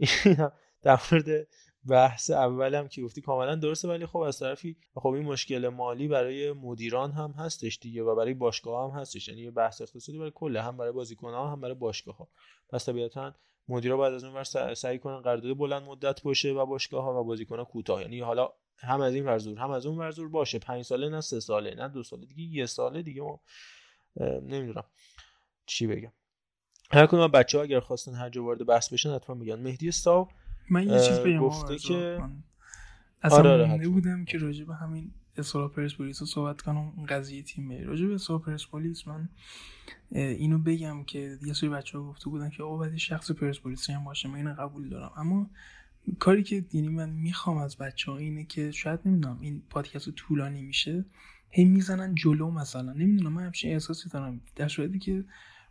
در 0.82 1.00
مورد 1.12 1.46
بحث 1.88 2.30
اولم 2.30 2.88
که 2.88 3.02
گفتی 3.02 3.20
کاملا 3.20 3.54
درسته 3.54 3.88
ولی 3.88 4.06
خب 4.06 4.18
از 4.18 4.38
طرفی 4.38 4.76
خب 4.94 5.08
این 5.08 5.24
مشکل 5.24 5.68
مالی 5.68 6.08
برای 6.08 6.52
مدیران 6.52 7.12
هم 7.12 7.30
هستش 7.30 7.78
دیگه 7.82 8.02
و 8.02 8.14
برای 8.14 8.34
باشگاه 8.34 8.92
هم 8.92 9.00
هستش. 9.00 9.28
یعنی 9.28 9.40
یه 9.40 9.50
بحث 9.50 9.80
اقتصادی 9.80 10.18
برای 10.18 10.32
کل 10.34 10.56
هم 10.56 10.76
برای 10.76 10.92
بازیکن 10.92 11.34
ها 11.34 11.50
هم 11.50 11.60
برای 11.60 11.74
باشگاه 11.74 12.16
ها 12.16 12.28
پس 12.68 12.86
طبیعتا 12.86 13.34
مدیرا 13.68 13.96
باید 13.96 14.14
از 14.14 14.24
اون 14.24 14.34
ور 14.34 14.74
سعی 14.74 14.98
کنن 14.98 15.20
قرارداد 15.20 15.56
بلند 15.56 15.82
مدت 15.82 16.22
باشه 16.22 16.52
و 16.52 16.66
باشگاه 16.66 17.04
ها 17.04 17.20
و 17.20 17.24
بازیکن 17.24 17.58
ها 17.58 17.64
کوتاه. 17.64 18.02
یعنی 18.02 18.20
حالا 18.20 18.52
هم 18.78 19.00
از 19.00 19.14
این 19.14 19.24
ورزور 19.24 19.58
هم 19.58 19.70
از 19.70 19.86
اون 19.86 19.98
ورزور 19.98 20.28
باشه. 20.28 20.58
پنج 20.58 20.82
ساله 20.82 21.08
نه 21.08 21.20
سه 21.20 21.40
ساله 21.40 21.74
نه 21.74 21.88
دو 21.88 22.02
ساله 22.02 22.26
دیگه 22.26 22.42
یه 22.42 22.66
ساله 22.66 23.02
دیگه 23.02 23.22
ما 23.22 23.40
نمی‌دونم 24.20 24.84
چی 25.66 25.86
بگم. 25.86 26.12
هر 26.90 27.06
کدوم 27.06 27.28
بچه 27.28 27.58
ها 27.58 27.64
اگر 27.64 27.80
خواستن 27.80 28.14
هر 28.14 28.28
جا 28.28 28.44
وارد 28.44 28.66
بحث 28.66 28.92
بشن 28.92 29.14
حتما 29.14 29.36
میگن. 29.36 29.54
مهدی 29.54 29.92
ساو 29.92 30.28
من 30.70 30.88
یه 30.88 31.00
چیز 31.00 31.18
بگم 31.18 31.38
گفته 31.38 31.78
که 31.78 32.22
اصلا 33.22 33.38
آره 33.38 33.72
آره 33.72 33.88
بودم 33.88 34.24
که 34.24 34.38
راجع 34.38 34.64
به 34.64 34.74
همین 34.74 35.10
اصلا 35.38 35.68
پرسپولیس 35.68 36.20
رو 36.20 36.26
صحبت 36.26 36.62
کنم 36.62 36.90
قضیه 37.08 37.42
تیم 37.42 37.66
ملی 37.66 37.84
راجع 37.84 38.06
به 38.06 38.14
اصلا 38.14 38.38
پرسپولیس 38.38 39.08
من 39.08 39.28
اینو 40.12 40.58
بگم 40.58 41.04
که 41.04 41.38
یه 41.46 41.52
سری 41.52 41.68
بچه 41.68 41.98
ها 41.98 42.04
گفته 42.04 42.30
بودن 42.30 42.50
که 42.50 42.62
آقا 42.62 42.76
باید 42.76 42.96
شخص 42.96 43.30
پرسپولیسی 43.30 43.92
هم 43.92 44.04
باشه 44.04 44.28
من 44.28 44.34
اینو 44.34 44.54
قبول 44.54 44.88
دارم. 44.88 45.12
اما 45.16 45.50
کاری 46.18 46.42
که 46.42 46.60
دینی 46.60 46.88
من 46.88 47.10
می‌خوام 47.10 47.56
از 47.56 47.76
بچه 47.76 48.12
ها 48.12 48.18
اینه 48.18 48.44
که 48.44 48.70
شاید 48.70 49.00
نمی‌دونم 49.04 49.38
این 49.40 49.62
پادکست 49.70 50.10
طولانی 50.10 50.62
میشه 50.62 51.04
هی 51.50 51.64
می‌زنن 51.64 52.14
جلو 52.14 52.50
مثلا. 52.50 52.92
نمی‌دونم 52.92 53.32
من 53.32 53.44
همچین 53.44 53.72
احساسی 53.72 54.08
دارم. 54.08 54.40
در 54.56 54.68
صورتی 54.68 54.98
که 54.98 55.24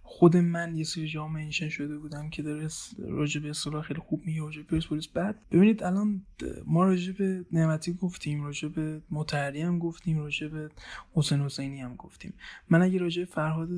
خود 0.08 0.38
من 0.38 0.76
یه 0.76 0.84
سری 0.84 1.08
جا 1.08 1.28
منشن 1.28 1.70
شده 1.70 1.98
بودم 1.98 2.30
که 2.30 2.44
داره 2.44 2.68
راجع 3.00 3.42
به 3.42 3.50
اصطلاح 3.50 3.84
خیلی 3.84 4.00
خوب 4.00 4.22
میگه 4.26 4.42
راجع 4.42 4.62
پرسپولیس. 4.62 5.08
بعد 5.08 5.36
ببینید 5.52 5.84
الان 5.84 6.26
ما 6.66 6.84
راجع 6.84 7.14
به 7.14 7.46
نعمتی 7.52 7.94
گفتیم 7.94 8.44
راجع 8.44 8.68
به 8.68 9.02
هم 9.40 9.80
گفتیم 9.80 10.18
راجع 10.18 10.48
به 10.48 10.70
حسین 11.14 11.42
حسینی 11.42 11.82
هم 11.82 11.96
گفتیم. 11.96 12.34
من 12.70 12.82
اگه 12.82 13.00
راجع 13.00 13.26
فرهاد 13.26 13.70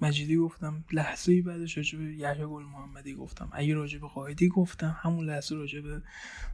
مجیدی 0.00 0.36
گفتم 0.36 0.84
لحظه 0.92 1.32
ای 1.32 1.42
بعدش 1.42 1.76
راجع 1.76 1.98
به 1.98 2.04
یحیی 2.04 2.44
گل 2.44 2.62
محمدی 2.62 3.14
گفتم. 3.14 3.48
اگه 3.52 3.74
راجع 3.74 3.98
به 3.98 4.08
قائدی 4.08 4.48
گفتم 4.48 4.96
همون 5.00 5.26
لحظه 5.26 5.54
راجع 5.54 5.80
به 5.80 6.02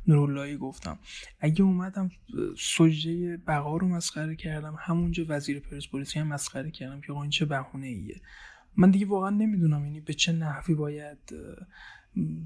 نوراللهی 0.06 0.56
گفتم. 0.56 0.98
اگه 1.40 1.62
اومدم 1.62 2.10
سجده 2.58 3.36
بقا 3.36 3.76
رو 3.76 3.88
مسخره 3.88 4.36
کردم 4.36 4.74
همونجا 4.78 5.24
وزیر 5.28 5.60
پرسپولیسی 5.60 6.18
هم 6.18 6.26
مسخره 6.26 6.70
کردم 6.70 7.00
که 7.00 7.12
این 7.12 7.30
چه 7.30 7.44
بهونه 7.44 7.86
ایه 7.86 8.20
من 8.76 8.90
دیگه 8.90 9.06
واقعا 9.06 9.30
نمی‌دونم 9.30 9.84
یعنی 9.84 10.00
به 10.00 10.14
چه 10.14 10.32
نحوی 10.32 10.74
باید 10.74 11.18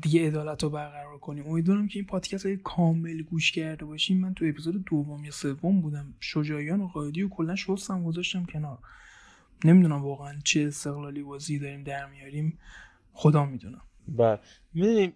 دیگه 0.03 0.27
عدالت 0.27 0.62
رو 0.62 0.70
برقرار 0.70 1.19
کنیم. 1.19 1.47
امیدوارم 1.47 1.89
که 1.89 1.98
این 1.98 2.07
پادکست 2.07 2.47
های 2.47 2.57
کامل 2.57 3.23
گوش 3.23 3.53
کرده 3.53 3.85
باشیم. 3.85 4.20
من 4.20 4.35
تو 4.35 4.44
اپیزود 4.44 4.85
دوم 4.85 5.24
یا 5.24 5.31
سوم 5.31 5.81
بودم 5.81 6.15
شجاعیان 6.20 6.81
و 6.81 6.86
قایدی 6.86 7.23
و 7.23 7.28
کلا 7.28 7.57
شستم 7.57 8.05
گذاشتم 8.05 8.44
کنار. 8.44 8.78
نمی‌دونم 9.65 10.03
واقعا 10.03 10.39
چه 10.44 10.65
استقلالی 10.66 11.23
بازی 11.23 11.59
داریم 11.59 11.82
در 11.82 12.07
میاریم. 12.07 12.59
خدا 13.12 13.44
می‌دونم 13.44 13.82
بله. 14.09 14.39
می‌دونیم 14.74 15.12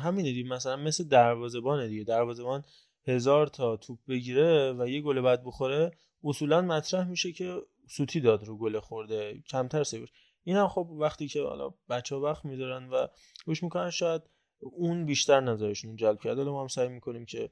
همین 0.00 0.24
دیگه 0.24 0.48
مثلا 0.48 0.76
مثل 0.76 1.04
دروازبان 1.04 1.88
دیگه. 1.88 2.04
دروازبان 2.04 2.64
هزار 3.06 3.46
تا 3.46 3.76
توپ 3.76 3.98
بگیره 4.08 4.72
و 4.78 4.88
یه 4.88 5.00
گل 5.00 5.20
بعد 5.20 5.44
بخوره 5.44 5.92
اصولا 6.24 6.62
مطرح 6.62 7.08
میشه 7.08 7.32
که 7.32 7.56
سوتی 7.90 8.20
داد 8.20 8.44
رو 8.44 8.58
گل 8.58 8.80
خورده. 8.80 9.42
کمتر 9.48 9.84
سیوش 9.84 10.08
این 10.44 10.56
هم 10.56 10.68
خب 10.68 10.90
وقتی 10.90 11.28
که 11.28 11.42
حالا 11.42 11.74
بچه 11.88 12.14
ها 12.14 12.20
وقت 12.20 12.44
میدارن 12.44 12.88
و 12.88 13.06
گوش 13.46 13.62
می‌کنن 13.62 13.90
شاید 13.90 14.22
اون 14.60 15.06
بیشتر 15.06 15.40
نظرشون 15.40 15.96
جلب 15.96 16.20
کرده 16.20 16.44
ما 16.44 16.60
هم 16.60 16.68
سعی 16.68 16.88
می‌کنیم 16.88 17.24
که 17.24 17.50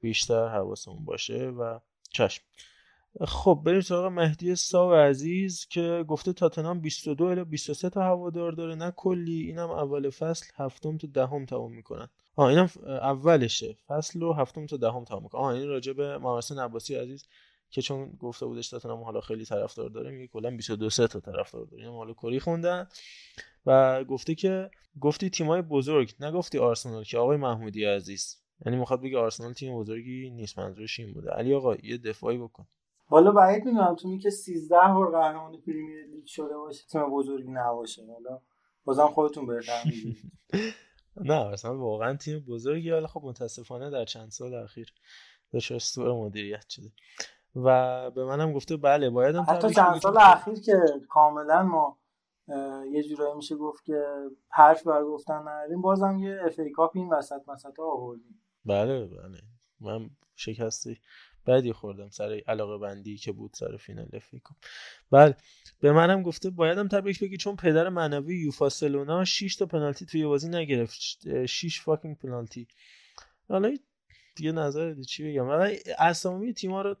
بیشتر 0.00 0.48
حواسمون 0.48 1.04
باشه 1.04 1.46
و 1.46 1.78
چشم. 2.10 2.42
خب 3.20 3.62
بریم 3.64 3.80
سراغ 3.80 4.12
مهدی 4.12 4.56
ساو 4.56 4.92
عزیز 4.94 5.66
که 5.66 6.04
گفته 6.08 6.32
تاتنام 6.32 6.80
22 6.80 7.24
الی 7.24 7.44
23 7.44 7.90
تا 7.90 8.02
هوادار 8.02 8.52
داره. 8.52 8.74
نه 8.74 8.90
کلی 8.90 9.40
اینم 9.40 9.70
اول 9.70 10.10
فصل 10.10 10.46
هفتم 10.56 10.98
تا 10.98 11.08
دهم 11.14 11.46
تمام 11.46 11.72
می‌کنن. 11.72 12.08
آه 12.36 12.48
اینم 12.48 12.68
اولشه. 12.86 13.76
فصل 13.86 14.20
رو 14.20 14.32
هفتم 14.32 14.66
تا 14.66 14.76
دهم 14.76 15.04
تمام 15.04 15.22
می‌کنن 15.22 15.40
آه 15.40 15.46
این 15.46 15.68
راجع 15.68 15.92
به 15.92 16.18
محمد 16.18 16.58
عباسی 16.58 16.94
عزیز. 16.94 17.26
که 17.70 17.82
چون 17.82 18.10
گفته 18.20 18.46
بودش 18.46 18.68
تاتنهام 18.68 19.02
حالا 19.02 19.20
خیلی 19.20 19.44
طرفدار 19.44 19.90
داره 19.90 20.10
میگه 20.10 20.26
کلا 20.26 20.50
22 20.50 20.88
تا 20.88 21.20
طرفدار 21.20 21.64
داره 21.64 21.82
اینو 21.82 21.96
حالا 21.96 22.12
کری 22.12 22.40
خوندن. 22.40 22.88
و 23.66 24.04
گفته 24.04 24.34
که 24.34 24.70
گفتی 25.00 25.30
تیمای 25.30 25.62
بزرگ 25.62 26.14
نگفتی 26.20 26.58
آرسنال 26.58 27.04
که 27.04 27.18
آقای 27.18 27.36
محمودی 27.36 27.84
عزیز. 27.84 28.36
یعنی 28.66 28.78
می‌خواد 28.78 29.02
بگه 29.02 29.18
آرسنال 29.18 29.52
تیم 29.52 29.76
بزرگی 29.76 30.30
نیست 30.30 30.58
منظورش 30.58 31.00
این 31.00 31.12
بوده. 31.12 31.30
علی 31.30 31.54
آقا 31.54 31.74
یه 31.74 31.98
دفاعی 31.98 32.38
بکن. 32.38 32.66
حالا 33.06 33.32
بعید 33.32 33.64
می‌دونم 33.64 33.94
تو 33.94 34.18
که 34.18 34.30
13 34.30 34.76
بار 34.76 35.10
قهرمان 35.10 35.60
پریمیر 35.66 36.06
لیگ 36.06 36.26
شده 36.26 36.56
باشه 36.56 36.84
تیم 36.92 37.10
بزرگی 37.10 37.50
نباشه. 37.50 38.02
حالا 38.06 38.40
بازم 38.84 39.06
خودتون 39.06 39.46
بهتر 39.46 39.82
نه 41.16 41.34
اصلا 41.34 41.78
واقعا 41.78 42.16
تیم 42.16 42.44
بزرگی 42.48 42.90
حالا 42.90 43.06
خب 43.06 43.20
متاسفانه 43.24 43.90
در 43.90 44.04
چند 44.04 44.30
سال 44.30 44.54
اخیر 44.54 44.94
داشت 45.52 45.78
سوء 45.78 46.24
مدیریت 46.26 46.68
شده. 46.68 46.92
و 47.56 48.10
به 48.10 48.24
منم 48.24 48.52
گفته 48.52 48.76
بله 48.76 49.10
باید 49.10 49.36
هم 49.36 49.46
حتی 49.48 49.70
چند 49.70 50.00
سال 50.00 50.18
اخیر 50.18 50.60
که 50.60 50.80
کاملا 51.08 51.62
ما 51.62 51.98
یه 52.92 53.02
جورایی 53.02 53.34
میشه 53.34 53.56
گفت 53.56 53.84
که 53.84 54.04
حرف 54.48 54.86
بر 54.86 55.04
گفتن 55.04 55.38
نداریم. 55.48 55.80
بازم 55.80 56.18
یه 56.18 56.40
FA 56.46 56.58
Cup 56.58 56.90
این 56.94 57.08
وسط 57.08 57.48
مسط 57.48 57.80
آوردیم. 57.80 58.42
بله 58.64 59.06
بله. 59.06 59.38
من 59.80 60.10
شکستی 60.36 61.00
بعدی 61.44 61.72
خوردم 61.72 62.08
سر 62.08 62.40
علاقه 62.48 62.78
بندی 62.78 63.16
که 63.16 63.32
بود 63.32 63.50
سر 63.54 63.76
فینال 63.76 64.08
FA 64.12 64.28
Cup. 64.32 64.56
بله 65.10 65.36
به 65.80 65.92
منم 65.92 66.22
گفته 66.22 66.50
بایدم 66.50 66.88
تبریک 66.88 67.20
بگی 67.20 67.36
چون 67.36 67.56
پدر 67.56 67.88
معنوی 67.88 68.36
یوفاسلونا 68.36 69.24
6 69.24 69.56
تا 69.56 69.66
پنالتی 69.66 70.06
توی 70.06 70.26
بازی 70.26 70.48
نگرفت. 70.48 71.46
6 71.46 71.80
فاکینگ 71.80 72.18
پنالتی 72.18 72.68
حالا 73.48 73.76
دیگه 74.36 74.52
نظر 74.52 74.94
چی 75.02 75.32
بگم؟ 75.32 75.48
ولی 75.48 75.78
اسامی 75.98 76.54
تیم‌ها 76.54 76.82
رو 76.82 76.96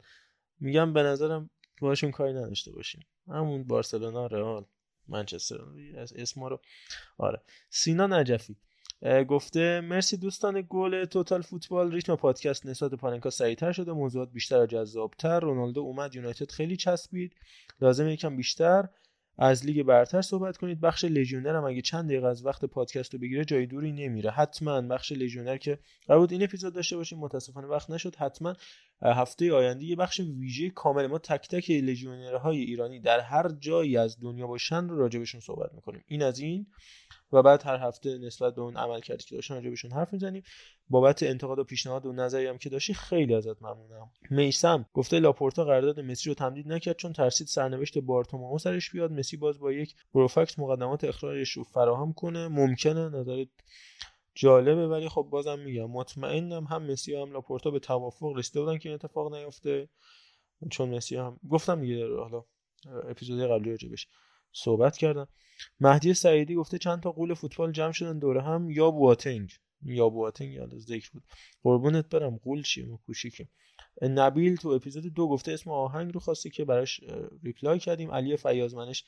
میگم 0.60 0.92
به 0.92 1.02
نظرم 1.02 1.50
باشون 1.80 2.10
کاری 2.10 2.32
نداشته 2.32 2.72
باشیم. 2.72 3.06
همون 3.28 3.64
بارسلونا 3.64 4.26
رئال 4.26 4.64
منچستر 5.08 5.58
اسما 6.16 6.48
رو. 6.48 6.60
آره. 7.18 7.42
سینا 7.70 8.06
نجفی. 8.06 8.56
گفته 9.28 9.80
مرسی 9.80 10.16
دوستان 10.16 10.66
گل 10.68 11.04
توتال 11.04 11.42
فوتبال. 11.42 11.92
ریتم 11.92 12.16
پادکست 12.16 12.66
نسبت 12.66 12.94
پاننکا 12.94 13.30
سریعتر 13.30 13.72
شده. 13.72 13.92
موضوعات 13.92 14.30
بیشتر 14.32 14.62
و 14.62 14.66
جذابتر. 14.66 15.40
رونالدو 15.40 15.80
اومد 15.80 16.14
یونایتد 16.14 16.50
خیلی 16.50 16.76
چسبید. 16.76 17.34
لازم 17.80 18.08
یکم 18.08 18.36
بیشتر. 18.36 18.88
از 19.42 19.66
لیگ 19.66 19.82
برتر 19.82 20.22
صحبت 20.22 20.56
کنید. 20.56 20.80
بخش 20.80 21.04
لژیونر 21.04 21.56
هم 21.56 21.64
اگه 21.64 21.82
چند 21.82 22.04
دقیقه 22.04 22.26
از 22.26 22.46
وقت 22.46 22.64
پادکست 22.64 23.14
رو 23.14 23.20
بگیره 23.20 23.44
جای 23.44 23.66
دوری 23.66 23.92
نمیره. 23.92 24.30
حتما 24.30 24.80
بخش 24.80 25.12
لژیونر 25.12 25.56
که 25.56 25.78
قرار 26.06 26.20
بود 26.20 26.32
این 26.32 26.42
اپیزود 26.42 26.74
داشته 26.74 26.96
باشیم 26.96 27.18
متاسفانه 27.18 27.66
وقت 27.66 27.90
نشد. 27.90 28.16
حتما 28.16 28.54
هفته 29.02 29.52
آینده 29.52 29.84
یه 29.84 29.96
بخش 29.96 30.20
ویژه 30.20 30.70
کامل 30.70 31.06
ما 31.06 31.18
تک 31.18 31.48
تک 31.48 31.70
لژیونرهای 31.70 32.58
ایرانی 32.58 33.00
در 33.00 33.20
هر 33.20 33.48
جایی 33.48 33.96
از 33.96 34.20
دنیا 34.20 34.46
باشن 34.46 34.88
رو 34.88 34.98
راجبشون 34.98 35.40
صحبت 35.40 35.74
می‌کنیم. 35.74 36.04
این 36.06 36.22
از 36.22 36.38
این. 36.38 36.66
و 37.32 37.42
بعد 37.42 37.66
هر 37.66 37.76
هفته 37.76 38.18
نسبت 38.18 38.54
به 38.54 38.62
اون 38.62 38.76
عمل 38.76 39.00
کردی 39.00 39.24
که 39.24 39.34
داشتن 39.34 39.54
راجبشون 39.54 39.92
حرف 39.92 40.12
می‌زنیم. 40.12 40.42
بابت 40.88 41.22
انتقاد 41.22 41.58
و 41.58 41.64
پیشنهاد 41.64 42.06
و 42.06 42.12
نظری 42.12 42.46
هم 42.46 42.58
که 42.58 42.68
داشتی 42.68 42.94
خیلی 42.94 43.34
ازت 43.34 43.62
ممنونم. 43.62 44.10
میسم 44.30 44.86
گفته 44.94 45.20
لاپورتا 45.20 45.64
قرارداد 45.64 46.00
مسی 46.00 46.30
رو 46.30 46.34
تمدید 46.34 46.68
نکرد 46.68 46.96
چون 46.96 47.12
ترسید 47.12 47.46
سرنوشت 47.46 47.98
بارتومائو 47.98 48.58
سرش 48.58 48.90
بیاد. 48.90 49.12
مسی 49.12 49.36
باز 49.36 49.58
با 49.58 49.72
یک 49.72 49.94
بروفکس 50.14 50.58
مقدمات 50.58 51.04
اخراجش 51.04 51.50
رو 51.50 51.64
فراهم 51.64 52.12
کنه. 52.12 52.48
ممکنه 52.48 53.08
نظر 53.08 53.44
جالبه 54.34 54.88
ولی 54.88 55.08
خب 55.08 55.28
بازم 55.30 55.58
میگم 55.58 55.90
مطمئنم 55.90 56.64
هم 56.64 56.82
مسی 56.82 57.14
هم 57.14 57.32
لاپورتا 57.32 57.70
به 57.70 57.78
توافق 57.78 58.32
رسیده 58.36 58.60
بودن 58.60 58.78
که 58.78 58.88
این 58.88 58.94
اتفاق 58.94 59.34
نیفته. 59.34 59.88
چون 60.70 60.94
مسی 60.94 61.16
هم 61.16 61.40
گفتم 61.50 61.80
دیگه 61.80 62.16
حالا 62.16 62.44
اپیزود 63.08 63.50
قبلی 63.50 63.70
راجبش 63.70 64.06
صحبت 64.52 64.96
کردم. 64.96 65.28
مهدی 65.80 66.14
سعیدی 66.14 66.54
گفته 66.54 66.78
چند 66.78 67.02
تا 67.02 67.12
قول 67.12 67.34
فوتبال 67.34 67.72
جمع 67.72 67.92
شدن 67.92 68.18
دوره 68.18 68.42
هم 68.42 68.70
یا 68.70 68.90
بواتنگ. 68.90 69.50
یا 69.82 70.08
بواتنگ 70.08 70.52
یاد 70.52 70.78
ذکر 70.78 71.10
بود. 71.12 71.22
قربونت 71.62 72.08
برم. 72.08 72.36
قول 72.36 72.62
چیه؟ 72.62 72.86
ما 72.86 72.96
کوشیکیم 73.06 73.48
نبیل 74.02 74.56
تو 74.56 74.68
اپیزود 74.68 75.14
دو 75.14 75.28
گفته 75.28 75.52
اسم 75.52 75.70
آهنگ 75.70 76.14
رو 76.14 76.20
خواسته 76.20 76.50
که 76.50 76.64
براش 76.64 77.00
ریپلای 77.42 77.78
کردیم. 77.78 78.10
علی 78.10 78.36
فیازمنش 78.36 79.04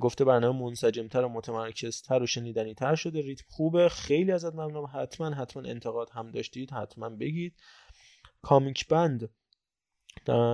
گفته 0.00 0.24
برنامه 0.24 0.64
منسجمتر 0.64 1.24
و 1.24 1.28
متمرکزتر 1.28 2.22
و 2.22 2.26
شنیدنی 2.26 2.74
تر 2.74 2.94
شده. 2.94 3.20
ریتم 3.20 3.44
خوبه. 3.48 3.88
خیلی 3.88 4.32
ازت 4.32 4.54
ممنونم. 4.54 4.90
حتما 4.94 5.30
حتما 5.30 5.62
انتقاد 5.62 6.10
هم 6.12 6.30
داشتید. 6.30 6.70
حتما 6.70 7.08
بگید. 7.08 7.56
کامیک 8.42 8.88
بند. 8.88 9.30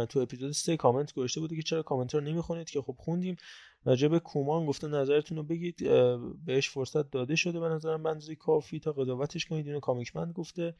تو 0.08 0.20
اپیزود 0.20 0.52
سه 0.52 0.76
کامنت 0.76 1.12
گذاشته 1.12 1.40
بوده 1.40 1.56
که 1.56 1.62
چرا 1.62 1.82
کامنت 1.82 2.14
رو 2.14 2.20
نمی‌خونید؟ 2.20 2.70
که 2.70 2.80
خب 2.82 2.96
خوندیم. 2.98 3.36
راجب 3.84 4.18
کومان 4.18 4.66
گفته 4.66 4.88
نظرتون 4.88 5.36
رو 5.36 5.42
بگید 5.42 5.76
بهش 6.46 6.68
فرصت 6.68 7.10
داده 7.10 7.36
شده 7.36 7.60
به 7.60 7.68
نظرم 7.68 8.02
بندازی 8.02 8.36
کافی 8.36 8.80
تا 8.80 8.92
قضاوتش 8.92 9.46
کنید 9.46 9.66
اینو 9.66 9.80
کامیکمند 9.80 10.32
گفته. 10.32 10.74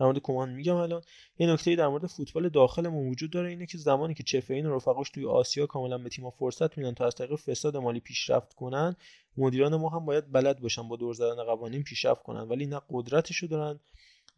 در 0.00 0.06
مورد 0.06 0.18
کومان 0.18 0.50
میگم 0.50 0.76
الان. 0.76 1.02
یه 1.38 1.46
نکته 1.46 1.76
در 1.76 1.88
مورد 1.88 2.06
فوتبال 2.06 2.48
داخلمون 2.48 3.08
وجود 3.08 3.30
داره 3.30 3.48
اینه 3.48 3.66
که 3.66 3.78
زمانی 3.78 4.14
که 4.14 4.22
چفین 4.22 4.66
و 4.66 4.76
رفقاش 4.76 5.10
توی 5.10 5.26
آسیا 5.26 5.66
کاملا 5.66 5.98
به 5.98 6.08
تیم‌ها 6.08 6.30
فرصت 6.30 6.78
میدن 6.78 6.94
تا 6.94 7.06
از 7.06 7.14
طریق 7.14 7.34
فساد 7.34 7.76
مالی 7.76 8.00
پیشرفت 8.00 8.54
کنن 8.54 8.96
مدیران 9.36 9.76
ما 9.76 9.88
هم 9.88 10.04
باید 10.04 10.32
بلد 10.32 10.60
باشن 10.60 10.88
با 10.88 10.96
دور 10.96 11.14
زدن 11.14 11.44
قوانین 11.44 11.82
پیشرفت 11.82 12.22
کنن. 12.22 12.40
ولی 12.40 12.66
نه 12.66 12.80
قدرتشو 12.90 13.46
دارن 13.46 13.80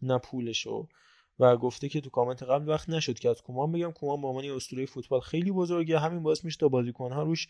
نه 0.02 0.18
پولشو. 0.18 0.88
و 1.38 1.56
گفته 1.56 1.88
که 1.88 2.00
تو 2.00 2.10
کامنت 2.10 2.42
قبل 2.42 2.68
وقت 2.68 2.88
نشد 2.88 3.18
که 3.18 3.28
از 3.28 3.42
کومان 3.42 3.72
بگم. 3.72 3.92
کومان 3.92 4.20
به 4.20 4.26
عنوان 4.26 4.44
اسطوره 4.44 4.86
فوتبال 4.86 5.20
خیلی 5.20 5.52
بزرگه. 5.52 5.98
همین 5.98 6.22
باعث 6.22 6.44
میشه 6.44 6.58
تا 6.58 6.68
بازیکن‌ها 6.68 7.22
روش 7.22 7.48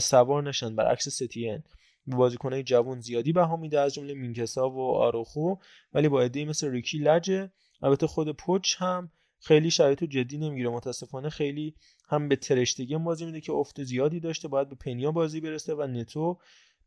سوار 0.00 0.42
نشن. 0.42 0.76
برعکس 0.76 1.08
ستین 1.08 1.62
بازیکنهای 2.06 2.62
جوان 2.62 3.00
زیادی 3.00 3.32
بها 3.32 3.56
میده 3.56 3.80
از 3.80 3.94
جمله 3.94 4.14
مینکسا 4.14 4.70
و 4.70 4.80
آروخو 4.80 5.54
ولی 5.92 6.08
با 6.08 6.22
ایده 6.22 6.44
مثل 6.44 6.70
ریکی 6.70 6.98
لجه. 6.98 7.50
البته 7.82 8.06
خود 8.06 8.36
پوچ 8.36 8.76
هم 8.78 9.10
خیلی 9.40 9.70
شرایط 9.70 10.04
جدی 10.04 10.38
نمی‌گیره. 10.38 10.70
متاسفانه 10.70 11.28
خیلی 11.28 11.74
هم 12.08 12.28
به 12.28 12.36
ترشتگی 12.36 12.96
بازی 12.96 13.26
میده 13.26 13.40
که 13.40 13.52
افت 13.52 13.82
زیادی 13.82 14.20
داشته. 14.20 14.48
باید 14.48 14.68
به 14.68 14.74
پنیا 14.74 15.12
بازی 15.12 15.40
برسه 15.40 15.74
و 15.74 15.82
نتو 15.82 16.38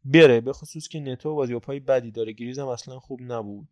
بره 0.05 0.41
به 0.41 0.53
خصوص 0.53 0.87
که 0.87 0.99
نتو 0.99 1.35
بازی 1.35 1.59
پای 1.59 1.79
بدی 1.79 2.11
داره. 2.11 2.31
گریز 2.31 2.59
هم 2.59 2.67
اصلا 2.67 2.99
خوب 2.99 3.19
نبود. 3.21 3.67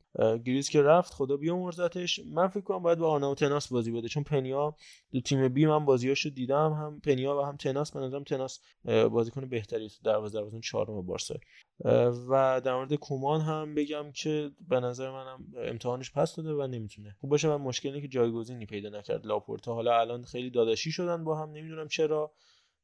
گریز 0.45 0.69
که 0.69 0.81
رفت 0.81 1.13
خدا 1.13 1.37
بیامرزتش. 1.37 2.19
من 2.33 2.47
فکر 2.47 2.61
کنم 2.61 2.79
باید 2.79 2.97
با 2.99 3.11
آنا 3.11 3.31
و 3.31 3.35
تناس 3.35 3.67
بازی 3.67 3.91
بده. 3.91 4.07
چون 4.07 4.23
پنیا 4.23 4.75
دو 5.11 5.19
تیم 5.19 5.47
بی 5.47 5.65
من 5.65 5.85
بازیاشو 5.85 6.29
دیدم. 6.29 6.73
هم 6.73 6.99
پنیا 6.99 7.37
و 7.37 7.41
هم 7.41 7.57
تناس. 7.57 7.91
به 7.91 7.99
نظرم 7.99 8.23
تناس 8.23 8.59
بازیکن 8.85 9.49
بهتری 9.49 9.89
تو 9.89 9.95
دروازه 10.03 10.39
دروازه 10.39 10.59
چهارم 10.59 11.01
بارسا. 11.01 11.35
و 12.29 12.61
در 12.65 12.75
مورد 12.75 12.93
کومان 12.93 13.41
هم 13.41 13.75
بگم 13.75 14.11
که 14.11 14.51
به 14.69 14.79
نظر 14.79 15.11
منم 15.11 15.45
امتحانش 15.57 16.11
پس 16.11 16.35
داده 16.35 16.53
و 16.53 16.67
نمی‌تونه. 16.67 17.15
خوب 17.21 17.29
باشه 17.29 17.47
من 17.47 17.55
مشکلی 17.55 18.01
که 18.01 18.07
جایگزینی 18.07 18.65
پیدا 18.65 18.89
نکرد. 18.89 19.25
لاپورتا 19.25 19.73
حالا 19.73 19.99
الان 19.99 20.23
خیلی 20.23 20.49
داداشی 20.49 20.91
شدن 20.91 21.23
با 21.23 21.41
هم. 21.41 21.51
نمی‌دونم 21.51 21.87
چرا. 21.87 22.31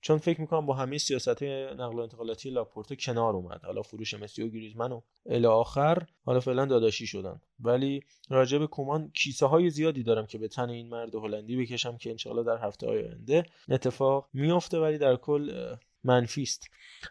چون 0.05 0.17
فکر 0.17 0.41
می‌کنم 0.41 0.65
با 0.65 0.73
همه 0.73 0.97
سیاست 0.97 1.43
نقل 1.43 1.95
و 1.95 1.99
انتقالاتی 1.99 2.49
لاپورتا 2.49 2.95
کنار 2.95 3.33
اومد. 3.33 3.61
حالا 3.63 3.81
فروش 3.81 4.13
مسی 4.13 4.43
و 4.43 4.47
گریزمن 4.47 4.91
و 4.91 5.01
الی 5.25 5.45
آخر 5.45 6.03
حالا 6.25 6.39
فعلا 6.39 6.65
داداشی 6.65 7.07
شدن. 7.07 7.41
ولی 7.59 8.03
راجع 8.29 8.57
به 8.57 8.67
کومان 8.67 9.11
کیسه 9.13 9.45
های 9.45 9.69
زیادی 9.69 10.03
دارم 10.03 10.25
که 10.25 10.37
به 10.37 10.47
تن 10.47 10.69
این 10.69 10.89
مرد 10.89 11.15
هلندی 11.15 11.57
بکشم 11.57 11.97
که 11.97 12.09
انشاءالله 12.09 12.43
در 12.45 12.67
هفته 12.67 12.87
های 12.87 13.03
آینده 13.03 13.45
اتفاق 13.69 14.29
میفته 14.33 14.79
ولی 14.79 14.97
در 14.97 15.15
کل 15.15 15.75
منفی 16.03 16.41
است. 16.41 16.67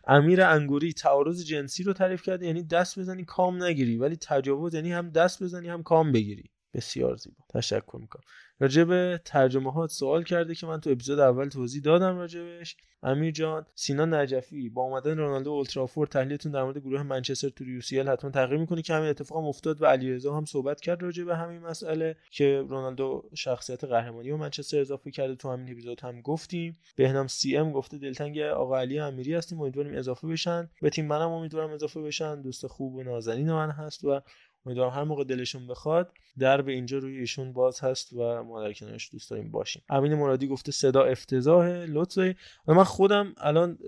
امیر 0.07 0.43
انگوری 0.43 0.93
تعارض 0.93 1.45
جنسی 1.45 1.83
رو 1.83 1.93
تعریف 1.93 2.23
کرد 2.23 2.43
یعنی 2.43 2.63
دست 2.63 2.99
بزنی 2.99 3.25
کام 3.25 3.63
نگیری 3.63 3.97
ولی 3.97 4.17
تجاوز 4.17 4.75
یعنی 4.75 4.93
هم 4.93 5.11
دست 5.11 5.43
بزنی 5.43 5.69
هم 5.69 5.83
کام 5.83 6.13
بگیری. 6.13 6.51
بسیار 6.75 7.17
زیبا. 7.17 7.45
تشکر 7.49 7.97
می‌کنم. 8.01 8.23
راجع 8.61 8.85
به 8.85 9.21
ترجمه 9.25 9.73
ها 9.73 9.87
سوال 9.87 10.25
کرده 10.25 10.55
که 10.55 10.67
من 10.67 10.81
تو 10.81 10.91
اپیزود 10.91 11.19
اول 11.19 11.49
توضیح 11.49 11.83
دادم 11.83 12.17
راجبش. 12.17 12.77
امیر 13.03 13.31
جان 13.31 13.67
سینا 13.75 14.05
نجفی 14.05 14.69
با 14.69 14.83
اومدن 14.83 15.19
رونالدو 15.19 15.51
اولترافور 15.51 16.07
تحلیلتون 16.07 16.53
در 16.53 16.63
مورد 16.63 16.79
گروه 16.79 17.03
منچستر 17.03 17.49
تو 17.49 17.65
یوسیل 17.65 18.09
حتما 18.09 18.31
تغییر 18.31 18.61
می‌کنه 18.61 18.83
که 18.83 18.95
همین 18.95 19.09
اتفاق 19.09 19.39
هم 19.39 19.45
افتاد 19.45 19.83
و 19.83 19.87
علیرضا 19.87 20.37
هم 20.37 20.45
صحبت 20.45 20.81
کرد 20.81 21.03
راجع 21.03 21.25
به 21.25 21.37
همین 21.37 21.59
مسئله 21.59 22.17
که 22.31 22.65
رونالدو 22.69 23.31
شخصیت 23.35 23.85
قهرمانی 23.85 24.31
و 24.31 24.37
منچستر 24.37 24.81
اضافه 24.81 25.11
کرده. 25.11 25.35
تو 25.35 25.53
همین 25.53 25.73
اپیزود 25.73 26.01
هم 26.01 26.21
گفتیم. 26.21 26.77
بهنام 26.97 27.27
سی 27.27 27.57
ام 27.57 27.73
گفته 27.73 27.99
دلتنگ 27.99 28.39
آقا 28.39 28.79
علی 28.79 28.99
امیری 28.99 29.35
هستیم. 29.35 29.61
امیدواریم 29.61 29.99
اضافه 29.99 30.29
بشن. 30.29 30.71
به 30.83 30.91
تیم 30.91 31.07
منم 31.07 31.29
امیدوارم 31.29 31.71
اضافه 31.71 32.03
بشن. 32.03 32.43
دوست 32.43 32.67
خوب 32.67 32.95
و 32.95 33.03
نازنین 33.03 33.53
من 33.53 33.71
هست 33.71 34.05
و 34.05 34.21
امیدوارم 34.67 34.91
هر 34.91 35.05
موقع 35.05 35.25
دلشون 35.25 35.67
بخواد 35.67 36.13
در 36.39 36.63
به 36.63 36.73
اینجا 36.73 36.99
روی 36.99 37.19
ایشون 37.19 37.53
باز 37.53 37.81
هست 37.81 38.13
و 38.13 38.43
ما 38.43 38.63
در 38.63 38.73
کنارش 38.73 39.11
دوست 39.13 39.31
داریم 39.31 39.51
باشیم. 39.51 39.83
امین 39.89 40.15
مرادی 40.15 40.47
گفته 40.47 40.73
صدا 40.73 41.03
افتضاح 41.03 41.67
لطفه 41.69 42.37
و 42.69 42.75
من 42.75 42.85
خودم 42.85 43.35
الان 43.39 43.79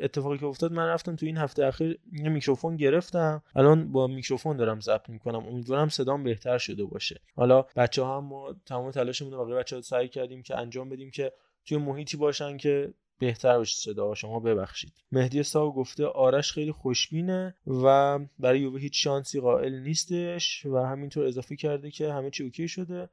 اتفاقی 0.00 0.38
که 0.38 0.46
افتاد 0.46 0.72
من 0.72 0.86
رفتم 0.86 1.16
تو 1.16 1.26
این 1.26 1.36
هفته 1.36 1.66
اخیر 1.66 1.98
یه 2.12 2.28
میکروفون 2.28 2.76
گرفتم. 2.76 3.42
الان 3.56 3.92
با 3.92 4.06
میکروفون 4.06 4.56
دارم 4.56 4.80
ضبط 4.80 5.08
می‌کنم. 5.08 5.46
امیدوارم 5.46 5.88
صدام 5.88 6.24
بهتر 6.24 6.58
شده 6.58 6.84
باشه. 6.84 7.20
حالا 7.36 7.64
بچه 7.76 8.02
ها 8.02 8.18
هم 8.18 8.24
ما 8.24 8.56
تمام 8.66 8.90
تلاشمون 8.90 9.32
رو 9.32 9.44
بقیه 9.44 9.54
بچه 9.54 9.76
ها 9.76 9.82
سعی 9.82 10.08
کردیم 10.08 10.42
که 10.42 10.56
انجام 10.56 10.88
بدیم 10.88 11.10
که 11.10 11.32
توی 11.66 11.76
محیطی 11.76 12.16
باشن 12.16 12.56
که 12.56 12.94
بهتر 13.18 13.60
بشه 13.60 13.76
صدا 13.76 14.14
شما 14.14 14.40
ببخشید. 14.40 14.92
مهدی 15.12 15.42
ساو 15.42 15.74
گفته 15.74 16.06
آرش 16.06 16.52
خیلی 16.52 16.72
خوشبینه 16.72 17.54
و 17.66 18.18
برای 18.38 18.60
یووه 18.60 18.80
هیچ 18.80 19.04
شانسی 19.04 19.40
قائل 19.40 19.74
نیستش 19.74 20.66
و 20.66 20.76
همینطور 20.76 21.26
اضافه 21.26 21.56
کرده 21.56 21.90
که 21.90 22.12
همه 22.12 22.30
چی 22.30 22.44
okay 22.44 22.68
شده. 22.68 23.08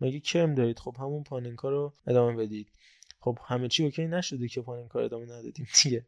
مگه 0.00 0.20
کرم 0.20 0.54
دارید؟ 0.54 0.78
خب 0.78 0.96
همون 0.98 1.22
پاننکا 1.22 1.70
رو 1.70 1.94
ادامه 2.06 2.36
بدید. 2.36 2.68
خب 3.24 3.38
همه 3.46 3.68
چی 3.68 3.84
okay 3.84 4.06
نشده 4.06 4.48
که 4.48 4.60
پاننکا 4.60 4.98
رو 4.98 5.04
ادامه 5.04 5.24
ندادیم 5.24 5.66
دیگه. 5.82 6.06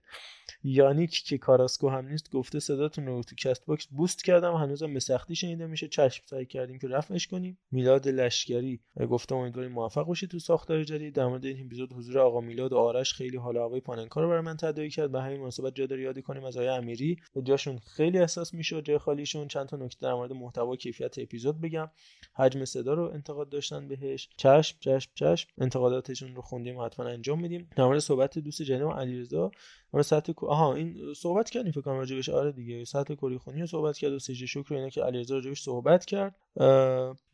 یانیک 0.64 1.38
کاراسکو 1.38 1.88
هم 1.88 2.08
نیست 2.08 2.30
گفته 2.30 2.60
صداتون 2.60 3.06
رو 3.06 3.22
تو 3.22 3.34
CastBox 3.34 3.86
boost 3.86 4.24
کردم 4.24 4.54
هنوزم 4.54 4.94
به 4.94 5.00
سختی 5.00 5.34
شنیده 5.36 5.66
میشه 5.66 5.88
چشم 5.88 6.24
سعی 6.26 6.46
کردیم 6.46 6.78
که 6.78 6.88
رفعش 6.88 7.26
کنیم. 7.26 7.58
میلاد 7.70 8.08
لشکری 8.08 8.80
گفته 9.10 9.34
امیدواریم 9.34 9.72
موفق 9.72 10.02
باشید 10.02 10.30
تو 10.30 10.38
ساختار 10.38 10.84
جدید. 10.84 11.14
در 11.14 11.26
مورد 11.26 11.44
این 11.44 11.66
اپیزود 11.66 11.92
حضور 11.92 12.18
آقا 12.18 12.40
میلاد 12.40 12.72
و 12.72 12.76
آرش 12.76 13.12
خیلی 13.12 13.36
حال 13.36 13.56
هوای 13.56 13.80
پاننکا 13.80 14.20
رو 14.20 14.28
برای 14.28 14.40
من 14.40 14.56
تداعی 14.56 14.90
کرد 14.90 15.12
به 15.12 15.22
همین 15.22 15.40
مناسبت 15.40 15.74
جا 15.74 15.86
داره 15.86 16.02
یادی 16.02 16.22
کنیم 16.22 16.44
از 16.44 16.56
آقای 16.56 16.68
امیری. 16.68 17.16
جاشون 17.42 17.78
خیلی 17.78 18.18
احساس 18.18 18.54
میشه 18.54 18.82
جای 18.82 18.98
خالیشون. 18.98 19.48
چند 19.48 19.66
تا 19.66 19.76
نکته 19.76 20.06
در 20.06 20.14
مورد 20.14 20.32
محتوا 20.32 20.76
کیفیت 20.76 21.18
اپیزود 21.18 21.60
بگم. 21.60 21.90
حجم 22.34 22.64
صدا 22.64 22.94
رو 22.94 23.10
انتقاد 23.14 23.48
داشتن 23.48 23.88
بهش. 23.88 24.28
چشم 24.36 24.76
چشم 24.80 25.10
چشم. 25.14 25.48
انتقاداتشون 25.58 26.34
رو 26.34 26.42
خوندیم 26.42 26.80
حتما 26.80 27.05
انجام 27.06 27.40
میدیم. 27.40 27.68
در 27.76 27.84
مورد 27.84 27.98
صحبت 27.98 28.38
دوست 28.38 28.62
جناب 28.62 28.92
علیرضا 28.92 29.50
مورد 29.97 30.07
سطح 30.07 30.47
آها 30.47 30.75
این 30.75 31.15
صحبت 31.16 31.50
کردیم 31.50 31.73
فکر 31.73 31.81
کنم 31.81 31.99
راجبش. 31.99 32.28
آره 32.28 32.52
دیگه 32.52 32.84
سطح 32.84 33.15
کری 33.15 33.39
خونی 33.39 33.60
رو 33.60 33.66
صحبت 33.66 33.99
کرد 33.99 34.12
و 34.12 34.18
سجده 34.18 34.47
شکر 34.47 34.75
اینا 34.75 34.89
که 34.89 35.02
علیرضا 35.02 35.34
راجبش 35.34 35.62
صحبت 35.62 36.05
کرد. 36.05 36.34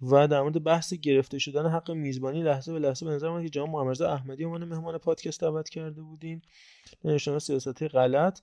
و 0.02 0.28
در 0.28 0.42
مورد 0.42 0.64
بحث 0.64 0.94
گرفته 0.94 1.38
شدن 1.38 1.66
حق 1.66 1.90
میزبانی 1.90 2.42
لحظه 2.42 2.72
به 2.72 2.78
لحظه 2.78 3.06
به 3.06 3.12
نظر 3.12 3.30
من 3.30 3.42
که 3.42 3.48
جناب 3.48 3.68
محمد 3.68 4.02
احمدی 4.02 4.44
عنوان 4.44 4.64
مهمان 4.64 4.98
پادکست 4.98 5.40
دعوت 5.40 5.68
کرده 5.68 6.02
بودین. 6.02 6.42
نشانه 7.04 7.38
سیاستی 7.38 7.88
غلط. 7.88 8.40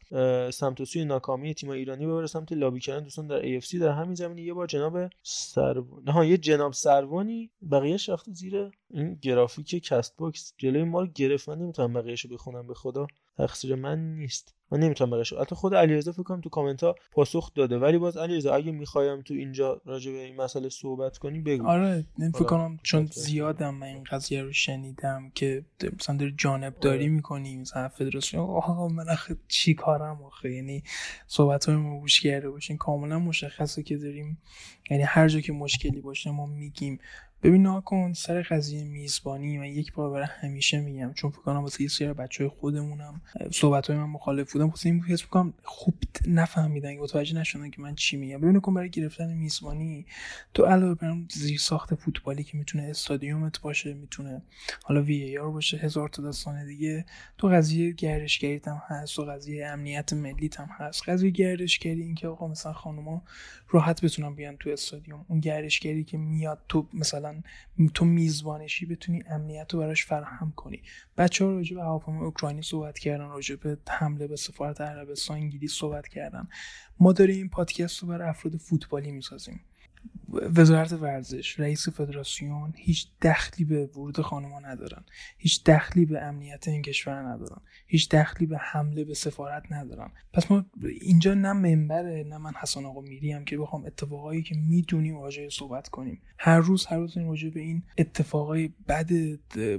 سمت 0.54 0.84
سوی 0.84 1.06
ناکامی 1.06 1.54
تیم 1.54 1.70
ایرانی 1.70 2.08
ببره 2.08 2.28
سمت 2.28 2.52
لابی 2.52 2.80
کردن 2.80 3.04
دوستان 3.04 3.28
در 3.28 3.60
AFC 3.60 3.76
در 3.76 3.92
همین 3.92 4.16
زمینه 4.16 4.42
یه 4.42 4.54
بار 4.54 4.68
جناب 4.68 5.10
سروان 5.24 6.08
ها 6.08 6.26
یه 6.26 6.38
جناب 6.38 6.74
سروانی 6.74 7.50
بقیه 7.72 7.98
رفته 8.08 8.34
زیر 8.34 8.72
این 8.90 9.20
گرافیک 9.22 9.84
کست 9.84 10.18
باکس. 10.18 10.54
جلوی 10.58 10.84
ما 10.84 11.02
رو 11.02 11.08
گرفت. 11.16 11.50
من 11.50 11.58
نمی‌تونم 11.58 11.94
بقیه‌شو 11.94 12.30
بخونم 12.30 12.68
به 12.68 12.74
خدا. 12.74 13.08
تقصیر 13.40 13.76
من 13.76 14.16
نیست. 14.16 14.56
من 14.72 14.80
نمی‌تونم 14.80 15.12
بقیه‌شو 15.12 15.36
البته 15.36 15.56
خود 15.56 15.76
علیرضا 15.76 16.12
فکر 16.12 16.24
کنم 16.24 16.42
تو 16.42 16.50
کامنت 16.50 16.84
ها 16.84 16.96
پاسخ 17.12 17.54
داده. 17.54 17.78
ولی 17.78 17.98
باز 17.98 18.18
علیرضا 18.18 18.54
اگه 18.54 18.72
می‌خوایم 18.72 19.22
تو 19.22 19.34
اینجا 19.34 19.82
راجع 19.86 20.12
به 20.12 20.18
این 20.18 20.36
مسئله 20.36 20.70
صحبت 20.70 21.18
کنی 21.18 21.40
بگو. 21.40 21.68
آره 21.68 22.06
فکر 22.34 22.44
کنم 22.44 22.80
چون 22.84 23.06
زیادم 23.06 23.76
من 23.76 23.88
این 23.88 24.04
قضیه 24.04 24.44
رو 24.44 24.52
شنیدم 24.52 25.32
که 25.36 25.66
مثلا 26.00 26.18
داری 26.18 26.34
جانب 26.38 26.80
داری 26.80 27.04
آره. 27.04 27.10
می‌کنی 27.10 27.58
مثلا 27.58 27.90
فدراسیون 27.90 28.44
آها 28.44 28.88
من 28.88 29.10
آخه 29.10 29.38
چی 29.48 29.74
کارم 29.74 30.24
آخه؟ 30.24 30.52
یعنی 30.52 30.84
صحبت 31.28 31.66
های 31.66 31.76
ما 31.76 32.00
گوش 32.00 32.22
کرده 32.22 32.50
باشین. 32.50 32.78
کاملا 32.78 33.20
مشخصه 33.20 33.84
که 33.84 33.98
داریم 33.98 34.42
یعنی 34.92 35.04
هر 35.04 35.28
جا 35.28 35.40
که 35.40 35.54
مشکلی 35.54 36.02
باشه 36.02 36.32
ما 36.32 36.46
میگیم. 36.46 37.00
ببین 37.44 37.62
ناکن 37.62 38.14
سر 38.14 38.42
قضیه 38.42 38.84
میزبانی 38.84 39.58
من 39.58 39.66
یک 39.66 39.94
بار 39.94 40.10
برای 40.10 40.28
همیشه 40.40 40.80
میگم 40.80 41.14
چون 41.14 41.32
فکر 41.32 41.42
کنم 41.42 41.60
واسه 41.60 41.82
یه 41.82 41.88
سری 41.88 42.14
بچه 42.14 42.50
خودمونم 42.50 43.22
صحبت 43.52 43.88
های 43.88 43.98
من 43.98 44.06
مخالف 44.06 44.54
بودم 44.54 44.70
واسه 44.70 44.90
این 44.90 45.04
حس 45.04 45.22
می‌کنم 45.22 45.54
خوب 45.64 45.94
نفهمیدن 46.28 46.96
که 46.96 47.02
متوجه 47.02 47.36
نشدن 47.36 47.70
که 47.70 47.82
من 47.82 47.96
چی 47.96 48.18
میگم. 48.18 48.42
ببین 48.42 48.60
کن 48.60 48.74
برای 48.74 48.90
گرفتن 48.90 49.34
میزبانی 49.34 50.06
تو 50.54 50.66
علاوه 50.66 50.96
بر 50.96 51.16
زیر 51.30 51.60
ساخت 51.60 51.96
فوتبالی 51.96 52.44
که 52.44 52.58
می‌تونه 52.58 52.84
استادیومت 52.84 53.62
باشه 53.62 53.94
می‌تونه 53.94 54.42
حالا 54.84 55.02
وی 55.04 55.38
آر 55.38 55.52
باشه 55.52 55.78
هزار 55.78 56.10
تا 56.10 56.22
داستان 56.22 56.66
دیگه 56.66 57.06
تو 57.38 57.48
قضیه 57.48 57.92
گردشگری 57.92 58.62
هم 58.66 58.82
هست 58.88 59.20
و 59.20 59.26
قضیه 59.26 59.68
امنیت 59.68 60.14
ملی 60.14 60.50
هم 60.58 60.70
هست. 60.72 61.10
قضیه 61.10 61.30
گردشگری 61.30 62.02
این 62.02 62.16
که 62.16 62.28
آقا 62.28 62.48
مثلا 62.48 62.74
خانوما 62.74 63.24
راحت 63.70 64.06
بتونن 64.06 64.36
بیان 64.36 64.58
تو 64.58 64.70
استادیوم. 64.70 65.26
اون 65.28 65.40
گردشگری 65.40 66.04
که 66.04 66.18
میاد 66.18 66.60
تو 66.70 66.88
مثلا 66.94 67.29
تو 67.94 68.06
میزبانشی 68.06 68.86
بتونی 68.86 69.24
امنیت 69.30 69.74
رو 69.74 69.80
براش 69.80 70.06
فراهم 70.06 70.54
کنی. 70.56 70.82
بچه 71.18 71.46
ها 71.46 71.52
راجع 71.52 71.76
به 71.76 71.82
اوکراینی 72.08 72.62
صحبت 72.62 73.00
کردن 73.00 73.30
راجع 73.30 73.56
به 73.56 73.78
حمله 73.90 74.28
به 74.28 74.36
سفارت 74.36 74.82
عربستان 74.82 75.38
انگلیس 75.38 75.74
صحبت 75.74 76.08
کردن. 76.08 76.48
ما 77.00 77.14
داریم 77.14 77.38
این 77.38 77.50
پادکست 77.50 78.00
رو 78.00 78.08
برای 78.08 78.30
افراد 78.30 78.58
فوتبالی 78.58 79.12
می‌سازیم. 79.12 79.62
وزارت 80.32 80.94
ورزش 80.94 81.60
رئیس 81.60 81.90
فدراسیون 81.90 82.74
هیچ 82.76 83.08
دخلی 83.22 83.66
به 83.66 83.86
ورود 83.86 84.22
خانمان 84.22 84.66
ندارن. 84.66 85.04
هیچ 85.38 85.64
دخلی 85.64 86.06
به 86.06 86.22
امنیت 86.22 86.68
این 86.68 86.82
کشور 86.82 87.16
ندارن. 87.16 87.62
هیچ 87.88 88.10
دخلی 88.10 88.48
به 88.48 88.58
حمله 88.58 89.04
به 89.04 89.14
سفارت 89.14 89.64
ندارن. 89.72 90.12
پس 90.34 90.52
ما 90.52 90.66
اینجا 91.02 91.34
نه 91.34 91.54
منبره 91.54 92.24
نه 92.24 92.38
من 92.38 92.52
حسن 92.62 92.86
آقا 92.86 93.02
میری 93.02 93.32
هم 93.32 93.46
که 93.46 93.58
بخوام 93.58 93.86
اتفاقایی 93.86 94.44
که 94.44 94.56
می‌دونیم 94.56 95.18
واژه 95.18 95.50
صحبت 95.50 95.88
کنیم. 95.88 96.22
هر 96.40 96.60
روز 96.60 96.86
هر 96.86 96.98
روز 96.98 97.18
واژه 97.18 97.50
به 97.50 97.60
این 97.60 97.84
اتفاقای 97.98 98.70
بد 98.88 99.10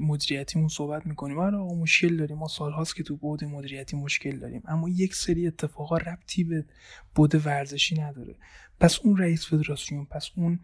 مدیریتیمون 0.00 0.68
صحبت 0.68 1.07
می‌کنیم. 1.07 1.39
آره 1.39 1.57
آقا 1.57 1.74
مشکل 1.74 2.16
داریم. 2.16 2.39
ما 2.39 2.49
سالهاست 2.49 2.97
که 2.97 3.02
تو 3.02 3.16
بود 3.16 3.44
مدیریتی 3.44 3.97
مشکل 3.97 4.39
داریم. 4.39 4.62
اما 4.68 4.89
یک 4.89 5.15
سری 5.15 5.47
اتفاقا 5.47 5.97
ربطی 5.97 6.44
به 6.44 6.65
بود 7.14 7.47
ورزشی 7.47 8.00
نداره. 8.00 8.34
پس 8.80 8.98
اون 8.98 9.16
رئیس 9.16 9.47
فدراسیون 9.47 10.05
پس 10.05 10.30
اون 10.36 10.60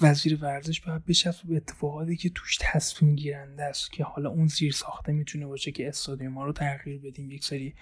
وزیر 0.00 0.38
ورزش 0.42 0.80
باید 0.80 1.04
بچسبه 1.04 1.48
به 1.48 1.56
اتفاقاتی 1.56 2.16
که 2.16 2.30
توش 2.34 2.58
تصمیم 2.60 3.16
گیرنده 3.16 3.64
است 3.64 3.92
که 3.92 4.04
حالا 4.04 4.30
اون 4.30 4.46
زیر 4.46 4.72
ساخته 4.72 5.12
می‌تونه 5.12 5.46
باشه 5.46 5.72
که 5.72 5.88
استادیوم 5.88 6.32
ما 6.32 6.44
رو 6.44 6.52
تغییر 6.52 7.00
بدیم 7.00 7.30
یک 7.30 7.44
سری 7.44 7.74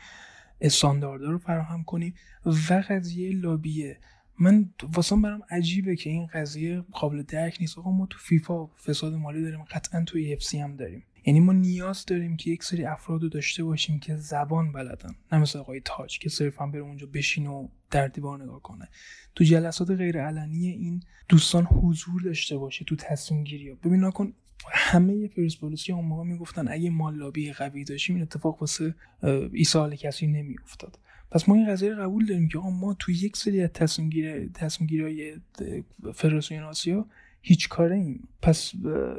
استانداردها 0.61 1.31
رو 1.31 1.39
فراهم 1.39 1.85
کنیم. 1.85 2.15
و 2.47 2.85
قضیه 2.89 3.33
لابیه. 3.37 3.99
من 4.39 4.71
واسم 4.83 5.23
برام 5.23 5.43
عجیبه 5.51 5.97
که 5.97 6.11
این 6.11 6.27
قضیه 6.27 6.81
قابل 6.81 7.23
درک 7.23 7.57
نیست. 7.61 7.79
آقا 7.79 7.91
ما 7.91 8.07
تو 8.07 8.19
فیفا 8.19 8.67
فساد 8.67 9.15
مالی 9.15 9.43
داریم 9.43 9.65
قطعا 9.65 10.05
تو 10.05 10.19
EFC 10.19 10.55
هم 10.55 10.77
داریم. 10.77 11.05
یعنی 11.29 11.41
ما 11.41 11.53
نیاز 11.53 12.05
داریم 12.07 12.37
که 12.37 12.51
یک 12.51 12.65
سری 12.65 12.85
افراد 12.85 13.23
رو 13.23 13.29
داشته 13.29 13.65
باشیم 13.65 13.99
که 13.99 14.17
زبان 14.17 14.73
بلدن. 14.73 15.15
نه 15.33 15.39
مثل 15.39 15.59
آقای 15.59 15.81
تاج 15.85 16.19
که 16.19 16.29
صرفا 16.29 16.67
بره 16.67 16.81
اونجا 16.81 17.07
بشین 17.07 17.47
و 17.47 17.69
در 17.91 18.09
دیوار 18.09 18.43
نگاه 18.43 18.63
کنه. 18.63 18.89
تو 19.35 19.45
جلسات 19.45 19.91
غیر 19.91 20.23
علنی 20.23 20.69
این 20.69 21.03
دوستان 21.29 21.65
حضور 21.65 22.23
داشته 22.23 22.57
باشه 22.57 22.85
تو 22.85 22.97
تصمیم 22.97 23.45
گیری 23.45 23.69
ها. 23.69 23.77
ببین 23.85 24.05
نکن 24.05 24.33
همه 24.73 25.29
پرسپولیسی 25.29 25.93
اون 25.93 26.05
موقع 26.05 26.25
می‌گفتن 26.25 26.69
اگه 26.69 26.91
ما 26.91 27.11
لابی 27.11 27.53
قوی 27.53 27.85
داشتیم 27.85 28.17
این 28.17 28.23
اتفاق 28.23 28.61
واسه 28.61 28.95
ایسال 29.53 29.97
کسی 29.97 30.27
نمیافتاد. 30.27 30.99
پس 31.31 31.49
ما 31.49 31.55
این 31.55 31.73
قضیه 31.73 31.95
قبول 31.95 32.27
داریم 32.27 32.49
که 32.49 32.59
ما 32.59 32.97
تو 32.99 33.13
یک 33.13 33.37
سری 33.37 33.61
از 33.63 33.71
تصمیم 34.55 34.89
گیری 34.89 35.35
فدراسیون 36.15 36.63
آسیا 36.63 37.07
هیچ 37.41 37.69
کاره 37.69 37.97
ایم 37.97 38.29
پس 38.43 38.73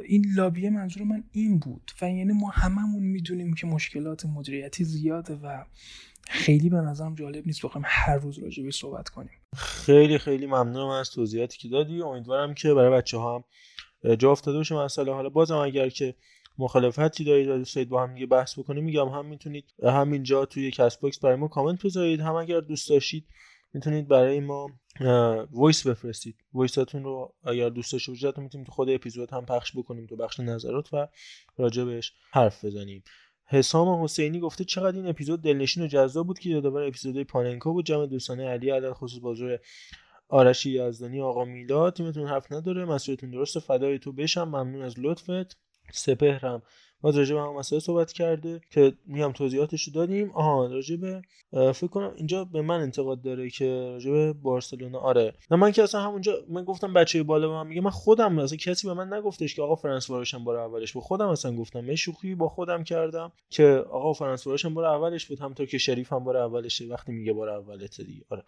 این 0.04 0.24
لابیه 0.36 0.70
منظور 0.70 1.02
من 1.02 1.24
این 1.32 1.58
بود 1.58 1.90
و 2.02 2.10
یعنی 2.10 2.32
ما 2.32 2.48
هممون 2.48 3.02
می‌دونیم 3.02 3.54
که 3.54 3.66
مشکلات 3.66 4.26
مدیریتی 4.26 4.84
زیاده 4.84 5.34
و 5.34 5.64
خیلی 6.28 6.70
به 6.70 6.76
نظرم 6.76 7.14
جالب 7.14 7.46
نیست 7.46 7.62
بخوایم 7.62 7.84
هر 7.88 8.16
روز 8.16 8.38
راجع 8.38 8.62
به 8.62 8.70
صحبت 8.70 9.08
کنیم. 9.08 9.30
خیلی 9.56 10.18
خیلی 10.18 10.46
ممنونم 10.46 10.88
از 10.88 11.10
توضیحاتی 11.10 11.58
که 11.58 11.68
دادی. 11.68 12.02
امیدوارم 12.02 12.54
که 12.54 12.74
برای 12.74 12.90
بچه 12.90 13.18
ها 13.18 13.36
هم 13.36 13.44
جا 14.16 14.32
افتاده 14.32 14.58
باشه. 14.58 14.74
مسئله 14.74 15.12
حالا 15.12 15.28
بازم 15.28 15.56
اگر 15.56 15.88
که 15.88 16.14
مخالفتی 16.58 17.24
دارید 17.24 17.48
و 17.48 17.58
دوست 17.58 17.78
با 17.78 18.02
هم 18.02 18.14
دیگه 18.14 18.26
بحث 18.26 18.58
بکنیم 18.58 18.84
میگم 18.84 19.08
هم 19.08 19.26
می‌تونید 19.26 19.64
همینجا 19.84 20.44
توی 20.44 20.70
Castbox 20.70 21.18
برای 21.18 21.36
ما 21.36 21.48
کامنت 21.48 21.86
بذارید. 21.86 22.20
هم 22.20 22.34
اگر 22.34 22.60
دوست 22.60 22.88
داشتید 22.88 23.24
می‌تونید 23.72 24.08
برای 24.08 24.40
ما 24.40 24.70
voice 25.50 25.86
بفرستید. 25.86 26.36
voice 26.52 26.85
اتون 26.85 27.04
رو 27.04 27.34
اگر 27.44 27.68
دوست 27.68 27.92
داشته 27.92 28.12
باشید 28.12 28.38
می‌تونیم 28.38 28.64
تو 28.64 28.72
خود 28.72 28.90
اپیزود 28.90 29.30
هم 29.30 29.46
پخش 29.46 29.76
بکنیم 29.76 30.06
تو 30.06 30.16
بخش 30.16 30.40
نظرات 30.40 30.94
و 30.94 31.08
راجع 31.56 31.84
بهش 31.84 32.12
حرف 32.32 32.64
بزنیم. 32.64 33.02
حسام 33.46 34.04
حسینی 34.04 34.40
گفته 34.40 34.64
چقدر 34.64 34.96
این 34.96 35.06
اپیزود 35.06 35.42
دلنشین 35.42 35.82
و 35.82 35.86
جذاب 35.86 36.26
بود 36.26 36.38
که 36.38 36.50
یادآور 36.50 36.82
اپیزود 36.82 37.22
پاننکا 37.22 37.72
بود. 37.72 37.86
جمع 37.86 38.06
دوستانه 38.06 38.48
علی 38.48 38.70
عدد 38.70 38.92
خصوص 38.92 39.20
بازار 39.20 39.58
آرش 40.28 40.66
یزدانی 40.66 41.20
آقا 41.20 41.44
میلاد. 41.44 41.94
تیمتون 41.94 42.28
حرف 42.28 42.52
نداره. 42.52 42.84
مسئولتون 42.84 43.30
درست 43.30 43.58
فدای 43.58 43.98
تو 43.98 44.12
بشم. 44.12 44.44
ممنون 44.44 44.82
از 44.82 44.94
لطفت. 44.98 45.58
سپهرم. 45.92 46.62
باز 47.02 47.16
راجع 47.18 47.34
به 47.34 47.40
هم 47.40 47.54
مسائل 47.56 47.80
صحبت 47.80 48.12
کرده 48.12 48.60
که 48.70 48.92
میام 49.06 49.32
توضیحاتش 49.32 49.82
رو 49.82 49.92
دادیم. 49.92 50.30
آها 50.30 50.66
راجع 50.66 50.96
به 50.96 51.22
فکر 51.72 51.86
کنم 51.86 52.12
اینجا 52.16 52.44
به 52.44 52.62
من 52.62 52.80
انتقاد 52.80 53.22
داره 53.22 53.50
که 53.50 53.90
راجع 53.92 54.10
به 54.10 54.32
بارسلونا. 54.32 54.98
آره. 54.98 55.34
نه 55.50 55.56
من 55.56 55.72
که 55.72 55.82
اصلا 55.82 56.00
همونجا 56.00 56.32
من 56.48 56.64
گفتم 56.64 56.92
بچه 56.94 57.22
بالا 57.22 57.48
به 57.48 57.54
من 57.54 57.66
میگه 57.66 57.80
من 57.80 57.90
خودم 57.90 58.38
اصلا 58.38 58.56
کسی 58.56 58.86
به 58.86 58.94
من 58.94 59.12
نگفتش 59.12 59.54
که 59.54 59.62
آقا 59.62 59.74
فرانس 59.74 60.10
وارشم 60.10 60.44
بار 60.44 60.56
اولش 60.56 60.92
بود. 60.92 61.02
خودم 61.02 61.28
اصلا 61.28 61.56
گفتم 61.56 61.80
من 61.80 61.94
شوخی 61.94 62.34
با 62.34 62.48
خودم 62.48 62.84
کردم 62.84 63.32
که 63.50 63.84
آقا 63.90 64.12
فرانس 64.12 64.46
وارشم 64.46 64.74
بار 64.74 64.84
اولش 64.84 65.26
بود. 65.26 65.40
همونطور 65.40 65.66
که 65.66 65.78
شریف 65.78 66.12
هم 66.12 66.24
بار 66.24 66.36
اولشه 66.36 66.86
وقتی 66.86 67.12
میگه 67.12 67.32
بار 67.32 67.48
اولته 67.48 68.04
دیگه. 68.04 68.24
آره. 68.30 68.44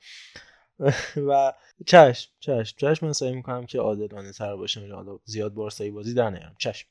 و 1.29 1.53
چشم 1.87 2.31
چشم 2.41 2.77
چشم 2.79 3.07
من 3.07 3.13
سعی 3.13 3.33
می‌کنم 3.33 3.67
که 3.67 3.79
عادلانه 3.79 4.33
تر 4.33 4.57
باشم 4.57 4.95
حالا 4.95 5.19
زیاد 5.25 5.55
بارسایی 5.55 5.91
بازی 5.91 6.15
در 6.15 6.31
نیارم. 6.31 6.57
چشم. 6.59 6.89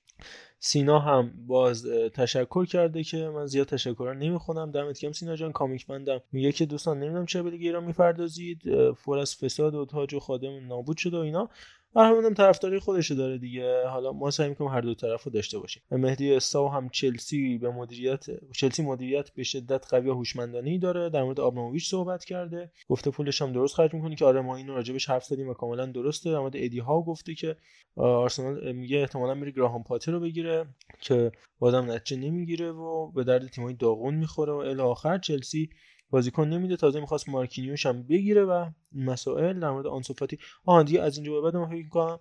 سینا 0.60 1.00
هم 1.00 1.34
باز 1.48 1.86
تشکر 2.14 2.66
کرده 2.66 3.04
که 3.04 3.18
من 3.18 3.46
زیاد 3.46 3.68
تشکر 3.68 4.16
نمی‌خونم. 4.20 4.72
دمت 4.72 5.00
گرم 5.00 5.12
سینا 5.12 5.36
جان 5.36 5.52
کامیک 5.52 5.88
بندم. 5.88 6.22
میگه 6.32 6.52
که 6.52 6.66
دوستان 6.66 7.00
نمی‌دونم 7.00 7.26
چرا 7.26 7.44
به 7.44 7.52
دیگه 7.52 7.66
ایران 7.66 7.84
می‌پردازید. 7.84 8.92
فور 8.92 9.20
از 9.20 9.36
فساد 9.36 9.76
و 9.76 9.86
تاج 9.86 10.14
و 10.14 10.20
خادم 10.20 10.68
نابود 10.68 10.98
شده 10.98 11.18
و 11.18 11.20
اینا. 11.20 11.50
هم 11.96 12.34
طرفداری 12.34 12.80
خودش 12.80 13.12
داره 13.12 13.38
دیگه. 13.38 13.88
حالا 13.88 14.12
ما 14.12 14.32
سعی 14.32 14.50
می‌کنیم 14.50 14.72
هر 14.72 14.82
دو 14.82 14.94
طرف 14.94 15.24
رو 15.24 15.32
داشته 15.32 15.60
باشیم. 15.60 15.84
مهدی 15.92 16.34
استاو 16.34 16.70
هم 16.70 16.90
چلسی 16.90 17.58
به 17.58 17.70
مدیریت 17.70 18.26
چلسی 18.54 18.84
مدیریت 18.84 19.30
به 19.32 19.44
شدت 19.44 19.86
قوی 19.90 20.10
و 20.10 20.14
هوشمندانه 20.14 20.78
داره. 20.78 21.10
در 21.10 21.24
مورد 21.24 21.40
آبراموویچ 21.40 21.90
صحبت 21.90 22.26
کرده. 22.26 22.72
گفته 22.90 23.12
پولش 23.12 23.42
هم 23.42 23.54
درست 23.54 23.76
خرج 23.76 23.94
می‌کنه 23.94 24.16
که 24.16 24.26
آره 24.26 24.42
ما 24.42 24.56
اینو 24.56 24.76
راجبش 24.76 25.10
حرف 25.10 25.24
زدیم 25.24 25.50
و 25.50 25.54
کاملا 25.54 25.86
درسته. 25.86 26.32
در 26.32 26.40
مورد 26.40 26.54
ادی 26.56 26.80
ها 26.80 27.02
گفته 27.02 27.36
که 27.36 27.56
آرسنال 27.96 28.72
میگه 28.72 28.98
احتمالا 28.98 29.34
میره 29.34 29.52
گراهام 29.52 29.84
پاتر 29.84 30.12
رو 30.12 30.20
بگیره 30.20 30.66
که 31.02 31.32
بازم 31.60 31.92
نتیجه 31.92 32.22
نمی‌گیره 32.22 32.72
و 32.72 33.12
به 33.12 33.24
درد 33.24 33.48
تیمای 33.48 33.74
داغون 33.74 34.16
می‌خوره 34.16 34.54
و 34.54 34.56
الی 34.56 34.82
آخر 34.82 35.18
چلسی 35.18 35.70
بازیکن 36.12 36.48
نمیده 36.48 36.76
تازه 36.76 37.00
می‌خواست 37.00 37.30
مارکینیوش 37.30 37.86
هم 37.86 38.04
بگیره 38.04 38.44
و 38.44 38.70
مسائل 38.92 39.60
در 39.60 39.72
مورد 39.72 39.88
آنسوفاتی 39.88 40.38
آها 40.66 40.84
دیگه 40.84 41.02
از 41.02 41.18
اینجا 41.18 41.34
به 41.34 41.42
بعد 41.42 41.56
من 41.56 41.70
فکر 41.70 41.90
کنم 41.90 42.20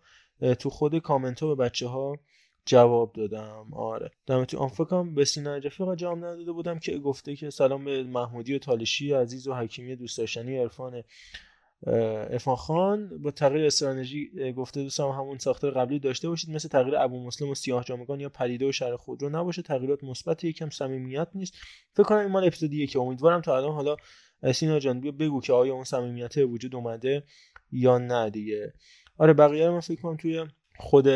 تو 0.55 0.71
خود 0.71 0.99
کامنت 0.99 1.41
ها 1.41 1.55
به 1.55 1.65
بچه 1.65 1.87
ها 1.89 2.19
جواب 2.67 3.13
دادم. 3.13 3.67
آره. 3.73 4.11
دمتی 4.27 4.57
آن 4.57 4.69
فکرم 4.69 5.15
به 5.15 5.25
سینا 5.25 5.57
رفیق 5.57 5.95
جواب 5.95 6.19
نداده 6.19 6.53
بودم 6.53 6.79
که 6.79 6.99
گفته 6.99 7.37
که 7.37 7.51
سلام 7.51 7.85
به 7.85 8.03
محمودی 8.03 8.55
و 8.55 8.59
تالشی 8.59 9.13
عزیز 9.13 9.49
و 9.49 9.55
حکیمی 9.55 9.97
دوست 9.97 10.19
داشتنی 10.19 10.59
عرفان 10.59 11.03
افان 12.31 12.57
خان 12.57 13.23
با 13.23 13.31
تغییر 13.31 13.67
استراتژی 13.67 14.53
گفته 14.57 14.83
دوستم 14.83 15.09
همون 15.09 15.39
ساختار 15.39 15.71
قبلی 15.71 15.99
داشته 15.99 16.29
باشید 16.29 16.51
مثل 16.51 16.69
تغییر 16.69 16.97
ابو 16.97 17.27
مسلم 17.27 17.49
و 17.49 17.55
سیاه 17.55 17.85
جامگان 17.85 18.21
یا 18.21 18.29
پدیده 18.29 18.69
و 18.69 18.73
شهر 18.73 18.97
خود 18.97 19.23
رو 19.23 19.29
نباشه. 19.29 19.63
تغییرات 19.63 20.05
مثبت 20.05 20.45
یکم 20.45 20.71
صمیمیت 20.71 21.29
نیست. 21.35 21.55
فکر 21.93 22.03
کنم 22.03 22.19
این 22.19 22.31
مال 22.31 22.47
اپیزودیه 22.47 22.87
که 22.87 22.99
امیدوارم 22.99 23.41
تا 23.41 23.57
الان 23.57 23.73
حالا 23.73 23.97
سینا 24.55 24.79
جان 24.79 25.01
بیا 25.01 25.13
بگو 25.13 25.41
که 25.41 25.53
آیا 25.53 25.75
اون 25.75 25.85
صمیمیت 25.85 26.37
وجود 26.37 26.75
اومده 26.75 27.25
یا 27.73 27.99
نه 27.99 28.31
دیگه. 28.31 28.75
آره 29.19 29.33
بقیه 29.33 29.69
رو 29.69 29.81
فکر 29.81 30.01
کنم 30.01 30.17
توی 30.17 30.45
خود 30.79 31.07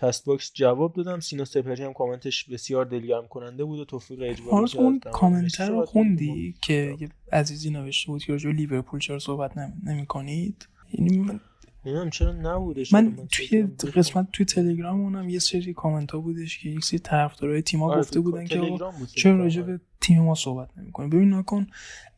Castbox 0.00 0.50
جواب 0.54 0.94
دادم. 0.94 1.20
سینا 1.20 1.44
سپری 1.44 1.84
هم 1.84 1.92
کامنتش 1.92 2.44
بسیار 2.44 2.84
دلگرم 2.84 3.28
کننده 3.28 3.64
بود 3.64 3.78
و 3.78 3.84
توفیق 3.84 4.18
اجباری 4.22 4.78
اون 4.78 5.00
کامنت 5.00 5.60
رو 5.60 5.86
خوندی 5.86 6.54
که 6.62 6.96
عزیزی 7.32 7.70
نوشته 7.70 8.12
بود 8.12 8.24
که 8.24 8.32
راجع 8.32 8.50
لیورپول 8.50 9.00
چرا 9.00 9.18
صحبت 9.18 9.52
نمی 9.84 10.06
کنید 10.06 10.68
یعنی 10.92 11.18
من 11.18 11.40
نمی‌دونم 11.84 12.10
چرا 12.10 12.32
نبودش. 12.32 12.92
من 12.92 13.16
توی 13.32 13.62
قسمت 13.94 14.28
توی 14.32 14.46
تلگرامونم 14.46 15.28
یه 15.28 15.38
سری 15.38 15.74
کامنت 15.74 16.10
ها 16.10 16.18
بودش 16.18 16.58
که 16.58 16.68
یک 16.68 16.84
سری 16.84 16.98
طرفدارای 16.98 17.62
تیم‌ها 17.62 17.90
آره 17.90 18.00
گفته 18.00 18.20
بودن 18.20 18.44
که 18.44 18.78
چرا 19.14 19.36
راجع 19.36 19.62
به 19.62 19.80
تیم 20.00 20.22
ما 20.22 20.34
صحبت 20.34 20.78
نمی‌کنیم 20.78 21.10
ببین 21.10 21.34
نکن 21.34 21.66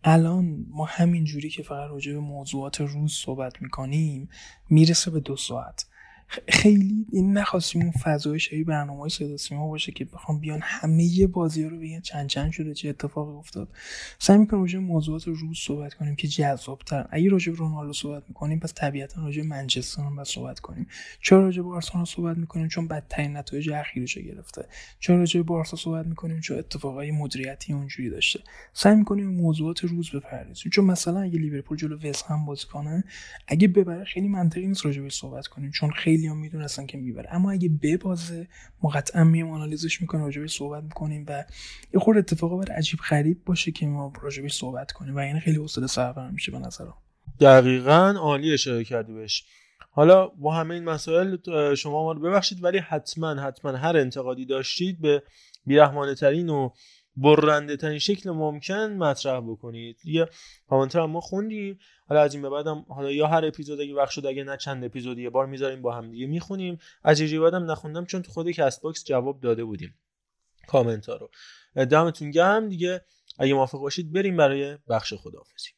الان 0.05 0.67
ما 0.68 0.84
همین 0.84 1.25
جوری 1.25 1.50
که 1.50 1.62
فقط 1.62 1.91
راجع 1.91 2.12
به 2.12 2.20
موضوعات 2.20 2.81
روز 2.81 3.12
صحبت 3.12 3.62
می‌کنیم 3.62 4.28
می‌رسه 4.70 5.10
به 5.10 5.20
دو 5.20 5.36
ساعت. 5.36 5.86
خیلی 6.49 7.07
این 7.12 7.33
نخواستیم 7.33 7.83
اون 7.83 7.91
فضای 7.91 8.39
شبیه 8.39 8.65
برنامه 8.65 9.09
صدا 9.09 9.36
سیما 9.36 9.68
باشه 9.68 9.92
که 9.92 10.05
بخوام 10.05 10.41
بیان 10.41 10.60
همه 10.62 11.26
بازی 11.26 11.65
رو 11.65 11.78
بگن 11.78 12.00
چند 12.00 12.28
چند 12.28 12.50
شده 12.50 12.75
چه 12.75 12.89
اتفاقی 12.89 13.33
افتاد. 13.33 13.68
سعی 14.18 14.39
می‌کنیم 14.39 14.62
راجع 14.62 14.78
موضوعات 14.78 15.28
روز 15.28 15.59
صحبت 15.59 15.94
کنیم 15.94 16.17
که 16.17 16.28
جذابتر. 16.28 17.09
اگه 17.10 17.28
راجع 17.28 17.52
رونالدو 17.52 17.92
صحبت 17.92 18.23
می‌کنیم 18.28 18.59
پس 18.59 18.75
طبیعتا 18.75 19.23
راجع 19.23 19.42
منچستر 19.42 20.02
هم 20.02 20.25
صحبت 20.25 20.60
کنیم. 20.60 20.86
چرا 21.20 21.41
راجع 21.41 21.62
آرسنال 21.62 22.05
صحبت 22.05 22.36
می‌کنیم؟ 22.36 22.68
چون 22.68 22.89
بدترین 22.89 23.36
نتایج 23.36 23.70
اخیرش 23.70 24.18
گرفته. 24.18 24.67
چرا 25.00 25.18
راجع 25.18 25.42
بارسا 25.42 25.76
صحبت 25.76 26.07
می‌کنیم؟ 26.07 26.41
چون 26.41 26.59
اتفاقای 26.59 27.10
مدیریتی 27.10 27.73
اونجوری 27.73 28.10
داشته. 28.10 28.41
سعی 28.73 28.97
می‌کنیم 28.97 29.26
موضوعات 29.26 29.84
روز 29.84 30.10
بپردازیم. 30.10 30.70
چون 30.73 30.84
مثلا 30.84 31.20
اگه 31.20 31.39
لیورپول 31.39 31.78
جلو 31.78 31.99
وست 31.99 32.25
هم 32.26 32.44
بازی 32.44 32.67
کنه 32.67 33.05
اگه 33.49 33.68
ببره 33.68 34.05
خیلی 34.05 34.28
منطقی 34.28 34.67
نیست 34.67 34.86
راجع 34.86 35.09
صحبت 35.09 35.47
کنیم. 35.47 35.70
چون 35.70 35.91
خیلی 35.91 36.19
خیلی 36.20 36.32
هم 36.32 36.39
می‌دونستن 36.39 36.86
که 36.86 36.99
می‌بره. 36.99 37.34
اما 37.34 37.50
اگه 37.50 37.68
ببازه 37.82 38.49
ما 38.82 38.90
قطعا 38.90 39.24
میم 39.24 39.50
آنالیزش 39.50 40.00
می‌کنیم 40.00 40.24
راجبش 40.24 40.57
صحبت 40.57 40.82
می‌کنیم 40.82 41.24
و 41.28 41.44
یه 41.94 42.00
خورده 42.00 42.18
اتفاقا 42.18 42.57
بر 42.57 42.73
عجیب 42.73 43.00
غریب 43.10 43.44
باشه 43.44 43.73
که 43.73 43.86
ما 43.86 44.12
راجبش 44.23 44.55
صحبت 44.55 44.92
کنیم 44.92 45.16
و 45.16 45.18
این 45.18 45.40
خیلی 45.40 45.57
حوصله 45.57 45.86
سربر 45.86 46.31
میشه 46.31 46.52
به 46.52 46.58
نظرم. 46.58 46.94
دقیقا 47.40 48.15
عالی 48.18 48.52
اشاره 48.52 48.84
کردی 48.84 49.12
بهش. 49.12 49.44
حالا 49.90 50.26
با 50.26 50.55
همه 50.55 50.74
این 50.74 50.84
مسائل 50.84 51.36
شما 51.74 52.02
ما 52.02 52.12
رو 52.12 52.20
ببخشید 52.20 52.65
ولی 52.65 52.78
حتما 52.78 53.34
حتما 53.34 53.73
هر 53.73 53.97
انتقادی 53.97 54.47
داشتید 54.47 55.00
به 55.00 55.23
بیرحمانه 55.66 56.15
ترین 56.15 56.49
و 56.49 56.70
برنده 57.16 57.76
ترین 57.76 57.98
شکل 57.98 58.30
ممکن 58.30 58.92
مطرح 58.92 59.40
بکنید. 59.40 59.98
یه 60.05 60.28
کامنت 60.68 60.96
رو 60.96 61.07
ما 61.06 61.20
خوندیم 61.20 61.78
حالا 62.08 62.20
از 62.20 62.34
این 62.34 62.42
به 62.42 62.50
بعدم 62.50 62.86
حالا 62.89 63.10
یا 63.10 63.26
هر 63.26 63.44
اپیزود 63.44 63.80
اگه 63.80 63.94
وقت 63.94 64.10
شد 64.10 64.26
اگه 64.26 64.44
نه 64.44 64.56
چند 64.56 64.84
اپیزود 64.84 65.18
یه 65.18 65.30
بار 65.30 65.47
می‌ذاریم 65.47 65.82
با 65.82 65.94
هم 65.94 66.10
دیگه 66.10 66.26
می‌خونیم. 66.26 66.78
از 67.02 67.20
یه 67.20 67.40
بعدم 67.40 67.70
نخوندم 67.70 68.05
چون 68.05 68.22
تو 68.22 68.32
خود 68.32 68.50
Castbox 68.50 69.05
جواب 69.05 69.40
داده 69.40 69.64
بودیم. 69.64 69.94
کامنت 70.66 71.08
ها 71.08 71.16
رو. 71.16 71.30
دمتون 71.84 72.30
گرم 72.30 72.68
دیگه. 72.68 73.05
اگه 73.39 73.55
موافق 73.55 73.78
باشید 73.78 74.12
بریم 74.12 74.36
برای 74.36 74.78
بخش 74.89 75.14
خداحافظی. 75.14 75.70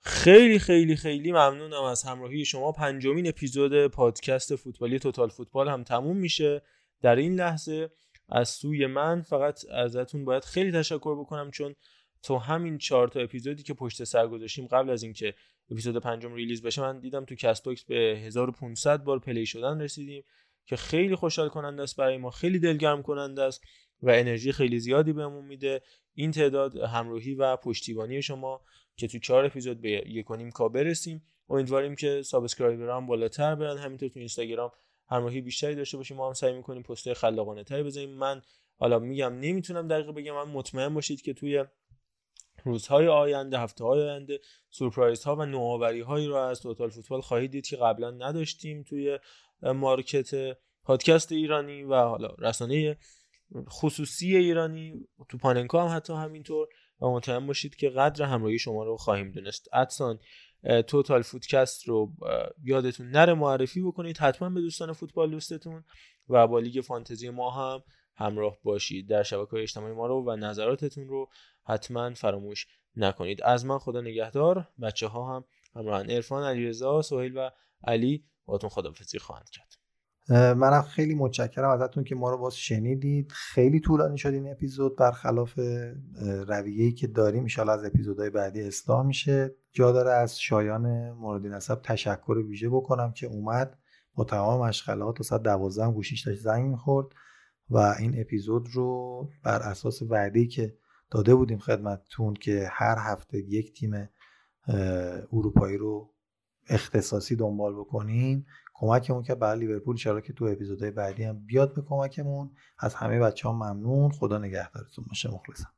خیلی 0.00 0.58
خیلی 0.58 0.96
خیلی 0.96 1.32
ممنونم 1.32 1.82
از 1.82 2.02
همراهی 2.02 2.44
شما. 2.44 2.72
پنجمین 2.72 3.28
اپیزود 3.28 3.86
پادکست 3.86 4.56
فوتبالی 4.56 4.98
توتال 4.98 5.28
فوتبال 5.28 5.68
هم 5.68 5.84
تموم 5.84 6.16
میشه 6.16 6.62
در 7.02 7.16
این 7.16 7.34
لحظه. 7.34 7.90
از 8.30 8.48
سوی 8.48 8.86
من 8.86 9.22
فقط 9.22 9.64
ازتون 9.70 10.24
باید 10.24 10.44
خیلی 10.44 10.72
تشکر 10.72 11.20
بکنم 11.20 11.50
چون 11.50 11.74
تو 12.22 12.38
همین 12.38 12.78
چهار 12.78 13.08
تا 13.08 13.20
اپیزودی 13.20 13.62
که 13.62 13.74
پشت 13.74 14.04
سر 14.04 14.28
گذاشتیم 14.28 14.66
قبل 14.66 14.90
از 14.90 15.02
اینکه 15.02 15.34
اپیزود 15.70 15.96
پنجم 15.96 16.34
release 16.34 16.62
بشه 16.62 16.82
من 16.82 17.00
دیدم 17.00 17.24
تو 17.24 17.34
کست 17.34 17.68
به 17.86 18.22
1500 18.26 19.04
بار 19.04 19.18
play 19.18 19.46
شدن 19.46 19.80
رسیدیم 19.80 20.24
که 20.66 20.76
خیلی 20.76 21.14
خوشحال 21.14 21.48
کننده 21.48 21.82
است 21.82 21.96
برای 21.96 22.16
ما 22.18 22.30
خیلی 22.30 22.58
دلگرم 22.58 23.02
کننده 23.02 23.42
است 23.42 23.64
و 24.02 24.10
انرژی 24.10 24.52
خیلی 24.52 24.78
زیادی 24.78 25.12
بهمون 25.12 25.44
میده. 25.44 25.82
این 26.14 26.30
تعداد 26.30 26.76
همراهی 26.76 27.34
و 27.34 27.56
پشتیبانی 27.56 28.22
شما 28.22 28.60
که 28.96 29.08
تو 29.08 29.18
چهار 29.18 29.44
اپیزود 29.44 29.80
به 29.80 29.90
یک 29.90 30.30
و 30.30 30.36
نیم 30.36 30.50
K 30.50 30.68
برسیم. 30.68 31.22
امیدواریم 31.48 31.96
که 31.96 32.22
subscriber 32.22 32.96
هم 32.96 33.06
بالاتر 33.06 33.54
برن. 33.54 33.78
همینطور 33.78 34.08
تو 34.08 34.18
اینستاگرام 34.18 34.70
همراهی 35.10 35.40
بیشتری 35.40 35.74
داشته 35.74 35.96
باشیم 35.96 36.16
ما 36.16 36.26
هم 36.26 36.32
سعی 36.32 36.52
می‌کنیم 36.52 36.82
پست 36.82 37.12
خلاقانه 37.12 37.64
تری 37.64 37.82
بزنیم 37.82 38.10
من 38.10 38.42
حالا 38.76 38.98
میگم 38.98 39.38
نمی‌تونم 39.40 39.88
دقیق 39.88 40.10
بگم 40.10 40.34
من 40.34 40.52
مطمئن 40.52 40.94
باشید 40.94 41.22
که 41.22 41.34
توی 41.34 41.64
روزهای 42.64 43.08
آینده 43.08 43.58
هفته 43.58 43.84
های 43.84 44.02
آینده 44.02 44.40
سورپرایز 44.70 45.24
ها 45.24 45.36
و 45.36 45.46
نوآوری 45.46 46.00
هایی 46.00 46.26
رو 46.26 46.34
از 46.34 46.60
توتال 46.60 46.90
فوتبال 46.90 47.20
خواهید 47.20 47.50
دید 47.50 47.66
که 47.66 47.76
قبلا 47.76 48.10
نداشتیم 48.10 48.82
توی 48.82 49.18
market 49.62 50.56
پادکست 50.84 51.32
ایرانی 51.32 51.82
و 51.82 51.94
حالا 51.94 52.28
رسانه 52.38 52.96
خصوصی 53.68 54.36
ایرانی. 54.36 55.08
تو 55.28 55.38
پاننکا 55.38 55.88
هم 55.88 55.96
حتی 55.96 56.12
همینطور. 56.12 56.68
و 57.00 57.06
مطمئن 57.06 57.46
باشید 57.46 57.76
که 57.76 57.90
قدر 57.90 58.24
همراهی 58.24 58.58
شما 58.58 58.84
رو 58.84 58.96
خواهیم 58.96 59.30
دونست. 59.30 59.68
ادسان 59.72 60.18
توتال 60.86 61.22
فوتکست 61.22 61.88
رو 61.88 62.12
یادتون 62.64 63.10
نره 63.10 63.34
معرفی 63.34 63.82
بکنید. 63.82 64.18
حتما 64.18 64.50
به 64.50 64.60
دوستان 64.60 64.92
فوتبال 64.92 65.30
دوستتون 65.30 65.84
و 66.28 66.46
با 66.46 66.58
لیگ 66.58 66.80
فانتزی 66.80 67.30
ما 67.30 67.50
هم 67.50 67.82
همراه 68.16 68.58
باشید. 68.62 69.08
در 69.08 69.22
شبکه 69.22 69.54
اجتماعی 69.54 69.94
ما 69.94 70.06
رو 70.06 70.24
و 70.26 70.36
نظراتتون 70.36 71.08
رو 71.08 71.28
حتما 71.64 72.14
فراموش 72.14 72.66
نکنید. 72.96 73.42
از 73.42 73.66
من 73.66 73.78
خدا 73.78 74.00
نگهدار. 74.00 74.68
بچه 74.82 75.06
ها 75.06 75.36
هم 75.36 75.44
همراهن. 75.74 76.10
عرفان 76.10 76.42
علیرضا 76.42 77.02
سهیل 77.02 77.36
و 77.36 77.50
علی 77.84 78.24
باتون 78.46 78.70
خدافظی 78.70 79.18
خواهند 79.18 79.50
کرد. 79.50 79.79
منم 80.28 80.82
خیلی 80.82 81.14
متشکرم 81.14 81.70
ازتون 81.70 82.04
که 82.04 82.14
ما 82.14 82.30
رو 82.30 82.38
باز 82.38 82.56
شنیدید. 82.56 83.32
خیلی 83.32 83.80
طولانی 83.80 84.18
شد 84.18 84.28
این 84.28 84.50
اپیزود 84.50 84.96
برخلاف 84.96 85.58
رویه‌ای 86.48 86.92
که 86.92 87.06
داریم 87.06 87.46
ان 87.58 87.68
از 87.68 87.84
اپیزودهای 87.84 88.30
بعدی 88.30 88.62
اصلاح 88.62 89.06
میشه. 89.06 89.54
جا 89.72 89.92
داره 89.92 90.10
از 90.10 90.40
شایان 90.40 91.10
مورد 91.10 91.46
نسب 91.46 91.80
تشکر 91.82 92.38
ویژه 92.38 92.68
بکنم 92.68 93.12
که 93.12 93.26
اومد 93.26 93.78
با 94.14 94.24
تمام 94.24 94.68
مشغلات 94.68 95.16
تا 95.16 95.22
ساعت 95.22 95.42
12 95.42 95.86
گوشیش 95.92 96.26
داشت 96.26 96.40
زنگ 96.40 96.70
می‌خورد 96.70 97.06
و 97.70 97.76
این 97.76 98.20
اپیزود 98.20 98.68
رو 98.72 99.28
بر 99.44 99.62
اساس 99.62 100.02
وعده 100.02 100.46
که 100.46 100.76
داده 101.10 101.34
بودیم 101.34 101.58
خدمتتون 101.58 102.34
که 102.34 102.68
هر 102.70 102.96
هفته 102.98 103.38
یک 103.38 103.72
تیم 103.72 104.08
اروپایی 105.32 105.76
رو 105.76 106.14
اختصاصی 106.68 107.36
دنبال 107.36 107.74
بکنیم 107.74 108.46
کمکمون 108.80 109.22
که 109.22 109.34
برای 109.34 109.58
لیورپول 109.58 109.96
چرا 109.96 110.20
که 110.20 110.32
تو 110.32 110.44
اپیزودهای 110.44 110.90
بعدی 110.90 111.24
هم 111.24 111.46
بیاد 111.46 111.74
به 111.74 111.82
کمکمون. 111.88 112.50
از 112.78 112.94
همه 112.94 113.20
بچه 113.20 113.48
ها 113.48 113.54
ممنون. 113.54 114.10
خدا 114.10 114.38
نگهدارتون 114.38 115.04
باشه 115.08 115.30
مخلصم. 115.34 115.72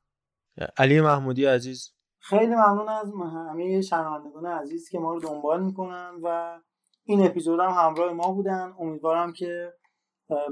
علی 0.76 1.00
محمودی 1.00 1.44
عزیز. 1.44 1.92
خیلی 2.18 2.54
ممنون 2.54 2.88
از 2.88 3.12
همه 3.48 3.80
شنوندگان 3.80 4.46
عزیز 4.46 4.88
که 4.88 4.98
ما 4.98 5.14
رو 5.14 5.20
دنبال 5.20 5.62
می‌کنن 5.62 6.10
و 6.22 6.58
این 7.04 7.26
اپیزود 7.26 7.60
هم 7.60 7.70
همراه 7.70 8.12
ما 8.12 8.32
بودن. 8.32 8.74
امیدوارم 8.78 9.32
که 9.32 9.72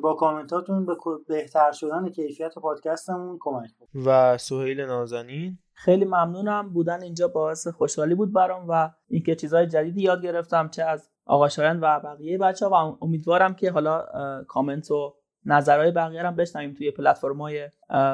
با 0.02 0.14
کامنتاتون 0.14 0.86
به 0.86 0.96
بهتر 1.28 1.72
شدن 1.72 2.08
کیفیت 2.08 2.54
پادکستمون 2.54 3.38
کمک 3.40 3.70
کنید 3.78 4.06
و 4.06 4.38
سهیل 4.38 4.80
نازنین. 4.80 5.58
خیلی 5.72 6.04
ممنونم. 6.04 6.72
بودن 6.72 7.02
اینجا 7.02 7.28
باعث 7.28 7.68
خوشحالی 7.68 8.14
بود 8.14 8.32
برام 8.32 8.66
و 8.68 8.90
اینکه 9.08 9.34
چیزهای 9.34 9.66
جدیدی 9.66 10.02
یاد 10.02 10.22
گرفتم 10.22 10.68
چه 10.68 10.84
از 10.84 11.10
آقا 11.30 11.48
شایان 11.48 11.80
و 11.80 12.00
بقیه 12.00 12.38
بچه 12.38 12.66
ها 12.66 12.70
و 12.70 13.04
امیدوارم 13.04 13.54
که 13.54 13.70
حالا 13.70 14.04
کامنت 14.48 14.90
و 14.90 15.14
نظرهای 15.44 15.90
بقیه 15.90 16.22
هم 16.22 16.36
بشنویم 16.36 16.74
توی 16.74 16.90
پلتفرم‌های 16.90 17.68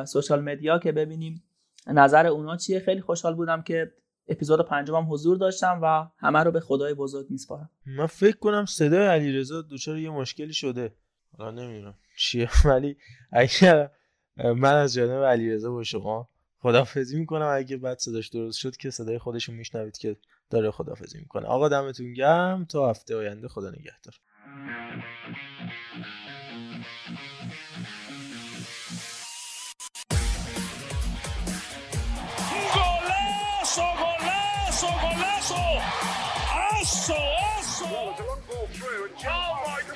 سوشال 0.07 0.41
مدیا 0.41 0.79
که 0.79 0.93
ببینیم. 0.93 1.43
نظر 1.87 2.27
اونا 2.27 2.57
چیه؟ 2.57 2.81
خیلی 2.81 3.01
خوشحال 3.01 3.35
بودم 3.35 3.63
که 3.63 3.93
اپیزود 4.29 4.69
پنجمم 4.69 5.13
حضور 5.13 5.37
داشتم 5.37 5.81
و 5.83 6.07
همه 6.19 6.39
رو 6.39 6.51
به 6.51 6.61
خدای 6.61 6.95
بزرگ 6.95 7.27
میسپارم. 7.31 7.71
من 7.87 8.07
فکر 8.07 8.37
کنم 8.37 8.65
صدای 8.65 9.07
علیرضا 9.07 9.63
دچار 9.71 9.99
یه 9.99 10.11
مشکلی 10.11 10.53
شده. 10.53 10.95
حالا 11.39 11.51
نمی‌دونم 11.51 11.95
چیه 12.17 12.49
ولی 12.65 12.97
اگر 13.33 13.91
من 14.37 14.75
از 14.75 14.95
جانب 14.95 15.25
علیرضا 15.25 15.71
با 15.71 15.83
شما 15.83 16.29
خدافظی 16.59 17.19
می‌کنم 17.19 17.51
اگه 17.53 17.77
بعد 17.77 17.99
صداش 17.99 18.29
درست 18.29 18.59
شد 18.59 18.77
که 18.77 18.91
صدای 18.91 19.19
خودشون 19.19 19.55
میشنوید 19.55 19.99
که 19.99 20.17
داره 20.51 20.71
خدافظی 20.71 21.19
می‌کنه. 21.19 21.47
آقا 21.47 21.69
دمتون 21.69 22.13
گرم. 22.13 22.65
تا 22.65 22.91
هفته 22.91 23.17
آینده 23.17 23.49
خدا 23.49 23.71
نگهدار. 23.71 24.15